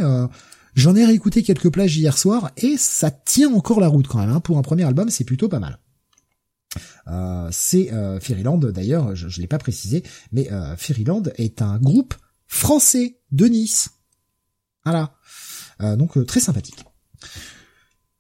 j'en 0.76 0.96
ai 0.96 1.06
réécouté 1.06 1.44
quelques 1.44 1.72
plages 1.72 1.98
hier 1.98 2.18
soir 2.18 2.52
et 2.58 2.78
ça 2.78 3.12
tient 3.12 3.54
encore 3.54 3.80
la 3.80 3.88
route 3.88 4.08
quand 4.08 4.20
même. 4.20 4.30
Hein. 4.30 4.40
Pour 4.40 4.58
un 4.58 4.62
premier 4.62 4.84
album, 4.84 5.10
c'est 5.10 5.24
plutôt 5.24 5.50
pas 5.50 5.60
mal. 5.60 5.80
Euh, 7.08 7.50
c'est 7.52 7.94
euh, 7.94 8.20
Fairyland 8.20 8.58
d'ailleurs, 8.58 9.16
je 9.16 9.28
ne 9.28 9.42
l'ai 9.42 9.48
pas 9.48 9.58
précisé, 9.58 10.04
mais 10.32 10.52
euh, 10.52 10.76
Fairyland 10.76 11.24
est 11.36 11.62
un 11.62 11.78
groupe 11.78 12.16
français 12.48 13.20
de 13.32 13.46
Nice. 13.46 13.90
Voilà. 14.84 15.16
Euh, 15.82 15.96
donc 15.96 16.24
très 16.26 16.40
sympathique. 16.40 16.84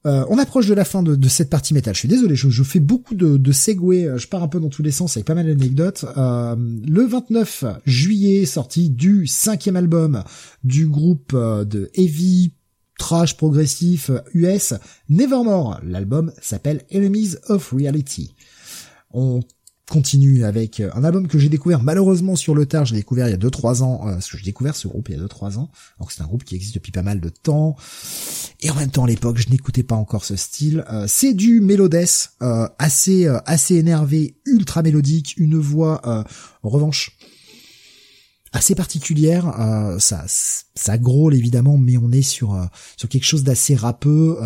On 0.06 0.38
approche 0.38 0.67
de 0.67 0.74
la 0.74 0.85
fin 0.85 1.03
de, 1.03 1.27
cette 1.27 1.50
partie 1.50 1.74
métal. 1.74 1.93
Je 1.93 2.00
suis 2.00 2.08
désolé, 2.08 2.35
je, 2.35 2.64
fais 2.64 2.80
beaucoup 2.80 3.16
de, 3.16 3.38
de 3.38 3.51
je 3.51 4.27
pars 4.27 4.43
un 4.43 4.48
peu 4.48 4.59
dans 4.59 4.69
tous 4.69 4.84
les 4.84 4.92
sens 4.92 5.17
avec 5.17 5.25
pas 5.25 5.35
mal 5.35 5.48
d'anecdotes. 5.48 6.06
le 6.16 7.06
29 7.06 7.66
juillet, 7.85 8.45
sortie 8.45 8.90
du 8.90 9.27
cinquième 9.27 9.75
album 9.75 10.24
du 10.64 10.88
groupe 10.88 11.34
de 11.34 11.90
heavy 11.95 12.53
trash 12.98 13.38
progressif 13.38 14.11
US 14.34 14.74
Nevermore. 15.09 15.80
L'album 15.84 16.32
s'appelle 16.42 16.84
Enemies 16.92 17.35
of 17.50 17.72
Reality. 17.72 18.35
Continue 19.89 20.43
avec 20.45 20.80
euh, 20.80 20.89
un 20.95 21.03
album 21.03 21.27
que 21.27 21.38
j'ai 21.38 21.49
découvert 21.49 21.81
malheureusement 21.81 22.35
sur 22.35 22.55
le 22.55 22.65
tard, 22.65 22.85
j'ai 22.85 22.95
découvert 22.95 23.27
il 23.27 23.31
y 23.31 23.33
a 23.33 23.38
2-3 23.38 23.83
ans, 23.83 24.07
euh, 24.07 24.14
parce 24.14 24.30
que 24.30 24.38
j'ai 24.38 24.43
découvert 24.43 24.75
ce 24.75 24.88
groupe 24.88 25.09
il 25.09 25.17
y 25.17 25.19
a 25.19 25.23
2-3 25.23 25.57
ans, 25.57 25.69
donc 25.99 26.11
c'est 26.11 26.22
un 26.22 26.25
groupe 26.25 26.43
qui 26.43 26.55
existe 26.55 26.75
depuis 26.75 26.91
pas 26.91 27.03
mal 27.03 27.19
de 27.19 27.30
temps, 27.30 27.75
et 28.61 28.69
en 28.72 28.75
même 28.75 28.89
temps 28.89 29.03
à 29.03 29.07
l'époque 29.07 29.38
je 29.38 29.49
n'écoutais 29.49 29.83
pas 29.83 29.95
encore 29.95 30.25
ce 30.25 30.35
style. 30.35 30.83
Euh, 30.91 31.05
c'est 31.07 31.33
du 31.33 31.61
mélodès, 31.61 32.30
assez 32.80 33.27
assez 33.45 33.75
énervé, 33.75 34.38
ultra 34.45 34.81
mélodique, 34.81 35.35
une 35.38 35.57
voix 35.57 36.01
en 36.64 36.69
revanche 36.69 37.17
assez 38.51 38.75
particulière, 38.75 39.53
ça 39.99 40.25
ça 40.27 40.97
grôle 40.97 41.35
évidemment, 41.35 41.77
mais 41.77 41.97
on 41.97 42.11
est 42.11 42.22
sur 42.22 42.57
sur 42.97 43.09
quelque 43.09 43.25
chose 43.25 43.43
d'assez 43.43 43.75
rappeux. 43.75 44.38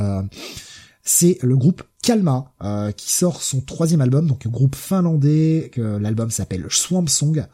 C'est 1.04 1.38
le 1.42 1.58
groupe 1.58 1.84
Kalma 2.10 2.52
euh, 2.64 2.92
qui 2.92 3.12
sort 3.14 3.44
son 3.44 3.62
troisième 3.62 4.02
album, 4.02 4.26
donc 4.26 4.48
groupe 4.48 4.76
finlandais. 4.76 5.70
que 5.72 5.98
L'album 5.98 6.32
s'appelle 6.32 6.66
Swamp 6.68 7.06
Song. 7.06 7.46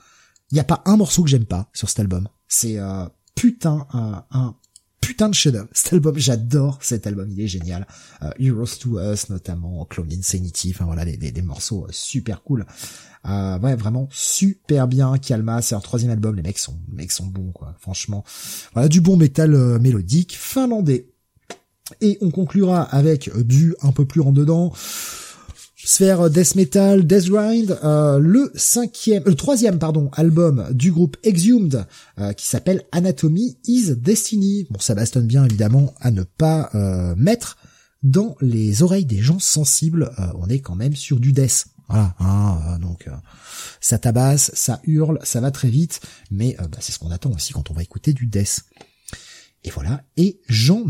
Il 0.49 0.53
n'y 0.53 0.61
a 0.61 0.63
pas 0.63 0.81
un 0.85 0.95
morceau 0.95 1.23
que 1.23 1.29
j'aime 1.29 1.43
pas 1.43 1.69
sur 1.73 1.89
cet 1.89 1.99
album. 1.99 2.29
C'est 2.47 2.79
euh, 2.79 3.03
putain 3.35 3.85
un, 3.91 4.55
putain 5.01 5.27
de 5.27 5.33
chef-d'œuvre. 5.33 5.67
Cet 5.73 5.91
album, 5.91 6.17
j'adore 6.17 6.77
cet 6.79 7.05
album, 7.05 7.29
il 7.29 7.41
est 7.41 7.49
génial. 7.49 7.85
Euh, 8.21 8.31
Heroes 8.39 8.77
to 8.79 8.97
Us 8.97 9.29
notamment, 9.29 9.83
Clone 9.83 10.13
Insanity, 10.13 10.71
enfin 10.73 10.85
voilà 10.85 11.03
des, 11.03 11.17
des, 11.17 11.41
morceaux 11.41 11.85
super 11.89 12.41
cool. 12.41 12.65
ouais, 13.25 13.75
vraiment 13.75 14.07
super 14.09 14.87
bien. 14.87 15.17
Kalma, 15.17 15.61
c'est 15.61 15.75
un 15.75 15.81
troisième 15.81 16.11
album. 16.11 16.33
Les 16.33 16.43
mecs 16.43 16.59
sont, 16.59 16.79
les 16.91 16.95
mecs 16.95 17.11
sont 17.11 17.25
bons 17.25 17.51
quoi. 17.51 17.75
Franchement, 17.81 18.23
voilà 18.71 18.87
du 18.87 19.01
bon 19.01 19.17
métal 19.17 19.51
mélodique 19.81 20.37
finlandais. 20.39 21.09
Et 22.01 22.17
on 22.21 22.31
conclura 22.31 22.81
avec 22.81 23.35
du 23.37 23.75
un 23.81 23.91
peu 23.91 24.05
plus 24.05 24.21
en 24.21 24.31
dedans. 24.31 24.73
Sphère 25.85 26.31
Death 26.31 26.55
Metal, 26.55 27.05
Death 27.05 27.27
Grind, 27.27 27.77
euh, 27.83 28.17
le 28.17 28.51
cinquième, 28.55 29.21
le 29.23 29.35
troisième 29.35 29.77
pardon 29.77 30.09
album 30.13 30.67
du 30.71 30.91
groupe 30.91 31.15
Exhumed 31.21 31.85
euh, 32.17 32.33
qui 32.33 32.47
s'appelle 32.47 32.81
Anatomy 32.91 33.59
is 33.67 33.91
Destiny. 33.95 34.65
Bon, 34.71 34.79
ça 34.79 34.95
bastonne 34.95 35.27
bien 35.27 35.45
évidemment 35.45 35.93
à 36.01 36.09
ne 36.09 36.23
pas 36.23 36.71
euh, 36.73 37.13
mettre 37.15 37.57
dans 38.01 38.35
les 38.41 38.81
oreilles 38.81 39.05
des 39.05 39.19
gens 39.19 39.37
sensibles. 39.37 40.11
on 40.39 40.47
est 40.47 40.59
quand 40.59 40.75
même 40.75 40.95
sur 40.95 41.19
du 41.19 41.33
death. 41.33 41.67
Voilà, 41.87 42.15
hein, 42.19 42.79
donc 42.79 43.07
ça 43.79 43.99
tabasse, 43.99 44.49
ça 44.55 44.81
hurle, 44.85 45.19
ça 45.21 45.39
va 45.39 45.51
très 45.51 45.69
vite, 45.69 46.01
mais 46.31 46.57
bah, 46.59 46.79
c'est 46.79 46.93
ce 46.93 46.99
qu'on 46.99 47.11
attend 47.11 47.31
aussi 47.31 47.53
quand 47.53 47.69
on 47.69 47.75
va 47.75 47.83
écouter 47.83 48.13
du 48.13 48.25
death. 48.25 48.63
Et 49.65 49.71
voilà. 49.71 50.03
Et 50.15 50.39
j'en 50.47 50.85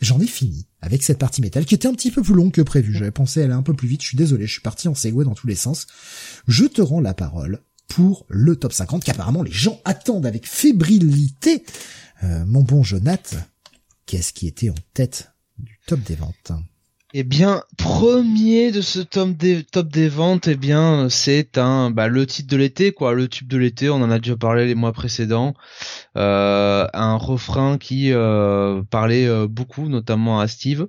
j'en 0.00 0.20
ai 0.20 0.26
fini 0.26 0.68
avec 0.82 1.02
cette 1.02 1.18
partie 1.18 1.40
métal 1.40 1.64
qui 1.64 1.74
était 1.74 1.88
un 1.88 1.94
petit 1.94 2.10
peu 2.10 2.22
plus 2.22 2.34
longue 2.34 2.52
que 2.52 2.60
prévu. 2.60 2.92
J'avais 2.92 3.10
pensé 3.10 3.42
aller 3.42 3.54
un 3.54 3.62
peu 3.62 3.72
plus 3.72 3.88
vite. 3.88 4.02
Je 4.02 4.08
suis 4.08 4.18
désolé. 4.18 4.46
Je 4.46 4.52
suis 4.52 4.60
parti 4.60 4.86
en 4.86 4.94
segway 4.94 5.24
dans 5.24 5.34
tous 5.34 5.46
les 5.46 5.54
sens. 5.54 5.86
Je 6.46 6.66
te 6.66 6.82
rends 6.82 7.00
la 7.00 7.14
parole 7.14 7.62
pour 7.88 8.26
le 8.28 8.54
top 8.54 8.74
50 8.74 9.02
qu'apparemment 9.02 9.42
les 9.42 9.50
gens 9.50 9.80
attendent 9.86 10.26
avec 10.26 10.46
fébrilité. 10.46 11.64
Euh, 12.22 12.44
mon 12.44 12.62
bon 12.62 12.82
Jonath, 12.82 13.36
qu'est-ce 14.04 14.34
qui 14.34 14.46
était 14.46 14.68
en 14.68 14.74
tête 14.92 15.32
du 15.58 15.80
top 15.86 16.00
des 16.00 16.14
ventes? 16.14 16.52
Eh 17.14 17.22
bien, 17.24 17.62
premier 17.78 18.70
de 18.70 18.82
ce 18.82 18.98
top 19.00 19.30
des, 19.30 19.64
top 19.64 19.88
des 19.88 20.08
ventes, 20.08 20.46
eh 20.46 20.56
bien, 20.56 21.08
c'est 21.08 21.56
un, 21.56 21.90
bah, 21.90 22.06
le 22.06 22.26
titre 22.26 22.50
de 22.50 22.56
l'été, 22.58 22.92
quoi, 22.92 23.14
le 23.14 23.28
tube 23.28 23.48
de 23.48 23.56
l'été. 23.56 23.88
On 23.88 23.96
en 23.96 24.10
a 24.10 24.18
déjà 24.18 24.36
parlé 24.36 24.66
les 24.66 24.74
mois 24.74 24.92
précédents. 24.92 25.54
Euh, 26.18 26.86
un 26.92 27.16
refrain 27.16 27.78
qui 27.78 28.12
euh, 28.12 28.82
parlait 28.90 29.26
euh, 29.26 29.46
beaucoup, 29.48 29.88
notamment 29.88 30.38
à 30.40 30.48
Steve. 30.48 30.86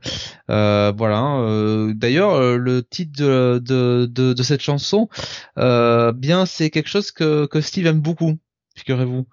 voilà. 0.48 1.94
D'ailleurs, 1.96 2.58
le 2.58 2.84
titre 2.84 3.18
de, 3.18 3.62
de, 3.64 4.06
de, 4.12 4.34
de 4.34 4.44
cette 4.44 4.62
chanson, 4.62 5.08
bien, 5.56 6.46
c'est 6.46 6.70
quelque 6.70 6.90
chose 6.90 7.12
que, 7.12 7.46
que 7.46 7.62
Steve 7.62 7.86
aime 7.88 8.02
beaucoup. 8.02 8.38
Figurez-vous. 8.76 9.26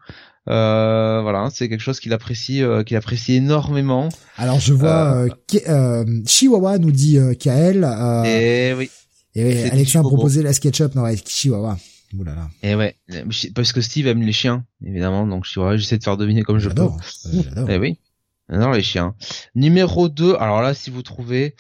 Euh, 0.49 1.21
voilà, 1.23 1.49
c'est 1.53 1.69
quelque 1.69 1.81
chose 1.81 1.99
qu'il 1.99 2.13
apprécie, 2.13 2.63
euh, 2.63 2.85
qu'il 2.85 2.97
apprécie 2.97 3.35
énormément. 3.35 4.09
Alors 4.37 4.61
je 4.61 4.73
vois 4.73 5.17
euh, 5.17 5.29
euh 5.69 6.05
Chihuahua 6.25 6.79
nous 6.79 6.93
dit 6.93 7.19
euh, 7.19 7.35
Kael. 7.35 7.85
et 8.25 8.73
oui. 8.77 8.91
Et 9.35 9.45
oui, 9.45 9.71
Alexa 9.71 9.99
a 9.99 10.03
proposé 10.03 10.43
la 10.43 10.55
SketchUp, 10.55 10.95
non, 10.95 11.05
avec 11.05 11.29
Chihuahua. 11.29 11.77
Oulala. 12.17 12.49
Et 12.63 12.75
ouais, 12.75 12.97
parce 13.55 13.73
que 13.73 13.83
Steve 13.83 14.07
aime 14.07 14.23
les 14.23 14.33
chiens, 14.33 14.65
évidemment, 14.83 15.27
donc 15.27 15.45
Chihuahua, 15.45 15.77
j'essaie 15.77 15.99
de 15.99 16.05
faire 16.05 16.17
deviner 16.17 16.43
comme 16.43 16.59
je 16.59 16.71
peux. 16.71 16.89
Et 17.69 17.77
oui. 17.79 17.99
Non, 18.49 18.71
les 18.71 18.83
chiens. 18.83 19.15
Numéro 19.57 20.09
2, 20.09 20.37
alors 20.37 20.63
là, 20.63 20.73
si 20.73 20.89
vous 20.89 21.03
trouvez, 21.03 21.55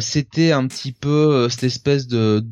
c'était 0.00 0.52
un 0.52 0.66
petit 0.68 0.92
peu 0.92 1.48
cette 1.48 1.64
espèce 1.64 2.06
de 2.06 2.46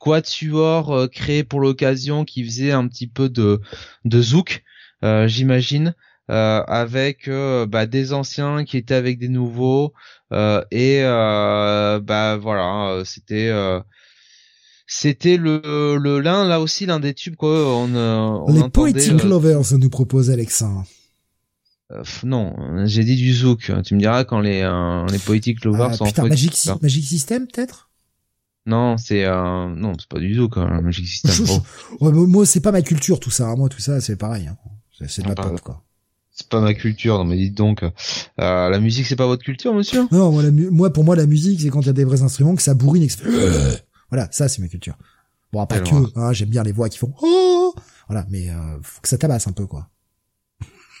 quatuor 0.00 1.08
créé 1.12 1.44
pour 1.44 1.60
l'occasion 1.60 2.24
qui 2.24 2.44
faisait 2.44 2.72
un 2.72 2.88
petit 2.88 3.06
peu 3.06 3.28
de 3.28 3.60
de 4.04 4.22
zouk 4.22 4.64
euh, 4.64 4.67
j'imagine, 5.02 5.94
euh, 6.30 6.62
avec 6.66 7.26
euh, 7.28 7.64
bah, 7.66 7.86
des 7.86 8.12
anciens 8.12 8.64
qui 8.64 8.76
étaient 8.76 8.94
avec 8.94 9.18
des 9.18 9.28
nouveaux 9.28 9.94
et 10.70 11.00
bah 11.02 12.36
voilà, 12.36 13.02
c'était 13.04 13.50
c'était 14.86 15.36
le 15.36 15.98
le 15.98 16.20
l'un 16.20 16.46
là 16.46 16.60
aussi 16.60 16.86
l'un 16.86 17.00
des 17.00 17.14
tubes 17.14 17.36
quoi 17.36 17.76
on, 17.76 17.94
on 17.94 18.52
les 18.52 18.68
Poetic 18.68 19.22
Lovers 19.24 19.78
nous 19.78 19.90
propose 19.90 20.30
Alexandre 20.30 20.84
non 22.24 22.54
j'ai 22.84 23.04
dit 23.04 23.16
du 23.16 23.32
zouk 23.32 23.70
tu 23.84 23.94
me 23.94 24.00
diras 24.00 24.24
quand 24.24 24.40
les 24.40 24.60
les 25.10 25.18
Poetic 25.18 25.64
Lovers 25.64 25.90
ah, 25.92 25.96
sont 25.96 26.04
putain, 26.06 26.26
Magic, 26.26 26.54
Magic 26.82 27.04
System 27.04 27.46
peut-être? 27.46 27.88
Non, 28.68 28.98
c'est 28.98 29.24
euh... 29.24 29.74
non, 29.74 29.94
c'est 29.98 30.08
pas 30.08 30.18
du 30.18 30.34
zouk, 30.34 30.58
hein, 30.58 30.82
Magic 30.82 31.06
System. 31.06 31.62
moi, 32.00 32.44
c'est 32.44 32.60
pas 32.60 32.70
ma 32.70 32.82
culture 32.82 33.18
tout 33.18 33.30
ça. 33.30 33.46
Hein. 33.46 33.56
Moi, 33.56 33.70
tout 33.70 33.80
ça, 33.80 33.98
c'est 34.02 34.16
pareil. 34.16 34.46
Hein. 34.46 34.58
C'est 35.06 35.22
de 35.22 35.28
la 35.28 35.34
pop, 35.34 35.60
quoi. 35.60 35.82
C'est 36.30 36.48
pas 36.48 36.60
ma 36.60 36.72
culture, 36.72 37.18
non 37.18 37.24
mais 37.24 37.36
dites 37.36 37.56
donc, 37.56 37.82
euh, 37.82 37.90
la 38.36 38.78
musique 38.78 39.06
c'est 39.06 39.16
pas 39.16 39.26
votre 39.26 39.42
culture, 39.42 39.74
monsieur? 39.74 40.06
Non, 40.12 40.30
moi, 40.30 40.44
moi 40.52 40.92
pour 40.92 41.02
moi 41.02 41.16
la 41.16 41.26
musique 41.26 41.60
c'est 41.60 41.68
quand 41.68 41.80
il 41.80 41.86
y 41.86 41.90
a 41.90 41.92
des 41.94 42.04
vrais 42.04 42.22
instruments 42.22 42.54
que 42.54 42.62
ça 42.62 42.74
bourrine 42.74 43.02
et 43.02 43.06
que 43.08 43.12
ça 43.12 43.24
fait... 43.24 43.84
Voilà, 44.08 44.28
ça 44.30 44.48
c'est 44.48 44.62
ma 44.62 44.68
culture. 44.68 44.96
Bon, 45.52 45.66
pas 45.66 45.80
que, 45.80 46.18
hein, 46.18 46.32
j'aime 46.32 46.50
bien 46.50 46.62
les 46.62 46.70
voix 46.70 46.88
qui 46.88 46.98
font 46.98 47.12
oh 47.22 47.74
voilà, 48.08 48.24
mais 48.30 48.50
euh, 48.50 48.78
faut 48.82 49.00
que 49.00 49.08
ça 49.08 49.18
tabasse 49.18 49.48
un 49.48 49.52
peu 49.52 49.66
quoi. 49.66 49.88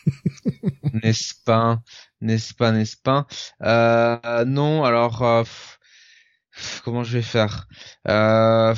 n'est-ce 1.02 1.34
pas, 1.44 1.82
n'est-ce 2.20 2.54
pas, 2.54 2.72
n'est-ce 2.72 2.96
pas? 2.96 3.26
Euh, 3.62 4.44
Non, 4.44 4.84
alors 4.84 5.22
euh, 5.22 5.44
comment 6.84 7.04
je 7.04 7.12
vais 7.12 7.22
faire? 7.22 7.68
Euh, 8.08 8.74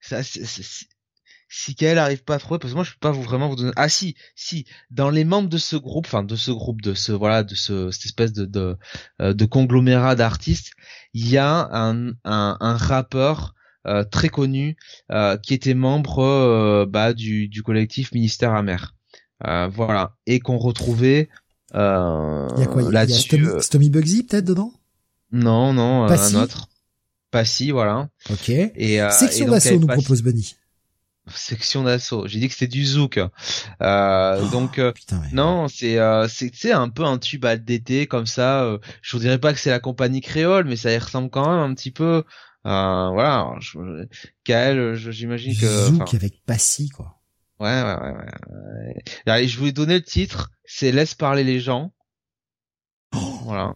ça, 0.00 0.22
c'est, 0.22 0.44
si 1.48 1.74
qu'elle 1.74 1.98
arrive 1.98 2.24
pas 2.24 2.34
à 2.34 2.38
trouver 2.38 2.58
parce 2.58 2.72
que 2.72 2.76
moi 2.76 2.84
je 2.84 2.92
peux 2.92 2.98
pas 3.00 3.10
vous 3.10 3.22
vraiment 3.22 3.48
vous 3.48 3.56
donner 3.56 3.72
ah 3.76 3.88
si 3.88 4.14
si 4.34 4.66
dans 4.90 5.10
les 5.10 5.24
membres 5.24 5.48
de 5.48 5.58
ce 5.58 5.76
groupe 5.76 6.06
enfin 6.06 6.22
de 6.22 6.36
ce 6.36 6.50
groupe 6.50 6.82
de 6.82 6.94
ce 6.94 7.12
voilà 7.12 7.42
de 7.42 7.54
ce 7.54 7.90
cette 7.90 8.04
espèce 8.04 8.32
de 8.32 8.44
de, 8.44 8.76
euh, 9.22 9.32
de 9.32 9.44
conglomérat 9.44 10.14
d'artistes 10.14 10.72
il 11.14 11.28
y 11.28 11.38
a 11.38 11.68
un 11.72 12.10
un, 12.24 12.56
un 12.60 12.76
rappeur 12.76 13.54
euh, 13.86 14.04
très 14.04 14.28
connu 14.28 14.76
euh, 15.10 15.38
qui 15.38 15.54
était 15.54 15.72
membre 15.72 16.18
euh, 16.18 16.84
bah 16.86 17.14
du 17.14 17.48
du 17.48 17.62
collectif 17.62 18.12
Ministère 18.12 18.52
amer. 18.52 18.94
Voilà. 19.40 20.16
Et 20.26 20.40
qu'on 20.40 20.58
retrouvait 20.58 21.28
euh, 21.74 22.48
il 22.56 22.60
y 22.60 22.64
a 22.64 22.66
quoi 22.66 22.90
là-dessus 22.90 23.46
Stomy, 23.60 23.88
Bugsy 23.88 24.24
peut-être 24.24 24.44
dedans? 24.44 24.72
Non 25.32 25.72
non 25.72 26.04
un 26.04 26.34
autre. 26.34 26.68
Passy 27.30 27.70
voilà. 27.70 28.10
Ok. 28.30 28.50
Et 28.50 29.00
section 29.10 29.48
d'assaut 29.48 29.78
nous 29.78 29.86
propose 29.86 30.22
Bunny 30.22 30.56
section 31.34 31.84
d'assaut. 31.84 32.26
J'ai 32.26 32.38
dit 32.38 32.48
que 32.48 32.54
c'était 32.54 32.66
du 32.66 32.84
zouk. 32.84 33.18
Euh, 33.18 34.40
oh, 34.42 34.48
donc 34.48 34.78
euh, 34.78 34.92
non, 35.32 35.68
c'est 35.68 35.98
euh, 35.98 36.26
c'est 36.28 36.72
un 36.72 36.88
peu 36.88 37.04
un 37.04 37.18
tube 37.18 37.46
d'été 37.46 38.06
comme 38.06 38.26
ça. 38.26 38.64
Euh, 38.64 38.78
je 39.02 39.16
vous 39.16 39.22
dirais 39.22 39.38
pas 39.38 39.52
que 39.52 39.58
c'est 39.58 39.70
la 39.70 39.80
compagnie 39.80 40.20
créole, 40.20 40.64
mais 40.64 40.76
ça 40.76 40.92
y 40.92 40.98
ressemble 40.98 41.30
quand 41.30 41.50
même 41.50 41.70
un 41.70 41.74
petit 41.74 41.90
peu. 41.90 42.24
Euh, 42.66 43.08
voilà. 43.10 43.52
Je, 43.60 44.06
Kael, 44.44 44.94
j'imagine 44.94 45.56
que 45.56 45.66
zouk 45.66 46.14
avec 46.14 46.42
Passy 46.44 46.88
quoi. 46.88 47.14
Ouais, 47.60 47.82
ouais, 47.82 47.96
ouais. 48.00 48.12
ouais. 48.12 49.04
Allez, 49.26 49.48
je 49.48 49.58
vous 49.58 49.66
ai 49.66 49.72
donné 49.72 49.94
le 49.94 50.04
titre. 50.04 50.50
C'est 50.64 50.92
Laisse 50.92 51.14
parler 51.14 51.44
les 51.44 51.60
gens. 51.60 51.92
Voilà. 53.12 53.74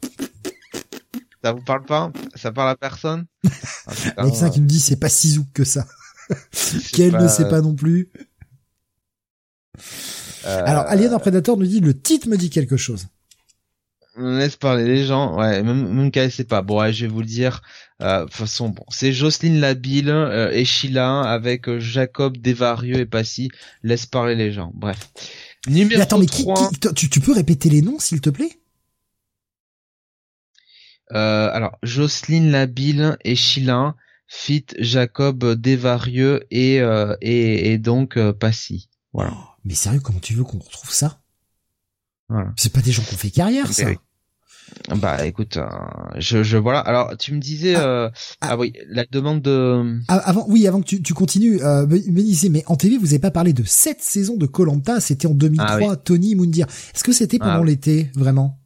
Ça 1.42 1.52
vous 1.52 1.62
parle 1.62 1.84
pas? 1.84 2.12
Ça 2.36 2.52
parle 2.52 2.68
à 2.68 2.76
personne? 2.76 3.26
Ah, 3.86 3.92
Alexa 4.18 4.50
qui 4.50 4.60
me 4.60 4.66
dit 4.66 4.78
c'est 4.78 5.00
pas 5.00 5.08
si 5.08 5.30
zouk 5.30 5.46
que 5.52 5.64
ça. 5.64 5.86
Qu'elle 6.92 7.16
ne 7.16 7.28
sait 7.28 7.48
pas 7.48 7.60
non 7.60 7.74
plus. 7.74 8.10
Euh... 10.44 10.62
Alors, 10.66 10.84
Alien 10.86 11.18
Predator 11.18 11.56
nous 11.56 11.66
dit 11.66 11.80
le 11.80 11.98
titre 11.98 12.28
me 12.28 12.36
dit 12.36 12.50
quelque 12.50 12.76
chose. 12.76 13.06
Laisse 14.18 14.56
parler 14.56 14.84
les 14.84 15.06
gens, 15.06 15.38
ouais, 15.38 15.62
même, 15.62 15.88
même 15.88 16.10
qu'elle 16.10 16.30
sait 16.30 16.44
pas. 16.44 16.60
Bon, 16.60 16.80
ouais, 16.80 16.92
je 16.92 17.06
vais 17.06 17.12
vous 17.12 17.20
le 17.20 17.26
dire. 17.26 17.62
Euh, 18.02 18.20
de 18.20 18.24
toute 18.24 18.34
façon, 18.34 18.68
bon, 18.68 18.84
c'est 18.90 19.12
Jocelyne 19.12 19.58
Labille 19.58 20.10
euh, 20.10 20.50
et 20.50 20.66
Sheila 20.66 21.22
avec 21.22 21.66
euh, 21.66 21.80
Jacob 21.80 22.36
Desvarieux 22.36 22.98
et 22.98 23.06
Passy. 23.06 23.50
Laisse 23.82 24.04
parler 24.04 24.34
les 24.34 24.52
gens. 24.52 24.70
Bref. 24.74 25.10
Numéro 25.66 25.96
mais 25.96 26.02
attends, 26.02 26.18
mais 26.18 26.26
qui, 26.26 26.44
tu, 26.94 27.08
tu, 27.08 27.20
peux 27.20 27.32
répéter 27.32 27.70
les 27.70 27.80
noms, 27.80 27.98
s'il 27.98 28.20
te 28.20 28.28
plaît? 28.28 28.50
Euh, 31.12 31.48
Alors, 31.52 31.78
Jocelyne 31.82 32.50
Labille 32.50 33.16
et 33.24 33.36
Sheila, 33.36 33.94
fit 34.34 34.66
Jacob 34.78 35.44
Desvarieux 35.54 36.44
et, 36.50 36.76
et, 37.20 37.72
et 37.72 37.78
donc 37.78 38.18
Passy. 38.32 38.88
Voilà. 39.12 39.32
Oh, 39.34 39.44
mais 39.64 39.74
sérieux, 39.74 40.00
comment 40.00 40.20
tu 40.20 40.34
veux 40.34 40.44
qu'on 40.44 40.58
retrouve 40.58 40.90
ça? 40.90 41.20
C'est 42.56 42.72
pas 42.72 42.80
des 42.80 42.92
gens 42.92 43.02
qui 43.02 43.14
ont 43.14 43.18
fait 43.18 43.30
carrière, 43.30 43.70
ça. 43.70 43.88
Bah 44.96 45.26
écoute, 45.26 45.56
euh, 45.56 45.66
je, 46.16 46.42
je 46.42 46.56
voilà. 46.56 46.80
Alors 46.80 47.16
tu 47.18 47.34
me 47.34 47.40
disais, 47.40 47.74
ah, 47.74 47.86
euh, 47.86 48.10
ah, 48.40 48.48
ah, 48.50 48.56
oui, 48.56 48.72
la 48.88 49.04
demande 49.10 49.42
de. 49.42 50.00
Ah, 50.08 50.16
avant, 50.24 50.46
oui, 50.48 50.66
avant 50.66 50.80
que 50.80 50.86
tu, 50.86 51.02
tu 51.02 51.14
continues, 51.14 51.62
euh, 51.62 51.86
me, 51.86 52.22
disais, 52.22 52.48
mais 52.48 52.64
en 52.66 52.76
TV 52.76 52.96
vous 52.96 53.08
avez 53.08 53.18
pas 53.18 53.30
parlé 53.30 53.52
de 53.52 53.64
cette 53.64 54.00
saison 54.00 54.36
de 54.36 54.46
Colanta, 54.46 55.00
c'était 55.00 55.26
en 55.26 55.34
2003, 55.34 55.96
Tony 55.96 56.34
Moundir. 56.34 56.66
Est-ce 56.94 57.04
que 57.04 57.12
c'était 57.12 57.38
pendant 57.38 57.64
l'été 57.64 58.10
vraiment? 58.14 58.58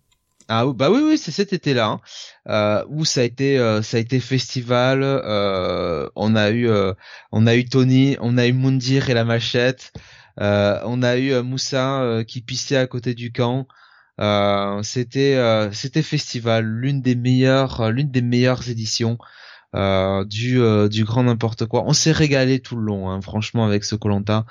Ah 0.49 0.65
bah 0.67 0.91
oui 0.91 1.01
oui 1.03 1.19
c'est 1.19 1.33
cet 1.33 1.53
été-là 1.53 1.87
hein, 1.87 2.01
euh, 2.49 2.85
où 2.89 3.05
ça 3.05 3.21
a 3.23 3.25
été 3.25 3.59
ça 3.83 3.97
a 3.97 4.01
été 4.01 4.21
festival. 4.21 5.03
on 6.15 6.37
a 6.37 6.51
eu 6.51 6.69
on 7.33 7.47
a 7.47 7.57
eu 7.57 7.65
Tony, 7.65 8.17
on 8.21 8.39
a 8.39 8.47
eu 8.47 8.53
Moundir 8.53 9.11
et 9.11 9.15
la 9.15 9.25
machette. 9.25 9.93
Euh, 10.41 10.81
on 10.85 11.03
a 11.03 11.17
eu 11.17 11.33
euh, 11.33 11.43
Moussa 11.43 12.03
euh, 12.03 12.25
qui 12.25 12.43
pissait 12.43 12.77
à 12.77 12.87
côté 12.87 13.15
du 13.15 13.33
camp. 13.33 13.67
c'était 14.83 15.37
c'était 15.73 16.03
festival, 16.03 16.65
l'une 16.67 17.03
des 17.03 17.15
meilleures 17.15 17.91
l'une 17.91 18.11
des 18.11 18.23
meilleures 18.23 18.69
éditions. 18.69 19.19
Du 20.27 20.61
du 20.89 21.05
grand 21.05 21.25
n'importe 21.25 21.67
quoi. 21.67 21.85
On 21.87 21.93
s'est 21.93 22.13
régalé 22.13 22.61
tout 22.61 22.77
le 22.77 22.83
long, 22.83 23.11
hein, 23.11 23.21
franchement, 23.21 23.67
avec 23.67 23.85
ce 23.85 23.97
Colanta. 23.97 24.47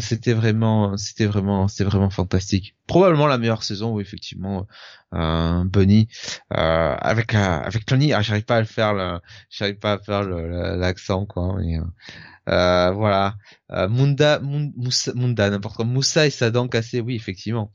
c'était 0.00 0.32
vraiment, 0.32 0.96
c'était 0.96 1.26
vraiment, 1.26 1.68
c'était 1.68 1.84
vraiment 1.84 2.10
fantastique. 2.10 2.76
Probablement 2.86 3.26
la 3.26 3.38
meilleure 3.38 3.62
saison, 3.62 3.94
où 3.94 4.00
effectivement, 4.00 4.66
euh, 5.14 5.64
Bunny 5.64 6.08
avec 6.50 7.34
avec 7.34 7.86
Tony. 7.86 8.12
Ah, 8.12 8.22
j'arrive 8.22 8.44
pas 8.44 8.56
à 8.56 8.60
le 8.60 8.66
faire, 8.66 9.20
j'arrive 9.50 9.76
pas 9.76 9.92
à 9.92 9.98
faire 9.98 10.22
l'accent 10.22 11.26
quoi. 11.26 11.56
Euh, 12.48 12.90
voilà. 12.92 13.36
Euh, 13.70 13.88
Munda, 13.88 14.40
Munda, 15.14 15.50
n'importe 15.50 15.76
quoi. 15.76 15.84
Moussa 15.84 16.26
et 16.26 16.30
sa 16.30 16.50
dent 16.50 16.68
cassée, 16.68 17.00
oui, 17.00 17.14
effectivement. 17.14 17.72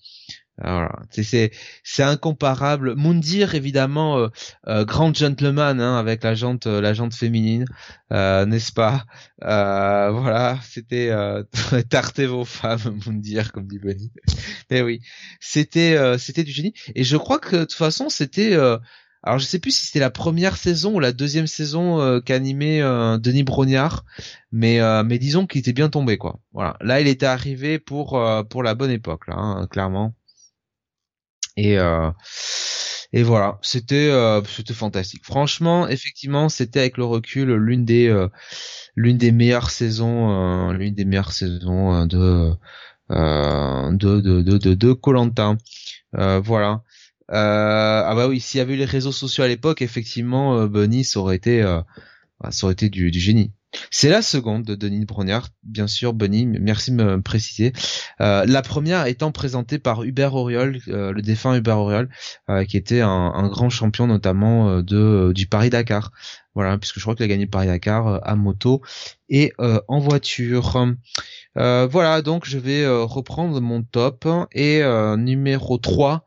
Voilà. 0.62 0.92
C'est 1.12 1.52
c'est 1.84 2.04
incomparable. 2.04 2.96
Mundir 2.96 3.56
évidemment 3.56 4.18
euh, 4.18 4.28
euh, 4.68 4.86
grand 4.86 5.16
gentleman 5.16 5.80
hein, 5.80 5.98
avec 5.98 6.24
la 6.24 6.36
jante 6.36 6.66
la 6.66 6.94
jante 6.94 7.14
féminine, 7.14 7.66
n'est-ce 8.12 8.72
pas? 8.72 9.06
Voilà, 9.42 10.60
c'était 10.64 11.12
tartez 11.90 12.26
vos 12.26 12.46
femmes 12.46 13.00
Mundir 13.06 13.52
comme 13.52 13.68
dit 13.68 13.80
Bunny. 13.80 14.12
Mais 14.72 14.82
oui, 14.82 15.02
c'était 15.40 15.96
du 16.44 16.52
génie. 16.52 16.74
Et 16.96 17.04
je 17.04 17.18
crois 17.18 17.40
que 17.40 17.56
de 17.56 17.62
toute 17.62 17.74
façon 17.74 18.10
c'était 18.10 18.56
alors 19.28 19.40
je 19.40 19.46
sais 19.46 19.60
plus 19.60 19.72
si 19.72 19.88
c'était 19.88 20.00
la 20.00 20.10
première 20.10 20.56
saison 20.58 20.96
ou 20.96 21.00
la 21.00 21.12
deuxième 21.12 21.48
saison 21.48 22.00
euh, 22.00 22.22
qu'animait 22.22 22.82
euh, 22.82 23.18
Denis 23.18 23.44
Brognard, 23.44 24.06
mais 24.52 24.80
euh, 24.80 25.04
mais 25.04 25.20
disons 25.20 25.48
qu'il 25.48 25.60
était 25.60 25.74
bien 25.74 25.90
tombé 25.90 26.18
quoi. 26.18 26.40
Voilà, 26.54 26.78
là 26.82 27.02
il 27.02 27.08
était 27.08 27.26
arrivé 27.26 27.80
pour 27.80 28.18
euh, 28.18 28.44
pour 28.44 28.64
la 28.64 28.76
bonne 28.76 28.92
époque 28.92 29.28
là, 29.28 29.36
hein, 29.38 29.68
clairement. 29.68 30.14
Et 31.58 31.78
et 33.14 33.24
voilà, 33.24 33.58
c'était 33.62 34.12
c'était 34.48 34.74
fantastique. 34.74 35.24
Franchement, 35.26 35.88
effectivement, 35.88 36.50
c'était 36.50 36.80
avec 36.82 36.98
le 36.98 37.06
recul 37.06 37.54
l'une 37.56 37.86
des 37.86 38.14
l'une 38.96 39.18
des 39.18 39.32
meilleures 39.32 39.70
saisons 39.72 40.72
l'une 40.72 40.94
des 40.94 41.06
meilleures 41.06 41.32
saisons 41.34 42.06
de 42.06 42.52
de 43.10 44.22
de 44.22 44.42
de 44.42 44.58
de 44.58 44.74
de 44.74 44.94
Colanta. 44.94 45.56
voilà. 46.14 46.84
Euh, 47.32 48.04
ah 48.06 48.14
bah 48.16 48.28
oui, 48.28 48.40
s'il 48.40 48.60
y 48.60 48.62
avait 48.62 48.76
eu 48.76 48.78
les 48.78 48.86
réseaux 48.86 49.12
sociaux 49.12 49.44
à 49.44 49.48
l'époque, 49.48 49.82
effectivement, 49.82 50.60
euh, 50.60 50.68
Bunny, 50.68 51.04
ça 51.04 51.20
aurait 51.20 51.36
été, 51.36 51.62
euh, 51.62 51.82
ça 52.52 52.66
aurait 52.66 52.74
été 52.74 52.90
du, 52.90 53.12
génie. 53.20 53.52
C'est 53.92 54.10
la 54.10 54.22
seconde 54.22 54.64
de 54.64 54.76
Denis 54.76 55.06
Brognard, 55.06 55.50
bien 55.64 55.88
sûr, 55.88 56.14
Bunny, 56.14 56.46
merci 56.46 56.92
de 56.92 56.96
me 56.96 57.22
préciser. 57.22 57.74
Euh, 58.22 58.46
la 58.46 58.62
première 58.62 59.06
étant 59.08 59.32
présentée 59.32 59.78
par 59.78 60.04
Hubert 60.04 60.34
Auriol, 60.36 60.80
euh, 60.88 61.12
le 61.12 61.22
défunt 61.22 61.56
Hubert 61.56 61.78
Auriol, 61.78 62.10
euh, 62.50 62.64
qui 62.64 62.78
était 62.78 63.02
un, 63.02 63.10
un, 63.10 63.48
grand 63.50 63.70
champion 63.70 64.08
notamment 64.08 64.82
de 64.82 65.32
du 65.36 65.48
Paris 65.48 65.70
Dakar. 65.70 66.12
Voilà, 66.56 66.78
puisque 66.78 66.98
je 66.98 67.02
crois 67.04 67.14
qu'il 67.14 67.26
a 67.26 67.28
gagné 67.28 67.46
le 67.46 67.52
Paris 67.52 67.68
Dakar 67.68 68.22
à 68.28 68.36
moto 68.36 68.82
et 69.30 69.54
en 69.60 70.00
voiture. 70.00 70.88
voilà, 71.56 72.22
donc 72.22 72.46
je 72.46 72.58
vais 72.58 72.88
reprendre 72.88 73.60
mon 73.62 73.84
top 73.84 74.28
et 74.54 74.82
numéro 75.18 75.78
3 75.78 76.26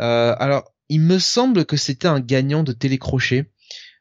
euh, 0.00 0.34
alors, 0.38 0.72
il 0.88 1.00
me 1.00 1.18
semble 1.18 1.64
que 1.64 1.76
c'était 1.76 2.08
un 2.08 2.20
gagnant 2.20 2.62
de 2.62 2.72
télécrochet, 2.72 3.50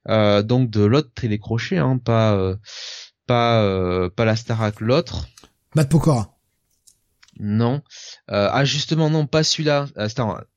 euh, 0.09 0.41
donc 0.43 0.69
de 0.69 0.83
l'autre 0.83 1.11
télécrochet, 1.15 1.77
hein, 1.77 1.97
pas 1.97 2.33
euh, 2.33 2.55
pas 3.25 3.61
euh, 3.61 4.09
pas 4.09 4.25
la 4.25 4.35
Starac, 4.35 4.79
l'autre. 4.81 5.27
Matt 5.75 5.89
Pokora. 5.89 6.37
Non. 7.39 7.81
Euh, 8.31 8.49
ah 8.51 8.65
justement 8.65 9.09
non, 9.09 9.27
pas 9.27 9.43
celui-là. 9.43 9.87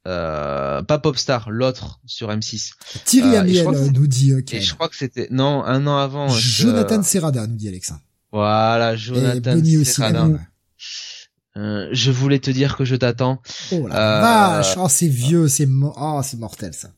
Euh, 0.06 0.82
pas 0.82 0.98
Popstar, 0.98 1.50
l'autre 1.50 2.00
sur 2.06 2.30
M6. 2.30 2.72
Thierry 3.04 3.36
Amiel 3.36 3.66
nous 3.92 4.06
dit. 4.06 4.32
Et 4.52 4.60
je 4.60 4.74
crois 4.74 4.88
que 4.88 4.96
c'était 4.96 5.28
non 5.30 5.62
un 5.64 5.86
an 5.86 5.98
avant. 5.98 6.28
Jonathan 6.28 7.02
Serrada 7.02 7.46
nous 7.46 7.56
dit 7.56 7.68
Alexa. 7.68 8.00
Voilà, 8.32 8.96
Jonathan 8.96 9.60
Serrada. 9.84 10.28
Euh, 11.56 11.88
je 11.92 12.12
voulais 12.12 12.38
te 12.38 12.50
dire 12.50 12.76
que 12.76 12.84
je 12.84 12.94
t'attends. 12.94 13.42
Oh 13.72 13.88
la 13.88 14.20
vache, 14.20 14.76
oh, 14.78 14.86
c'est 14.88 15.08
vieux, 15.08 15.48
c'est 15.48 15.68
oh, 15.68 16.20
c'est 16.22 16.38
mortel 16.38 16.72
ça. 16.72 16.90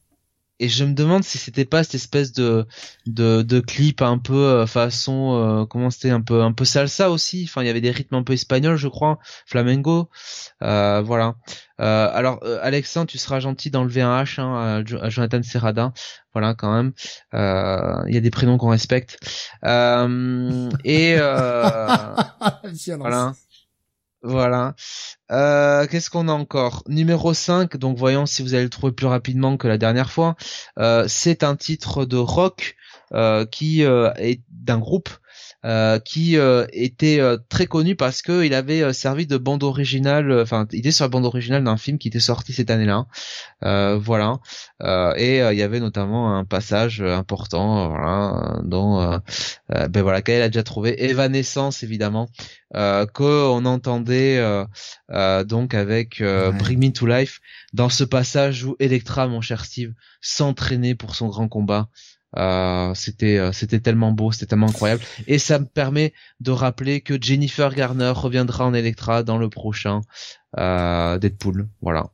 Et 0.58 0.68
je 0.68 0.84
me 0.84 0.94
demande 0.94 1.24
si 1.24 1.38
c'était 1.38 1.64
pas 1.64 1.82
cette 1.82 1.96
espèce 1.96 2.32
de 2.32 2.66
de, 3.06 3.42
de 3.42 3.60
clip 3.60 4.02
un 4.02 4.18
peu 4.18 4.34
euh, 4.34 4.66
façon 4.66 5.34
euh, 5.34 5.66
comment 5.66 5.90
c'était 5.90 6.10
un 6.10 6.20
peu 6.20 6.42
un 6.42 6.52
peu 6.52 6.64
salsa 6.64 7.10
aussi. 7.10 7.44
Enfin, 7.48 7.62
il 7.62 7.66
y 7.66 7.70
avait 7.70 7.80
des 7.80 7.90
rythmes 7.90 8.14
un 8.16 8.22
peu 8.22 8.32
espagnols, 8.32 8.76
je 8.76 8.88
crois, 8.88 9.18
flamengo. 9.46 10.08
voilà. 10.60 11.34
alors, 11.78 12.40
Alexandre, 12.62 13.08
tu 13.08 13.18
seras 13.18 13.40
gentil 13.40 13.70
d'enlever 13.70 14.02
un 14.02 14.22
H 14.22 14.40
hein, 14.40 14.84
à, 15.00 15.08
Jonathan 15.10 15.42
Serrada. 15.42 15.92
Voilà, 16.32 16.54
quand 16.54 16.72
même. 16.72 16.92
Il 17.32 18.14
y 18.14 18.16
a 18.16 18.20
des 18.20 18.30
prénoms 18.30 18.58
qu'on 18.58 18.70
respecte. 18.70 19.18
et 19.64 21.16
voilà. 22.98 23.34
Voilà. 24.22 24.74
Euh, 25.32 25.86
Qu'est-ce 25.86 26.08
qu'on 26.08 26.28
a 26.28 26.32
encore? 26.32 26.84
Numéro 26.86 27.34
5, 27.34 27.76
donc 27.76 27.98
voyons 27.98 28.24
si 28.24 28.42
vous 28.42 28.54
allez 28.54 28.64
le 28.64 28.70
trouver 28.70 28.92
plus 28.92 29.06
rapidement 29.06 29.56
que 29.56 29.66
la 29.66 29.78
dernière 29.78 30.12
fois. 30.12 30.36
Euh, 30.78 31.06
c'est 31.08 31.42
un 31.42 31.56
titre 31.56 32.04
de 32.04 32.16
rock 32.16 32.76
euh, 33.12 33.44
qui 33.44 33.82
est 33.82 34.42
d'un 34.50 34.78
groupe 34.78 35.10
euh, 35.64 36.00
qui 36.00 36.36
euh, 36.36 36.66
était 36.72 37.20
euh, 37.20 37.38
très 37.48 37.66
connu 37.66 37.94
parce 37.94 38.20
que 38.20 38.44
il 38.44 38.52
avait 38.52 38.92
servi 38.92 39.28
de 39.28 39.36
bande 39.36 39.62
originale, 39.62 40.40
enfin 40.40 40.66
il 40.72 40.80
était 40.80 40.90
sur 40.90 41.04
la 41.04 41.08
bande 41.08 41.24
originale 41.24 41.62
d'un 41.62 41.76
film 41.76 41.98
qui 41.98 42.08
était 42.08 42.18
sorti 42.18 42.52
cette 42.52 42.70
année-là. 42.70 43.06
voilà. 43.98 44.38
et 45.16 45.38
il 45.38 45.56
y 45.56 45.62
avait 45.62 45.78
notamment 45.78 46.36
un 46.36 46.44
passage 46.44 47.00
important, 47.00 47.88
voilà, 47.88 48.60
dont 48.64 49.20
ben 49.68 50.02
voilà, 50.02 50.20
qu'elle 50.20 50.42
a 50.42 50.48
déjà 50.48 50.64
trouvé 50.64 51.00
Evanescence 51.04 51.84
évidemment, 51.84 52.28
euh, 52.74 53.06
qu'on 53.06 53.64
entendait 53.64 54.42
donc 55.44 55.74
avec 55.74 56.22
Bring 56.22 56.78
Me 56.78 56.92
to 56.92 57.06
Life 57.06 57.40
dans 57.72 57.88
ce 57.88 58.04
passage 58.04 58.64
où 58.64 58.76
Electra, 58.80 59.28
mon 59.28 59.40
cher 59.40 59.64
Steve, 59.64 59.92
s'entraînait 60.20 60.94
pour 60.94 61.14
son 61.14 61.28
grand 61.28 61.48
combat. 61.48 61.88
Euh, 62.38 62.94
c'était 62.94 63.36
euh, 63.36 63.52
c'était 63.52 63.80
tellement 63.80 64.10
beau, 64.10 64.32
c'était 64.32 64.46
tellement 64.46 64.68
incroyable 64.68 65.02
et 65.26 65.38
ça 65.38 65.58
me 65.58 65.66
permet 65.66 66.14
de 66.40 66.50
rappeler 66.50 67.02
que 67.02 67.20
Jennifer 67.20 67.74
Garner 67.74 68.12
reviendra 68.14 68.64
en 68.64 68.72
Electra 68.72 69.22
dans 69.22 69.36
le 69.36 69.50
prochain 69.50 70.00
euh, 70.58 71.18
Deadpool, 71.18 71.68
voilà. 71.82 72.10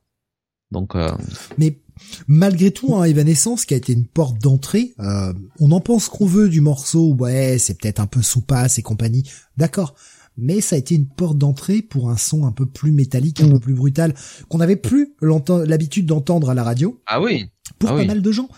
Donc 0.73 0.97
euh... 0.97 1.13
mais 1.57 1.79
malgré 2.27 2.73
tout 2.73 2.97
hein, 2.97 3.05
Evanescence 3.05 3.65
qui 3.65 3.75
a 3.75 3.77
été 3.77 3.93
une 3.93 4.07
porte 4.07 4.39
d'entrée, 4.39 4.93
euh, 4.99 5.33
on 5.61 5.71
en 5.71 5.81
pense 5.81 6.09
qu'on 6.09 6.27
veut 6.27 6.49
du 6.49 6.61
morceau, 6.61 7.15
ouais, 7.15 7.59
c'est 7.59 7.81
peut-être 7.81 8.01
un 8.01 8.07
peu 8.07 8.21
sous-passe 8.21 8.79
et 8.79 8.83
compagnie. 8.83 9.23
D'accord. 9.57 9.95
mais 10.37 10.61
ça 10.61 10.75
a 10.75 10.79
été 10.81 10.97
une 10.97 11.07
porte 11.07 11.39
d'entrée 11.39 11.81
pour 11.81 12.11
un 12.11 12.17
son 12.17 12.45
un 12.45 12.53
peu 12.53 12.67
plus 12.67 12.91
métallique, 12.91 13.41
un 13.41 13.49
peu 13.49 13.61
plus 13.61 13.75
brutal, 13.75 14.15
qu'on 14.49 14.59
n'avait 14.59 14.77
plus 14.77 15.15
l'habitude 15.21 16.07
d'entendre 16.07 16.51
à 16.51 16.55
la 16.55 16.65
radio. 16.65 17.01
Ah 17.07 17.21
oui. 17.21 17.51
Pour 17.79 17.91
ah 17.91 17.97
pas 17.97 18.05
mal 18.05 18.23
de 18.23 18.33
gens. 18.33 18.49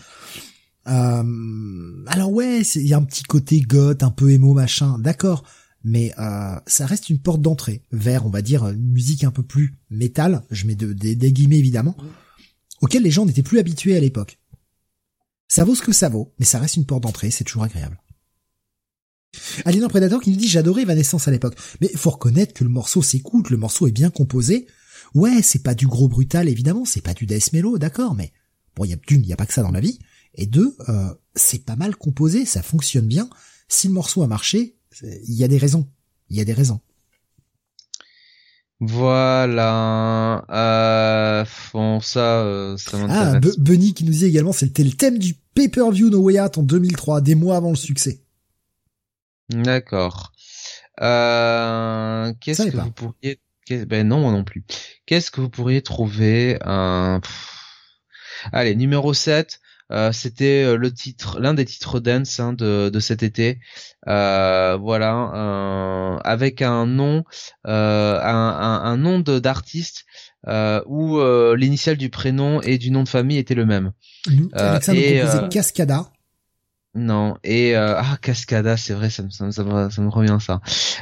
Euh, 0.87 2.03
alors 2.07 2.31
ouais, 2.31 2.61
il 2.61 2.87
y 2.87 2.93
a 2.93 2.97
un 2.97 3.03
petit 3.03 3.23
côté 3.23 3.61
goth, 3.61 4.03
un 4.03 4.11
peu 4.11 4.31
émo 4.31 4.53
machin, 4.53 4.97
d'accord, 4.99 5.43
mais 5.83 6.13
euh, 6.17 6.55
ça 6.65 6.85
reste 6.85 7.09
une 7.09 7.19
porte 7.19 7.41
d'entrée 7.41 7.83
vers, 7.91 8.25
on 8.25 8.29
va 8.29 8.41
dire, 8.41 8.67
une 8.67 8.91
musique 8.91 9.23
un 9.23 9.31
peu 9.31 9.43
plus 9.43 9.77
métal, 9.89 10.43
je 10.49 10.65
mets 10.65 10.75
des 10.75 11.33
guillemets 11.33 11.59
évidemment, 11.59 11.95
auquel 12.81 13.03
les 13.03 13.11
gens 13.11 13.25
n'étaient 13.25 13.43
plus 13.43 13.59
habitués 13.59 13.95
à 13.95 13.99
l'époque. 13.99 14.39
Ça 15.47 15.65
vaut 15.65 15.75
ce 15.75 15.81
que 15.81 15.91
ça 15.91 16.09
vaut, 16.09 16.33
mais 16.39 16.45
ça 16.45 16.59
reste 16.59 16.77
une 16.77 16.85
porte 16.85 17.03
d'entrée, 17.03 17.29
c'est 17.29 17.43
toujours 17.43 17.63
agréable. 17.63 18.01
Alien 19.65 19.87
Predator 19.87 20.21
qui 20.21 20.31
nous 20.31 20.37
dit 20.37 20.47
j'adorais 20.47 20.83
Evanescence 20.83 21.27
à 21.27 21.31
l'époque. 21.31 21.57
Mais 21.79 21.89
faut 21.95 22.09
reconnaître 22.09 22.53
que 22.53 22.63
le 22.63 22.69
morceau 22.69 23.01
s'écoute, 23.01 23.49
le 23.49 23.57
morceau 23.57 23.87
est 23.87 23.91
bien 23.91 24.09
composé. 24.09 24.67
Ouais, 25.13 25.41
c'est 25.41 25.63
pas 25.63 25.75
du 25.75 25.87
gros 25.87 26.07
brutal 26.07 26.47
évidemment, 26.49 26.85
c'est 26.85 27.01
pas 27.01 27.13
du 27.13 27.25
death 27.25 27.53
mellow, 27.53 27.77
d'accord, 27.77 28.15
mais 28.15 28.31
bon, 28.75 28.85
il 28.85 28.91
y 28.91 28.93
a 28.93 28.97
d'une, 29.07 29.21
il 29.21 29.27
y 29.27 29.33
a 29.33 29.37
pas 29.37 29.45
que 29.45 29.53
ça 29.53 29.61
dans 29.61 29.71
la 29.71 29.79
vie. 29.79 29.99
Et 30.35 30.45
deux, 30.45 30.75
euh, 30.89 31.13
c'est 31.35 31.65
pas 31.65 31.75
mal 31.75 31.95
composé, 31.95 32.45
ça 32.45 32.61
fonctionne 32.61 33.07
bien. 33.07 33.29
Si 33.67 33.87
le 33.87 33.93
morceau 33.93 34.23
a 34.23 34.27
marché, 34.27 34.77
il 35.01 35.33
y 35.33 35.43
a 35.43 35.47
des 35.47 35.57
raisons. 35.57 35.87
Il 36.29 36.37
y 36.37 36.41
a 36.41 36.45
des 36.45 36.53
raisons. 36.53 36.79
Voilà. 38.81 40.43
Euh, 40.49 41.45
bon, 41.71 41.99
ça, 41.99 42.41
euh, 42.41 42.77
ça 42.77 42.97
Ah, 43.09 43.39
Bunny 43.59 43.93
qui 43.93 44.03
nous 44.03 44.11
dit 44.11 44.25
également, 44.25 44.53
c'était 44.53 44.83
le 44.83 44.91
thème 44.91 45.19
du 45.19 45.35
pay-per-view 45.53 46.09
No 46.09 46.19
Way 46.19 46.41
Out 46.41 46.57
en 46.57 46.63
2003, 46.63 47.21
des 47.21 47.35
mois 47.35 47.57
avant 47.57 47.69
le 47.69 47.75
succès. 47.75 48.23
D'accord. 49.49 50.31
Euh, 51.01 52.33
qu'est-ce 52.41 52.63
que 52.63 52.77
vous 52.77 52.91
pourriez... 52.91 53.39
Ben 53.87 54.05
non, 54.07 54.19
moi 54.19 54.31
non 54.31 54.43
plus. 54.43 54.65
Qu'est-ce 55.05 55.29
que 55.29 55.39
vous 55.39 55.49
pourriez 55.49 55.81
trouver 55.81 56.57
un... 56.61 57.21
Allez, 58.51 58.75
numéro 58.75 59.13
7, 59.13 59.60
euh, 59.91 60.11
c'était 60.11 60.63
euh, 60.63 60.77
le 60.77 60.93
titre, 60.93 61.39
l'un 61.39 61.53
des 61.53 61.65
titres 61.65 61.99
dance 61.99 62.39
hein, 62.39 62.53
de, 62.53 62.89
de 62.89 62.99
cet 62.99 63.23
été. 63.23 63.59
Euh, 64.07 64.77
voilà, 64.77 66.19
avec 66.23 66.61
un 66.61 66.85
nom, 66.85 67.23
un, 67.65 67.71
un, 67.73 68.81
un, 68.83 68.97
nom 68.97 69.19
d'artiste 69.19 70.05
où 70.47 71.19
l'initiale 71.55 71.97
du 71.97 72.09
prénom 72.09 72.61
et 72.61 72.77
du 72.77 72.91
nom 72.91 73.03
de 73.03 73.09
famille 73.09 73.37
était 73.37 73.55
le 73.55 73.65
même. 73.65 73.91
et, 74.93 75.21
Cascada. 75.49 76.11
Non 76.93 77.37
et 77.45 77.77
euh, 77.77 77.95
ah 77.97 78.17
Cascada 78.21 78.75
c'est 78.75 78.93
vrai 78.93 79.09
ça 79.09 79.23
me 79.23 79.29
ça, 79.29 79.49
ça, 79.53 79.63
me 79.63 80.09
revient 80.09 80.39
ça. 80.41 80.59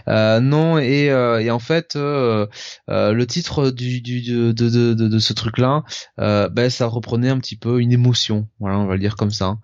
Euh, 0.07 0.39
non 0.39 0.77
et, 0.77 1.09
euh, 1.09 1.39
et 1.39 1.49
en 1.49 1.57
fait 1.57 1.95
euh, 1.95 2.45
le 2.87 3.25
titre 3.25 3.71
du, 3.71 3.99
de, 3.99 4.51
de, 4.51 4.93
de, 4.93 5.19
ce 5.19 5.33
truc 5.33 5.57
là 5.57 5.81
ben 6.17 6.69
ça 6.69 6.85
reprenait 6.85 7.29
un 7.29 7.39
petit 7.39 7.55
peu 7.55 7.81
une 7.81 7.91
émotion 7.91 8.47
voilà 8.59 8.77
on 8.77 8.85
va 8.85 8.93
le 8.93 8.99
dire 8.99 9.15
comme 9.15 9.31
ça. 9.31 9.57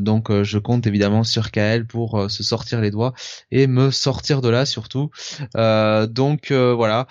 Donc 0.00 0.32
je 0.42 0.58
compte 0.58 0.86
évidemment 0.86 1.24
sur 1.24 1.50
Kael 1.50 1.86
pour 1.86 2.30
se 2.30 2.42
sortir 2.42 2.80
les 2.80 2.90
doigts 2.90 3.12
et 3.50 3.66
me 3.66 3.90
sortir 3.90 4.40
de 4.40 4.48
là 4.48 4.64
surtout. 4.64 5.10
Donc 5.54 6.52
voilà. 6.52 7.06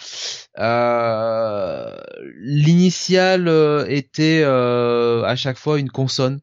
L'initiale 2.40 3.86
était 3.90 4.44
à 4.44 5.36
chaque 5.36 5.58
fois 5.60 5.78
une 5.78 5.92
consonne 5.92 6.40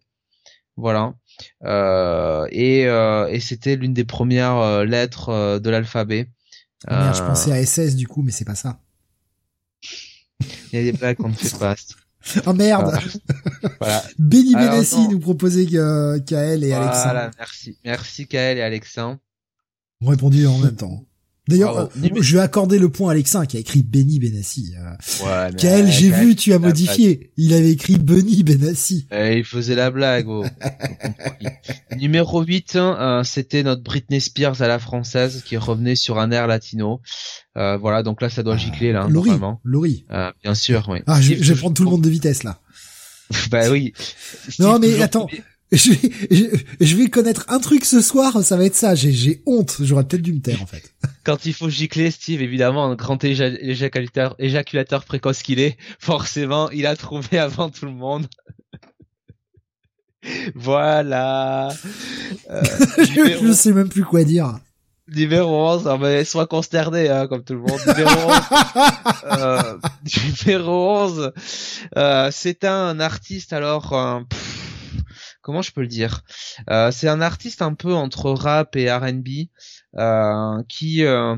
voilà 0.77 1.15
et, 1.63 2.87
euh, 2.87 3.29
et 3.29 3.41
c'était 3.41 3.77
l'une 3.77 3.95
des 3.95 4.05
premières 4.05 4.57
euh, 4.57 4.85
lettres 4.85 5.59
de 5.59 5.71
l'alphabet. 5.71 6.29
Ah, 6.87 7.13
je 7.15 7.23
pensais 7.23 7.53
à 7.53 7.65
SS 7.65 7.97
du 7.97 8.07
coup, 8.07 8.23
mais 8.23 8.33
c'est 8.33 8.45
pas 8.45 8.55
ça. 8.55 8.81
Il 10.73 10.79
y 10.79 10.79
a 10.79 10.83
des 10.83 10.93
blagues 10.93 11.17
qu'on 11.17 11.29
ne 11.29 11.35
fait 11.35 11.57
pas. 11.59 11.75
Oh 12.47 12.55
merde 12.55 12.91
voilà. 13.79 14.03
Benny 14.19 14.55
Benassi 14.55 15.09
nous 15.09 15.19
proposait 15.19 15.67
Kael 15.67 16.65
et 16.65 16.73
Alexandre. 16.73 17.05
Voilà, 17.05 17.31
merci. 17.39 17.79
Merci 17.85 18.27
Kael 18.27 18.57
et 18.57 18.63
Alexandre. 18.63 19.19
On 20.01 20.07
répondu 20.07 20.47
en 20.47 20.57
même 20.57 20.75
temps. 20.75 21.05
D'ailleurs, 21.47 21.79
euh, 21.79 21.87
je 22.21 22.37
vais 22.37 22.43
accorder 22.43 22.79
le 22.79 22.89
point 22.89 23.11
à 23.11 23.13
Alexin 23.13 23.45
qui 23.45 23.59
a 23.59 23.61
écrit 23.61 23.83
Benny 23.83 24.19
Benassi. 24.19 24.73
Euh. 24.79 25.27
Ouais, 25.27 25.87
j'ai 25.91 26.11
vu, 26.11 26.37
tu 26.37 26.55
as 26.55 26.59
modifié. 26.59 27.33
Il 27.37 27.53
avait 27.53 27.71
écrit 27.71 27.99
Benny 27.99 28.43
Benassi. 28.43 29.07
Eh, 29.13 29.39
il 29.39 29.45
faisait 29.45 29.75
la 29.75 29.91
blague. 29.91 30.27
Oh. 30.27 30.45
Numéro 31.99 32.43
8, 32.43 32.77
hein, 32.77 32.97
euh, 32.99 33.25
c'était 33.25 33.63
notre 33.63 33.83
Britney 33.83 34.23
Spears 34.23 34.63
à 34.63 34.69
la 34.69 34.79
française 34.79 35.43
qui 35.45 35.59
revenait 35.59 35.97
sur 35.97 36.19
un 36.19 36.31
air 36.31 36.47
latino. 36.47 37.01
Euh, 37.59 37.77
voilà, 37.77 38.03
donc 38.03 38.23
là 38.23 38.31
ça 38.31 38.43
doit 38.43 38.57
gicler 38.57 38.93
là, 38.93 39.03
hein, 39.03 39.09
Laurie. 39.11 39.39
Laurie. 39.65 40.07
bien 40.43 40.55
sûr, 40.55 40.87
oui. 40.89 41.01
Ah, 41.07 41.21
je, 41.21 41.35
je 41.35 41.53
vais 41.53 41.59
prendre 41.59 41.75
tout 41.75 41.85
le 41.85 41.91
monde 41.91 42.03
de 42.03 42.11
vitesse 42.11 42.43
là. 42.43 42.59
bah 43.51 43.71
oui. 43.71 43.93
non 44.59 44.79
mais 44.79 45.01
attends, 45.01 45.29
je 45.73 45.91
vais, 45.91 46.57
je, 46.81 46.97
vais 46.97 47.09
connaître 47.09 47.45
un 47.49 47.59
truc 47.59 47.85
ce 47.85 48.01
soir, 48.01 48.43
ça 48.43 48.57
va 48.57 48.65
être 48.65 48.75
ça. 48.75 48.95
J'ai 48.95 49.43
honte. 49.47 49.77
J'aurais 49.81 50.05
peut-être 50.05 50.23
dû 50.23 50.33
me 50.33 50.41
taire 50.41 50.63
en 50.63 50.67
fait. 50.67 50.93
Quand 51.25 51.47
il 51.47 51.55
faut 51.55 51.69
gicler, 51.69 52.11
Steve, 52.11 52.43
évidemment, 52.43 52.85
un 52.85 52.95
grand 52.95 53.23
éjaculateur, 53.25 54.35
éjaculateur 54.39 55.05
précoce 55.05 55.43
qu'il 55.43 55.59
est, 55.59 55.77
forcément, 55.99 56.71
il 56.71 56.87
a 56.87 56.97
trouvé 56.97 57.39
avant 57.39 57.71
tout 57.71 57.87
le 57.87 57.93
monde. 57.93 58.27
voilà. 60.55 61.71
Euh, 62.51 62.63
je, 62.99 63.45
ne 63.45 63.53
sais 63.53 63.73
même 63.73 63.89
plus 63.89 64.05
quoi 64.05 64.25
dire. 64.25 64.59
Numéro 65.09 65.69
11, 65.69 65.87
ah 65.87 65.99
ben, 65.99 66.25
sois 66.25 66.47
consterné, 66.47 67.11
hein, 67.11 67.27
comme 67.27 67.45
tout 67.45 67.53
le 67.53 67.61
monde. 67.61 67.81
Numéro 67.87 68.31
11, 68.31 68.41
euh, 69.25 69.79
numéro 70.47 70.97
11 70.97 71.33
euh, 71.99 72.31
c'est 72.33 72.65
un 72.65 72.99
artiste, 73.01 73.53
alors, 73.53 73.93
euh, 73.93 74.21
comment 75.45 75.63
je 75.63 75.71
peux 75.71 75.83
le 75.83 75.87
dire? 75.87 76.23
Euh, 76.71 76.91
C'est 76.91 77.09
un 77.09 77.21
artiste 77.21 77.63
un 77.63 77.75
peu 77.75 77.95
entre 77.95 78.31
rap 78.31 78.75
et 78.77 78.91
R&B 78.91 79.29
euh, 79.97 80.63
qui 80.69 81.05
euh, 81.05 81.37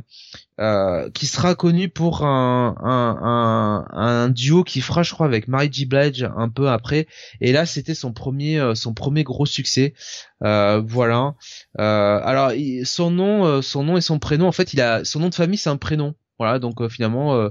qui 1.11 1.27
sera 1.27 1.55
connu 1.55 1.91
pour 1.91 2.25
un, 2.25 2.75
un, 2.81 3.85
un, 3.93 4.29
duo 4.31 4.65
qui 4.65 4.81
fera, 4.81 5.03
je 5.03 5.13
crois, 5.13 5.27
avec 5.27 5.49
Mary 5.49 5.69
J. 5.71 5.85
Blige 5.85 6.27
un 6.37 6.49
peu 6.49 6.71
après. 6.71 7.07
Et 7.43 7.53
là, 7.53 7.67
c'était 7.67 7.95
son 7.95 8.13
premier 8.13 8.73
son 8.75 8.95
premier 8.95 9.25
gros 9.25 9.45
succès. 9.45 9.93
voilà. 10.41 11.35
alors, 11.77 12.53
son 12.85 13.11
nom, 13.11 13.61
son 13.61 13.85
nom 13.85 13.97
et 13.99 14.01
son 14.01 14.19
prénom, 14.19 14.47
en 14.47 14.53
fait, 14.53 14.73
il 14.73 14.81
a 14.81 15.05
son 15.05 15.21
nom 15.21 15.29
de 15.29 15.35
famille, 15.35 15.59
c'est 15.59 15.71
un 15.71 15.77
prénom. 15.77 16.15
Voilà, 16.39 16.59
donc 16.59 16.83
euh, 16.83 16.89
finalement 16.89 17.35
euh, 17.35 17.49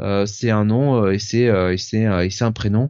euh, 0.00 0.24
c'est 0.24 0.50
un 0.50 0.64
nom 0.64 1.10
et 1.10 1.18
c'est 1.18 1.46
et 1.46 1.76
c'est 1.76 2.02
et 2.02 2.30
c'est 2.30 2.44
un 2.44 2.52
prénom. 2.52 2.88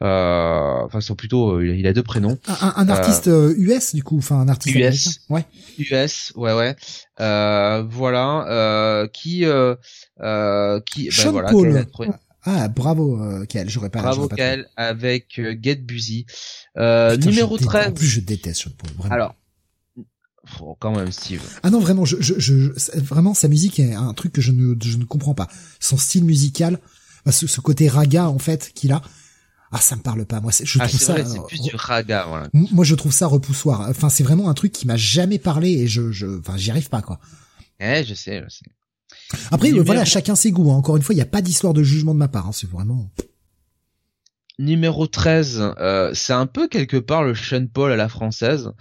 enfin, 0.00 1.00
c'est 1.00 1.14
plutôt 1.14 1.60
il 1.60 1.86
a 1.86 1.92
deux 1.92 2.02
prénoms. 2.02 2.38
Un, 2.48 2.74
un 2.76 2.88
artiste 2.88 3.30
US 3.56 3.94
du 3.94 4.02
coup, 4.02 4.18
enfin 4.18 4.40
un 4.40 4.48
artiste 4.48 4.76
US, 4.76 5.20
ouais. 5.30 5.44
US, 5.78 6.32
ouais 6.34 6.52
ouais. 6.52 6.76
voilà, 7.18 9.06
qui 9.12 9.44
qui 9.44 9.44
ben, 9.46 11.30
voilà, 11.30 11.50
Paul. 11.50 11.86
Ah 12.44 12.68
bravo 12.68 13.20
euh, 13.20 13.44
j'aurais 13.66 13.90
pas 13.90 14.00
Bravo 14.00 14.26
Kael 14.28 14.68
avec 14.76 15.40
Get 15.62 15.76
Busy. 15.76 16.24
numéro 16.76 17.56
13. 17.58 17.88
En 17.88 17.92
plus 17.92 18.06
je 18.06 18.20
déteste 18.20 18.62
Sean 18.62 18.70
Paul, 18.76 18.90
vraiment. 18.96 19.14
Alors 19.14 19.34
Oh, 20.60 20.76
quand 20.78 20.94
même, 20.94 21.12
Steve. 21.12 21.42
Ah 21.62 21.70
non, 21.70 21.80
vraiment, 21.80 22.04
je, 22.04 22.16
je, 22.20 22.38
je, 22.38 22.70
vraiment, 22.98 23.34
sa 23.34 23.48
musique 23.48 23.80
est 23.80 23.94
un 23.94 24.14
truc 24.14 24.32
que 24.32 24.40
je 24.40 24.52
ne, 24.52 24.74
je 24.82 24.96
ne 24.96 25.04
comprends 25.04 25.34
pas. 25.34 25.48
Son 25.80 25.96
style 25.96 26.24
musical, 26.24 26.78
bah, 27.24 27.32
ce, 27.32 27.46
ce 27.46 27.60
côté 27.60 27.88
raga 27.88 28.28
en 28.28 28.38
fait 28.38 28.72
qu'il 28.74 28.92
a. 28.92 29.02
Ah, 29.70 29.80
ça 29.80 29.96
me 29.96 30.00
parle 30.00 30.24
pas. 30.24 30.40
Moi, 30.40 30.50
je 30.62 30.78
ah, 30.80 30.88
trouve 30.88 31.00
ça. 31.00 31.24
c'est 31.24 31.44
plus 31.46 31.60
du 31.60 31.74
raga. 31.74 32.24
Voilà. 32.26 32.48
Moi, 32.54 32.84
je 32.84 32.94
trouve 32.94 33.12
ça 33.12 33.26
repoussoir. 33.26 33.86
Enfin, 33.90 34.08
c'est 34.08 34.24
vraiment 34.24 34.48
un 34.48 34.54
truc 34.54 34.72
qui 34.72 34.86
m'a 34.86 34.96
jamais 34.96 35.38
parlé 35.38 35.70
et 35.72 35.86
je, 35.86 36.10
je, 36.10 36.38
enfin, 36.38 36.56
j'y 36.56 36.70
arrive 36.70 36.88
pas 36.88 37.02
quoi. 37.02 37.20
Eh, 37.80 38.02
je 38.02 38.14
sais, 38.14 38.42
je 38.42 38.48
sais. 38.48 38.64
Après, 39.50 39.70
voilà, 39.72 40.04
chacun 40.04 40.34
ses 40.36 40.52
goûts. 40.52 40.72
Hein. 40.72 40.76
Encore 40.76 40.96
une 40.96 41.02
fois, 41.02 41.12
il 41.12 41.16
n'y 41.16 41.22
a 41.22 41.26
pas 41.26 41.42
d'histoire 41.42 41.74
de 41.74 41.82
jugement 41.82 42.14
de 42.14 42.18
ma 42.18 42.28
part. 42.28 42.46
Hein. 42.46 42.52
C'est 42.52 42.68
vraiment. 42.68 43.10
Numéro 44.58 45.06
13, 45.06 45.74
euh, 45.78 46.10
c'est 46.14 46.32
un 46.32 46.46
peu 46.46 46.66
quelque 46.66 46.96
part 46.96 47.22
le 47.22 47.34
Sean 47.34 47.66
Paul 47.66 47.92
à 47.92 47.96
la 47.96 48.08
française. 48.08 48.72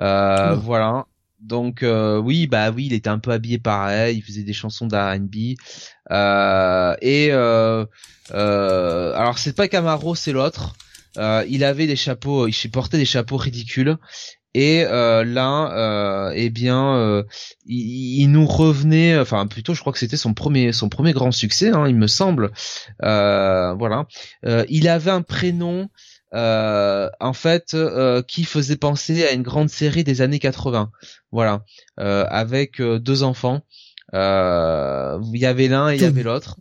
Euh, 0.00 0.54
Voilà. 0.54 1.06
Donc 1.42 1.82
euh, 1.82 2.18
oui, 2.18 2.46
bah 2.46 2.70
oui, 2.70 2.86
il 2.86 2.92
était 2.92 3.10
un 3.10 3.18
peu 3.18 3.32
habillé 3.32 3.58
pareil, 3.58 4.18
il 4.18 4.22
faisait 4.22 4.44
des 4.44 4.52
chansons 4.52 4.86
d'R&B. 4.86 5.56
Euh, 6.10 6.94
et 7.02 7.28
euh, 7.32 7.84
euh, 8.32 9.12
alors 9.14 9.38
c'est 9.38 9.54
pas 9.54 9.68
Camaro, 9.68 10.14
c'est 10.14 10.32
l'autre. 10.32 10.74
Euh, 11.18 11.44
il 11.48 11.64
avait 11.64 11.86
des 11.86 11.96
chapeaux, 11.96 12.46
il 12.46 12.70
portait 12.70 12.96
des 12.96 13.04
chapeaux 13.04 13.36
ridicules. 13.36 13.96
Et 14.54 14.84
là, 14.84 16.30
eh 16.34 16.50
bien, 16.50 17.24
il, 17.64 18.20
il, 18.20 18.26
nous 18.26 18.46
revenait, 18.46 19.18
enfin 19.18 19.46
plutôt, 19.46 19.72
je 19.72 19.80
crois 19.80 19.94
que 19.94 19.98
c'était 19.98 20.18
son 20.18 20.34
premier, 20.34 20.72
son 20.72 20.90
premier 20.90 21.14
grand 21.14 21.32
succès, 21.32 21.70
hein, 21.70 21.88
il 21.88 21.96
me 21.96 22.06
semble. 22.06 22.52
voilà. 23.00 24.04
il 24.68 24.88
avait 24.88 25.10
un 25.10 25.22
prénom 25.22 25.88
euh, 26.34 27.08
en 27.20 27.32
fait 27.32 27.74
euh, 27.74 28.22
qui 28.22 28.44
faisait 28.44 28.76
penser 28.76 29.24
à 29.24 29.32
une 29.32 29.42
grande 29.42 29.68
série 29.68 30.04
des 30.04 30.20
années 30.22 30.38
80 30.38 30.90
voilà 31.30 31.62
euh, 32.00 32.24
avec 32.30 32.80
deux 32.80 33.22
enfants 33.22 33.60
Euh, 34.14 35.18
il 35.32 35.40
y 35.40 35.46
avait 35.46 35.68
l'un 35.68 35.90
et 35.90 35.96
il 35.96 36.02
y 36.02 36.04
avait 36.04 36.22
l'autre. 36.22 36.58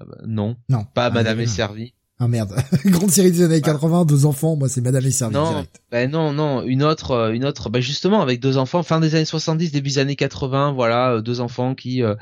Euh, 0.00 0.04
bah, 0.06 0.16
non. 0.26 0.56
Non. 0.68 0.84
Pas 0.94 1.06
Ah, 1.06 1.10
Madame 1.10 1.40
est 1.40 1.46
servie. 1.46 1.94
Ah 2.18 2.28
merde. 2.28 2.54
Grande 2.84 3.10
série 3.10 3.32
des 3.32 3.42
années 3.42 3.60
80, 3.62 4.04
deux 4.04 4.24
enfants, 4.26 4.54
moi 4.54 4.68
c'est 4.68 4.80
Madame 4.82 5.04
et 5.04 5.10
Servie 5.10 5.34
Non, 5.34 5.48
direct. 5.50 5.80
ben 5.90 6.08
non, 6.10 6.32
non, 6.32 6.62
une 6.62 6.82
autre, 6.84 7.10
euh, 7.12 7.32
une 7.32 7.44
autre, 7.44 7.70
ben 7.70 7.80
justement 7.82 8.20
avec 8.22 8.40
deux 8.40 8.56
enfants, 8.56 8.82
fin 8.84 9.00
des 9.00 9.14
années 9.16 9.24
70, 9.24 9.72
début 9.72 9.88
des 9.90 9.98
années 9.98 10.14
80, 10.16 10.72
voilà, 10.74 11.14
euh, 11.14 11.22
deux 11.22 11.40
enfants 11.40 11.74
qui 11.74 12.02
euh, 12.04 12.14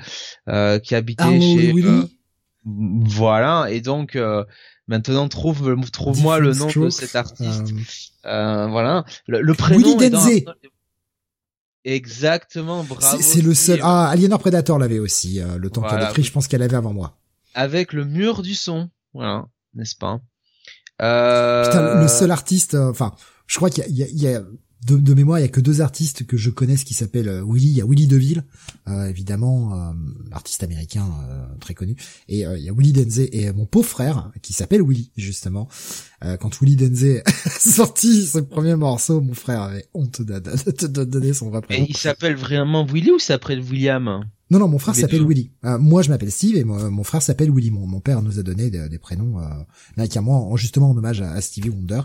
euh, 0.49 0.79
qui 0.79 0.95
habitaient 0.95 1.41
chez, 1.41 1.73
Willy. 1.73 1.89
euh, 1.89 2.05
voilà, 2.65 3.67
et 3.71 3.81
donc 3.83 4.17
euh, 4.17 4.45
maintenant 4.89 5.29
trouve 5.29 5.75
trouve-moi 5.91 6.39
le 6.39 6.53
nom 6.55 6.67
de 6.69 6.91
cet 6.91 7.17
artiste, 7.17 7.73
Euh, 8.25 8.29
Euh, 8.31 8.67
voilà, 8.69 9.05
le, 9.27 9.41
le 9.43 9.55
prénom. 9.55 9.79
Willy 9.97 10.11
dans- 10.11 10.19
Denzé. 10.21 10.45
Exactement, 11.85 12.85
bravo. 12.85 13.19
c'est 13.21 13.43
le 13.43 13.55
seul. 13.55 13.81
Ah, 13.83 14.09
Alienor 14.09 14.39
Predator 14.39 14.79
l'avait 14.79 15.01
aussi. 15.01 15.41
euh, 15.41 15.59
le 15.59 15.69
temps 15.71 15.81
qu'elle 15.83 15.91
Voilà. 15.91 16.11
écrit, 16.11 16.23
je 16.23 16.31
pense 16.33 16.47
qu'elle 16.47 16.63
avait 16.63 16.77
avant 16.77 16.93
moi. 16.93 17.19
Avec 17.55 17.93
le 17.93 18.05
mur 18.05 18.43
du 18.43 18.55
son, 18.55 18.89
voilà, 19.15 19.47
n'est-ce 19.75 19.97
pas? 19.97 20.21
Euh... 21.01 21.65
Putain, 21.67 22.01
le- 22.01 22.09
seul 22.09 22.31
artiste, 22.31 22.75
enfin, 22.77 23.13
je 23.49 23.57
crois 23.57 23.69
qu'il 23.71 23.85
y 23.93 24.27
a- 24.29 24.43
de, 24.87 24.97
de 24.97 25.15
mémoire, 25.15 25.39
il 25.39 25.43
y 25.43 25.45
a 25.45 25.49
que 25.49 25.61
deux 25.61 25.81
artistes 25.81 26.27
que 26.27 26.37
je 26.37 26.51
connaisse 26.51 26.85
qui 26.85 26.95
s'appellent 26.95 27.29
euh, 27.29 27.45
Willy. 27.47 27.69
Il 27.69 27.77
y 27.77 27.81
a 27.81 27.87
Willy 27.87 28.07
DeVille, 28.07 28.45
euh, 28.89 29.07
évidemment, 29.09 29.75
euh, 29.75 29.93
artiste 30.33 30.63
américain 30.63 31.07
euh, 31.31 31.45
très 31.61 31.75
connu, 31.75 31.97
et 32.29 32.47
euh, 32.47 32.59
il 32.59 32.65
y 32.65 32.69
a 32.69 32.73
Willy 32.73 32.93
Denzé 32.93 33.43
et 33.43 33.53
mon 33.53 33.67
pauvre 33.67 33.89
frère 33.89 34.33
qui 34.43 34.53
s'appelle 34.53 34.83
Willy 34.83 35.11
justement. 35.17 35.69
Euh, 36.25 36.37
quand 36.37 36.61
Willy 36.61 36.77
Denzé 36.77 37.23
a 37.45 37.51
sorti 37.51 38.27
ses 38.27 38.43
premiers 38.43 38.77
morceaux, 38.77 39.21
mon 39.21 39.35
frère 39.35 39.63
avait 39.63 39.87
honte 39.95 40.23
de, 40.23 40.39
de, 40.39 41.05
donner 41.05 41.33
son 41.33 41.51
vrai 41.51 41.59
Et 41.61 41.67
prénom. 41.67 41.87
il 41.89 41.97
s'appelle 41.97 42.35
vraiment 42.37 42.85
Willy 42.85 43.11
ou 43.13 43.19
s'appelle 43.19 43.61
William? 43.61 44.25
Non, 44.51 44.59
non, 44.59 44.69
mon 44.69 44.79
frère 44.79 44.95
s'appelle. 44.95 45.27
Willy. 45.27 45.51
Euh, 45.65 45.79
moi, 45.79 46.03
je 46.03 46.11
m'appelle 46.11 46.31
Steve 46.31 46.57
et 46.57 46.65
mon, 46.65 46.91
mon 46.91 47.05
frère 47.05 47.23
s'appelle 47.23 47.51
Willy. 47.51 47.71
Mon, 47.71 47.87
mon 47.87 48.01
père 48.01 48.21
nous 48.21 48.39
a 48.39 48.43
donné 48.43 48.69
des, 48.69 48.87
des 48.91 48.99
prénoms 48.99 49.39
euh, 49.39 49.49
avec 49.97 50.15
un 50.17 50.21
moi, 50.21 50.37
en, 50.37 50.57
justement 50.57 50.91
en 50.91 50.97
hommage 50.97 51.23
à, 51.23 51.33
à 51.33 51.41
Stevie 51.41 51.71
Wonder. 51.71 52.03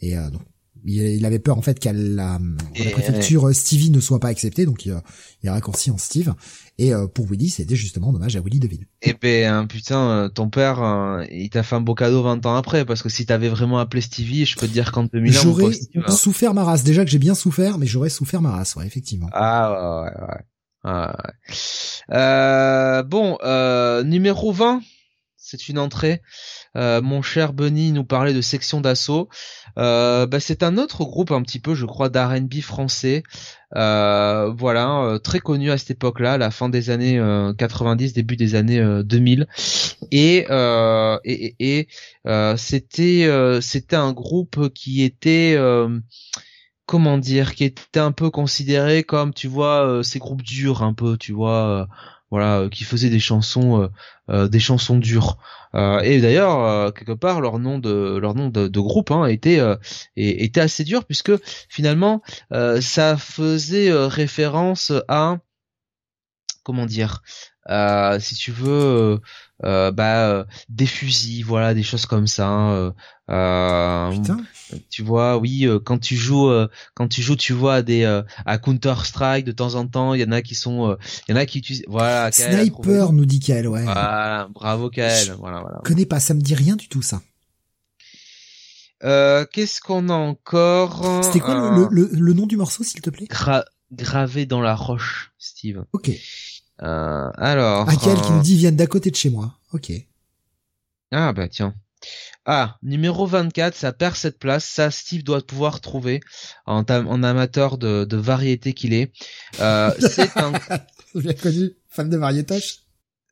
Et 0.00 0.16
euh, 0.16 0.30
donc, 0.30 0.40
il, 0.84 1.24
avait 1.24 1.38
peur 1.38 1.58
en 1.58 1.62
fait 1.62 1.78
qu'à 1.78 1.92
la, 1.92 2.34
à 2.34 2.38
la 2.78 2.88
Et, 2.88 2.90
préfecture 2.90 3.48
euh, 3.48 3.52
Stevie 3.52 3.90
ne 3.90 4.00
soit 4.00 4.20
pas 4.20 4.28
accepté, 4.28 4.66
donc 4.66 4.84
il, 4.86 4.92
a- 4.92 5.02
il 5.42 5.48
a 5.48 5.52
raccourci 5.52 5.90
en 5.90 5.98
Steve. 5.98 6.34
Et 6.78 6.94
euh, 6.94 7.06
pour 7.06 7.26
Willy, 7.26 7.50
c'était 7.50 7.76
justement 7.76 8.08
en 8.08 8.14
hommage 8.14 8.36
à 8.36 8.40
Willy 8.40 8.58
DeVille. 8.58 8.86
Eh 9.02 9.14
ben 9.14 9.52
hein, 9.52 9.66
putain, 9.66 10.10
euh, 10.10 10.28
ton 10.28 10.48
père, 10.48 10.82
euh, 10.82 11.24
il 11.30 11.50
t'a 11.50 11.62
fait 11.62 11.76
un 11.76 11.80
beau 11.80 11.94
cadeau 11.94 12.22
20 12.22 12.44
ans 12.46 12.56
après, 12.56 12.84
parce 12.84 13.02
que 13.02 13.08
si 13.08 13.26
t'avais 13.26 13.48
vraiment 13.48 13.78
appelé 13.78 14.00
Stevie, 14.00 14.46
je 14.46 14.56
peux 14.56 14.66
te 14.66 14.72
dire 14.72 14.90
qu'en 14.92 15.04
2001, 15.04 15.32
mon 15.32 15.40
J'aurais 15.42 15.72
souffert 16.08 16.54
ma 16.54 16.64
race. 16.64 16.82
Déjà 16.82 17.04
que 17.04 17.10
j'ai 17.10 17.18
bien 17.18 17.34
souffert, 17.34 17.76
mais 17.76 17.86
j'aurais 17.86 18.08
souffert 18.08 18.40
ma 18.40 18.52
race, 18.52 18.76
ouais, 18.76 18.86
effectivement. 18.86 19.28
Ah 19.32 20.02
ouais, 20.02 20.08
ouais, 20.10 20.28
ouais. 20.28 20.40
Ah, 20.82 21.16
ouais. 21.26 21.54
Euh, 22.16 23.02
bon, 23.02 23.36
euh, 23.42 24.02
numéro 24.02 24.52
20, 24.52 24.80
c'est 25.36 25.68
une 25.68 25.78
entrée. 25.78 26.22
Euh, 26.76 27.02
mon 27.02 27.20
cher 27.22 27.52
Bunny 27.52 27.92
nous 27.92 28.04
parlait 28.04 28.32
de 28.32 28.40
section 28.40 28.80
d'assaut. 28.80 29.28
Euh, 29.78 30.26
bah, 30.26 30.40
c'est 30.40 30.62
un 30.62 30.78
autre 30.78 31.04
groupe 31.04 31.32
un 31.32 31.42
petit 31.42 31.58
peu, 31.58 31.74
je 31.74 31.86
crois, 31.86 32.08
d'R&B 32.08 32.60
français. 32.60 33.22
Euh, 33.76 34.52
voilà, 34.56 35.02
euh, 35.02 35.18
très 35.18 35.40
connu 35.40 35.70
à 35.70 35.78
cette 35.78 35.92
époque-là, 35.92 36.38
la 36.38 36.50
fin 36.50 36.68
des 36.68 36.90
années 36.90 37.18
euh, 37.18 37.52
90, 37.54 38.12
début 38.12 38.36
des 38.36 38.54
années 38.54 38.80
euh, 38.80 39.02
2000. 39.02 39.46
Et 40.12 40.46
euh, 40.50 41.18
et, 41.24 41.54
et- 41.60 41.88
euh, 42.26 42.56
c'était 42.56 43.24
euh, 43.26 43.60
c'était 43.60 43.96
un 43.96 44.12
groupe 44.12 44.72
qui 44.74 45.02
était 45.02 45.54
euh, 45.56 45.98
comment 46.86 47.18
dire, 47.18 47.54
qui 47.54 47.64
était 47.64 48.00
un 48.00 48.12
peu 48.12 48.30
considéré 48.30 49.04
comme, 49.04 49.32
tu 49.32 49.46
vois, 49.48 49.86
euh, 49.86 50.02
ces 50.02 50.18
groupes 50.18 50.42
durs 50.42 50.82
un 50.82 50.92
peu, 50.94 51.16
tu 51.16 51.32
vois, 51.32 51.82
euh, 51.82 51.86
voilà, 52.30 52.60
euh, 52.60 52.68
qui 52.68 52.84
faisaient 52.84 53.10
des 53.10 53.20
chansons, 53.20 53.82
euh, 53.82 53.88
euh, 54.30 54.48
des 54.48 54.60
chansons 54.60 54.98
dures. 54.98 55.38
Et 56.02 56.20
d'ailleurs, 56.20 56.92
quelque 56.94 57.12
part, 57.12 57.40
leur 57.40 57.60
nom 57.60 57.78
de 57.78 58.18
leur 58.20 58.34
nom 58.34 58.48
de, 58.48 58.66
de 58.66 58.80
groupe 58.80 59.12
hein, 59.12 59.26
était 59.26 59.60
était 60.16 60.60
assez 60.60 60.82
dur 60.82 61.04
puisque 61.04 61.30
finalement, 61.68 62.22
ça 62.80 63.16
faisait 63.16 63.92
référence 63.92 64.92
à 65.06 65.38
comment 66.64 66.86
dire, 66.86 67.22
si 68.18 68.34
tu 68.34 68.50
veux, 68.50 69.20
bah, 69.62 70.28
euh, 70.30 70.44
des 70.68 70.86
fusils, 70.86 71.44
voilà, 71.44 71.74
des 71.74 71.82
choses 71.82 72.06
comme 72.06 72.26
ça. 72.26 72.48
hein, 72.48 72.72
euh, 72.72 72.92
euh, 73.30 74.10
Putain. 74.12 74.42
tu 74.88 75.02
vois, 75.02 75.36
oui, 75.38 75.66
euh, 75.66 75.78
quand 75.78 75.98
tu 75.98 76.16
joues, 76.16 76.48
euh, 76.48 76.68
quand 76.94 77.08
tu 77.08 77.22
joues, 77.22 77.36
tu 77.36 77.52
vois 77.52 77.82
des 77.82 78.04
euh, 78.04 78.22
à 78.46 78.58
Counter 78.58 78.94
Strike 79.04 79.44
de 79.44 79.52
temps 79.52 79.74
en 79.74 79.86
temps, 79.86 80.14
il 80.14 80.20
y 80.20 80.24
en 80.24 80.32
a 80.32 80.42
qui 80.42 80.54
sont, 80.54 80.90
euh, 80.90 80.96
il 81.28 81.32
y 81.32 81.34
en 81.34 81.40
a 81.40 81.46
qui 81.46 81.58
utilisent, 81.58 81.84
voilà, 81.88 82.30
Kael. 82.30 82.58
Sniper, 82.66 83.12
nous 83.12 83.24
dit 83.26 83.40
Kael, 83.40 83.68
ouais. 83.68 83.84
Voilà, 83.84 84.48
bravo 84.52 84.90
Kael, 84.90 85.28
Je- 85.28 85.32
voilà, 85.32 85.60
voilà. 85.60 85.80
Connais 85.84 86.06
pas, 86.06 86.20
ça 86.20 86.34
me 86.34 86.40
dit 86.40 86.54
rien 86.54 86.76
du 86.76 86.88
tout 86.88 87.02
ça. 87.02 87.22
Euh, 89.02 89.46
Qu'est-ce 89.50 89.80
qu'on 89.80 90.08
a 90.10 90.14
encore 90.14 91.02
C'était 91.24 91.40
quoi 91.40 91.54
Euh, 91.54 91.70
le, 91.70 91.88
le, 91.90 92.10
le 92.12 92.32
nom 92.34 92.46
du 92.46 92.56
morceau, 92.56 92.82
s'il 92.84 93.00
te 93.00 93.08
plaît? 93.10 93.26
Gra- 93.30 93.64
gravé 93.92 94.44
dans 94.46 94.60
la 94.60 94.74
roche, 94.74 95.32
Steve. 95.38 95.84
Ok. 95.92 96.10
Euh, 96.82 97.30
alors. 97.36 97.86
Ah, 97.88 97.96
Kael 97.96 98.20
qui 98.20 98.32
euh, 98.32 98.36
nous 98.36 98.42
dit 98.42 98.56
viennent 98.56 98.76
d'à 98.76 98.86
côté 98.86 99.10
de 99.10 99.16
chez 99.16 99.30
moi. 99.30 99.54
Ok. 99.72 99.92
Ah 101.12 101.32
bah 101.32 101.48
tiens. 101.48 101.74
Ah, 102.46 102.78
numéro 102.82 103.26
24, 103.26 103.74
ça 103.74 103.92
perd 103.92 104.16
cette 104.16 104.38
place. 104.38 104.64
Ça, 104.64 104.90
Steve 104.90 105.22
doit 105.22 105.42
pouvoir 105.42 105.80
trouver 105.80 106.20
en, 106.66 106.82
amateur 107.22 107.76
de, 107.76 108.04
de 108.04 108.16
variété 108.16 108.72
qu'il 108.72 108.94
est. 108.94 109.12
Euh, 109.60 109.92
c'est 109.98 110.36
un 110.38 110.52
Bien 111.14 111.34
connu, 111.34 111.72
fan 111.88 112.08
de 112.08 112.16
Marietoche. 112.16 112.78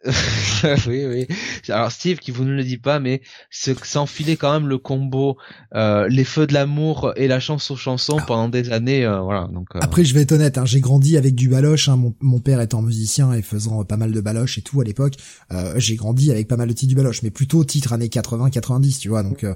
oui, 0.87 1.05
oui. 1.07 1.27
Alors 1.69 1.91
Steve, 1.91 2.19
qui 2.19 2.31
vous 2.31 2.45
ne 2.45 2.53
le 2.53 2.63
dit 2.65 2.79
pas, 2.79 3.01
mais 3.01 3.21
se- 3.51 3.73
s'enfiler 3.83 4.37
quand 4.37 4.53
même 4.53 4.69
le 4.69 4.79
combo 4.79 5.37
euh, 5.75 6.09
les 6.09 6.25
feux 6.25 6.47
de 6.47 6.55
l'amour 6.55 7.13
et 7.17 7.27
la 7.29 7.41
chanson 7.41 7.75
chanson 7.77 8.19
pendant 8.27 8.49
des 8.49 8.71
années, 8.71 9.05
euh, 9.05 9.21
voilà. 9.21 9.49
Donc 9.53 9.67
euh, 9.75 9.81
Après, 9.83 10.05
je 10.05 10.15
vais 10.15 10.23
être 10.23 10.33
honnête, 10.33 10.57
hein, 10.59 10.65
j'ai 10.65 10.81
grandi 10.81 11.17
avec 11.17 11.35
du 11.35 11.49
baloche. 11.49 11.89
Hein, 11.89 11.97
mon, 11.97 12.15
mon 12.21 12.39
père 12.41 12.61
étant 12.61 12.81
musicien 12.83 13.33
et 13.33 13.43
faisant 13.43 13.81
euh, 13.81 13.85
pas 13.85 13.97
mal 13.97 14.13
de 14.13 14.21
baloche 14.21 14.57
et 14.59 14.63
tout 14.63 14.81
à 14.81 14.85
l'époque, 14.85 15.15
euh, 15.53 15.75
j'ai 15.77 15.97
grandi 15.97 16.31
avec 16.31 16.49
pas 16.49 16.57
mal 16.57 16.69
de 16.69 16.73
titres 16.73 16.91
du 16.91 16.97
baloche, 16.97 17.23
mais 17.23 17.31
plutôt 17.31 17.65
titres 17.65 17.93
années 17.93 18.07
80-90, 18.09 18.99
tu 19.01 19.09
vois. 19.09 19.23
Donc 19.23 19.45
euh, 19.45 19.55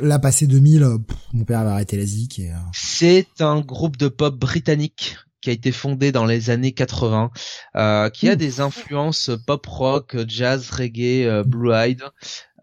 là, 0.00 0.18
passé 0.18 0.46
2000, 0.46 0.82
euh, 0.82 0.98
pff, 0.98 1.16
mon 1.32 1.44
père 1.44 1.60
avait 1.60 1.70
arrêté 1.70 1.96
la 1.96 2.04
zik 2.04 2.38
et 2.40 2.50
euh, 2.50 2.54
c'est 2.72 3.26
un 3.40 3.60
groupe 3.60 3.96
de 3.96 4.08
pop 4.08 4.36
britannique 4.38 5.16
qui 5.44 5.50
a 5.50 5.52
été 5.52 5.72
fondé 5.72 6.10
dans 6.10 6.24
les 6.24 6.48
années 6.48 6.72
80, 6.72 7.30
euh, 7.76 8.08
qui 8.08 8.30
a 8.30 8.34
des 8.34 8.62
influences 8.62 9.30
pop 9.46 9.66
rock, 9.66 10.16
jazz, 10.26 10.70
reggae, 10.70 11.26
euh, 11.26 11.44
blue 11.44 11.70
eyed. 11.70 12.00
Euh, 12.02 12.08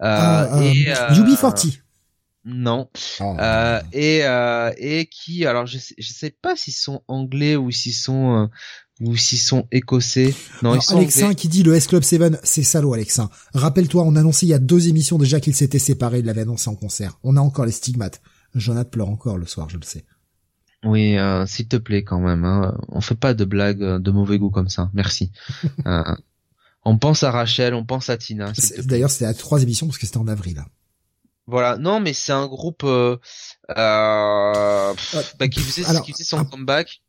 ah, 0.01 0.59
et, 0.63 0.89
euh, 0.89 1.09
UB40. 1.11 1.77
Non. 2.43 2.89
Oh. 3.19 3.35
Euh, 3.39 3.79
et 3.93 4.21
euh, 4.23 4.71
et 4.77 5.05
qui 5.05 5.45
alors 5.45 5.67
je 5.67 5.77
sais 5.77 5.93
je 5.99 6.11
sais 6.11 6.31
pas 6.31 6.55
s'ils 6.55 6.73
sont 6.73 7.03
anglais 7.07 7.55
ou 7.55 7.69
s'ils 7.69 7.93
sont 7.93 8.35
euh, 8.35 8.47
ou 8.99 9.15
s'ils 9.15 9.37
sont 9.37 9.67
écossais. 9.71 10.33
Non, 10.63 10.71
Alors, 10.71 10.77
ils 10.77 10.81
sont 10.81 10.97
Alexin 10.97 11.25
anglais. 11.25 11.35
qui 11.35 11.49
dit 11.49 11.61
le 11.61 11.75
S 11.75 11.85
Club 11.85 12.01
7, 12.01 12.39
c'est 12.41 12.63
salaud 12.63 12.95
Alexin. 12.95 13.29
Rappelle-toi, 13.53 14.01
on 14.03 14.15
a 14.15 14.21
annoncé 14.21 14.47
il 14.47 14.49
y 14.49 14.55
a 14.55 14.59
deux 14.59 14.87
émissions 14.87 15.19
déjà 15.19 15.39
qu'ils 15.39 15.53
s'étaient 15.55 15.77
séparés, 15.77 16.19
il 16.19 16.25
l'avait 16.25 16.41
annoncé 16.41 16.67
en 16.67 16.75
concert. 16.75 17.19
On 17.21 17.37
a 17.37 17.41
encore 17.41 17.65
les 17.65 17.71
stigmates. 17.71 18.21
Jonathan 18.55 18.89
pleure 18.89 19.09
encore 19.09 19.37
le 19.37 19.45
soir, 19.45 19.69
je 19.69 19.77
le 19.77 19.83
sais. 19.83 20.03
Oui, 20.83 21.17
euh, 21.17 21.45
s'il 21.45 21.67
te 21.67 21.75
plaît 21.77 22.03
quand 22.03 22.19
même. 22.19 22.43
Hein. 22.43 22.75
On 22.89 23.01
fait 23.01 23.15
pas 23.15 23.33
de 23.33 23.45
blagues 23.45 23.83
euh, 23.83 23.99
de 23.99 24.09
mauvais 24.11 24.39
goût 24.39 24.49
comme 24.49 24.69
ça. 24.69 24.89
Merci. 24.93 25.31
Euh, 25.85 26.03
on 26.83 26.97
pense 26.97 27.21
à 27.21 27.29
Rachel, 27.29 27.75
on 27.75 27.85
pense 27.85 28.09
à 28.09 28.17
Tina. 28.17 28.51
D'ailleurs, 28.85 29.11
c'était 29.11 29.25
à 29.25 29.35
trois 29.35 29.61
émissions 29.61 29.85
parce 29.85 29.99
que 29.99 30.07
c'était 30.07 30.17
en 30.17 30.27
avril. 30.27 30.63
Voilà. 31.45 31.77
Non, 31.77 31.99
mais 31.99 32.13
c'est 32.13 32.31
un 32.31 32.47
groupe 32.47 32.83
euh, 32.83 33.17
euh, 33.77 34.93
bah, 35.39 35.47
qui 35.47 35.59
faisait 35.59 35.85
alors, 35.85 36.03
qui 36.03 36.11
faisait 36.13 36.23
son 36.23 36.39
un- 36.39 36.45
comeback. 36.45 37.03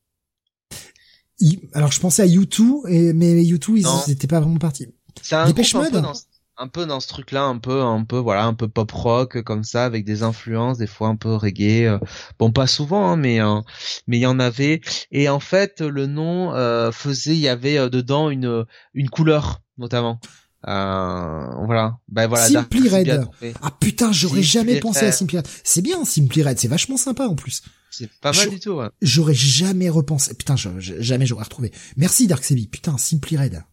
Il- 1.39 1.61
Alors, 1.73 1.91
je 1.91 2.01
pensais 2.01 2.23
à 2.23 2.27
U2, 2.27 2.87
et, 2.89 3.13
mais 3.15 3.43
U2, 3.43 3.77
ils 3.79 3.87
n'étaient 4.11 4.27
pas 4.27 4.41
vraiment 4.41 4.59
partis. 4.59 4.89
C'est 5.23 5.37
un 5.37 5.47
Dépêche 5.47 5.73
groupe 5.73 5.87
un 5.87 5.91
peu 5.91 5.97
Mode 5.97 6.05
dans 6.05 6.15
un 6.59 6.69
peu 6.69 6.87
dans 6.87 7.01
ce 7.01 7.09
truc-là, 7.09 7.45
un 7.45 7.59
peu, 7.59 7.83
un 7.83 8.05
peu, 8.05 8.19
voilà, 8.19 8.45
un 8.45 8.55
peu 8.55 8.69
pop 8.69 8.91
rock 8.93 9.43
comme 9.43 9.65
ça, 9.65 9.85
avec 9.85 10.05
des 10.05 10.23
influences, 10.23 10.79
des 10.79 10.87
fois 10.87 11.09
un 11.09 11.17
peu 11.17 11.35
reggae. 11.35 11.87
euh, 11.87 11.99
bon, 12.39 12.53
pas 12.53 12.67
souvent, 12.67 13.11
hein, 13.11 13.17
mais 13.17 13.41
euh, 13.41 13.61
mais 14.07 14.19
il 14.19 14.23
y 14.23 14.27
en 14.27 14.39
avait. 14.39 14.81
Et 15.11 15.29
en 15.29 15.41
fait, 15.41 15.81
le 15.81 16.07
nom 16.07 16.55
euh, 16.55 16.93
faisait, 16.93 17.33
il 17.35 17.41
y 17.41 17.49
avait 17.49 17.79
euh, 17.79 17.89
dedans 17.89 18.31
une 18.31 18.65
une 18.95 19.09
couleur 19.11 19.61
notamment. 19.79 20.21
Euh, 20.69 21.65
voilà, 21.67 21.97
ben 22.09 22.29
voilà. 22.29 22.47
Simply 22.47 22.89
Red. 22.89 23.27
Ah 23.63 23.71
putain, 23.81 24.13
j'aurais 24.13 24.43
jamais 24.43 24.79
pensé 24.79 25.07
à. 25.07 25.13
Simply 25.13 25.39
Red. 25.39 25.49
C'est 25.65 25.83
bien 25.83 26.05
Simply 26.05 26.43
Red, 26.43 26.59
c'est 26.59 26.69
vachement 26.69 26.97
sympa 26.97 27.27
en 27.27 27.35
plus. 27.35 27.63
C'est 27.91 28.09
pas 28.21 28.33
mal 28.33 28.49
du 28.49 28.61
tout. 28.61 28.71
ouais. 28.73 28.89
J'aurais 29.03 29.35
jamais 29.35 29.91
repensé. 29.91 30.35
Putain, 30.35 30.55
jamais 30.79 31.27
j'aurais 31.27 31.45
retrouvé. 31.45 31.73
Merci 31.97 32.27
Dark 32.27 32.45
Sebi. 32.45 32.69
Putain, 32.69 32.97
Simply 32.97 33.37
Red. 33.37 33.65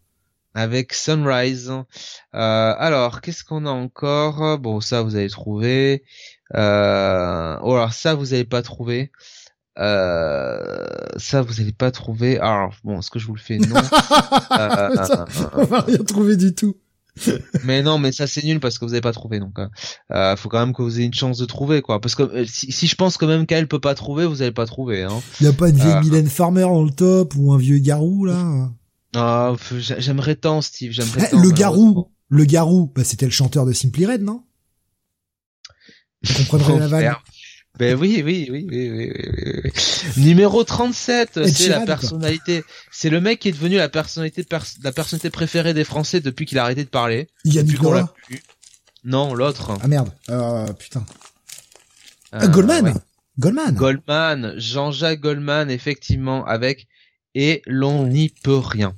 Avec 0.59 0.93
Sunrise. 0.93 1.71
Euh, 1.71 1.85
alors, 2.33 3.21
qu'est-ce 3.21 3.45
qu'on 3.45 3.65
a 3.65 3.69
encore? 3.69 4.59
Bon, 4.59 4.81
ça 4.81 5.01
vous 5.03 5.15
avez 5.15 5.29
trouvé. 5.29 6.03
Euh, 6.53 7.57
oh 7.61 7.75
alors 7.75 7.93
ça 7.93 8.13
vous 8.13 8.33
avez 8.33 8.43
pas 8.43 8.61
trouvé. 8.61 9.11
Euh, 9.77 10.85
ça, 11.15 11.41
vous 11.41 11.53
n'allez 11.53 11.71
pas 11.71 11.91
trouver. 11.91 12.39
Alors, 12.39 12.73
bon, 12.83 12.99
est-ce 12.99 13.09
que 13.09 13.19
je 13.19 13.27
vous 13.27 13.35
le 13.35 13.39
fais? 13.39 13.57
Non. 13.57 13.81
Ça, 13.81 15.25
on 15.53 15.63
va 15.63 15.79
rien 15.79 15.99
trouver 15.99 16.35
du 16.35 16.53
tout. 16.53 16.75
mais 17.63 17.81
non, 17.81 17.97
mais 17.97 18.11
ça 18.11 18.27
c'est 18.27 18.43
nul 18.43 18.59
parce 18.59 18.77
que 18.79 18.85
vous 18.85 18.91
n'avez 18.91 19.01
pas 19.01 19.11
trouvé. 19.11 19.39
Donc, 19.39 19.57
hein. 19.57 19.69
euh, 20.11 20.35
faut 20.35 20.49
quand 20.49 20.59
même 20.59 20.73
que 20.73 20.81
vous 20.81 20.97
ayez 20.97 21.05
une 21.05 21.13
chance 21.13 21.37
de 21.37 21.45
trouver, 21.45 21.81
quoi. 21.81 22.01
Parce 22.01 22.15
que 22.15 22.23
euh, 22.23 22.45
si, 22.45 22.71
si 22.71 22.87
je 22.87 22.95
pense 22.95 23.17
quand 23.17 23.27
même 23.27 23.45
qu'elle 23.45 23.67
peut 23.67 23.79
pas 23.79 23.95
trouver, 23.95 24.25
vous 24.25 24.37
n'allez 24.37 24.51
pas 24.51 24.65
trouver. 24.65 25.03
Hein. 25.03 25.21
Y 25.41 25.47
a 25.47 25.53
pas 25.53 25.69
une 25.69 25.75
vieille 25.75 25.93
Euh. 25.93 26.01
Mylène 26.01 26.27
Farmer 26.27 26.63
dans 26.63 26.83
le 26.83 26.91
top 26.91 27.33
ou 27.37 27.53
un 27.53 27.57
vieux 27.57 27.79
Garou 27.79 28.25
là? 28.25 28.69
Ah, 29.15 29.55
j'aimerais 29.77 30.35
tant, 30.35 30.61
Steve. 30.61 30.91
J'aimerais 30.91 31.23
Eh, 31.27 31.31
tant. 31.31 31.39
Le. 31.41 31.51
Garou, 31.51 32.11
le 32.29 32.45
Garou, 32.45 32.91
bah 32.95 33.03
c'était 33.03 33.25
le 33.25 33.31
chanteur 33.31 33.65
de 33.65 33.73
Simply 33.73 34.05
Red, 34.05 34.21
non? 34.21 34.43
Vous 36.23 36.33
comprendrez 36.35 36.79
la 36.79 36.87
vanne. 36.87 37.15
Ben 37.77 37.97
oui, 37.97 38.21
oui, 38.25 38.47
oui, 38.51 38.67
oui, 38.69 38.89
oui, 38.91 39.11
oui, 39.13 39.61
oui. 39.63 39.71
Numéro 40.17 40.63
37, 40.65 41.37
Ed 41.37 41.47
c'est 41.47 41.69
la 41.69 41.79
personnalité. 41.81 42.63
C'est 42.91 43.09
le 43.09 43.21
mec 43.21 43.39
qui 43.39 43.49
est 43.49 43.51
devenu 43.53 43.77
la 43.77 43.87
personnalité, 43.87 44.43
pers- 44.43 44.65
la 44.83 44.91
personnalité 44.91 45.29
préférée 45.29 45.73
des 45.73 45.85
Français 45.85 46.19
depuis 46.19 46.45
qu'il 46.45 46.57
a 46.59 46.63
arrêté 46.63 46.83
de 46.83 46.89
parler. 46.89 47.29
Qu'on 47.45 47.53
l'a 47.93 48.01
Noah. 48.01 48.13
plus. 48.27 48.43
Non, 49.05 49.33
l'autre. 49.33 49.77
Ah 49.81 49.87
merde, 49.87 50.11
euh, 50.29 50.65
putain. 50.73 51.05
Euh, 52.33 52.47
Goldman 52.49 52.85
ouais. 52.85 52.93
Goldman 53.39 53.73
Goldman, 53.75 54.53
Jean-Jacques 54.57 55.21
Goldman, 55.21 55.71
effectivement, 55.71 56.45
avec 56.45 56.87
et 57.39 57.61
l'on 57.65 58.05
n'y 58.05 58.27
peut 58.27 58.57
rien. 58.57 58.93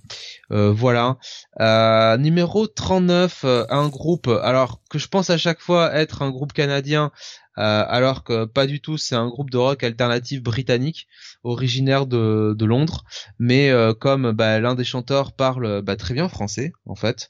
Euh, 0.51 0.71
voilà. 0.71 1.17
Euh, 1.59 2.17
numéro 2.17 2.65
39, 2.65 3.41
euh, 3.43 3.65
un 3.69 3.87
groupe, 3.87 4.27
alors 4.41 4.81
que 4.89 4.97
je 4.97 5.07
pense 5.07 5.29
à 5.29 5.37
chaque 5.37 5.61
fois 5.61 5.93
être 5.93 6.23
un 6.23 6.31
groupe 6.31 6.51
canadien, 6.51 7.11
euh, 7.59 7.83
alors 7.87 8.23
que 8.23 8.45
pas 8.45 8.65
du 8.65 8.81
tout, 8.81 8.97
c'est 8.97 9.13
un 9.13 9.27
groupe 9.27 9.51
de 9.51 9.57
rock 9.57 9.83
alternatif 9.83 10.41
britannique, 10.41 11.07
originaire 11.43 12.07
de, 12.07 12.55
de 12.57 12.65
Londres, 12.65 13.03
mais 13.37 13.69
euh, 13.69 13.93
comme 13.93 14.31
bah, 14.31 14.59
l'un 14.59 14.73
des 14.73 14.85
chanteurs 14.85 15.33
parle 15.33 15.83
bah, 15.83 15.95
très 15.95 16.15
bien 16.15 16.27
français, 16.27 16.73
en 16.87 16.95
fait, 16.95 17.29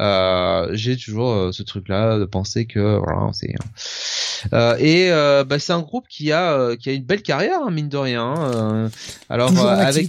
euh, 0.00 0.68
j'ai 0.72 0.96
toujours 0.96 1.30
euh, 1.30 1.52
ce 1.52 1.62
truc-là 1.62 2.18
de 2.18 2.24
penser 2.24 2.66
que 2.66 2.98
voilà, 2.98 3.30
c'est 3.32 3.54
euh, 4.52 4.76
et 4.78 5.12
euh, 5.12 5.44
bah, 5.44 5.58
c'est 5.58 5.72
un 5.72 5.82
groupe 5.82 6.08
qui 6.08 6.32
a 6.32 6.52
euh, 6.52 6.76
qui 6.76 6.90
a 6.90 6.92
une 6.92 7.04
belle 7.04 7.22
carrière 7.22 7.60
hein, 7.62 7.70
mine 7.70 7.88
de 7.88 7.96
rien. 7.96 8.34
euh, 8.36 8.88
alors 9.28 9.56
euh, 9.56 9.76
avec 9.76 10.08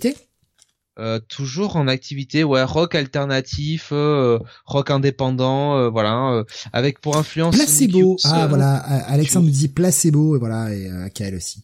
euh, 1.00 1.19
toujours 1.28 1.76
en 1.78 1.88
activité, 1.88 2.44
ouais, 2.44 2.64
rock 2.64 2.94
alternatif, 2.95 3.90
euh, 3.92 4.38
rock 4.66 4.92
indépendant, 4.92 5.78
euh, 5.78 5.90
voilà, 5.90 6.32
euh, 6.34 6.44
avec 6.74 7.00
pour 7.00 7.18
influence 7.18 7.56
Placebo. 7.56 8.18
Ah 8.26 8.44
euh, 8.44 8.48
voilà, 8.48 8.76
Alexandre 8.76 9.45
nous 9.45 9.52
dit 9.52 9.68
placebo 9.69 10.36
et 10.36 10.40
voilà 10.40 10.74
et 10.74 10.88
euh, 10.90 11.08
Kael 11.10 11.36
aussi. 11.36 11.64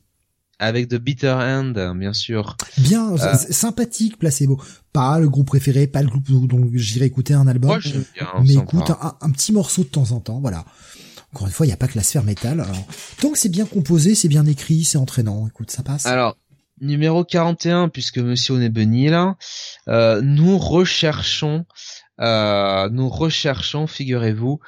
avec 0.58 0.88
The 0.88 0.96
Bitter 0.96 1.36
End, 1.38 1.94
bien 1.96 2.14
sûr. 2.14 2.56
Bien, 2.78 3.12
Euh. 3.12 3.34
sympathique 3.50 4.18
placebo. 4.18 4.60
Pas 4.94 5.20
le 5.20 5.28
groupe 5.30 5.48
préféré, 5.48 5.88
pas 5.88 6.02
le 6.02 6.08
groupe 6.08 6.30
dont 6.48 6.70
j'irai 6.74 7.06
écouter 7.06 7.34
un 7.34 7.48
album. 7.48 7.72
Moi, 7.72 7.80
j'aime 7.82 8.06
bien. 8.16 8.28
mais 8.42 8.54
sympa. 8.54 8.64
écoute, 8.78 8.90
un, 9.02 9.16
un 9.20 9.30
petit 9.32 9.52
morceau 9.52 9.84
de 9.84 9.90
temps 9.90 10.12
en 10.12 10.20
temps, 10.22 10.40
voilà. 10.40 10.64
Encore 11.34 11.48
une 11.48 11.54
fois, 11.54 11.66
il 11.66 11.70
n'y 11.70 11.74
a 11.74 11.78
pas 11.78 11.90
que 11.90 11.98
la 11.98 12.04
sphère 12.04 12.24
métal. 12.24 12.62
Alors, 12.62 12.88
tant 13.20 13.30
que 13.32 13.38
c'est 13.38 13.50
bien 13.50 13.66
composé, 13.66 14.16
c'est 14.16 14.30
bien 14.30 14.46
écrit, 14.46 14.86
c'est 14.86 14.98
entraînant. 14.98 15.46
Écoute, 15.48 15.70
ça 15.70 15.84
passe. 15.84 16.06
Alors, 16.06 16.38
numéro 16.82 17.24
41, 17.24 17.90
puisque 17.90 18.18
Monsieur 18.18 18.56
on 18.56 18.62
est 18.62 19.10
là, 19.10 19.36
euh, 19.88 20.22
nous 20.22 20.58
recherchons, 20.58 21.66
euh, 22.20 22.90
nous 22.90 23.10
recherchons, 23.10 23.88
figurez-vous, 23.88 24.60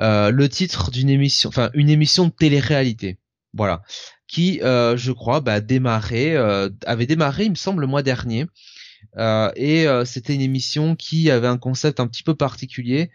euh, 0.00 0.30
le 0.30 0.48
titre 0.48 0.90
d'une 0.90 1.10
émission, 1.10 1.48
enfin 1.48 1.70
une 1.74 1.88
émission 1.88 2.26
de 2.26 2.32
télé-réalité, 2.32 3.18
voilà, 3.54 3.82
qui, 4.28 4.60
je 4.62 5.12
crois, 5.12 5.40
bah, 5.40 5.60
démarré, 5.60 6.34
euh, 6.36 6.70
avait 6.86 7.06
démarré, 7.06 7.44
il 7.44 7.50
me 7.50 7.56
semble, 7.56 7.82
le 7.82 7.86
mois 7.86 8.02
dernier. 8.02 8.46
Euh, 9.18 9.50
et 9.56 9.86
euh, 9.86 10.04
c'était 10.04 10.34
une 10.34 10.40
émission 10.40 10.96
qui 10.96 11.30
avait 11.30 11.46
un 11.46 11.58
concept 11.58 12.00
un 12.00 12.06
petit 12.06 12.22
peu 12.22 12.34
particulier 12.34 13.10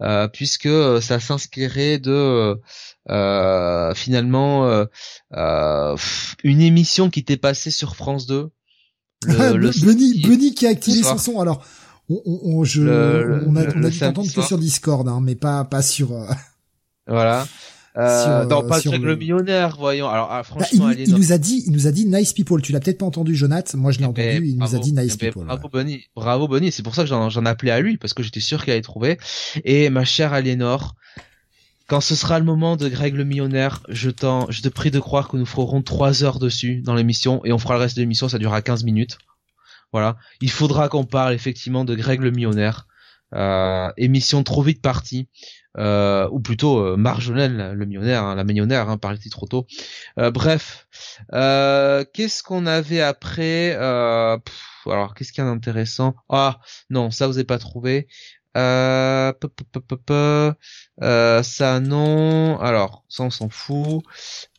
euh, 0.00 0.26
puisque 0.28 0.68
ça 1.02 1.20
s'inspirait 1.20 1.98
de 1.98 2.58
finalement 3.94 4.86
une 6.44 6.60
émission 6.60 7.10
qui 7.10 7.20
était 7.20 7.36
passée 7.36 7.70
sur 7.70 7.96
France 7.96 8.26
2. 8.26 8.50
Le, 9.24 9.56
le 9.56 9.70
Bunny, 9.70 9.72
samedi- 9.72 10.26
Bunny 10.26 10.54
qui 10.54 10.66
a 10.66 10.70
activé 10.70 11.02
son 11.02 11.18
son. 11.18 11.40
Alors, 11.40 11.64
on, 12.08 12.20
on, 12.24 12.40
on- 12.58 12.64
je, 12.64 12.82
Le- 12.82 13.44
on 13.46 13.54
a, 13.56 13.64
on 13.76 13.84
a 13.84 13.90
dû 13.90 13.98
t'entendre 14.00 14.32
que 14.32 14.42
sur 14.42 14.58
Discord, 14.58 15.06
hein, 15.08 15.20
mais 15.22 15.36
pas, 15.36 15.64
pas 15.64 15.82
sur. 15.82 16.12
euh, 16.12 16.26
Voilà. 17.06 17.46
Euh, 17.98 18.42
euh, 18.42 18.46
dans 18.46 18.62
pas 18.66 18.80
sur 18.80 18.92
Jack 18.92 19.02
le- 19.02 19.16
millionnaire, 19.16 19.76
voyons. 19.76 20.08
Alors 20.08 20.28
ah, 20.30 20.38
Bah, 20.38 20.42
franchement, 20.44 20.90
il, 20.90 21.12
nous 21.14 21.32
a 21.32 21.38
dit, 21.38 21.62
il 21.66 21.72
nous 21.72 21.86
a 21.86 21.90
dit 21.90 22.06
nice 22.06 22.32
people. 22.32 22.62
Tu 22.62 22.72
l'as 22.72 22.80
peut-être 22.80 22.98
pas 22.98 23.04
entendu, 23.06 23.36
Jonath. 23.36 23.74
Moi, 23.74 23.92
je 23.92 23.98
l'ai 23.98 24.04
Eh 24.04 24.06
entendu. 24.06 24.28
ben, 24.40 24.44
il 24.44 24.56
nous 24.56 24.74
a 24.74 24.78
dit 24.78 24.92
nice 24.92 25.12
Eh 25.14 25.18
ben, 25.18 25.26
people. 25.28 25.44
Bravo 25.44 25.62
ouais. 25.64 25.68
Bonnie, 25.72 26.04
bravo 26.16 26.48
Bonnie. 26.48 26.72
C'est 26.72 26.82
pour 26.82 26.94
ça 26.94 27.02
que 27.02 27.08
j'en, 27.08 27.28
j'en 27.28 27.44
appelais 27.44 27.70
à 27.70 27.80
lui 27.80 27.98
parce 27.98 28.14
que 28.14 28.22
j'étais 28.22 28.40
sûr 28.40 28.64
qu'il 28.64 28.72
allait 28.72 28.80
trouver. 28.80 29.18
Et 29.64 29.90
ma 29.90 30.04
chère 30.06 30.32
Aliénor, 30.32 30.94
quand 31.86 32.00
ce 32.00 32.14
sera 32.14 32.38
le 32.38 32.46
moment 32.46 32.76
de 32.76 32.88
Greg 32.88 33.14
le 33.14 33.24
millionnaire, 33.24 33.82
je 33.90 34.08
t'en, 34.08 34.50
je 34.50 34.62
te 34.62 34.68
prie 34.70 34.90
de 34.90 34.98
croire 34.98 35.28
que 35.28 35.36
nous 35.36 35.44
ferons 35.44 35.82
trois 35.82 36.24
heures 36.24 36.38
dessus 36.38 36.80
dans 36.80 36.94
l'émission 36.94 37.44
et 37.44 37.52
on 37.52 37.58
fera 37.58 37.74
le 37.74 37.80
reste 37.80 37.96
de 37.96 38.00
l'émission. 38.00 38.26
Ça 38.28 38.38
durera 38.38 38.62
15 38.62 38.84
minutes. 38.84 39.18
Voilà. 39.92 40.16
Il 40.40 40.50
faudra 40.50 40.88
qu'on 40.88 41.04
parle 41.04 41.34
effectivement 41.34 41.84
de 41.84 41.94
Greg 41.94 42.22
le 42.22 42.30
millionnaire. 42.30 42.86
Euh, 43.34 43.90
émission 43.98 44.42
trop 44.42 44.62
vite 44.62 44.80
partie. 44.80 45.28
Euh, 45.78 46.28
ou 46.30 46.40
plutôt 46.40 46.80
euh, 46.80 46.96
Marjolaine, 46.96 47.72
le 47.72 47.86
millionnaire, 47.86 48.24
hein, 48.24 48.34
la 48.34 48.44
millionnaire, 48.44 48.90
hein, 48.90 48.98
parlait 48.98 49.18
trop 49.30 49.46
tôt. 49.46 49.66
Euh, 50.18 50.30
bref, 50.30 50.86
euh, 51.32 52.04
qu'est-ce 52.12 52.42
qu'on 52.42 52.66
avait 52.66 53.00
après 53.00 53.74
euh, 53.76 54.36
Alors, 54.86 55.14
qu'est-ce 55.14 55.32
qu'il 55.32 55.42
y 55.42 55.46
a 55.46 55.50
d'intéressant? 55.50 56.14
Ah, 56.28 56.60
non, 56.90 57.10
ça 57.10 57.26
vous 57.26 57.38
avez 57.38 57.44
pas 57.44 57.58
trouvé. 57.58 58.06
Euh. 58.56 59.32
Euh, 61.02 61.42
ça 61.42 61.80
non. 61.80 62.58
Alors, 62.60 63.04
ça 63.08 63.24
on 63.24 63.30
s'en 63.30 63.48
fout. 63.48 64.02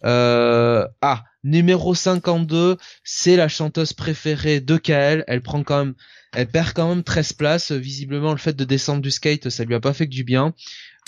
Euh, 0.04 0.88
ah, 1.02 1.24
numéro 1.44 1.94
52, 1.94 2.78
c'est 3.04 3.36
la 3.36 3.48
chanteuse 3.48 3.94
préférée 3.94 4.62
de 4.62 4.78
Kael. 4.78 5.24
Elle 5.28 5.42
prend 5.42 5.64
quand 5.64 5.86
même, 5.86 5.94
elle 6.34 6.48
perd 6.48 6.74
quand 6.74 6.90
même 6.90 7.04
13 7.04 7.34
places. 7.34 7.72
Visiblement, 7.72 8.32
le 8.32 8.38
fait 8.38 8.56
de 8.56 8.66
descendre 8.66 9.02
du 9.02 9.12
skate, 9.12 9.50
ça 9.50 9.64
lui 9.64 9.76
a 9.76 9.80
pas 9.80 9.94
fait 9.94 10.06
que 10.06 10.12
du 10.12 10.24
bien. 10.24 10.54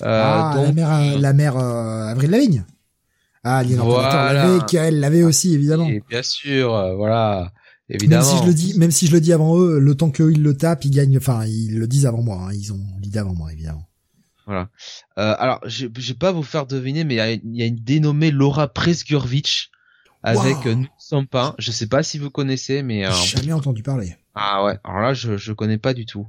Euh, 0.04 0.22
ah, 0.24 0.54
la 0.62 0.72
mère, 0.72 0.92
euh, 0.94 1.18
la 1.20 1.34
mère 1.34 1.58
euh, 1.58 2.08
Avril 2.08 2.30
Lavigne. 2.32 2.66
Ah, 3.44 3.58
Aliénor 3.60 3.86
Voilà. 3.88 4.34
L'avait, 4.34 4.60
Kael 4.68 5.00
l'avait 5.00 5.24
aussi, 5.24 5.54
évidemment. 5.54 5.88
et 5.88 6.02
bien 6.10 6.24
sûr, 6.24 6.70
voilà, 6.98 7.52
Même 7.90 7.98
évidemment. 8.02 8.24
si 8.24 8.38
je 8.44 8.48
le 8.48 8.54
dis, 8.54 8.78
même 8.80 8.92
si 8.92 9.08
je 9.08 9.12
le 9.14 9.22
dis 9.22 9.32
avant 9.34 9.58
eux, 9.58 9.80
le 9.80 9.96
temps 9.96 10.10
qu'eux 10.10 10.32
ils 10.32 10.42
le 10.44 10.56
tapent, 10.58 10.84
ils 10.86 10.92
gagnent. 10.92 11.18
Enfin, 11.18 11.46
ils 11.46 11.78
le 11.78 11.88
disent 11.88 12.06
avant 12.08 12.24
moi. 12.24 12.48
hein, 12.48 12.54
ils 12.54 12.74
ont 12.74 12.80
l'idée 13.02 13.20
avant 13.20 13.36
moi, 13.36 13.54
évidemment. 13.54 13.88
Voilà. 14.48 14.70
Euh, 15.18 15.36
alors, 15.40 15.60
je, 15.66 15.88
je 15.96 16.08
vais 16.10 16.18
pas 16.18 16.32
vous 16.32 16.44
faire 16.44 16.66
deviner, 16.66 17.04
mais 17.04 17.14
il 17.16 17.18
y 17.18 17.22
a, 17.22 17.32
il 17.32 17.56
y 17.56 17.64
a 17.64 17.66
une 17.66 17.78
dénommée 17.80 18.32
Laura 18.32 18.68
Presgurvich 18.68 19.70
avec 20.24 20.66
Wow. 20.66 20.74
Nous 20.74 20.82
ne 20.82 20.86
sommes 21.00 21.28
pas. 21.28 21.56
Je 21.60 21.72
sais 21.72 21.88
pas 21.88 22.02
si 22.04 22.18
vous 22.20 22.30
connaissez, 22.32 22.82
mais 22.84 23.06
euh, 23.06 23.12
J'ai 23.12 23.38
jamais 23.38 23.54
entendu 23.54 23.84
parler. 23.84 24.16
ah 24.34 24.64
ouais. 24.66 24.78
Alors 24.84 25.02
là, 25.02 25.14
je 25.14 25.38
je 25.38 25.54
connais 25.54 25.78
pas 25.78 25.94
du 25.94 26.06
tout. 26.08 26.28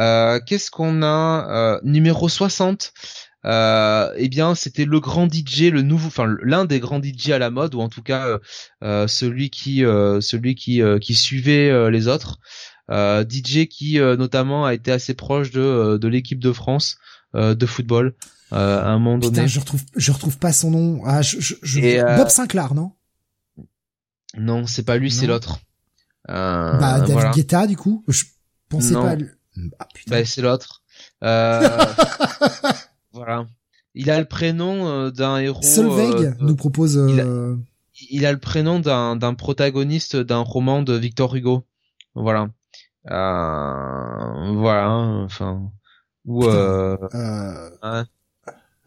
Euh, 0.00 0.40
Qu'est-ce 0.44 0.70
qu'on 0.70 1.02
a 1.02 1.46
euh, 1.50 1.80
Numéro 1.84 2.28
60. 2.28 2.92
Euh, 3.46 4.12
eh 4.16 4.28
bien, 4.28 4.54
c'était 4.54 4.84
le 4.84 5.00
grand 5.00 5.26
DJ, 5.32 5.70
le 5.70 5.80
nouveau, 5.82 6.08
enfin 6.08 6.26
l'un 6.42 6.64
des 6.66 6.78
grands 6.78 7.00
DJ 7.02 7.30
à 7.30 7.38
la 7.38 7.48
mode, 7.50 7.74
ou 7.74 7.80
en 7.80 7.88
tout 7.88 8.02
cas 8.02 8.26
euh, 8.26 8.38
euh, 8.84 9.06
celui 9.06 9.48
qui, 9.48 9.82
euh, 9.84 10.20
celui 10.20 10.54
qui, 10.54 10.82
euh, 10.82 10.98
qui 10.98 11.14
suivait 11.14 11.70
euh, 11.70 11.88
les 11.90 12.06
autres. 12.08 12.38
Euh, 12.90 13.24
DJ 13.26 13.66
qui 13.66 13.98
euh, 14.00 14.16
notamment 14.16 14.66
a 14.66 14.74
été 14.74 14.90
assez 14.92 15.14
proche 15.14 15.52
de, 15.52 15.96
de 15.96 16.08
l'équipe 16.08 16.40
de 16.40 16.52
France 16.52 16.98
euh, 17.34 17.54
de 17.54 17.64
football 17.64 18.14
euh, 18.52 18.82
à 18.82 18.88
un 18.88 18.98
moment 18.98 19.16
donné. 19.18 19.30
Putain, 19.36 19.46
je 19.46 19.60
retrouve, 19.60 19.82
je 19.96 20.10
retrouve 20.12 20.36
pas 20.38 20.52
son 20.52 20.70
nom. 20.72 21.00
Ah, 21.06 21.22
je, 21.22 21.40
je, 21.40 21.54
je- 21.62 22.16
Bob 22.18 22.28
Sinclair, 22.28 22.74
non? 22.74 22.92
Non, 24.36 24.66
c'est 24.66 24.82
pas 24.84 24.96
lui, 24.96 25.10
c'est 25.10 25.26
l'autre. 25.26 25.60
Euh, 26.28 26.78
Bah, 26.78 26.98
David 27.00 27.12
voilà. 27.12 27.30
Guetta, 27.30 27.66
du 27.66 27.76
coup. 27.76 28.04
Je 28.08 28.24
pensais 28.68 28.92
Non. 28.94 29.02
pas. 29.02 29.10
à 29.10 29.14
lui. 29.16 29.26
Ah 29.78 29.86
putain. 29.94 30.10
Bah, 30.18 30.24
c'est 30.24 30.42
l'autre. 30.42 30.82
Euh, 31.24 31.60
voilà. 33.12 33.46
Il 33.94 34.10
a 34.10 34.18
le 34.20 34.24
prénom 34.26 34.86
euh, 34.88 35.10
d'un 35.10 35.38
héros. 35.38 35.62
Solveig 35.62 36.26
euh, 36.26 36.32
nous 36.40 36.56
propose. 36.56 36.94
il 37.10 37.20
a- 37.20 37.24
il 38.10 38.24
a 38.24 38.32
le 38.32 38.38
prénom 38.38 38.78
d'un 38.80 39.14
d'un 39.16 39.34
protagoniste 39.34 40.16
d'un 40.16 40.38
roman 40.38 40.82
de 40.82 40.94
Victor 40.94 41.34
Hugo. 41.36 41.66
Voilà. 42.14 42.48
Voilà. 43.04 44.88
Enfin. 45.24 45.70
Ou 46.26 46.44
hein, 47.12 48.06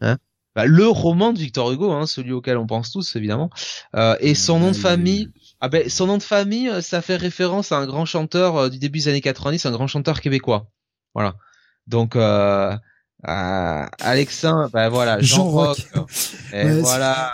hein 0.00 0.18
Bah, 0.54 0.66
le 0.66 0.86
roman 0.88 1.32
de 1.32 1.38
Victor 1.38 1.70
Hugo, 1.72 1.92
hein, 1.92 2.06
celui 2.06 2.32
auquel 2.32 2.56
on 2.58 2.66
pense 2.66 2.90
tous 2.92 3.16
évidemment. 3.16 3.50
Euh, 3.96 4.16
et 4.20 4.34
son 4.34 4.58
nom 4.60 4.70
de 4.70 4.76
famille. 4.76 5.28
Ah 5.60 5.68
ben 5.68 5.88
son 5.88 6.06
nom 6.06 6.18
de 6.18 6.22
famille, 6.22 6.68
euh, 6.68 6.80
ça 6.82 7.00
fait 7.02 7.16
référence 7.16 7.72
à 7.72 7.76
un 7.78 7.86
grand 7.86 8.04
chanteur 8.04 8.56
euh, 8.56 8.68
du 8.68 8.78
début 8.78 8.98
des 8.98 9.08
années 9.08 9.20
90, 9.20 9.64
un 9.66 9.70
grand 9.70 9.86
chanteur 9.86 10.20
québécois. 10.20 10.66
Voilà. 11.14 11.36
Donc 11.86 12.16
euh, 12.16 12.76
Ah, 13.22 13.88
Alexin, 14.00 14.68
bah 14.72 14.88
voilà, 14.90 15.20
Jean 15.20 15.36
Jean 15.36 15.44
Rock. 15.50 15.78
Rock. 15.94 16.10
Et 16.52 16.64
Ouais, 16.64 16.80
voilà. 16.80 17.32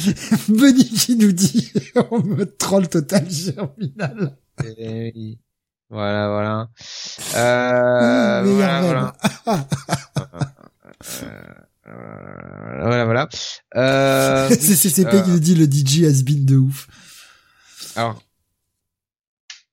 Benny 0.48 0.84
qui 0.84 1.16
nous 1.16 1.32
dit 1.32 1.72
on 2.10 2.22
me 2.22 2.44
troll 2.44 2.88
total 2.88 3.28
germinal. 3.30 4.36
Et 4.78 5.12
oui. 5.14 5.38
Voilà, 5.88 6.28
voilà. 6.28 6.68
Euh, 7.36 8.42
Meilleur 8.42 8.56
voilà, 8.82 9.12
voilà. 9.46 9.66
Euh, 11.88 12.84
voilà, 12.84 13.04
voilà. 13.04 13.28
Euh, 13.76 14.48
C'est 14.48 14.76
CCP 14.76 15.14
euh, 15.16 15.20
qui 15.22 15.30
nous 15.30 15.40
dit 15.40 15.54
le 15.54 15.66
DJ 15.66 16.04
has 16.04 16.22
been 16.22 16.44
de 16.46 16.56
ouf. 16.56 16.86
Alors, 17.96 18.22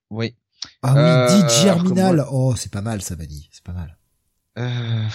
oui. 0.09 0.35
Ah 0.81 0.93
oui, 0.93 0.99
Euh, 0.99 1.43
que 1.43 1.49
germinal. 1.49 2.25
Oh, 2.31 2.55
c'est 2.55 2.71
pas 2.71 2.81
mal 2.81 3.01
ça, 3.01 3.15
Vanny. 3.15 3.49
C'est 3.51 3.63
pas 3.63 3.71
mal. 3.73 3.97
Euh, 4.57 5.07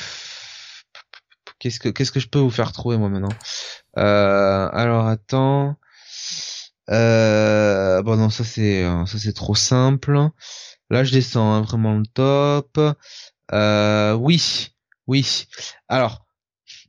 Qu'est-ce 1.58 1.81
que 1.81 1.89
qu'est-ce 1.89 2.12
que 2.12 2.20
je 2.20 2.28
peux 2.28 2.39
vous 2.39 2.50
faire 2.50 2.73
trouver 2.73 2.97
moi 2.99 3.08
maintenant? 3.08 3.28
Euh, 3.99 4.68
Alors 4.73 5.07
attends. 5.07 5.76
Euh, 6.91 8.02
bon 8.02 8.16
non 8.16 8.28
ça 8.28 8.44
c'est 8.44 8.84
euh, 8.84 9.07
ça 9.07 9.18
c'est 9.18 9.33
trop 9.33 9.55
simple. 9.55 10.18
Là 10.91 11.05
je 11.05 11.12
descends 11.12 11.55
hein, 11.55 11.62
vraiment 11.62 11.94
le 11.97 12.07
top. 12.07 12.78
Euh, 13.52 14.12
oui 14.15 14.74
oui. 15.07 15.47
Alors 15.89 16.26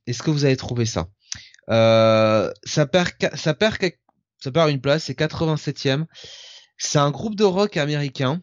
est-ce 0.07 0.21
que 0.23 0.31
vous 0.31 0.45
avez 0.45 0.57
trouvé 0.57 0.85
ça? 0.85 1.07
Euh, 1.69 2.51
Ça 2.63 2.85
perd 2.85 3.11
ça 3.35 3.53
perd 3.53 3.77
ça 4.39 4.51
perd 4.51 4.69
une 4.69 4.81
place. 4.81 5.05
C'est 5.05 5.17
87e. 5.17 6.05
C'est 6.77 6.99
un 6.99 7.11
groupe 7.11 7.35
de 7.35 7.43
rock 7.43 7.77
américain. 7.77 8.41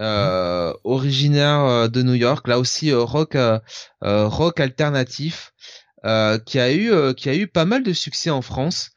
Euh, 0.00 0.72
originaire 0.84 1.60
euh, 1.60 1.86
de 1.88 2.02
New 2.02 2.14
York, 2.14 2.48
là 2.48 2.58
aussi 2.58 2.90
euh, 2.90 3.02
rock 3.02 3.36
euh, 3.36 3.60
euh, 4.02 4.26
rock 4.26 4.58
alternatif, 4.58 5.52
euh, 6.04 6.38
qui 6.38 6.58
a 6.58 6.72
eu 6.72 6.90
euh, 6.90 7.12
qui 7.12 7.28
a 7.28 7.34
eu 7.36 7.46
pas 7.46 7.66
mal 7.66 7.84
de 7.84 7.92
succès 7.92 8.30
en 8.30 8.42
France. 8.42 8.90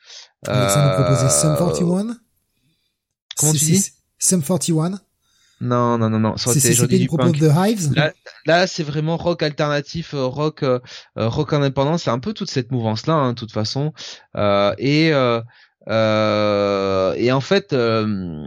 Nous 0.48 0.54
proposait 0.54 1.30
Sum 1.30 1.52
Euh, 1.52 1.58
41. 1.58 2.18
comment 3.38 3.52
tu 3.52 3.58
dis? 3.60 3.92
Sum 4.18 4.42
41. 4.42 5.00
Non 5.62 5.98
non 5.98 6.10
non 6.10 6.20
non, 6.20 6.38
C'est 6.38 6.78
nous 6.80 7.06
propose 7.06 7.32
Dupunk. 7.32 7.40
The 7.40 7.52
Hives? 7.56 7.94
Là, 7.94 8.14
là 8.46 8.68
c'est 8.68 8.84
vraiment 8.84 9.18
rock 9.18 9.44
alternatif, 9.44 10.14
euh, 10.14 10.26
rock 10.26 10.64
euh, 10.64 10.80
euh, 11.18 11.30
rock 11.30 11.54
indépendant, 11.54 11.98
c'est 11.98 12.10
un 12.10 12.20
peu 12.20 12.34
toute 12.34 12.50
cette 12.50 12.72
mouvance 12.72 13.06
là, 13.08 13.14
hein, 13.14 13.30
de 13.34 13.36
toute 13.40 13.52
façon. 13.52 13.94
Euh, 14.36 14.74
et 14.78 15.14
euh, 15.14 15.40
euh, 15.40 15.42
et 15.88 17.32
en 17.32 17.42
fait, 17.42 17.74
euh, 17.74 18.46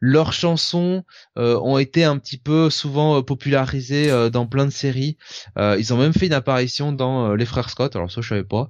leurs 0.00 0.32
chansons 0.32 1.04
euh, 1.38 1.58
ont 1.60 1.78
été 1.78 2.04
un 2.04 2.18
petit 2.18 2.36
peu 2.36 2.68
souvent 2.70 3.16
euh, 3.18 3.22
popularisées 3.22 4.10
euh, 4.10 4.28
dans 4.30 4.46
plein 4.46 4.66
de 4.66 4.70
séries. 4.70 5.16
Euh, 5.58 5.76
ils 5.78 5.94
ont 5.94 5.96
même 5.96 6.12
fait 6.12 6.26
une 6.26 6.32
apparition 6.34 6.92
dans 6.92 7.30
euh, 7.30 7.36
Les 7.36 7.46
Frères 7.46 7.70
Scott. 7.70 7.96
Alors 7.96 8.10
ça, 8.10 8.20
je 8.20 8.28
savais 8.28 8.44
pas. 8.44 8.68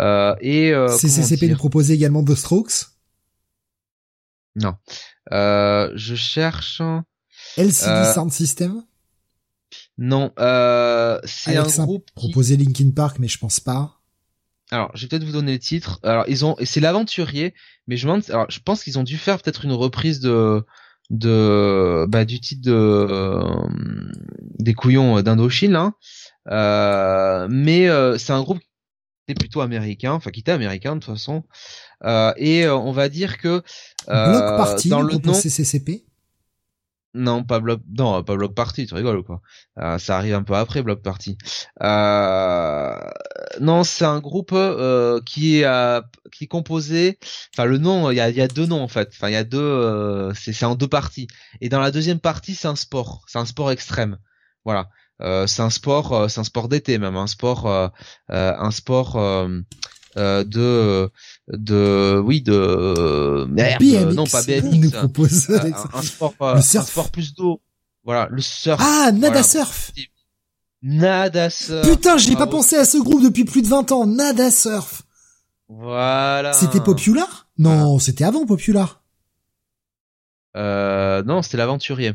Euh, 0.00 0.34
et 0.40 0.72
euh, 0.72 0.86
comment 0.88 0.98
CCP 0.98 1.48
nous 1.48 1.56
proposait 1.56 1.94
également 1.94 2.22
The 2.24 2.34
Strokes? 2.34 2.86
Non, 4.56 4.74
euh, 5.32 5.90
je 5.94 6.14
cherche. 6.14 6.80
LCD 7.56 7.88
Euh, 7.90 8.12
Sound 8.14 8.30
System? 8.32 8.82
Non, 9.98 10.32
euh, 10.38 11.18
c'est 11.24 11.56
un 11.56 11.84
groupe. 11.84 12.06
qui- 12.06 12.14
proposait 12.14 12.56
Linkin 12.56 12.90
Park, 12.90 13.18
mais 13.18 13.28
je 13.28 13.38
pense 13.38 13.58
pas. 13.60 14.00
Alors, 14.70 14.90
je 14.94 15.02
vais 15.02 15.08
peut-être 15.08 15.24
vous 15.24 15.32
donner 15.32 15.52
le 15.52 15.58
titre. 15.58 16.00
Alors, 16.02 16.24
ils 16.28 16.44
ont, 16.44 16.56
c'est 16.64 16.80
l'aventurier, 16.80 17.54
mais 17.86 17.96
je 17.96 18.06
me 18.06 18.12
demande, 18.12 18.30
alors, 18.30 18.50
je 18.50 18.60
pense 18.60 18.82
qu'ils 18.82 18.98
ont 18.98 19.02
dû 19.02 19.18
faire 19.18 19.40
peut-être 19.40 19.64
une 19.64 19.72
reprise 19.72 20.20
de, 20.20 20.64
de, 21.10 22.06
bah, 22.08 22.24
du 22.24 22.40
titre 22.40 22.62
de, 22.62 22.72
euh, 22.72 23.68
des 24.58 24.74
couillons 24.74 25.20
d'Indochine, 25.22 25.72
là. 25.72 25.92
Euh, 26.50 27.46
mais, 27.50 27.88
euh, 27.88 28.18
c'est 28.18 28.32
un 28.32 28.42
groupe 28.42 28.58
qui 28.58 28.66
était 29.28 29.38
plutôt 29.38 29.60
américain, 29.60 30.12
enfin, 30.12 30.30
qui 30.30 30.40
était 30.40 30.52
américain, 30.52 30.96
de 30.96 31.00
toute 31.00 31.12
façon. 31.14 31.44
Euh, 32.04 32.32
et 32.36 32.64
euh, 32.64 32.76
on 32.76 32.92
va 32.92 33.08
dire 33.08 33.38
que, 33.38 33.62
euh, 34.08 34.30
Block 34.30 34.56
Party 34.56 34.88
dans 34.88 35.02
le 35.02 35.14
nom, 35.14 35.32
CCCP. 35.32 36.04
Non, 37.14 37.44
pas 37.44 37.60
bloc, 37.60 37.80
non, 37.96 38.22
pas 38.24 38.34
bloc 38.34 38.54
party, 38.54 38.86
tu 38.86 38.94
rigoles 38.94 39.22
quoi? 39.22 39.40
Euh, 39.78 39.98
Ça 39.98 40.16
arrive 40.16 40.34
un 40.34 40.42
peu 40.42 40.54
après 40.54 40.82
bloc 40.82 41.00
party. 41.00 41.38
Euh, 41.82 42.96
non, 43.60 43.84
c'est 43.84 44.04
un 44.04 44.18
groupe 44.20 44.50
euh, 44.52 45.20
qui 45.24 45.60
est 45.60 46.02
qui 46.32 46.48
composé. 46.48 47.18
Enfin, 47.54 47.66
le 47.66 47.78
nom, 47.78 48.10
il 48.10 48.16
y 48.16 48.20
a, 48.20 48.30
y 48.30 48.40
a 48.40 48.48
deux 48.48 48.66
noms 48.66 48.82
en 48.82 48.88
fait. 48.88 49.10
Enfin, 49.12 49.28
il 49.28 49.34
y 49.34 49.36
a 49.36 49.44
deux. 49.44 50.32
c'est 50.34 50.64
en 50.64 50.74
deux 50.74 50.88
parties. 50.88 51.28
Et 51.60 51.68
dans 51.68 51.80
la 51.80 51.92
deuxième 51.92 52.20
partie, 52.20 52.54
c'est 52.54 52.68
un 52.68 52.76
sport. 52.76 53.24
C'est 53.28 53.38
un 53.38 53.46
sport 53.46 53.70
extrême. 53.70 54.18
Voilà. 54.64 54.88
C'est 55.46 55.62
un 55.62 55.70
sport, 55.70 56.28
c'est 56.28 56.40
un 56.40 56.44
sport 56.44 56.68
d'été 56.68 56.98
même, 56.98 57.16
un 57.16 57.28
sport, 57.28 57.92
un 58.28 58.70
sport 58.72 59.16
euh, 60.16 60.44
euh, 60.56 61.08
de, 61.48 61.56
de, 61.56 62.20
oui, 62.24 62.40
de, 62.42 63.46
merde, 63.50 63.80
BMX. 63.82 64.14
non 64.14 64.26
pas 64.26 64.42
Il 64.46 64.80
nous 64.80 64.90
BMX, 64.90 64.98
propose 64.98 65.50
euh, 65.50 65.58
Alexa. 65.60 65.88
un, 65.92 65.98
un 65.98 66.02
sport, 66.02 66.34
euh, 66.42 66.52
Le 66.52 66.58
un 66.58 66.62
surf. 66.62 66.88
sport 66.90 67.10
plus 67.10 67.34
d'eau. 67.34 67.60
Voilà, 68.04 68.28
le 68.30 68.40
surf. 68.42 68.80
Ah, 68.82 69.10
Nada 69.12 69.28
Voilà. 69.28 69.42
Surf. 69.42 69.92
Nada 70.82 71.50
surf. 71.50 71.88
Putain, 71.88 72.18
j'ai 72.18 72.36
pas 72.36 72.46
pensé 72.46 72.76
à 72.76 72.84
ce 72.84 72.98
groupe 72.98 73.22
depuis 73.22 73.44
plus 73.44 73.62
de 73.62 73.68
20 73.68 73.90
ans. 73.92 74.06
Nada 74.06 74.50
Surf. 74.50 75.02
Voilà. 75.68 76.52
C'était 76.52 76.80
Popular? 76.80 77.48
Non, 77.56 77.98
c'était 77.98 78.24
avant 78.24 78.44
Popular. 78.44 79.02
Euh, 80.56 81.22
non, 81.22 81.40
c'était 81.42 81.56
l'aventurier. 81.56 82.12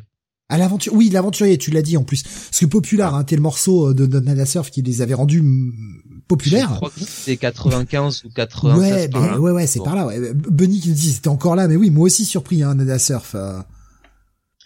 À 0.50 0.58
l'aventure, 0.58 0.94
oui, 0.94 1.10
l'aventurier, 1.10 1.58
tu 1.58 1.72
l'as 1.72 1.82
dit 1.82 1.98
en 1.98 2.04
plus. 2.04 2.24
Parce 2.24 2.60
que 2.60 2.66
Popular, 2.66 3.14
hein, 3.16 3.24
t'es 3.24 3.36
le 3.36 3.42
morceau 3.42 3.94
de, 3.94 4.06
de 4.06 4.20
Nada 4.20 4.46
Surf 4.46 4.70
qui 4.72 4.82
les 4.82 5.02
avait 5.02 5.14
rendus 5.14 5.44
mm, 6.36 6.70
Je 6.70 6.76
crois 6.76 6.90
que 6.90 7.00
c'était 7.00 7.38
95 7.38 8.24
ou 8.26 8.30
96 8.30 8.80
Ouais, 8.80 9.08
par 9.10 9.22
ben, 9.22 9.28
là. 9.32 9.40
ouais, 9.40 9.52
ouais, 9.52 9.68
c'est 9.68 9.80
Bon. 9.80 9.86
par 9.86 9.96
là. 9.96 10.06
Ouais. 10.06 10.34
Bunny 10.34 10.80
qui 10.80 10.90
nous 10.90 10.96
dit, 10.96 11.12
c'était 11.14 11.28
encore 11.30 11.56
là, 11.56 11.68
mais 11.68 11.76
oui, 11.76 11.90
moi 11.90 12.06
aussi 12.06 12.26
surpris, 12.26 12.64
hein, 12.64 12.76
Nada 12.76 13.00
Surf. 13.00 13.36
euh. 13.36 13.60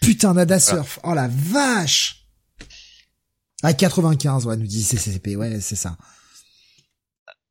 Putain, 0.00 0.34
Nada 0.34 0.58
Surf. 0.58 0.98
Oh 1.04 1.14
la 1.14 1.28
vache. 1.28 2.26
Ah, 3.62 3.72
95, 3.72 4.46
ouais, 4.46 4.56
nous 4.56 4.66
dit 4.66 4.82
CCCP, 4.82 5.36
ouais, 5.36 5.58
c'est 5.60 5.76
ça. 5.76 5.96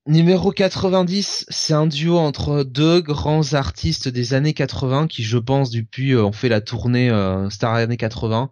Numéro 0.06 0.52
90, 0.52 1.46
c'est 1.48 1.74
un 1.74 1.88
duo 1.88 2.18
entre 2.18 2.64
deux 2.64 3.00
grands 3.00 3.54
artistes 3.54 4.10
des 4.10 4.34
années 4.34 4.54
80 4.54 5.08
qui, 5.08 5.24
je 5.24 5.38
pense, 5.38 5.70
depuis 5.72 6.12
euh, 6.12 6.26
ont 6.26 6.34
fait 6.34 6.50
la 6.50 6.60
tournée 6.60 7.10
euh, 7.10 7.50
Star 7.50 7.74
années 7.76 7.96
80. 7.98 8.52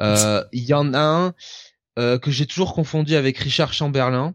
Euh, 0.00 0.44
Il 0.52 0.64
y 0.64 0.74
en 0.74 0.92
a 0.92 0.98
un 1.00 1.34
euh, 1.98 2.18
que 2.18 2.30
j'ai 2.30 2.46
toujours 2.46 2.74
confondu 2.74 3.14
avec 3.16 3.38
Richard 3.38 3.72
Chamberlain. 3.72 4.34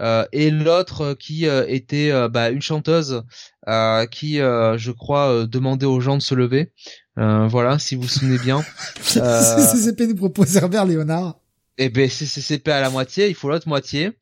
Euh, 0.00 0.24
et 0.32 0.50
l'autre 0.50 1.00
euh, 1.02 1.14
qui 1.14 1.46
euh, 1.46 1.64
était 1.68 2.12
bah, 2.28 2.50
une 2.50 2.62
chanteuse 2.62 3.22
euh, 3.68 4.06
qui, 4.06 4.40
euh, 4.40 4.78
je 4.78 4.92
crois, 4.92 5.28
euh, 5.30 5.46
demandait 5.46 5.86
aux 5.86 6.00
gens 6.00 6.16
de 6.16 6.22
se 6.22 6.34
lever. 6.34 6.72
Euh, 7.18 7.46
voilà, 7.48 7.78
si 7.78 7.96
vous 7.96 8.02
vous 8.02 8.08
souvenez 8.08 8.38
bien. 8.38 8.64
CCCP 9.02 10.06
nous 10.06 10.14
propose 10.14 10.56
Herbert 10.56 10.84
Léonard. 10.86 11.38
Et 11.76 11.90
ben 11.90 12.08
c'est 12.10 12.26
CCP 12.26 12.72
à 12.72 12.80
la 12.80 12.90
moitié, 12.90 13.28
il 13.28 13.34
faut 13.34 13.48
l'autre 13.48 13.68
moitié. 13.68 14.12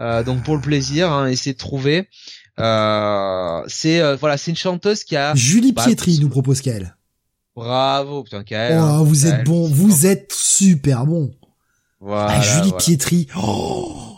Euh, 0.00 0.22
donc 0.22 0.44
pour 0.44 0.54
le 0.56 0.60
plaisir, 0.60 1.10
hein, 1.10 1.26
essayer 1.28 1.52
de 1.52 1.58
trouver. 1.58 2.08
Euh, 2.60 3.62
c'est 3.66 4.00
euh, 4.00 4.16
voilà, 4.16 4.36
c'est 4.36 4.50
une 4.50 4.56
chanteuse 4.56 5.04
qui 5.04 5.16
a 5.16 5.34
Julie 5.34 5.72
bah, 5.72 5.84
Pietri 5.84 6.18
nous 6.20 6.28
propose 6.28 6.60
qu'elle. 6.60 6.96
bravo 7.56 8.22
putain 8.22 8.44
hein. 8.52 8.98
Oh, 9.00 9.04
vous 9.04 9.26
êtes 9.26 9.44
bon, 9.44 9.68
vous 9.68 10.06
êtes 10.06 10.32
super 10.32 11.06
bon. 11.06 11.32
Voilà. 12.00 12.38
ah, 12.38 12.40
Julie 12.40 12.68
voilà. 12.70 12.76
Pietri. 12.76 13.26
Oh, 13.36 14.11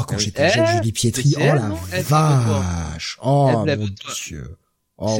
oh 0.00 0.04
quand 0.08 0.16
Oui. 0.16 0.22
j'étais 0.24 0.50
jeune, 0.50 0.66
Julie 0.66 0.92
Pietri. 0.92 1.34
Oh 1.36 1.40
la 1.40 2.02
vache. 2.02 3.18
Oh 3.22 3.64
mon 3.66 3.76
dieu. 4.26 4.56
Oh. 4.98 5.18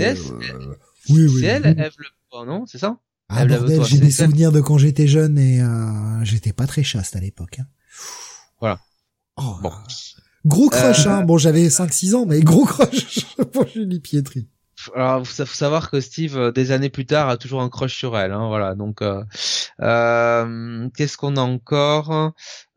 Oui, 1.09 1.26
oui. 1.26 1.41
C'est 1.41 1.47
elle. 1.47 1.67
Ève 1.67 1.94
le 1.99 2.07
non, 2.47 2.65
c'est 2.67 2.78
ça? 2.78 2.97
Ah 3.28 3.44
bordel, 3.44 3.83
j'ai 3.84 3.99
des 3.99 4.10
souvenirs 4.10 4.52
de 4.52 4.60
quand 4.60 4.78
j'étais 4.78 5.07
jeune 5.07 5.39
et 5.39 5.60
euh, 5.62 6.25
j'étais 6.25 6.52
pas 6.52 6.67
très 6.67 6.83
chaste 6.83 7.17
à 7.17 7.20
l'époque. 7.20 7.59
hein. 7.60 7.67
Voilà. 8.60 8.81
Oh, 9.36 9.57
Bon. 9.62 9.73
Gros 10.47 10.68
crush, 10.68 11.07
Euh, 11.07 11.10
hein. 11.10 11.23
Bon, 11.23 11.39
j'avais 11.39 11.68
5-6 11.68 12.15
ans, 12.15 12.25
mais 12.26 12.41
gros 12.41 12.65
crush 12.65 13.26
pour 13.52 13.67
Julie 13.68 14.00
Pietri. 14.00 14.49
Alors, 14.94 15.26
faut, 15.26 15.44
savoir 15.44 15.91
que 15.91 16.00
Steve, 16.00 16.36
euh, 16.39 16.52
des 16.52 16.73
années 16.73 16.89
plus 16.89 17.05
tard, 17.05 17.28
a 17.28 17.36
toujours 17.36 17.60
un 17.60 17.68
crush 17.68 17.97
sur 17.97 18.17
elle. 18.17 18.33
Hein, 18.33 18.49
voilà. 18.49 18.75
Donc, 18.75 19.02
euh, 19.02 19.23
euh, 19.83 20.89
qu'est-ce 20.97 21.17
qu'on 21.18 21.36
a 21.36 21.42
encore? 21.42 22.33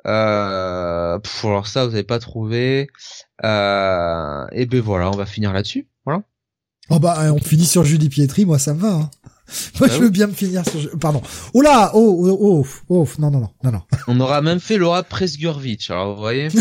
Euh, 0.08 1.20
pff, 1.20 1.46
Alors 1.46 1.68
ça, 1.68 1.86
vous 1.86 1.94
avez 1.94 2.04
pas 2.04 2.20
trouvé. 2.20 2.90
Euh, 3.44 4.46
et 4.52 4.66
ben 4.66 4.82
voilà, 4.82 5.10
on 5.10 5.16
va 5.18 5.26
finir 5.26 5.54
là-dessus. 5.54 5.88
Voilà. 6.06 6.24
Oh 6.90 7.00
bah, 7.00 7.32
on 7.34 7.40
finit 7.40 7.66
sur 7.66 7.86
Julie 7.86 8.10
Pietri, 8.10 8.46
moi 8.46 8.60
ça 8.60 8.74
me 8.74 8.82
va. 8.82 8.90
Hein. 8.94 9.10
Moi, 9.80 9.88
Bah 9.88 9.90
je 9.90 9.94
oui. 10.00 10.06
veux 10.06 10.10
bien 10.10 10.28
me 10.28 10.32
finir 10.34 10.64
sur... 10.68 10.80
Pardon. 11.00 11.22
Oh 11.54 11.62
là 11.62 11.92
Oh, 11.94 12.26
oh, 12.26 12.64
oh, 12.64 12.68
oh, 12.90 13.08
non, 13.20 13.30
non, 13.30 13.42
non, 13.42 13.50
non, 13.64 13.72
non. 13.74 13.82
On 14.08 14.20
aura 14.22 14.42
même 14.42 14.60
fait 14.62 14.78
Laura 14.78 15.04
Presgurvitch. 15.04 15.92
Alors, 15.92 16.16
vous 16.16 16.22
voyez, 16.22 16.48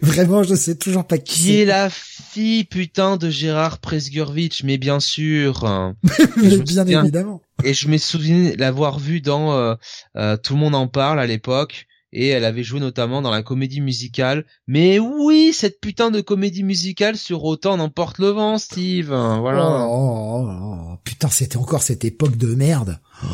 Vraiment, 0.00 0.42
je 0.42 0.54
sais 0.54 0.76
toujours 0.76 1.06
pas 1.06 1.18
qui 1.18 1.42
qui 1.42 1.60
est 1.60 1.64
la 1.66 1.90
si, 2.34 2.66
putain 2.68 3.16
de 3.16 3.30
Gérard 3.30 3.78
Presgurvitch, 3.78 4.64
mais 4.64 4.76
bien 4.76 4.98
sûr. 4.98 5.94
mais 6.36 6.58
bien 6.58 6.86
évidemment. 6.86 7.40
Et 7.62 7.74
je 7.74 7.88
me 7.88 7.96
souviens 7.96 8.52
l'avoir 8.56 8.98
vu 8.98 9.20
dans 9.20 9.52
euh, 9.52 9.74
euh, 10.16 10.36
Tout 10.36 10.54
le 10.54 10.60
monde 10.60 10.74
en 10.74 10.88
parle 10.88 11.20
à 11.20 11.26
l'époque. 11.26 11.86
Et 12.12 12.28
elle 12.28 12.44
avait 12.44 12.62
joué 12.62 12.78
notamment 12.78 13.22
dans 13.22 13.30
la 13.30 13.42
comédie 13.42 13.80
musicale. 13.80 14.44
Mais 14.68 14.98
oui, 15.00 15.52
cette 15.52 15.80
putain 15.80 16.10
de 16.10 16.20
comédie 16.20 16.62
musicale 16.62 17.16
sur 17.16 17.44
Autant 17.44 17.76
n'emporte 17.76 18.18
le 18.18 18.28
vent, 18.28 18.58
Steve. 18.58 19.08
Voilà. 19.08 19.86
Oh, 19.88 20.44
oh, 20.44 20.48
oh, 20.48 20.96
putain, 21.02 21.28
c'était 21.28 21.56
encore 21.56 21.82
cette 21.82 22.04
époque 22.04 22.36
de 22.36 22.54
merde. 22.54 23.00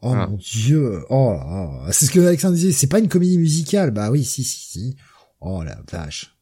Oh 0.00 0.14
mon 0.14 0.36
dieu. 0.36 1.04
Oh, 1.10 1.36
c'est 1.90 2.06
ce 2.06 2.12
que 2.12 2.20
Alexandre 2.20 2.54
disait. 2.54 2.70
C'est 2.70 2.86
pas 2.86 3.00
une 3.00 3.08
comédie 3.08 3.36
musicale. 3.36 3.90
Bah 3.90 4.12
oui, 4.12 4.22
si, 4.22 4.44
si, 4.44 4.60
si. 4.60 4.96
Oh 5.40 5.64
la 5.64 5.76
vache. 5.90 6.37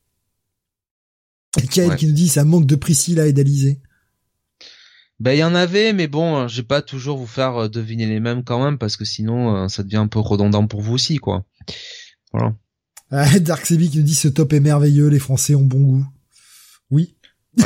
Et 1.63 1.67
qui 1.69 2.07
nous 2.07 2.13
dit 2.13 2.29
ça 2.29 2.45
manque 2.45 2.67
de 2.67 2.77
Priscilla 2.77 3.27
et 3.27 3.33
d'Alizé. 3.33 3.81
Ben 5.19 5.33
il 5.33 5.39
y 5.39 5.45
en 5.45 5.55
avait, 5.55 5.93
mais 5.93 6.09
bon, 6.09 6.37
hein, 6.37 6.49
je 6.49 6.59
vais 6.59 6.67
pas 6.67 6.83
toujours 6.83 7.17
vous 7.17 7.27
faire 7.27 7.57
euh, 7.57 7.69
deviner 7.69 8.07
les 8.07 8.21
mêmes 8.21 8.45
quand 8.45 8.63
même, 8.63 8.77
parce 8.77 8.97
que 8.97 9.07
sinon 9.07 9.57
euh, 9.57 9.69
ça 9.69 9.83
devient 9.83 9.97
un 9.97 10.09
peu 10.09 10.19
redondant 10.19 10.67
pour 10.67 10.83
vous 10.83 10.93
aussi, 10.93 11.17
quoi. 11.17 11.47
Voilà. 12.33 12.55
Ah, 13.11 13.39
Dark 13.41 13.65
Sebi 13.65 13.89
qui 13.89 13.99
nous 13.99 14.05
dit 14.05 14.15
ce 14.15 14.29
top 14.29 14.53
est 14.53 14.61
merveilleux, 14.61 15.09
les 15.09 15.19
Français 15.19 15.55
ont 15.55 15.65
bon 15.65 15.81
goût. 15.81 16.07
Oui. 16.91 17.17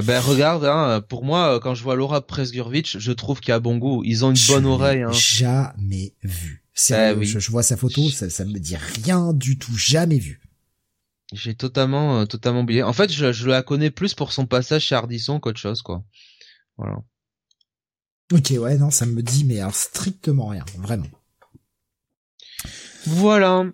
Ah 0.00 0.02
ben 0.02 0.20
regarde, 0.20 0.64
hein, 0.64 1.00
pour 1.08 1.24
moi, 1.24 1.56
euh, 1.56 1.58
quand 1.58 1.74
je 1.74 1.82
vois 1.82 1.96
Laura 1.96 2.24
Presgurvitch, 2.24 2.98
je 2.98 3.10
trouve 3.10 3.40
qu'il 3.40 3.52
a 3.52 3.58
bon 3.58 3.78
goût. 3.78 4.04
Ils 4.04 4.24
ont 4.24 4.30
une 4.30 4.46
bonne 4.46 4.64
oreille. 4.64 5.02
Hein. 5.02 5.10
Jamais 5.10 6.14
vu. 6.22 6.62
Eh 6.90 7.24
je, 7.24 7.50
vois 7.50 7.64
sa 7.64 7.76
photo, 7.76 8.08
ça, 8.08 8.30
ça 8.30 8.44
me 8.44 8.60
dit 8.60 8.76
rien 8.76 9.32
du 9.32 9.58
tout, 9.58 9.76
jamais 9.76 10.18
vu. 10.18 10.40
J'ai 11.32 11.54
totalement, 11.54 12.20
euh, 12.20 12.24
totalement 12.24 12.60
oublié. 12.60 12.82
En 12.82 12.92
fait, 12.92 13.12
je, 13.12 13.32
je, 13.32 13.48
la 13.48 13.62
connais 13.62 13.90
plus 13.90 14.14
pour 14.14 14.32
son 14.32 14.46
passage 14.46 14.86
chez 14.86 14.94
Ardisson 14.94 15.40
qu'autre 15.40 15.60
chose, 15.60 15.82
quoi. 15.82 16.02
Voilà. 16.78 16.98
Ok, 18.32 18.52
ouais, 18.58 18.76
non, 18.76 18.90
ça 18.90 19.06
me 19.06 19.22
dit, 19.22 19.44
mais 19.44 19.60
alors 19.60 19.74
strictement 19.74 20.48
rien, 20.48 20.64
vraiment. 20.78 21.06
Voilà. 23.06 23.64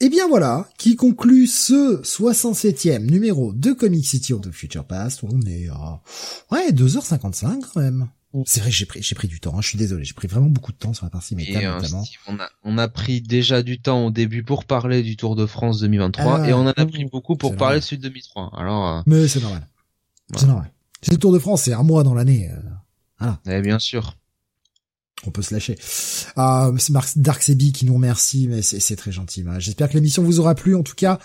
Et 0.00 0.06
eh 0.06 0.08
bien 0.08 0.28
voilà, 0.28 0.68
qui 0.76 0.96
conclut 0.96 1.46
ce 1.46 2.02
67e 2.02 3.06
numéro 3.10 3.52
de 3.52 3.72
Comic 3.72 4.04
City 4.04 4.32
of 4.32 4.42
the 4.42 4.50
Future 4.50 4.84
Past. 4.84 5.22
On 5.22 5.40
est 5.42 5.68
à, 5.68 6.02
ouais, 6.50 6.72
2h55 6.72 7.60
quand 7.72 7.80
même. 7.80 8.08
C'est 8.46 8.60
vrai, 8.60 8.70
j'ai 8.70 8.86
pris, 8.86 9.02
j'ai 9.02 9.14
pris 9.14 9.28
du 9.28 9.38
temps. 9.38 9.54
Hein, 9.56 9.60
je 9.60 9.68
suis 9.68 9.78
désolé, 9.78 10.04
j'ai 10.04 10.14
pris 10.14 10.26
vraiment 10.26 10.48
beaucoup 10.48 10.72
de 10.72 10.76
temps 10.76 10.92
sur 10.92 11.06
la 11.06 11.10
partie 11.10 11.36
méta 11.36 11.58
euh, 11.58 11.80
notamment. 11.80 12.04
on 12.26 12.38
a, 12.40 12.48
on 12.64 12.78
a 12.78 12.88
pris 12.88 13.20
déjà 13.20 13.62
du 13.62 13.80
temps 13.80 14.06
au 14.06 14.10
début 14.10 14.42
pour 14.42 14.64
parler 14.64 15.02
du 15.02 15.16
Tour 15.16 15.36
de 15.36 15.46
France 15.46 15.80
2023 15.80 16.40
ah, 16.40 16.48
et 16.48 16.52
on 16.52 16.60
en 16.60 16.66
a 16.66 16.86
pris 16.86 17.04
beaucoup 17.04 17.36
pour 17.36 17.54
parler 17.56 17.78
de 17.78 17.84
Sud 17.84 18.00
2003. 18.00 18.50
Alors. 18.56 18.88
Euh, 18.88 19.02
Mais 19.06 19.28
c'est 19.28 19.40
normal. 19.40 19.68
C'est 20.36 20.46
normal. 20.46 20.72
C'est 21.00 21.12
le 21.12 21.18
Tour 21.18 21.32
de 21.32 21.38
France, 21.38 21.62
c'est 21.62 21.74
un 21.74 21.82
mois 21.82 22.02
dans 22.02 22.14
l'année. 22.14 22.50
Euh, 22.50 22.60
voilà. 23.18 23.40
Eh 23.46 23.60
bien 23.60 23.78
sûr. 23.78 24.16
On 25.26 25.30
peut 25.30 25.42
se 25.42 25.54
lâcher. 25.54 25.78
Ah, 26.36 26.70
c'est 26.76 26.92
Dark 27.16 27.42
Sebi 27.42 27.72
qui 27.72 27.86
nous 27.86 27.94
remercie, 27.94 28.48
mais 28.48 28.62
c'est 28.62 28.96
très 28.96 29.12
gentil. 29.12 29.44
J'espère 29.58 29.88
que 29.88 29.94
l'émission 29.94 30.22
vous 30.22 30.40
aura 30.40 30.54
plu. 30.54 30.74
En 30.74 30.82
tout 30.82 30.94
cas, 30.94 31.18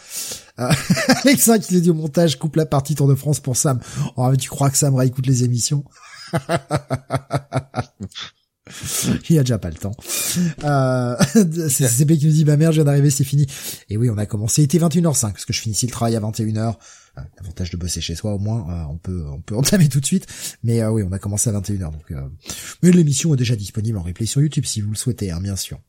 euh, 0.59 0.71
Alexa 1.23 1.59
qui 1.59 1.73
l'a 1.73 1.79
dit 1.79 1.89
au 1.89 1.95
montage 1.95 2.37
coupe 2.37 2.55
la 2.55 2.65
partie 2.65 2.95
Tour 2.95 3.07
de 3.07 3.15
France 3.15 3.39
pour 3.39 3.57
Sam. 3.57 3.79
Oh, 4.15 4.31
tu 4.37 4.47
crois 4.49 4.69
que 4.69 4.77
Sam 4.77 4.95
réécoute 4.95 5.25
les 5.25 5.43
émissions? 5.43 5.83
Il 9.29 9.35
y 9.35 9.39
a 9.39 9.43
déjà 9.43 9.57
pas 9.57 9.69
le 9.69 9.75
temps. 9.75 9.95
Euh, 10.63 11.15
c'est 11.69 11.87
CB 11.87 12.17
qui 12.17 12.27
nous 12.27 12.31
dit, 12.31 12.45
bah 12.45 12.57
merde, 12.57 12.73
je 12.73 12.77
viens 12.77 12.85
d'arriver, 12.85 13.09
c'est 13.09 13.23
fini. 13.23 13.47
Et 13.89 13.97
oui, 13.97 14.09
on 14.09 14.17
a 14.17 14.25
commencé, 14.25 14.61
il 14.61 14.65
était 14.65 14.77
21h05, 14.77 15.31
parce 15.31 15.45
que 15.45 15.53
je 15.53 15.61
finissais 15.61 15.87
le 15.87 15.91
travail 15.91 16.15
à 16.15 16.19
21h. 16.19 16.75
Euh, 17.17 17.21
l'avantage 17.39 17.71
de 17.71 17.77
bosser 17.77 18.01
chez 18.01 18.15
soi, 18.15 18.33
au 18.33 18.39
moins, 18.39 18.69
euh, 18.69 18.83
on 18.89 18.97
peut, 18.97 19.25
on 19.27 19.41
peut 19.41 19.55
entamer 19.55 19.89
tout 19.89 19.99
de 19.99 20.05
suite. 20.05 20.27
Mais 20.63 20.81
euh, 20.81 20.91
oui, 20.91 21.03
on 21.03 21.11
a 21.11 21.19
commencé 21.19 21.49
à 21.49 21.53
21h, 21.53 21.91
donc, 21.91 22.13
mais 22.83 22.91
l'émission 22.91 23.33
est 23.33 23.37
déjà 23.37 23.55
disponible 23.55 23.97
en 23.97 24.03
replay 24.03 24.25
sur 24.25 24.41
YouTube, 24.41 24.65
si 24.65 24.81
vous 24.81 24.91
le 24.91 24.97
souhaitez, 24.97 25.31
hein, 25.31 25.41
bien 25.41 25.55
sûr 25.55 25.79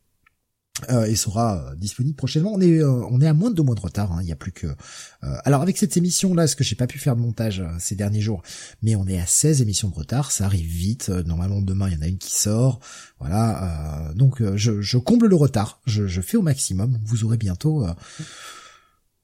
euh, 0.88 1.04
et 1.04 1.16
sera 1.16 1.58
euh, 1.58 1.74
disponible 1.76 2.16
prochainement. 2.16 2.52
On 2.54 2.60
est 2.60 2.82
euh, 2.82 3.04
on 3.10 3.20
est 3.20 3.26
à 3.26 3.34
moins 3.34 3.50
de 3.50 3.56
deux 3.56 3.62
mois 3.62 3.74
de 3.74 3.80
retard. 3.80 4.12
Hein. 4.12 4.18
Il 4.22 4.26
n'y 4.26 4.32
a 4.32 4.36
plus 4.36 4.52
que. 4.52 4.66
Euh, 4.66 5.36
alors 5.44 5.62
avec 5.62 5.76
cette 5.76 5.96
émission 5.96 6.34
là, 6.34 6.46
ce 6.46 6.56
que 6.56 6.64
j'ai 6.64 6.76
pas 6.76 6.86
pu 6.86 6.98
faire 6.98 7.16
de 7.16 7.20
montage 7.20 7.62
ces 7.78 7.94
derniers 7.94 8.20
jours, 8.20 8.42
mais 8.82 8.96
on 8.96 9.06
est 9.06 9.18
à 9.18 9.26
16 9.26 9.62
émissions 9.62 9.88
de 9.88 9.94
retard. 9.94 10.32
Ça 10.32 10.46
arrive 10.46 10.66
vite. 10.66 11.08
normalement 11.08 11.60
demain 11.60 11.88
il 11.88 11.94
y 11.94 11.98
en 11.98 12.02
a 12.02 12.06
une 12.06 12.18
qui 12.18 12.34
sort. 12.34 12.80
Voilà. 13.18 14.12
donc 14.14 14.42
je, 14.56 14.80
je, 14.80 14.98
comble 14.98 15.26
le 15.26 15.36
retard. 15.36 15.80
Je, 15.86 16.06
je, 16.06 16.20
fais 16.20 16.36
au 16.36 16.42
maximum. 16.42 16.98
Vous 17.04 17.24
aurez 17.24 17.36
bientôt. 17.36 17.86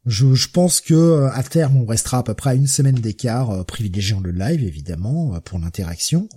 Je, 0.05 0.35
je, 0.35 0.49
pense 0.49 0.81
que 0.81 1.29
à 1.33 1.43
terme 1.43 1.77
on 1.79 1.87
restera 1.87 2.19
à 2.19 2.23
peu 2.23 2.35
près 2.35 2.51
à 2.51 2.55
une 2.55 2.67
semaine 2.67 2.97
d'écart, 2.97 3.65
privilégiant 3.65 4.21
le 4.21 4.33
live 4.33 4.63
évidemment 4.63 5.41
pour 5.41 5.59
l'interaction 5.59 6.29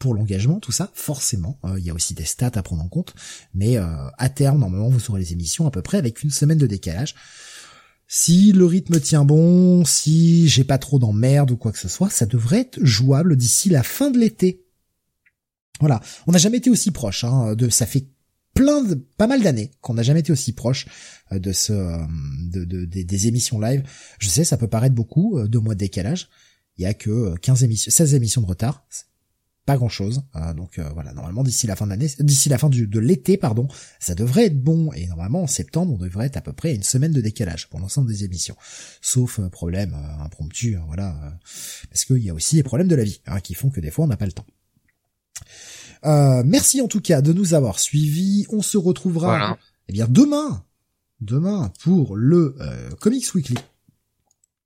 pour 0.00 0.14
l'engagement, 0.14 0.58
tout 0.60 0.72
ça, 0.72 0.90
forcément. 0.94 1.60
Euh, 1.64 1.78
il 1.78 1.84
y 1.84 1.90
a 1.90 1.94
aussi 1.94 2.14
des 2.14 2.24
stats 2.24 2.52
à 2.54 2.62
prendre 2.62 2.82
en 2.82 2.88
compte, 2.88 3.14
mais 3.54 3.76
euh, 3.76 3.84
à 4.16 4.28
terme, 4.30 4.58
normalement, 4.58 4.88
vous 4.88 5.10
aurez 5.10 5.20
les 5.20 5.32
émissions 5.32 5.66
à 5.66 5.70
peu 5.70 5.82
près 5.82 5.98
avec 5.98 6.22
une 6.22 6.30
semaine 6.30 6.58
de 6.58 6.66
décalage. 6.66 7.14
Si 8.08 8.50
le 8.52 8.64
rythme 8.64 8.98
tient 8.98 9.24
bon, 9.24 9.84
si 9.84 10.48
j'ai 10.48 10.64
pas 10.64 10.78
trop 10.78 10.98
d'emmerde 10.98 11.50
ou 11.50 11.56
quoi 11.56 11.70
que 11.70 11.78
ce 11.78 11.88
soit, 11.88 12.08
ça 12.08 12.24
devrait 12.24 12.60
être 12.60 12.78
jouable 12.82 13.36
d'ici 13.36 13.68
la 13.68 13.82
fin 13.82 14.10
de 14.10 14.18
l'été. 14.18 14.64
Voilà, 15.80 16.00
on 16.26 16.32
n'a 16.32 16.38
jamais 16.38 16.56
été 16.56 16.70
aussi 16.70 16.90
proche. 16.90 17.22
Hein, 17.24 17.54
de, 17.54 17.68
ça 17.68 17.84
fait 17.84 18.06
plein 18.54 18.82
de, 18.82 18.94
pas 18.94 19.26
mal 19.26 19.42
d'années 19.42 19.70
qu'on 19.82 19.94
n'a 19.94 20.02
jamais 20.02 20.20
été 20.20 20.32
aussi 20.32 20.54
proche 20.54 20.86
euh, 21.30 21.38
de 21.38 21.52
ce, 21.52 21.72
de, 22.50 22.64
de, 22.64 22.84
des 22.86 23.26
émissions 23.28 23.60
live. 23.60 23.82
Je 24.18 24.28
sais, 24.30 24.44
ça 24.44 24.56
peut 24.56 24.66
paraître 24.66 24.94
beaucoup, 24.94 25.38
deux 25.46 25.60
mois 25.60 25.74
de 25.74 25.80
décalage. 25.80 26.30
Il 26.78 26.84
y 26.84 26.86
a 26.86 26.94
que 26.94 27.36
15 27.36 27.64
émissions, 27.64 27.90
16 27.90 28.14
émissions 28.14 28.40
de 28.40 28.46
retard 28.46 28.86
pas 29.66 29.76
grand 29.76 29.88
chose. 29.88 30.22
Euh, 30.36 30.54
donc 30.54 30.78
euh, 30.78 30.88
voilà, 30.94 31.12
normalement 31.12 31.42
d'ici 31.42 31.66
la 31.66 31.76
fin 31.76 31.84
de 31.84 31.90
l'année, 31.90 32.10
d'ici 32.18 32.48
la 32.48 32.58
fin 32.58 32.68
du, 32.68 32.86
de 32.86 32.98
l'été, 32.98 33.36
pardon, 33.36 33.68
ça 33.98 34.14
devrait 34.14 34.46
être 34.46 34.60
bon. 34.60 34.92
Et 34.92 35.06
normalement 35.06 35.42
en 35.42 35.46
septembre, 35.46 35.92
on 35.94 35.98
devrait 35.98 36.26
être 36.26 36.36
à 36.36 36.40
peu 36.40 36.52
près 36.52 36.74
une 36.74 36.82
semaine 36.82 37.12
de 37.12 37.20
décalage 37.20 37.68
pour 37.68 37.80
l'ensemble 37.80 38.08
des 38.08 38.24
émissions, 38.24 38.56
sauf 39.00 39.38
euh, 39.38 39.48
problème 39.48 39.94
impromptu, 40.20 40.76
hein, 40.76 40.82
voilà, 40.86 41.38
parce 41.90 42.04
qu'il 42.04 42.18
y 42.18 42.30
a 42.30 42.34
aussi 42.34 42.56
les 42.56 42.62
problèmes 42.62 42.88
de 42.88 42.94
la 42.94 43.04
vie 43.04 43.20
hein, 43.26 43.40
qui 43.40 43.54
font 43.54 43.70
que 43.70 43.80
des 43.80 43.90
fois 43.90 44.04
on 44.04 44.08
n'a 44.08 44.16
pas 44.16 44.26
le 44.26 44.32
temps. 44.32 44.46
merci 46.44 46.80
en 46.80 46.88
tout 46.88 47.00
cas 47.00 47.22
de 47.22 47.32
nous 47.32 47.54
avoir 47.54 47.78
suivis. 47.78 48.46
On 48.50 48.62
se 48.62 48.78
retrouvera 48.78 49.58
eh 49.88 49.92
bien 49.92 50.06
demain, 50.08 50.64
demain 51.20 51.72
pour 51.82 52.16
le 52.16 52.56
Comics 53.00 53.34
Weekly 53.34 53.56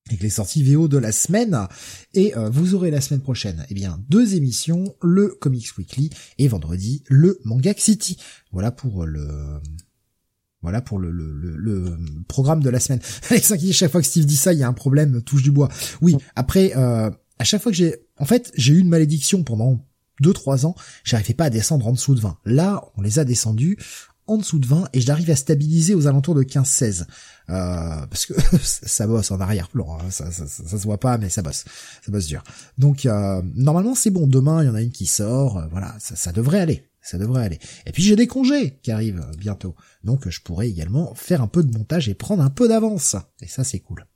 avec 0.08 0.22
les 0.22 0.30
sorties 0.30 0.62
VO 0.62 0.88
de 0.88 0.98
la 0.98 1.12
semaine. 1.12 1.66
Et 2.12 2.36
euh, 2.36 2.50
vous 2.50 2.74
aurez 2.74 2.90
la 2.90 3.00
semaine 3.00 3.20
prochaine, 3.20 3.64
eh 3.70 3.74
bien, 3.74 4.02
deux 4.08 4.34
émissions, 4.34 4.94
le 5.02 5.28
Comics 5.40 5.76
Weekly 5.78 6.10
et 6.38 6.48
vendredi 6.48 7.02
le 7.08 7.40
Manga 7.44 7.72
City. 7.76 8.18
Voilà 8.52 8.70
pour 8.70 9.06
le 9.06 9.60
voilà 10.64 10.80
pour 10.80 10.98
le, 10.98 11.10
le, 11.10 11.98
programme 12.26 12.62
de 12.62 12.70
la 12.70 12.80
semaine. 12.80 13.00
Alexa 13.30 13.58
qui 13.58 13.70
chaque 13.74 13.92
fois 13.92 14.00
que 14.00 14.06
Steve 14.06 14.24
dit 14.24 14.36
ça, 14.36 14.54
il 14.54 14.58
y 14.58 14.62
a 14.62 14.68
un 14.68 14.72
problème, 14.72 15.20
touche 15.22 15.42
du 15.42 15.50
bois. 15.50 15.68
Oui, 16.00 16.16
après, 16.36 16.72
euh, 16.74 17.10
à 17.38 17.44
chaque 17.44 17.62
fois 17.62 17.70
que 17.70 17.76
j'ai... 17.76 17.96
En 18.16 18.24
fait, 18.24 18.50
j'ai 18.56 18.72
eu 18.72 18.78
une 18.78 18.88
malédiction 18.88 19.44
pendant 19.44 19.84
2-3 20.22 20.64
ans, 20.64 20.74
j'arrivais 21.04 21.34
pas 21.34 21.44
à 21.44 21.50
descendre 21.50 21.86
en 21.86 21.92
dessous 21.92 22.14
de 22.14 22.20
20. 22.20 22.38
Là, 22.46 22.82
on 22.96 23.02
les 23.02 23.18
a 23.18 23.24
descendus 23.24 23.76
en 24.26 24.38
dessous 24.38 24.58
de 24.58 24.66
20 24.66 24.88
et 24.92 25.00
j'arrive 25.00 25.30
à 25.30 25.36
stabiliser 25.36 25.94
aux 25.94 26.06
alentours 26.06 26.34
de 26.34 26.42
15-16. 26.42 27.06
Euh, 27.50 28.06
parce 28.06 28.26
que 28.26 28.34
ça 28.62 29.06
bosse 29.06 29.30
en 29.30 29.40
arrière-plan, 29.40 29.98
hein. 30.00 30.10
ça, 30.10 30.30
ça, 30.30 30.46
ça, 30.46 30.78
se 30.78 30.82
voit 30.84 30.98
pas, 30.98 31.18
mais 31.18 31.28
ça 31.28 31.42
bosse, 31.42 31.64
ça 32.04 32.10
bosse 32.10 32.26
dur. 32.26 32.42
Donc 32.78 33.04
euh, 33.04 33.42
normalement 33.54 33.94
c'est 33.94 34.10
bon, 34.10 34.26
demain 34.26 34.62
il 34.62 34.66
y 34.66 34.70
en 34.70 34.74
a 34.74 34.80
une 34.80 34.92
qui 34.92 35.06
sort, 35.06 35.58
euh, 35.58 35.66
voilà, 35.70 35.94
ça, 35.98 36.32
devrait 36.32 36.60
aller, 36.60 36.88
ça 37.02 37.18
devrait 37.18 37.44
aller. 37.44 37.58
Et 37.84 37.92
puis 37.92 38.02
j'ai 38.02 38.16
des 38.16 38.26
congés 38.26 38.78
qui 38.82 38.90
arrivent 38.90 39.26
bientôt, 39.36 39.74
donc 40.04 40.28
je 40.28 40.40
pourrais 40.40 40.70
également 40.70 41.14
faire 41.14 41.42
un 41.42 41.48
peu 41.48 41.62
de 41.62 41.76
montage 41.76 42.08
et 42.08 42.14
prendre 42.14 42.42
un 42.42 42.50
peu 42.50 42.66
d'avance, 42.66 43.16
et 43.42 43.46
ça 43.46 43.62
c'est 43.62 43.80
cool. 43.80 44.06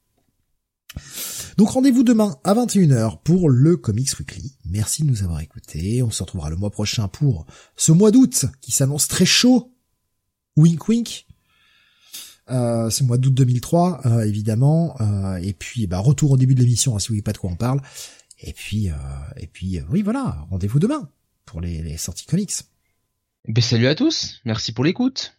Donc 1.59 1.69
rendez-vous 1.69 2.03
demain 2.03 2.39
à 2.45 2.55
21h 2.55 3.23
pour 3.25 3.51
le 3.51 3.77
Comics 3.77 4.19
Weekly. 4.19 4.57
Merci 4.65 5.03
de 5.03 5.09
nous 5.09 5.23
avoir 5.23 5.41
écoutés. 5.41 6.03
On 6.03 6.11
se 6.11 6.23
retrouvera 6.23 6.49
le 6.51 6.57
mois 6.57 6.71
prochain 6.71 7.09
pour 7.09 7.47
ce 7.77 7.93
mois 7.93 8.11
d'août 8.11 8.47
qui 8.61 8.73
s'annonce 8.73 9.07
très 9.07 9.27
chaud 9.27 9.75
Wink 10.59 10.89
Wink. 10.89 11.27
Euh, 12.51 12.91
c'est 12.91 13.03
le 13.03 13.09
mois 13.09 13.19
d'août 13.19 13.35
2003, 13.35 14.01
euh, 14.07 14.21
évidemment. 14.23 14.97
Euh, 15.01 15.37
et 15.37 15.53
puis, 15.53 15.87
bah, 15.87 15.99
retour 15.99 16.33
au 16.33 16.37
début 16.37 16.55
de 16.55 16.61
l'émission, 16.61 16.97
hein, 16.97 16.99
si 16.99 17.09
vous 17.09 17.15
voulez 17.15 17.23
pas 17.23 17.33
de 17.33 17.39
quoi 17.39 17.51
on 17.51 17.57
parle. 17.57 17.81
Et 18.41 18.53
puis, 18.53 18.89
et 19.37 19.47
puis, 19.49 19.81
oui, 19.91 20.03
voilà, 20.03 20.47
rendez-vous 20.51 20.79
demain 20.79 21.11
pour 21.45 21.61
les, 21.61 21.83
les 21.83 21.97
sorties 21.97 22.25
comics. 22.25 22.53
Ben, 23.49 23.63
salut 23.63 23.89
à 23.89 23.97
tous, 23.97 24.41
merci 24.45 24.73
pour 24.73 24.85
l'écoute. 24.85 25.38